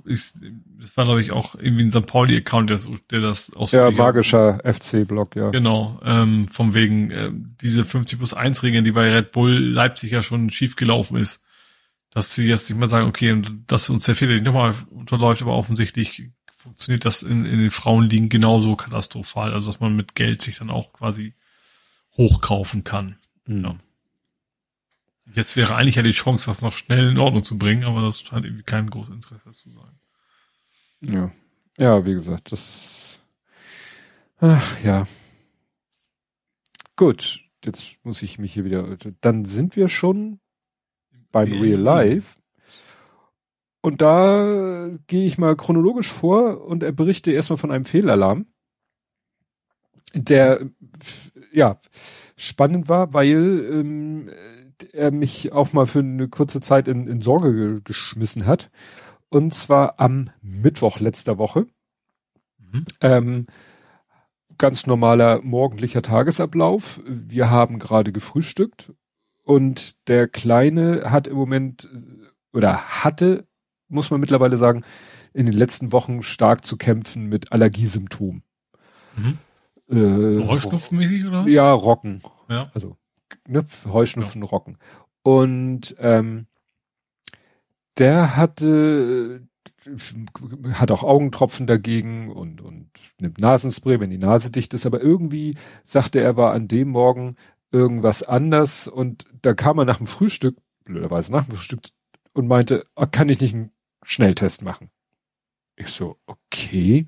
ich, 0.05 0.33
das 0.79 0.95
war, 0.97 1.05
glaube 1.05 1.21
ich, 1.21 1.31
auch 1.31 1.55
irgendwie 1.55 1.83
ein 1.83 1.91
St. 1.91 2.05
Pauli-Account, 2.05 2.69
der, 2.69 2.79
der 3.11 3.21
das 3.21 3.53
aus. 3.53 3.71
Ja, 3.71 3.89
magischer 3.91 4.59
FC-Blog, 4.63 5.35
ja. 5.35 5.49
Genau. 5.51 5.99
Ähm, 6.03 6.47
vom 6.47 6.73
wegen 6.73 7.11
äh, 7.11 7.31
diese 7.61 7.85
50 7.85 8.19
plus 8.19 8.33
1 8.33 8.63
Regeln, 8.63 8.83
die 8.83 8.91
bei 8.91 9.11
Red 9.13 9.31
Bull 9.31 9.57
Leipzig 9.57 10.11
ja 10.11 10.21
schon 10.21 10.49
schief 10.49 10.75
gelaufen 10.75 11.17
ist 11.17 11.43
dass 12.11 12.33
sie 12.33 12.47
jetzt 12.47 12.69
nicht 12.69 12.79
mehr 12.79 12.87
sagen, 12.87 13.07
okay, 13.07 13.41
dass 13.67 13.89
uns 13.89 14.05
der 14.05 14.15
Fehler 14.15 14.33
nicht 14.33 14.45
nochmal 14.45 14.73
unterläuft, 14.89 15.41
aber 15.41 15.55
offensichtlich 15.55 16.29
funktioniert 16.57 17.05
das 17.05 17.21
in, 17.21 17.45
in 17.45 17.59
den 17.59 17.69
Frauenligen 17.69 18.29
genauso 18.29 18.75
katastrophal, 18.75 19.53
also 19.53 19.69
dass 19.69 19.79
man 19.79 19.95
mit 19.95 20.15
Geld 20.15 20.41
sich 20.41 20.57
dann 20.57 20.69
auch 20.69 20.91
quasi 20.93 21.33
hochkaufen 22.17 22.83
kann. 22.83 23.17
Mhm. 23.49 23.63
Ja. 23.63 23.77
Jetzt 25.33 25.55
wäre 25.55 25.75
eigentlich 25.75 25.95
ja 25.95 26.01
die 26.01 26.11
Chance, 26.11 26.49
das 26.49 26.61
noch 26.61 26.73
schnell 26.73 27.09
in 27.09 27.17
Ordnung 27.17 27.43
zu 27.43 27.57
bringen, 27.57 27.83
aber 27.83 28.01
das 28.01 28.21
scheint 28.21 28.45
irgendwie 28.45 28.63
kein 28.63 28.89
großes 28.89 29.13
Interesse 29.13 29.51
zu 29.51 29.71
sein. 29.71 29.99
Ja. 31.01 31.31
Ja, 31.77 32.05
wie 32.05 32.13
gesagt, 32.13 32.51
das, 32.51 33.21
ach, 34.39 34.83
ja. 34.83 35.07
Gut. 36.95 37.41
Jetzt 37.65 37.97
muss 38.03 38.21
ich 38.21 38.39
mich 38.39 38.53
hier 38.53 38.63
wieder, 38.63 38.95
dann 39.19 39.43
sind 39.43 39.75
wir 39.75 39.89
schon 39.89 40.39
beim 41.29 41.51
Real 41.51 41.79
Life. 41.79 42.37
Und 43.81 44.01
da 44.01 44.97
gehe 45.07 45.25
ich 45.25 45.37
mal 45.37 45.57
chronologisch 45.57 46.09
vor 46.09 46.65
und 46.65 46.81
er 46.81 46.93
berichte 46.93 47.31
erstmal 47.31 47.57
von 47.57 47.71
einem 47.71 47.83
Fehlalarm, 47.83 48.47
der 50.13 50.69
ja 51.51 51.79
spannend 52.39 52.89
war, 52.89 53.13
weil 53.13 53.67
ähm, 53.71 54.29
er 54.93 55.11
mich 55.11 55.51
auch 55.51 55.73
mal 55.73 55.87
für 55.87 55.99
eine 55.99 56.27
kurze 56.29 56.61
Zeit 56.61 56.87
in, 56.87 57.07
in 57.07 57.21
Sorge 57.21 57.53
ge 57.53 57.81
geschmissen 57.83 58.45
hat. 58.45 58.69
Und 59.29 59.53
zwar 59.53 59.99
am 59.99 60.31
Mittwoch 60.41 60.99
letzter 60.99 61.37
Woche. 61.37 61.67
Mhm. 62.57 62.85
Ähm, 63.01 63.45
ganz 64.57 64.87
normaler 64.87 65.41
morgendlicher 65.41 66.01
Tagesablauf. 66.01 67.01
Wir 67.05 67.49
haben 67.49 67.79
gerade 67.79 68.11
gefrühstückt 68.11 68.93
und 69.43 70.07
der 70.07 70.27
Kleine 70.27 71.11
hat 71.11 71.27
im 71.27 71.35
Moment 71.35 71.89
oder 72.53 73.03
hatte, 73.03 73.47
muss 73.87 74.11
man 74.11 74.19
mittlerweile 74.19 74.57
sagen, 74.57 74.83
in 75.33 75.45
den 75.45 75.55
letzten 75.55 75.91
Wochen 75.91 76.23
stark 76.23 76.65
zu 76.65 76.77
kämpfen 76.77 77.25
mit 77.27 77.51
Allergiesymptomen. 77.51 78.43
Mhm. 79.15 79.37
Äh, 79.89 80.45
Heuschnupfenmäßig 80.47 81.25
oder 81.25 81.45
was? 81.45 81.53
Ja, 81.53 81.71
Rocken. 81.71 82.21
Ja. 82.47 82.69
Also 82.73 82.97
ne, 83.47 83.65
Heuschnupfen, 83.85 84.41
ja. 84.41 84.47
Rocken. 84.47 84.77
Und 85.23 85.95
ähm, 85.99 86.47
der 87.97 88.35
hatte 88.35 89.47
hat 90.73 90.91
auch 90.91 91.03
Augentropfen 91.03 91.65
dagegen 91.65 92.31
und, 92.31 92.61
und 92.61 92.89
nimmt 93.19 93.39
Nasenspray, 93.39 93.99
wenn 93.99 94.09
die 94.09 94.17
Nase 94.17 94.51
dicht 94.51 94.73
ist, 94.73 94.85
aber 94.85 95.01
irgendwie 95.01 95.55
sagte 95.83 96.19
er, 96.19 96.37
war 96.37 96.53
an 96.53 96.67
dem 96.67 96.89
Morgen 96.89 97.35
irgendwas 97.71 98.23
anders 98.23 98.87
und 98.87 99.25
da 99.41 99.53
kam 99.53 99.77
er 99.79 99.85
nach 99.85 99.97
dem 99.97 100.07
Frühstück, 100.07 100.57
blöderweise 100.83 101.31
nach 101.31 101.45
dem 101.45 101.55
Frühstück 101.55 101.81
und 102.33 102.47
meinte, 102.47 102.83
oh, 102.95 103.05
kann 103.09 103.29
ich 103.29 103.39
nicht 103.39 103.53
einen 103.53 103.71
Schnelltest 104.03 104.63
machen? 104.63 104.89
Ich 105.75 105.89
so, 105.89 106.17
okay, 106.25 107.07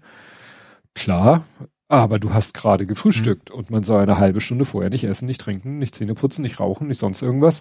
klar, 0.93 1.45
aber 1.91 2.19
du 2.19 2.33
hast 2.33 2.53
gerade 2.53 2.85
gefrühstückt 2.85 3.49
mhm. 3.49 3.55
und 3.57 3.69
man 3.69 3.83
soll 3.83 4.01
eine 4.01 4.17
halbe 4.17 4.39
Stunde 4.39 4.63
vorher 4.63 4.89
nicht 4.89 5.03
essen, 5.03 5.25
nicht 5.25 5.41
trinken, 5.41 5.77
nicht 5.77 5.93
Zähne 5.93 6.13
putzen, 6.13 6.41
nicht 6.41 6.61
rauchen, 6.61 6.87
nicht 6.87 6.99
sonst 6.99 7.21
irgendwas. 7.21 7.59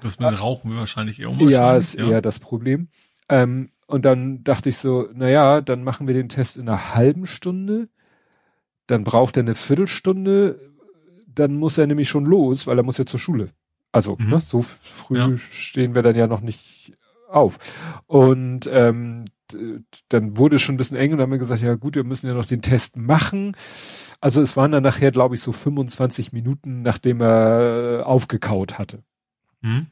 Das 0.00 0.20
mit 0.20 0.40
Rauchen 0.40 0.70
wir 0.70 0.78
wahrscheinlich 0.78 1.18
eher 1.18 1.30
Ja, 1.48 1.76
ist 1.76 1.98
ja. 1.98 2.08
eher 2.08 2.22
das 2.22 2.38
Problem. 2.38 2.86
Ähm, 3.28 3.70
und 3.88 4.04
dann 4.04 4.44
dachte 4.44 4.68
ich 4.68 4.78
so, 4.78 5.08
na 5.12 5.28
ja, 5.28 5.60
dann 5.60 5.82
machen 5.82 6.06
wir 6.06 6.14
den 6.14 6.28
Test 6.28 6.56
in 6.56 6.68
einer 6.68 6.94
halben 6.94 7.26
Stunde. 7.26 7.88
Dann 8.86 9.02
braucht 9.02 9.36
er 9.36 9.42
eine 9.42 9.56
Viertelstunde. 9.56 10.60
Dann 11.26 11.56
muss 11.56 11.78
er 11.78 11.88
nämlich 11.88 12.08
schon 12.08 12.26
los, 12.26 12.68
weil 12.68 12.78
er 12.78 12.84
muss 12.84 12.98
ja 12.98 13.06
zur 13.06 13.18
Schule. 13.18 13.48
Also, 13.90 14.16
mhm. 14.20 14.30
ne, 14.30 14.40
so 14.40 14.62
früh 14.62 15.18
ja. 15.18 15.36
stehen 15.36 15.96
wir 15.96 16.02
dann 16.02 16.14
ja 16.14 16.28
noch 16.28 16.42
nicht 16.42 16.92
auf. 17.28 17.58
Und 18.06 18.70
ähm, 18.72 19.24
dann 20.08 20.36
wurde 20.36 20.56
es 20.56 20.62
schon 20.62 20.74
ein 20.74 20.78
bisschen 20.78 20.96
eng 20.96 21.12
und 21.12 21.20
haben 21.20 21.32
wir 21.32 21.38
gesagt, 21.38 21.62
ja 21.62 21.74
gut, 21.74 21.96
wir 21.96 22.04
müssen 22.04 22.26
ja 22.26 22.34
noch 22.34 22.46
den 22.46 22.62
Test 22.62 22.96
machen. 22.96 23.56
Also 24.20 24.40
es 24.40 24.56
waren 24.56 24.72
dann 24.72 24.82
nachher, 24.82 25.10
glaube 25.10 25.34
ich, 25.34 25.40
so 25.40 25.52
25 25.52 26.32
Minuten, 26.32 26.82
nachdem 26.82 27.20
er 27.20 28.04
aufgekaut 28.06 28.78
hatte. 28.78 29.02
Mhm. 29.60 29.86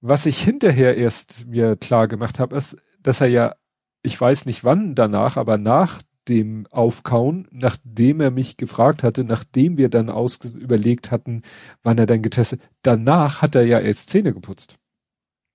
Was 0.00 0.26
ich 0.26 0.42
hinterher 0.42 0.96
erst 0.96 1.46
mir 1.46 1.76
klar 1.76 2.08
gemacht 2.08 2.38
habe, 2.38 2.56
ist, 2.56 2.76
dass 3.00 3.20
er 3.20 3.28
ja, 3.28 3.54
ich 4.02 4.20
weiß 4.20 4.44
nicht 4.46 4.64
wann 4.64 4.94
danach, 4.94 5.36
aber 5.36 5.56
nach 5.56 6.02
dem 6.28 6.66
Aufkauen, 6.70 7.48
nachdem 7.50 8.20
er 8.20 8.30
mich 8.30 8.56
gefragt 8.56 9.02
hatte, 9.02 9.24
nachdem 9.24 9.76
wir 9.76 9.88
dann 9.88 10.10
aus 10.10 10.38
überlegt 10.56 11.10
hatten, 11.10 11.42
wann 11.82 11.98
er 11.98 12.06
dann 12.06 12.22
getestet, 12.22 12.60
danach 12.82 13.42
hat 13.42 13.54
er 13.54 13.64
ja 13.64 13.78
erst 13.78 14.10
Zähne 14.10 14.32
geputzt. 14.32 14.76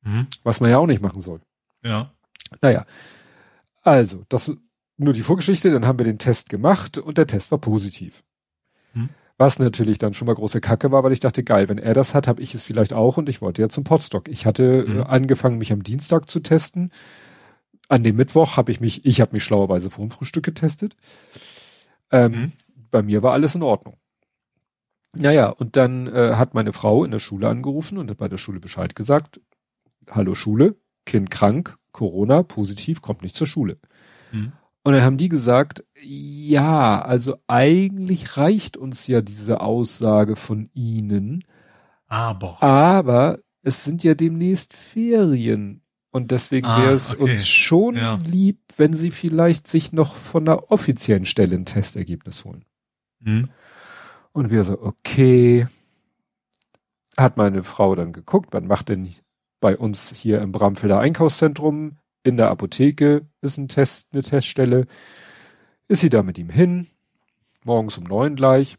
Mhm. 0.01 0.27
Was 0.43 0.61
man 0.61 0.69
ja 0.69 0.77
auch 0.77 0.88
nicht 0.88 1.01
machen 1.01 1.21
soll. 1.21 1.41
Ja. 1.83 2.11
Naja. 2.61 2.86
Also, 3.82 4.26
das 4.30 4.52
nur 5.00 5.14
die 5.14 5.22
Vorgeschichte, 5.22 5.69
dann 5.69 5.86
haben 5.86 5.98
wir 5.98 6.06
den 6.06 6.19
Test 6.19 6.50
gemacht 6.50 6.98
und 6.98 7.18
der 7.18 7.26
Test 7.26 7.52
war 7.52 7.58
positiv. 7.58 8.24
Mhm. 8.94 9.10
Was 9.38 9.58
natürlich 9.58 9.98
dann 9.98 10.14
schon 10.14 10.26
mal 10.26 10.36
große 10.36 10.60
Kacke 10.60 10.92
war, 10.92 11.03
weil 11.03 11.14
ich 11.14 11.22
dachte, 11.22 11.44
geil, 11.44 11.69
wenn 11.69 11.78
er 11.78 11.94
das 11.94 12.14
hat, 12.14 12.28
habe 12.28 12.42
ich 12.42 12.53
es 12.53 12.64
vielleicht 12.64 12.92
auch 12.92 13.16
und 13.16 13.30
ich 13.30 13.42
wollte 13.42 13.61
ja 13.61 13.69
zum 13.69 13.86
Podstock. 13.86 14.28
Ich 14.28 14.45
hatte 14.45 14.86
mhm. 14.86 15.00
äh, 15.00 15.03
angefangen, 15.03 15.58
mich 15.58 15.72
am 15.72 15.84
Dienstag 15.84 16.30
zu 16.30 16.42
testen. 16.42 16.92
An 17.88 18.03
dem 18.03 18.18
Mittwoch 18.18 18.58
habe 18.58 18.72
ich 18.72 18.82
mich, 18.82 19.06
ich 19.06 19.22
habe 19.22 19.32
mich 19.32 19.44
schlauerweise 19.44 19.90
vor 19.90 20.06
dem 20.06 20.11
Frühstück 20.11 20.44
getestet. 20.44 20.98
Ähm, 22.11 22.32
mhm. 22.32 22.52
Bei 22.92 23.02
mir 23.02 23.24
war 23.24 23.32
alles 23.32 23.56
in 23.56 23.64
Ordnung. 23.64 23.98
Naja, 25.16 25.50
und 25.50 25.78
dann 25.78 26.08
äh, 26.08 26.36
hat 26.36 26.53
meine 26.53 26.74
Frau 26.74 27.06
in 27.06 27.11
der 27.11 27.19
Schule 27.19 27.48
angerufen 27.48 27.98
und 27.98 28.10
hat 28.11 28.18
bei 28.18 28.28
der 28.28 28.38
Schule 28.38 28.60
Bescheid 28.60 28.95
gesagt. 28.95 29.40
Hallo 30.10 30.36
Schule, 30.36 30.76
Kind 31.06 31.32
krank, 31.32 31.78
Corona, 31.92 32.43
positiv, 32.43 33.01
kommt 33.01 33.22
nicht 33.22 33.35
zur 33.35 33.48
Schule. 33.48 33.77
Mhm. 34.32 34.53
Und 34.84 34.93
dann 34.93 35.03
haben 35.03 35.18
die 35.18 35.30
gesagt, 35.30 35.84
ja, 36.01 37.01
also 37.01 37.38
eigentlich 37.48 38.38
reicht 38.38 38.77
uns 38.77 39.08
ja 39.08 39.22
diese 39.22 39.61
Aussage 39.61 40.35
von 40.35 40.69
ihnen. 40.74 41.43
Aber. 42.08 42.61
Aber 42.64 43.40
es 43.61 43.84
sind 43.84 44.03
ja 44.03 44.16
demnächst 44.16 44.74
Ferien. 44.74 45.82
Und 46.11 46.32
deswegen 46.32 46.66
ah, 46.66 46.82
wäre 46.82 46.93
es 46.93 47.14
okay. 47.14 47.32
uns 47.32 47.48
schon 47.48 47.95
ja. 47.95 48.19
lieb, 48.26 48.59
wenn 48.77 48.93
sie 48.93 49.11
vielleicht 49.11 49.68
sich 49.68 49.93
noch 49.93 50.16
von 50.16 50.45
der 50.45 50.72
offiziellen 50.72 51.26
Stelle 51.26 51.56
ein 51.56 51.66
Testergebnis 51.66 52.45
holen. 52.45 52.66
Mhm. 53.19 53.50
Und 54.32 54.50
wir 54.50 54.64
so, 54.64 54.82
okay. 54.82 55.68
Hat 57.16 57.38
meine 57.38 57.64
Frau 57.64 57.95
dann 57.95 58.14
geguckt, 58.14 58.50
wann 58.51 58.66
macht 58.66 58.90
denn 58.90 59.01
bei 59.59 59.77
uns 59.77 60.13
hier 60.15 60.41
im 60.41 60.51
Bramfelder 60.51 60.99
Einkaufszentrum 60.99 61.97
in 62.23 62.38
der 62.38 62.49
Apotheke 62.49 63.27
ist 63.41 63.57
ein 63.57 63.67
Test, 63.67 64.09
eine 64.11 64.23
Teststelle. 64.23 64.88
Ist 65.88 66.01
sie 66.01 66.09
da 66.09 66.21
mit 66.23 66.38
ihm 66.38 66.49
hin, 66.49 66.88
morgens 67.63 67.97
um 67.97 68.03
neun 68.03 68.35
gleich. 68.35 68.77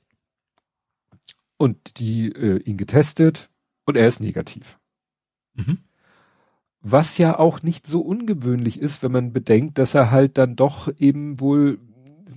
Und 1.57 1.99
die 1.99 2.28
äh, 2.33 2.59
ihn 2.62 2.76
getestet 2.76 3.50
und 3.84 3.97
er 3.97 4.07
ist 4.07 4.20
negativ. 4.20 4.78
Mhm. 5.55 5.78
Was 6.81 7.18
ja 7.18 7.39
auch 7.39 7.62
nicht 7.62 7.86
so 7.86 8.00
ungewöhnlich 8.00 8.81
ist, 8.81 9.02
wenn 9.02 9.12
man 9.12 9.33
bedenkt, 9.33 9.76
dass 9.76 9.94
er 9.94 10.10
halt 10.10 10.39
dann 10.39 10.57
doch 10.57 10.91
eben 10.99 11.39
wohl, 11.39 11.78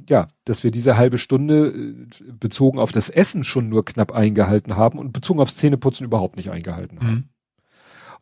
ja, 0.09 0.27
dass 0.43 0.65
wir 0.65 0.71
diese 0.71 0.97
halbe 0.97 1.17
Stunde 1.17 1.67
äh, 1.67 2.31
bezogen 2.31 2.79
auf 2.79 2.91
das 2.91 3.09
Essen 3.09 3.45
schon 3.45 3.69
nur 3.69 3.85
knapp 3.85 4.11
eingehalten 4.11 4.75
haben 4.75 4.99
und 4.99 5.13
bezogen 5.13 5.39
aufs 5.39 5.55
Zähneputzen 5.55 6.05
überhaupt 6.05 6.35
nicht 6.35 6.51
eingehalten 6.51 6.99
haben. 6.99 7.13
Mhm. 7.13 7.29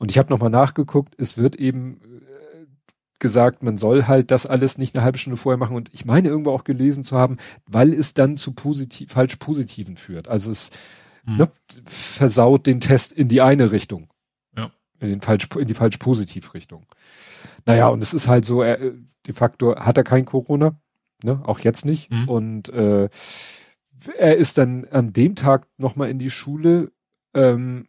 Und 0.01 0.09
ich 0.09 0.17
habe 0.17 0.31
nochmal 0.31 0.49
nachgeguckt, 0.49 1.13
es 1.19 1.37
wird 1.37 1.57
eben 1.57 2.01
gesagt, 3.19 3.61
man 3.61 3.77
soll 3.77 4.05
halt 4.05 4.31
das 4.31 4.47
alles 4.47 4.79
nicht 4.79 4.95
eine 4.95 5.03
halbe 5.03 5.19
Stunde 5.19 5.37
vorher 5.37 5.59
machen 5.59 5.75
und 5.75 5.93
ich 5.93 6.05
meine 6.05 6.27
irgendwo 6.27 6.49
auch 6.49 6.63
gelesen 6.63 7.03
zu 7.03 7.15
haben, 7.19 7.37
weil 7.67 7.93
es 7.93 8.15
dann 8.15 8.35
zu 8.35 8.53
positiv, 8.53 9.11
falsch 9.11 9.35
positiven 9.35 9.97
führt. 9.97 10.27
Also 10.27 10.49
es 10.49 10.71
hm. 11.25 11.37
ne, 11.37 11.51
versaut 11.85 12.65
den 12.65 12.79
Test 12.79 13.11
in 13.11 13.27
die 13.27 13.41
eine 13.41 13.71
Richtung. 13.71 14.11
Ja. 14.57 14.71
In, 14.99 15.09
den 15.09 15.21
falsch, 15.21 15.47
in 15.55 15.67
die 15.67 15.75
falsch 15.75 15.97
positiv 15.97 16.55
Richtung. 16.55 16.87
Naja, 17.67 17.89
und 17.89 18.01
es 18.01 18.15
ist 18.15 18.27
halt 18.27 18.43
so, 18.43 18.63
er, 18.63 18.79
de 18.79 19.33
facto 19.35 19.75
hat 19.75 19.99
er 19.99 20.03
kein 20.03 20.25
Corona, 20.25 20.81
ne, 21.21 21.43
auch 21.45 21.59
jetzt 21.59 21.85
nicht. 21.85 22.09
Hm. 22.09 22.27
Und 22.27 22.69
äh, 22.69 23.07
er 24.17 24.37
ist 24.37 24.57
dann 24.57 24.85
an 24.85 25.13
dem 25.13 25.35
Tag 25.35 25.67
nochmal 25.77 26.09
in 26.09 26.17
die 26.17 26.31
Schule, 26.31 26.91
ähm, 27.35 27.87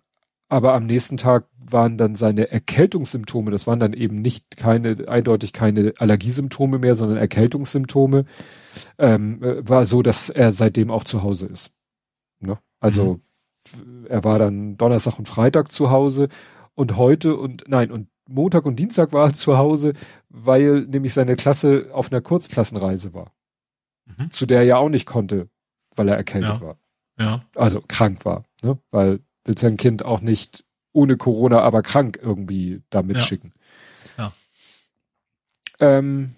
aber 0.53 0.75
am 0.75 0.85
nächsten 0.85 1.17
Tag 1.17 1.47
waren 1.57 1.97
dann 1.97 2.15
seine 2.15 2.51
Erkältungssymptome, 2.51 3.51
das 3.51 3.67
waren 3.67 3.81
dann 3.81 3.95
eben 3.95 4.21
nicht 4.21 4.59
keine, 4.59 5.09
eindeutig 5.09 5.55
keine 5.55 5.95
Allergiesymptome 5.97 6.79
mehr, 6.79 6.95
sondern 6.95 7.17
Erkältungssymptome, 7.17 8.27
ähm, 8.99 9.43
äh, 9.43 9.67
war 9.67 9.87
so, 9.87 10.03
dass 10.03 10.29
er 10.29 10.53
seitdem 10.53 10.91
auch 10.91 11.05
zu 11.05 11.23
Hause 11.23 11.47
ist. 11.47 11.71
Ne? 12.39 12.59
Also 12.81 13.23
mhm. 13.75 14.05
er 14.11 14.25
war 14.25 14.39
dann 14.39 14.77
Donnerstag 14.77 15.19
und 15.19 15.27
Freitag 15.27 15.73
zu 15.73 15.91
Hause 15.91 16.29
und 16.75 16.99
heute 16.99 17.39
und 17.39 17.65
nein, 17.67 17.91
und 17.91 18.09
Montag 18.29 18.67
und 18.67 18.77
Dienstag 18.79 19.15
war 19.15 19.29
er 19.29 19.33
zu 19.33 19.57
Hause, 19.57 19.95
weil 20.29 20.83
nämlich 20.83 21.15
seine 21.15 21.37
Klasse 21.37 21.89
auf 21.95 22.13
einer 22.13 22.21
Kurzklassenreise 22.21 23.15
war. 23.15 23.33
Mhm. 24.19 24.31
Zu 24.31 24.45
der 24.45 24.59
er 24.59 24.65
ja 24.65 24.77
auch 24.77 24.91
nicht 24.91 25.07
konnte, 25.07 25.49
weil 25.97 26.11
er 26.11 26.17
erkältet 26.19 26.57
ja. 26.57 26.61
war. 26.61 26.77
Ja. 27.19 27.43
Also 27.55 27.81
krank 27.89 28.27
war, 28.27 28.45
ne? 28.63 28.79
Weil 28.91 29.21
will 29.45 29.59
sein 29.59 29.77
Kind 29.77 30.05
auch 30.05 30.21
nicht 30.21 30.65
ohne 30.93 31.17
Corona, 31.17 31.61
aber 31.61 31.83
krank 31.83 32.19
irgendwie 32.21 32.83
da 32.91 33.03
mitschicken. 33.03 33.53
Ja. 34.19 34.33
Ja, 35.81 35.99
ähm, 35.99 36.35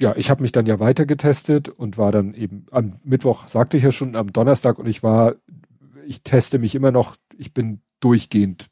ja 0.00 0.14
ich 0.16 0.30
habe 0.30 0.42
mich 0.42 0.52
dann 0.52 0.66
ja 0.66 0.78
weiter 0.80 1.06
getestet 1.06 1.68
und 1.68 1.98
war 1.98 2.12
dann 2.12 2.34
eben 2.34 2.66
am 2.70 3.00
Mittwoch, 3.02 3.48
sagte 3.48 3.76
ich 3.76 3.82
ja 3.82 3.92
schon, 3.92 4.16
am 4.16 4.32
Donnerstag 4.32 4.78
und 4.78 4.86
ich 4.86 5.02
war, 5.02 5.34
ich 6.06 6.22
teste 6.22 6.58
mich 6.58 6.74
immer 6.74 6.92
noch, 6.92 7.16
ich 7.36 7.52
bin 7.52 7.80
durchgehend 8.00 8.68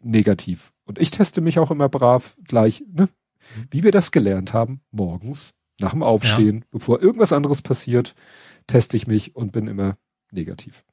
negativ. 0.00 0.72
Und 0.84 0.98
ich 0.98 1.10
teste 1.10 1.40
mich 1.40 1.58
auch 1.58 1.70
immer 1.70 1.88
brav 1.88 2.36
gleich, 2.44 2.84
ne? 2.92 3.08
Wie 3.70 3.82
wir 3.82 3.90
das 3.90 4.12
gelernt 4.12 4.54
haben, 4.54 4.80
morgens 4.90 5.54
nach 5.80 5.92
dem 5.92 6.02
Aufstehen, 6.02 6.60
ja. 6.60 6.66
bevor 6.70 7.02
irgendwas 7.02 7.32
anderes 7.32 7.60
passiert, 7.60 8.14
teste 8.66 8.96
ich 8.96 9.06
mich 9.06 9.34
und 9.36 9.52
bin 9.52 9.66
immer 9.66 9.98
negativ. 10.30 10.84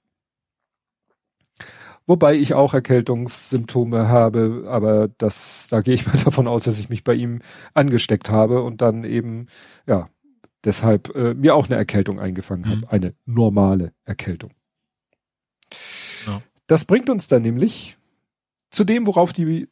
Wobei 2.08 2.36
ich 2.36 2.54
auch 2.54 2.74
Erkältungssymptome 2.74 4.08
habe, 4.08 4.66
aber 4.68 5.10
das, 5.18 5.68
da 5.70 5.82
gehe 5.82 5.94
ich 5.94 6.08
mal 6.08 6.18
davon 6.18 6.48
aus, 6.48 6.64
dass 6.64 6.80
ich 6.80 6.90
mich 6.90 7.04
bei 7.04 7.14
ihm 7.14 7.42
angesteckt 7.74 8.30
habe 8.30 8.64
und 8.64 8.82
dann 8.82 9.04
eben, 9.04 9.48
ja, 9.86 10.10
deshalb 10.64 11.16
äh, 11.16 11.34
mir 11.34 11.56
auch 11.56 11.68
eine 11.68 11.76
Erkältung 11.76 12.20
eingefangen 12.20 12.66
mhm. 12.66 12.82
habe. 12.82 12.92
Eine 12.92 13.14
normale 13.26 13.94
Erkältung. 14.06 14.52
Ja. 16.28 16.42
Das 16.68 16.86
bringt 16.86 17.10
uns 17.10 17.28
dann 17.28 17.42
nämlich 17.42 17.98
zu 18.72 18.84
dem, 18.84 19.08
worauf 19.08 19.34
die 19.34 19.68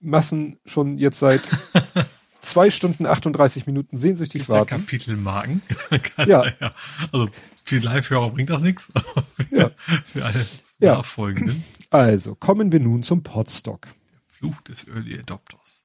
Massen 0.00 0.58
schon 0.64 0.98
jetzt 0.98 1.18
seit 1.18 1.42
zwei 2.40 2.70
Stunden 2.70 3.06
38 3.06 3.66
Minuten 3.66 3.96
sehnsüchtig 3.96 4.48
warten. 4.48 4.68
Kapitelmarken. 4.68 5.62
ja. 6.18 6.46
ja. 6.60 6.74
Also 7.12 7.28
für 7.64 7.78
Live-Hörer 7.78 8.30
bringt 8.30 8.50
das 8.50 8.62
nichts. 8.62 8.88
ja. 9.50 9.70
Für 10.04 10.24
alle 10.24 10.44
ja. 10.82 10.96
Nachfolgenden. 10.96 11.64
Also, 11.90 12.34
kommen 12.34 12.72
wir 12.72 12.80
nun 12.80 13.02
zum 13.02 13.22
Podstock. 13.22 13.88
Fluch 14.26 14.60
des 14.62 14.88
Early 14.88 15.18
Adopters. 15.18 15.84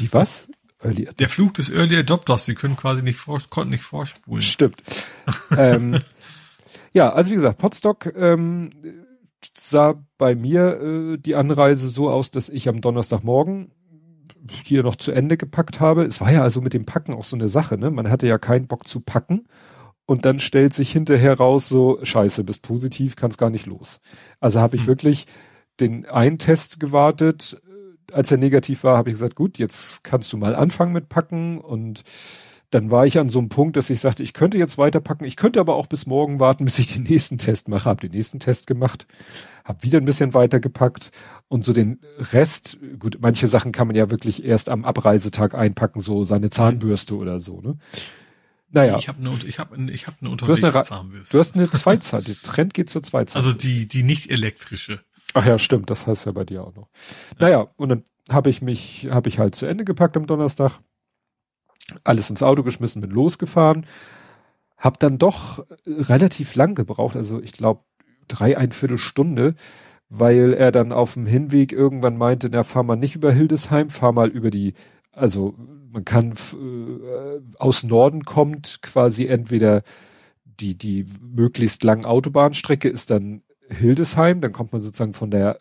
Die 0.00 0.12
was? 0.12 0.48
Early 0.80 1.02
Adopters. 1.02 1.16
Der 1.16 1.28
Fluch 1.28 1.52
des 1.52 1.70
Early 1.70 1.96
Adopters. 1.96 2.46
Sie 2.46 2.54
können 2.54 2.76
quasi 2.76 3.02
nicht 3.02 3.18
vor, 3.18 3.40
konnten 3.50 3.72
nicht 3.72 3.82
vorspulen. 3.82 4.42
Stimmt. 4.42 4.82
ähm, 5.56 6.00
ja, 6.92 7.12
also 7.12 7.30
wie 7.30 7.34
gesagt, 7.34 7.58
Podstock 7.58 8.12
ähm, 8.16 8.70
sah 9.56 10.02
bei 10.16 10.34
mir 10.34 10.80
äh, 10.80 11.18
die 11.18 11.34
Anreise 11.34 11.88
so 11.88 12.08
aus, 12.08 12.30
dass 12.30 12.48
ich 12.48 12.68
am 12.68 12.80
Donnerstagmorgen 12.80 13.72
hier 14.48 14.82
noch 14.82 14.96
zu 14.96 15.12
Ende 15.12 15.36
gepackt 15.36 15.80
habe. 15.80 16.04
Es 16.04 16.20
war 16.20 16.30
ja 16.30 16.42
also 16.42 16.60
mit 16.60 16.74
dem 16.74 16.86
Packen 16.86 17.14
auch 17.14 17.24
so 17.24 17.36
eine 17.36 17.48
Sache, 17.48 17.78
ne? 17.78 17.90
Man 17.90 18.10
hatte 18.10 18.26
ja 18.26 18.38
keinen 18.38 18.66
Bock 18.66 18.86
zu 18.86 19.00
packen 19.00 19.46
und 20.06 20.24
dann 20.24 20.38
stellt 20.38 20.74
sich 20.74 20.92
hinterher 20.92 21.38
raus 21.38 21.68
so, 21.68 21.98
scheiße, 22.02 22.44
bist 22.44 22.62
positiv, 22.62 23.16
kannst 23.16 23.38
gar 23.38 23.50
nicht 23.50 23.66
los. 23.66 24.00
Also 24.40 24.60
habe 24.60 24.76
ich 24.76 24.82
hm. 24.82 24.88
wirklich 24.88 25.26
den 25.80 26.06
einen 26.06 26.38
Test 26.38 26.80
gewartet. 26.80 27.60
Als 28.12 28.30
er 28.30 28.38
negativ 28.38 28.84
war, 28.84 28.98
habe 28.98 29.08
ich 29.08 29.14
gesagt, 29.14 29.34
gut, 29.34 29.58
jetzt 29.58 30.04
kannst 30.04 30.32
du 30.32 30.36
mal 30.36 30.54
anfangen 30.54 30.92
mit 30.92 31.08
Packen 31.08 31.58
und 31.58 32.04
dann 32.74 32.90
war 32.90 33.06
ich 33.06 33.18
an 33.20 33.28
so 33.28 33.38
einem 33.38 33.48
Punkt, 33.48 33.76
dass 33.76 33.88
ich 33.88 34.00
sagte, 34.00 34.24
ich 34.24 34.32
könnte 34.32 34.58
jetzt 34.58 34.78
weiterpacken, 34.78 35.26
ich 35.26 35.36
könnte 35.36 35.60
aber 35.60 35.76
auch 35.76 35.86
bis 35.86 36.06
morgen 36.06 36.40
warten, 36.40 36.64
bis 36.64 36.80
ich 36.80 36.92
den 36.92 37.04
nächsten 37.04 37.38
Test 37.38 37.68
mache. 37.68 37.88
Habe 37.88 38.00
den 38.00 38.10
nächsten 38.10 38.40
Test 38.40 38.66
gemacht, 38.66 39.06
habe 39.64 39.82
wieder 39.84 40.00
ein 40.00 40.04
bisschen 40.04 40.34
weitergepackt 40.34 41.10
und 41.46 41.64
so 41.64 41.72
den 41.72 42.00
Rest, 42.18 42.78
gut, 42.98 43.18
manche 43.20 43.46
Sachen 43.46 43.70
kann 43.70 43.86
man 43.86 43.94
ja 43.94 44.10
wirklich 44.10 44.44
erst 44.44 44.68
am 44.68 44.84
Abreisetag 44.84 45.54
einpacken, 45.54 46.00
so 46.00 46.24
seine 46.24 46.50
Zahnbürste 46.50 47.16
oder 47.16 47.38
so, 47.38 47.60
ne? 47.60 47.78
Naja. 48.74 48.98
Ich 48.98 49.08
habe 49.08 49.20
eine, 49.20 49.32
ich 49.46 49.60
habe 49.60 49.90
ich 49.92 50.06
habe 50.08 50.16
eine 50.20 50.30
Unterwegszahnbürste. 50.30 51.32
Du 51.32 51.38
hast 51.38 51.54
eine 51.54 51.70
Zweizahn, 51.70 52.24
der 52.24 52.34
Trend 52.34 52.74
geht 52.74 52.90
zur 52.90 53.04
Zweizahn. 53.04 53.40
Also 53.40 53.52
die, 53.56 53.86
die 53.86 54.02
nicht 54.02 54.30
elektrische. 54.30 55.00
Ach 55.32 55.46
ja, 55.46 55.58
stimmt, 55.58 55.90
das 55.90 56.08
heißt 56.08 56.26
ja 56.26 56.32
bei 56.32 56.44
dir 56.44 56.64
auch 56.64 56.74
noch. 56.74 56.88
Ja. 57.38 57.46
Naja, 57.46 57.68
und 57.76 57.88
dann 57.90 58.04
habe 58.30 58.50
ich 58.50 58.62
mich, 58.62 59.08
habe 59.10 59.28
ich 59.28 59.38
halt 59.38 59.54
zu 59.54 59.66
Ende 59.66 59.84
gepackt 59.84 60.16
am 60.16 60.26
Donnerstag, 60.26 60.80
alles 62.02 62.30
ins 62.30 62.42
Auto 62.42 62.64
geschmissen, 62.64 63.00
bin 63.00 63.10
losgefahren, 63.10 63.86
hab 64.76 64.98
dann 64.98 65.18
doch 65.18 65.64
relativ 65.86 66.56
lang 66.56 66.74
gebraucht, 66.74 67.14
also 67.14 67.40
ich 67.40 67.52
glaube 67.52 67.84
drei, 68.26 68.58
ein 68.58 68.72
Viertelstunde, 68.72 69.54
weil 70.08 70.52
er 70.52 70.72
dann 70.72 70.92
auf 70.92 71.14
dem 71.14 71.26
Hinweg 71.26 71.72
irgendwann 71.72 72.16
meinte, 72.16 72.48
na, 72.50 72.64
fahr 72.64 72.82
mal 72.82 72.96
nicht 72.96 73.14
über 73.14 73.30
Hildesheim, 73.30 73.88
fahr 73.88 74.12
mal 74.12 74.30
über 74.30 74.50
die, 74.50 74.74
also 75.14 75.54
man 75.90 76.04
kann 76.04 76.32
äh, 76.32 77.40
aus 77.58 77.84
Norden 77.84 78.24
kommt 78.24 78.80
quasi 78.82 79.26
entweder 79.26 79.82
die, 80.44 80.76
die 80.76 81.06
möglichst 81.20 81.84
lange 81.84 82.06
Autobahnstrecke 82.06 82.88
ist 82.88 83.10
dann 83.10 83.42
Hildesheim, 83.68 84.40
dann 84.40 84.52
kommt 84.52 84.72
man 84.72 84.82
sozusagen 84.82 85.14
von 85.14 85.30
der 85.30 85.60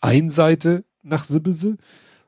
einen 0.00 0.30
Seite 0.30 0.84
nach 1.02 1.24
Sibbese 1.24 1.76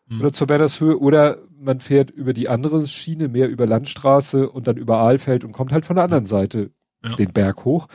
mhm. 0.06 0.20
oder 0.20 0.32
zur 0.32 0.48
Werdershöhe 0.48 0.98
oder 0.98 1.39
man 1.58 1.81
fährt 1.81 2.10
über 2.10 2.32
die 2.32 2.48
andere 2.48 2.86
Schiene, 2.86 3.28
mehr 3.28 3.48
über 3.48 3.66
Landstraße 3.66 4.48
und 4.48 4.66
dann 4.66 4.76
über 4.76 4.98
Aalfeld 4.98 5.44
und 5.44 5.52
kommt 5.52 5.72
halt 5.72 5.86
von 5.86 5.97
der 5.97 6.05
anderen 6.05 6.26
Seite 6.26 6.70
ja. 7.02 7.14
den 7.14 7.32
Berg 7.32 7.64
hoch. 7.64 7.89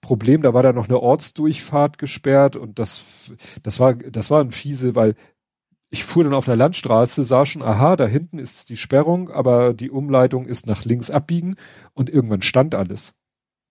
Problem, 0.00 0.42
da 0.42 0.54
war 0.54 0.62
da 0.62 0.72
noch 0.72 0.88
eine 0.88 1.00
Ortsdurchfahrt 1.00 1.98
gesperrt 1.98 2.56
und 2.56 2.78
das, 2.78 3.32
das 3.62 3.80
war, 3.80 3.94
das 3.94 4.30
war 4.30 4.40
ein 4.40 4.52
fiese, 4.52 4.94
weil 4.94 5.14
ich 5.90 6.04
fuhr 6.04 6.24
dann 6.24 6.34
auf 6.34 6.48
einer 6.48 6.56
Landstraße, 6.56 7.24
sah 7.24 7.46
schon, 7.46 7.62
aha, 7.62 7.96
da 7.96 8.06
hinten 8.06 8.38
ist 8.38 8.68
die 8.68 8.76
Sperrung, 8.76 9.30
aber 9.30 9.72
die 9.72 9.90
Umleitung 9.90 10.46
ist 10.46 10.66
nach 10.66 10.84
links 10.84 11.10
abbiegen 11.10 11.56
und 11.94 12.10
irgendwann 12.10 12.42
stand 12.42 12.74
alles. 12.74 13.14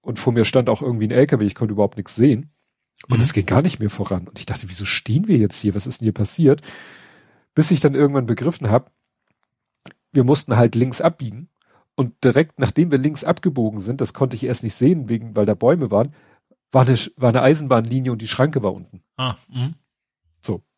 Und 0.01 0.19
vor 0.19 0.33
mir 0.33 0.45
stand 0.45 0.69
auch 0.69 0.81
irgendwie 0.81 1.07
ein 1.07 1.11
LKW, 1.11 1.45
ich 1.45 1.55
konnte 1.55 1.73
überhaupt 1.73 1.97
nichts 1.97 2.15
sehen. 2.15 2.51
Und 3.07 3.17
mhm. 3.17 3.23
es 3.23 3.33
ging 3.33 3.45
gar 3.45 3.61
nicht 3.61 3.79
mehr 3.79 3.91
voran. 3.91 4.27
Und 4.27 4.39
ich 4.39 4.47
dachte, 4.47 4.69
wieso 4.69 4.85
stehen 4.85 5.27
wir 5.27 5.37
jetzt 5.37 5.59
hier? 5.61 5.75
Was 5.75 5.85
ist 5.85 6.01
denn 6.01 6.05
hier 6.05 6.13
passiert? 6.13 6.61
Bis 7.53 7.69
ich 7.69 7.79
dann 7.79 7.93
irgendwann 7.93 8.25
begriffen 8.25 8.69
habe, 8.69 8.89
wir 10.11 10.23
mussten 10.23 10.55
halt 10.55 10.75
links 10.75 11.01
abbiegen. 11.01 11.49
Und 11.95 12.23
direkt 12.23 12.59
nachdem 12.59 12.89
wir 12.89 12.97
links 12.97 13.23
abgebogen 13.23 13.79
sind, 13.79 14.01
das 14.01 14.13
konnte 14.13 14.35
ich 14.35 14.43
erst 14.43 14.63
nicht 14.63 14.75
sehen, 14.75 15.09
wegen, 15.09 15.35
weil 15.35 15.45
da 15.45 15.53
Bäume 15.53 15.91
waren, 15.91 16.13
war 16.71 16.87
eine, 16.87 16.97
war 17.15 17.29
eine 17.29 17.41
Eisenbahnlinie 17.41 18.11
und 18.11 18.21
die 18.21 18.27
Schranke 18.27 18.63
war 18.63 18.73
unten. 18.73 19.03
Ah, 19.17 19.35
mh. 19.49 19.73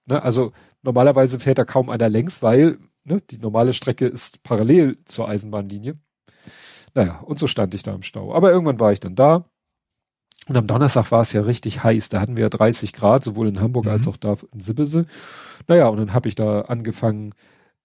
Ne, 0.10 0.24
also 0.24 0.54
normalerweise 0.82 1.40
fährt 1.40 1.60
da 1.60 1.66
kaum 1.66 1.90
einer 1.90 2.10
längs, 2.10 2.42
weil 2.42 2.80
ne, 3.04 3.22
die 3.30 3.38
normale 3.38 3.74
Strecke 3.74 4.08
ist 4.08 4.42
parallel 4.42 4.98
zur 5.06 5.30
Eisenbahnlinie. 5.30 6.00
Naja, 6.96 7.20
und 7.20 7.38
so 7.38 7.46
stand 7.46 7.76
ich 7.76 7.84
da 7.84 7.94
im 7.94 8.02
Stau. 8.02 8.34
Aber 8.34 8.52
irgendwann 8.52 8.80
war 8.80 8.92
ich 8.92 9.00
dann 9.00 9.16
da. 9.16 9.46
Und 10.48 10.58
am 10.58 10.66
Donnerstag 10.66 11.12
war 11.12 11.22
es 11.22 11.32
ja 11.32 11.42
richtig 11.42 11.84
heiß. 11.84 12.10
Da 12.10 12.22
hatten 12.22 12.38
wir 12.38 12.42
ja 12.42 12.50
30 12.50 12.92
Grad, 12.92 13.24
sowohl 13.24 13.48
in 13.48 13.60
Hamburg 13.60 13.86
mhm. 13.86 13.92
als 13.92 14.08
auch 14.08 14.18
da 14.18 14.36
in 14.52 14.62
Sibbese. 14.62 15.06
Naja, 15.68 15.88
und 15.90 15.98
dann 15.98 16.14
habe 16.14 16.28
ich 16.28 16.34
da 16.34 16.62
angefangen, 16.62 17.36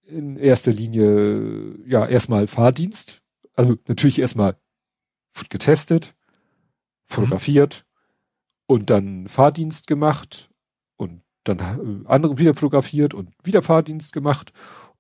in 0.07 0.37
erster 0.37 0.73
Linie, 0.73 1.77
ja, 1.87 2.07
erstmal 2.07 2.47
Fahrdienst. 2.47 3.21
Also 3.55 3.77
natürlich 3.87 4.19
erstmal 4.19 4.57
getestet, 5.51 6.15
fotografiert 7.05 7.85
mhm. 7.85 8.75
und 8.75 8.91
dann 8.91 9.29
Fahrdienst 9.29 9.87
gemacht 9.87 10.49
dann 11.45 11.59
äh, 11.59 12.09
andere 12.09 12.39
wieder 12.39 12.55
fotografiert 12.55 13.15
und 13.15 13.31
wieder 13.43 13.63
Fahrdienst 13.63 14.13
gemacht. 14.13 14.53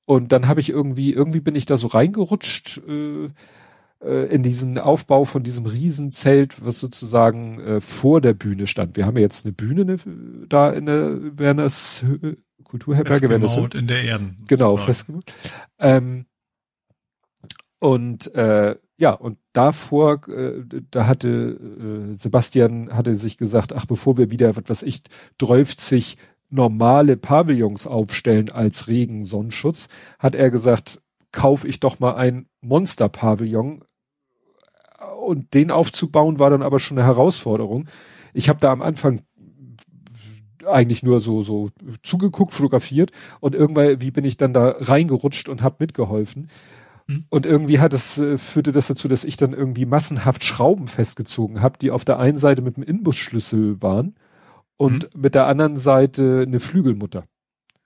Und 0.05 0.33
dann 0.33 0.49
habe 0.49 0.61
ich 0.61 0.71
irgendwie, 0.71 1.13
irgendwie 1.13 1.41
bin 1.41 1.55
ich 1.55 1.67
da 1.67 1.77
so 1.77 1.87
reingerutscht, 1.87 2.83
äh, 2.87 3.31
äh, 4.05 4.27
in 4.27 4.43
diesen 4.43 4.79
Aufbau 4.79 5.25
von 5.25 5.43
diesem 5.43 5.67
Riesenzelt, 5.67 6.65
was 6.65 6.79
sozusagen 6.79 7.59
äh, 7.61 7.81
vor 7.81 8.21
der 8.21 8.35
Bühne 8.35 8.67
stand. 8.67 8.97
Wir 8.97 9.07
haben 9.07 9.17
ja 9.17 9.23
jetzt 9.23 9.47
eine 9.47 9.53
Bühne 9.53 9.85
ne, 9.85 9.97
da 10.49 10.71
in 10.71 10.87
der 10.87 11.39
Werners 11.39 12.05
Kulturherberge. 12.65 13.29
Festgebaut 13.29 13.75
in 13.75 13.87
der 13.87 14.03
Erden. 14.03 14.45
Genau, 14.47 14.77
Nein. 14.77 14.87
festgebaut. 14.87 15.33
Ähm, 15.79 16.27
und 17.79 18.35
äh, 18.35 18.77
ja, 18.97 19.13
und 19.13 19.39
davor, 19.53 20.27
äh, 20.29 20.63
da 20.91 21.07
hatte 21.07 21.29
äh, 22.11 22.15
Sebastian 22.15 22.91
hatte 22.93 23.15
sich 23.15 23.39
gesagt, 23.39 23.73
ach, 23.73 23.87
bevor 23.87 24.19
wir 24.19 24.31
wieder, 24.31 24.57
was 24.57 24.65
weiß 24.69 24.83
ich, 24.85 25.03
30 25.39 26.17
normale 26.55 27.17
Pavillons 27.17 27.87
aufstellen 27.87 28.51
als 28.51 28.89
Regen-Sonnenschutz, 28.89 29.89
hat 30.19 30.35
er 30.35 30.51
gesagt, 30.51 31.03
kauf 31.33 31.65
ich 31.65 31.81
doch 31.81 31.99
mal 31.99 32.15
ein 32.15 32.47
Monster-Pavillon. 32.61 33.83
Und 35.21 35.55
den 35.55 35.71
aufzubauen 35.71 36.39
war 36.39 36.51
dann 36.51 36.63
aber 36.63 36.79
schon 36.79 36.99
eine 36.99 37.07
Herausforderung. 37.07 37.87
Ich 38.33 38.49
habe 38.49 38.61
da 38.61 38.73
am 38.73 38.83
Anfang 38.83 39.23
eigentlich 40.67 41.03
nur 41.03 41.21
so 41.21 41.43
so 41.43 41.71
zugeguckt, 42.03 42.55
fotografiert 42.55 43.11
und 43.41 43.55
irgendwann 43.55 44.01
wie 44.01 44.11
bin 44.11 44.25
ich 44.25 44.39
dann 44.39 44.55
da 44.55 44.77
reingerutscht 44.79 45.51
und 45.51 45.63
habe 45.63 45.77
mitgeholfen. 45.81 46.49
Hm. 47.07 47.27
Und 47.29 47.45
irgendwie 47.45 47.81
hat 47.81 47.93
es 47.93 48.17
äh, 48.17 48.39
führte 48.39 48.73
das 48.73 48.87
dazu, 48.87 49.07
dass 49.07 49.25
ich 49.25 49.37
dann 49.37 49.53
irgendwie 49.53 49.85
massenhaft 49.85 50.43
Schrauben 50.43 50.89
festgezogen 50.89 51.61
habe, 51.61 51.79
die 51.79 51.91
auf 51.91 52.07
der 52.07 52.19
einen 52.19 52.39
Seite 52.39 52.63
mit 52.63 52.79
dem 52.79 52.83
Inbusschlüssel 52.83 53.83
waren 53.83 54.15
und 54.77 55.05
hm. 55.05 55.21
mit 55.21 55.35
der 55.35 55.47
anderen 55.47 55.77
Seite 55.77 56.45
eine 56.47 56.61
Flügelmutter. 56.61 57.25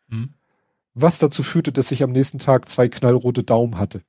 Hm 0.08 0.34
was 1.00 1.18
dazu 1.18 1.42
führte, 1.42 1.73
dass 1.73 1.92
ich 1.92 2.02
am 2.02 2.12
nächsten 2.12 2.39
Tag 2.39 2.68
zwei 2.68 2.89
knallrote 2.89 3.42
Daumen 3.42 3.78
hatte. 3.78 4.02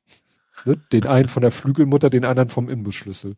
Ne? 0.65 0.77
Den 0.91 1.05
einen 1.05 1.29
von 1.29 1.41
der 1.41 1.51
Flügelmutter, 1.51 2.09
den 2.09 2.25
anderen 2.25 2.49
vom 2.49 2.69
Imbusschlüssel. 2.69 3.35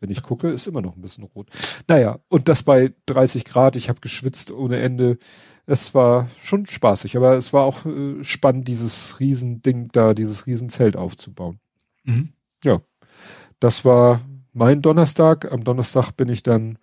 Wenn 0.00 0.10
ich 0.10 0.22
gucke, 0.22 0.50
ist 0.50 0.66
immer 0.66 0.80
noch 0.80 0.96
ein 0.96 1.02
bisschen 1.02 1.24
rot. 1.24 1.48
Naja, 1.88 2.20
und 2.28 2.48
das 2.48 2.62
bei 2.62 2.94
30 3.06 3.44
Grad. 3.44 3.74
Ich 3.74 3.88
habe 3.88 4.00
geschwitzt 4.00 4.52
ohne 4.52 4.78
Ende. 4.78 5.18
Es 5.66 5.94
war 5.94 6.28
schon 6.40 6.66
spaßig, 6.66 7.16
aber 7.16 7.36
es 7.36 7.52
war 7.52 7.64
auch 7.64 7.84
äh, 7.84 8.22
spannend, 8.22 8.68
dieses 8.68 9.18
Riesending 9.18 9.88
da, 9.92 10.14
dieses 10.14 10.46
Riesenzelt 10.46 10.96
aufzubauen. 10.96 11.58
Mhm. 12.04 12.30
Ja, 12.64 12.80
das 13.58 13.84
war 13.84 14.20
mein 14.52 14.82
Donnerstag. 14.82 15.50
Am 15.50 15.64
Donnerstag 15.64 16.12
bin 16.12 16.28
ich 16.28 16.44
dann 16.44 16.78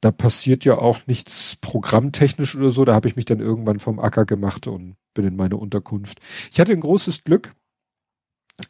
da 0.00 0.10
passiert 0.10 0.64
ja 0.64 0.78
auch 0.78 1.06
nichts 1.06 1.56
programmtechnisch 1.60 2.56
oder 2.56 2.70
so. 2.70 2.84
Da 2.84 2.94
habe 2.94 3.08
ich 3.08 3.16
mich 3.16 3.26
dann 3.26 3.40
irgendwann 3.40 3.80
vom 3.80 3.98
Acker 3.98 4.24
gemacht 4.24 4.66
und 4.66 4.96
bin 5.14 5.26
in 5.26 5.36
meine 5.36 5.56
Unterkunft. 5.56 6.20
Ich 6.50 6.60
hatte 6.60 6.72
ein 6.72 6.80
großes 6.80 7.24
Glück 7.24 7.54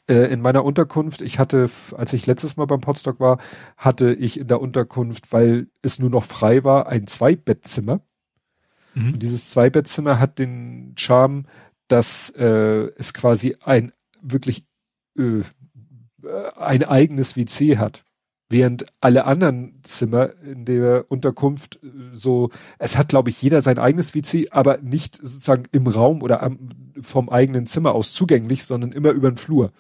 äh, 0.09 0.33
in 0.33 0.41
meiner 0.41 0.65
Unterkunft. 0.65 1.23
Ich 1.23 1.39
hatte, 1.39 1.71
als 1.97 2.13
ich 2.13 2.27
letztes 2.27 2.57
Mal 2.57 2.67
beim 2.67 2.81
Potsdok 2.81 3.21
war, 3.21 3.39
hatte 3.77 4.13
ich 4.13 4.41
in 4.41 4.49
der 4.49 4.61
Unterkunft, 4.61 5.33
weil 5.33 5.69
es 5.83 5.99
nur 5.99 6.11
noch 6.11 6.25
frei 6.25 6.65
war, 6.65 6.89
ein 6.89 7.07
Zweibettzimmer. 7.07 8.01
Mhm. 8.95 9.15
Und 9.15 9.23
dieses 9.23 9.51
Zweibettzimmer 9.51 10.19
hat 10.19 10.39
den 10.39 10.95
Charme, 10.97 11.47
dass 11.87 12.31
äh, 12.31 12.91
es 12.97 13.15
quasi 13.15 13.57
ein 13.61 13.93
wirklich 14.21 14.65
äh, 15.17 15.43
ein 16.57 16.85
eigenes 16.85 17.37
WC 17.37 17.79
hat. 17.79 18.05
Während 18.51 18.85
alle 19.01 19.27
anderen 19.27 19.79
Zimmer 19.85 20.31
in 20.43 20.65
der 20.65 21.07
Unterkunft 21.09 21.79
äh, 21.83 21.89
so, 22.13 22.51
es 22.79 22.99
hat, 22.99 23.09
glaube 23.09 23.31
ich, 23.31 23.41
jeder 23.41 23.63
sein 23.63 23.79
eigenes 23.79 24.15
WC, 24.15 24.49
aber 24.51 24.79
nicht 24.79 25.17
sozusagen 25.17 25.63
im 25.71 25.87
Raum 25.87 26.21
oder 26.21 26.43
am, 26.43 26.59
vom 27.01 27.31
eigenen 27.31 27.67
Zimmer 27.67 27.93
aus 27.93 28.13
zugänglich, 28.13 28.65
sondern 28.65 28.91
immer 28.91 29.11
über 29.11 29.31
den 29.31 29.37
Flur. 29.37 29.71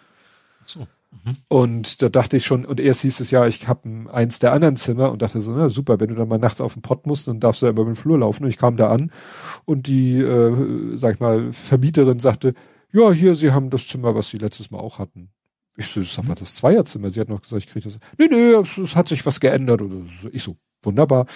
So. 0.65 0.87
Mhm. 1.11 1.37
Und 1.49 2.03
da 2.03 2.09
dachte 2.09 2.37
ich 2.37 2.47
schon, 2.47 2.65
und 2.65 2.79
erst 2.79 3.03
hieß 3.03 3.19
es 3.19 3.33
ja, 3.33 3.45
ich 3.47 3.67
habe 3.67 4.07
eins 4.13 4.39
der 4.39 4.53
anderen 4.53 4.77
Zimmer 4.77 5.11
und 5.11 5.21
dachte 5.21 5.41
so, 5.41 5.53
na 5.53 5.69
super, 5.69 5.99
wenn 5.99 6.09
du 6.09 6.15
dann 6.15 6.29
mal 6.29 6.39
nachts 6.39 6.61
auf 6.61 6.75
den 6.75 6.83
Pott 6.83 7.07
musst, 7.07 7.27
dann 7.27 7.41
darfst 7.41 7.63
du 7.63 7.67
ja 7.67 7.73
über 7.73 7.85
den 7.85 7.97
Flur 7.97 8.21
laufen. 8.21 8.45
Und 8.45 8.51
ich 8.51 8.59
kam 8.59 8.77
da 8.77 8.91
an 8.91 9.11
und 9.65 9.89
die, 9.89 10.19
äh, 10.19 10.97
sag 10.97 11.15
ich 11.15 11.21
mal, 11.21 11.53
Vermieterin 11.53 12.21
sagte, 12.21 12.55
ja, 12.93 13.13
hier, 13.13 13.35
Sie 13.35 13.51
haben 13.51 13.71
das 13.71 13.89
Zimmer, 13.89 14.15
was 14.15 14.31
Sie 14.31 14.39
letztes 14.39 14.71
Mal 14.71 14.79
auch 14.79 14.99
hatten. 14.99 15.31
Ich 15.81 15.87
so, 15.87 16.01
das 16.01 16.29
war 16.29 16.35
das 16.35 16.57
Zweierzimmer. 16.57 17.09
Sie 17.11 17.21
hat 17.21 17.31
noch 17.31 17.41
gesagt, 17.41 17.65
ich 17.65 17.71
kriege 17.71 17.89
das. 17.89 17.99
Nee, 18.19 18.29
nee, 18.31 18.53
es, 18.53 18.77
es, 18.77 18.97
hat 18.97 19.09
sich 19.09 19.25
was 19.25 19.41
geändert. 19.41 19.81
Oder 19.81 19.97
so. 20.21 20.29
Ich 20.31 20.43
so, 20.43 20.57
wunderbar. 20.83 21.27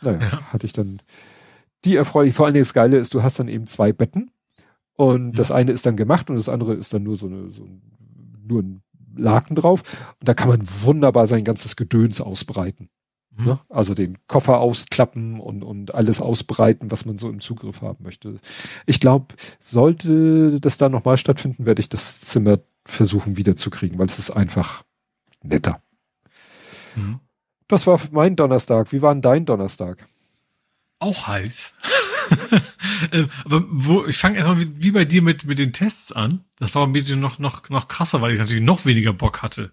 Naja, 0.00 0.20
ja. 0.20 0.42
hatte 0.52 0.66
ich 0.66 0.72
dann 0.72 1.02
die 1.84 1.96
erfreulich. 1.96 2.34
Vor 2.34 2.46
allen 2.46 2.54
Dingen 2.54 2.64
das 2.64 2.72
Geile 2.72 2.96
ist, 2.96 3.12
du 3.12 3.22
hast 3.22 3.38
dann 3.38 3.48
eben 3.48 3.66
zwei 3.66 3.92
Betten. 3.92 4.30
Und 4.94 5.26
mhm. 5.26 5.32
das 5.34 5.52
eine 5.52 5.72
ist 5.72 5.84
dann 5.84 5.96
gemacht 5.96 6.30
und 6.30 6.36
das 6.36 6.48
andere 6.48 6.72
ist 6.74 6.94
dann 6.94 7.02
nur 7.02 7.16
so 7.16 7.26
eine, 7.26 7.50
so 7.50 7.68
nur 8.42 8.62
ein 8.62 8.82
Laken 9.14 9.54
drauf. 9.54 9.82
Und 10.18 10.26
da 10.26 10.32
kann 10.32 10.48
man 10.48 10.62
wunderbar 10.82 11.26
sein 11.26 11.44
ganzes 11.44 11.76
Gedöns 11.76 12.22
ausbreiten. 12.22 12.88
Mhm. 13.36 13.44
Ne? 13.44 13.58
Also 13.68 13.92
den 13.92 14.16
Koffer 14.28 14.60
ausklappen 14.60 15.40
und, 15.40 15.62
und 15.62 15.94
alles 15.94 16.22
ausbreiten, 16.22 16.90
was 16.90 17.04
man 17.04 17.18
so 17.18 17.28
im 17.28 17.40
Zugriff 17.40 17.82
haben 17.82 18.02
möchte. 18.02 18.40
Ich 18.86 18.98
glaube, 18.98 19.34
sollte 19.58 20.58
das 20.58 20.78
da 20.78 20.88
nochmal 20.88 21.18
stattfinden, 21.18 21.66
werde 21.66 21.80
ich 21.80 21.90
das 21.90 22.22
Zimmer 22.22 22.60
versuchen 22.86 23.36
wiederzukriegen, 23.36 23.98
weil 23.98 24.06
es 24.06 24.18
ist 24.18 24.30
einfach 24.30 24.82
netter. 25.42 25.82
Mhm. 26.96 27.20
Das 27.68 27.86
war 27.86 28.00
mein 28.10 28.36
Donnerstag. 28.36 28.92
Wie 28.92 29.02
war 29.02 29.14
denn 29.14 29.22
dein 29.22 29.46
Donnerstag? 29.46 30.08
Auch 30.98 31.26
heiß. 31.26 31.74
Ähm, 33.12 33.30
aber 33.46 33.64
wo, 33.70 34.04
ich 34.04 34.18
fange 34.18 34.36
erstmal 34.36 34.60
wie, 34.60 34.82
wie 34.82 34.90
bei 34.90 35.06
dir 35.06 35.22
mit, 35.22 35.46
mit 35.46 35.58
den 35.58 35.72
Tests 35.72 36.12
an. 36.12 36.44
Das 36.56 36.74
war 36.74 36.86
bei 36.86 36.92
mir 36.92 37.16
noch, 37.16 37.38
noch, 37.38 37.68
noch 37.70 37.88
krasser, 37.88 38.20
weil 38.20 38.32
ich 38.32 38.38
natürlich 38.38 38.62
noch 38.62 38.84
weniger 38.84 39.14
Bock 39.14 39.42
hatte 39.42 39.72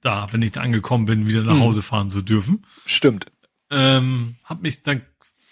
da, 0.00 0.32
wenn 0.32 0.42
ich 0.42 0.52
da 0.52 0.60
angekommen 0.60 1.06
bin, 1.06 1.28
wieder 1.28 1.42
nach 1.42 1.54
hm. 1.54 1.60
Hause 1.60 1.82
fahren 1.82 2.10
zu 2.10 2.22
dürfen. 2.22 2.64
Stimmt. 2.86 3.26
Ähm, 3.70 4.36
hab 4.44 4.62
mich 4.62 4.82
dann 4.82 5.02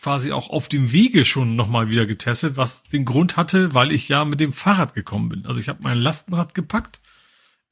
quasi 0.00 0.32
auch 0.32 0.50
auf 0.50 0.68
dem 0.68 0.92
Wege 0.92 1.24
schon 1.24 1.56
nochmal 1.56 1.88
wieder 1.88 2.06
getestet, 2.06 2.56
was 2.56 2.84
den 2.84 3.04
Grund 3.04 3.36
hatte, 3.36 3.74
weil 3.74 3.92
ich 3.92 4.08
ja 4.08 4.24
mit 4.24 4.40
dem 4.40 4.52
Fahrrad 4.52 4.94
gekommen 4.94 5.28
bin. 5.28 5.46
Also 5.46 5.60
ich 5.60 5.68
habe 5.68 5.82
mein 5.82 5.98
Lastenrad 5.98 6.54
gepackt. 6.54 7.00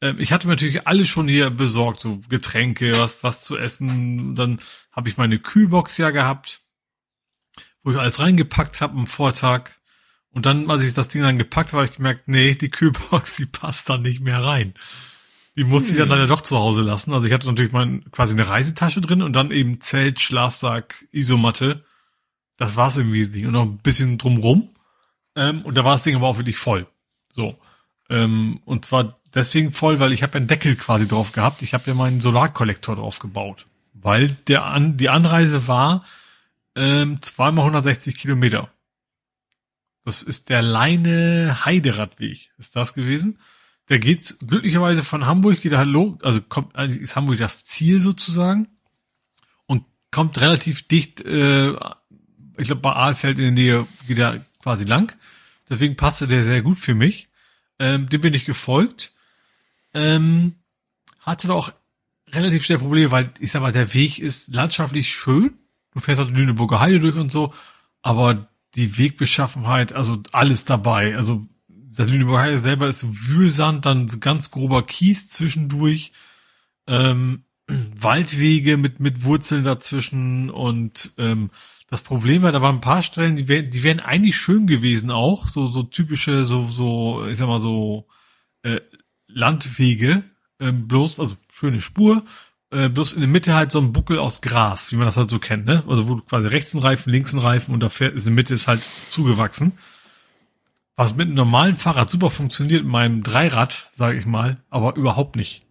Ähm, 0.01 0.19
ich 0.19 0.33
hatte 0.33 0.47
mir 0.47 0.55
natürlich 0.55 0.87
alles 0.87 1.09
schon 1.09 1.29
hier 1.29 1.51
besorgt, 1.51 2.01
so 2.01 2.21
Getränke, 2.29 2.93
was, 2.99 3.23
was 3.23 3.45
zu 3.45 3.57
essen. 3.57 4.35
Dann 4.35 4.59
habe 4.91 5.09
ich 5.09 5.17
meine 5.17 5.39
Kühlbox 5.39 5.99
ja 5.99 6.11
gehabt, 6.11 6.63
wo 7.83 7.93
ich 7.93 7.99
alles 7.99 8.21
reingepackt 8.21 8.81
habe 8.81 8.99
am 8.99 9.07
Vortag. 9.07 9.71
Und 10.31 10.47
dann, 10.47 10.69
als 10.69 10.83
ich 10.83 10.95
das 10.95 11.09
Ding 11.09 11.23
dann 11.23 11.39
gepackt 11.39 11.73
habe, 11.73 11.83
habe 11.83 11.91
ich 11.91 11.97
gemerkt, 11.97 12.27
nee, 12.27 12.55
die 12.55 12.71
Kühlbox, 12.71 13.37
die 13.37 13.47
passt 13.47 13.89
da 13.89 13.99
nicht 13.99 14.21
mehr 14.21 14.43
rein. 14.43 14.75
Die 15.57 15.65
musste 15.65 15.93
ich 15.93 15.99
dann 15.99 16.09
hm. 16.09 16.17
leider 16.17 16.27
doch 16.27 16.41
zu 16.41 16.59
Hause 16.59 16.83
lassen. 16.83 17.13
Also 17.13 17.27
ich 17.29 17.33
hatte 17.33 17.47
natürlich 17.47 17.71
mein, 17.71 18.05
quasi 18.11 18.35
eine 18.35 18.49
Reisetasche 18.49 19.01
drin 19.01 19.23
und 19.23 19.35
dann 19.35 19.53
eben 19.53 19.81
Zelt, 19.81 20.21
Schlafsack, 20.21 21.07
Isomatte. 21.13 21.85
Das 22.57 22.77
war's 22.77 22.97
im 22.97 23.13
Wesentlichen. 23.13 23.49
Und 23.49 23.53
noch 23.55 23.63
ein 23.63 23.79
bisschen 23.79 24.19
drumrum. 24.19 24.71
Ähm, 25.37 25.63
und 25.63 25.77
da 25.77 25.85
war 25.85 25.95
das 25.95 26.05
Ding 26.05 26.17
aber 26.17 26.29
auch 26.29 26.39
wirklich 26.39 26.59
voll. 26.59 26.87
So. 27.31 27.57
Ähm, 28.09 28.61
und 28.65 28.85
zwar 28.85 29.19
deswegen 29.35 29.73
voll, 29.73 29.99
weil 30.01 30.13
ich 30.13 30.23
habe 30.23 30.37
einen 30.37 30.47
Deckel 30.47 30.77
quasi 30.77 31.09
drauf 31.09 31.33
gehabt. 31.33 31.63
Ich 31.63 31.75
habe 31.75 31.85
ja 31.87 31.95
meinen 31.95 32.21
Solarkollektor 32.21 32.97
drauf 32.97 33.19
gebaut. 33.19 33.67
Weil 33.93 34.37
der 34.49 34.65
an, 34.65 34.97
die 34.97 35.09
Anreise 35.09 35.67
war 35.67 36.05
ähm, 36.77 37.23
zweimal 37.23 37.65
160 37.65 38.17
Kilometer. 38.17 38.71
Das 40.05 40.23
ist 40.23 40.51
der 40.51 40.63
Leine 40.63 41.65
Heideradweg. 41.65 42.51
Ist 42.59 42.77
das 42.77 42.95
gewesen? 42.95 43.39
Der 43.89 43.99
geht 43.99 44.37
glücklicherweise 44.47 45.03
von 45.03 45.27
Hamburg, 45.27 45.61
geht 45.61 45.73
er 45.73 45.85
los, 45.85 46.17
also 46.23 46.41
kommt, 46.41 46.75
eigentlich 46.75 47.03
ist 47.03 47.17
Hamburg 47.17 47.39
das 47.39 47.65
Ziel 47.65 48.01
sozusagen 48.01 48.69
und 49.67 49.85
kommt 50.11 50.41
relativ 50.41 50.89
dicht, 50.89 51.21
äh, 51.21 51.75
ich 52.57 52.67
glaube 52.67 52.83
bei 52.83 52.93
Aalfeld 52.93 53.39
in 53.39 53.45
der 53.45 53.53
Nähe 53.53 53.87
geht 54.07 54.19
er 54.19 54.45
quasi 54.63 54.85
lang. 54.85 55.15
Deswegen 55.69 55.97
passte 55.97 56.27
der 56.27 56.45
sehr 56.45 56.63
gut 56.63 56.79
für 56.79 56.95
mich. 56.95 57.29
Ähm, 57.79 58.09
dem 58.09 58.21
bin 58.21 58.35
ich 58.35 58.45
gefolgt. 58.45 59.13
Ähm, 59.93 60.55
hatte 61.21 61.49
da 61.49 61.55
auch 61.55 61.73
relativ 62.33 62.65
schnell 62.65 62.79
Probleme, 62.79 63.11
weil 63.11 63.31
ich 63.39 63.51
sag 63.51 63.63
mal, 63.63 63.73
der 63.73 63.95
Weg 63.95 64.19
ist 64.19 64.55
landschaftlich 64.55 65.15
schön. 65.15 65.55
Du 65.93 66.01
fährst 66.01 66.21
halt 66.21 66.31
die 66.31 66.35
Lüneburger 66.35 66.81
Heide 66.81 67.01
durch 67.01 67.15
und 67.15 67.31
so, 67.31 67.55
aber 68.03 68.49
die 68.75 68.99
Wegbeschaffenheit, 68.99 69.93
also 69.93 70.23
alles 70.33 70.65
dabei. 70.65 71.17
Also 71.17 71.47
der 71.69 72.07
Lüneburger 72.07 72.59
selber 72.59 72.89
ist 72.89 73.29
Wühlsand, 73.29 73.87
dann 73.87 74.09
ganz 74.21 74.51
grober 74.51 74.85
Kies 74.85 75.29
zwischendurch, 75.29 76.13
ähm, 76.87 77.45
Waldwege 77.69 78.77
mit, 78.77 79.01
mit 79.01 79.25
Wurzeln 79.25 79.65
dazwischen 79.65 80.51
und 80.51 81.13
ähm, 81.19 81.51
das 81.95 82.03
Problem 82.03 82.43
war, 82.43 82.53
da 82.53 82.63
waren 82.63 82.77
ein 82.77 82.81
paar 82.81 83.03
Stellen, 83.03 83.37
die 83.37 83.49
wären, 83.49 83.71
die 83.71 83.83
wären 83.83 84.01
eigentlich 84.01 84.37
schön 84.37 84.67
gewesen 84.67 85.11
auch, 85.11 85.49
so, 85.49 85.67
so 85.67 85.83
typische, 85.83 86.45
so, 86.45 86.65
so, 86.65 87.27
ich 87.27 87.39
sag 87.39 87.49
mal 87.49 87.61
so, 87.61 88.07
äh, 88.63 88.81
Landwege, 89.27 90.25
äh, 90.59 90.73
bloß, 90.73 91.21
also 91.21 91.37
schöne 91.53 91.81
Spur, 91.81 92.25
äh, 92.71 92.89
bloß 92.89 93.15
in 93.15 93.21
der 93.21 93.29
Mitte 93.29 93.55
halt 93.55 93.73
so 93.73 93.81
ein 93.81 93.93
Buckel 93.93 94.19
aus 94.19 94.41
Gras, 94.41 94.93
wie 94.93 94.97
man 94.97 95.07
das 95.07 95.17
halt 95.17 95.31
so 95.31 95.39
kennt, 95.39 95.67
ne? 95.67 95.85
Also 95.89 96.09
wo 96.09 96.17
du 96.17 96.23
quasi 96.23 96.49
rechts 96.49 96.75
ein 96.75 96.81
Reifen, 96.81 97.11
links 97.11 97.33
ein 97.33 97.41
Reifen 97.41 97.73
und 97.73 97.81
da 97.81 97.89
fährt, 97.89 98.15
ist 98.15 98.27
in 98.27 98.35
der 98.35 98.43
Mitte 98.43 98.55
ist 98.55 98.69
halt 98.69 98.87
zugewachsen 99.11 99.73
was 100.97 101.17
mit 101.17 101.27
einem 101.27 101.35
normalen 101.35 101.77
Fahrrad 101.77 102.09
super 102.09 102.31
funktioniert, 102.31 102.83
mit 102.83 102.93
meinem 102.93 103.23
Dreirad, 103.23 103.91
sage 103.93 104.19
ich 104.19 104.27
mal, 104.27 104.63
aber 104.71 104.97
überhaupt 104.97 105.37
nicht. 105.37 105.63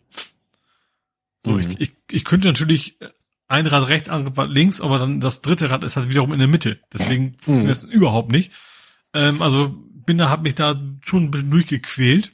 So, 1.40 1.52
mhm. 1.52 1.60
ich, 1.60 1.80
ich, 1.80 1.94
ich 2.12 2.26
könnte 2.26 2.48
natürlich 2.48 2.98
ein 3.48 3.68
Rad 3.68 3.88
rechts, 3.88 4.10
andere 4.10 4.36
Rad 4.38 4.50
links, 4.50 4.82
aber 4.82 5.00
dann 5.00 5.20
das 5.20 5.42
dritte 5.42 5.70
Rad 5.70 5.84
ist 5.84 5.96
halt 5.96 6.10
wiederum 6.10 6.34
in 6.34 6.40
der 6.40 6.48
Mitte. 6.48 6.80
Deswegen 6.92 7.26
mhm. 7.26 7.36
funktioniert 7.40 7.78
es 7.78 7.84
überhaupt 7.84 8.32
nicht. 8.32 8.52
Ähm, 9.14 9.42
also 9.42 9.76
bin 10.06 10.18
da, 10.18 10.30
hab 10.30 10.44
mich 10.44 10.56
da 10.56 10.76
schon 11.02 11.24
ein 11.24 11.32
bisschen 11.32 11.52
durchgequält. 11.52 12.34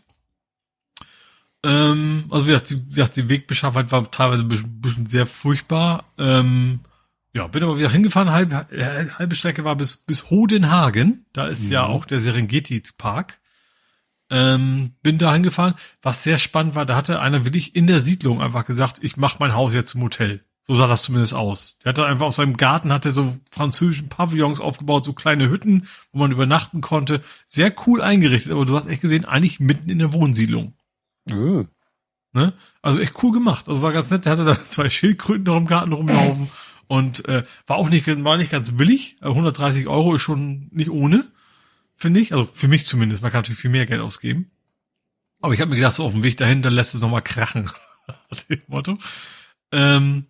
Ähm, 1.64 2.26
also 2.30 2.46
wie 2.48 2.52
gesagt, 2.52 2.70
die, 2.70 2.90
wie 2.90 2.96
gesagt, 2.96 3.16
die 3.18 3.30
Wegbeschaffenheit 3.30 3.92
war 3.92 4.10
teilweise 4.10 4.44
ein 4.44 4.48
bisschen, 4.48 4.82
bisschen 4.82 5.06
sehr 5.06 5.26
furchtbar. 5.26 6.06
Ähm, 6.18 6.82
ja, 7.34 7.48
bin 7.48 7.64
aber 7.64 7.78
wieder 7.78 7.92
hingefahren, 7.92 8.32
halbe, 8.32 8.66
äh, 8.72 9.10
halbe 9.10 9.36
Strecke 9.36 9.64
war 9.64 9.76
bis, 9.76 9.98
bis 9.98 10.30
Hodenhagen. 10.30 11.26
Da 11.34 11.48
ist 11.48 11.66
mhm. 11.66 11.72
ja 11.72 11.86
auch 11.86 12.06
der 12.06 12.20
Serengeti 12.20 12.82
Park. 12.98 13.40
Ähm, 14.32 14.94
bin 15.02 15.18
da 15.18 15.34
hingefahren. 15.34 15.76
Was 16.02 16.24
sehr 16.24 16.38
spannend 16.38 16.76
war, 16.76 16.86
da 16.86 16.96
hatte 16.96 17.20
einer 17.20 17.46
wirklich 17.46 17.76
in 17.76 17.88
der 17.88 18.02
Siedlung 18.02 18.42
einfach 18.42 18.66
gesagt, 18.66 19.00
ich 19.02 19.18
mache 19.18 19.38
mein 19.40 19.54
Haus 19.54 19.74
jetzt 19.74 19.92
zum 19.92 20.04
Hotel. 20.04 20.44
So 20.70 20.76
sah 20.76 20.86
das 20.86 21.02
zumindest 21.02 21.34
aus. 21.34 21.80
Der 21.84 21.90
hatte 21.90 22.06
einfach 22.06 22.28
aus 22.28 22.36
seinem 22.36 22.56
Garten 22.56 22.94
hatte 22.94 23.10
so 23.10 23.36
französischen 23.50 24.08
Pavillons 24.08 24.62
aufgebaut, 24.62 25.04
so 25.04 25.14
kleine 25.14 25.50
Hütten, 25.50 25.88
wo 26.12 26.20
man 26.20 26.32
übernachten 26.32 26.80
konnte. 26.80 27.22
Sehr 27.48 27.74
cool 27.88 28.04
eingerichtet, 28.04 28.52
aber 28.52 28.68
du 28.68 28.78
hast 28.78 28.86
echt 28.86 29.02
gesehen, 29.02 29.26
eigentlich 29.26 29.60
mitten 29.60 29.90
in 29.90 29.98
der 29.98 30.14
Wohnsiedlung. 30.14 30.76
Oh. 31.34 31.66
Ne? 32.34 32.54
Also 32.84 33.00
echt 33.00 33.16
cool 33.24 33.32
gemacht. 33.32 33.68
Also 33.68 33.82
war 33.82 33.92
ganz 33.92 34.12
nett. 34.12 34.26
Der 34.26 34.34
hatte 34.34 34.46
da 34.46 34.64
zwei 34.70 34.92
Schildkröten 34.92 35.44
noch 35.46 35.58
im 35.58 35.66
Garten 35.66 35.92
rumlaufen. 35.92 36.52
Und 36.86 37.28
äh, 37.28 37.46
war 37.66 37.78
auch 37.78 37.90
nicht, 37.90 38.06
war 38.24 38.38
nicht 38.38 38.52
ganz 38.52 38.70
billig. 38.78 39.18
130 39.22 39.88
Euro 39.88 40.14
ist 40.14 40.22
schon 40.22 40.68
nicht 40.70 40.92
ohne, 40.92 41.32
finde 41.96 42.20
ich. 42.20 42.32
Also 42.32 42.46
für 42.46 42.68
mich 42.68 42.86
zumindest. 42.86 43.24
Man 43.24 43.32
kann 43.32 43.40
natürlich 43.40 43.60
viel 43.60 43.72
mehr 43.72 43.88
Geld 43.88 44.02
ausgeben. 44.02 44.52
Aber 45.42 45.56
ich 45.56 45.62
habe 45.62 45.72
mir 45.72 45.78
gedacht, 45.78 45.94
so 45.94 46.06
auf 46.06 46.14
dem 46.14 46.22
Weg 46.22 46.38
dahin, 46.38 46.62
dann 46.62 46.74
lässt 46.74 46.94
es 46.94 47.02
nochmal 47.02 47.24
krachen. 47.24 47.72
Motto. 48.68 49.00
Ähm, 49.72 50.28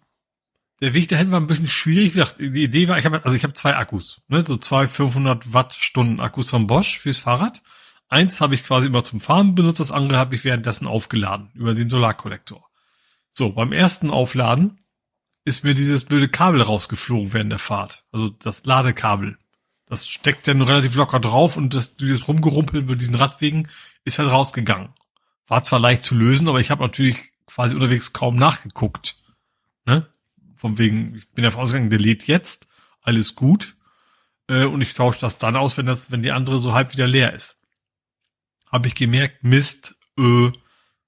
der 0.82 0.94
Weg 0.94 1.10
dahin 1.10 1.32
war 1.32 1.40
ein 1.40 1.48
bisschen 1.48 1.68
schwierig. 1.68 2.14
Die 2.38 2.64
Idee 2.64 2.88
war, 2.88 2.98
ich 2.98 3.06
habe 3.06 3.24
also 3.24 3.36
ich 3.36 3.44
habe 3.44 3.54
zwei 3.54 3.76
Akkus, 3.76 4.22
ne, 4.28 4.44
so 4.46 4.58
zwei 4.58 4.88
500 4.88 5.54
Wattstunden 5.54 6.20
Akkus 6.20 6.50
von 6.50 6.68
Bosch 6.68 7.00
fürs 7.00 7.18
Fahrrad. 7.18 7.62
Eins 8.08 8.42
habe 8.42 8.56
ich 8.56 8.64
quasi 8.64 8.88
immer 8.88 9.04
zum 9.04 9.22
Fahren 9.22 9.56
benutzt, 9.56 9.80
das 9.80 9.92
andere 9.92 10.18
habe 10.18 10.36
ich 10.36 10.44
währenddessen 10.44 10.88
aufgeladen 10.88 11.52
über 11.54 11.76
den 11.76 11.90
Solarkollektor. 11.90 12.68
So, 13.30 13.52
beim 13.52 13.72
ersten 13.72 14.10
Aufladen 14.10 14.80
ist 15.46 15.64
mir 15.64 15.76
dieses 15.76 16.06
blöde 16.06 16.30
Kabel 16.30 16.62
rausgeflogen 16.62 17.34
während 17.34 17.52
der 17.52 17.60
Fahrt. 17.60 18.06
Also 18.12 18.30
das 18.30 18.66
Ladekabel. 18.66 19.38
Das 19.86 20.08
steckt 20.08 20.48
nur 20.48 20.68
relativ 20.68 20.96
locker 20.96 21.20
drauf 21.20 21.58
und 21.58 21.74
das, 21.74 21.98
das 21.98 22.28
Rumgerumpeln 22.28 22.84
über 22.84 22.96
diesen 22.96 23.16
Radwegen 23.16 23.68
ist 24.06 24.20
halt 24.20 24.32
rausgegangen. 24.32 24.90
War 25.48 25.64
zwar 25.64 25.80
leicht 25.80 26.04
zu 26.04 26.16
lösen, 26.16 26.48
aber 26.48 26.60
ich 26.60 26.70
habe 26.70 26.84
natürlich 26.84 27.18
quasi 27.48 27.74
unterwegs 27.74 28.14
kaum 28.14 28.36
nachgeguckt. 28.36 29.16
Ne? 29.86 30.08
Von 30.60 30.78
wegen, 30.78 31.16
ich 31.16 31.32
bin 31.32 31.46
davon 31.46 31.62
ausgegangen, 31.62 31.90
der 31.90 32.00
lädt 32.00 32.28
jetzt, 32.28 32.68
alles 33.02 33.36
gut. 33.36 33.78
Äh, 34.50 34.66
und 34.66 34.82
ich 34.82 34.94
tausche 34.94 35.22
das 35.22 35.38
dann 35.38 35.56
aus, 35.56 35.78
wenn 35.78 35.86
das, 35.86 36.12
wenn 36.12 36.22
die 36.22 36.34
andere 36.34 36.60
so 36.60 36.74
halb 36.74 36.92
wieder 36.92 37.08
leer 37.08 37.34
ist. 37.34 37.58
Habe 38.70 38.90
ich 38.90 38.96
gemerkt, 38.96 39.42
Mist, 39.42 39.96
äh, 40.18 40.52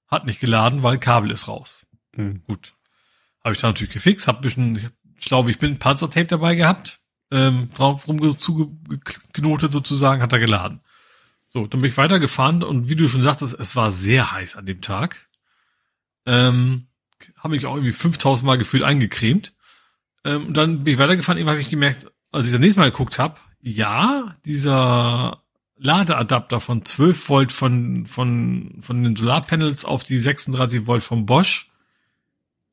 hat 0.08 0.24
nicht 0.24 0.40
geladen, 0.40 0.82
weil 0.82 0.96
Kabel 0.96 1.30
ist 1.30 1.48
raus. 1.48 1.86
Mhm. 2.16 2.42
Gut. 2.46 2.72
Habe 3.44 3.54
ich 3.54 3.60
da 3.60 3.68
natürlich 3.68 3.92
gefixt, 3.92 4.26
hab 4.26 4.36
ein 4.36 4.40
bisschen, 4.40 4.92
ich 5.18 5.26
glaube, 5.26 5.50
ich 5.50 5.58
bin 5.58 5.78
Panzertape 5.78 6.26
dabei 6.26 6.54
gehabt, 6.54 7.00
ähm, 7.30 7.68
drauf 7.74 8.08
rum 8.08 8.38
zugeknotet 8.38 9.72
sozusagen, 9.72 10.22
hat 10.22 10.32
er 10.32 10.38
geladen. 10.38 10.80
So, 11.46 11.66
dann 11.66 11.82
bin 11.82 11.90
ich 11.90 11.98
weitergefahren 11.98 12.62
und 12.62 12.88
wie 12.88 12.96
du 12.96 13.06
schon 13.06 13.22
sagtest, 13.22 13.54
es 13.60 13.76
war 13.76 13.90
sehr 13.90 14.32
heiß 14.32 14.56
an 14.56 14.64
dem 14.64 14.80
Tag. 14.80 15.28
Ähm, 16.24 16.86
habe 17.36 17.54
mich 17.54 17.66
auch 17.66 17.74
irgendwie 17.74 17.92
5000 17.92 18.46
Mal 18.46 18.58
gefühlt 18.58 18.82
eingecremt. 18.82 19.54
Ähm, 20.24 20.46
und 20.46 20.56
dann 20.56 20.84
bin 20.84 20.94
ich 20.94 20.98
weitergefahren, 20.98 21.38
eben 21.38 21.48
habe 21.48 21.60
ich 21.60 21.70
gemerkt, 21.70 22.10
als 22.30 22.46
ich 22.46 22.52
das 22.52 22.60
nächste 22.60 22.80
Mal 22.80 22.90
geguckt 22.90 23.18
habe, 23.18 23.40
ja, 23.60 24.36
dieser 24.44 25.42
Ladeadapter 25.76 26.60
von 26.60 26.84
12 26.84 27.28
Volt 27.28 27.52
von, 27.52 28.06
von, 28.06 28.78
von 28.82 29.02
den 29.02 29.16
Solarpanels 29.16 29.84
auf 29.84 30.04
die 30.04 30.18
36 30.18 30.86
Volt 30.86 31.02
vom 31.02 31.26
Bosch, 31.26 31.70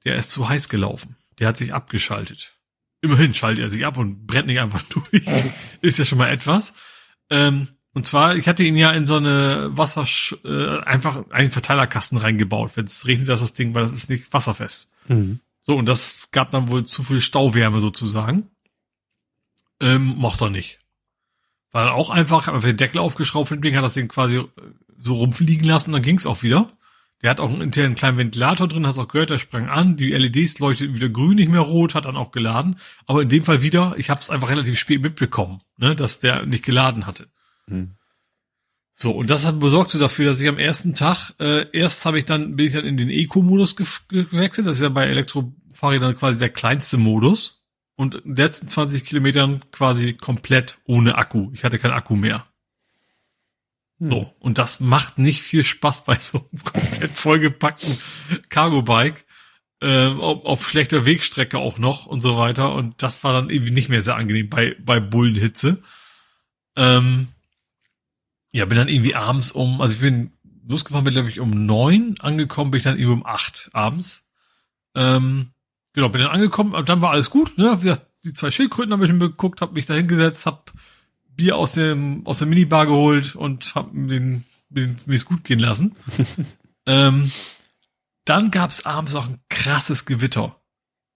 der 0.05 0.15
ist 0.15 0.31
zu 0.31 0.47
heiß 0.47 0.69
gelaufen. 0.69 1.15
Der 1.39 1.47
hat 1.47 1.57
sich 1.57 1.73
abgeschaltet. 1.73 2.55
Immerhin 3.01 3.33
schaltet 3.33 3.63
er 3.63 3.69
sich 3.69 3.85
ab 3.85 3.97
und 3.97 4.27
brennt 4.27 4.47
nicht 4.47 4.59
einfach 4.59 4.83
durch. 4.89 5.23
ist 5.81 5.99
ja 5.99 6.05
schon 6.05 6.17
mal 6.17 6.29
etwas. 6.29 6.73
Ähm, 7.29 7.67
Und 7.93 8.05
zwar, 8.05 8.35
ich 8.35 8.47
hatte 8.47 8.63
ihn 8.63 8.75
ja 8.75 8.91
in 8.91 9.07
so 9.07 9.15
eine 9.15 9.69
Wasser, 9.71 10.05
äh, 10.45 10.79
einfach 10.81 11.29
einen 11.31 11.51
Verteilerkasten 11.51 12.17
reingebaut. 12.17 12.71
Wenn 12.75 12.85
es 12.85 13.07
regnet, 13.07 13.29
das 13.29 13.39
das 13.39 13.53
Ding, 13.53 13.73
weil 13.73 13.83
das 13.83 13.91
ist 13.91 14.09
nicht 14.09 14.31
wasserfest. 14.31 14.91
Mhm. 15.07 15.39
So, 15.63 15.75
und 15.75 15.87
das 15.87 16.29
gab 16.31 16.51
dann 16.51 16.69
wohl 16.69 16.85
zu 16.85 17.03
viel 17.03 17.19
Stauwärme 17.19 17.79
sozusagen. 17.79 18.49
Ähm, 19.81 20.15
mochte 20.17 20.45
er 20.45 20.49
nicht. 20.49 20.79
War 21.71 21.85
dann 21.85 21.93
auch 21.93 22.09
einfach, 22.09 22.47
hab 22.47 22.55
einfach 22.55 22.69
den 22.69 22.77
Deckel 22.77 22.99
aufgeschraubt, 22.99 23.51
deswegen 23.51 23.77
hat 23.77 23.83
das 23.83 23.93
Ding 23.93 24.07
quasi 24.07 24.43
so 24.97 25.13
rumfliegen 25.13 25.67
lassen 25.67 25.89
und 25.89 25.93
dann 25.93 26.01
ging's 26.01 26.25
auch 26.25 26.43
wieder. 26.43 26.71
Der 27.21 27.31
hat 27.31 27.39
auch 27.39 27.49
einen 27.49 27.61
internen 27.61 27.95
kleinen 27.95 28.17
Ventilator 28.17 28.67
drin, 28.67 28.87
hast 28.87 28.97
auch 28.97 29.09
gehört, 29.09 29.29
der 29.29 29.37
sprang 29.37 29.67
an, 29.67 29.97
die 29.97 30.11
LEDs 30.11 30.59
leuchteten 30.59 30.95
wieder 30.95 31.09
grün, 31.09 31.35
nicht 31.35 31.51
mehr 31.51 31.61
rot, 31.61 31.93
hat 31.93 32.05
dann 32.05 32.15
auch 32.15 32.31
geladen. 32.31 32.79
Aber 33.05 33.21
in 33.21 33.29
dem 33.29 33.43
Fall 33.43 33.61
wieder, 33.61 33.93
ich 33.97 34.09
habe 34.09 34.21
es 34.21 34.29
einfach 34.29 34.49
relativ 34.49 34.79
spät 34.79 35.01
mitbekommen, 35.01 35.61
ne, 35.77 35.95
dass 35.95 36.19
der 36.19 36.45
nicht 36.45 36.63
geladen 36.63 37.05
hatte. 37.05 37.27
Hm. 37.69 37.95
So, 38.93 39.11
und 39.11 39.29
das 39.29 39.45
hat 39.45 39.61
besorgt 39.61 39.91
so 39.91 39.99
dafür, 39.99 40.25
dass 40.25 40.41
ich 40.41 40.47
am 40.49 40.57
ersten 40.57 40.93
Tag, 40.93 41.33
äh, 41.39 41.65
erst 41.71 42.05
habe 42.05 42.19
ich 42.19 42.25
dann, 42.25 42.57
bin 42.57 42.65
ich 42.65 42.73
dann 42.73 42.85
in 42.85 42.97
den 42.97 43.09
Eco-Modus 43.09 43.77
ge 43.77 43.87
gewechselt, 44.09 44.67
das 44.67 44.75
ist 44.75 44.81
ja 44.81 44.89
bei 44.89 45.05
Elektrofahrrädern 45.05 46.15
quasi 46.17 46.37
der 46.37 46.49
kleinste 46.49 46.97
Modus. 46.97 47.63
Und 47.95 48.15
in 48.15 48.35
den 48.35 48.35
letzten 48.35 48.67
20 48.67 49.05
Kilometern 49.05 49.63
quasi 49.71 50.13
komplett 50.13 50.79
ohne 50.85 51.17
Akku. 51.17 51.49
Ich 51.53 51.63
hatte 51.63 51.79
keinen 51.79 51.93
Akku 51.93 52.15
mehr. 52.15 52.45
Hm. 53.99 54.09
So, 54.09 54.33
und 54.39 54.57
das 54.57 54.79
macht 54.79 55.17
nicht 55.17 55.41
viel 55.41 55.63
Spaß 55.63 56.03
bei 56.03 56.15
so 56.15 56.39
einem 56.39 56.63
komplett 56.63 57.11
vollgepackten 57.11 57.97
Cargo-Bike. 58.49 59.25
Äh, 59.81 60.07
auf, 60.07 60.43
auf 60.43 60.69
schlechter 60.69 61.05
Wegstrecke 61.05 61.57
auch 61.57 61.77
noch 61.77 62.05
und 62.05 62.19
so 62.19 62.35
weiter. 62.35 62.73
Und 62.73 63.01
das 63.01 63.23
war 63.23 63.31
dann 63.31 63.49
irgendwie 63.49 63.71
nicht 63.71 63.87
mehr 63.87 64.01
sehr 64.01 64.17
angenehm 64.17 64.49
bei, 64.49 64.75
bei 64.79 64.99
Bullenhitze. 64.99 65.81
Ähm, 66.75 67.29
ja, 68.51 68.65
bin 68.65 68.77
dann 68.77 68.87
irgendwie 68.87 69.15
abends 69.15 69.51
um, 69.51 69.81
also 69.81 69.93
ich 69.93 70.01
bin 70.01 70.31
losgefahren, 70.67 71.05
bin 71.05 71.13
glaube 71.13 71.29
ich 71.29 71.39
um 71.39 71.65
neun, 71.65 72.15
angekommen 72.19 72.71
bin 72.71 72.79
ich 72.79 72.83
dann 72.83 72.97
irgendwie 72.97 73.13
um 73.13 73.25
acht 73.25 73.69
abends. 73.73 74.23
Ähm, 74.95 75.51
genau, 75.93 76.09
bin 76.09 76.21
dann 76.21 76.31
angekommen, 76.31 76.85
dann 76.85 77.01
war 77.01 77.11
alles 77.11 77.29
gut, 77.29 77.57
ne? 77.57 77.79
Die 78.23 78.33
zwei 78.33 78.51
Schildkröten 78.51 78.91
habe 78.91 79.05
ich 79.05 79.11
mir 79.11 79.19
geguckt, 79.19 79.61
habe 79.61 79.73
mich 79.73 79.85
da 79.85 79.93
hingesetzt, 79.93 80.45
hab 80.45 80.73
Bier 81.29 81.55
aus 81.55 81.73
dem 81.73 82.25
aus 82.25 82.39
der 82.39 82.47
Minibar 82.47 82.85
geholt 82.85 83.35
und 83.35 83.75
hab 83.75 83.91
den 83.93 84.43
mir 84.69 84.95
es 85.07 85.25
gut 85.25 85.43
gehen 85.43 85.59
lassen. 85.59 85.95
ähm, 86.85 87.31
dann 88.25 88.51
gab's 88.51 88.85
abends 88.85 89.15
auch 89.15 89.27
ein 89.27 89.39
krasses 89.49 90.05
Gewitter. 90.05 90.55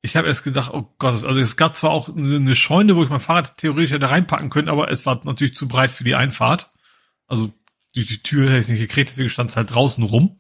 Ich 0.02 0.16
habe 0.16 0.28
erst 0.28 0.44
gedacht, 0.44 0.72
oh 0.74 0.94
Gott, 0.98 1.24
also 1.24 1.40
es 1.40 1.56
gab 1.58 1.76
zwar 1.76 1.92
auch 1.92 2.10
eine 2.10 2.56
Scheune, 2.56 2.96
wo 2.96 3.04
ich 3.04 3.10
mein 3.10 3.20
Fahrrad 3.20 3.58
theoretisch 3.58 3.92
hätte 3.92 4.10
reinpacken 4.10 4.50
können, 4.50 4.68
aber 4.68 4.90
es 4.90 5.06
war 5.06 5.22
natürlich 5.24 5.56
zu 5.56 5.68
breit 5.68 5.92
für 5.92 6.04
die 6.04 6.16
Einfahrt. 6.16 6.73
Also 7.28 7.52
die, 7.96 8.06
die 8.06 8.24
Tür 8.24 8.50
hätte 8.50 8.60
ich 8.60 8.68
nicht 8.70 8.80
gekriegt, 8.80 9.10
deswegen 9.10 9.30
stand 9.30 9.52
es 9.52 9.56
halt 9.56 9.74
draußen 9.74 10.04
rum. 10.04 10.38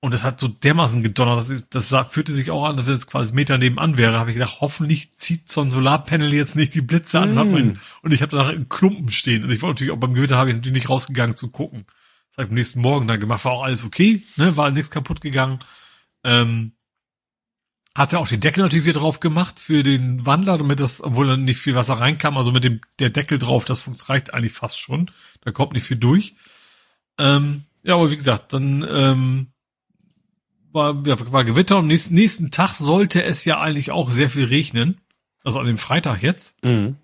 Und 0.00 0.12
es 0.12 0.22
hat 0.22 0.38
so 0.38 0.46
dermaßen 0.46 1.02
gedonnert, 1.02 1.48
das, 1.48 1.90
das 1.90 2.06
fühlte 2.10 2.34
sich 2.34 2.50
auch 2.50 2.64
an, 2.64 2.76
dass 2.76 2.86
es 2.86 3.06
quasi 3.06 3.32
Meter 3.32 3.56
nebenan 3.58 3.96
wäre. 3.96 4.18
Habe 4.18 4.30
ich 4.30 4.36
gedacht, 4.36 4.58
hoffentlich 4.60 5.14
zieht 5.14 5.50
so 5.50 5.62
ein 5.62 5.70
Solarpanel 5.70 6.32
jetzt 6.34 6.54
nicht 6.54 6.74
die 6.74 6.82
Blitze 6.82 7.18
an. 7.18 7.34
Mm. 7.34 7.52
Mein, 7.52 7.80
und 8.02 8.12
ich 8.12 8.20
habe 8.20 8.36
danach 8.36 8.52
in 8.52 8.68
Klumpen 8.68 9.10
stehen. 9.10 9.42
Und 9.42 9.50
ich 9.50 9.62
war 9.62 9.70
natürlich 9.70 9.92
auch 9.92 9.98
beim 9.98 10.14
Gewitter 10.14 10.36
habe 10.36 10.50
ich 10.50 10.56
natürlich 10.56 10.74
nicht 10.74 10.90
rausgegangen 10.90 11.36
zu 11.36 11.50
gucken. 11.50 11.86
Das 12.28 12.36
habe 12.36 12.44
ich 12.44 12.50
am 12.50 12.54
nächsten 12.54 12.80
Morgen 12.82 13.08
dann 13.08 13.18
gemacht, 13.18 13.44
war 13.46 13.52
auch 13.52 13.64
alles 13.64 13.84
okay, 13.84 14.22
ne, 14.36 14.56
war 14.56 14.70
nichts 14.70 14.90
kaputt 14.90 15.22
gegangen. 15.22 15.60
Ähm, 16.22 16.72
hatte 17.96 18.18
auch 18.18 18.28
den 18.28 18.40
Deckel 18.40 18.62
natürlich 18.62 18.84
wieder 18.84 19.00
drauf 19.00 19.20
gemacht 19.20 19.58
für 19.58 19.82
den 19.82 20.26
Wandler, 20.26 20.58
damit 20.58 20.80
das, 20.80 21.02
obwohl 21.02 21.28
dann 21.28 21.44
nicht 21.44 21.58
viel 21.58 21.74
Wasser 21.74 21.94
reinkam, 21.94 22.36
also 22.36 22.52
mit 22.52 22.62
dem 22.62 22.82
der 22.98 23.08
Deckel 23.08 23.38
drauf, 23.38 23.64
das 23.64 23.88
reicht 24.10 24.34
eigentlich 24.34 24.52
fast 24.52 24.78
schon. 24.78 25.10
Da 25.46 25.52
kommt 25.52 25.74
nicht 25.74 25.84
viel 25.84 25.96
durch. 25.96 26.34
Ähm, 27.18 27.62
ja, 27.84 27.94
aber 27.94 28.10
wie 28.10 28.16
gesagt, 28.16 28.52
dann 28.52 28.84
ähm, 28.88 29.46
war, 30.72 31.06
war 31.06 31.44
Gewitter 31.44 31.78
und 31.78 31.86
nächsten, 31.86 32.16
nächsten 32.16 32.50
Tag 32.50 32.74
sollte 32.74 33.22
es 33.22 33.44
ja 33.44 33.60
eigentlich 33.60 33.92
auch 33.92 34.10
sehr 34.10 34.28
viel 34.28 34.46
regnen. 34.46 35.00
Also 35.44 35.60
an 35.60 35.66
dem 35.66 35.78
Freitag 35.78 36.24
jetzt. 36.24 36.52
Mhm. 36.64 36.96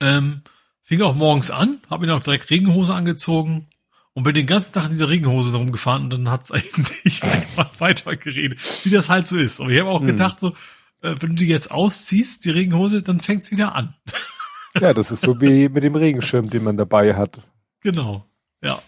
Ähm, 0.00 0.42
fing 0.82 1.00
auch 1.00 1.14
morgens 1.14 1.50
an, 1.50 1.80
habe 1.88 2.06
mir 2.06 2.14
auch 2.14 2.22
direkt 2.22 2.50
Regenhose 2.50 2.92
angezogen, 2.92 3.66
und 4.12 4.22
bin 4.22 4.34
den 4.34 4.46
ganzen 4.46 4.72
Tag 4.72 4.84
in 4.84 4.90
dieser 4.90 5.10
Regenhose 5.10 5.52
darum 5.52 5.70
gefahren 5.72 6.04
und 6.04 6.10
dann 6.10 6.30
hat's 6.30 6.50
eigentlich 6.52 7.22
einfach 7.22 7.70
weitergeredet, 7.78 8.58
wie 8.84 8.90
das 8.90 9.08
halt 9.08 9.28
so 9.28 9.38
ist. 9.38 9.60
Aber 9.60 9.70
ich 9.70 9.78
habe 9.78 9.90
auch 9.90 10.00
hm. 10.00 10.06
gedacht, 10.06 10.40
so, 10.40 10.54
äh, 11.02 11.14
wenn 11.20 11.30
du 11.30 11.36
die 11.36 11.46
jetzt 11.46 11.70
ausziehst, 11.70 12.44
die 12.44 12.50
Regenhose, 12.50 13.02
dann 13.02 13.20
fängt's 13.20 13.50
wieder 13.50 13.74
an. 13.74 13.94
Ja, 14.80 14.92
das 14.92 15.10
ist 15.10 15.22
so 15.22 15.40
wie 15.40 15.68
mit 15.68 15.82
dem 15.82 15.94
Regenschirm, 15.94 16.50
den 16.50 16.64
man 16.64 16.76
dabei 16.76 17.14
hat. 17.14 17.40
Genau, 17.80 18.26
ja. 18.62 18.80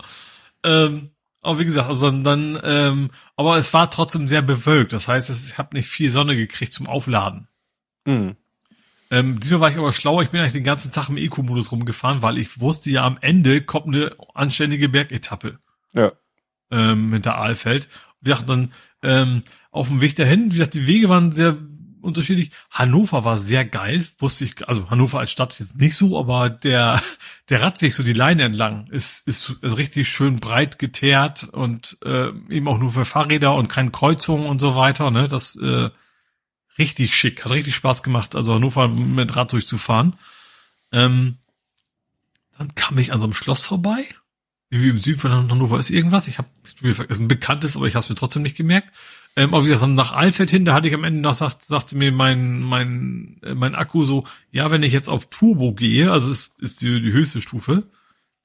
Ähm, 0.65 1.11
aber 1.41 1.61
wie 1.61 1.65
gesagt, 1.65 1.89
also 1.89 2.11
dann, 2.11 2.59
ähm, 2.63 3.11
aber 3.37 3.57
es 3.57 3.73
war 3.73 3.91
trotzdem 3.91 4.29
sehr 4.29 4.43
bewölkt. 4.43 4.93
Das 4.93 5.09
heißt, 5.09 5.31
ich 5.31 5.57
habe 5.57 5.77
nicht 5.77 5.89
viel 5.89 6.11
Sonne 6.11 6.37
gekriegt 6.37 6.73
zum 6.73 6.89
Aufladen. 6.89 7.49
Mhm. 8.05 8.37
Ähm, 9.11 9.41
diesmal 9.41 9.61
war 9.61 9.71
ich 9.71 9.79
aber 9.79 9.93
schlauer. 9.93 10.23
Ich 10.23 10.31
bin 10.31 10.41
eigentlich 10.41 10.53
den 10.53 10.65
ganzen 10.65 10.93
Tag 10.93 11.09
im 11.09 11.17
Eco-Modus 11.17 11.73
rumgefahren, 11.73 12.23
weil 12.23 12.39
ich 12.39 12.61
wusste 12.61 12.91
ja 12.91 13.05
am 13.05 13.19
Ende 13.21 13.63
kommt 13.63 13.87
eine 13.87 14.15
anständige 14.35 14.89
Bergetappe. 14.89 15.59
Ja. 15.95 16.13
Ähm, 16.71 17.13
hinter 17.13 17.39
Aalfeld. 17.39 17.89
Wir 18.21 18.35
dachten 18.35 18.47
dann, 18.47 18.73
ähm, 19.03 19.43
auf 19.71 19.89
dem 19.89 20.01
Weg 20.01 20.17
dahin, 20.17 20.47
wie 20.47 20.51
gesagt, 20.51 20.75
die 20.75 20.87
Wege 20.87 21.09
waren 21.09 21.33
sehr 21.33 21.57
unterschiedlich. 22.01 22.51
Hannover 22.71 23.25
war 23.25 23.39
sehr 23.39 23.65
geil, 23.65 24.05
wusste 24.19 24.45
ich, 24.45 24.69
also 24.69 24.91
Hannover 24.91 25.21
als 25.21 25.31
Stadt 25.31 25.59
jetzt 25.59 25.77
nicht 25.77 25.95
so, 25.95 26.19
aber 26.19 26.51
der, 26.51 27.03
der 27.49 27.63
Radweg, 27.63 27.93
so 27.93 28.03
die 28.03 28.13
Leine 28.13 28.45
entlang, 28.45 28.87
ist, 28.89 29.27
ist, 29.27 29.57
ist 29.63 29.77
richtig 29.77 30.09
schön 30.09 30.37
breit 30.37 30.79
geteert 30.79 31.45
und 31.45 31.99
äh, 32.05 32.29
eben 32.49 32.69
auch 32.69 32.79
nur 32.79 32.93
für 32.93 33.05
Fahrräder 33.05 33.55
und 33.55 33.69
keine 33.69 33.91
Kreuzungen 33.91 34.47
und 34.47 34.61
so 34.61 34.77
weiter. 34.77 35.11
Ne? 35.11 35.29
Das 35.29 35.57
äh, 35.57 35.91
richtig 36.79 37.17
schick, 37.17 37.45
hat 37.45 37.53
richtig 37.53 37.75
Spaß 37.75 38.03
gemacht, 38.03 38.35
also 38.35 38.55
Hannover 38.55 38.89
mit 38.89 39.35
Rad 39.37 39.53
durchzufahren. 39.53 40.15
Ähm, 40.93 41.39
dann 42.57 42.75
kam 42.75 42.99
ich 42.99 43.13
an 43.13 43.21
so 43.21 43.25
einem 43.25 43.35
Schloss 43.35 43.65
vorbei. 43.65 44.05
Irgendwie 44.71 44.91
im 44.91 44.99
Süden 44.99 45.19
von 45.19 45.33
Hannover 45.33 45.79
ist 45.79 45.91
irgendwas. 45.91 46.29
Ich 46.29 46.39
habe, 46.39 46.49
ist 46.83 47.21
ein 47.21 47.29
bekanntes, 47.29 47.77
aber 47.77 47.87
ich 47.87 47.95
habe 47.95 48.05
es 48.05 48.11
mir 48.11 48.17
trotzdem 48.17 48.43
nicht 48.43 48.57
gemerkt. 48.57 48.93
Ähm, 49.39 49.55
aber 49.55 49.65
wie 49.65 49.69
gesagt, 49.69 49.93
nach 49.93 50.11
Alfeld 50.11 50.51
hin, 50.51 50.65
da 50.65 50.75
hatte 50.75 50.89
ich 50.89 50.95
am 50.95 51.05
Ende 51.05 51.21
noch, 51.21 51.33
sagt, 51.33 51.65
sagte 51.65 51.97
mir 51.97 52.11
mein, 52.11 52.61
mein, 52.61 53.41
äh, 53.45 53.55
mein 53.55 53.77
Akku 53.77 54.03
so, 54.03 54.25
ja, 54.51 54.73
wenn 54.73 54.83
ich 54.83 54.93
jetzt 54.93 55.09
auf 55.09 55.31
Turbo 55.31 55.75
gehe, 55.75 56.11
also 56.11 56.29
ist, 56.29 56.61
ist 56.61 56.83
die, 56.83 57.01
die 57.01 57.13
höchste 57.13 57.41
Stufe, 57.41 57.85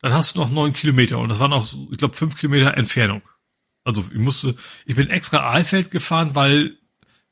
dann 0.02 0.14
hast 0.14 0.36
du 0.36 0.40
noch 0.40 0.52
neun 0.52 0.72
Kilometer 0.72 1.18
und 1.18 1.30
das 1.30 1.40
waren 1.40 1.52
auch, 1.52 1.74
ich 1.92 1.98
glaube, 1.98 2.16
fünf 2.16 2.38
Kilometer 2.38 2.78
Entfernung. 2.78 3.24
Also 3.84 4.06
ich 4.14 4.20
musste, 4.20 4.56
ich 4.86 4.96
bin 4.96 5.10
extra 5.10 5.50
Alfeld 5.50 5.90
gefahren, 5.90 6.36
weil 6.36 6.78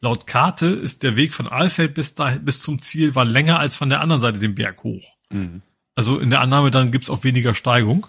Laut 0.03 0.25
Karte 0.25 0.65
ist 0.65 1.03
der 1.03 1.15
Weg 1.15 1.35
von 1.35 1.47
Alfeld 1.47 1.93
bis, 1.93 2.15
da, 2.15 2.31
bis 2.31 2.59
zum 2.59 2.81
Ziel 2.81 3.13
war 3.13 3.25
länger 3.25 3.59
als 3.59 3.75
von 3.75 3.89
der 3.89 4.01
anderen 4.01 4.21
Seite 4.21 4.39
den 4.39 4.55
Berg 4.55 4.83
hoch. 4.83 5.03
Mhm. 5.29 5.61
Also 5.93 6.17
in 6.17 6.31
der 6.31 6.41
Annahme 6.41 6.71
dann 6.71 6.89
gibt's 6.89 7.11
auch 7.11 7.23
weniger 7.23 7.53
Steigung. 7.53 8.07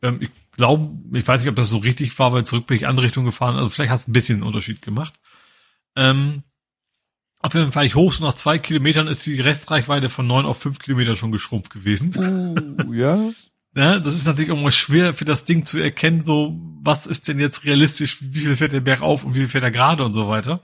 Ähm, 0.00 0.18
ich 0.20 0.30
glaube, 0.56 0.90
ich 1.16 1.26
weiß 1.26 1.42
nicht, 1.42 1.50
ob 1.50 1.56
das 1.56 1.68
so 1.68 1.78
richtig 1.78 2.18
war, 2.18 2.32
weil 2.32 2.44
zurück 2.44 2.66
bin 2.66 2.76
ich 2.76 2.86
andere 2.86 3.06
Richtung 3.06 3.24
gefahren. 3.24 3.56
Also 3.56 3.68
vielleicht 3.68 3.90
hat 3.90 4.00
es 4.00 4.08
ein 4.08 4.12
bisschen 4.12 4.36
einen 4.36 4.46
Unterschied 4.46 4.82
gemacht. 4.82 5.14
Ähm, 5.94 6.42
auf 7.40 7.54
jeden 7.54 7.72
Fall 7.72 7.86
ich 7.86 7.94
hoch, 7.94 8.12
so 8.12 8.24
nach 8.24 8.34
zwei 8.34 8.58
Kilometern 8.58 9.06
ist 9.06 9.24
die 9.26 9.40
Restreichweite 9.40 10.08
von 10.08 10.26
neun 10.26 10.46
auf 10.46 10.58
fünf 10.58 10.78
Kilometer 10.78 11.14
schon 11.14 11.32
geschrumpft 11.32 11.70
gewesen. 11.70 12.12
Uh, 12.86 12.92
ja. 12.92 13.18
ja. 13.76 13.98
Das 13.98 14.14
ist 14.14 14.26
natürlich 14.26 14.50
auch 14.50 14.60
mal 14.60 14.72
schwer 14.72 15.14
für 15.14 15.24
das 15.24 15.44
Ding 15.44 15.64
zu 15.64 15.78
erkennen, 15.78 16.24
so, 16.24 16.58
was 16.82 17.06
ist 17.06 17.28
denn 17.28 17.38
jetzt 17.38 17.64
realistisch, 17.64 18.18
wie 18.20 18.40
viel 18.40 18.56
fährt 18.56 18.72
der 18.72 18.80
Berg 18.80 19.02
auf 19.02 19.24
und 19.24 19.34
wie 19.34 19.40
viel 19.40 19.48
fährt 19.48 19.64
er 19.64 19.70
gerade 19.70 20.04
und 20.04 20.12
so 20.12 20.28
weiter. 20.28 20.60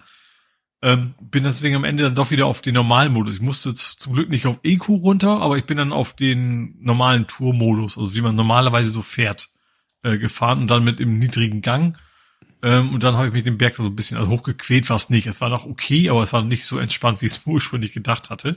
Ähm, 0.84 1.14
bin 1.20 1.44
deswegen 1.44 1.76
am 1.76 1.84
Ende 1.84 2.02
dann 2.02 2.16
doch 2.16 2.32
wieder 2.32 2.46
auf 2.46 2.60
den 2.60 2.74
normalen 2.74 3.12
Modus. 3.12 3.34
Ich 3.34 3.40
musste 3.40 3.72
zum 3.74 4.14
Glück 4.14 4.28
nicht 4.28 4.46
auf 4.46 4.58
EQ 4.64 4.88
runter, 4.88 5.40
aber 5.40 5.56
ich 5.56 5.64
bin 5.64 5.76
dann 5.76 5.92
auf 5.92 6.14
den 6.14 6.74
normalen 6.80 7.28
Tourmodus, 7.28 7.96
also 7.96 8.16
wie 8.16 8.20
man 8.22 8.34
normalerweise 8.34 8.90
so 8.90 9.02
fährt, 9.02 9.50
äh, 10.02 10.18
gefahren 10.18 10.60
und 10.60 10.68
dann 10.68 10.84
mit 10.84 11.00
im 11.00 11.18
niedrigen 11.18 11.62
Gang. 11.62 11.98
Ähm, 12.62 12.94
und 12.94 13.02
dann 13.02 13.16
habe 13.16 13.28
ich 13.28 13.34
mich 13.34 13.42
den 13.42 13.58
Berg 13.58 13.76
so 13.76 13.84
ein 13.84 13.96
bisschen 13.96 14.16
also 14.16 14.30
hochgequält, 14.30 14.88
war 14.88 14.96
es 14.96 15.10
nicht. 15.10 15.26
Es 15.26 15.40
war 15.40 15.48
noch 15.48 15.66
okay, 15.66 16.10
aber 16.10 16.22
es 16.22 16.32
war 16.32 16.42
nicht 16.42 16.64
so 16.64 16.78
entspannt, 16.78 17.20
wie 17.20 17.26
ich 17.26 17.32
es 17.32 17.42
ursprünglich 17.46 17.92
gedacht 17.92 18.30
hatte. 18.30 18.56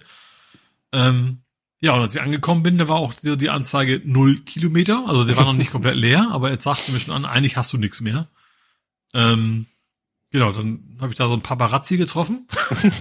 Ähm, 0.91 1.39
ja, 1.81 1.93
und 1.93 2.01
als 2.01 2.15
ich 2.15 2.21
angekommen 2.21 2.63
bin, 2.63 2.77
da 2.77 2.87
war 2.87 2.97
auch 2.97 3.13
die, 3.13 3.37
die 3.37 3.49
Anzeige 3.49 4.01
null 4.03 4.39
Kilometer. 4.41 5.05
Also 5.07 5.23
der 5.23 5.37
war 5.37 5.45
noch 5.45 5.53
nicht 5.53 5.71
komplett 5.73 5.95
leer, 5.95 6.29
aber 6.31 6.51
jetzt 6.51 6.63
sagte 6.63 6.91
mir 6.91 6.99
schon 6.99 7.13
an, 7.13 7.25
eigentlich 7.25 7.57
hast 7.57 7.73
du 7.73 7.77
nichts 7.77 8.01
mehr. 8.01 8.27
Ähm, 9.13 9.65
Genau, 10.35 10.51
dann 10.51 10.97
habe 10.99 11.13
ich 11.13 11.17
da 11.17 11.29
so 11.29 11.33
ein 11.33 11.39
Paparazzi 11.39 11.95
getroffen. 11.95 12.45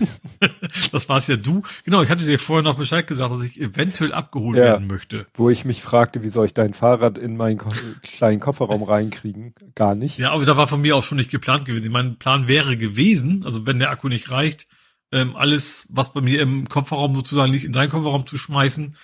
das 0.92 1.08
war's 1.08 1.26
ja 1.26 1.34
du. 1.34 1.62
Genau, 1.84 2.00
ich 2.00 2.08
hatte 2.08 2.24
dir 2.24 2.38
vorher 2.38 2.62
noch 2.62 2.76
Bescheid 2.76 3.08
gesagt, 3.08 3.32
dass 3.32 3.42
ich 3.42 3.60
eventuell 3.60 4.14
abgeholt 4.14 4.56
ja, 4.56 4.62
werden 4.62 4.86
möchte. 4.86 5.26
Wo 5.34 5.50
ich 5.50 5.64
mich 5.64 5.82
fragte, 5.82 6.22
wie 6.22 6.28
soll 6.28 6.46
ich 6.46 6.54
dein 6.54 6.74
Fahrrad 6.74 7.18
in 7.18 7.36
meinen 7.36 7.58
Ko 7.58 7.70
kleinen 8.04 8.38
Kofferraum 8.38 8.84
reinkriegen? 8.84 9.52
Gar 9.74 9.96
nicht. 9.96 10.16
Ja, 10.16 10.30
aber 10.30 10.44
da 10.44 10.56
war 10.56 10.68
von 10.68 10.80
mir 10.80 10.94
aus 10.94 11.06
schon 11.06 11.18
nicht 11.18 11.32
geplant 11.32 11.64
gewesen. 11.64 11.90
Mein 11.90 12.20
Plan 12.20 12.46
wäre 12.46 12.76
gewesen, 12.76 13.42
also 13.44 13.66
wenn 13.66 13.80
der 13.80 13.90
Akku 13.90 14.08
nicht 14.08 14.30
reicht, 14.30 14.68
ähm, 15.10 15.34
alles, 15.34 15.88
was 15.90 16.12
bei 16.12 16.20
mir 16.20 16.40
im 16.40 16.68
Kofferraum 16.68 17.16
sozusagen 17.16 17.50
liegt, 17.50 17.64
in 17.64 17.72
deinen 17.72 17.90
Kofferraum 17.90 18.28
zu 18.28 18.36
schmeißen, 18.36 18.94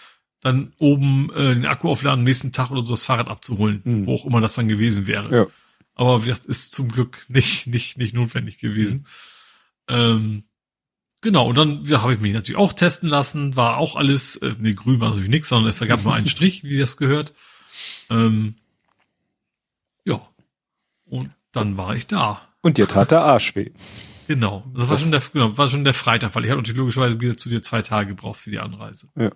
dann 0.41 0.71
oben 0.79 1.33
äh, 1.35 1.55
den 1.55 1.67
Akku 1.67 1.89
aufladen, 1.89 2.21
am 2.21 2.25
nächsten 2.25 2.53
Tag 2.53 2.71
oder 2.71 2.83
so 2.83 2.91
das 2.91 3.03
Fahrrad 3.03 3.27
abzuholen, 3.27 3.81
mhm. 3.83 4.07
wo 4.07 4.15
auch 4.15 4.25
immer 4.25 4.41
das 4.41 4.55
dann 4.55 4.69
gewesen 4.69 5.09
wäre. 5.09 5.35
Ja. 5.35 5.47
Aber 6.01 6.23
wie 6.23 6.29
gesagt, 6.29 6.47
ist 6.47 6.73
zum 6.73 6.91
Glück 6.91 7.27
nicht, 7.29 7.67
nicht, 7.67 7.99
nicht 7.99 8.15
notwendig 8.15 8.57
gewesen. 8.59 9.05
Mhm. 9.87 9.95
Ähm, 9.95 10.45
genau, 11.21 11.47
und 11.47 11.59
dann 11.59 11.85
ja, 11.85 12.01
habe 12.01 12.15
ich 12.15 12.21
mich 12.21 12.33
natürlich 12.33 12.59
auch 12.59 12.73
testen 12.73 13.07
lassen, 13.07 13.55
war 13.55 13.77
auch 13.77 13.97
alles, 13.97 14.37
äh, 14.37 14.55
nee, 14.59 14.73
grün 14.73 14.99
war 15.01 15.11
natürlich 15.11 15.29
nichts, 15.29 15.51
sondern 15.51 15.69
es 15.69 15.77
vergab 15.77 16.03
nur 16.03 16.15
einen 16.15 16.27
Strich, 16.31 16.65
wie 16.65 16.79
das 16.79 16.97
gehört. 16.97 17.35
Ähm, 18.09 18.55
ja. 20.07 20.27
Und 21.05 21.31
dann 21.53 21.77
war 21.77 21.95
ich 21.95 22.07
da. 22.07 22.49
Und 22.63 22.79
dir 22.79 22.89
tat 22.89 23.11
der 23.11 23.21
Arsch 23.21 23.55
weh. 23.55 23.71
Genau. 24.27 24.65
Das, 24.73 24.85
das 24.85 24.89
war 24.89 24.99
schon 24.99 25.11
der, 25.11 25.23
genau, 25.35 25.59
war 25.59 25.69
schon 25.69 25.85
der 25.85 25.93
Freitag, 25.93 26.35
weil 26.35 26.47
ich 26.47 26.51
habe 26.51 26.63
natürlich 26.63 26.79
logischerweise 26.79 27.21
wieder 27.21 27.37
zu 27.37 27.51
dir 27.51 27.63
zwei 27.63 27.83
Tage 27.83 28.09
gebraucht 28.09 28.41
für 28.41 28.51
die 28.51 28.59
Anreise. 28.59 29.09
Ja. 29.17 29.33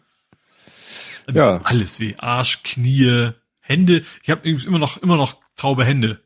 ja. 1.31 1.61
Alles 1.61 2.01
weh. 2.01 2.15
Arsch, 2.17 2.63
Knie, 2.63 3.33
Hände. 3.61 4.03
Ich 4.23 4.31
habe 4.31 4.49
immer 4.49 4.79
noch, 4.79 4.97
immer 5.03 5.19
noch 5.19 5.37
taube 5.57 5.85
Hände. 5.85 6.24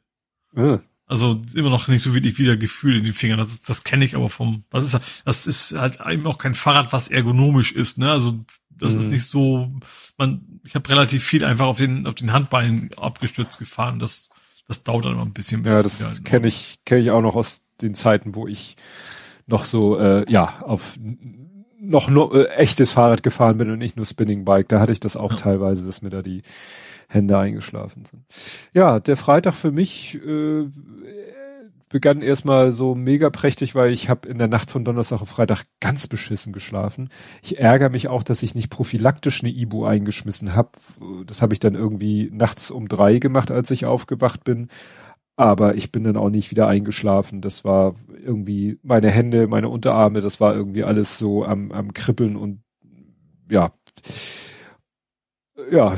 Also 1.07 1.41
immer 1.55 1.71
noch 1.71 1.89
nicht 1.89 2.03
so 2.03 2.13
wirklich 2.15 2.39
wieder 2.39 2.57
Gefühl 2.57 2.99
in 2.99 3.05
den 3.05 3.15
Fingern. 3.15 3.39
Das, 3.39 3.63
das 3.63 3.83
kenne 3.83 4.05
ich 4.05 4.15
aber 4.15 4.29
vom, 4.29 4.65
was 4.71 4.85
ist 4.85 4.95
das? 4.95 5.03
Das 5.25 5.47
ist 5.47 5.79
halt 5.79 5.99
eben 6.07 6.27
auch 6.27 6.37
kein 6.37 6.55
Fahrrad, 6.55 6.93
was 6.93 7.09
ergonomisch 7.09 7.73
ist, 7.73 7.97
ne? 7.97 8.11
Also 8.11 8.45
das 8.71 8.95
mhm. 8.95 8.99
ist 9.01 9.11
nicht 9.11 9.25
so, 9.25 9.71
man, 10.19 10.61
ich 10.65 10.75
habe 10.75 10.89
relativ 10.89 11.25
viel 11.25 11.45
einfach 11.45 11.67
auf 11.67 11.79
den, 11.79 12.07
auf 12.07 12.15
den 12.15 12.33
Handbeinen 12.33 12.91
abgestürzt 12.97 13.59
gefahren. 13.59 13.99
Das, 13.99 14.29
das 14.67 14.83
dauert 14.83 15.07
dann 15.07 15.13
immer 15.13 15.25
ein 15.25 15.33
bisschen. 15.33 15.65
Ja, 15.65 15.83
das 15.83 16.23
kenne 16.25 16.47
ich, 16.47 16.79
kenne 16.85 17.01
ich 17.01 17.11
auch 17.11 17.23
noch 17.23 17.37
aus 17.37 17.63
den 17.81 17.95
Zeiten, 17.95 18.35
wo 18.35 18.47
ich 18.47 18.77
noch 19.47 19.65
so, 19.65 19.99
äh, 19.99 20.31
ja, 20.31 20.61
auf 20.61 20.99
noch 21.81 22.11
nur 22.11 22.35
äh, 22.35 22.55
echtes 22.57 22.93
Fahrrad 22.93 23.23
gefahren 23.23 23.57
bin 23.57 23.71
und 23.71 23.79
nicht 23.79 23.97
nur 23.97 24.05
Spinning 24.05 24.45
Bike. 24.45 24.69
Da 24.69 24.81
hatte 24.81 24.93
ich 24.93 25.01
das 25.01 25.17
auch 25.17 25.31
ja. 25.31 25.37
teilweise, 25.37 25.87
dass 25.87 26.03
mir 26.03 26.11
da 26.11 26.23
die 26.23 26.43
Hände 27.09 27.39
eingeschlafen 27.39 28.05
sind. 28.05 28.25
Ja, 28.75 29.01
der 29.01 29.17
Freitag 29.17 29.55
für 29.55 29.73
mich 29.73 30.15
äh, 30.25 30.67
begann 31.89 32.21
erstmal 32.21 32.73
so 32.73 32.95
mega 32.95 33.31
prächtig, 33.31 33.75
weil 33.75 33.93
ich 33.93 34.09
habe 34.11 34.29
in 34.29 34.39
der 34.39 34.49
Nacht 34.49 34.71
von 34.71 34.85
Donnerstag 34.85 35.23
auf 35.23 35.31
Freitag 35.31 35.65
ganz 35.81 36.07
beschissen 36.07 36.53
geschlafen. 36.53 37.09
Ich 37.43 37.59
ärgere 37.59 37.89
mich 37.89 38.09
auch, 38.09 38.23
dass 38.23 38.43
ich 38.43 38.55
nicht 38.55 38.71
prophylaktisch 38.71 39.43
eine 39.43 39.53
Ibu 39.53 39.85
eingeschmissen 39.85 40.55
habe. 40.55 40.71
Das 41.27 41.41
habe 41.41 41.55
ich 41.55 41.61
dann 41.61 41.75
irgendwie 41.75 42.31
nachts 42.33 42.71
um 42.71 42.89
drei 42.89 43.19
gemacht, 43.19 43.51
als 43.51 43.71
ich 43.71 43.87
aufgewacht 43.87 44.45
bin. 44.45 44.69
Aber 45.37 45.77
ich 45.77 45.93
bin 45.93 46.05
dann 46.05 46.17
auch 46.17 46.31
nicht 46.31 46.51
wieder 46.51 46.67
eingeschlafen. 46.67 47.41
Das 47.41 47.65
war 47.65 47.95
irgendwie 48.23 48.79
meine 48.83 49.11
Hände, 49.11 49.47
meine 49.47 49.69
Unterarme, 49.69 50.21
das 50.21 50.41
war 50.41 50.55
irgendwie 50.55 50.85
alles 50.85 51.17
so 51.17 51.45
am, 51.45 51.73
am 51.73 51.95
Kribbeln 51.95 52.37
und 52.37 52.61
ja 53.49 53.73
ja, 55.71 55.97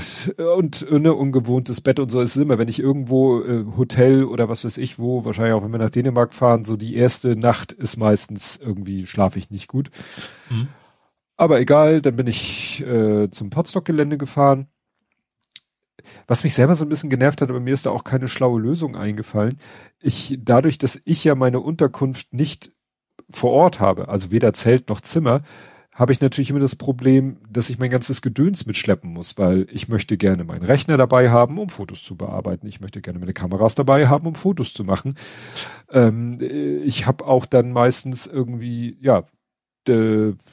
und 0.57 0.91
ne, 0.91 1.15
ungewohntes 1.15 1.81
Bett 1.81 1.99
und 1.99 2.11
so 2.11 2.21
ist 2.21 2.37
immer, 2.37 2.59
wenn 2.59 2.69
ich 2.69 2.81
irgendwo 2.81 3.43
äh, 3.43 3.65
Hotel 3.77 4.25
oder 4.25 4.49
was 4.49 4.65
weiß 4.65 4.79
ich 4.79 4.99
wo, 4.99 5.25
wahrscheinlich 5.25 5.55
auch 5.55 5.63
wenn 5.63 5.73
wir 5.73 5.79
nach 5.79 5.91
Dänemark 5.91 6.33
fahren, 6.35 6.65
so 6.65 6.77
die 6.77 6.97
erste 6.97 7.37
Nacht 7.37 7.73
ist 7.73 7.97
meistens 7.97 8.57
irgendwie 8.57 9.07
schlafe 9.07 9.39
ich 9.39 9.51
nicht 9.51 9.69
gut. 9.69 9.91
Mhm. 10.49 10.69
Aber 11.37 11.61
egal, 11.61 12.01
dann 12.01 12.17
bin 12.17 12.27
ich 12.27 12.83
äh, 12.87 13.31
zum 13.31 13.51
Potstock-Gelände 13.51 14.19
gefahren. 14.19 14.67
Was 16.27 16.45
mich 16.45 16.55
selber 16.55 16.75
so 16.75 16.85
ein 16.85 16.89
bisschen 16.89 17.11
genervt 17.11 17.43
hat, 17.43 17.51
aber 17.51 17.61
mir 17.61 17.75
ist 17.75 17.87
da 17.87 17.91
auch 17.91 18.05
keine 18.05 18.29
schlaue 18.29 18.61
Lösung 18.61 18.97
eingefallen. 18.97 19.59
Ich, 20.01 20.39
dadurch, 20.43 20.79
dass 20.79 21.01
ich 21.05 21.25
ja 21.25 21.35
meine 21.35 21.61
Unterkunft 21.61 22.33
nicht 22.33 22.73
vor 23.31 23.53
Ort 23.53 23.81
habe, 23.81 24.09
also 24.09 24.31
weder 24.31 24.53
Zelt 24.53 24.89
noch 24.89 25.01
Zimmer, 25.01 25.43
habe 25.93 26.13
ich 26.13 26.21
natürlich 26.21 26.51
immer 26.51 26.61
das 26.61 26.77
Problem, 26.77 27.39
dass 27.51 27.69
ich 27.69 27.79
mein 27.79 27.91
ganzes 27.91 28.23
Gedöns 28.23 28.65
mitschleppen 28.65 29.13
muss, 29.13 29.37
weil 29.39 29.67
ich 29.71 29.89
möchte 29.89 30.17
gerne 30.17 30.45
meinen 30.45 30.63
Rechner 30.63 30.97
dabei 30.97 31.31
haben, 31.31 31.59
um 31.59 31.69
Fotos 31.69 32.05
zu 32.05 32.17
bearbeiten. 32.17 32.67
Ich 32.67 32.81
möchte 32.81 33.01
gerne 33.01 33.19
meine 33.19 33.33
Kameras 33.33 33.75
dabei 33.75 34.07
haben, 34.07 34.27
um 34.27 34.35
Fotos 34.35 34.73
zu 34.73 34.85
machen. 34.85 35.17
Ähm, 35.91 36.39
ich 36.41 37.07
habe 37.07 37.27
auch 37.27 37.45
dann 37.45 37.73
meistens 37.73 38.27
irgendwie, 38.27 38.97
ja, 39.01 39.25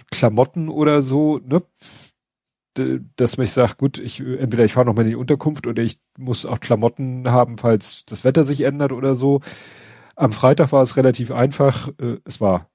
Klamotten 0.10 0.70
oder 0.70 1.02
so, 1.02 1.40
ne? 1.46 1.62
dass 3.16 3.38
mich 3.38 3.52
sagt, 3.52 3.78
gut, 3.78 3.98
ich 3.98 4.20
entweder 4.20 4.64
ich 4.64 4.74
fahre 4.74 4.86
noch 4.86 4.96
mal 4.96 5.02
in 5.02 5.10
die 5.10 5.16
Unterkunft 5.16 5.66
oder 5.68 5.82
ich 5.82 6.00
muss 6.18 6.46
auch 6.46 6.60
Klamotten 6.60 7.30
haben, 7.30 7.58
falls 7.58 8.06
das 8.06 8.24
Wetter 8.24 8.44
sich 8.44 8.62
ändert 8.62 8.92
oder 8.92 9.16
so. 9.16 9.42
Am 10.16 10.32
Freitag 10.32 10.72
war 10.72 10.84
es 10.84 10.98
relativ 10.98 11.32
einfach. 11.32 11.90
Äh, 12.00 12.18
es 12.26 12.42
war 12.42 12.70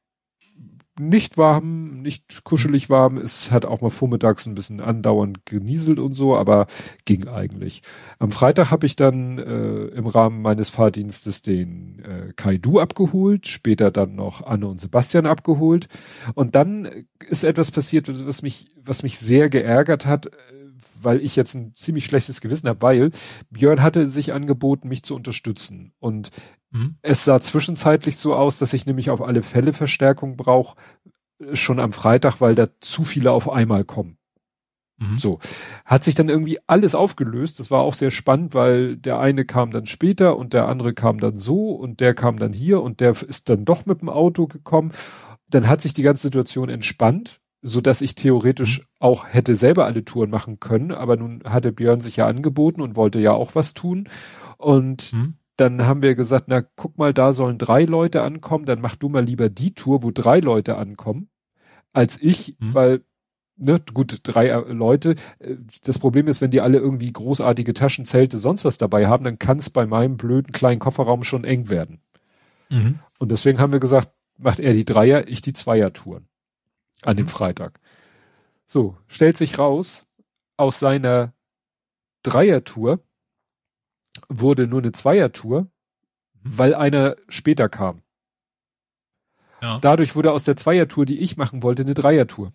nicht 1.00 1.38
warm, 1.38 2.02
nicht 2.02 2.44
kuschelig 2.44 2.90
warm. 2.90 3.16
Es 3.16 3.50
hat 3.50 3.64
auch 3.64 3.80
mal 3.80 3.90
vormittags 3.90 4.46
ein 4.46 4.54
bisschen 4.54 4.80
andauernd 4.80 5.46
genieselt 5.46 5.98
und 5.98 6.14
so, 6.14 6.36
aber 6.36 6.66
ging 7.04 7.28
eigentlich. 7.28 7.82
Am 8.18 8.30
Freitag 8.30 8.70
habe 8.70 8.86
ich 8.86 8.96
dann 8.96 9.38
äh, 9.38 9.84
im 9.86 10.06
Rahmen 10.06 10.42
meines 10.42 10.70
Fahrdienstes 10.70 11.42
den 11.42 12.00
äh, 12.00 12.32
Kaidu 12.34 12.78
abgeholt, 12.78 13.46
später 13.46 13.90
dann 13.90 14.14
noch 14.14 14.44
Anne 14.44 14.66
und 14.66 14.80
Sebastian 14.80 15.26
abgeholt. 15.26 15.88
Und 16.34 16.54
dann 16.54 17.06
ist 17.28 17.44
etwas 17.44 17.70
passiert, 17.70 18.08
was 18.26 18.42
mich, 18.42 18.70
was 18.76 19.02
mich 19.02 19.18
sehr 19.18 19.48
geärgert 19.48 20.06
hat, 20.06 20.30
weil 21.02 21.20
ich 21.20 21.36
jetzt 21.36 21.54
ein 21.54 21.74
ziemlich 21.74 22.04
schlechtes 22.04 22.40
Gewissen 22.40 22.68
habe, 22.68 22.82
weil 22.82 23.10
Björn 23.50 23.82
hatte 23.82 24.06
sich 24.06 24.32
angeboten, 24.32 24.88
mich 24.88 25.02
zu 25.02 25.14
unterstützen. 25.14 25.92
Und 25.98 26.30
mhm. 26.72 26.96
es 27.02 27.24
sah 27.24 27.40
zwischenzeitlich 27.40 28.16
so 28.16 28.34
aus, 28.34 28.58
dass 28.58 28.72
ich 28.72 28.86
nämlich 28.86 29.10
auf 29.10 29.22
alle 29.22 29.42
Fälle 29.42 29.72
Verstärkung 29.72 30.36
brauche, 30.36 30.76
äh, 31.38 31.56
schon 31.56 31.78
am 31.78 31.92
Freitag, 31.92 32.40
weil 32.40 32.54
da 32.54 32.66
zu 32.80 33.04
viele 33.04 33.30
auf 33.30 33.48
einmal 33.48 33.84
kommen. 33.84 34.18
Mhm. 34.98 35.18
So. 35.18 35.38
Hat 35.84 36.04
sich 36.04 36.14
dann 36.14 36.28
irgendwie 36.28 36.58
alles 36.66 36.94
aufgelöst. 36.94 37.60
Das 37.60 37.70
war 37.70 37.82
auch 37.82 37.94
sehr 37.94 38.10
spannend, 38.10 38.54
weil 38.54 38.96
der 38.96 39.18
eine 39.18 39.44
kam 39.44 39.70
dann 39.70 39.86
später 39.86 40.36
und 40.36 40.52
der 40.52 40.68
andere 40.68 40.94
kam 40.94 41.20
dann 41.20 41.36
so 41.36 41.70
und 41.70 42.00
der 42.00 42.14
kam 42.14 42.38
dann 42.38 42.52
hier 42.52 42.82
und 42.82 43.00
der 43.00 43.10
ist 43.22 43.48
dann 43.48 43.64
doch 43.64 43.86
mit 43.86 44.00
dem 44.00 44.08
Auto 44.08 44.46
gekommen. 44.46 44.92
Dann 45.48 45.68
hat 45.68 45.80
sich 45.80 45.94
die 45.94 46.02
ganze 46.02 46.22
Situation 46.22 46.68
entspannt 46.68 47.40
so 47.62 47.80
dass 47.80 48.00
ich 48.00 48.16
theoretisch 48.16 48.80
mhm. 48.80 48.84
auch 48.98 49.26
hätte 49.26 49.56
selber 49.56 49.86
alle 49.86 50.04
Touren 50.04 50.30
machen 50.30 50.58
können, 50.60 50.90
aber 50.90 51.16
nun 51.16 51.42
hatte 51.44 51.72
Björn 51.72 52.00
sich 52.00 52.16
ja 52.16 52.26
angeboten 52.26 52.80
und 52.80 52.96
wollte 52.96 53.20
ja 53.20 53.32
auch 53.32 53.54
was 53.54 53.72
tun 53.72 54.08
und 54.58 55.12
mhm. 55.14 55.34
Dann 55.62 55.86
haben 55.86 56.02
wir 56.02 56.14
gesagt, 56.14 56.48
na 56.48 56.62
guck 56.62 56.98
mal, 56.98 57.14
da 57.14 57.32
sollen 57.32 57.56
drei 57.56 57.84
Leute 57.84 58.22
ankommen, 58.22 58.64
dann 58.64 58.80
mach 58.80 58.96
du 58.96 59.08
mal 59.08 59.24
lieber 59.24 59.48
die 59.48 59.74
Tour, 59.74 60.02
wo 60.02 60.10
drei 60.10 60.40
Leute 60.40 60.76
ankommen, 60.76 61.30
als 61.92 62.18
ich, 62.20 62.56
mhm. 62.58 62.74
weil 62.74 63.04
ne, 63.56 63.80
gut, 63.94 64.20
drei 64.24 64.48
äh, 64.48 64.72
Leute. 64.72 65.14
Äh, 65.38 65.56
das 65.84 65.98
Problem 65.98 66.26
ist, 66.26 66.40
wenn 66.40 66.50
die 66.50 66.60
alle 66.60 66.78
irgendwie 66.78 67.12
großartige 67.12 67.74
Taschenzelte 67.74 68.38
sonst 68.38 68.64
was 68.64 68.78
dabei 68.78 69.06
haben, 69.06 69.24
dann 69.24 69.38
kann 69.38 69.58
es 69.58 69.70
bei 69.70 69.86
meinem 69.86 70.16
blöden 70.16 70.52
kleinen 70.52 70.80
Kofferraum 70.80 71.22
schon 71.22 71.44
eng 71.44 71.68
werden. 71.68 72.00
Mhm. 72.70 72.98
Und 73.18 73.30
deswegen 73.30 73.60
haben 73.60 73.72
wir 73.72 73.80
gesagt, 73.80 74.10
macht 74.36 74.58
er 74.58 74.72
die 74.72 74.84
Dreier, 74.84 75.28
ich 75.28 75.42
die 75.42 75.52
Zweier-Touren 75.52 76.26
an 77.02 77.16
dem 77.16 77.26
mhm. 77.26 77.30
Freitag. 77.30 77.78
So, 78.66 78.96
stellt 79.06 79.36
sich 79.36 79.58
raus, 79.58 80.06
aus 80.56 80.80
seiner 80.80 81.32
Dreiertour 82.22 83.00
wurde 84.28 84.66
nur 84.66 84.80
eine 84.80 84.92
Zweiertour, 84.92 85.62
mhm. 85.62 85.68
weil 86.42 86.74
einer 86.74 87.16
später 87.28 87.68
kam. 87.68 88.02
Ja. 89.60 89.78
Dadurch 89.80 90.16
wurde 90.16 90.32
aus 90.32 90.44
der 90.44 90.56
Zweiertour, 90.56 91.04
die 91.04 91.18
ich 91.18 91.36
machen 91.36 91.62
wollte, 91.62 91.82
eine 91.82 91.94
Dreiertour. 91.94 92.52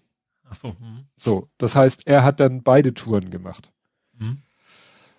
Ach 0.49 0.55
so. 0.55 0.69
Mhm. 0.69 1.05
So, 1.15 1.49
das 1.57 1.75
heißt, 1.75 2.05
er 2.05 2.23
hat 2.23 2.39
dann 2.39 2.63
beide 2.63 2.93
Touren 2.93 3.29
gemacht. 3.29 3.71
Mhm. 4.17 4.41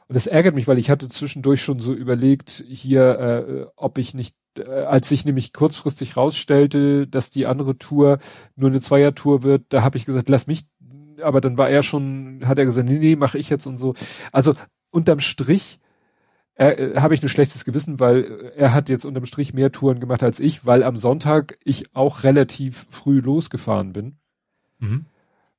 Und 0.07 0.15
das 0.15 0.27
ärgert 0.27 0.55
mich, 0.55 0.67
weil 0.67 0.79
ich 0.79 0.91
hatte 0.91 1.09
zwischendurch 1.09 1.63
schon 1.63 1.81
so 1.81 1.93
überlegt, 1.93 2.65
hier, 2.67 3.19
äh, 3.19 3.67
ob 3.77 3.99
ich 3.99 4.15
nicht 4.15 4.37
äh, 4.59 4.85
als 4.85 5.09
sich 5.09 5.25
nämlich 5.25 5.53
kurzfristig 5.53 6.17
rausstellte, 6.17 7.07
dass 7.07 7.31
die 7.31 7.47
andere 7.47 7.79
Tour 7.79 8.19
nur 8.57 8.71
eine 8.71 8.81
Zweiertour 8.81 9.43
wird, 9.43 9.67
da 9.69 9.83
habe 9.83 9.97
ich 9.97 10.05
gesagt, 10.05 10.29
lass 10.29 10.47
mich, 10.47 10.67
aber 11.23 11.41
dann 11.41 11.59
war 11.59 11.69
er 11.69 11.83
schon, 11.83 12.43
hat 12.45 12.59
er 12.59 12.65
gesagt, 12.65 12.89
nee, 12.89 12.99
nee, 12.99 13.17
mache 13.17 13.39
ich 13.39 13.51
jetzt 13.51 13.67
und 13.67 13.77
so. 13.77 13.95
Also 14.33 14.55
unterm 14.91 15.21
Strich 15.21 15.79
äh, 16.59 17.01
habe 17.01 17.15
ich 17.15 17.23
ein 17.23 17.29
schlechtes 17.29 17.65
Gewissen, 17.65 18.01
weil 18.01 18.53
er 18.57 18.75
hat 18.75 18.89
jetzt 18.89 19.05
unterm 19.05 19.27
Strich 19.27 19.55
mehr 19.55 19.71
Touren 19.73 20.01
gemacht 20.01 20.23
als 20.23 20.41
ich, 20.41 20.67
weil 20.67 20.83
am 20.83 20.97
Sonntag 20.97 21.57
ich 21.65 21.95
auch 21.95 22.25
relativ 22.25 22.87
früh 22.91 23.21
losgefahren 23.21 23.93
bin. 23.93 24.17
Mhm. 24.79 25.07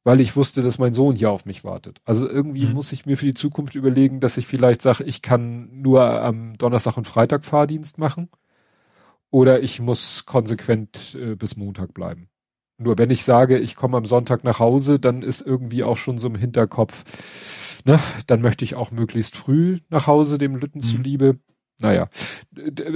Weil 0.03 0.19
ich 0.19 0.35
wusste, 0.35 0.61
dass 0.61 0.77
mein 0.77 0.93
Sohn 0.93 1.15
hier 1.15 1.31
auf 1.31 1.45
mich 1.45 1.63
wartet. 1.63 2.01
Also 2.03 2.27
irgendwie 2.27 2.65
mhm. 2.65 2.73
muss 2.73 2.91
ich 2.91 3.05
mir 3.05 3.17
für 3.17 3.25
die 3.25 3.33
Zukunft 3.33 3.75
überlegen, 3.75 4.19
dass 4.19 4.37
ich 4.37 4.47
vielleicht 4.47 4.81
sage, 4.81 5.03
ich 5.05 5.21
kann 5.21 5.69
nur 5.81 6.03
am 6.03 6.57
Donnerstag 6.57 6.97
und 6.97 7.07
Freitag 7.07 7.45
Fahrdienst 7.45 7.97
machen 7.97 8.29
oder 9.31 9.61
ich 9.61 9.79
muss 9.79 10.25
konsequent 10.25 11.15
äh, 11.15 11.35
bis 11.35 11.55
Montag 11.55 11.93
bleiben. 11.93 12.29
Nur 12.77 12.97
wenn 12.97 13.09
ich 13.09 13.23
sage, 13.23 13.57
ich 13.57 13.75
komme 13.75 13.97
am 13.97 14.05
Sonntag 14.05 14.43
nach 14.43 14.59
Hause, 14.59 14.99
dann 14.99 15.21
ist 15.21 15.41
irgendwie 15.41 15.83
auch 15.83 15.97
schon 15.97 16.17
so 16.17 16.27
im 16.27 16.35
Hinterkopf, 16.35 17.03
ne, 17.85 17.99
dann 18.27 18.41
möchte 18.41 18.65
ich 18.65 18.75
auch 18.75 18.91
möglichst 18.91 19.35
früh 19.35 19.79
nach 19.89 20.07
Hause, 20.07 20.37
dem 20.37 20.55
Lütten 20.55 20.79
mhm. 20.79 20.83
zuliebe. 20.83 21.39
Naja, 21.81 22.09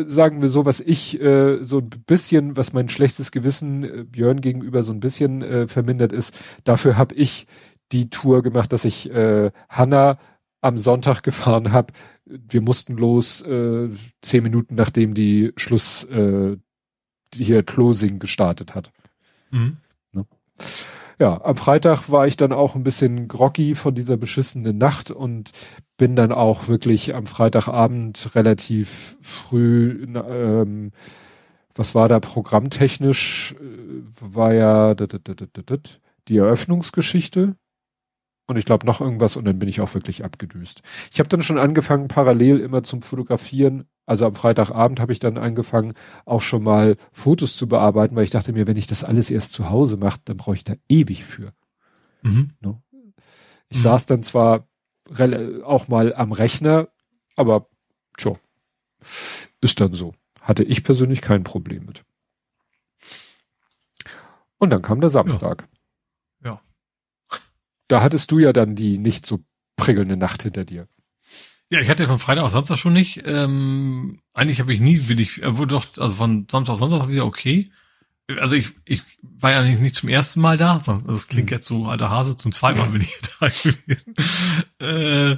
sagen 0.08 0.42
wir 0.42 0.50
so, 0.50 0.66
was 0.66 0.82
ich 0.82 1.22
äh, 1.22 1.64
so 1.64 1.80
ein 1.80 1.90
bisschen, 1.90 2.58
was 2.58 2.74
mein 2.74 2.90
schlechtes 2.90 3.32
Gewissen 3.32 3.84
äh, 3.84 4.04
Björn 4.04 4.42
gegenüber 4.42 4.84
so 4.84 4.92
ein 4.92 5.00
bisschen 5.00 5.42
äh, 5.42 5.68
vermindert 5.68 6.12
ist, 6.12 6.38
dafür 6.66 6.98
habe 6.98 7.16
ich 7.16 7.48
die 7.94 8.10
Tour 8.10 8.44
gemacht, 8.44 8.74
dass 8.74 8.84
ich 8.84 9.10
äh, 9.10 9.52
Hanna 9.70 10.20
am 10.60 10.78
Sonntag 10.78 11.24
gefahren 11.24 11.72
habe. 11.72 11.94
Wir 12.26 12.62
mussten 12.62 12.98
los 12.98 13.42
äh, 13.42 13.90
zehn 14.22 14.44
Minuten 14.44 14.76
nachdem 14.76 15.14
die 15.14 15.54
Schluss 15.56 16.04
äh, 16.06 16.58
hier 17.34 17.64
Closing 17.64 18.20
gestartet 18.20 18.76
hat. 18.76 18.92
Mhm. 19.52 19.78
Ne? 20.12 20.26
Ja, 21.20 21.42
am 21.44 21.56
Freitag 21.56 22.10
war 22.10 22.28
ich 22.28 22.38
dann 22.38 22.52
auch 22.52 22.76
ein 22.76 22.84
bisschen 22.84 23.28
groggy 23.28 23.76
von 23.76 23.94
dieser 23.96 24.18
beschissenen 24.18 24.78
Nacht 24.78 25.12
und 25.12 25.52
bin 25.98 26.16
dann 26.16 26.32
auch 26.32 26.68
wirklich 26.68 27.16
am 27.16 27.26
Freitagabend 27.26 28.36
relativ 28.36 29.18
früh, 29.22 30.06
ähm, 30.16 30.92
was 31.76 31.96
war 31.96 32.08
da 32.08 32.20
programmtechnisch, 32.20 33.56
äh, 33.60 33.64
war 34.20 34.54
ja 34.54 34.96
die 36.28 36.38
Eröffnungsgeschichte 36.38 37.56
und 38.46 38.58
ich 38.58 38.66
glaube 38.66 38.86
noch 38.86 39.02
irgendwas 39.02 39.38
und 39.38 39.46
dann 39.46 39.60
bin 39.60 39.70
ich 39.70 39.82
auch 39.82 39.94
wirklich 39.94 40.24
abgedüst. 40.24 40.82
Ich 41.12 41.20
habe 41.20 41.30
dann 41.30 41.42
schon 41.42 41.58
angefangen, 41.58 42.08
parallel 42.08 42.60
immer 42.60 42.84
zum 42.84 43.02
Fotografieren, 43.02 43.86
also 44.06 44.26
am 44.26 44.36
Freitagabend 44.36 45.00
habe 45.00 45.14
ich 45.14 45.20
dann 45.20 45.38
angefangen, 45.38 45.94
auch 46.26 46.42
schon 46.42 46.64
mal 46.64 46.96
Fotos 47.12 47.56
zu 47.56 47.68
bearbeiten, 47.68 48.16
weil 48.16 48.26
ich 48.26 48.32
dachte 48.32 48.54
mir, 48.54 48.68
wenn 48.68 48.78
ich 48.78 48.88
das 48.88 49.04
alles 49.04 49.32
erst 49.32 49.54
zu 49.54 49.70
Hause 49.70 49.98
mache, 49.98 50.20
dann 50.26 50.38
brauche 50.38 50.56
ich 50.56 50.64
da 50.64 50.74
ewig 50.90 51.24
für. 51.24 51.54
Mhm. 52.22 52.52
Ne? 52.60 52.82
Ich 53.70 53.78
mhm. 53.78 53.82
saß 53.82 54.06
dann 54.08 54.24
zwar 54.24 54.68
auch 55.64 55.88
mal 55.88 56.14
am 56.14 56.32
Rechner, 56.32 56.90
aber 57.36 57.68
tja, 58.18 58.36
ist 59.62 59.80
dann 59.80 59.94
so. 59.94 60.14
Hatte 60.42 60.64
ich 60.64 60.84
persönlich 60.84 61.22
kein 61.22 61.44
Problem 61.44 61.86
mit. 61.86 62.04
Und 64.58 64.70
dann 64.70 64.82
kam 64.82 65.02
der 65.02 65.10
Samstag. 65.10 65.62
Ja. 65.62 65.73
Da 67.94 68.02
hattest 68.02 68.32
du 68.32 68.40
ja 68.40 68.54
dann 68.54 68.74
die 68.74 68.98
nicht 68.98 69.24
so 69.24 69.46
prickelnde 69.76 70.18
Nacht 70.18 70.42
hinter 70.42 70.66
dir. 70.66 70.88
Ja, 71.70 71.80
ich 71.80 71.90
hatte 71.90 72.08
von 72.08 72.18
Freitag 72.18 72.44
auf 72.44 72.52
Samstag 72.52 72.80
schon 72.80 72.94
nicht. 72.94 73.22
Ähm, 73.24 74.20
eigentlich 74.34 74.60
habe 74.60 74.74
ich 74.74 74.80
nie 74.80 75.10
will 75.10 75.20
ich, 75.20 75.44
äh, 75.44 75.52
doch, 75.68 75.86
also 76.00 76.16
von 76.16 76.48
Samstag 76.50 76.74
auf 76.74 76.80
Sonntag 76.80 77.08
wieder 77.08 77.24
okay. 77.24 77.72
Also 78.40 78.56
ich, 78.56 78.70
ich 78.86 79.04
war 79.22 79.52
ja 79.52 79.62
nicht, 79.62 79.80
nicht 79.80 79.94
zum 79.94 80.10
ersten 80.10 80.42
Mal 80.42 80.58
da, 80.58 80.80
sondern 80.80 81.06
das 81.06 81.28
klingt 81.28 81.52
mhm. 81.52 81.56
jetzt 81.56 81.68
so 81.68 81.86
alter 81.86 82.10
Hase, 82.10 82.36
zum 82.36 82.52
zweiten 82.52 82.80
Mal 82.80 82.90
bin 82.90 83.02
ich 83.02 83.14
da 83.40 83.48
gewesen. 83.48 84.16
Äh, 84.82 85.34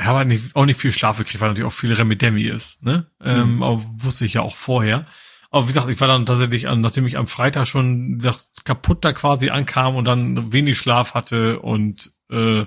ich 0.00 0.06
habe 0.06 0.18
halt 0.18 0.28
nicht, 0.28 0.54
auch 0.54 0.66
nicht 0.66 0.78
viel 0.78 0.92
Schlaf 0.92 1.18
gekriegt, 1.18 1.40
weil 1.40 1.48
natürlich 1.48 1.66
auch 1.66 1.76
viel 1.76 1.92
Remedemi 1.92 2.42
ist, 2.42 2.80
ne? 2.84 3.10
Ähm, 3.20 3.56
mhm. 3.56 3.62
Aber 3.64 3.84
wusste 3.96 4.24
ich 4.24 4.34
ja 4.34 4.42
auch 4.42 4.54
vorher. 4.54 5.04
Aber 5.50 5.64
wie 5.64 5.68
gesagt, 5.68 5.88
ich 5.88 6.00
war 6.00 6.08
dann 6.08 6.26
tatsächlich, 6.26 6.64
nachdem 6.64 7.06
ich 7.06 7.16
am 7.16 7.26
Freitag 7.26 7.66
schon 7.66 8.18
das 8.18 8.64
kaputt 8.64 9.04
da 9.04 9.12
quasi 9.12 9.50
ankam 9.50 9.96
und 9.96 10.04
dann 10.04 10.52
wenig 10.52 10.78
Schlaf 10.78 11.14
hatte 11.14 11.60
und 11.60 12.12
äh, 12.30 12.66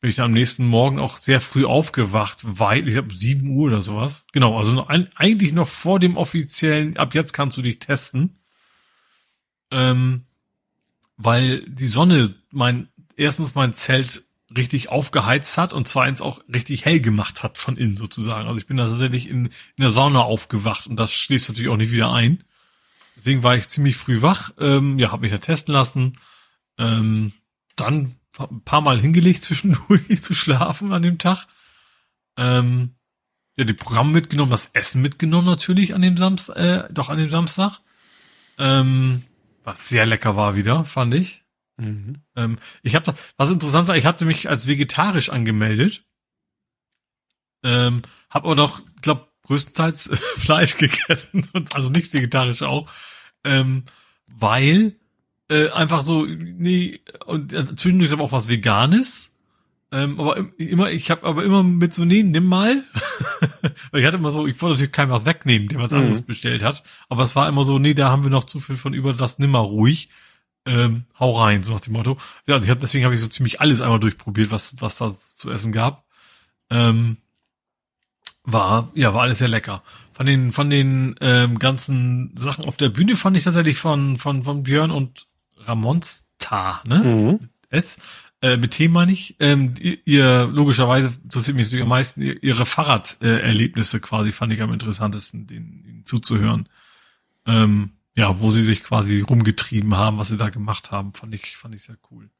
bin 0.00 0.10
ich 0.10 0.16
dann 0.16 0.26
am 0.26 0.32
nächsten 0.32 0.66
Morgen 0.66 0.98
auch 0.98 1.16
sehr 1.18 1.40
früh 1.40 1.64
aufgewacht, 1.64 2.38
weil, 2.42 2.86
ich 2.86 2.94
glaube, 2.94 3.14
sieben 3.14 3.50
Uhr 3.50 3.66
oder 3.66 3.82
sowas. 3.82 4.26
Genau, 4.32 4.56
also 4.56 4.72
noch, 4.72 4.88
eigentlich 4.88 5.52
noch 5.52 5.68
vor 5.68 5.98
dem 5.98 6.16
offiziellen, 6.16 6.96
ab 6.96 7.14
jetzt 7.14 7.32
kannst 7.32 7.56
du 7.56 7.62
dich 7.62 7.78
testen. 7.78 8.38
Ähm, 9.70 10.26
weil 11.16 11.62
die 11.62 11.86
Sonne 11.86 12.34
mein, 12.50 12.88
erstens 13.16 13.54
mein 13.54 13.74
Zelt 13.74 14.22
richtig 14.56 14.88
aufgeheizt 14.88 15.58
hat 15.58 15.72
und 15.72 15.88
zweitens 15.88 16.20
auch 16.20 16.40
richtig 16.52 16.84
hell 16.84 17.00
gemacht 17.00 17.42
hat 17.42 17.58
von 17.58 17.76
innen 17.76 17.96
sozusagen. 17.96 18.46
Also 18.46 18.58
ich 18.58 18.66
bin 18.66 18.76
da 18.76 18.88
tatsächlich 18.88 19.28
in, 19.28 19.46
in 19.46 19.52
der 19.80 19.90
Sauna 19.90 20.20
aufgewacht 20.20 20.86
und 20.86 20.96
das 20.96 21.12
schließt 21.12 21.48
natürlich 21.48 21.70
auch 21.70 21.76
nicht 21.76 21.92
wieder 21.92 22.12
ein. 22.12 22.44
Deswegen 23.16 23.42
war 23.42 23.56
ich 23.56 23.68
ziemlich 23.68 23.96
früh 23.96 24.22
wach, 24.22 24.52
ähm, 24.58 24.98
ja, 24.98 25.10
habe 25.12 25.22
mich 25.22 25.32
da 25.32 25.38
testen 25.38 25.72
lassen. 25.72 26.18
Ähm, 26.78 27.32
dann 27.76 28.16
ein 28.38 28.62
paar 28.62 28.80
Mal 28.80 29.00
hingelegt 29.00 29.44
zwischendurch 29.44 30.02
zu 30.22 30.34
schlafen 30.34 30.92
an 30.92 31.02
dem 31.02 31.18
Tag. 31.18 31.46
Ähm, 32.36 32.94
ja, 33.56 33.64
die 33.64 33.72
Programme 33.72 34.12
mitgenommen, 34.12 34.50
das 34.50 34.66
Essen 34.74 35.00
mitgenommen 35.00 35.46
natürlich 35.46 35.94
an 35.94 36.02
dem 36.02 36.16
Samstag, 36.18 36.56
äh, 36.56 36.88
doch 36.92 37.08
an 37.08 37.18
dem 37.18 37.30
Samstag. 37.30 37.80
Ähm, 38.58 39.22
was 39.64 39.88
sehr 39.88 40.06
lecker 40.06 40.36
war 40.36 40.56
wieder, 40.56 40.84
fand 40.84 41.14
ich. 41.14 41.45
Mhm. 41.76 42.22
Ähm, 42.34 42.58
ich 42.82 42.94
habe, 42.94 43.14
was 43.36 43.50
interessant 43.50 43.88
war, 43.88 43.96
ich 43.96 44.06
hatte 44.06 44.24
mich 44.24 44.48
als 44.48 44.66
vegetarisch 44.66 45.30
angemeldet, 45.30 46.04
ähm, 47.62 48.02
habe 48.30 48.46
aber 48.46 48.54
noch, 48.54 48.82
glaube 49.02 49.28
größtenteils 49.42 50.10
Fleisch 50.36 50.76
gegessen 50.76 51.48
und 51.52 51.74
also 51.74 51.90
nicht 51.90 52.12
vegetarisch 52.12 52.62
auch, 52.62 52.90
ähm, 53.44 53.84
weil 54.26 54.96
äh, 55.48 55.70
einfach 55.70 56.00
so, 56.00 56.26
nee, 56.26 57.00
und 57.26 57.52
äh, 57.52 57.76
zwischendurch 57.76 58.12
aber 58.12 58.24
auch 58.24 58.32
was 58.32 58.48
Veganes. 58.48 59.30
Ähm, 59.92 60.18
aber 60.18 60.44
immer, 60.58 60.90
ich 60.90 61.12
habe 61.12 61.24
aber 61.24 61.44
immer 61.44 61.62
mit 61.62 61.94
so, 61.94 62.04
nee, 62.04 62.24
nimm 62.24 62.46
mal. 62.46 62.82
Weil 63.92 64.00
ich 64.00 64.06
hatte 64.06 64.16
immer 64.16 64.32
so, 64.32 64.44
ich 64.48 64.60
wollte 64.60 64.74
natürlich 64.74 64.92
keinem 64.92 65.10
was 65.10 65.24
wegnehmen, 65.24 65.68
der 65.68 65.78
was 65.78 65.92
mhm. 65.92 65.98
anderes 65.98 66.22
bestellt 66.22 66.64
hat. 66.64 66.82
Aber 67.08 67.22
es 67.22 67.36
war 67.36 67.48
immer 67.48 67.62
so, 67.62 67.78
nee, 67.78 67.94
da 67.94 68.10
haben 68.10 68.24
wir 68.24 68.30
noch 68.30 68.44
zu 68.44 68.58
viel 68.58 68.76
von 68.76 68.94
über 68.94 69.12
das 69.12 69.38
nimm 69.38 69.52
mal 69.52 69.60
ruhig. 69.60 70.08
Ähm, 70.66 71.04
hau 71.18 71.40
rein, 71.40 71.62
so 71.62 71.72
nach 71.72 71.80
dem 71.80 71.92
Motto. 71.92 72.18
Ja, 72.46 72.60
ich 72.60 72.68
hab, 72.68 72.80
deswegen 72.80 73.04
habe 73.04 73.14
ich 73.14 73.20
so 73.20 73.28
ziemlich 73.28 73.60
alles 73.60 73.80
einmal 73.80 74.00
durchprobiert, 74.00 74.50
was, 74.50 74.80
was 74.80 74.98
da 74.98 75.16
zu 75.16 75.50
essen 75.50 75.72
gab. 75.72 76.04
Ähm, 76.70 77.18
war, 78.42 78.90
ja, 78.94 79.14
war 79.14 79.22
alles 79.22 79.38
sehr 79.38 79.48
lecker. 79.48 79.82
Von 80.12 80.26
den, 80.26 80.52
von 80.52 80.70
den 80.70 81.14
ähm, 81.20 81.58
ganzen 81.58 82.36
Sachen 82.36 82.64
auf 82.64 82.76
der 82.76 82.88
Bühne 82.88 83.16
fand 83.16 83.36
ich 83.36 83.44
tatsächlich 83.44 83.78
von, 83.78 84.16
von, 84.16 84.44
von 84.44 84.62
Björn 84.62 84.90
und 84.90 85.26
Ramonsta, 85.58 86.82
ne? 86.86 86.98
Mhm. 86.98 87.48
S. 87.70 87.98
Äh, 88.42 88.56
mit 88.56 88.72
T 88.72 88.88
meine 88.88 89.12
ich. 89.12 89.36
Ähm, 89.40 89.74
ihr, 89.78 90.46
logischerweise 90.46 91.12
interessiert 91.24 91.56
mich 91.56 91.66
natürlich 91.66 91.82
am 91.82 91.88
meisten 91.88 92.22
ihre 92.22 92.66
Fahrraderlebnisse 92.66 94.00
quasi, 94.00 94.32
fand 94.32 94.52
ich 94.52 94.62
am 94.62 94.72
interessantesten, 94.72 95.46
denen, 95.46 95.82
denen 95.82 96.04
zuzuhören. 96.04 96.68
Ähm, 97.46 97.90
ja, 98.16 98.40
wo 98.40 98.50
sie 98.50 98.62
sich 98.62 98.82
quasi 98.82 99.20
rumgetrieben 99.20 99.96
haben, 99.96 100.18
was 100.18 100.28
sie 100.28 100.38
da 100.38 100.48
gemacht 100.48 100.90
haben, 100.90 101.12
fand 101.12 101.34
ich, 101.34 101.56
fand 101.56 101.74
ich 101.74 101.82
sehr 101.82 101.98
cool. 102.10 102.30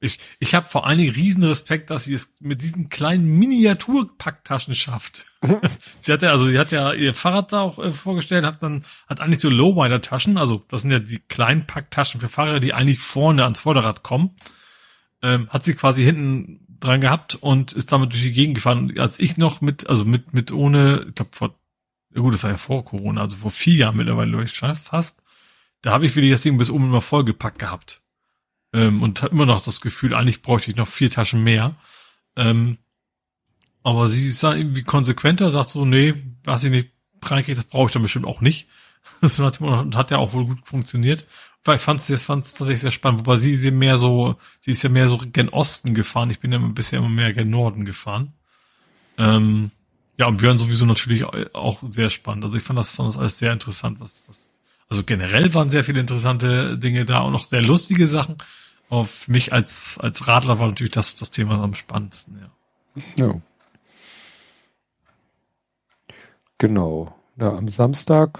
Ich, 0.00 0.18
ich 0.40 0.56
habe 0.56 0.68
vor 0.68 0.84
allen 0.84 0.98
Dingen 0.98 1.14
riesen 1.14 1.44
Respekt, 1.44 1.90
dass 1.90 2.04
sie 2.04 2.14
es 2.14 2.34
mit 2.40 2.60
diesen 2.60 2.88
kleinen 2.88 3.38
Miniaturpacktaschen 3.38 4.74
schafft. 4.74 5.26
sie 6.00 6.12
hat 6.12 6.22
ja, 6.22 6.30
also 6.30 6.46
sie 6.46 6.58
hat 6.58 6.72
ja 6.72 6.92
ihr 6.92 7.14
Fahrrad 7.14 7.52
da 7.52 7.60
auch 7.60 7.78
äh, 7.78 7.92
vorgestellt, 7.92 8.44
hat 8.44 8.62
dann, 8.62 8.84
hat 9.06 9.20
eigentlich 9.20 9.40
so 9.40 9.48
Lowrider-Taschen, 9.48 10.38
also 10.38 10.64
das 10.68 10.82
sind 10.82 10.90
ja 10.90 10.98
die 10.98 11.20
kleinen 11.20 11.66
Packtaschen 11.66 12.20
für 12.20 12.28
Fahrräder, 12.28 12.58
die 12.58 12.74
eigentlich 12.74 12.98
vorne 12.98 13.44
ans 13.44 13.60
Vorderrad 13.60 14.02
kommen. 14.02 14.30
Ähm, 15.22 15.48
hat 15.50 15.62
sie 15.62 15.74
quasi 15.74 16.02
hinten 16.02 16.66
dran 16.80 17.00
gehabt 17.00 17.36
und 17.36 17.72
ist 17.72 17.92
damit 17.92 18.12
durch 18.12 18.22
die 18.22 18.32
Gegend 18.32 18.56
gefahren. 18.56 18.78
Und 18.78 18.98
als 18.98 19.20
ich 19.20 19.36
noch 19.36 19.60
mit, 19.60 19.88
also 19.88 20.04
mit, 20.04 20.34
mit 20.34 20.50
ohne, 20.50 21.04
ich 21.08 21.14
glaube 21.14 21.30
vor, 21.32 21.54
ja 22.14 22.20
gut, 22.20 22.34
das 22.34 22.42
war 22.42 22.50
ja 22.50 22.56
vor 22.56 22.84
Corona, 22.84 23.20
also 23.20 23.36
vor 23.36 23.50
vier 23.50 23.74
Jahren 23.74 23.96
mittlerweile, 23.96 24.42
ich 24.42 24.58
fast, 24.58 25.22
da 25.82 25.92
habe 25.92 26.06
ich 26.06 26.16
wieder 26.16 26.30
das 26.30 26.42
Ding 26.42 26.58
bis 26.58 26.70
oben 26.70 26.84
immer 26.84 27.00
vollgepackt 27.00 27.58
gehabt 27.58 28.02
ähm, 28.72 29.02
und 29.02 29.22
hat 29.22 29.32
immer 29.32 29.46
noch 29.46 29.62
das 29.62 29.80
Gefühl, 29.80 30.14
eigentlich 30.14 30.42
bräuchte 30.42 30.70
ich 30.70 30.76
noch 30.76 30.88
vier 30.88 31.10
Taschen 31.10 31.42
mehr. 31.42 31.76
Ähm, 32.36 32.78
aber 33.82 34.08
sie 34.08 34.26
ist 34.28 34.42
irgendwie 34.42 34.84
konsequenter, 34.84 35.50
sagt 35.50 35.70
so, 35.70 35.84
nee, 35.84 36.14
was 36.44 36.64
ich 36.64 36.70
nicht 36.70 36.90
reinkriege, 37.24 37.56
das 37.56 37.64
brauche 37.64 37.86
ich 37.86 37.92
dann 37.92 38.02
bestimmt 38.02 38.26
auch 38.26 38.40
nicht. 38.40 38.68
Das 39.20 39.40
hat, 39.40 39.60
hat 39.60 40.12
ja 40.12 40.18
auch 40.18 40.32
wohl 40.32 40.46
gut 40.46 40.60
funktioniert. 40.64 41.26
Weil 41.64 41.74
ich 41.76 41.82
fand 41.82 41.98
es 42.00 42.06
tatsächlich 42.08 42.80
sehr 42.80 42.92
spannend, 42.92 43.20
wobei 43.20 43.36
sie 43.36 43.50
ist 43.50 43.64
ja 43.64 43.72
mehr 43.72 43.96
so, 43.96 44.36
sie 44.60 44.70
ist 44.70 44.82
ja 44.84 44.90
mehr 44.90 45.08
so 45.08 45.18
gen 45.18 45.48
Osten 45.48 45.92
gefahren. 45.92 46.30
Ich 46.30 46.38
bin 46.38 46.52
ja 46.52 46.58
bisher 46.58 47.00
immer 47.00 47.08
mehr 47.08 47.32
gen 47.32 47.50
Norden 47.50 47.84
gefahren. 47.84 48.32
Ähm, 49.18 49.72
ja, 50.18 50.26
und 50.26 50.36
Björn 50.36 50.58
sowieso 50.58 50.84
natürlich 50.84 51.24
auch 51.24 51.82
sehr 51.90 52.10
spannend. 52.10 52.44
Also 52.44 52.56
ich 52.56 52.62
fand 52.62 52.78
das, 52.78 52.90
fand 52.90 53.08
das 53.08 53.18
alles 53.18 53.38
sehr 53.38 53.52
interessant, 53.52 54.00
was, 54.00 54.22
was, 54.26 54.52
also 54.88 55.02
generell 55.02 55.52
waren 55.54 55.70
sehr 55.70 55.84
viele 55.84 56.00
interessante 56.00 56.78
Dinge 56.78 57.04
da 57.04 57.20
und 57.20 57.34
auch 57.34 57.44
sehr 57.44 57.62
lustige 57.62 58.06
Sachen. 58.08 58.36
Aber 58.90 59.06
für 59.06 59.32
mich 59.32 59.52
als, 59.52 59.98
als 59.98 60.28
Radler 60.28 60.58
war 60.58 60.68
natürlich 60.68 60.92
das, 60.92 61.16
das 61.16 61.30
Thema 61.30 61.62
am 61.62 61.74
spannendsten, 61.74 62.38
ja. 62.38 63.02
Ja. 63.18 63.40
Genau. 66.58 67.16
Ja, 67.38 67.54
am 67.54 67.68
Samstag 67.68 68.38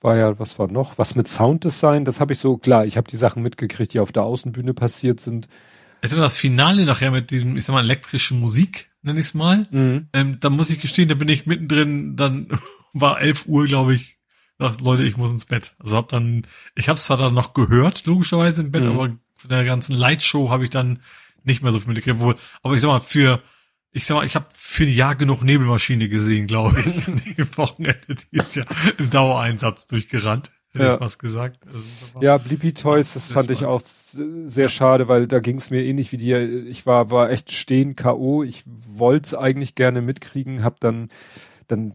war 0.00 0.16
ja, 0.16 0.38
was 0.38 0.58
war 0.58 0.68
noch? 0.68 0.96
Was 0.96 1.14
mit 1.14 1.28
Sounddesign, 1.28 2.04
das 2.04 2.20
habe 2.20 2.32
ich 2.32 2.38
so, 2.38 2.56
klar, 2.56 2.86
ich 2.86 2.96
habe 2.96 3.10
die 3.10 3.16
Sachen 3.16 3.42
mitgekriegt, 3.42 3.92
die 3.92 4.00
auf 4.00 4.12
der 4.12 4.22
Außenbühne 4.22 4.72
passiert 4.72 5.20
sind. 5.20 5.48
Jetzt 6.02 6.12
immer 6.12 6.22
das 6.22 6.38
Finale 6.38 6.84
nachher 6.84 7.10
mit 7.10 7.30
diesem, 7.30 7.56
ich 7.56 7.64
sag 7.64 7.74
mal, 7.74 7.84
elektrischen 7.84 8.40
Musik, 8.40 8.90
nenne 9.02 9.20
ich 9.20 9.26
es 9.26 9.34
mal. 9.34 9.66
Mhm. 9.70 10.08
Ähm, 10.12 10.40
da 10.40 10.50
muss 10.50 10.70
ich 10.70 10.80
gestehen, 10.80 11.08
da 11.08 11.14
bin 11.14 11.28
ich 11.28 11.46
mittendrin, 11.46 12.16
dann 12.16 12.48
war 12.92 13.20
11 13.20 13.46
Uhr, 13.46 13.66
glaube 13.66 13.94
ich, 13.94 14.18
gesagt, 14.58 14.80
Leute, 14.80 15.04
ich 15.04 15.16
muss 15.16 15.30
ins 15.30 15.44
Bett. 15.44 15.74
Also 15.78 15.96
hab 15.96 16.08
dann, 16.08 16.46
ich 16.74 16.88
habe 16.88 16.98
zwar 16.98 17.16
dann 17.16 17.34
noch 17.34 17.54
gehört, 17.54 18.06
logischerweise 18.06 18.62
im 18.62 18.72
Bett, 18.72 18.84
mhm. 18.84 18.90
aber 18.92 19.18
von 19.34 19.50
der 19.50 19.64
ganzen 19.64 19.94
Lightshow 19.94 20.50
habe 20.50 20.64
ich 20.64 20.70
dann 20.70 21.00
nicht 21.44 21.62
mehr 21.62 21.72
so 21.72 21.80
viel 21.80 21.88
mitgekriegt. 21.92 22.20
Aber 22.62 22.74
ich 22.74 22.80
sag 22.80 22.88
mal, 22.88 23.00
für, 23.00 23.42
ich 23.92 24.04
sag 24.04 24.16
mal, 24.16 24.26
ich 24.26 24.34
habe 24.34 24.46
für 24.52 24.84
ein 24.84 24.92
Jahr 24.92 25.14
genug 25.14 25.42
Nebelmaschine 25.42 26.08
gesehen, 26.08 26.46
glaube 26.46 26.80
ich. 26.80 27.04
Dem 27.36 27.56
Wochenende, 27.56 28.14
die 28.14 28.36
ist 28.36 28.56
ja 28.56 28.64
im 28.98 29.10
Dauereinsatz 29.10 29.86
durchgerannt. 29.86 30.50
Hätte 30.78 30.92
ja. 30.92 31.00
was 31.00 31.18
gesagt. 31.18 31.58
Also, 31.66 32.20
ja, 32.20 32.38
Blippi 32.38 32.72
Toys, 32.72 33.14
das, 33.14 33.28
das 33.28 33.34
fand 33.34 33.50
ich 33.50 33.64
auch 33.64 33.80
sehr 33.82 34.68
schade, 34.68 35.08
weil 35.08 35.26
da 35.26 35.40
ging 35.40 35.58
es 35.58 35.70
mir 35.70 35.84
ähnlich 35.84 36.12
wie 36.12 36.16
dir. 36.16 36.66
Ich 36.66 36.86
war, 36.86 37.10
war 37.10 37.30
echt 37.30 37.52
stehen 37.52 37.96
K.O. 37.96 38.42
Ich 38.42 38.64
wollte 38.66 39.26
es 39.26 39.34
eigentlich 39.34 39.74
gerne 39.74 40.02
mitkriegen, 40.02 40.64
hab 40.64 40.80
dann, 40.80 41.10
dann 41.66 41.94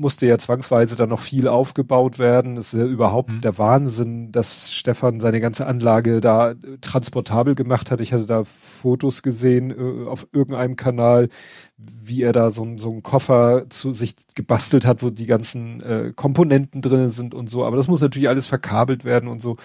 musste 0.00 0.26
ja 0.26 0.38
zwangsweise 0.38 0.96
dann 0.96 1.10
noch 1.10 1.20
viel 1.20 1.46
aufgebaut 1.46 2.18
werden. 2.18 2.56
Es 2.56 2.72
ist 2.72 2.80
ja 2.80 2.86
überhaupt 2.86 3.30
mhm. 3.30 3.40
der 3.42 3.58
Wahnsinn, 3.58 4.32
dass 4.32 4.72
Stefan 4.72 5.20
seine 5.20 5.40
ganze 5.40 5.66
Anlage 5.66 6.20
da 6.20 6.54
transportabel 6.80 7.54
gemacht 7.54 7.90
hat. 7.90 8.00
Ich 8.00 8.12
hatte 8.12 8.26
da 8.26 8.44
Fotos 8.44 9.22
gesehen 9.22 9.70
äh, 9.70 10.08
auf 10.08 10.26
irgendeinem 10.32 10.76
Kanal, 10.76 11.28
wie 11.76 12.22
er 12.22 12.32
da 12.32 12.50
so, 12.50 12.66
so 12.78 12.90
einen 12.90 13.02
Koffer 13.02 13.66
zu 13.68 13.92
sich 13.92 14.14
gebastelt 14.34 14.86
hat, 14.86 15.02
wo 15.02 15.10
die 15.10 15.26
ganzen 15.26 15.82
äh, 15.82 16.12
Komponenten 16.16 16.80
drin 16.80 17.10
sind 17.10 17.34
und 17.34 17.50
so. 17.50 17.64
Aber 17.64 17.76
das 17.76 17.88
muss 17.88 18.00
natürlich 18.00 18.28
alles 18.28 18.46
verkabelt 18.46 19.04
werden 19.04 19.28
und 19.28 19.40
so. 19.40 19.56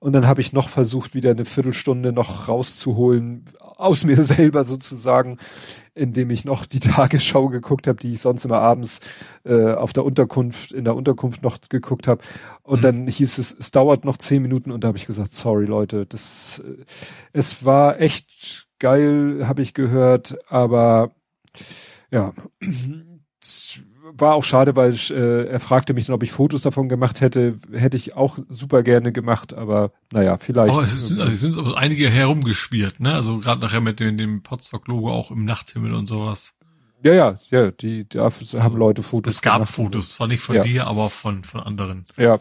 Und 0.00 0.12
dann 0.12 0.26
habe 0.26 0.40
ich 0.40 0.52
noch 0.52 0.68
versucht, 0.68 1.14
wieder 1.14 1.30
eine 1.30 1.44
Viertelstunde 1.44 2.12
noch 2.12 2.48
rauszuholen, 2.48 3.44
aus 3.60 4.04
mir 4.04 4.22
selber 4.22 4.64
sozusagen, 4.64 5.38
indem 5.94 6.30
ich 6.30 6.44
noch 6.44 6.66
die 6.66 6.80
Tagesschau 6.80 7.48
geguckt 7.48 7.86
habe, 7.86 7.98
die 7.98 8.12
ich 8.12 8.20
sonst 8.20 8.44
immer 8.44 8.60
abends 8.60 9.00
äh, 9.44 9.72
auf 9.72 9.92
der 9.92 10.04
Unterkunft, 10.04 10.72
in 10.72 10.84
der 10.84 10.94
Unterkunft 10.94 11.42
noch 11.42 11.58
geguckt 11.68 12.06
habe. 12.06 12.22
Und 12.62 12.78
mhm. 12.78 12.82
dann 12.82 13.06
hieß 13.08 13.38
es, 13.38 13.56
es 13.58 13.70
dauert 13.70 14.04
noch 14.04 14.16
zehn 14.16 14.42
Minuten 14.42 14.70
und 14.70 14.84
da 14.84 14.88
habe 14.88 14.98
ich 14.98 15.06
gesagt, 15.06 15.34
sorry 15.34 15.64
Leute, 15.64 16.06
das 16.06 16.62
äh, 16.64 16.84
es 17.32 17.64
war 17.64 18.00
echt 18.00 18.68
geil, 18.78 19.46
habe 19.48 19.62
ich 19.62 19.74
gehört, 19.74 20.38
aber 20.48 21.10
ja, 22.10 22.32
war 24.16 24.34
auch 24.34 24.44
schade, 24.44 24.76
weil 24.76 24.92
ich, 24.92 25.10
äh, 25.10 25.44
er 25.44 25.60
fragte 25.60 25.94
mich 25.94 26.06
dann, 26.06 26.14
ob 26.14 26.22
ich 26.22 26.32
Fotos 26.32 26.62
davon 26.62 26.88
gemacht 26.88 27.20
hätte. 27.20 27.58
Hätte 27.72 27.96
ich 27.96 28.16
auch 28.16 28.38
super 28.48 28.82
gerne 28.82 29.12
gemacht, 29.12 29.54
aber 29.54 29.92
naja, 30.12 30.38
vielleicht. 30.38 30.74
Aber 30.74 30.84
es 30.84 31.08
sind, 31.08 31.20
also 31.20 31.32
es 31.32 31.40
sind 31.40 31.76
einige 31.76 32.08
herumgeschwirrt, 32.08 33.00
ne? 33.00 33.14
Also 33.14 33.38
gerade 33.38 33.60
nachher 33.60 33.80
mit 33.80 34.00
dem, 34.00 34.16
dem 34.16 34.42
Potstock-Logo 34.42 35.10
auch 35.10 35.30
im 35.30 35.44
Nachthimmel 35.44 35.94
und 35.94 36.06
sowas. 36.06 36.54
Ja, 37.02 37.14
ja, 37.14 37.38
ja, 37.50 37.70
die 37.70 38.08
da 38.08 38.30
haben 38.30 38.76
Leute 38.76 39.02
Fotos. 39.02 39.34
Es 39.34 39.42
gab 39.42 39.68
Fotos, 39.68 40.14
zwar 40.14 40.26
nicht 40.26 40.40
von 40.40 40.56
ja. 40.56 40.62
dir, 40.62 40.86
aber 40.86 41.10
von, 41.10 41.44
von 41.44 41.60
anderen. 41.60 42.04
Ja. 42.16 42.40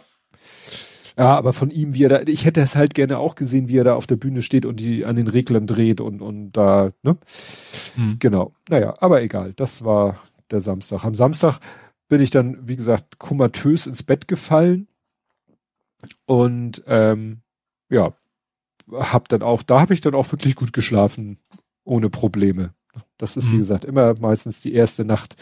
Ja, 1.17 1.35
aber 1.35 1.51
von 1.51 1.71
ihm, 1.71 1.95
wie 1.95 2.03
er 2.03 2.09
da, 2.09 2.21
ich 2.27 2.45
hätte 2.45 2.61
es 2.61 2.75
halt 2.75 2.93
gerne 2.93 3.17
auch 3.17 3.33
gesehen, 3.33 3.69
wie 3.69 3.77
er 3.77 3.83
da 3.83 3.95
auf 3.95 4.05
der 4.05 4.17
Bühne 4.17 4.43
steht 4.43 4.67
und 4.67 4.79
die 4.79 5.03
an 5.03 5.15
den 5.15 5.27
Reglern 5.27 5.65
dreht 5.65 5.99
und, 5.99 6.21
und 6.21 6.51
da, 6.51 6.91
ne? 7.01 7.17
Hm. 7.95 8.17
Genau. 8.19 8.53
Naja, 8.69 8.93
aber 8.99 9.23
egal. 9.23 9.53
Das 9.53 9.83
war 9.83 10.19
der 10.51 10.61
Samstag. 10.61 11.03
Am 11.03 11.15
Samstag 11.15 11.59
bin 12.07 12.21
ich 12.21 12.29
dann, 12.29 12.67
wie 12.67 12.75
gesagt, 12.75 13.19
komatös 13.19 13.87
ins 13.87 14.03
Bett 14.03 14.27
gefallen 14.27 14.87
und 16.25 16.83
ähm, 16.87 17.41
ja, 17.89 18.13
hab 18.91 19.27
dann 19.29 19.41
auch, 19.41 19.63
da 19.63 19.81
habe 19.81 19.93
ich 19.93 20.01
dann 20.01 20.15
auch 20.15 20.31
wirklich 20.31 20.55
gut 20.55 20.73
geschlafen, 20.73 21.39
ohne 21.83 22.09
Probleme. 22.09 22.73
Das 23.17 23.37
ist, 23.37 23.49
mhm. 23.49 23.53
wie 23.53 23.57
gesagt, 23.57 23.85
immer 23.85 24.13
meistens 24.19 24.61
die 24.61 24.73
erste 24.73 25.05
Nacht 25.05 25.35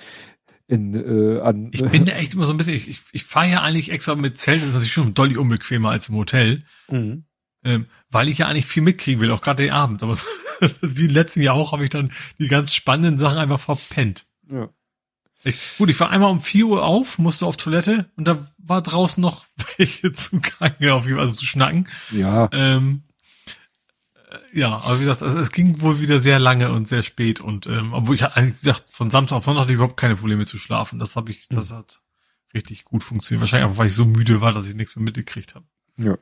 in 0.68 0.96
äh, 0.96 1.40
an. 1.42 1.70
Ich 1.72 1.84
bin 1.84 2.08
echt 2.08 2.34
immer 2.34 2.46
so 2.46 2.54
ein 2.54 2.58
bisschen, 2.58 2.76
ich, 2.76 2.90
ich, 2.90 3.02
ich 3.12 3.24
fahre 3.24 3.50
ja 3.50 3.62
eigentlich 3.62 3.92
extra 3.92 4.16
mit 4.16 4.38
Zelt, 4.38 4.62
das 4.62 4.70
ist 4.70 4.74
natürlich 4.74 4.94
schon 4.94 5.14
dolly 5.14 5.38
unbequemer 5.38 5.90
als 5.90 6.10
im 6.10 6.16
Hotel. 6.16 6.64
Mhm. 6.90 7.26
Ähm, 7.64 7.88
weil 8.10 8.30
ich 8.30 8.40
ja 8.40 8.48
eigentlich 8.48 8.68
viel 8.68 8.84
mitkriegen 8.84 9.22
will, 9.22 9.32
auch 9.32 9.42
gerade 9.42 9.64
den 9.64 9.72
Abend. 9.72 10.04
Aber 10.04 10.18
wie 10.82 11.06
im 11.06 11.12
letzten 11.12 11.42
Jahr 11.42 11.56
auch, 11.56 11.72
habe 11.72 11.84
ich 11.84 11.90
dann 11.90 12.12
die 12.40 12.48
ganz 12.48 12.74
spannenden 12.74 13.18
Sachen 13.18 13.38
einfach 13.38 13.60
verpennt. 13.60 14.26
Ja. 14.50 14.70
Ich, 15.46 15.78
gut, 15.78 15.90
ich 15.90 16.00
war 16.00 16.10
einmal 16.10 16.32
um 16.32 16.42
vier 16.42 16.66
Uhr 16.66 16.84
auf, 16.84 17.20
musste 17.20 17.46
auf 17.46 17.56
Toilette 17.56 18.10
und 18.16 18.28
da 18.28 18.48
war 18.58 18.82
draußen 18.82 19.22
noch 19.22 19.46
welche 19.78 20.12
zu 20.12 20.42
kacken, 20.42 20.90
auf 20.90 21.06
jeden 21.06 21.18
Fall, 21.18 21.26
also 21.26 21.36
zu 21.36 21.46
schnacken. 21.46 21.88
Ja. 22.12 22.50
Ähm, 22.52 23.04
äh, 24.16 24.60
ja, 24.60 24.76
aber 24.76 24.96
wie 24.96 25.04
gesagt, 25.04 25.22
also 25.22 25.38
es 25.38 25.52
ging 25.52 25.82
wohl 25.82 26.00
wieder 26.00 26.18
sehr 26.18 26.40
lange 26.40 26.72
und 26.72 26.88
sehr 26.88 27.04
spät 27.04 27.42
und 27.42 27.68
ähm, 27.68 27.94
obwohl 27.94 28.16
ich 28.16 28.24
hatte 28.24 28.38
eigentlich 28.38 28.62
gedacht, 28.62 28.86
von 28.90 29.12
Samstag 29.12 29.38
auf 29.38 29.46
Sonntag 29.46 29.62
hatte 29.62 29.72
ich 29.72 29.76
überhaupt 29.76 29.98
keine 29.98 30.16
Probleme 30.16 30.48
zu 30.48 30.58
schlafen. 30.58 30.98
Das 30.98 31.16
habe 31.16 31.30
ich, 31.30 31.48
das 31.48 31.70
hm. 31.70 31.78
hat 31.78 32.02
richtig 32.56 32.84
gut 32.84 33.04
funktioniert. 33.04 33.42
Wahrscheinlich 33.42 33.66
einfach, 33.66 33.78
weil 33.78 33.90
ich 33.90 33.96
so 33.96 34.06
müde 34.06 34.42
war, 34.42 34.52
dass 34.52 34.68
ich 34.68 34.74
nichts 34.74 34.96
mehr 34.96 35.06
mitgekriegt 35.06 35.54
habe. 35.54 35.66
Ja. 35.98 36.18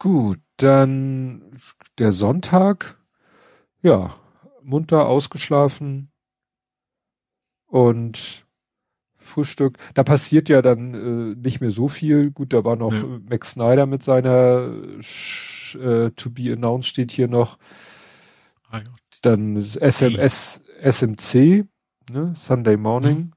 Gut, 0.00 0.40
dann 0.56 1.42
der 1.98 2.10
Sonntag, 2.10 2.96
ja, 3.82 4.16
munter 4.62 5.06
ausgeschlafen, 5.06 6.10
und 7.68 8.44
Frühstück. 9.16 9.78
Da 9.94 10.02
passiert 10.02 10.48
ja 10.48 10.62
dann 10.62 10.94
äh, 10.94 11.34
nicht 11.36 11.60
mehr 11.60 11.70
so 11.70 11.86
viel. 11.86 12.30
Gut, 12.30 12.52
da 12.52 12.64
war 12.64 12.76
noch 12.76 12.92
ja. 12.92 13.04
Max 13.28 13.52
Snyder 13.52 13.86
mit 13.86 14.02
seiner 14.02 14.72
äh, 15.74 16.10
To 16.10 16.30
Be 16.30 16.52
Announced 16.52 16.88
steht 16.88 17.12
hier 17.12 17.28
noch. 17.28 17.58
Ah, 18.70 18.80
dann 19.22 19.56
SMS, 19.56 20.62
SMC, 20.82 21.66
ne? 22.10 22.34
Sunday 22.36 22.76
Morning. 22.76 23.16
Mhm. 23.18 23.32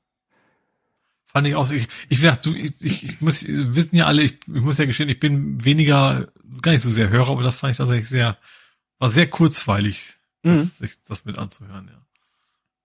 Fand 1.26 1.48
ich 1.48 1.56
auch, 1.56 1.72
ich, 1.72 1.88
ich, 2.10 2.24
ich, 2.24 2.84
ich, 2.84 3.04
ich 3.06 3.22
muss, 3.22 3.48
wissen 3.48 3.96
ja 3.96 4.06
alle, 4.06 4.24
ich, 4.24 4.34
ich 4.34 4.62
muss 4.62 4.78
ja 4.78 4.86
gestehen, 4.86 5.08
ich 5.08 5.20
bin 5.20 5.64
weniger, 5.64 6.28
gar 6.62 6.74
nicht 6.74 6.82
so 6.82 6.90
sehr 6.90 7.10
Hörer, 7.10 7.32
aber 7.32 7.44
das 7.44 7.56
fand 7.56 7.72
ich 7.72 7.78
tatsächlich 7.78 8.10
sehr, 8.10 8.38
war 9.00 9.10
sehr 9.10 9.30
kurzweilig, 9.30 10.18
mhm. 10.44 10.70
das, 10.80 11.00
das 11.08 11.24
mit 11.24 11.38
anzuhören, 11.38 11.88
ja. 11.88 12.06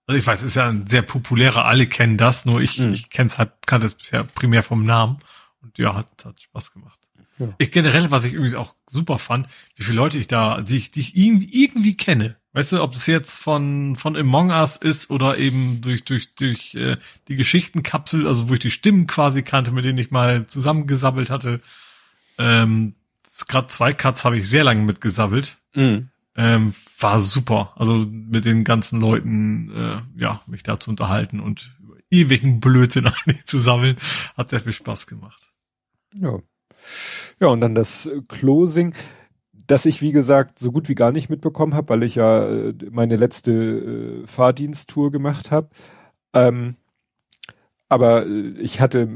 Also 0.06 0.20
ich 0.20 0.26
weiß, 0.26 0.42
ist 0.42 0.56
ja 0.56 0.68
ein 0.68 0.86
sehr 0.86 1.02
populärer, 1.02 1.64
alle 1.64 1.86
kennen 1.86 2.16
das, 2.16 2.44
nur 2.44 2.60
ich, 2.60 2.78
mhm. 2.78 2.92
ich 2.92 3.10
kenn's 3.10 3.38
halt, 3.38 3.50
kannte 3.66 3.86
es 3.86 3.94
bisher 3.94 4.22
primär 4.22 4.62
vom 4.62 4.84
Namen 4.84 5.18
und 5.62 5.78
ja, 5.78 5.94
hat, 5.94 6.24
hat 6.24 6.40
Spaß 6.40 6.72
gemacht. 6.72 6.98
Ja. 7.38 7.48
Ich 7.58 7.70
generell, 7.70 8.10
was 8.10 8.24
ich 8.24 8.32
übrigens 8.32 8.54
auch 8.54 8.74
super 8.86 9.18
fand, 9.18 9.48
wie 9.74 9.82
viele 9.82 9.96
Leute 9.96 10.18
ich 10.18 10.28
da, 10.28 10.60
die 10.60 10.76
ich, 10.76 10.90
die 10.90 11.00
ich 11.00 11.16
irgendwie, 11.16 11.96
kenne. 11.96 12.36
Weißt 12.52 12.72
du, 12.72 12.82
ob 12.82 12.94
es 12.94 13.06
jetzt 13.06 13.38
von, 13.38 13.96
von 13.96 14.16
Among 14.16 14.50
Us 14.50 14.78
ist 14.78 15.10
oder 15.10 15.36
eben 15.36 15.82
durch, 15.82 16.04
durch, 16.04 16.34
durch 16.36 16.74
äh, 16.74 16.96
die 17.28 17.36
Geschichtenkapsel, 17.36 18.26
also 18.26 18.48
wo 18.48 18.54
ich 18.54 18.60
die 18.60 18.70
Stimmen 18.70 19.06
quasi 19.06 19.42
kannte, 19.42 19.72
mit 19.72 19.84
denen 19.84 19.98
ich 19.98 20.10
mal 20.10 20.46
zusammengesabbelt 20.46 21.28
hatte. 21.28 21.60
Ähm, 22.38 22.94
gerade 23.48 23.66
zwei 23.66 23.92
Cuts 23.92 24.24
habe 24.24 24.38
ich 24.38 24.48
sehr 24.48 24.64
lange 24.64 24.82
mitgesabbelt. 24.82 25.58
Mhm. 25.74 26.08
Ähm, 26.36 26.74
war 27.00 27.20
super. 27.20 27.72
Also 27.76 28.06
mit 28.08 28.44
den 28.44 28.64
ganzen 28.64 29.00
Leuten, 29.00 29.70
äh, 29.70 30.20
ja, 30.20 30.42
mich 30.46 30.62
da 30.62 30.78
zu 30.78 30.90
unterhalten 30.90 31.40
und 31.40 31.76
ewigen 32.10 32.60
Blödsinn 32.60 33.06
eigentlich 33.26 33.44
zu 33.46 33.58
sammeln, 33.58 33.96
hat 34.36 34.50
sehr 34.50 34.60
viel 34.60 34.72
Spaß 34.72 35.06
gemacht. 35.06 35.52
Ja. 36.14 36.38
Ja, 37.40 37.48
und 37.48 37.60
dann 37.60 37.74
das 37.74 38.10
Closing, 38.28 38.94
das 39.52 39.86
ich, 39.86 40.00
wie 40.00 40.12
gesagt, 40.12 40.58
so 40.58 40.72
gut 40.72 40.88
wie 40.88 40.94
gar 40.94 41.10
nicht 41.10 41.28
mitbekommen 41.28 41.74
habe, 41.74 41.88
weil 41.88 42.02
ich 42.02 42.14
ja 42.14 42.46
äh, 42.46 42.74
meine 42.90 43.16
letzte 43.16 43.52
äh, 43.52 44.26
Fahrdiensttour 44.26 45.10
gemacht 45.10 45.50
habe. 45.50 45.70
Ähm, 46.32 46.76
aber 47.88 48.26
äh, 48.26 48.50
ich 48.60 48.80
hatte 48.80 49.08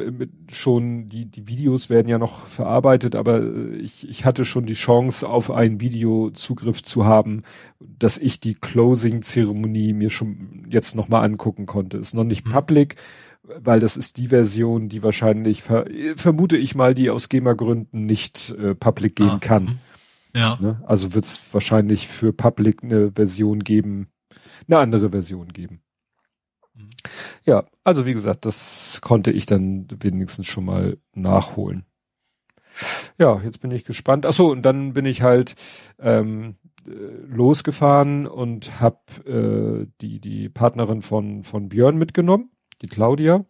schon, 0.50 1.08
die, 1.08 1.26
die 1.26 1.48
Videos 1.48 1.90
werden 1.90 2.08
ja 2.08 2.18
noch 2.18 2.46
verarbeitet, 2.46 3.16
aber 3.16 3.42
äh, 3.42 3.76
ich, 3.76 4.08
ich 4.08 4.24
hatte 4.24 4.44
schon 4.44 4.66
die 4.66 4.74
Chance, 4.74 5.28
auf 5.28 5.50
einen 5.50 5.80
Videozugriff 5.80 6.82
zu 6.82 7.04
haben, 7.04 7.42
dass 7.80 8.18
ich 8.18 8.40
die 8.40 8.54
Closing-Zeremonie 8.54 9.92
mir 9.92 10.10
schon 10.10 10.66
jetzt 10.68 10.94
nochmal 10.94 11.24
angucken 11.24 11.66
konnte. 11.66 11.98
Ist 11.98 12.14
noch 12.14 12.24
nicht 12.24 12.46
mhm. 12.46 12.52
public, 12.52 12.96
weil 13.42 13.80
das 13.80 13.96
ist 13.96 14.18
die 14.18 14.28
Version, 14.28 14.88
die 14.88 15.02
wahrscheinlich, 15.02 15.62
ver 15.62 15.86
vermute 16.16 16.56
ich 16.56 16.74
mal, 16.74 16.94
die 16.94 17.10
aus 17.10 17.28
GEMA-Gründen 17.28 18.06
nicht 18.06 18.50
äh, 18.50 18.74
public 18.74 19.16
gehen 19.16 19.30
ah. 19.30 19.38
kann. 19.40 19.64
Mhm. 19.64 19.78
Ja. 20.32 20.58
Ne? 20.60 20.80
Also 20.86 21.12
wird 21.14 21.24
es 21.24 21.52
wahrscheinlich 21.52 22.06
für 22.06 22.32
public 22.32 22.84
eine 22.84 23.10
Version 23.10 23.58
geben, 23.58 24.06
eine 24.68 24.78
andere 24.78 25.10
Version 25.10 25.48
geben. 25.48 25.80
Ja, 27.44 27.64
also 27.84 28.06
wie 28.06 28.14
gesagt, 28.14 28.46
das 28.46 29.00
konnte 29.02 29.30
ich 29.32 29.46
dann 29.46 29.86
wenigstens 30.00 30.46
schon 30.46 30.64
mal 30.64 30.98
nachholen. 31.14 31.84
Ja, 33.18 33.40
jetzt 33.42 33.60
bin 33.60 33.70
ich 33.70 33.84
gespannt. 33.84 34.26
Ach 34.26 34.32
so, 34.32 34.50
und 34.50 34.62
dann 34.62 34.92
bin 34.94 35.04
ich 35.04 35.22
halt 35.22 35.54
ähm, 35.98 36.56
äh, 36.86 36.90
losgefahren 37.26 38.26
und 38.26 38.80
hab 38.80 39.26
äh, 39.26 39.86
die 40.00 40.20
die 40.20 40.48
Partnerin 40.48 41.02
von 41.02 41.42
von 41.42 41.68
Björn 41.68 41.96
mitgenommen, 41.96 42.50
die 42.82 42.88
Claudia. 42.88 43.44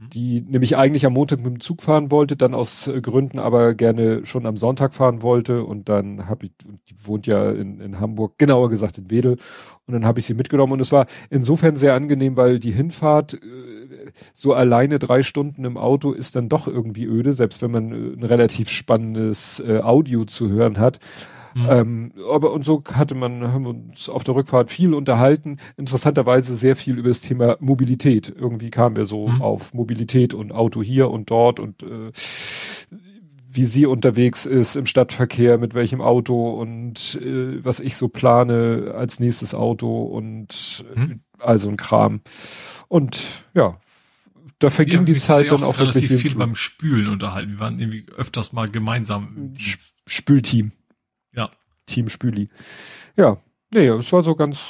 Mhm. 0.00 0.10
die 0.10 0.40
nämlich 0.42 0.76
eigentlich 0.76 1.06
am 1.06 1.14
Montag 1.14 1.38
mit 1.38 1.46
dem 1.46 1.60
Zug 1.60 1.82
fahren 1.82 2.10
wollte, 2.10 2.36
dann 2.36 2.54
aus 2.54 2.86
äh, 2.86 3.00
Gründen 3.00 3.38
aber 3.38 3.74
gerne 3.74 4.24
schon 4.24 4.46
am 4.46 4.56
Sonntag 4.56 4.94
fahren 4.94 5.22
wollte 5.22 5.64
und 5.64 5.88
dann 5.88 6.28
habe 6.28 6.46
ich, 6.46 6.52
die 6.88 7.06
wohnt 7.06 7.26
ja 7.26 7.50
in, 7.50 7.80
in 7.80 8.00
Hamburg, 8.00 8.38
genauer 8.38 8.68
gesagt 8.68 8.98
in 8.98 9.10
Wedel 9.10 9.38
und 9.86 9.94
dann 9.94 10.04
habe 10.04 10.20
ich 10.20 10.26
sie 10.26 10.34
mitgenommen 10.34 10.74
und 10.74 10.80
es 10.80 10.92
war 10.92 11.06
insofern 11.30 11.76
sehr 11.76 11.94
angenehm, 11.94 12.36
weil 12.36 12.58
die 12.58 12.72
Hinfahrt 12.72 13.34
äh, 13.34 13.38
so 14.34 14.54
alleine 14.54 14.98
drei 14.98 15.22
Stunden 15.22 15.64
im 15.64 15.76
Auto 15.76 16.12
ist 16.12 16.36
dann 16.36 16.48
doch 16.48 16.68
irgendwie 16.68 17.04
öde, 17.04 17.32
selbst 17.32 17.62
wenn 17.62 17.70
man 17.70 17.92
äh, 17.92 18.16
ein 18.16 18.24
relativ 18.24 18.68
spannendes 18.68 19.62
Audio 19.82 20.24
zu 20.24 20.48
hören 20.48 20.78
hat. 20.78 20.98
Mhm. 21.58 21.66
Ähm, 21.68 22.12
aber 22.30 22.52
und 22.52 22.64
so 22.64 22.82
hatte 22.92 23.14
man, 23.14 23.52
haben 23.52 23.64
wir 23.64 23.70
uns 23.70 24.08
auf 24.08 24.24
der 24.24 24.34
Rückfahrt 24.34 24.70
viel 24.70 24.94
unterhalten. 24.94 25.58
Interessanterweise 25.76 26.56
sehr 26.56 26.76
viel 26.76 26.98
über 26.98 27.08
das 27.08 27.20
Thema 27.20 27.56
Mobilität. 27.60 28.32
Irgendwie 28.36 28.70
kamen 28.70 28.96
wir 28.96 29.06
so 29.06 29.28
mhm. 29.28 29.42
auf 29.42 29.74
Mobilität 29.74 30.34
und 30.34 30.52
Auto 30.52 30.82
hier 30.82 31.10
und 31.10 31.30
dort 31.30 31.58
und 31.58 31.82
äh, 31.82 32.12
wie 33.50 33.64
sie 33.64 33.86
unterwegs 33.86 34.46
ist 34.46 34.76
im 34.76 34.86
Stadtverkehr, 34.86 35.58
mit 35.58 35.74
welchem 35.74 36.00
Auto 36.00 36.50
und 36.50 37.18
äh, 37.22 37.64
was 37.64 37.80
ich 37.80 37.96
so 37.96 38.08
plane 38.08 38.94
als 38.94 39.20
nächstes 39.20 39.54
Auto 39.54 40.02
und 40.02 40.84
mhm. 40.94 41.20
also 41.38 41.68
ein 41.68 41.76
Kram. 41.76 42.20
Und 42.88 43.26
ja, 43.54 43.78
da 44.58 44.70
verging 44.70 45.06
die 45.06 45.16
Zeit 45.16 45.50
dann 45.50 45.64
auch 45.64 45.78
wirklich 45.78 46.08
viel 46.08 46.34
beim 46.34 46.54
Spülen 46.54 47.08
unterhalten. 47.08 47.52
Wir 47.52 47.60
waren 47.60 47.78
irgendwie 47.78 48.06
öfters 48.16 48.52
mal 48.52 48.68
gemeinsam. 48.68 49.54
Spülteam. 50.06 50.72
Team 51.88 52.08
Spüli. 52.08 52.48
Ja, 53.16 53.38
nee, 53.72 53.88
es 53.88 54.12
war 54.12 54.22
so 54.22 54.36
ganz 54.36 54.60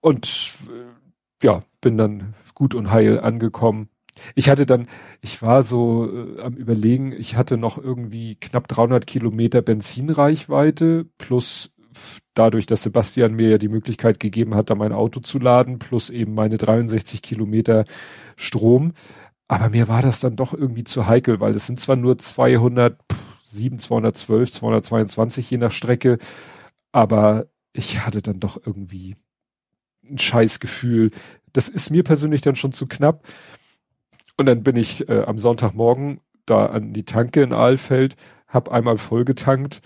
und 0.00 0.52
äh, 0.68 1.44
ja, 1.46 1.62
bin 1.80 1.96
dann 1.98 2.34
gut 2.54 2.74
und 2.74 2.90
heil 2.90 3.20
angekommen. 3.20 3.88
Ich 4.34 4.50
hatte 4.50 4.66
dann, 4.66 4.86
ich 5.20 5.42
war 5.42 5.62
so 5.62 6.08
äh, 6.10 6.40
am 6.40 6.54
überlegen, 6.54 7.12
ich 7.12 7.36
hatte 7.36 7.56
noch 7.56 7.78
irgendwie 7.78 8.36
knapp 8.36 8.68
300 8.68 9.06
Kilometer 9.06 9.62
Benzinreichweite 9.62 11.06
plus 11.18 11.70
dadurch, 12.34 12.66
dass 12.66 12.82
Sebastian 12.82 13.34
mir 13.34 13.50
ja 13.50 13.58
die 13.58 13.68
Möglichkeit 13.68 14.20
gegeben 14.20 14.54
hat, 14.54 14.70
da 14.70 14.74
mein 14.74 14.92
Auto 14.92 15.20
zu 15.20 15.38
laden, 15.38 15.78
plus 15.78 16.10
eben 16.10 16.34
meine 16.34 16.56
63 16.56 17.22
Kilometer 17.22 17.84
Strom. 18.36 18.92
Aber 19.48 19.70
mir 19.70 19.88
war 19.88 20.02
das 20.02 20.20
dann 20.20 20.36
doch 20.36 20.54
irgendwie 20.54 20.84
zu 20.84 21.06
heikel, 21.06 21.40
weil 21.40 21.54
es 21.56 21.66
sind 21.66 21.80
zwar 21.80 21.96
nur 21.96 22.18
207, 23.50 23.78
212, 23.78 24.52
222 24.52 25.50
je 25.50 25.58
nach 25.58 25.72
Strecke, 25.72 26.18
aber 26.92 27.46
ich 27.72 28.04
hatte 28.04 28.22
dann 28.22 28.40
doch 28.40 28.60
irgendwie 28.64 29.16
ein 30.08 30.18
Scheißgefühl. 30.18 31.10
Das 31.52 31.68
ist 31.68 31.90
mir 31.90 32.02
persönlich 32.02 32.40
dann 32.40 32.56
schon 32.56 32.72
zu 32.72 32.86
knapp. 32.86 33.26
Und 34.36 34.46
dann 34.46 34.62
bin 34.62 34.76
ich 34.76 35.08
äh, 35.08 35.22
am 35.22 35.38
Sonntagmorgen 35.38 36.20
da 36.46 36.66
an 36.66 36.92
die 36.92 37.04
Tanke 37.04 37.42
in 37.42 37.52
Aalfeld, 37.52 38.16
hab 38.48 38.70
einmal 38.70 38.98
vollgetankt, 38.98 39.80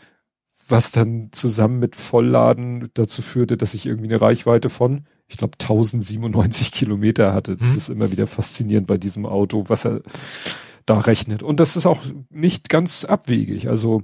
was 0.68 0.92
dann 0.92 1.30
zusammen 1.32 1.78
mit 1.78 1.96
Vollladen 1.96 2.88
dazu 2.94 3.20
führte, 3.20 3.56
dass 3.56 3.74
ich 3.74 3.86
irgendwie 3.86 4.08
eine 4.08 4.20
Reichweite 4.20 4.70
von, 4.70 5.06
ich 5.26 5.36
glaube, 5.36 5.54
1097 5.60 6.72
Kilometer 6.72 7.34
hatte. 7.34 7.56
Das 7.56 7.68
mhm. 7.68 7.76
ist 7.76 7.88
immer 7.90 8.10
wieder 8.12 8.26
faszinierend 8.26 8.86
bei 8.86 8.96
diesem 8.96 9.26
Auto, 9.26 9.64
was 9.68 9.84
er 9.84 10.00
da 10.86 10.98
rechnet. 10.98 11.42
Und 11.42 11.60
das 11.60 11.76
ist 11.76 11.86
auch 11.86 12.02
nicht 12.30 12.68
ganz 12.68 13.04
abwegig. 13.04 13.68
Also 13.68 14.02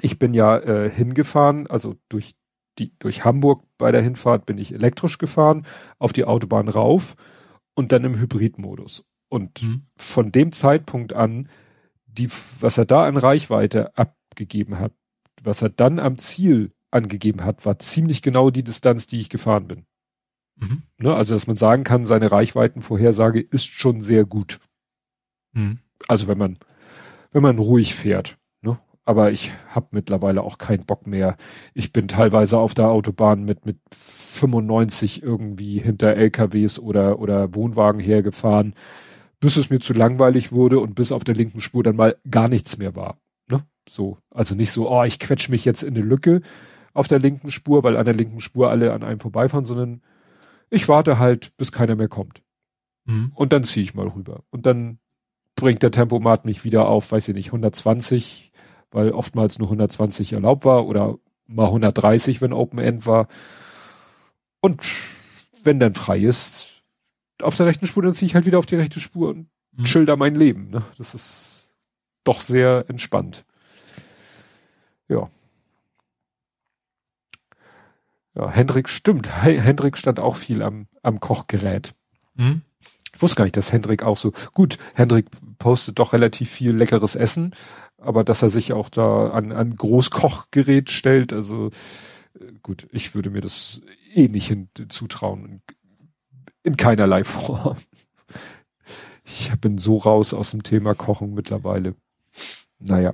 ich 0.00 0.18
bin 0.18 0.34
ja 0.34 0.58
äh, 0.58 0.90
hingefahren, 0.90 1.66
also 1.68 1.96
durch 2.08 2.34
die 2.78 2.96
durch 2.98 3.24
Hamburg 3.24 3.64
bei 3.78 3.92
der 3.92 4.02
Hinfahrt 4.02 4.46
bin 4.46 4.58
ich 4.58 4.72
elektrisch 4.72 5.18
gefahren, 5.18 5.66
auf 5.98 6.12
die 6.12 6.24
Autobahn 6.24 6.68
rauf 6.68 7.16
und 7.74 7.92
dann 7.92 8.04
im 8.04 8.18
Hybridmodus. 8.18 9.04
Und 9.28 9.62
mhm. 9.62 9.86
von 9.96 10.32
dem 10.32 10.52
Zeitpunkt 10.52 11.12
an, 11.12 11.48
die, 12.06 12.28
was 12.60 12.78
er 12.78 12.84
da 12.84 13.06
an 13.06 13.16
Reichweite 13.16 13.96
abgegeben 13.96 14.78
hat, 14.78 14.92
was 15.42 15.62
er 15.62 15.68
dann 15.68 15.98
am 15.98 16.18
Ziel 16.18 16.72
angegeben 16.90 17.44
hat, 17.44 17.64
war 17.64 17.78
ziemlich 17.78 18.22
genau 18.22 18.50
die 18.50 18.64
Distanz, 18.64 19.06
die 19.06 19.20
ich 19.20 19.30
gefahren 19.30 19.68
bin. 19.68 19.86
Mhm. 20.56 20.82
Ne, 20.98 21.14
also, 21.14 21.34
dass 21.34 21.46
man 21.46 21.56
sagen 21.56 21.84
kann, 21.84 22.04
seine 22.04 22.32
Reichweitenvorhersage 22.32 23.40
ist 23.40 23.66
schon 23.66 24.00
sehr 24.00 24.24
gut. 24.24 24.58
Mhm. 25.52 25.78
Also, 26.08 26.26
wenn 26.28 26.38
man, 26.38 26.58
wenn 27.32 27.42
man 27.42 27.58
ruhig 27.58 27.94
fährt. 27.94 28.38
Ne? 28.62 28.78
Aber 29.04 29.30
ich 29.30 29.52
habe 29.68 29.88
mittlerweile 29.90 30.42
auch 30.42 30.58
keinen 30.58 30.84
Bock 30.84 31.06
mehr. 31.06 31.36
Ich 31.74 31.92
bin 31.92 32.08
teilweise 32.08 32.58
auf 32.58 32.74
der 32.74 32.88
Autobahn 32.88 33.44
mit, 33.44 33.66
mit 33.66 33.78
95 33.92 35.22
irgendwie 35.22 35.78
hinter 35.78 36.14
LKWs 36.16 36.78
oder, 36.78 37.18
oder 37.18 37.54
Wohnwagen 37.54 38.00
hergefahren, 38.00 38.74
bis 39.40 39.56
es 39.56 39.70
mir 39.70 39.80
zu 39.80 39.92
langweilig 39.92 40.52
wurde 40.52 40.78
und 40.80 40.94
bis 40.94 41.12
auf 41.12 41.24
der 41.24 41.34
linken 41.34 41.60
Spur 41.60 41.82
dann 41.82 41.96
mal 41.96 42.16
gar 42.30 42.48
nichts 42.48 42.78
mehr 42.78 42.96
war. 42.96 43.18
So, 43.90 44.18
also 44.30 44.54
nicht 44.54 44.70
so, 44.70 44.88
oh, 44.88 45.02
ich 45.02 45.18
quetsch 45.18 45.48
mich 45.48 45.64
jetzt 45.64 45.82
in 45.82 45.96
eine 45.96 46.04
Lücke 46.04 46.42
auf 46.92 47.08
der 47.08 47.18
linken 47.18 47.50
Spur, 47.50 47.82
weil 47.82 47.96
an 47.96 48.04
der 48.04 48.14
linken 48.14 48.40
Spur 48.40 48.70
alle 48.70 48.92
an 48.92 49.02
einem 49.02 49.18
vorbeifahren, 49.18 49.64
sondern 49.64 50.02
ich 50.70 50.88
warte 50.88 51.18
halt, 51.18 51.56
bis 51.56 51.72
keiner 51.72 51.96
mehr 51.96 52.08
kommt. 52.08 52.42
Mhm. 53.04 53.32
Und 53.34 53.52
dann 53.52 53.64
ziehe 53.64 53.82
ich 53.82 53.94
mal 53.94 54.06
rüber. 54.06 54.44
Und 54.50 54.66
dann 54.66 55.00
bringt 55.60 55.82
der 55.82 55.90
Tempomat 55.90 56.44
mich 56.44 56.64
wieder 56.64 56.88
auf, 56.88 57.12
weiß 57.12 57.28
ich 57.28 57.34
nicht, 57.34 57.48
120, 57.48 58.52
weil 58.90 59.12
oftmals 59.12 59.58
nur 59.58 59.68
120 59.68 60.32
erlaubt 60.32 60.64
war 60.64 60.86
oder 60.86 61.18
mal 61.46 61.66
130, 61.66 62.40
wenn 62.40 62.52
Open 62.52 62.78
End 62.78 63.06
war. 63.06 63.28
Und 64.60 64.82
wenn 65.62 65.78
dann 65.78 65.94
frei 65.94 66.18
ist, 66.18 66.82
auf 67.42 67.54
der 67.54 67.66
rechten 67.66 67.86
Spur, 67.86 68.02
dann 68.02 68.12
ziehe 68.12 68.26
ich 68.26 68.34
halt 68.34 68.46
wieder 68.46 68.58
auf 68.58 68.66
die 68.66 68.76
rechte 68.76 69.00
Spur 69.00 69.30
und 69.30 69.48
mhm. 69.72 69.84
chill 69.84 70.04
da 70.04 70.16
mein 70.16 70.34
Leben. 70.34 70.70
Ne? 70.70 70.82
Das 70.98 71.14
ist 71.14 71.72
doch 72.24 72.40
sehr 72.40 72.84
entspannt. 72.88 73.44
Ja. 75.08 75.30
Ja, 78.34 78.50
Hendrik 78.50 78.88
stimmt. 78.88 79.30
Hendrik 79.42 79.98
stand 79.98 80.20
auch 80.20 80.36
viel 80.36 80.62
am, 80.62 80.86
am 81.02 81.20
Kochgerät. 81.20 81.94
Mhm. 82.34 82.62
Ich 83.20 83.22
wusste 83.22 83.36
gar 83.36 83.44
nicht, 83.44 83.58
dass 83.58 83.70
Hendrik 83.70 84.02
auch 84.02 84.16
so, 84.16 84.32
gut, 84.54 84.78
Hendrik 84.94 85.26
postet 85.58 85.98
doch 85.98 86.14
relativ 86.14 86.48
viel 86.48 86.74
leckeres 86.74 87.16
Essen, 87.16 87.54
aber 87.98 88.24
dass 88.24 88.40
er 88.40 88.48
sich 88.48 88.72
auch 88.72 88.88
da 88.88 89.28
an, 89.28 89.52
an 89.52 89.76
Großkochgerät 89.76 90.88
stellt, 90.88 91.34
also 91.34 91.68
äh, 92.40 92.52
gut, 92.62 92.88
ich 92.92 93.14
würde 93.14 93.28
mir 93.28 93.42
das 93.42 93.82
eh 94.14 94.28
nicht 94.28 94.46
hin, 94.46 94.70
zutrauen. 94.88 95.44
In, 95.44 95.62
in 96.62 96.76
keinerlei 96.78 97.22
Form. 97.24 97.76
Ich 99.22 99.52
bin 99.60 99.76
so 99.76 99.98
raus 99.98 100.32
aus 100.32 100.52
dem 100.52 100.62
Thema 100.62 100.94
Kochen 100.94 101.34
mittlerweile. 101.34 101.96
Naja. 102.78 103.12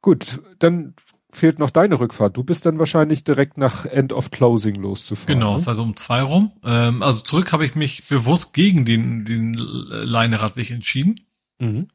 Gut, 0.00 0.40
dann 0.60 0.94
fehlt 1.36 1.58
noch 1.58 1.70
deine 1.70 1.98
Rückfahrt. 1.98 2.36
Du 2.36 2.44
bist 2.44 2.66
dann 2.66 2.78
wahrscheinlich 2.78 3.24
direkt 3.24 3.58
nach 3.58 3.84
End 3.84 4.12
of 4.12 4.30
Closing 4.30 4.76
loszufahren. 4.76 5.38
Genau, 5.38 5.58
ne? 5.58 5.66
also 5.66 5.82
um 5.82 5.96
zwei 5.96 6.22
rum. 6.22 6.52
Ähm, 6.64 7.02
also 7.02 7.22
zurück 7.22 7.52
habe 7.52 7.66
ich 7.66 7.74
mich 7.74 8.08
bewusst 8.08 8.54
gegen 8.54 8.84
den, 8.84 9.24
den 9.24 9.54
Leineradweg 9.54 10.70
entschieden. 10.70 11.20
Mhm. 11.58 11.88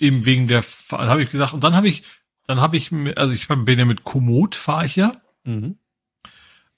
Eben 0.00 0.24
wegen 0.24 0.46
der, 0.46 0.64
habe 0.90 1.22
ich 1.22 1.30
gesagt, 1.30 1.52
und 1.52 1.64
dann 1.64 1.74
habe 1.74 1.88
ich, 1.88 2.02
dann 2.46 2.60
habe 2.60 2.76
ich, 2.76 2.90
also 3.16 3.34
ich 3.34 3.48
bin 3.48 3.78
ja 3.78 3.84
mit 3.84 4.04
Komoot, 4.04 4.54
fahre 4.54 4.86
ich 4.86 4.96
ja. 4.96 5.12
Mhm. 5.44 5.78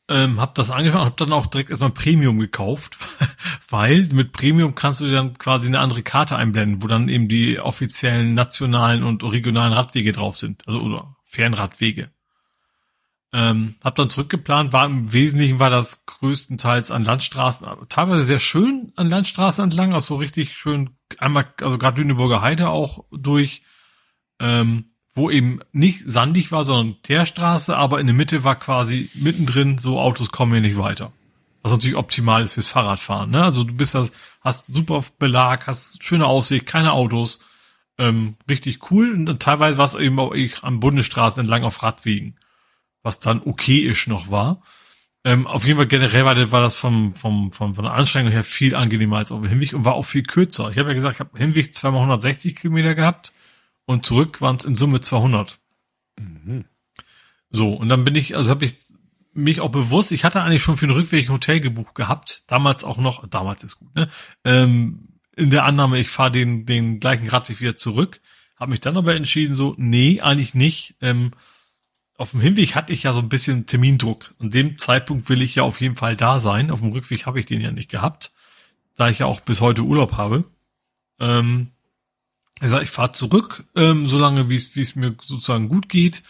Ähm, 0.09 0.41
hab 0.41 0.55
das 0.55 0.71
angefangen 0.71 1.03
und 1.03 1.07
hab 1.09 1.17
dann 1.17 1.33
auch 1.33 1.47
direkt 1.47 1.71
erstmal 1.71 1.91
Premium 1.91 2.39
gekauft, 2.39 2.97
weil 3.69 4.05
mit 4.13 4.33
Premium 4.33 4.77
kannst 4.77 5.01
du 5.01 5.11
dann 5.11 5.35
quasi 5.35 5.67
eine 5.67 5.81
andere 5.81 6.03
Karte 6.03 6.37
einblenden, 6.37 6.81
wo 6.81 6.87
dann 6.87 7.09
eben 7.09 7.27
die 7.27 7.59
offiziellen 7.59 8.35
nationalen 8.35 9.03
und 9.03 9.25
regionalen 9.25 9.73
Radwege 9.73 10.13
drauf 10.13 10.37
sind, 10.37 10.63
also 10.69 10.81
oder 10.81 11.16
Fernradwege. 11.37 12.11
Ähm, 13.33 13.75
hab 13.85 13.97
dann 13.97 14.09
zurückgeplant, 14.09 14.73
war 14.73 14.87
im 14.87 15.13
Wesentlichen 15.13 15.59
war 15.59 15.69
das 15.69 16.07
größtenteils 16.07 16.91
an 16.91 17.05
Landstraßen, 17.05 17.69
teilweise 17.89 18.25
sehr 18.25 18.39
schön 18.39 18.93
an 18.97 19.11
Landstraßen 19.11 19.63
entlang, 19.63 19.93
also 19.93 20.15
richtig 20.15 20.57
schön 20.57 20.97
einmal, 21.19 21.53
also 21.61 21.77
gerade 21.77 22.01
Lüneburger 22.01 22.41
Heide 22.41 22.69
auch 22.69 23.05
durch. 23.11 23.63
Ähm, 24.41 24.87
wo 25.17 25.31
eben 25.31 25.61
nicht 25.73 26.03
sandig 26.05 26.53
war, 26.53 26.63
sondern 26.63 27.03
Teerstraße, 27.03 27.75
aber 27.75 28.01
in 28.01 28.07
der 28.07 28.15
Mitte 28.15 28.45
war 28.45 28.55
quasi 28.55 29.09
mittendrin, 29.15 29.79
so 29.79 29.99
Autos 29.99 30.31
kommen 30.31 30.53
hier 30.53 30.61
nicht 30.61 30.77
weiter. 30.77 31.11
Was 31.63 31.73
natürlich 31.73 31.97
optimal 31.97 32.45
ist 32.45 32.53
fürs 32.53 32.69
Fahrradfahren. 32.69 33.31
Ne? 33.31 33.43
Also 33.43 33.65
du 33.65 33.73
bist 33.73 33.95
das, 33.95 34.13
hast 34.43 34.67
super 34.67 35.03
Belag, 35.19 35.67
hast 35.67 36.05
schöne 36.05 36.27
Aussicht, 36.27 36.67
keine 36.67 36.93
Autos, 36.93 37.41
ähm, 37.99 38.37
richtig 38.49 38.91
cool. 38.91 39.13
Und 39.13 39.41
teilweise 39.41 39.79
war 39.79 39.85
es 39.85 39.95
eben 39.95 40.19
auch 40.19 40.33
ich 40.33 40.63
am 40.63 40.81
Bundesstraßen 40.81 41.41
entlang 41.41 41.65
auf 41.65 41.83
Radwegen, 41.83 42.39
was 43.03 43.21
dann 43.21 43.43
okay 43.45 43.79
ist 43.79 44.09
noch 44.09 44.31
war. 44.31 44.63
Ähm, 45.25 45.47
auf 45.47 45.65
jeden 45.67 45.77
Fall 45.77 45.89
generell 45.89 46.25
war, 46.25 46.53
war 46.53 46.61
das 46.61 46.77
vom, 46.77 47.17
vom, 47.17 47.51
vom, 47.51 47.75
von 47.75 47.85
der 47.85 47.95
Anstrengung 47.95 48.31
her 48.31 48.45
viel 48.45 48.77
angenehmer 48.77 49.17
als 49.17 49.33
auf 49.33 49.41
dem 49.41 49.49
Hinweg 49.49 49.73
und 49.73 49.85
war 49.85 49.95
auch 49.95 50.05
viel 50.05 50.23
kürzer. 50.23 50.71
Ich 50.71 50.79
habe 50.79 50.91
ja 50.91 50.95
gesagt, 50.95 51.17
ich 51.17 51.21
habe 51.21 51.37
Hinweg 51.37 51.75
zweimal 51.75 52.01
160 52.01 52.55
Kilometer 52.55 52.95
gehabt 52.95 53.33
und 53.87 54.07
zurück 54.07 54.41
waren 54.41 54.57
es 54.57 54.65
in 54.65 54.77
Summe 54.77 55.01
200. 55.01 55.59
Mhm. 56.17 56.67
So, 57.51 57.75
und 57.75 57.89
dann 57.89 58.05
bin 58.05 58.15
ich, 58.15 58.37
also 58.37 58.51
habe 58.51 58.67
ich 58.67 58.77
mich 59.33 59.61
auch 59.61 59.71
bewusst, 59.71 60.13
ich 60.13 60.25
hatte 60.25 60.43
eigentlich 60.43 60.63
schon 60.63 60.77
für 60.77 60.87
den 60.87 60.95
Rückweg 60.95 61.29
ein 61.29 61.33
Hotel 61.33 61.61
gebucht 61.61 61.95
gehabt, 61.95 62.45
damals 62.47 62.85
auch 62.85 62.99
noch, 62.99 63.27
damals 63.29 63.65
ist 63.65 63.79
gut, 63.79 63.95
ne? 63.95 64.09
Ähm, 64.45 65.06
in 65.37 65.51
der 65.51 65.65
Annahme, 65.65 65.99
ich 65.99 66.09
fahre 66.09 66.33
den, 66.33 66.67
den 66.67 66.99
gleichen 66.99 67.29
Radweg 67.29 67.61
wieder 67.61 67.77
zurück, 67.77 68.21
habe 68.57 68.73
mich 68.73 68.81
dann 68.81 68.97
aber 68.97 69.15
entschieden, 69.15 69.55
so, 69.55 69.75
nee, 69.79 70.21
eigentlich 70.21 70.55
nicht. 70.55 70.97
Ähm, 71.01 71.31
auf 72.17 72.33
dem 72.33 72.41
Hinweg 72.41 72.75
hatte 72.75 72.93
ich 72.93 73.05
ja 73.05 73.13
so 73.13 73.21
ein 73.21 73.29
bisschen 73.29 73.67
Termindruck. 73.67 74.35
An 74.39 74.51
dem 74.51 74.79
Zeitpunkt 74.79 75.29
will 75.29 75.43
ich 75.43 75.55
ja 75.55 75.63
auf 75.63 75.81
jeden 75.81 75.97
Fall 75.97 76.17
da 76.17 76.41
sein. 76.41 76.71
Auf 76.71 76.81
dem 76.81 76.93
Rückweg 76.93 77.27
habe 77.27 77.39
ich 77.39 77.47
den 77.47 77.61
ja 77.61 77.71
nicht 77.71 77.91
gehabt, 77.91 78.33
da 78.97 79.11
ich 79.11 79.19
ja 79.19 79.27
auch 79.27 79.41
bis 79.41 79.61
heute 79.61 79.83
Urlaub 79.83 80.13
habe. 80.15 80.45
Ähm, 81.21 81.69
Er 82.61 82.71
sagt, 82.71 82.85
ich 82.85 82.91
fahre 82.91 83.13
zurück, 83.13 83.65
ähm, 83.75 84.07
solange 84.07 84.49
wie 84.49 84.57
es 84.57 84.97
mir 84.97 85.15
sozusagen 85.21 85.69
gut 85.69 85.91
geht, 85.91 86.23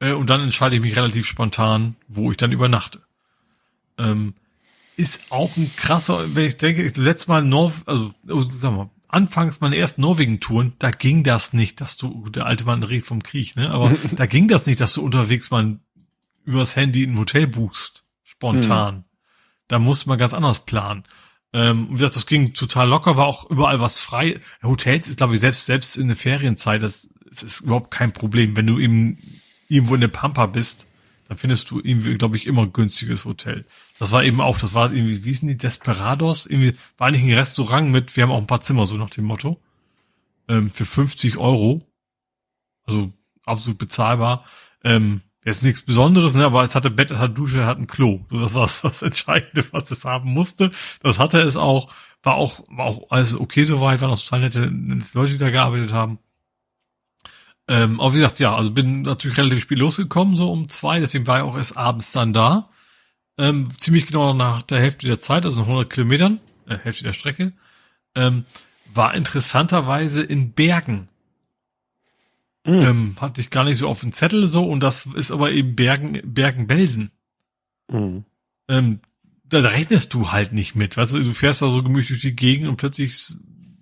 äh, 0.00 0.12
und 0.12 0.28
dann 0.28 0.40
entscheide 0.40 0.74
ich 0.74 0.82
mich 0.82 0.96
relativ 0.96 1.26
spontan, 1.28 1.94
wo 2.08 2.32
ich 2.32 2.36
dann 2.36 2.50
übernachte. 2.50 3.02
Ähm, 3.96 4.34
ist 4.98 5.30
auch 5.30 5.56
ein 5.56 5.70
krasser, 5.76 6.34
wenn 6.34 6.44
ich 6.44 6.56
denke, 6.56 6.82
ich 6.82 6.96
letztes 6.96 7.28
Mal 7.28 7.42
Nor 7.42 7.72
also 7.86 8.12
oh, 8.28 8.42
sag 8.42 8.72
mal, 8.76 8.90
anfangs 9.06 9.60
meine 9.60 9.76
ersten 9.76 10.00
Norwegen-Touren, 10.02 10.74
da 10.80 10.90
ging 10.90 11.22
das 11.22 11.52
nicht, 11.52 11.80
dass 11.80 11.96
du, 11.96 12.28
der 12.28 12.46
alte 12.46 12.64
Mann 12.64 12.82
redet 12.82 13.06
vom 13.06 13.22
Krieg, 13.22 13.54
ne? 13.54 13.70
Aber 13.70 13.94
da 14.16 14.26
ging 14.26 14.48
das 14.48 14.66
nicht, 14.66 14.80
dass 14.80 14.94
du 14.94 15.02
unterwegs 15.02 15.52
mal 15.52 15.78
übers 16.44 16.74
Handy 16.74 17.04
ein 17.04 17.16
Hotel 17.16 17.46
buchst, 17.46 18.04
spontan. 18.24 18.96
Mhm. 18.96 19.04
Da 19.68 19.78
musste 19.78 20.08
man 20.08 20.18
ganz 20.18 20.34
anders 20.34 20.64
planen. 20.64 21.04
Ähm, 21.52 21.88
wie 21.90 21.94
gesagt, 21.94 22.16
das 22.16 22.26
ging 22.26 22.52
total 22.52 22.88
locker, 22.88 23.16
war 23.16 23.26
auch 23.26 23.48
überall 23.50 23.80
was 23.80 23.98
frei. 23.98 24.40
Hotels 24.64 25.06
ist, 25.06 25.18
glaube 25.18 25.34
ich, 25.34 25.40
selbst, 25.40 25.66
selbst 25.66 25.96
in 25.96 26.08
der 26.08 26.16
Ferienzeit, 26.16 26.82
das, 26.82 27.08
das 27.24 27.44
ist 27.44 27.60
überhaupt 27.60 27.92
kein 27.92 28.12
Problem. 28.12 28.56
Wenn 28.56 28.66
du 28.66 28.80
eben 28.80 29.18
irgendwo 29.68 29.94
in 29.94 30.00
der 30.00 30.08
Pampa 30.08 30.46
bist, 30.46 30.87
dann 31.28 31.36
findest 31.36 31.70
du 31.70 31.80
irgendwie, 31.82 32.16
glaube 32.16 32.36
ich, 32.36 32.46
immer 32.46 32.66
günstiges 32.66 33.24
Hotel. 33.24 33.66
Das 33.98 34.12
war 34.12 34.24
eben 34.24 34.40
auch, 34.40 34.58
das 34.58 34.74
war 34.74 34.92
irgendwie, 34.92 35.24
wie 35.24 35.34
sind 35.34 35.48
die 35.48 35.56
Desperados? 35.56 36.46
Irgendwie 36.46 36.74
war 36.96 37.10
nicht 37.10 37.22
ein 37.22 37.34
Restaurant 37.34 37.90
mit, 37.90 38.16
wir 38.16 38.22
haben 38.24 38.32
auch 38.32 38.38
ein 38.38 38.46
paar 38.46 38.62
Zimmer, 38.62 38.86
so 38.86 38.96
nach 38.96 39.10
dem 39.10 39.24
Motto. 39.24 39.60
Ähm, 40.48 40.70
für 40.70 40.86
50 40.86 41.36
Euro. 41.36 41.82
Also 42.86 43.12
absolut 43.44 43.78
bezahlbar. 43.78 44.44
Ähm, 44.82 45.20
Jetzt 45.48 45.64
nichts 45.64 45.80
Besonderes, 45.80 46.34
ne, 46.34 46.44
aber 46.44 46.62
es 46.62 46.74
hatte 46.74 46.90
Bett, 46.90 47.10
es 47.10 47.18
hatte 47.18 47.32
Dusche, 47.32 47.60
es 47.60 47.66
hat 47.66 47.78
ein 47.78 47.86
Klo. 47.86 48.20
Das 48.30 48.52
war 48.52 48.68
das 48.82 49.00
Entscheidende, 49.02 49.64
was 49.70 49.90
es 49.90 50.04
haben 50.04 50.30
musste. 50.30 50.72
Das 51.00 51.18
hatte 51.18 51.40
es 51.40 51.56
auch, 51.56 51.90
war 52.22 52.34
auch, 52.34 52.64
war 52.68 52.84
auch 52.84 53.10
alles 53.10 53.34
okay 53.34 53.64
soweit, 53.64 54.02
waren 54.02 54.10
auch 54.10 54.20
total 54.20 54.40
nette, 54.40 54.70
nette 54.70 55.08
Leute, 55.14 55.32
die 55.32 55.38
da 55.38 55.48
gearbeitet 55.48 55.92
haben. 55.92 56.18
Ähm, 57.68 58.00
aber 58.00 58.14
wie 58.14 58.18
gesagt, 58.18 58.40
ja, 58.40 58.56
also 58.56 58.70
bin 58.70 59.02
natürlich 59.02 59.36
relativ 59.36 59.60
spät 59.60 59.78
losgekommen, 59.78 60.36
so 60.36 60.50
um 60.50 60.70
zwei, 60.70 61.00
deswegen 61.00 61.26
war 61.26 61.38
ich 61.38 61.44
auch 61.44 61.56
erst 61.56 61.76
abends 61.76 62.12
dann 62.12 62.32
da. 62.32 62.70
Ähm, 63.36 63.68
ziemlich 63.76 64.06
genau 64.06 64.32
nach 64.32 64.62
der 64.62 64.80
Hälfte 64.80 65.06
der 65.06 65.20
Zeit, 65.20 65.44
also 65.44 65.60
nach 65.60 65.68
100 65.68 65.90
Kilometern, 65.90 66.40
äh, 66.66 66.78
Hälfte 66.78 67.04
der 67.04 67.12
Strecke, 67.12 67.52
ähm, 68.14 68.44
war 68.92 69.14
interessanterweise 69.14 70.22
in 70.22 70.52
Bergen. 70.52 71.08
Mhm. 72.64 72.80
Ähm, 72.80 73.16
hatte 73.20 73.42
ich 73.42 73.50
gar 73.50 73.64
nicht 73.64 73.78
so 73.78 73.88
auf 73.88 74.00
dem 74.00 74.12
Zettel 74.12 74.48
so 74.48 74.64
und 74.64 74.80
das 74.80 75.06
ist 75.06 75.30
aber 75.30 75.52
eben 75.52 75.76
Bergen, 75.76 76.20
Bergen-Belsen. 76.24 77.10
Mhm. 77.92 78.24
Ähm, 78.68 79.00
da 79.44 79.60
rechnest 79.60 80.14
du 80.14 80.32
halt 80.32 80.52
nicht 80.52 80.74
mit. 80.74 80.96
Weißt 80.96 81.12
du, 81.12 81.22
du 81.22 81.34
fährst 81.34 81.60
da 81.62 81.68
so 81.68 81.82
gemütlich 81.82 82.08
durch 82.08 82.20
die 82.22 82.36
Gegend 82.36 82.68
und 82.68 82.76
plötzlich 82.76 83.14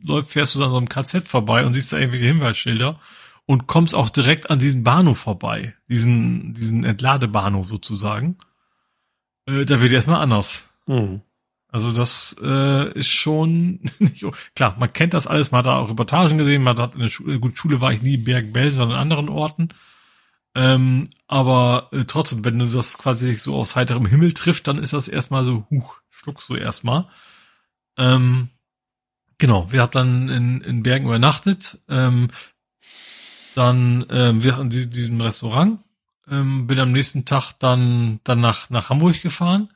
läuft, 0.04 0.32
fährst 0.32 0.54
du 0.56 0.62
an 0.62 0.70
so 0.70 0.76
einem 0.76 0.88
KZ 0.88 1.28
vorbei 1.28 1.64
und 1.64 1.72
siehst 1.72 1.92
da 1.92 1.98
irgendwelche 1.98 2.26
Hinweisschilder 2.26 3.00
und 3.46 3.66
kommst 3.66 3.94
auch 3.94 4.10
direkt 4.10 4.50
an 4.50 4.58
diesem 4.58 4.82
Bahnhof 4.82 5.18
vorbei. 5.18 5.74
Diesen, 5.88 6.52
diesen 6.54 6.84
Entladebahnhof 6.84 7.66
sozusagen. 7.66 8.36
Äh, 9.46 9.64
da 9.64 9.80
wird 9.80 9.92
erstmal 9.92 10.20
anders. 10.20 10.64
Mhm. 10.86 11.22
Also 11.68 11.92
das 11.92 12.36
äh, 12.42 12.92
ist 12.98 13.08
schon 13.08 13.80
nicht, 13.98 14.24
klar, 14.54 14.76
man 14.78 14.92
kennt 14.92 15.14
das 15.14 15.26
alles, 15.26 15.50
man 15.50 15.58
hat 15.60 15.66
da 15.66 15.78
auch 15.78 15.90
Reportagen 15.90 16.38
gesehen, 16.38 16.62
man 16.62 16.78
hat 16.78 16.94
in 16.94 17.02
der 17.02 17.08
Schule, 17.08 17.38
gut, 17.38 17.56
Schule 17.56 17.80
war 17.80 17.92
ich 17.92 18.02
nie 18.02 18.14
in 18.14 18.24
Berg-Belsen, 18.24 18.78
sondern 18.78 18.96
an 18.96 19.02
anderen 19.02 19.28
Orten. 19.28 19.68
Ähm, 20.54 21.10
aber 21.28 21.88
äh, 21.92 22.04
trotzdem, 22.06 22.44
wenn 22.44 22.58
du 22.58 22.66
das 22.66 22.96
quasi 22.96 23.34
so 23.34 23.54
aus 23.56 23.76
heiterem 23.76 24.06
Himmel 24.06 24.32
trifft, 24.32 24.68
dann 24.68 24.78
ist 24.78 24.94
das 24.94 25.06
erstmal 25.06 25.44
so, 25.44 25.66
huch, 25.70 25.98
schluckst 26.08 26.48
du 26.48 26.54
erstmal. 26.54 27.08
Ähm, 27.98 28.48
genau, 29.36 29.70
wir 29.70 29.82
haben 29.82 29.92
dann 29.92 30.28
in, 30.30 30.60
in 30.62 30.82
Bergen 30.82 31.04
übernachtet. 31.04 31.78
Ähm, 31.90 32.28
dann 33.56 34.06
ähm, 34.10 34.42
wir 34.42 34.58
in 34.58 34.70
diesem 34.70 35.20
Restaurant. 35.20 35.80
Ähm, 36.28 36.66
bin 36.66 36.80
am 36.80 36.92
nächsten 36.92 37.24
Tag 37.24 37.52
dann, 37.58 38.20
dann 38.24 38.40
nach, 38.40 38.68
nach 38.70 38.90
Hamburg 38.90 39.22
gefahren 39.22 39.68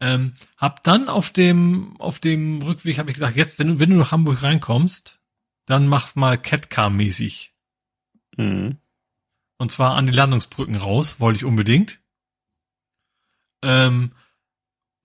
ähm, 0.00 0.32
hab 0.56 0.82
dann 0.84 1.08
auf 1.08 1.30
dem, 1.30 1.98
auf 1.98 2.18
dem 2.18 2.60
Rückweg 2.62 2.98
habe 2.98 3.10
ich 3.10 3.16
gesagt, 3.16 3.36
jetzt, 3.36 3.58
wenn 3.58 3.68
du, 3.68 3.78
wenn 3.78 3.90
du 3.90 3.96
nach 3.96 4.12
Hamburg 4.12 4.42
reinkommst, 4.42 5.18
dann 5.64 5.88
mach's 5.88 6.16
mal 6.16 6.36
Catcar-mäßig. 6.36 7.52
Mhm. 8.36 8.76
Und 9.58 9.72
zwar 9.72 9.94
an 9.94 10.06
die 10.06 10.12
Landungsbrücken 10.12 10.76
raus, 10.76 11.18
wollte 11.18 11.38
ich 11.38 11.44
unbedingt. 11.44 11.98
Ähm, 13.62 14.12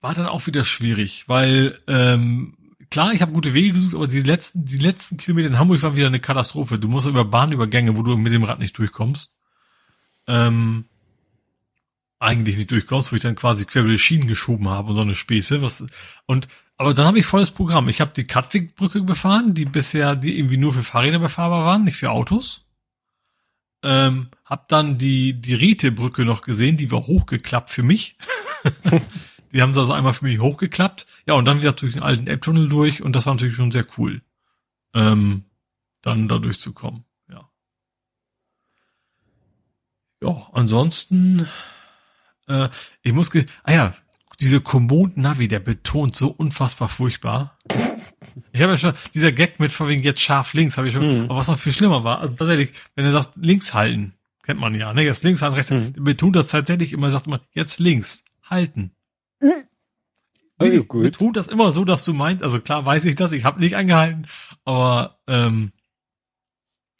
war 0.00 0.14
dann 0.14 0.26
auch 0.26 0.46
wieder 0.46 0.64
schwierig, 0.64 1.28
weil 1.28 1.80
ähm, 1.86 2.56
klar, 2.92 3.12
ich 3.12 3.22
habe 3.22 3.32
gute 3.32 3.54
Wege 3.54 3.72
gesucht, 3.72 3.94
aber 3.94 4.06
die 4.06 4.20
letzten, 4.20 4.64
die 4.64 4.76
letzten 4.76 5.16
Kilometer 5.16 5.48
in 5.48 5.58
Hamburg 5.58 5.82
waren 5.82 5.96
wieder 5.96 6.06
eine 6.06 6.20
Katastrophe. 6.20 6.78
Du 6.78 6.88
musst 6.88 7.08
über 7.08 7.24
Bahnübergänge, 7.24 7.96
wo 7.96 8.02
du 8.02 8.16
mit 8.16 8.32
dem 8.32 8.44
Rad 8.44 8.60
nicht 8.60 8.78
durchkommst. 8.78 9.34
Ähm, 10.28 10.84
eigentlich 12.20 12.56
nicht 12.56 12.70
durchkommst, 12.70 13.10
wo 13.10 13.16
ich 13.16 13.22
dann 13.22 13.34
quasi 13.34 13.64
quer 13.64 13.82
über 13.82 13.90
die 13.90 13.98
Schienen 13.98 14.28
geschoben 14.28 14.68
habe 14.68 14.90
und 14.90 14.94
so 14.94 15.00
eine 15.00 15.14
Späße. 15.14 15.62
Was, 15.62 15.84
und, 16.26 16.48
aber 16.76 16.94
dann 16.94 17.06
habe 17.06 17.18
ich 17.18 17.26
volles 17.26 17.50
Programm. 17.50 17.88
Ich 17.88 18.00
habe 18.00 18.12
die 18.14 18.24
Katwig-Brücke 18.24 19.02
befahren, 19.02 19.54
die 19.54 19.64
bisher, 19.64 20.14
die 20.14 20.38
irgendwie 20.38 20.58
nur 20.58 20.74
für 20.74 20.82
Fahrräder 20.82 21.18
befahrbar 21.18 21.64
waren, 21.64 21.84
nicht 21.84 21.96
für 21.96 22.10
Autos. 22.10 22.66
Ähm, 23.82 24.28
hab 24.44 24.68
dann 24.68 24.98
die, 24.98 25.40
die 25.40 25.54
Riete-Brücke 25.54 26.24
noch 26.24 26.42
gesehen, 26.42 26.76
die 26.76 26.92
war 26.92 27.06
hochgeklappt 27.06 27.70
für 27.70 27.82
mich. 27.82 28.16
die 29.52 29.62
haben 29.62 29.74
sie 29.74 29.80
also 29.80 29.92
einmal 29.92 30.14
für 30.14 30.24
mich 30.24 30.40
hochgeklappt. 30.40 31.06
Ja, 31.26 31.34
und 31.34 31.44
dann 31.44 31.60
wieder 31.60 31.72
durch 31.72 31.92
den 31.92 32.02
alten 32.02 32.26
App-Tunnel 32.26 32.68
durch 32.68 33.02
und 33.02 33.14
das 33.14 33.26
war 33.26 33.34
natürlich 33.34 33.56
schon 33.56 33.70
sehr 33.70 33.86
cool. 33.98 34.22
Ähm, 34.94 35.44
dann 36.02 36.28
da 36.28 36.38
durchzukommen, 36.38 37.04
ja. 37.30 37.48
Ja, 40.22 40.48
ansonsten, 40.52 41.48
äh, 42.48 42.68
ich 43.02 43.12
muss, 43.12 43.30
ah 43.62 43.72
ja, 43.72 43.94
diese 44.40 44.60
Komoot 44.60 45.16
Navi, 45.16 45.48
der 45.48 45.60
betont 45.60 46.16
so 46.16 46.28
unfassbar 46.28 46.88
furchtbar. 46.88 47.56
Ich 48.52 48.60
habe 48.60 48.72
ja 48.72 48.78
schon, 48.78 48.94
dieser 49.14 49.32
Gag 49.32 49.60
mit 49.60 49.70
vor 49.70 49.88
wegen 49.88 50.02
jetzt 50.02 50.20
scharf 50.20 50.54
links, 50.54 50.76
habe 50.76 50.88
ich 50.88 50.94
schon, 50.94 51.20
mhm. 51.20 51.24
aber 51.24 51.36
was 51.36 51.48
noch 51.48 51.58
viel 51.58 51.72
schlimmer 51.72 52.04
war, 52.04 52.18
also 52.20 52.36
tatsächlich, 52.36 52.72
wenn 52.94 53.04
er 53.04 53.12
sagt, 53.12 53.36
links 53.36 53.74
halten, 53.74 54.14
kennt 54.42 54.58
man 54.58 54.74
ja, 54.74 54.92
ne, 54.92 55.02
jetzt 55.02 55.22
links 55.22 55.42
halten, 55.42 55.54
rechts, 55.54 55.70
mhm. 55.70 55.92
betont 55.92 56.34
das 56.34 56.48
tatsächlich 56.48 56.92
immer, 56.92 57.10
sagt 57.10 57.26
immer, 57.26 57.40
jetzt 57.52 57.78
links 57.78 58.24
halten. 58.42 58.92
Also 60.58 60.84
gut. 60.84 61.02
betont 61.02 61.36
das 61.36 61.48
immer 61.48 61.72
so, 61.72 61.84
dass 61.84 62.04
du 62.04 62.12
meinst, 62.12 62.42
also 62.42 62.60
klar 62.60 62.86
weiß 62.86 63.04
ich 63.06 63.16
das, 63.16 63.32
ich 63.32 63.44
habe 63.44 63.60
nicht 63.60 63.76
angehalten, 63.76 64.26
aber 64.64 65.18
ähm, 65.26 65.72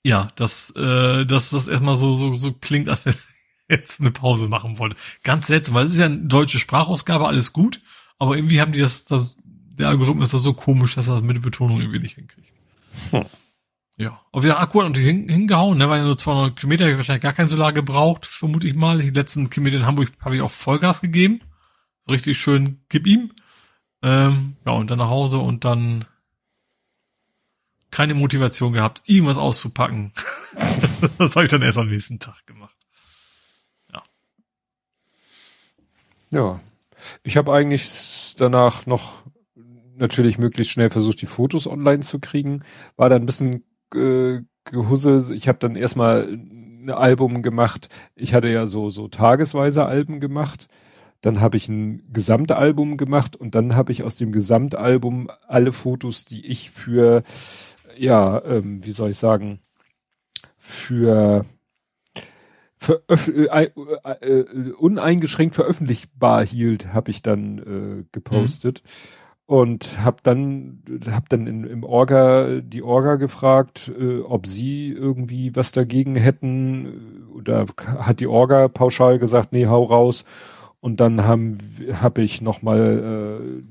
ja, 0.04 0.28
dass, 0.34 0.70
äh, 0.70 1.24
dass 1.24 1.50
das 1.50 1.68
erstmal 1.68 1.96
so, 1.96 2.14
so, 2.14 2.32
so 2.32 2.52
klingt, 2.52 2.88
als 2.88 3.06
wenn 3.06 3.14
jetzt 3.68 4.00
eine 4.00 4.10
Pause 4.10 4.48
machen 4.48 4.78
wollte. 4.78 4.96
Ganz 5.22 5.46
seltsam, 5.46 5.74
weil 5.74 5.86
es 5.86 5.92
ist 5.92 5.98
ja 5.98 6.06
eine 6.06 6.18
deutsche 6.18 6.58
Sprachausgabe, 6.58 7.26
alles 7.26 7.52
gut, 7.52 7.80
aber 8.18 8.36
irgendwie 8.36 8.60
haben 8.60 8.72
die 8.72 8.80
das, 8.80 9.04
das 9.04 9.38
der 9.44 9.88
Algorithmus 9.88 10.28
ist 10.28 10.34
da 10.34 10.38
so 10.38 10.52
komisch, 10.52 10.94
dass 10.94 11.08
er 11.08 11.14
das 11.14 11.24
mit 11.24 11.36
der 11.36 11.40
Betonung 11.40 11.80
irgendwie 11.80 12.00
nicht 12.00 12.16
hinkriegt. 12.16 12.48
Hm. 13.10 13.24
Ja, 13.96 14.20
aber 14.32 14.42
wir 14.42 14.58
Akku 14.58 14.80
hat 14.80 14.88
natürlich 14.88 15.08
hin, 15.08 15.28
hingehauen, 15.28 15.78
ne, 15.78 15.88
weil 15.88 16.00
ja 16.00 16.04
nur 16.04 16.16
200 16.16 16.56
Kilometer, 16.56 16.88
ich 16.88 16.96
wahrscheinlich 16.96 17.22
gar 17.22 17.32
kein 17.32 17.48
Solar 17.48 17.72
gebraucht, 17.72 18.26
vermute 18.26 18.66
ich 18.66 18.74
mal. 18.74 18.98
Die 18.98 19.10
letzten 19.10 19.50
Kilometer 19.50 19.76
in 19.76 19.86
Hamburg 19.86 20.12
habe 20.20 20.36
ich 20.36 20.42
auch 20.42 20.50
Vollgas 20.50 21.00
gegeben. 21.00 21.40
Richtig 22.12 22.40
schön, 22.40 22.80
gib 22.88 23.06
ihm. 23.06 23.32
Ähm, 24.02 24.56
ja, 24.66 24.72
und 24.72 24.90
dann 24.90 24.98
nach 24.98 25.08
Hause 25.08 25.38
und 25.38 25.64
dann 25.64 26.04
keine 27.90 28.14
Motivation 28.14 28.72
gehabt, 28.72 29.02
irgendwas 29.06 29.36
auszupacken. 29.36 30.12
das 31.18 31.36
habe 31.36 31.44
ich 31.44 31.50
dann 31.50 31.62
erst 31.62 31.78
am 31.78 31.88
nächsten 31.88 32.18
Tag 32.18 32.46
gemacht. 32.46 32.76
Ja. 36.32 36.60
Ich 37.22 37.36
habe 37.36 37.52
eigentlich 37.52 38.34
danach 38.38 38.86
noch 38.86 39.22
natürlich 39.96 40.38
möglichst 40.38 40.72
schnell 40.72 40.90
versucht, 40.90 41.20
die 41.20 41.26
Fotos 41.26 41.66
online 41.66 42.00
zu 42.00 42.18
kriegen. 42.18 42.62
War 42.96 43.08
dann 43.08 43.22
ein 43.22 43.26
bisschen 43.26 43.64
äh, 43.94 44.40
gehusse. 44.64 45.34
Ich 45.34 45.46
habe 45.46 45.58
dann 45.58 45.76
erstmal 45.76 46.26
ein 46.26 46.90
Album 46.90 47.42
gemacht. 47.42 47.88
Ich 48.16 48.34
hatte 48.34 48.48
ja 48.48 48.66
so 48.66 48.88
so 48.88 49.08
tagesweise 49.08 49.84
Alben 49.84 50.20
gemacht. 50.20 50.68
Dann 51.22 51.40
habe 51.40 51.56
ich 51.56 51.68
ein 51.68 52.02
Gesamtalbum 52.12 52.98
gemacht 52.98 53.36
und 53.36 53.54
dann 53.54 53.74
habe 53.74 53.92
ich 53.92 54.02
aus 54.02 54.16
dem 54.16 54.32
Gesamtalbum 54.32 55.30
alle 55.48 55.72
Fotos, 55.72 56.26
die 56.26 56.44
ich 56.46 56.70
für 56.70 57.22
ja, 57.96 58.42
ähm, 58.44 58.84
wie 58.84 58.92
soll 58.92 59.10
ich 59.10 59.18
sagen, 59.18 59.60
für 60.58 61.44
veröf 62.76 63.28
äh, 63.28 63.70
äh, 64.04 64.40
äh, 64.40 64.72
uneingeschränkt 64.72 65.54
veröffentlichbar 65.54 66.44
hielt, 66.44 66.92
habe 66.92 67.10
ich 67.10 67.22
dann 67.22 67.58
äh, 67.58 68.04
gepostet. 68.12 68.82
Mhm. 68.84 68.88
Und 69.44 70.02
habe 70.02 70.18
dann, 70.22 70.82
hab 71.10 71.28
dann 71.28 71.46
in, 71.46 71.64
im 71.64 71.84
Orga 71.84 72.60
die 72.60 72.82
Orga 72.82 73.16
gefragt, 73.16 73.92
äh, 73.98 74.20
ob 74.20 74.46
sie 74.46 74.88
irgendwie 74.90 75.54
was 75.54 75.72
dagegen 75.72 76.14
hätten. 76.14 77.26
Oder 77.34 77.66
hat 77.98 78.20
die 78.20 78.28
Orga 78.28 78.68
pauschal 78.68 79.18
gesagt, 79.18 79.52
nee, 79.52 79.66
hau 79.66 79.82
raus. 79.82 80.24
Und 80.82 81.00
dann 81.00 81.24
habe 81.24 82.22
ich 82.22 82.42
nochmal 82.42 83.62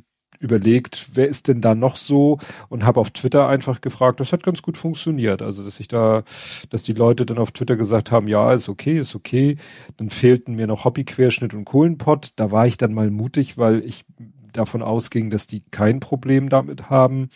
überlegt, 0.41 1.09
wer 1.14 1.27
ist 1.27 1.48
denn 1.48 1.61
da 1.61 1.75
noch 1.75 1.95
so 1.95 2.40
und 2.67 2.83
habe 2.83 2.99
auf 2.99 3.11
Twitter 3.11 3.48
einfach 3.48 3.80
gefragt, 3.80 4.19
das 4.19 4.33
hat 4.33 4.43
ganz 4.43 4.61
gut 4.61 4.75
funktioniert. 4.77 5.41
Also 5.41 5.64
dass 5.64 5.80
ich 5.80 5.88
da, 5.88 6.23
dass 6.69 6.83
die 6.83 6.93
Leute 6.93 7.25
dann 7.25 7.38
auf 7.38 7.51
Twitter 7.51 7.75
gesagt 7.75 8.11
haben, 8.11 8.27
ja, 8.27 8.51
ist 8.51 8.67
okay, 8.67 8.99
ist 8.99 9.15
okay. 9.15 9.57
Dann 9.98 10.09
fehlten 10.09 10.56
mir 10.56 10.67
noch 10.67 10.83
Hobbyquerschnitt 10.83 11.53
und 11.53 11.65
Kohlenpott. 11.65 12.31
Da 12.38 12.51
war 12.51 12.65
ich 12.65 12.77
dann 12.77 12.93
mal 12.93 13.11
mutig, 13.11 13.57
weil 13.57 13.85
ich 13.85 14.03
davon 14.51 14.81
ausging, 14.81 15.30
dass 15.30 15.48
die 15.48 15.61
kein 15.69 15.99
Problem 15.99 16.49
damit 16.49 16.90
haben. 16.90 17.30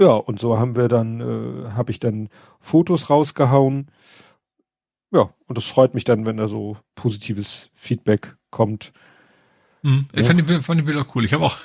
Ja, 0.00 0.14
und 0.14 0.38
so 0.38 0.58
haben 0.58 0.76
wir 0.76 0.88
dann, 0.88 1.20
äh, 1.20 1.70
habe 1.72 1.90
ich 1.90 2.00
dann 2.00 2.28
Fotos 2.60 3.10
rausgehauen. 3.10 3.88
Ja, 5.16 5.30
und 5.46 5.56
das 5.56 5.64
freut 5.64 5.94
mich 5.94 6.04
dann, 6.04 6.26
wenn 6.26 6.36
da 6.36 6.46
so 6.46 6.76
positives 6.94 7.70
Feedback 7.72 8.36
kommt. 8.50 8.92
Mhm. 9.80 10.08
Ich 10.12 10.26
fand 10.26 10.46
die, 10.46 10.60
fand 10.60 10.78
die 10.78 10.84
Bilder 10.84 11.06
cool. 11.14 11.24
Ich 11.24 11.32
habe 11.32 11.42
auch, 11.42 11.56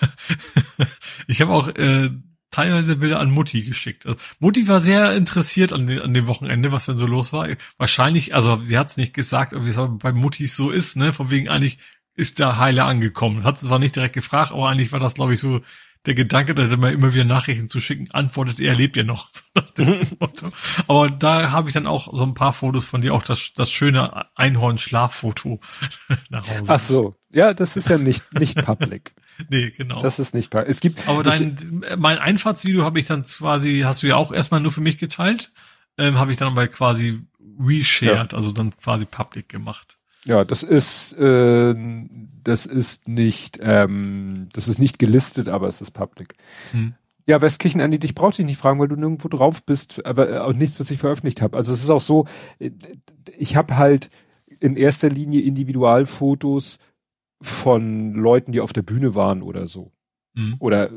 ich 1.27 1.41
habe 1.41 1.51
auch 1.51 1.67
äh, 1.67 2.11
teilweise 2.49 2.95
Bilder 2.95 3.19
an 3.19 3.29
Mutti 3.29 3.63
geschickt. 3.63 4.05
Also, 4.05 4.17
Mutti 4.39 4.69
war 4.69 4.79
sehr 4.79 5.17
interessiert 5.17 5.73
an, 5.73 5.85
den, 5.85 5.99
an 5.99 6.13
dem 6.13 6.27
Wochenende, 6.27 6.71
was 6.71 6.85
denn 6.85 6.95
so 6.95 7.05
los 7.05 7.33
war. 7.33 7.49
Wahrscheinlich, 7.77 8.33
also 8.33 8.63
sie 8.63 8.77
hat 8.77 8.87
es 8.87 8.95
nicht 8.95 9.13
gesagt, 9.13 9.51
wie 9.53 9.69
es 9.69 9.77
bei 9.99 10.13
Muttis 10.13 10.55
so 10.55 10.71
ist, 10.71 10.95
ne? 10.95 11.11
Von 11.11 11.29
wegen 11.29 11.49
eigentlich 11.49 11.77
ist 12.15 12.39
der 12.39 12.57
Heile 12.57 12.85
angekommen. 12.85 13.43
Hat 13.43 13.55
es 13.55 13.67
zwar 13.67 13.79
nicht 13.79 13.97
direkt 13.97 14.15
gefragt, 14.15 14.53
aber 14.53 14.69
eigentlich 14.69 14.93
war 14.93 15.01
das, 15.01 15.15
glaube 15.15 15.33
ich, 15.33 15.41
so 15.41 15.59
der 16.05 16.15
Gedanke, 16.15 16.55
da 16.55 16.65
immer, 16.65 16.91
immer 16.91 17.13
wieder 17.13 17.25
Nachrichten 17.25 17.69
zu 17.69 17.79
schicken, 17.79 18.09
antwortet, 18.11 18.59
er 18.59 18.73
lebt 18.73 18.97
ja 18.97 19.03
noch. 19.03 19.29
aber 20.87 21.09
da 21.09 21.51
habe 21.51 21.69
ich 21.69 21.73
dann 21.73 21.85
auch 21.85 22.11
so 22.15 22.23
ein 22.23 22.33
paar 22.33 22.53
Fotos 22.53 22.85
von 22.85 23.01
dir, 23.01 23.13
auch 23.13 23.21
das, 23.21 23.53
das 23.53 23.71
schöne 23.71 24.25
Einhorn-Schlaffoto 24.35 25.59
nach 26.29 26.47
Hause. 26.47 26.63
Ach 26.67 26.79
so, 26.79 27.15
ja, 27.29 27.53
das 27.53 27.77
ist 27.77 27.89
ja 27.89 27.99
nicht, 27.99 28.33
nicht 28.33 28.55
public. 28.65 29.13
nee, 29.49 29.69
genau. 29.69 29.99
Das 29.99 30.17
ist 30.17 30.33
nicht 30.33 30.49
public. 30.49 30.69
Es 30.69 30.79
gibt. 30.79 31.07
Aber 31.07 31.21
dein, 31.21 31.83
ich, 31.87 31.97
mein 31.97 32.17
Einfahrtsvideo 32.17 32.83
habe 32.83 32.99
ich 32.99 33.05
dann 33.05 33.21
quasi, 33.23 33.81
hast 33.85 34.01
du 34.01 34.07
ja 34.07 34.15
auch 34.15 34.31
erstmal 34.31 34.59
nur 34.59 34.71
für 34.71 34.81
mich 34.81 34.97
geteilt, 34.97 35.51
ähm, 35.99 36.17
habe 36.17 36.31
ich 36.31 36.37
dann 36.37 36.47
aber 36.47 36.67
quasi 36.67 37.21
reshared, 37.59 38.31
ja. 38.31 38.37
also 38.37 38.51
dann 38.51 38.75
quasi 38.77 39.05
public 39.05 39.49
gemacht. 39.49 39.99
Ja, 40.25 40.45
das 40.45 40.63
ist, 40.63 41.13
äh, 41.13 41.75
das 42.43 42.65
ist 42.65 43.07
nicht, 43.07 43.59
ähm, 43.61 44.49
das 44.53 44.67
ist 44.67 44.79
nicht 44.79 44.99
gelistet, 44.99 45.49
aber 45.49 45.67
es 45.67 45.81
ist 45.81 45.91
public. 45.91 46.35
Hm. 46.71 46.93
Ja, 47.27 47.41
Westkirchen, 47.41 47.81
Andi, 47.81 47.99
dich 47.99 48.15
brauchte 48.15 48.41
ich 48.41 48.45
nicht 48.45 48.59
fragen, 48.59 48.79
weil 48.79 48.87
du 48.87 48.95
nirgendwo 48.95 49.29
drauf 49.29 49.63
bist, 49.63 50.05
aber 50.05 50.29
äh, 50.29 50.37
auch 50.39 50.53
nichts, 50.53 50.79
was 50.79 50.91
ich 50.91 50.99
veröffentlicht 50.99 51.41
habe. 51.41 51.57
Also 51.57 51.73
es 51.73 51.83
ist 51.83 51.89
auch 51.89 52.01
so, 52.01 52.25
äh, 52.59 52.71
ich 53.37 53.55
habe 53.55 53.77
halt 53.77 54.09
in 54.59 54.75
erster 54.75 55.09
Linie 55.09 55.41
Individualfotos 55.41 56.77
von 57.41 58.13
Leuten, 58.13 58.51
die 58.51 58.61
auf 58.61 58.73
der 58.73 58.83
Bühne 58.83 59.15
waren 59.15 59.41
oder 59.41 59.65
so. 59.65 59.91
Hm. 60.35 60.55
Oder 60.59 60.91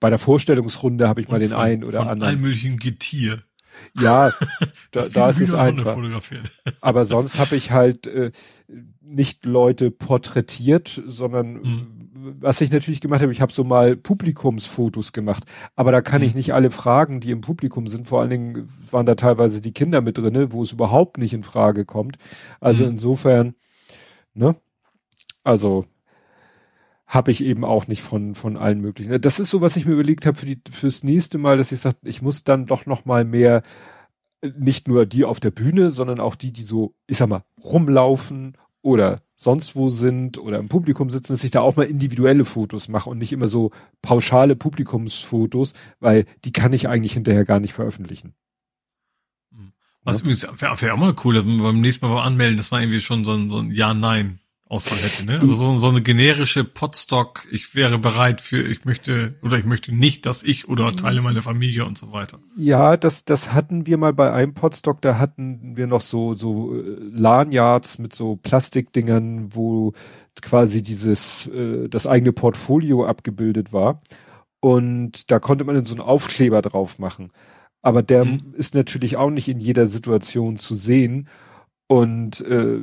bei 0.00 0.10
der 0.10 0.18
Vorstellungsrunde 0.18 1.08
habe 1.08 1.20
ich 1.20 1.28
mal 1.28 1.40
den 1.40 1.50
von, 1.50 1.58
einen 1.58 1.84
oder 1.84 1.98
von 2.00 2.08
anderen. 2.08 2.30
Allem 2.30 2.40
möglichen 2.40 2.76
Getier. 2.76 3.42
Ja, 3.98 4.32
da, 4.90 5.08
da 5.08 5.28
ist 5.28 5.40
es 5.40 5.54
einfach. 5.54 5.96
Aber 6.80 7.04
sonst 7.04 7.38
habe 7.38 7.56
ich 7.56 7.70
halt 7.70 8.06
äh, 8.06 8.32
nicht 9.00 9.46
Leute 9.46 9.90
porträtiert, 9.90 11.02
sondern 11.06 11.54
mhm. 11.54 12.36
was 12.40 12.60
ich 12.60 12.70
natürlich 12.70 13.00
gemacht 13.00 13.22
habe, 13.22 13.32
ich 13.32 13.40
habe 13.40 13.52
so 13.52 13.64
mal 13.64 13.96
Publikumsfotos 13.96 15.12
gemacht. 15.12 15.44
Aber 15.76 15.92
da 15.92 16.00
kann 16.02 16.20
mhm. 16.20 16.28
ich 16.28 16.34
nicht 16.34 16.54
alle 16.54 16.70
Fragen, 16.70 17.20
die 17.20 17.30
im 17.30 17.40
Publikum 17.40 17.86
sind. 17.88 18.08
Vor 18.08 18.20
allen 18.20 18.30
Dingen 18.30 18.68
waren 18.90 19.06
da 19.06 19.14
teilweise 19.14 19.60
die 19.60 19.72
Kinder 19.72 20.00
mit 20.00 20.18
drinne, 20.18 20.52
wo 20.52 20.62
es 20.62 20.72
überhaupt 20.72 21.18
nicht 21.18 21.32
in 21.32 21.42
Frage 21.42 21.84
kommt. 21.84 22.18
Also 22.60 22.84
mhm. 22.84 22.92
insofern, 22.92 23.54
ne? 24.34 24.56
Also 25.44 25.86
habe 27.08 27.30
ich 27.30 27.42
eben 27.42 27.64
auch 27.64 27.88
nicht 27.88 28.02
von 28.02 28.34
von 28.34 28.56
allen 28.56 28.80
möglichen. 28.80 29.20
Das 29.20 29.40
ist 29.40 29.50
so, 29.50 29.60
was 29.60 29.76
ich 29.76 29.86
mir 29.86 29.94
überlegt 29.94 30.26
habe 30.26 30.36
für 30.36 30.46
die 30.46 30.60
fürs 30.70 31.02
nächste 31.02 31.38
Mal, 31.38 31.56
dass 31.56 31.72
ich 31.72 31.80
sage, 31.80 31.96
ich 32.04 32.22
muss 32.22 32.44
dann 32.44 32.66
doch 32.66 32.86
noch 32.86 33.04
mal 33.04 33.24
mehr 33.24 33.62
nicht 34.56 34.86
nur 34.86 35.06
die 35.06 35.24
auf 35.24 35.40
der 35.40 35.50
Bühne, 35.50 35.90
sondern 35.90 36.20
auch 36.20 36.36
die, 36.36 36.52
die 36.52 36.62
so, 36.62 36.94
ich 37.06 37.16
sag 37.16 37.28
mal, 37.28 37.42
rumlaufen 37.64 38.56
oder 38.82 39.22
sonst 39.36 39.74
wo 39.74 39.88
sind 39.88 40.38
oder 40.38 40.58
im 40.58 40.68
Publikum 40.68 41.10
sitzen, 41.10 41.32
dass 41.32 41.44
ich 41.44 41.50
da 41.50 41.60
auch 41.60 41.76
mal 41.76 41.86
individuelle 41.86 42.44
Fotos 42.44 42.88
mache 42.88 43.10
und 43.10 43.18
nicht 43.18 43.32
immer 43.32 43.48
so 43.48 43.70
pauschale 44.02 44.54
Publikumsfotos, 44.54 45.72
weil 46.00 46.26
die 46.44 46.52
kann 46.52 46.72
ich 46.72 46.88
eigentlich 46.88 47.14
hinterher 47.14 47.44
gar 47.44 47.58
nicht 47.58 47.72
veröffentlichen. 47.72 48.34
Was 50.02 50.18
ja? 50.18 50.22
übrigens 50.22 50.60
wäre 50.60 50.80
wär 50.80 50.94
auch 50.94 50.98
mal 50.98 51.14
cool, 51.24 51.42
beim 51.42 51.80
nächsten 51.80 52.06
Mal 52.06 52.22
anmelden, 52.22 52.56
dass 52.56 52.70
man 52.70 52.82
irgendwie 52.82 53.00
schon 53.00 53.24
so 53.24 53.32
ein, 53.32 53.48
so 53.48 53.58
ein 53.58 53.70
Ja-Nein 53.70 54.38
Auswahl 54.68 54.98
hätte, 54.98 55.24
ne? 55.24 55.40
Also 55.40 55.54
so, 55.54 55.78
so 55.78 55.88
eine 55.88 56.02
generische 56.02 56.62
Potstock, 56.62 57.46
ich 57.50 57.74
wäre 57.74 57.98
bereit 57.98 58.40
für, 58.42 58.62
ich 58.62 58.84
möchte 58.84 59.34
oder 59.42 59.56
ich 59.56 59.64
möchte 59.64 59.94
nicht, 59.94 60.26
dass 60.26 60.42
ich 60.42 60.68
oder 60.68 60.94
Teile 60.94 61.22
meiner 61.22 61.40
Familie 61.40 61.86
und 61.86 61.96
so 61.96 62.12
weiter. 62.12 62.38
Ja, 62.54 62.98
das, 62.98 63.24
das 63.24 63.52
hatten 63.52 63.86
wir 63.86 63.96
mal 63.96 64.12
bei 64.12 64.30
einem 64.30 64.52
Potstock, 64.52 65.00
da 65.00 65.18
hatten 65.18 65.76
wir 65.76 65.86
noch 65.86 66.02
so, 66.02 66.34
so 66.34 66.74
äh, 66.74 66.96
Lanyards 67.12 67.98
mit 67.98 68.14
so 68.14 68.36
Plastikdingern, 68.36 69.54
wo 69.54 69.94
quasi 70.42 70.82
dieses, 70.82 71.46
äh, 71.46 71.88
das 71.88 72.06
eigene 72.06 72.32
Portfolio 72.32 73.06
abgebildet 73.06 73.72
war. 73.72 74.02
Und 74.60 75.30
da 75.30 75.38
konnte 75.38 75.64
man 75.64 75.76
dann 75.76 75.84
so 75.84 75.94
einen 75.94 76.02
Aufkleber 76.02 76.62
drauf 76.62 76.98
machen. 76.98 77.28
Aber 77.80 78.02
der 78.02 78.24
mhm. 78.24 78.54
ist 78.56 78.74
natürlich 78.74 79.16
auch 79.16 79.30
nicht 79.30 79.48
in 79.48 79.60
jeder 79.60 79.86
Situation 79.86 80.58
zu 80.58 80.74
sehen. 80.74 81.28
Und 81.86 82.42
äh, 82.42 82.80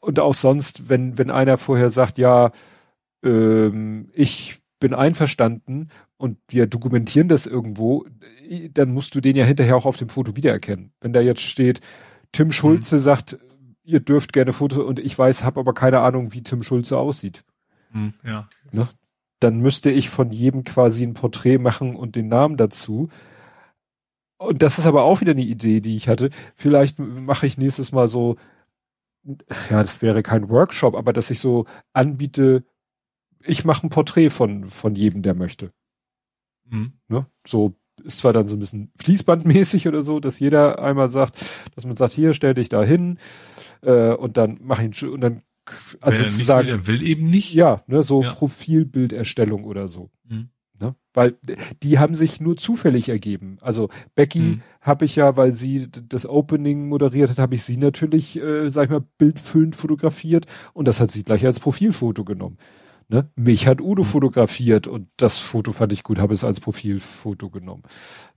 und 0.00 0.20
auch 0.20 0.34
sonst, 0.34 0.88
wenn, 0.88 1.18
wenn 1.18 1.30
einer 1.30 1.58
vorher 1.58 1.90
sagt, 1.90 2.18
ja, 2.18 2.52
ähm, 3.22 4.10
ich 4.12 4.60
bin 4.80 4.94
einverstanden 4.94 5.88
und 6.16 6.38
wir 6.48 6.66
dokumentieren 6.66 7.28
das 7.28 7.46
irgendwo, 7.46 8.06
dann 8.72 8.92
musst 8.92 9.14
du 9.14 9.20
den 9.20 9.36
ja 9.36 9.44
hinterher 9.44 9.76
auch 9.76 9.86
auf 9.86 9.96
dem 9.96 10.08
Foto 10.08 10.36
wiedererkennen. 10.36 10.92
Wenn 11.00 11.12
da 11.12 11.20
jetzt 11.20 11.42
steht, 11.42 11.80
Tim 12.32 12.52
Schulze 12.52 12.96
mhm. 12.96 13.00
sagt, 13.00 13.38
ihr 13.84 14.00
dürft 14.00 14.32
gerne 14.32 14.52
Fotos 14.52 14.78
und 14.78 14.98
ich 14.98 15.18
weiß, 15.18 15.44
habe 15.44 15.60
aber 15.60 15.74
keine 15.74 16.00
Ahnung, 16.00 16.32
wie 16.32 16.42
Tim 16.42 16.62
Schulze 16.62 16.98
aussieht. 16.98 17.44
Mhm, 17.92 18.14
ja. 18.24 18.48
Ne? 18.70 18.88
Dann 19.40 19.60
müsste 19.60 19.90
ich 19.90 20.10
von 20.10 20.30
jedem 20.30 20.64
quasi 20.64 21.04
ein 21.04 21.14
Porträt 21.14 21.58
machen 21.58 21.96
und 21.96 22.16
den 22.16 22.28
Namen 22.28 22.56
dazu. 22.56 23.08
Und 24.36 24.62
das 24.62 24.78
ist 24.78 24.86
aber 24.86 25.02
auch 25.02 25.20
wieder 25.20 25.32
eine 25.32 25.42
Idee, 25.42 25.80
die 25.80 25.96
ich 25.96 26.08
hatte. 26.08 26.30
Vielleicht 26.54 26.98
mache 26.98 27.46
ich 27.46 27.58
nächstes 27.58 27.92
Mal 27.92 28.08
so 28.08 28.36
ja, 29.70 29.78
das 29.78 30.02
wäre 30.02 30.22
kein 30.22 30.48
Workshop, 30.48 30.94
aber 30.94 31.12
dass 31.12 31.30
ich 31.30 31.40
so 31.40 31.66
anbiete, 31.92 32.64
ich 33.44 33.64
mache 33.64 33.86
ein 33.86 33.90
Porträt 33.90 34.30
von, 34.30 34.64
von 34.64 34.94
jedem, 34.94 35.22
der 35.22 35.34
möchte. 35.34 35.72
Mhm. 36.64 36.92
Ne? 37.08 37.26
So 37.46 37.74
ist 38.04 38.18
zwar 38.18 38.32
dann 38.32 38.46
so 38.46 38.56
ein 38.56 38.60
bisschen 38.60 38.92
fließbandmäßig 38.96 39.88
oder 39.88 40.02
so, 40.02 40.20
dass 40.20 40.38
jeder 40.38 40.80
einmal 40.80 41.08
sagt, 41.08 41.44
dass 41.74 41.84
man 41.84 41.96
sagt, 41.96 42.12
hier, 42.12 42.32
stell 42.32 42.54
dich 42.54 42.68
da 42.68 42.82
hin, 42.82 43.18
äh, 43.82 44.12
und 44.12 44.36
dann 44.36 44.58
mach 44.62 44.80
ihn, 44.80 44.92
und 45.10 45.20
dann, 45.20 45.42
also 46.00 46.22
sozusagen. 46.22 46.68
Will, 46.68 46.86
will 46.86 47.02
eben 47.02 47.28
nicht. 47.28 47.52
Ja, 47.52 47.82
ne, 47.86 48.02
so 48.02 48.22
ja. 48.22 48.32
Profilbilderstellung 48.32 49.64
oder 49.64 49.88
so. 49.88 50.10
Mhm. 50.24 50.50
Ne? 50.80 50.94
Weil 51.12 51.36
die 51.82 51.98
haben 51.98 52.14
sich 52.14 52.40
nur 52.40 52.56
zufällig 52.56 53.08
ergeben. 53.08 53.58
Also 53.60 53.88
Becky 54.14 54.38
mhm. 54.38 54.62
habe 54.80 55.04
ich 55.04 55.16
ja, 55.16 55.36
weil 55.36 55.52
sie 55.52 55.88
das 55.90 56.26
Opening 56.26 56.88
moderiert 56.88 57.30
hat, 57.30 57.38
habe 57.38 57.56
ich 57.56 57.64
sie 57.64 57.76
natürlich, 57.76 58.40
äh, 58.40 58.68
sag 58.70 58.84
ich 58.84 58.90
mal, 58.90 59.04
bildfüllend 59.18 59.74
fotografiert 59.74 60.46
und 60.74 60.86
das 60.86 61.00
hat 61.00 61.10
sie 61.10 61.24
gleich 61.24 61.44
als 61.44 61.58
Profilfoto 61.58 62.24
genommen. 62.24 62.58
Ne? 63.08 63.30
Mich 63.36 63.66
hat 63.66 63.80
Udo 63.80 64.02
mhm. 64.02 64.06
fotografiert 64.06 64.86
und 64.86 65.08
das 65.16 65.38
Foto 65.38 65.72
fand 65.72 65.92
ich 65.92 66.02
gut, 66.02 66.18
habe 66.18 66.34
es 66.34 66.44
als 66.44 66.60
Profilfoto 66.60 67.50
genommen. 67.50 67.82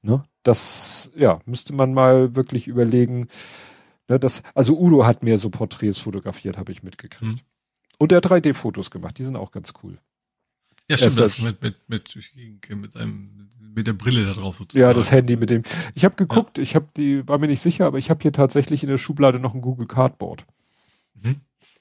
Ne? 0.02 0.24
Das, 0.44 1.12
ja, 1.16 1.42
müsste 1.46 1.74
man 1.74 1.94
mal 1.94 2.36
wirklich 2.36 2.68
überlegen. 2.68 3.28
Ne, 4.08 4.18
das, 4.18 4.44
also 4.56 4.80
Udo 4.80 5.06
hat 5.06 5.24
mir 5.24 5.38
so 5.38 5.50
Porträts 5.50 6.00
fotografiert, 6.00 6.58
habe 6.58 6.72
ich 6.72 6.84
mitgekriegt. 6.84 7.34
Mhm. 7.34 7.40
Und 8.00 8.12
er 8.12 8.18
hat 8.18 8.26
3D-Fotos 8.26 8.90
gemacht, 8.90 9.18
die 9.20 9.24
sind 9.24 9.36
auch 9.36 9.52
ganz 9.52 9.74
cool. 9.84 10.00
Ja, 10.92 10.98
stimmt, 10.98 11.20
das 11.20 11.40
mit, 11.40 11.62
mit, 11.62 11.76
mit, 11.88 12.18
mit 12.70 12.96
einem, 12.98 13.50
mit 13.74 13.88
der 13.88 13.94
Brille 13.94 14.26
da 14.26 14.34
drauf 14.34 14.58
sozusagen. 14.58 14.82
Ja, 14.82 14.94
das 14.94 15.12
Handy 15.12 15.38
mit 15.38 15.50
dem. 15.50 15.64
Ich 15.96 16.04
habe 16.04 16.16
geguckt, 16.16 16.58
ja. 16.58 16.64
ich 16.64 16.76
habe 16.76 16.88
die, 16.98 17.26
war 17.28 17.38
mir 17.38 17.48
nicht 17.48 17.62
sicher, 17.62 17.86
aber 17.86 17.98
ich 17.98 18.10
habe 18.10 18.22
hier 18.22 18.34
tatsächlich 18.34 18.84
in 18.84 18.90
der 18.90 18.98
Schublade 18.98 19.40
noch 19.40 19.54
ein 19.54 19.62
Google 19.62 19.88
Cardboard. 19.88 20.46
Mhm. 21.16 21.38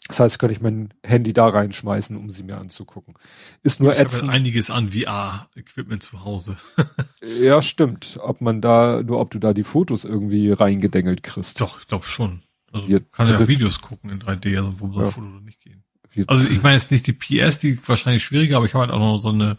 Das 0.07 0.21
heißt, 0.21 0.39
könnte 0.39 0.53
ich 0.53 0.61
mein 0.61 0.93
Handy 1.05 1.33
da 1.33 1.49
reinschmeißen, 1.49 2.17
um 2.17 2.31
sie 2.31 2.43
mir 2.43 2.59
anzugucken. 2.59 3.15
Ist 3.63 3.81
nur 3.81 3.93
ich 3.93 4.01
ätzend. 4.01 4.29
Ja 4.29 4.35
einiges 4.35 4.71
an 4.71 4.91
VR-Equipment 4.91 6.03
zu 6.03 6.25
Hause. 6.25 6.57
ja, 7.41 7.63
stimmt. 7.63 8.19
Ob 8.21 8.41
man 8.41 8.61
da, 8.61 9.03
nur 9.05 9.21
ob 9.21 9.31
du 9.31 9.39
da 9.39 9.53
die 9.53 9.63
Fotos 9.63 10.05
irgendwie 10.05 10.51
reingedengelt 10.51 11.23
kriegst. 11.23 11.61
Doch, 11.61 11.81
ich 11.81 11.87
glaube 11.87 12.07
schon. 12.07 12.43
Also, 12.73 13.01
kann 13.13 13.27
ja 13.27 13.49
Videos 13.49 13.81
gucken 13.81 14.11
in 14.11 14.21
3D, 14.21 14.57
also 14.57 14.75
wo 14.79 14.89
das 14.89 15.07
ja. 15.07 15.11
Foto 15.11 15.27
nicht 15.27 15.61
gehen. 15.61 15.80
Also 16.27 16.49
ich 16.49 16.63
meine 16.63 16.77
jetzt 16.77 16.91
nicht 16.91 17.07
die 17.07 17.13
PS, 17.13 17.59
die 17.59 17.79
wahrscheinlich 17.87 18.25
schwieriger, 18.25 18.57
aber 18.57 18.67
ich 18.67 18.75
habe 18.75 18.83
halt 18.83 18.93
auch 18.93 18.99
noch 18.99 19.21
so 19.21 19.29
eine 19.29 19.57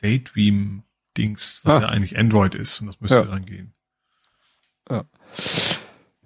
Daydream-Dings, 0.00 1.60
was 1.64 1.78
ah. 1.78 1.82
ja 1.82 1.88
eigentlich 1.88 2.18
Android 2.18 2.54
ist 2.54 2.80
und 2.80 2.86
das 2.86 3.00
müsste 3.00 3.16
ja. 3.16 3.24
dann 3.24 3.44
gehen. 3.44 3.74
Ja. 4.90 5.04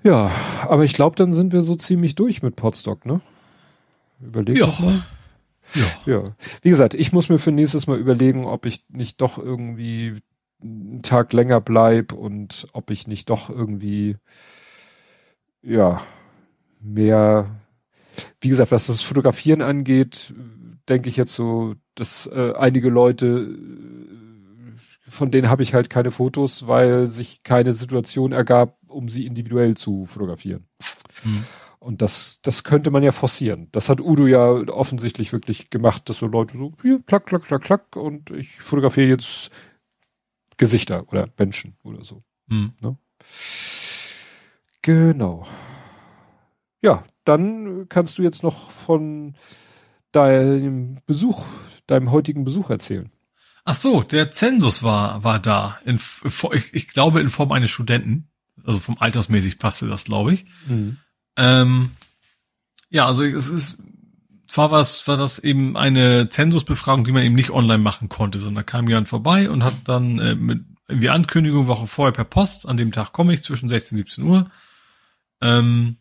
Ja, 0.03 0.31
aber 0.63 0.85
ich 0.85 0.95
glaube, 0.95 1.17
dann 1.17 1.33
sind 1.33 1.53
wir 1.53 1.63
so 1.63 1.75
ziemlich 1.75 2.15
durch 2.15 2.41
mit 2.43 2.55
Podstock, 2.55 3.07
ne? 3.07 3.21
Überleg 4.21 4.57
ja. 4.57 4.73
mal. 4.79 5.05
Ja. 5.75 5.85
ja. 6.07 6.25
Wie 6.63 6.71
gesagt, 6.71 6.95
ich 6.95 7.13
muss 7.13 7.29
mir 7.29 7.39
für 7.39 7.51
nächstes 7.51 7.89
Mal 7.89 7.99
überlegen, 7.99 8.47
ob 8.47 8.67
ich 8.67 8.85
nicht 8.89 9.21
doch 9.21 9.37
irgendwie 9.37 10.23
einen 10.63 11.03
Tag 11.03 11.33
länger 11.33 11.61
bleib 11.61 12.13
und 12.13 12.69
ob 12.73 12.91
ich 12.91 13.09
nicht 13.09 13.31
doch 13.31 13.51
irgendwie, 13.51 14.17
ja, 15.63 16.03
mehr, 16.81 17.51
wie 18.41 18.49
gesagt, 18.49 18.71
was 18.71 18.87
das 18.87 19.03
Fotografieren 19.03 19.63
angeht, 19.63 20.35
denke 20.89 21.09
ich 21.09 21.17
jetzt 21.17 21.35
so, 21.35 21.75
dass 21.95 22.27
äh, 22.27 22.53
einige 22.57 22.89
Leute, 22.89 23.57
von 25.09 25.31
denen 25.31 25.51
habe 25.51 25.63
ich 25.63 25.75
halt 25.75 25.91
keine 25.91 26.11
Fotos, 26.11 26.67
weil 26.67 27.07
sich 27.07 27.43
keine 27.43 27.73
Situation 27.73 28.33
ergab, 28.33 28.79
um 28.87 29.09
sie 29.09 29.27
individuell 29.27 29.77
zu 29.77 30.05
fotografieren. 30.05 30.67
Mhm. 31.25 31.45
Und 31.79 32.03
das, 32.03 32.41
das 32.43 32.65
könnte 32.65 32.91
man 32.91 33.03
ja 33.03 33.13
forcieren. 33.13 33.69
Das 33.71 33.89
hat 33.89 34.01
Udo 34.01 34.27
ja 34.27 34.49
offensichtlich 34.51 35.33
wirklich 35.33 35.71
gemacht, 35.71 36.09
dass 36.09 36.19
so 36.19 36.27
Leute 36.27 36.59
so, 36.59 36.73
hier, 36.83 37.01
klack, 37.07 37.27
klack, 37.27 37.45
klack, 37.45 37.63
klack, 37.63 37.97
und 37.97 38.31
ich 38.31 38.57
fotografiere 38.57 39.09
jetzt 39.09 39.51
Gesichter 40.57 41.07
oder 41.09 41.29
Menschen 41.39 41.77
oder 41.85 42.03
so. 42.05 42.23
Mhm. 42.49 42.73
Ne? 42.81 42.97
Genau. 44.83 45.47
Ja, 46.83 47.05
dann 47.27 47.89
kannst 47.89 48.19
du 48.19 48.23
jetzt 48.23 48.43
noch 48.43 48.71
von 48.71 49.35
deinem 50.13 50.99
Besuch, 51.07 51.45
deinem 51.87 52.11
heutigen 52.11 52.45
Besuch 52.45 52.71
erzählen. 52.71 53.11
Ach 53.65 53.75
so, 53.75 54.03
der 54.03 54.31
Zensus 54.31 54.83
war, 54.83 55.25
war 55.25 55.41
da. 55.41 55.79
In, 55.85 55.99
ich, 56.53 56.75
ich 56.75 56.89
glaube 56.89 57.21
in 57.21 57.29
Form 57.29 57.53
eines 57.53 57.71
Studenten. 57.71 58.29
Also 58.65 58.79
vom 58.79 58.97
altersmäßig 58.99 59.59
passte 59.59 59.89
das, 59.89 60.05
glaube 60.05 60.33
ich. 60.33 60.47
Mhm. 60.67 60.99
Ähm, 61.37 61.91
ja, 62.89 63.07
also 63.07 63.25
es 63.25 63.49
ist, 63.49 63.77
zwar 64.49 64.71
war, 64.71 64.81
es, 64.81 65.07
war 65.09 65.17
das 65.17 65.39
eben 65.41 65.77
eine 65.77 66.29
Zensusbefragung, 66.29 67.05
die 67.05 67.13
man 67.13 67.25
eben 67.25 67.35
nicht 67.35 67.51
online 67.51 67.83
machen 67.83 68.09
konnte, 68.09 68.39
sondern 68.39 68.57
da 68.57 68.63
kam 68.63 68.89
jemand 68.89 69.09
vorbei 69.09 69.51
und 69.51 69.65
hat 69.65 69.77
dann 69.85 70.19
äh, 70.19 70.35
mit 70.35 70.65
irgendwie 70.89 71.11
Ankündigung 71.11 71.67
Woche 71.67 71.89
vorher 71.89 72.13
per 72.13 72.25
Post, 72.25 72.67
an 72.67 72.77
dem 72.77 72.93
Tag 72.93 73.13
komme 73.13 73.35
ich 73.35 73.43
zwischen 73.43 73.69
16 73.69 73.97
und 73.97 73.99
17 73.99 74.25
Uhr. 74.25 74.51
Ähm, 75.41 75.97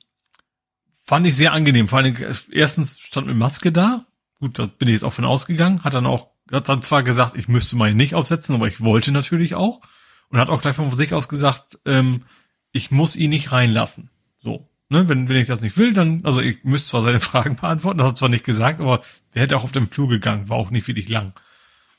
fand 1.05 1.25
ich 1.27 1.35
sehr 1.35 1.53
angenehm. 1.53 1.87
Vor 1.87 1.99
allem, 1.99 2.15
erstens 2.51 2.99
stand 2.99 3.27
mit 3.27 3.37
Maske 3.37 3.71
da. 3.71 4.05
Gut, 4.39 4.59
da 4.59 4.65
bin 4.65 4.87
ich 4.87 4.93
jetzt 4.93 5.03
auch 5.03 5.13
von 5.13 5.25
ausgegangen. 5.25 5.83
Hat 5.83 5.93
dann 5.93 6.05
auch, 6.05 6.27
hat 6.51 6.67
dann 6.67 6.81
zwar 6.81 7.03
gesagt, 7.03 7.35
ich 7.35 7.47
müsste 7.47 7.75
meine 7.75 7.95
nicht 7.95 8.15
aufsetzen, 8.15 8.55
aber 8.55 8.67
ich 8.67 8.81
wollte 8.81 9.11
natürlich 9.11 9.55
auch. 9.55 9.81
Und 10.29 10.39
hat 10.39 10.49
auch 10.49 10.61
gleich 10.61 10.75
von 10.75 10.91
sich 10.91 11.13
aus 11.13 11.29
gesagt, 11.29 11.79
ähm, 11.85 12.23
ich 12.71 12.91
muss 12.91 13.15
ihn 13.15 13.29
nicht 13.29 13.51
reinlassen. 13.51 14.09
So. 14.41 14.67
Ne, 14.89 15.09
wenn, 15.09 15.29
wenn 15.29 15.37
ich 15.37 15.47
das 15.47 15.61
nicht 15.61 15.77
will, 15.77 15.93
dann, 15.93 16.21
also 16.25 16.41
ich 16.41 16.63
müsste 16.63 16.89
zwar 16.89 17.03
seine 17.03 17.19
Fragen 17.21 17.55
beantworten, 17.55 17.97
das 17.97 18.07
hat 18.07 18.17
zwar 18.17 18.29
nicht 18.29 18.43
gesagt, 18.43 18.79
aber 18.79 19.01
der 19.33 19.41
hätte 19.41 19.57
auch 19.57 19.63
auf 19.63 19.71
dem 19.71 19.87
Flur 19.87 20.07
gegangen, 20.09 20.49
war 20.49 20.57
auch 20.57 20.69
nicht 20.69 20.87
wirklich 20.87 21.09
lang. 21.09 21.33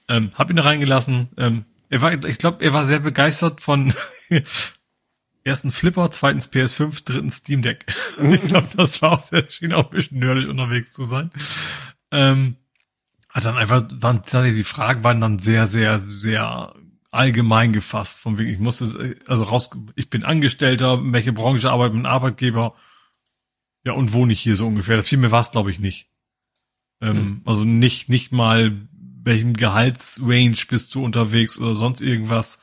Ähm, 0.08 0.30
hab 0.34 0.50
ihn 0.50 0.58
reingelassen. 0.58 1.28
Ähm, 1.36 1.64
er 1.88 2.02
war, 2.02 2.12
ich 2.12 2.38
glaube, 2.38 2.64
er 2.64 2.72
war 2.72 2.84
sehr 2.84 3.00
begeistert 3.00 3.60
von 3.60 3.92
erstens 5.46 5.76
Flipper, 5.76 6.10
zweitens 6.10 6.52
PS5, 6.52 7.04
drittens 7.04 7.36
Steam 7.36 7.62
Deck. 7.62 7.86
ich 8.30 8.42
glaube, 8.42 8.68
das 8.76 9.00
war 9.00 9.12
auch 9.12 9.22
sehr 9.22 9.48
schien 9.48 9.72
auch 9.72 9.84
ein 9.84 9.90
bisschen 9.90 10.18
nerdig 10.18 10.48
unterwegs 10.48 10.92
zu 10.92 11.04
sein. 11.04 11.30
Ähm, 12.10 12.56
hat 13.30 13.44
dann 13.44 13.56
einfach, 13.56 13.84
waren, 14.00 14.22
die 14.32 14.64
Fragen 14.64 15.04
waren 15.04 15.20
dann 15.20 15.38
sehr, 15.38 15.68
sehr, 15.68 16.00
sehr 16.00 16.74
allgemein 17.12 17.72
gefasst. 17.72 18.20
Von 18.20 18.38
wegen, 18.38 18.50
ich 18.50 18.58
musste, 18.58 19.16
also 19.26 19.44
raus, 19.44 19.70
ich 19.94 20.10
bin 20.10 20.24
Angestellter, 20.24 21.00
welche 21.12 21.32
Branche 21.32 21.70
arbeitet 21.70 21.94
mein 21.94 22.06
Arbeitgeber? 22.06 22.74
Ja, 23.84 23.92
und 23.92 24.12
wohne 24.12 24.32
ich 24.32 24.40
hier 24.40 24.56
so 24.56 24.66
ungefähr? 24.66 25.00
Viel 25.04 25.18
mehr 25.18 25.30
war 25.30 25.42
es, 25.42 25.52
glaube 25.52 25.70
ich, 25.70 25.78
nicht. 25.78 26.08
Ähm, 27.00 27.16
hm. 27.16 27.42
Also 27.44 27.62
nicht, 27.62 28.08
nicht 28.08 28.32
mal, 28.32 28.88
welchem 29.22 29.52
Gehaltsrange 29.52 30.56
bist 30.68 30.92
du 30.94 31.04
unterwegs 31.04 31.60
oder 31.60 31.76
sonst 31.76 32.02
irgendwas, 32.02 32.60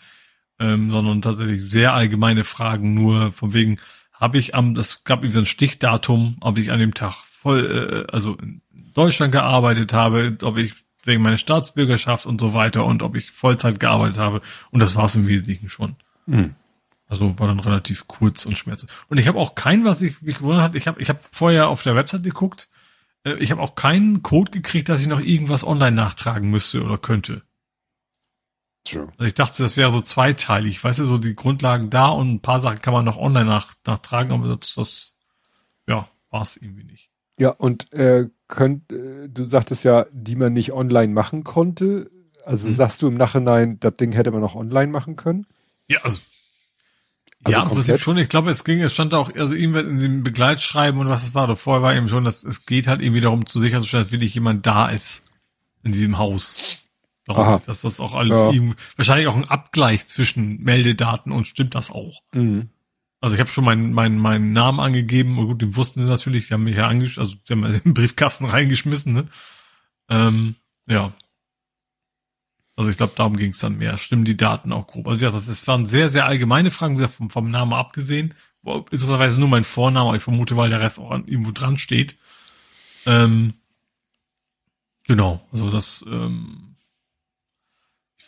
ähm, 0.64 0.90
sondern 0.90 1.22
tatsächlich 1.22 1.62
sehr 1.62 1.94
allgemeine 1.94 2.46
Fragen, 2.46 2.94
nur 2.94 3.34
von 3.34 3.54
wegen, 3.54 3.80
habe 4.14 4.38
ich 4.38 4.56
am, 4.56 4.76
das 4.76 5.04
gab 5.04 5.20
irgendwie 5.20 5.34
so 5.34 5.40
ein 5.42 5.46
Stichdatum, 5.46 6.38
ob 6.40 6.58
ich 6.58 6.72
an 6.72 6.80
dem 6.80 6.94
Tag 6.94 7.14
voll, 7.14 8.06
äh, 8.10 8.12
also 8.12 8.36
in 8.36 8.62
Deutschland 8.94 9.34
gearbeitet 9.34 9.92
habe, 9.92 10.38
ob 10.42 10.58
ich 10.58 10.74
wegen 11.04 11.22
meiner 11.22 11.38
Staatsbürgerschaft 11.38 12.26
und 12.26 12.40
so 12.40 12.54
weiter 12.54 12.86
und 12.86 13.04
ob 13.04 13.16
ich 13.16 13.30
Vollzeit 13.30 13.82
gearbeitet 13.82 14.20
habe. 14.20 14.42
Und 14.72 14.82
das 14.82 14.96
war 14.96 15.06
es 15.06 15.16
im 15.16 15.28
Wesentlichen 15.28 15.68
schon. 15.68 15.98
Mhm. 16.28 16.56
Also 17.10 17.38
war 17.38 17.48
dann 17.48 17.60
relativ 17.60 18.08
kurz 18.08 18.46
und 18.46 18.58
schmerzlich. 18.58 18.90
Und 19.10 19.18
ich 19.18 19.28
habe 19.28 19.38
auch 19.38 19.56
kein, 19.56 19.84
was 19.84 20.02
ich 20.02 20.22
mich 20.22 20.38
gewundert 20.38 20.64
hat, 20.64 20.76
ich 20.76 20.88
habe 20.88 21.02
ich 21.02 21.10
hab 21.10 21.20
vorher 21.36 21.68
auf 21.68 21.84
der 21.84 21.96
Website 21.96 22.24
geguckt, 22.24 22.70
äh, 23.26 23.34
ich 23.34 23.52
habe 23.52 23.62
auch 23.62 23.76
keinen 23.76 24.24
Code 24.24 24.52
gekriegt, 24.52 24.88
dass 24.88 25.02
ich 25.02 25.08
noch 25.08 25.20
irgendwas 25.20 25.68
online 25.68 25.96
nachtragen 25.96 26.50
müsste 26.50 26.84
oder 26.84 26.98
könnte. 26.98 27.42
True. 28.86 29.08
Also 29.18 29.28
ich 29.28 29.34
dachte, 29.34 29.64
das 29.64 29.78
wäre 29.78 29.92
so 29.92 30.02
zweiteilig, 30.02 30.84
weißt 30.84 31.00
du, 31.00 31.06
so 31.06 31.18
die 31.18 31.36
Grundlagen 31.36 31.90
da 31.90 32.10
und 32.10 32.34
ein 32.34 32.42
paar 32.42 32.60
Sachen 32.60 32.82
kann 32.82 32.94
man 32.94 33.06
noch 33.06 33.18
online 33.18 33.46
nach, 33.46 33.74
nachtragen, 33.86 34.34
aber 34.34 34.48
das, 34.56 34.76
das 34.76 35.16
ja, 35.88 36.10
war 36.30 36.44
es 36.44 36.58
irgendwie 36.58 36.84
nicht. 36.84 37.10
Ja, 37.38 37.50
und 37.50 37.92
äh, 37.94 38.28
könnt, 38.48 38.92
äh, 38.92 39.30
du 39.30 39.44
sagtest 39.46 39.84
ja, 39.86 40.06
die 40.12 40.36
man 40.36 40.54
nicht 40.54 40.74
online 40.74 41.14
machen 41.14 41.44
konnte. 41.44 42.12
Also 42.46 42.68
mhm. 42.68 42.74
sagst 42.74 43.02
du 43.02 43.08
im 43.08 43.16
Nachhinein, 43.16 43.80
das 43.80 43.96
Ding 43.96 44.12
hätte 44.12 44.32
man 44.32 44.42
noch 44.42 44.56
online 44.56 44.92
machen 44.92 45.16
können? 45.16 45.48
Ja, 45.88 46.02
also. 46.02 46.20
also 47.44 47.58
ja, 47.58 47.64
im 47.64 47.70
Prinzip 47.70 48.00
schon. 48.00 48.18
Ich 48.18 48.30
glaube, 48.30 48.52
es 48.52 48.64
ging, 48.64 48.82
es 48.82 48.94
stand 48.94 49.14
auch, 49.14 49.34
also 49.34 49.56
irgendwas 49.56 49.86
in 49.86 50.00
dem 50.00 50.24
Begleitschreiben 50.24 51.00
und 51.00 51.08
was 51.08 51.24
es 51.24 51.34
war, 51.34 51.56
vorher 51.56 51.82
war 51.82 51.96
eben 51.96 52.10
schon, 52.10 52.26
dass 52.26 52.44
es 52.44 52.66
geht 52.66 52.88
halt 52.88 53.02
irgendwie 53.02 53.22
darum 53.22 53.46
zu 53.46 53.60
sicherzustellen, 53.60 54.06
dass 54.06 54.12
wirklich 54.12 54.36
jemand 54.36 54.66
da 54.66 54.90
ist 54.90 55.22
in 55.84 55.94
diesem 55.94 56.18
Haus. 56.18 56.83
Aha. 57.28 57.62
dass 57.66 57.82
das 57.82 58.00
auch 58.00 58.14
alles 58.14 58.40
ja. 58.40 58.52
ihm, 58.52 58.76
wahrscheinlich 58.98 59.28
auch 59.28 59.36
ein 59.36 59.48
Abgleich 59.48 60.08
zwischen 60.08 60.62
Meldedaten 60.62 61.32
und 61.32 61.46
stimmt 61.46 61.74
das 61.76 61.90
auch. 61.90 62.22
Mhm. 62.34 62.70
Also 63.22 63.36
ich 63.36 63.40
habe 63.40 63.50
schon 63.50 63.64
meinen 63.64 63.94
meinen 63.94 64.18
meinen 64.18 64.52
Namen 64.52 64.82
angegeben 64.82 65.40
und 65.40 65.48
gut, 65.48 65.62
den 65.62 65.78
wussten 65.78 66.04
sie 66.04 66.10
natürlich, 66.10 66.48
die 66.48 66.54
haben 66.54 66.66
mich 66.66 66.76
ja 66.76 66.90
angesch 66.90 67.18
also 67.18 67.36
die 67.48 67.54
haben 67.54 67.62
mir 67.62 67.80
den 67.80 67.94
Briefkasten 67.94 68.46
reingeschmissen, 68.46 69.14
ne? 69.14 69.26
Ähm, 70.10 70.56
ja. 70.88 71.14
Also 72.76 72.90
ich 72.90 72.98
glaube, 72.98 73.14
darum 73.16 73.38
ging 73.38 73.52
es 73.52 73.60
dann 73.60 73.78
mehr. 73.78 73.98
Stimmen 73.98 74.26
die 74.26 74.36
Daten 74.36 74.74
auch 74.74 74.88
grob? 74.88 75.08
Also 75.08 75.24
ja, 75.24 75.32
das 75.32 75.68
waren 75.68 75.86
sehr, 75.86 76.10
sehr 76.10 76.26
allgemeine 76.26 76.72
Fragen, 76.72 76.96
wie 76.96 76.98
gesagt, 76.98 77.14
vom, 77.14 77.30
vom 77.30 77.52
Namen 77.52 77.74
abgesehen. 77.74 78.34
Interessanterweise 78.66 79.40
nur 79.40 79.50
mein 79.50 79.64
Vorname, 79.64 80.08
aber 80.08 80.18
ich 80.18 80.24
vermute, 80.24 80.58
weil 80.58 80.70
der 80.70 80.82
Rest 80.82 81.00
auch 81.00 81.12
an 81.12 81.26
irgendwo 81.28 81.52
dran 81.52 81.78
steht. 81.78 82.18
Ähm, 83.06 83.54
genau, 85.06 85.46
also 85.52 85.70
das, 85.70 86.04
ähm, 86.08 86.73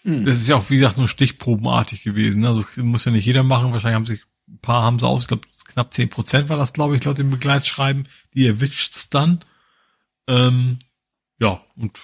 hm. 0.06 0.24
das 0.24 0.38
ist 0.38 0.48
ja 0.48 0.56
auch, 0.56 0.69
wie 0.69 0.77
gesagt, 0.77 0.98
nur 0.98 1.08
stichprobenartig 1.08 2.03
gewesen. 2.03 2.42
Ne? 2.42 2.50
Also 2.50 2.61
das 2.61 2.77
muss 2.77 3.06
ja 3.06 3.11
nicht 3.11 3.25
jeder 3.25 3.43
machen. 3.43 3.74
Wahrscheinlich 3.74 3.95
haben 3.95 4.06
sich 4.06 4.24
ein 4.48 4.59
paar 4.59 4.84
haben 4.84 5.00
sie 5.00 5.08
aus, 5.08 5.22
ich 5.22 5.27
glaube 5.27 5.48
knapp 5.66 5.93
zehn 5.93 6.09
Prozent 6.09 6.48
war 6.48 6.58
das, 6.58 6.74
glaube 6.74 6.95
ich, 6.95 7.03
laut 7.03 7.17
dem 7.17 7.32
Begleitschreiben. 7.32 8.08
Die 8.35 8.45
erwischt's 8.45 9.09
dann. 9.09 9.43
Ähm, 10.27 10.80
ja, 11.40 11.64
und 11.75 12.00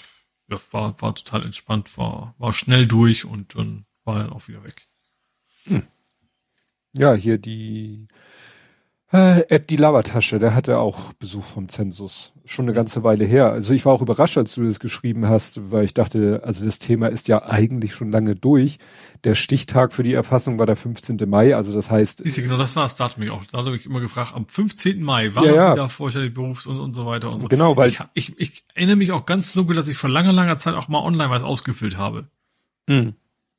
ja, 0.50 0.60
war, 0.72 1.00
war 1.00 1.14
total 1.16 1.46
entspannt, 1.46 1.96
war, 1.98 2.36
war 2.40 2.54
schnell 2.54 2.88
durch 2.88 3.24
und 3.24 3.56
dann 3.56 3.86
war 4.04 4.18
dann 4.18 4.32
auch 4.32 4.48
wieder 4.48 4.64
weg. 4.64 4.88
Hm. 5.66 5.84
Ja, 6.94 7.14
hier 7.14 7.38
die 7.38 8.08
äh, 9.14 9.42
Ed 9.48 9.70
die 9.70 9.78
Labertasche, 9.78 10.40
der 10.40 10.56
hatte 10.56 10.80
auch 10.80 11.14
Besuch 11.14 11.44
vom 11.44 11.70
Zensus. 11.70 12.34
Schon 12.52 12.66
eine 12.66 12.74
ganze 12.74 13.04
Weile 13.04 13.24
her. 13.24 13.52
Also 13.52 13.74
ich 13.74 13.86
war 13.86 13.94
auch 13.94 14.02
überrascht, 14.02 14.38
als 14.38 14.56
du 14.56 14.66
das 14.66 14.82
geschrieben 14.82 15.28
hast, 15.28 15.72
weil 15.72 15.86
ich 15.86 15.94
dachte, 15.94 16.42
also 16.44 16.66
das 16.66 16.80
Thema 16.80 17.08
ist 17.08 17.30
ja 17.30 17.44
eigentlich 17.44 17.94
schon 17.94 18.12
lange 18.12 18.36
durch. 18.36 18.78
Der 19.24 19.36
Stichtag 19.36 19.94
für 19.94 20.04
die 20.04 20.14
Erfassung 20.14 20.60
war 20.60 20.66
der 20.66 20.76
15. 20.76 21.18
Mai, 21.28 21.56
also 21.56 21.72
das 21.72 21.90
heißt. 21.90 22.24
Siehst 22.24 22.38
du, 22.38 22.42
genau 22.42 22.58
das 22.58 22.76
war 22.76 22.84
das 22.84 22.96
Datum 22.96 23.24
mich 23.24 23.32
auch. 23.32 23.46
Da 23.46 23.60
habe 23.60 23.76
ich 23.76 23.86
immer 23.86 24.02
gefragt, 24.02 24.34
am 24.36 24.48
15. 24.48 25.02
Mai 25.02 25.34
waren 25.34 25.46
ja, 25.46 25.56
ja. 25.56 25.72
Sie 25.72 25.78
da 25.78 25.88
vorstellig 25.88 26.34
Berufs- 26.34 26.68
und, 26.68 26.80
und 26.80 26.94
so 26.94 27.06
weiter 27.06 27.32
und 27.32 27.40
so. 27.40 27.48
Genau, 27.48 27.78
weil. 27.78 27.90
Ich, 27.90 28.00
ich, 28.14 28.40
ich 28.40 28.66
erinnere 28.74 28.98
mich 28.98 29.14
auch 29.14 29.26
ganz 29.26 29.54
dunkel, 29.54 29.76
dass 29.76 29.88
ich 29.88 29.98
vor 29.98 30.10
langer, 30.10 30.34
langer 30.34 30.58
Zeit 30.58 30.76
auch 30.76 30.90
mal 30.90 31.00
online 31.00 31.30
was 31.30 31.44
ausgefüllt 31.44 31.98
habe. 31.98 32.28
Mhm. 32.88 33.14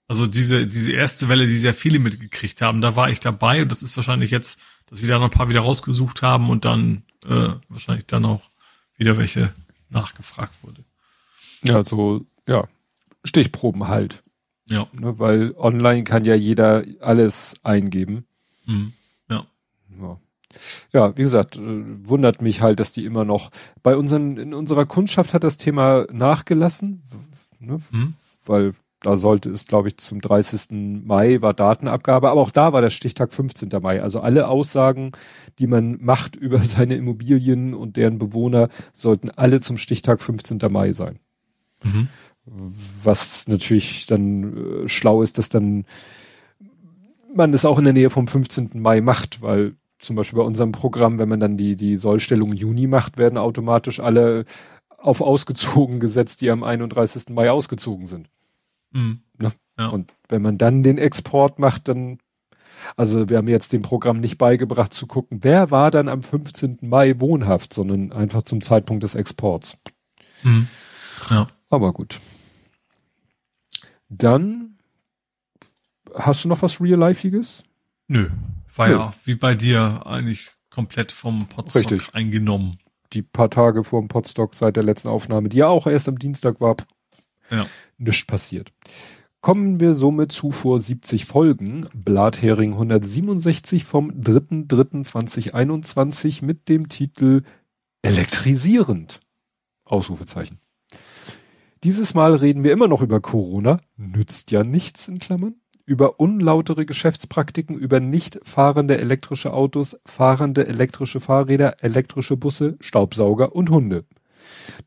Also 0.06 0.26
diese, 0.26 0.66
diese 0.66 0.92
erste 0.92 1.30
Welle, 1.30 1.46
die 1.46 1.56
sehr 1.56 1.72
viele 1.72 1.98
mitgekriegt 1.98 2.60
haben, 2.60 2.82
da 2.82 2.94
war 2.94 3.08
ich 3.08 3.20
dabei 3.20 3.62
und 3.62 3.72
das 3.72 3.82
ist 3.82 3.96
wahrscheinlich 3.96 4.30
jetzt 4.30 4.60
dass 4.92 5.00
sie 5.00 5.06
da 5.06 5.18
noch 5.18 5.24
ein 5.24 5.30
paar 5.30 5.48
wieder 5.48 5.60
rausgesucht 5.60 6.20
haben 6.20 6.50
und 6.50 6.66
dann 6.66 7.04
äh, 7.24 7.54
wahrscheinlich 7.70 8.06
dann 8.06 8.26
auch 8.26 8.42
wieder 9.02 9.18
welche 9.18 9.52
nachgefragt 9.89 10.62
wurde. 10.62 10.84
Ja, 11.64 11.82
so, 11.82 12.24
ja, 12.47 12.68
Stichproben 13.24 13.89
halt. 13.89 14.22
Ja. 14.66 14.86
Ne, 14.92 15.18
weil 15.18 15.55
online 15.56 16.05
kann 16.05 16.24
ja 16.24 16.36
jeder 16.36 16.84
alles 17.00 17.56
eingeben. 17.64 18.26
Mhm. 18.64 18.92
Ja. 19.28 19.44
ja. 20.00 20.20
Ja, 20.92 21.16
wie 21.16 21.22
gesagt, 21.22 21.56
äh, 21.56 21.60
wundert 22.08 22.42
mich 22.42 22.62
halt, 22.62 22.78
dass 22.78 22.92
die 22.92 23.05
immer 23.05 23.24
noch 23.24 23.50
bei 23.82 23.97
unseren, 23.97 24.36
in 24.36 24.55
unserer 24.55 24.86
Kundschaft 24.86 25.34
hat 25.34 25.42
das 25.42 25.56
Thema 25.56 26.06
nachgelassen, 26.12 27.02
ne? 27.58 27.81
Mhm. 27.90 28.14
weil 28.47 28.74
da 29.02 29.16
sollte 29.16 29.50
es, 29.50 29.66
glaube 29.66 29.89
ich, 29.89 29.97
zum 29.98 30.20
30. 30.20 31.02
Mai 31.05 31.42
war 31.42 31.55
Datenabgabe, 31.55 32.31
aber 32.31 32.40
auch 32.40 32.50
da 32.50 32.72
war 32.72 32.81
der 32.81 32.90
Stichtag 32.90 33.32
15. 33.32 33.68
Mai. 33.82 34.00
Also 34.00 34.20
alle 34.20 34.48
Aussagen, 34.48 35.12
die 35.58 35.66
man 35.66 35.98
macht 36.00 36.36
über 36.36 36.58
seine 36.60 36.94
Immobilien 36.94 37.74
und 37.74 37.97
deren 37.97 38.18
Bewohner, 38.18 38.68
sollten 38.92 39.31
alle 39.31 39.60
zum 39.60 39.76
Stichtag 39.76 40.22
15. 40.22 40.58
Mai 40.70 40.92
sein. 40.92 41.18
Mhm. 41.82 42.08
Was 42.44 43.48
natürlich 43.48 44.06
dann 44.06 44.84
äh, 44.84 44.89
schlau 44.89 45.22
ist, 45.22 45.39
dass 45.39 45.48
dann 45.48 45.84
man 47.34 47.52
das 47.52 47.64
auch 47.64 47.78
in 47.78 47.84
der 47.84 47.92
Nähe 47.92 48.10
vom 48.10 48.28
15. 48.28 48.70
Mai 48.74 49.00
macht, 49.00 49.42
weil 49.42 49.74
zum 49.98 50.16
Beispiel 50.16 50.39
bei 50.39 50.44
unserem 50.44 50.72
Programm, 50.72 51.18
wenn 51.18 51.28
man 51.28 51.40
dann 51.40 51.56
die, 51.56 51.76
die 51.76 51.97
Sollstellung 51.97 52.52
Juni 52.52 52.86
macht, 52.86 53.18
werden 53.18 53.39
automatisch 53.39 54.00
alle 54.00 54.44
auf 54.98 55.20
ausgezogen 55.20 55.98
gesetzt, 55.98 56.42
die 56.42 56.50
am 56.50 56.62
31. 56.62 57.31
Mai 57.31 57.50
ausgezogen 57.50 58.06
sind. 58.06 58.28
Mhm. 58.92 59.22
Ne? 59.38 59.52
Ja. 59.78 59.88
Und 59.88 60.12
wenn 60.28 60.42
man 60.42 60.56
dann 60.56 60.82
den 60.82 60.98
Export 60.98 61.58
macht, 61.58 61.88
dann, 61.88 62.18
also 62.96 63.28
wir 63.28 63.38
haben 63.38 63.48
jetzt 63.48 63.72
dem 63.72 63.82
Programm 63.82 64.20
nicht 64.20 64.38
beigebracht 64.38 64.94
zu 64.94 65.06
gucken, 65.06 65.38
wer 65.42 65.70
war 65.70 65.90
dann 65.90 66.08
am 66.08 66.22
15. 66.22 66.78
Mai 66.82 67.20
wohnhaft, 67.20 67.72
sondern 67.72 68.12
einfach 68.12 68.42
zum 68.42 68.60
Zeitpunkt 68.60 69.02
des 69.02 69.14
Exports. 69.14 69.78
Mhm. 70.42 70.68
Ja. 71.30 71.46
Aber 71.68 71.92
gut. 71.92 72.20
Dann 74.08 74.78
hast 76.14 76.44
du 76.44 76.48
noch 76.48 76.62
was 76.62 76.80
Real-Lifeiges? 76.80 77.64
Nö. 78.08 78.28
War 78.76 78.88
Nö. 78.88 78.94
ja 78.94 79.12
wie 79.24 79.34
bei 79.34 79.54
dir 79.54 80.06
eigentlich 80.06 80.50
komplett 80.70 81.12
vom 81.12 81.46
Potstock 81.46 81.92
Richtig. 81.92 82.14
eingenommen. 82.14 82.78
Die 83.12 83.22
paar 83.22 83.50
Tage 83.50 83.84
vor 83.84 84.00
dem 84.00 84.08
Potstock 84.08 84.54
seit 84.54 84.76
der 84.76 84.82
letzten 84.82 85.08
Aufnahme, 85.08 85.48
die 85.48 85.58
ja 85.58 85.68
auch 85.68 85.86
erst 85.86 86.08
am 86.08 86.18
Dienstag 86.18 86.60
war. 86.60 86.76
Ja. 87.52 87.66
Nichts 87.98 88.26
passiert. 88.26 88.72
Kommen 89.40 89.78
wir 89.81 89.94
somit 89.94 90.32
zu 90.32 90.50
vor 90.52 90.81
70 90.81 91.26
Folgen. 91.26 91.89
Blathering 91.92 92.72
167 92.72 93.84
vom 93.84 94.12
3.3.2021 94.12 96.44
mit 96.44 96.68
dem 96.68 96.89
Titel 96.89 97.42
Elektrisierend. 98.02 99.20
Ausrufezeichen. 99.84 100.60
Dieses 101.84 102.14
Mal 102.14 102.36
reden 102.36 102.62
wir 102.62 102.72
immer 102.72 102.86
noch 102.86 103.02
über 103.02 103.20
Corona. 103.20 103.81
Nützt 103.97 104.52
ja 104.52 104.62
nichts 104.62 105.08
in 105.08 105.18
Klammern. 105.18 105.56
Über 105.84 106.20
unlautere 106.20 106.86
Geschäftspraktiken, 106.86 107.76
über 107.76 107.98
nicht 107.98 108.39
fahrende 108.44 108.98
elektrische 108.98 109.52
Autos, 109.52 109.98
fahrende 110.06 110.68
elektrische 110.68 111.18
Fahrräder, 111.18 111.82
elektrische 111.82 112.36
Busse, 112.36 112.76
Staubsauger 112.78 113.56
und 113.56 113.70
Hunde. 113.70 114.05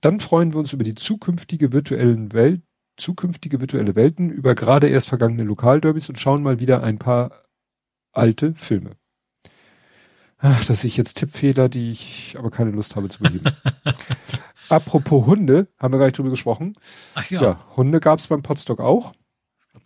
Dann 0.02 0.20
freuen 0.20 0.54
wir 0.54 0.60
uns 0.60 0.74
über 0.74 0.84
die 0.84 0.96
zukünftige 0.96 1.72
virtuellen 1.72 2.34
Welt, 2.34 2.62
zukünftige 2.98 3.60
virtuelle 3.60 3.96
Welten, 3.96 4.30
über 4.30 4.56
gerade 4.56 4.88
erst 4.88 5.10
vergangene 5.10 5.44
Lokalderbys 5.44 6.10
und 6.10 6.20
schauen 6.20 6.44
mal 6.44 6.60
wieder 6.60 6.84
ein 6.84 6.98
paar 6.98 7.46
alte 8.12 8.54
Filme. 8.56 8.92
Ach, 10.38 10.64
das 10.66 10.82
sehe 10.82 10.90
ich 10.90 10.98
jetzt 10.98 11.16
Tippfehler, 11.16 11.70
die 11.70 11.92
ich 11.92 12.36
aber 12.38 12.52
keine 12.52 12.72
Lust 12.72 12.96
habe 12.96 13.10
zu 13.10 13.24
begeben. 13.24 13.46
Apropos 14.70 15.26
Hunde, 15.26 15.68
haben 15.78 15.94
wir 15.94 15.98
gar 15.98 16.06
nicht 16.06 16.18
drüber 16.18 16.30
gesprochen. 16.30 16.76
Ach 17.16 17.30
ja. 17.30 17.42
Ja, 17.42 17.76
Hunde 17.76 18.00
gab 18.00 18.20
es 18.20 18.28
beim 18.28 18.42
Potstock 18.42 18.80
auch. 18.80 19.14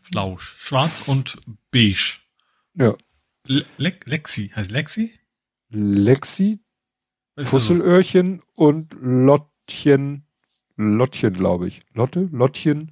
Flausch. 0.02 0.58
Schwarz 0.60 1.08
und 1.08 1.38
beige. 1.72 2.20
Ja. 2.74 2.96
Le 3.46 3.66
Lexi. 3.78 4.52
Heißt 4.56 4.72
Lexi? 4.72 5.14
Lexi, 5.70 6.60
Fusselöhrchen 7.38 8.42
und 8.56 8.96
Lottchen. 9.70 10.24
Lottchen, 10.78 11.34
glaube 11.34 11.68
ich. 11.68 11.82
Lotte? 11.94 12.28
Lottchen. 12.32 12.92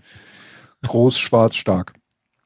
Groß, 0.84 1.18
schwarz, 1.20 1.56
stark. 1.56 1.94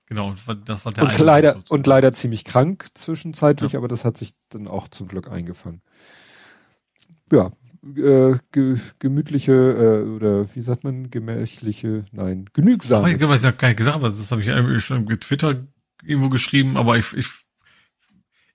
Genau, 0.08 0.34
das 0.66 0.86
war 0.86 0.92
der 0.92 1.04
und 1.04 1.20
leider 1.20 1.64
und 1.70 1.88
leider 1.88 2.12
ziemlich 2.12 2.44
krank 2.44 2.88
zwischenzeitlich, 2.94 3.74
ja. 3.74 3.80
aber 3.80 3.88
das 3.88 4.04
hat 4.04 4.18
sich 4.18 4.34
dann 4.50 4.68
auch 4.68 4.90
zum 4.90 5.08
Glück 5.08 5.30
eingefangen. 5.32 5.82
Ja, 7.32 7.52
äh, 7.96 8.38
ge 8.52 8.78
gemütliche 9.00 9.54
äh, 9.54 10.10
oder 10.10 10.54
wie 10.54 10.62
sagt 10.62 10.84
man 10.84 11.12
gemächliche, 11.12 12.06
nein, 12.12 12.50
genügsam. 12.52 13.06
Ich 13.08 13.22
habe 13.22 13.36
ja 13.36 13.52
gar 13.52 13.70
nicht 13.70 13.78
gesagt, 13.78 14.04
das 14.04 14.32
habe 14.32 14.42
ich 14.42 14.84
schon 14.84 15.08
im 15.08 15.20
Twitter 15.22 15.66
irgendwo 16.04 16.28
geschrieben, 16.28 16.76
aber 16.76 16.98
ich, 16.98 17.14
ich, 17.14 17.28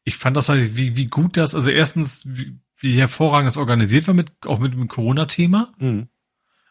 ich 0.05 0.17
fand 0.19 0.37
das 0.37 0.51
halt, 0.51 0.77
wie, 0.77 0.95
wie 0.97 1.07
gut 1.07 1.39
das, 1.39 1.55
also 1.55 1.71
erstens, 1.71 2.23
wie, 2.27 2.59
wie 2.79 2.99
hervorragend 2.99 3.49
das 3.49 3.57
organisiert 3.57 4.07
war 4.07 4.15
mit, 4.15 4.33
auch 4.47 4.59
mit 4.59 4.73
dem 4.73 4.89
Corona-Thema. 4.89 5.73
Mhm. 5.79 6.09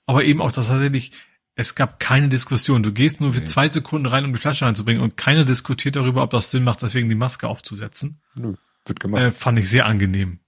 Aber 0.06 0.24
eben 0.24 0.42
auch, 0.42 0.52
dass 0.52 0.68
tatsächlich, 0.68 1.12
es 1.56 1.76
gab 1.76 2.00
keine 2.00 2.30
Diskussion. 2.30 2.84
Du 2.84 2.92
gehst 2.92 3.22
nur 3.22 3.34
für 3.34 3.40
nee. 3.40 3.46
zwei 3.46 3.68
Sekunden 3.68 4.06
rein, 4.06 4.26
um 4.26 4.34
die 4.34 4.40
Flasche 4.40 4.66
reinzubringen 4.66 5.02
und 5.02 5.18
keiner 5.18 5.46
diskutiert 5.46 5.96
darüber, 5.96 6.22
ob 6.24 6.30
das 6.30 6.52
Sinn 6.52 6.64
macht, 6.64 6.82
deswegen 6.82 7.10
die 7.10 7.16
Maske 7.16 7.48
aufzusetzen. 7.48 8.22
Nö, 8.36 8.54
wird 8.86 9.00
gemacht. 9.00 9.22
Äh, 9.22 9.32
fand 9.32 9.58
ich 9.58 9.70
sehr 9.70 9.86
angenehm. 9.86 10.40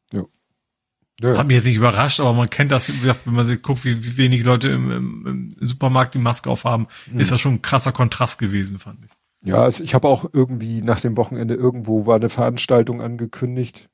Ja. 1.20 1.36
Hat 1.36 1.48
mich 1.48 1.56
jetzt 1.56 1.66
nicht 1.66 1.78
überrascht, 1.78 2.20
aber 2.20 2.34
man 2.34 2.50
kennt 2.50 2.72
das, 2.72 2.92
wenn 3.04 3.34
man 3.34 3.62
guckt, 3.64 3.86
wie, 3.86 4.04
wie 4.04 4.18
wenig 4.18 4.44
Leute 4.44 4.70
im, 4.70 4.92
im, 4.92 5.56
im, 5.60 5.66
Supermarkt 5.66 6.14
die 6.14 6.20
Maske 6.20 6.50
aufhaben, 6.50 6.88
mhm. 7.12 7.20
ist 7.20 7.32
das 7.32 7.42
schon 7.42 7.56
ein 7.56 7.62
krasser 7.64 7.92
Kontrast 7.92 8.38
gewesen, 8.38 8.78
fand 8.78 9.04
ich. 9.04 9.12
Ja, 9.50 9.64
also 9.64 9.84
ich 9.84 9.96
habe 9.96 10.08
auch 10.08 10.30
irgendwie 10.32 10.82
nach 10.82 11.00
dem 11.00 11.18
Wochenende 11.18 11.56
irgendwo 11.56 12.06
war 12.06 12.18
eine 12.18 12.30
Veranstaltung 12.30 13.02
angekündigt. 13.02 13.90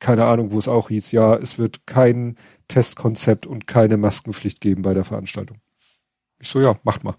Keine 0.00 0.24
Ahnung, 0.24 0.52
wo 0.52 0.58
es 0.58 0.68
auch 0.68 0.88
hieß, 0.88 1.12
ja, 1.12 1.34
es 1.34 1.58
wird 1.58 1.86
kein 1.86 2.36
Testkonzept 2.68 3.46
und 3.46 3.66
keine 3.66 3.96
Maskenpflicht 3.96 4.60
geben 4.60 4.82
bei 4.82 4.94
der 4.94 5.04
Veranstaltung. 5.04 5.58
Ich 6.38 6.48
so, 6.48 6.60
ja, 6.60 6.78
macht 6.84 7.02
mal. 7.02 7.16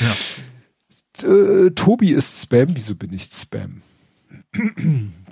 Ja. 0.00 1.28
Äh, 1.28 1.70
Tobi 1.70 2.12
ist 2.12 2.42
Spam. 2.42 2.68
Wieso 2.74 2.94
bin 2.94 3.12
ich 3.12 3.24
Spam? 3.24 3.82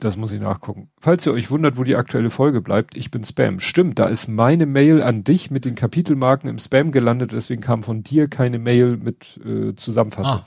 Das 0.01 0.17
muss 0.17 0.33
ich 0.33 0.41
nachgucken. 0.41 0.91
Falls 0.99 1.27
ihr 1.27 1.33
euch 1.33 1.51
wundert, 1.51 1.77
wo 1.77 1.85
die 1.85 1.97
aktuelle 1.97 2.31
Folge 2.31 2.61
bleibt, 2.61 2.97
ich 2.97 3.11
bin 3.11 3.25
Spam. 3.25 3.61
Stimmt, 3.61 3.99
da 3.99 4.07
ist 4.07 4.29
meine 4.29 4.67
Mail 4.67 5.03
an 5.03 5.25
dich 5.25 5.51
mit 5.51 5.65
den 5.65 5.75
Kapitelmarken 5.75 6.51
im 6.51 6.59
Spam 6.59 6.91
gelandet, 6.91 7.33
deswegen 7.33 7.63
kam 7.63 7.83
von 7.83 8.03
dir 8.03 8.29
keine 8.29 8.59
Mail 8.59 8.97
mit 8.97 9.41
äh, 9.45 9.75
Zusammenfassung. 9.75 10.41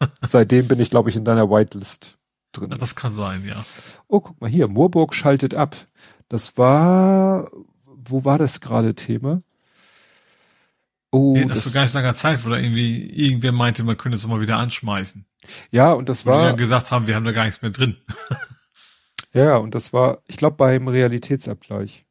Ah. 0.00 0.08
Seitdem 0.20 0.68
bin 0.68 0.80
ich, 0.80 0.90
glaube 0.90 1.08
ich, 1.08 1.16
in 1.16 1.24
deiner 1.24 1.50
Whitelist 1.50 2.18
drin. 2.56 2.70
Das 2.70 2.96
kann 2.96 3.12
sein, 3.12 3.44
ja. 3.46 3.64
Oh, 4.08 4.20
guck 4.20 4.40
mal 4.40 4.50
hier, 4.50 4.68
Moorburg 4.68 5.14
schaltet 5.14 5.54
ab. 5.54 5.76
Das 6.28 6.56
war, 6.58 7.50
wo 7.84 8.24
war 8.24 8.38
das 8.38 8.60
gerade 8.60 8.94
Thema? 8.94 9.40
Oh, 11.10 11.36
ja, 11.36 11.44
das, 11.44 11.58
das 11.58 11.64
vor 11.64 11.72
gar 11.72 11.82
nicht 11.82 11.94
langer 11.94 12.14
Zeit, 12.14 12.44
wo 12.44 12.48
da 12.48 12.56
irgendwie 12.56 13.08
irgendwer 13.08 13.52
meinte, 13.52 13.84
man 13.84 13.96
könnte 13.96 14.16
es 14.16 14.26
mal 14.26 14.40
wieder 14.40 14.56
anschmeißen. 14.56 15.24
Ja, 15.70 15.92
und 15.92 16.08
das 16.08 16.26
war. 16.26 16.40
Die 16.40 16.46
dann 16.48 16.56
gesagt 16.56 16.90
haben, 16.90 17.06
wir 17.06 17.14
haben 17.14 17.24
da 17.24 17.32
gar 17.32 17.44
nichts 17.44 17.62
mehr 17.62 17.70
drin. 17.70 17.96
ja, 19.32 19.56
und 19.56 19.74
das 19.76 19.92
war, 19.92 20.22
ich 20.26 20.38
glaube, 20.38 20.56
beim 20.56 20.88
Realitätsabgleich. 20.88 22.04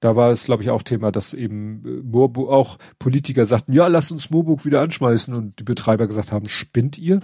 Da 0.00 0.14
war 0.16 0.30
es, 0.30 0.44
glaube 0.44 0.62
ich, 0.62 0.70
auch 0.70 0.82
Thema, 0.82 1.10
dass 1.10 1.34
eben 1.34 1.84
äh, 1.84 2.02
Moorburg 2.02 2.50
auch 2.50 2.78
Politiker 2.98 3.44
sagten, 3.44 3.72
ja, 3.72 3.88
lasst 3.88 4.12
uns 4.12 4.30
Moorburg 4.30 4.64
wieder 4.64 4.80
anschmeißen 4.80 5.34
und 5.34 5.58
die 5.58 5.64
Betreiber 5.64 6.06
gesagt 6.06 6.32
haben, 6.32 6.48
spinnt 6.48 6.96
ihr? 6.98 7.20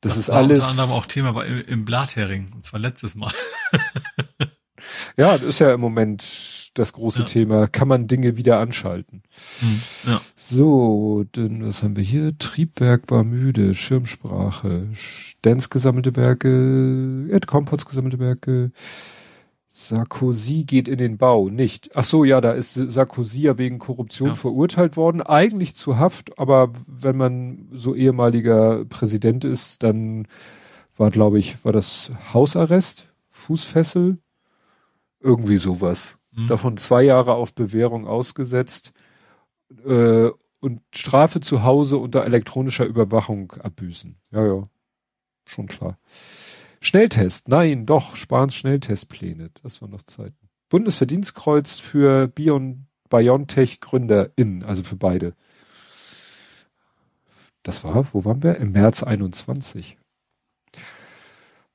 Das, 0.00 0.12
das 0.12 0.18
ist 0.18 0.28
war 0.28 0.36
alles. 0.36 0.60
Unter 0.60 0.70
anderem 0.70 0.90
auch 0.90 1.06
Thema 1.06 1.32
bei, 1.32 1.46
im 1.46 1.84
Blathering, 1.84 2.52
und 2.54 2.64
zwar 2.64 2.80
letztes 2.80 3.14
Mal. 3.14 3.32
ja, 5.16 5.32
das 5.32 5.42
ist 5.42 5.58
ja 5.58 5.72
im 5.72 5.80
Moment 5.80 6.68
das 6.74 6.92
große 6.92 7.20
ja. 7.20 7.24
Thema. 7.24 7.66
Kann 7.66 7.88
man 7.88 8.06
Dinge 8.06 8.36
wieder 8.36 8.58
anschalten? 8.60 9.22
Hm, 9.60 9.82
ja. 10.06 10.20
So, 10.36 11.24
denn 11.34 11.66
was 11.66 11.82
haben 11.82 11.96
wir 11.96 12.04
hier? 12.04 12.36
Triebwerk 12.38 13.10
war 13.10 13.24
müde, 13.24 13.74
Schirmsprache, 13.74 14.88
Dance 15.42 15.68
gesammelte 15.68 16.14
Werke, 16.16 17.28
Ed 17.30 17.46
Compots 17.46 17.86
gesammelte 17.86 18.18
Werke, 18.18 18.70
Sarkozy 19.78 20.64
geht 20.64 20.88
in 20.88 20.98
den 20.98 21.18
Bau, 21.18 21.48
nicht. 21.48 21.90
Ach 21.94 22.04
so, 22.04 22.24
ja, 22.24 22.40
da 22.40 22.50
ist 22.50 22.74
Sarkozy 22.74 23.42
ja 23.42 23.58
wegen 23.58 23.78
Korruption 23.78 24.30
ja. 24.30 24.34
verurteilt 24.34 24.96
worden, 24.96 25.22
eigentlich 25.22 25.76
zu 25.76 25.98
Haft, 25.98 26.36
aber 26.36 26.72
wenn 26.86 27.16
man 27.16 27.68
so 27.72 27.94
ehemaliger 27.94 28.84
Präsident 28.86 29.44
ist, 29.44 29.84
dann 29.84 30.26
war, 30.96 31.10
glaube 31.10 31.38
ich, 31.38 31.64
war 31.64 31.72
das 31.72 32.10
Hausarrest, 32.34 33.06
Fußfessel, 33.30 34.18
irgendwie 35.20 35.58
sowas 35.58 36.18
mhm. 36.32 36.48
davon 36.48 36.76
zwei 36.76 37.02
Jahre 37.02 37.34
auf 37.34 37.54
Bewährung 37.54 38.06
ausgesetzt 38.06 38.92
äh, 39.86 40.30
und 40.60 40.80
Strafe 40.92 41.40
zu 41.40 41.62
Hause 41.62 41.98
unter 41.98 42.24
elektronischer 42.24 42.84
Überwachung 42.84 43.52
abbüßen. 43.52 44.16
Ja, 44.32 44.44
ja, 44.44 44.68
schon 45.46 45.68
klar. 45.68 45.98
Schnelltest, 46.80 47.48
nein, 47.48 47.86
doch, 47.86 48.14
Spahns 48.16 48.54
Schnelltestpläne, 48.54 49.50
das 49.62 49.82
war 49.82 49.88
noch 49.88 50.02
Zeiten. 50.02 50.48
Bundesverdienstkreuz 50.68 51.80
für 51.80 52.28
Bion, 52.28 52.86
BioNTech 53.08 53.80
GründerInnen, 53.80 54.62
also 54.62 54.82
für 54.82 54.96
beide. 54.96 55.34
Das 57.62 57.84
war, 57.84 58.06
wo 58.12 58.24
waren 58.24 58.42
wir? 58.42 58.56
Im 58.56 58.72
März 58.72 59.02
21. 59.02 59.98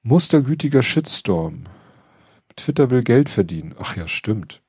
Mustergütiger 0.01 0.83
Shitstorm. 0.83 1.63
Twitter 2.55 2.89
will 2.89 3.03
Geld 3.03 3.29
verdienen. 3.29 3.75
Ach 3.79 3.95
ja, 3.95 4.07
stimmt. 4.07 4.61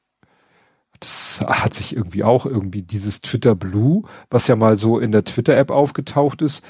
Das 1.01 1.41
hat 1.47 1.75
sich 1.75 1.95
irgendwie 1.95 2.25
auch 2.25 2.47
irgendwie 2.47 2.83
dieses 2.83 3.21
Twitter 3.21 3.55
Blue, 3.55 4.05
was 4.31 4.49
ja 4.49 4.57
mal 4.57 4.77
so 4.77 4.99
in 4.99 5.13
der 5.13 5.25
Twitter-App 5.25 5.71
aufgetaucht 5.71 6.41
ist, 6.41 6.65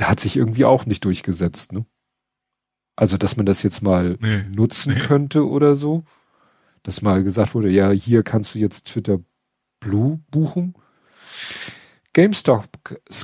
hat 0.00 0.20
sich 0.20 0.36
irgendwie 0.36 0.64
auch 0.64 0.86
nicht 0.86 1.04
durchgesetzt, 1.04 1.72
ne? 1.72 1.86
Also, 2.96 3.16
dass 3.16 3.36
man 3.36 3.46
das 3.46 3.62
jetzt 3.62 3.82
mal 3.82 4.16
nee, 4.20 4.44
nutzen 4.54 4.94
nee. 4.94 5.00
könnte 5.00 5.48
oder 5.48 5.76
so. 5.76 6.04
Dass 6.82 7.02
mal 7.02 7.22
gesagt 7.22 7.54
wurde, 7.54 7.70
ja, 7.70 7.90
hier 7.90 8.22
kannst 8.22 8.54
du 8.54 8.58
jetzt 8.58 8.88
Twitter 8.88 9.20
Blue 9.80 10.20
buchen. 10.30 10.74
GameStop, 12.12 12.68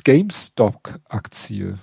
GameStop-Aktie 0.04 1.78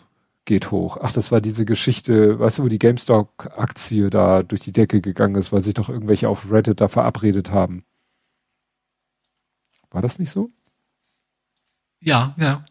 geht 0.46 0.72
hoch. 0.72 0.98
Ach, 1.02 1.12
das 1.12 1.32
war 1.32 1.42
diese 1.42 1.66
Geschichte, 1.66 2.40
weißt 2.40 2.60
du, 2.60 2.64
wo 2.64 2.68
die 2.68 2.80
GameStop-Aktie 2.80 4.10
da 4.10 4.44
durch 4.44 4.62
die 4.62 4.72
Decke 4.72 5.02
gegangen 5.02 5.36
ist, 5.36 5.52
weil 5.52 5.62
sich 5.62 5.74
doch 5.74 5.90
irgendwelche 5.90 6.30
auf 6.30 6.52
Reddit 6.52 6.82
da 6.82 6.88
verabredet 6.88 7.52
haben. 7.52 7.84
War 9.92 10.02
das 10.02 10.20
nicht 10.20 10.32
so? 10.32 10.52
Ja, 12.00 12.36
ja. 12.38 12.64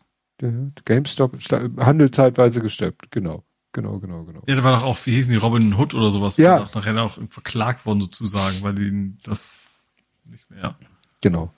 GameStop 0.85 1.39
Handel 1.79 2.11
zeitweise 2.11 2.61
gestoppt, 2.61 3.11
genau. 3.11 3.45
Genau, 3.75 3.99
genau, 3.99 4.23
genau. 4.23 4.41
Ja, 4.47 4.55
da 4.55 4.63
war 4.63 4.77
doch 4.77 4.85
auch, 4.85 4.97
wie 5.05 5.17
hießen 5.17 5.33
die, 5.33 5.37
Robin 5.37 5.75
Hood 5.75 5.95
oder 5.95 6.13
sowas, 6.13 6.37
ja. 6.37 6.69
nachher 6.73 7.03
auch 7.03 7.19
verklagt 7.27 7.85
worden 7.85 8.03
sozusagen, 8.03 8.63
weil 8.63 8.77
die 8.77 9.17
das 9.25 9.85
nicht 10.25 10.49
mehr. 10.49 10.77
Genau. 11.21 11.53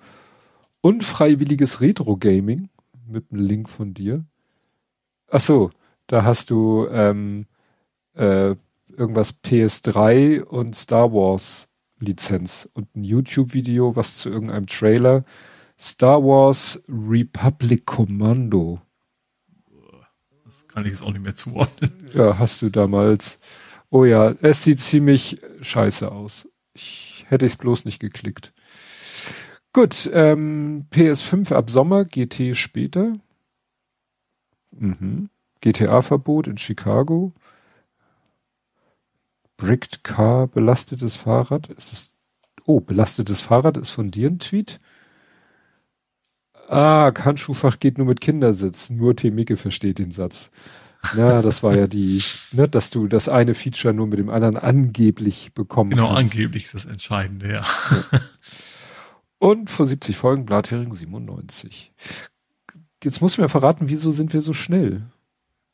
Unfreiwilliges 0.81 1.83
Retro-Gaming 1.83 2.71
mit 3.07 3.31
einem 3.31 3.43
Link 3.43 3.69
von 3.69 3.93
dir. 3.93 4.25
Ach 5.31 5.41
so, 5.41 5.69
da 6.07 6.25
hast 6.25 6.49
du 6.49 6.89
ähm, 6.91 7.47
äh, 8.15 8.57
irgendwas 8.97 9.43
PS3 9.43 10.43
und 10.43 10.75
Star 10.75 11.13
Wars 11.13 11.69
Lizenz 11.99 12.67
und 12.73 12.97
ein 12.97 13.05
YouTube-Video, 13.05 13.95
was 13.95 14.17
zu 14.17 14.31
irgendeinem 14.31 14.67
Trailer. 14.67 15.25
Star 15.79 16.23
Wars 16.23 16.83
Republic 16.89 17.85
Commando 17.85 18.81
kann 20.77 20.85
ich 20.85 20.93
es 20.93 21.01
auch 21.01 21.11
nicht 21.11 21.23
mehr 21.23 21.35
zuordnen. 21.35 21.91
Ja, 22.13 22.39
hast 22.39 22.61
du 22.61 22.69
damals. 22.69 23.39
Oh 23.89 24.05
ja, 24.05 24.33
es 24.43 24.63
sieht 24.63 24.79
ziemlich 24.79 25.41
scheiße 25.63 26.13
aus. 26.13 26.47
Ich 26.75 27.25
hätte 27.29 27.47
es 27.47 27.57
bloß 27.57 27.87
nicht 27.87 27.99
geklickt. 27.99 28.53
Gut, 29.73 30.11
ähm, 30.13 30.85
PS5 30.93 31.55
ab 31.55 31.71
Sommer, 31.71 32.05
GT 32.05 32.55
später. 32.55 33.15
Mhm. 34.73 35.31
GTA-Verbot 35.63 36.47
in 36.47 36.59
Chicago. 36.59 37.33
Bricked 39.57 40.05
Car, 40.05 40.47
belastetes 40.47 41.17
Fahrrad. 41.17 41.69
Ist 41.69 41.93
das, 41.93 42.17
oh, 42.67 42.81
belastetes 42.81 43.41
Fahrrad 43.41 43.79
ist 43.79 43.93
von 43.93 44.11
dir 44.11 44.29
ein 44.29 44.41
Tweet? 44.41 44.79
Ah, 46.69 47.13
Handschuhfach 47.17 47.79
geht 47.79 47.99
nur 47.99 48.07
mit 48.07 48.21
Kindersitz. 48.21 48.91
Nur 48.91 49.15
T. 49.17 49.31
Micke 49.31 49.57
versteht 49.57 49.99
den 49.99 50.11
Satz. 50.11 50.51
Na, 51.15 51.41
das 51.43 51.63
war 51.63 51.77
ja 51.77 51.87
die, 51.87 52.21
ne, 52.53 52.69
dass 52.69 52.91
du 52.91 53.07
das 53.07 53.29
eine 53.29 53.55
Feature 53.55 53.95
nur 53.95 54.09
mit 54.09 54.19
dem 54.19 54.29
anderen 54.31 54.57
angeblich 54.57 55.53
bekommen 55.55 55.91
Genau, 55.91 56.15
kannst. 56.15 56.35
angeblich 56.35 56.65
ist 56.65 56.75
das 56.75 56.85
Entscheidende, 56.85 57.49
ja. 57.53 57.63
ja. 58.13 58.21
Und 59.39 59.71
vor 59.71 59.87
70 59.87 60.17
Folgen 60.17 60.47
Blathering 60.47 60.93
97. 60.93 61.93
Jetzt 63.05 63.21
muss 63.21 63.39
mir 63.39 63.49
verraten, 63.49 63.89
wieso 63.89 64.11
sind 64.11 64.33
wir 64.33 64.41
so 64.43 64.53
schnell? 64.53 65.03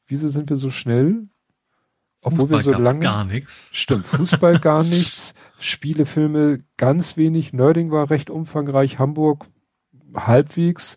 Wieso 0.07 0.29
sind 0.29 0.51
wir 0.51 0.57
so 0.57 0.69
schnell? 0.69 1.29
Obwohl 2.21 2.49
Fußball 2.49 2.65
wir 2.67 2.77
so 2.77 2.83
lange. 2.83 3.01
gar 3.01 3.25
nichts. 3.25 3.69
Stimmt, 3.73 4.07
Fußball 4.07 4.59
gar 4.59 4.83
nichts. 4.85 5.33
Spielefilme 5.61 6.59
ganz 6.77 7.17
wenig. 7.17 7.53
Nerding 7.53 7.91
war 7.91 8.11
recht 8.11 8.29
umfangreich. 8.29 8.99
Hamburg 8.99 9.47
halbwegs 10.15 10.97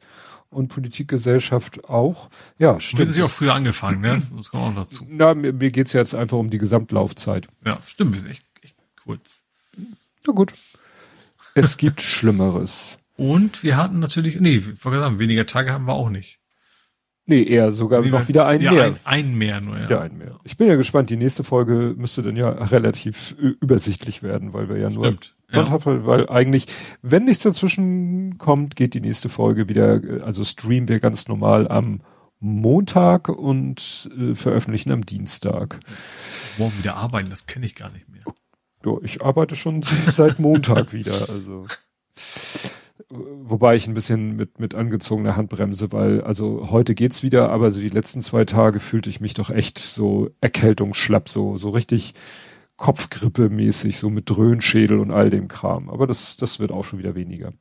und 0.50 0.70
Politikgesellschaft 0.70 1.86
auch. 1.90 2.30
Ja, 2.58 2.80
stimmt. 2.80 3.00
Wir 3.00 3.06
sind 3.06 3.18
ja 3.18 3.26
auch 3.26 3.30
früher 3.30 3.54
angefangen, 3.54 4.02
ne? 4.02 4.22
Das 4.36 4.50
kommt 4.50 4.64
auch 4.64 4.76
dazu. 4.76 5.06
Na, 5.10 5.34
mir, 5.34 5.54
mir 5.54 5.72
geht's 5.72 5.94
jetzt 5.94 6.16
einfach 6.16 6.38
um 6.38 6.50
die 6.50 6.58
Gesamtlaufzeit. 6.58 7.48
Ja, 7.66 7.80
stimmt, 7.86 8.14
wir 8.14 8.22
sind 8.22 8.32
echt, 8.32 8.46
echt 8.62 8.76
kurz. 9.04 9.44
Na 10.26 10.34
gut. 10.34 10.54
Es 11.54 11.78
gibt 11.78 12.02
Schlimmeres. 12.02 13.00
Und 13.18 13.64
wir 13.64 13.78
hatten 13.78 14.00
natürlich, 14.00 14.40
nee, 14.40 14.62
sagen, 14.82 15.20
weniger 15.20 15.46
Tage 15.46 15.72
haben 15.72 15.86
wir 15.86 15.94
auch 15.94 16.10
nicht. 16.10 16.40
Nee, 17.28 17.44
eher 17.44 17.72
sogar 17.72 18.02
nee, 18.02 18.10
noch 18.10 18.28
wieder 18.28 18.46
ein 18.46 18.62
ja, 18.62 18.72
mehr. 18.72 18.86
Ein, 18.86 19.00
ein 19.04 19.36
mehr 19.36 19.62
nur, 19.62 19.78
ja. 19.78 19.86
Wieder 19.86 20.02
ein 20.02 20.18
mehr. 20.18 20.40
Ich 20.44 20.58
bin 20.58 20.68
ja 20.68 20.76
gespannt, 20.76 21.10
die 21.10 21.18
nächste 21.18 21.44
Folge 21.44 21.96
müsste 21.98 22.22
dann 22.22 22.36
ja 22.36 22.50
relativ 22.50 23.36
übersichtlich 23.40 24.22
werden, 24.22 24.54
weil 24.54 24.70
wir 24.70 24.78
ja 24.78 24.90
nur 24.90 25.18
Stimmt. 25.48 25.70
Ja. 25.70 26.06
weil 26.06 26.30
eigentlich, 26.30 26.66
wenn 27.02 27.26
nichts 27.26 27.44
dazwischen 27.44 28.38
kommt, 28.38 28.76
geht 28.76 28.94
die 28.94 29.02
nächste 29.02 29.30
Folge 29.30 29.70
wieder, 29.70 30.02
also 30.24 30.44
streamen 30.44 30.88
wir 30.88 31.00
ganz 31.00 31.28
normal 31.28 31.68
am 31.68 32.02
Montag 32.40 33.30
und 33.30 34.10
äh, 34.18 34.36
veröffentlichen 34.36 34.92
am 34.92 35.06
Dienstag. 35.06 35.80
Morgen 36.58 36.78
wieder 36.80 36.96
arbeiten, 36.98 37.30
das 37.30 37.46
kenne 37.46 37.66
ich 37.66 37.76
gar 37.76 37.92
nicht 37.92 38.10
mehr. 38.10 38.24
Ja, 38.86 38.98
ich 39.02 39.24
arbeite 39.24 39.56
schon 39.56 39.82
seit 40.08 40.40
Montag 40.40 40.94
wieder, 40.94 41.30
also 41.30 41.66
wobei 43.10 43.76
ich 43.76 43.88
ein 43.88 43.94
bisschen 43.94 44.36
mit 44.36 44.60
mit 44.60 44.76
angezogener 44.76 45.36
Handbremse, 45.36 45.92
weil 45.92 46.22
also 46.22 46.70
heute 46.72 46.96
geht's 46.96 47.24
wieder, 47.24 47.50
aber 47.50 47.72
so 47.72 47.80
die 47.80 47.90
letzten 47.90 48.22
zwei 48.22 48.46
Tage 48.46 48.80
fühlte 48.80 49.10
ich 49.10 49.22
mich 49.22 49.34
doch 49.34 49.50
echt 49.50 49.78
so 49.78 50.30
Erkältungsschlapp, 50.42 51.30
so 51.30 51.56
so 51.56 51.70
richtig 51.70 52.14
Kopfgrippe 52.78 53.50
mäßig, 53.50 53.98
so 53.98 54.10
mit 54.10 54.30
Dröhnschädel 54.30 55.00
und 55.00 55.12
all 55.12 55.30
dem 55.30 55.48
Kram. 55.48 55.90
Aber 55.90 56.08
das 56.08 56.38
das 56.38 56.60
wird 56.60 56.72
auch 56.72 56.84
schon 56.84 57.00
wieder 57.00 57.16
weniger. 57.16 57.54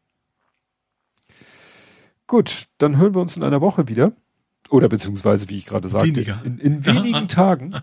Gut, 2.26 2.66
dann 2.78 2.96
hören 2.96 3.14
wir 3.14 3.20
uns 3.20 3.36
in 3.36 3.42
einer 3.42 3.60
Woche 3.60 3.88
wieder. 3.88 4.12
Oder 4.70 4.88
beziehungsweise, 4.88 5.50
wie 5.50 5.58
ich 5.58 5.66
gerade 5.66 5.88
sagte, 5.88 6.08
weniger. 6.08 6.40
in, 6.44 6.58
in 6.58 6.86
wenigen 6.86 7.28
Tagen. 7.28 7.74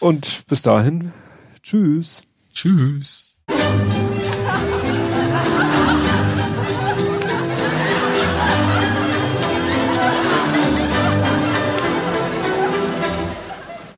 Und 0.00 0.44
bis 0.48 0.62
dahin, 0.62 1.12
tschüss. 1.62 2.24
Tschüss. 2.52 3.40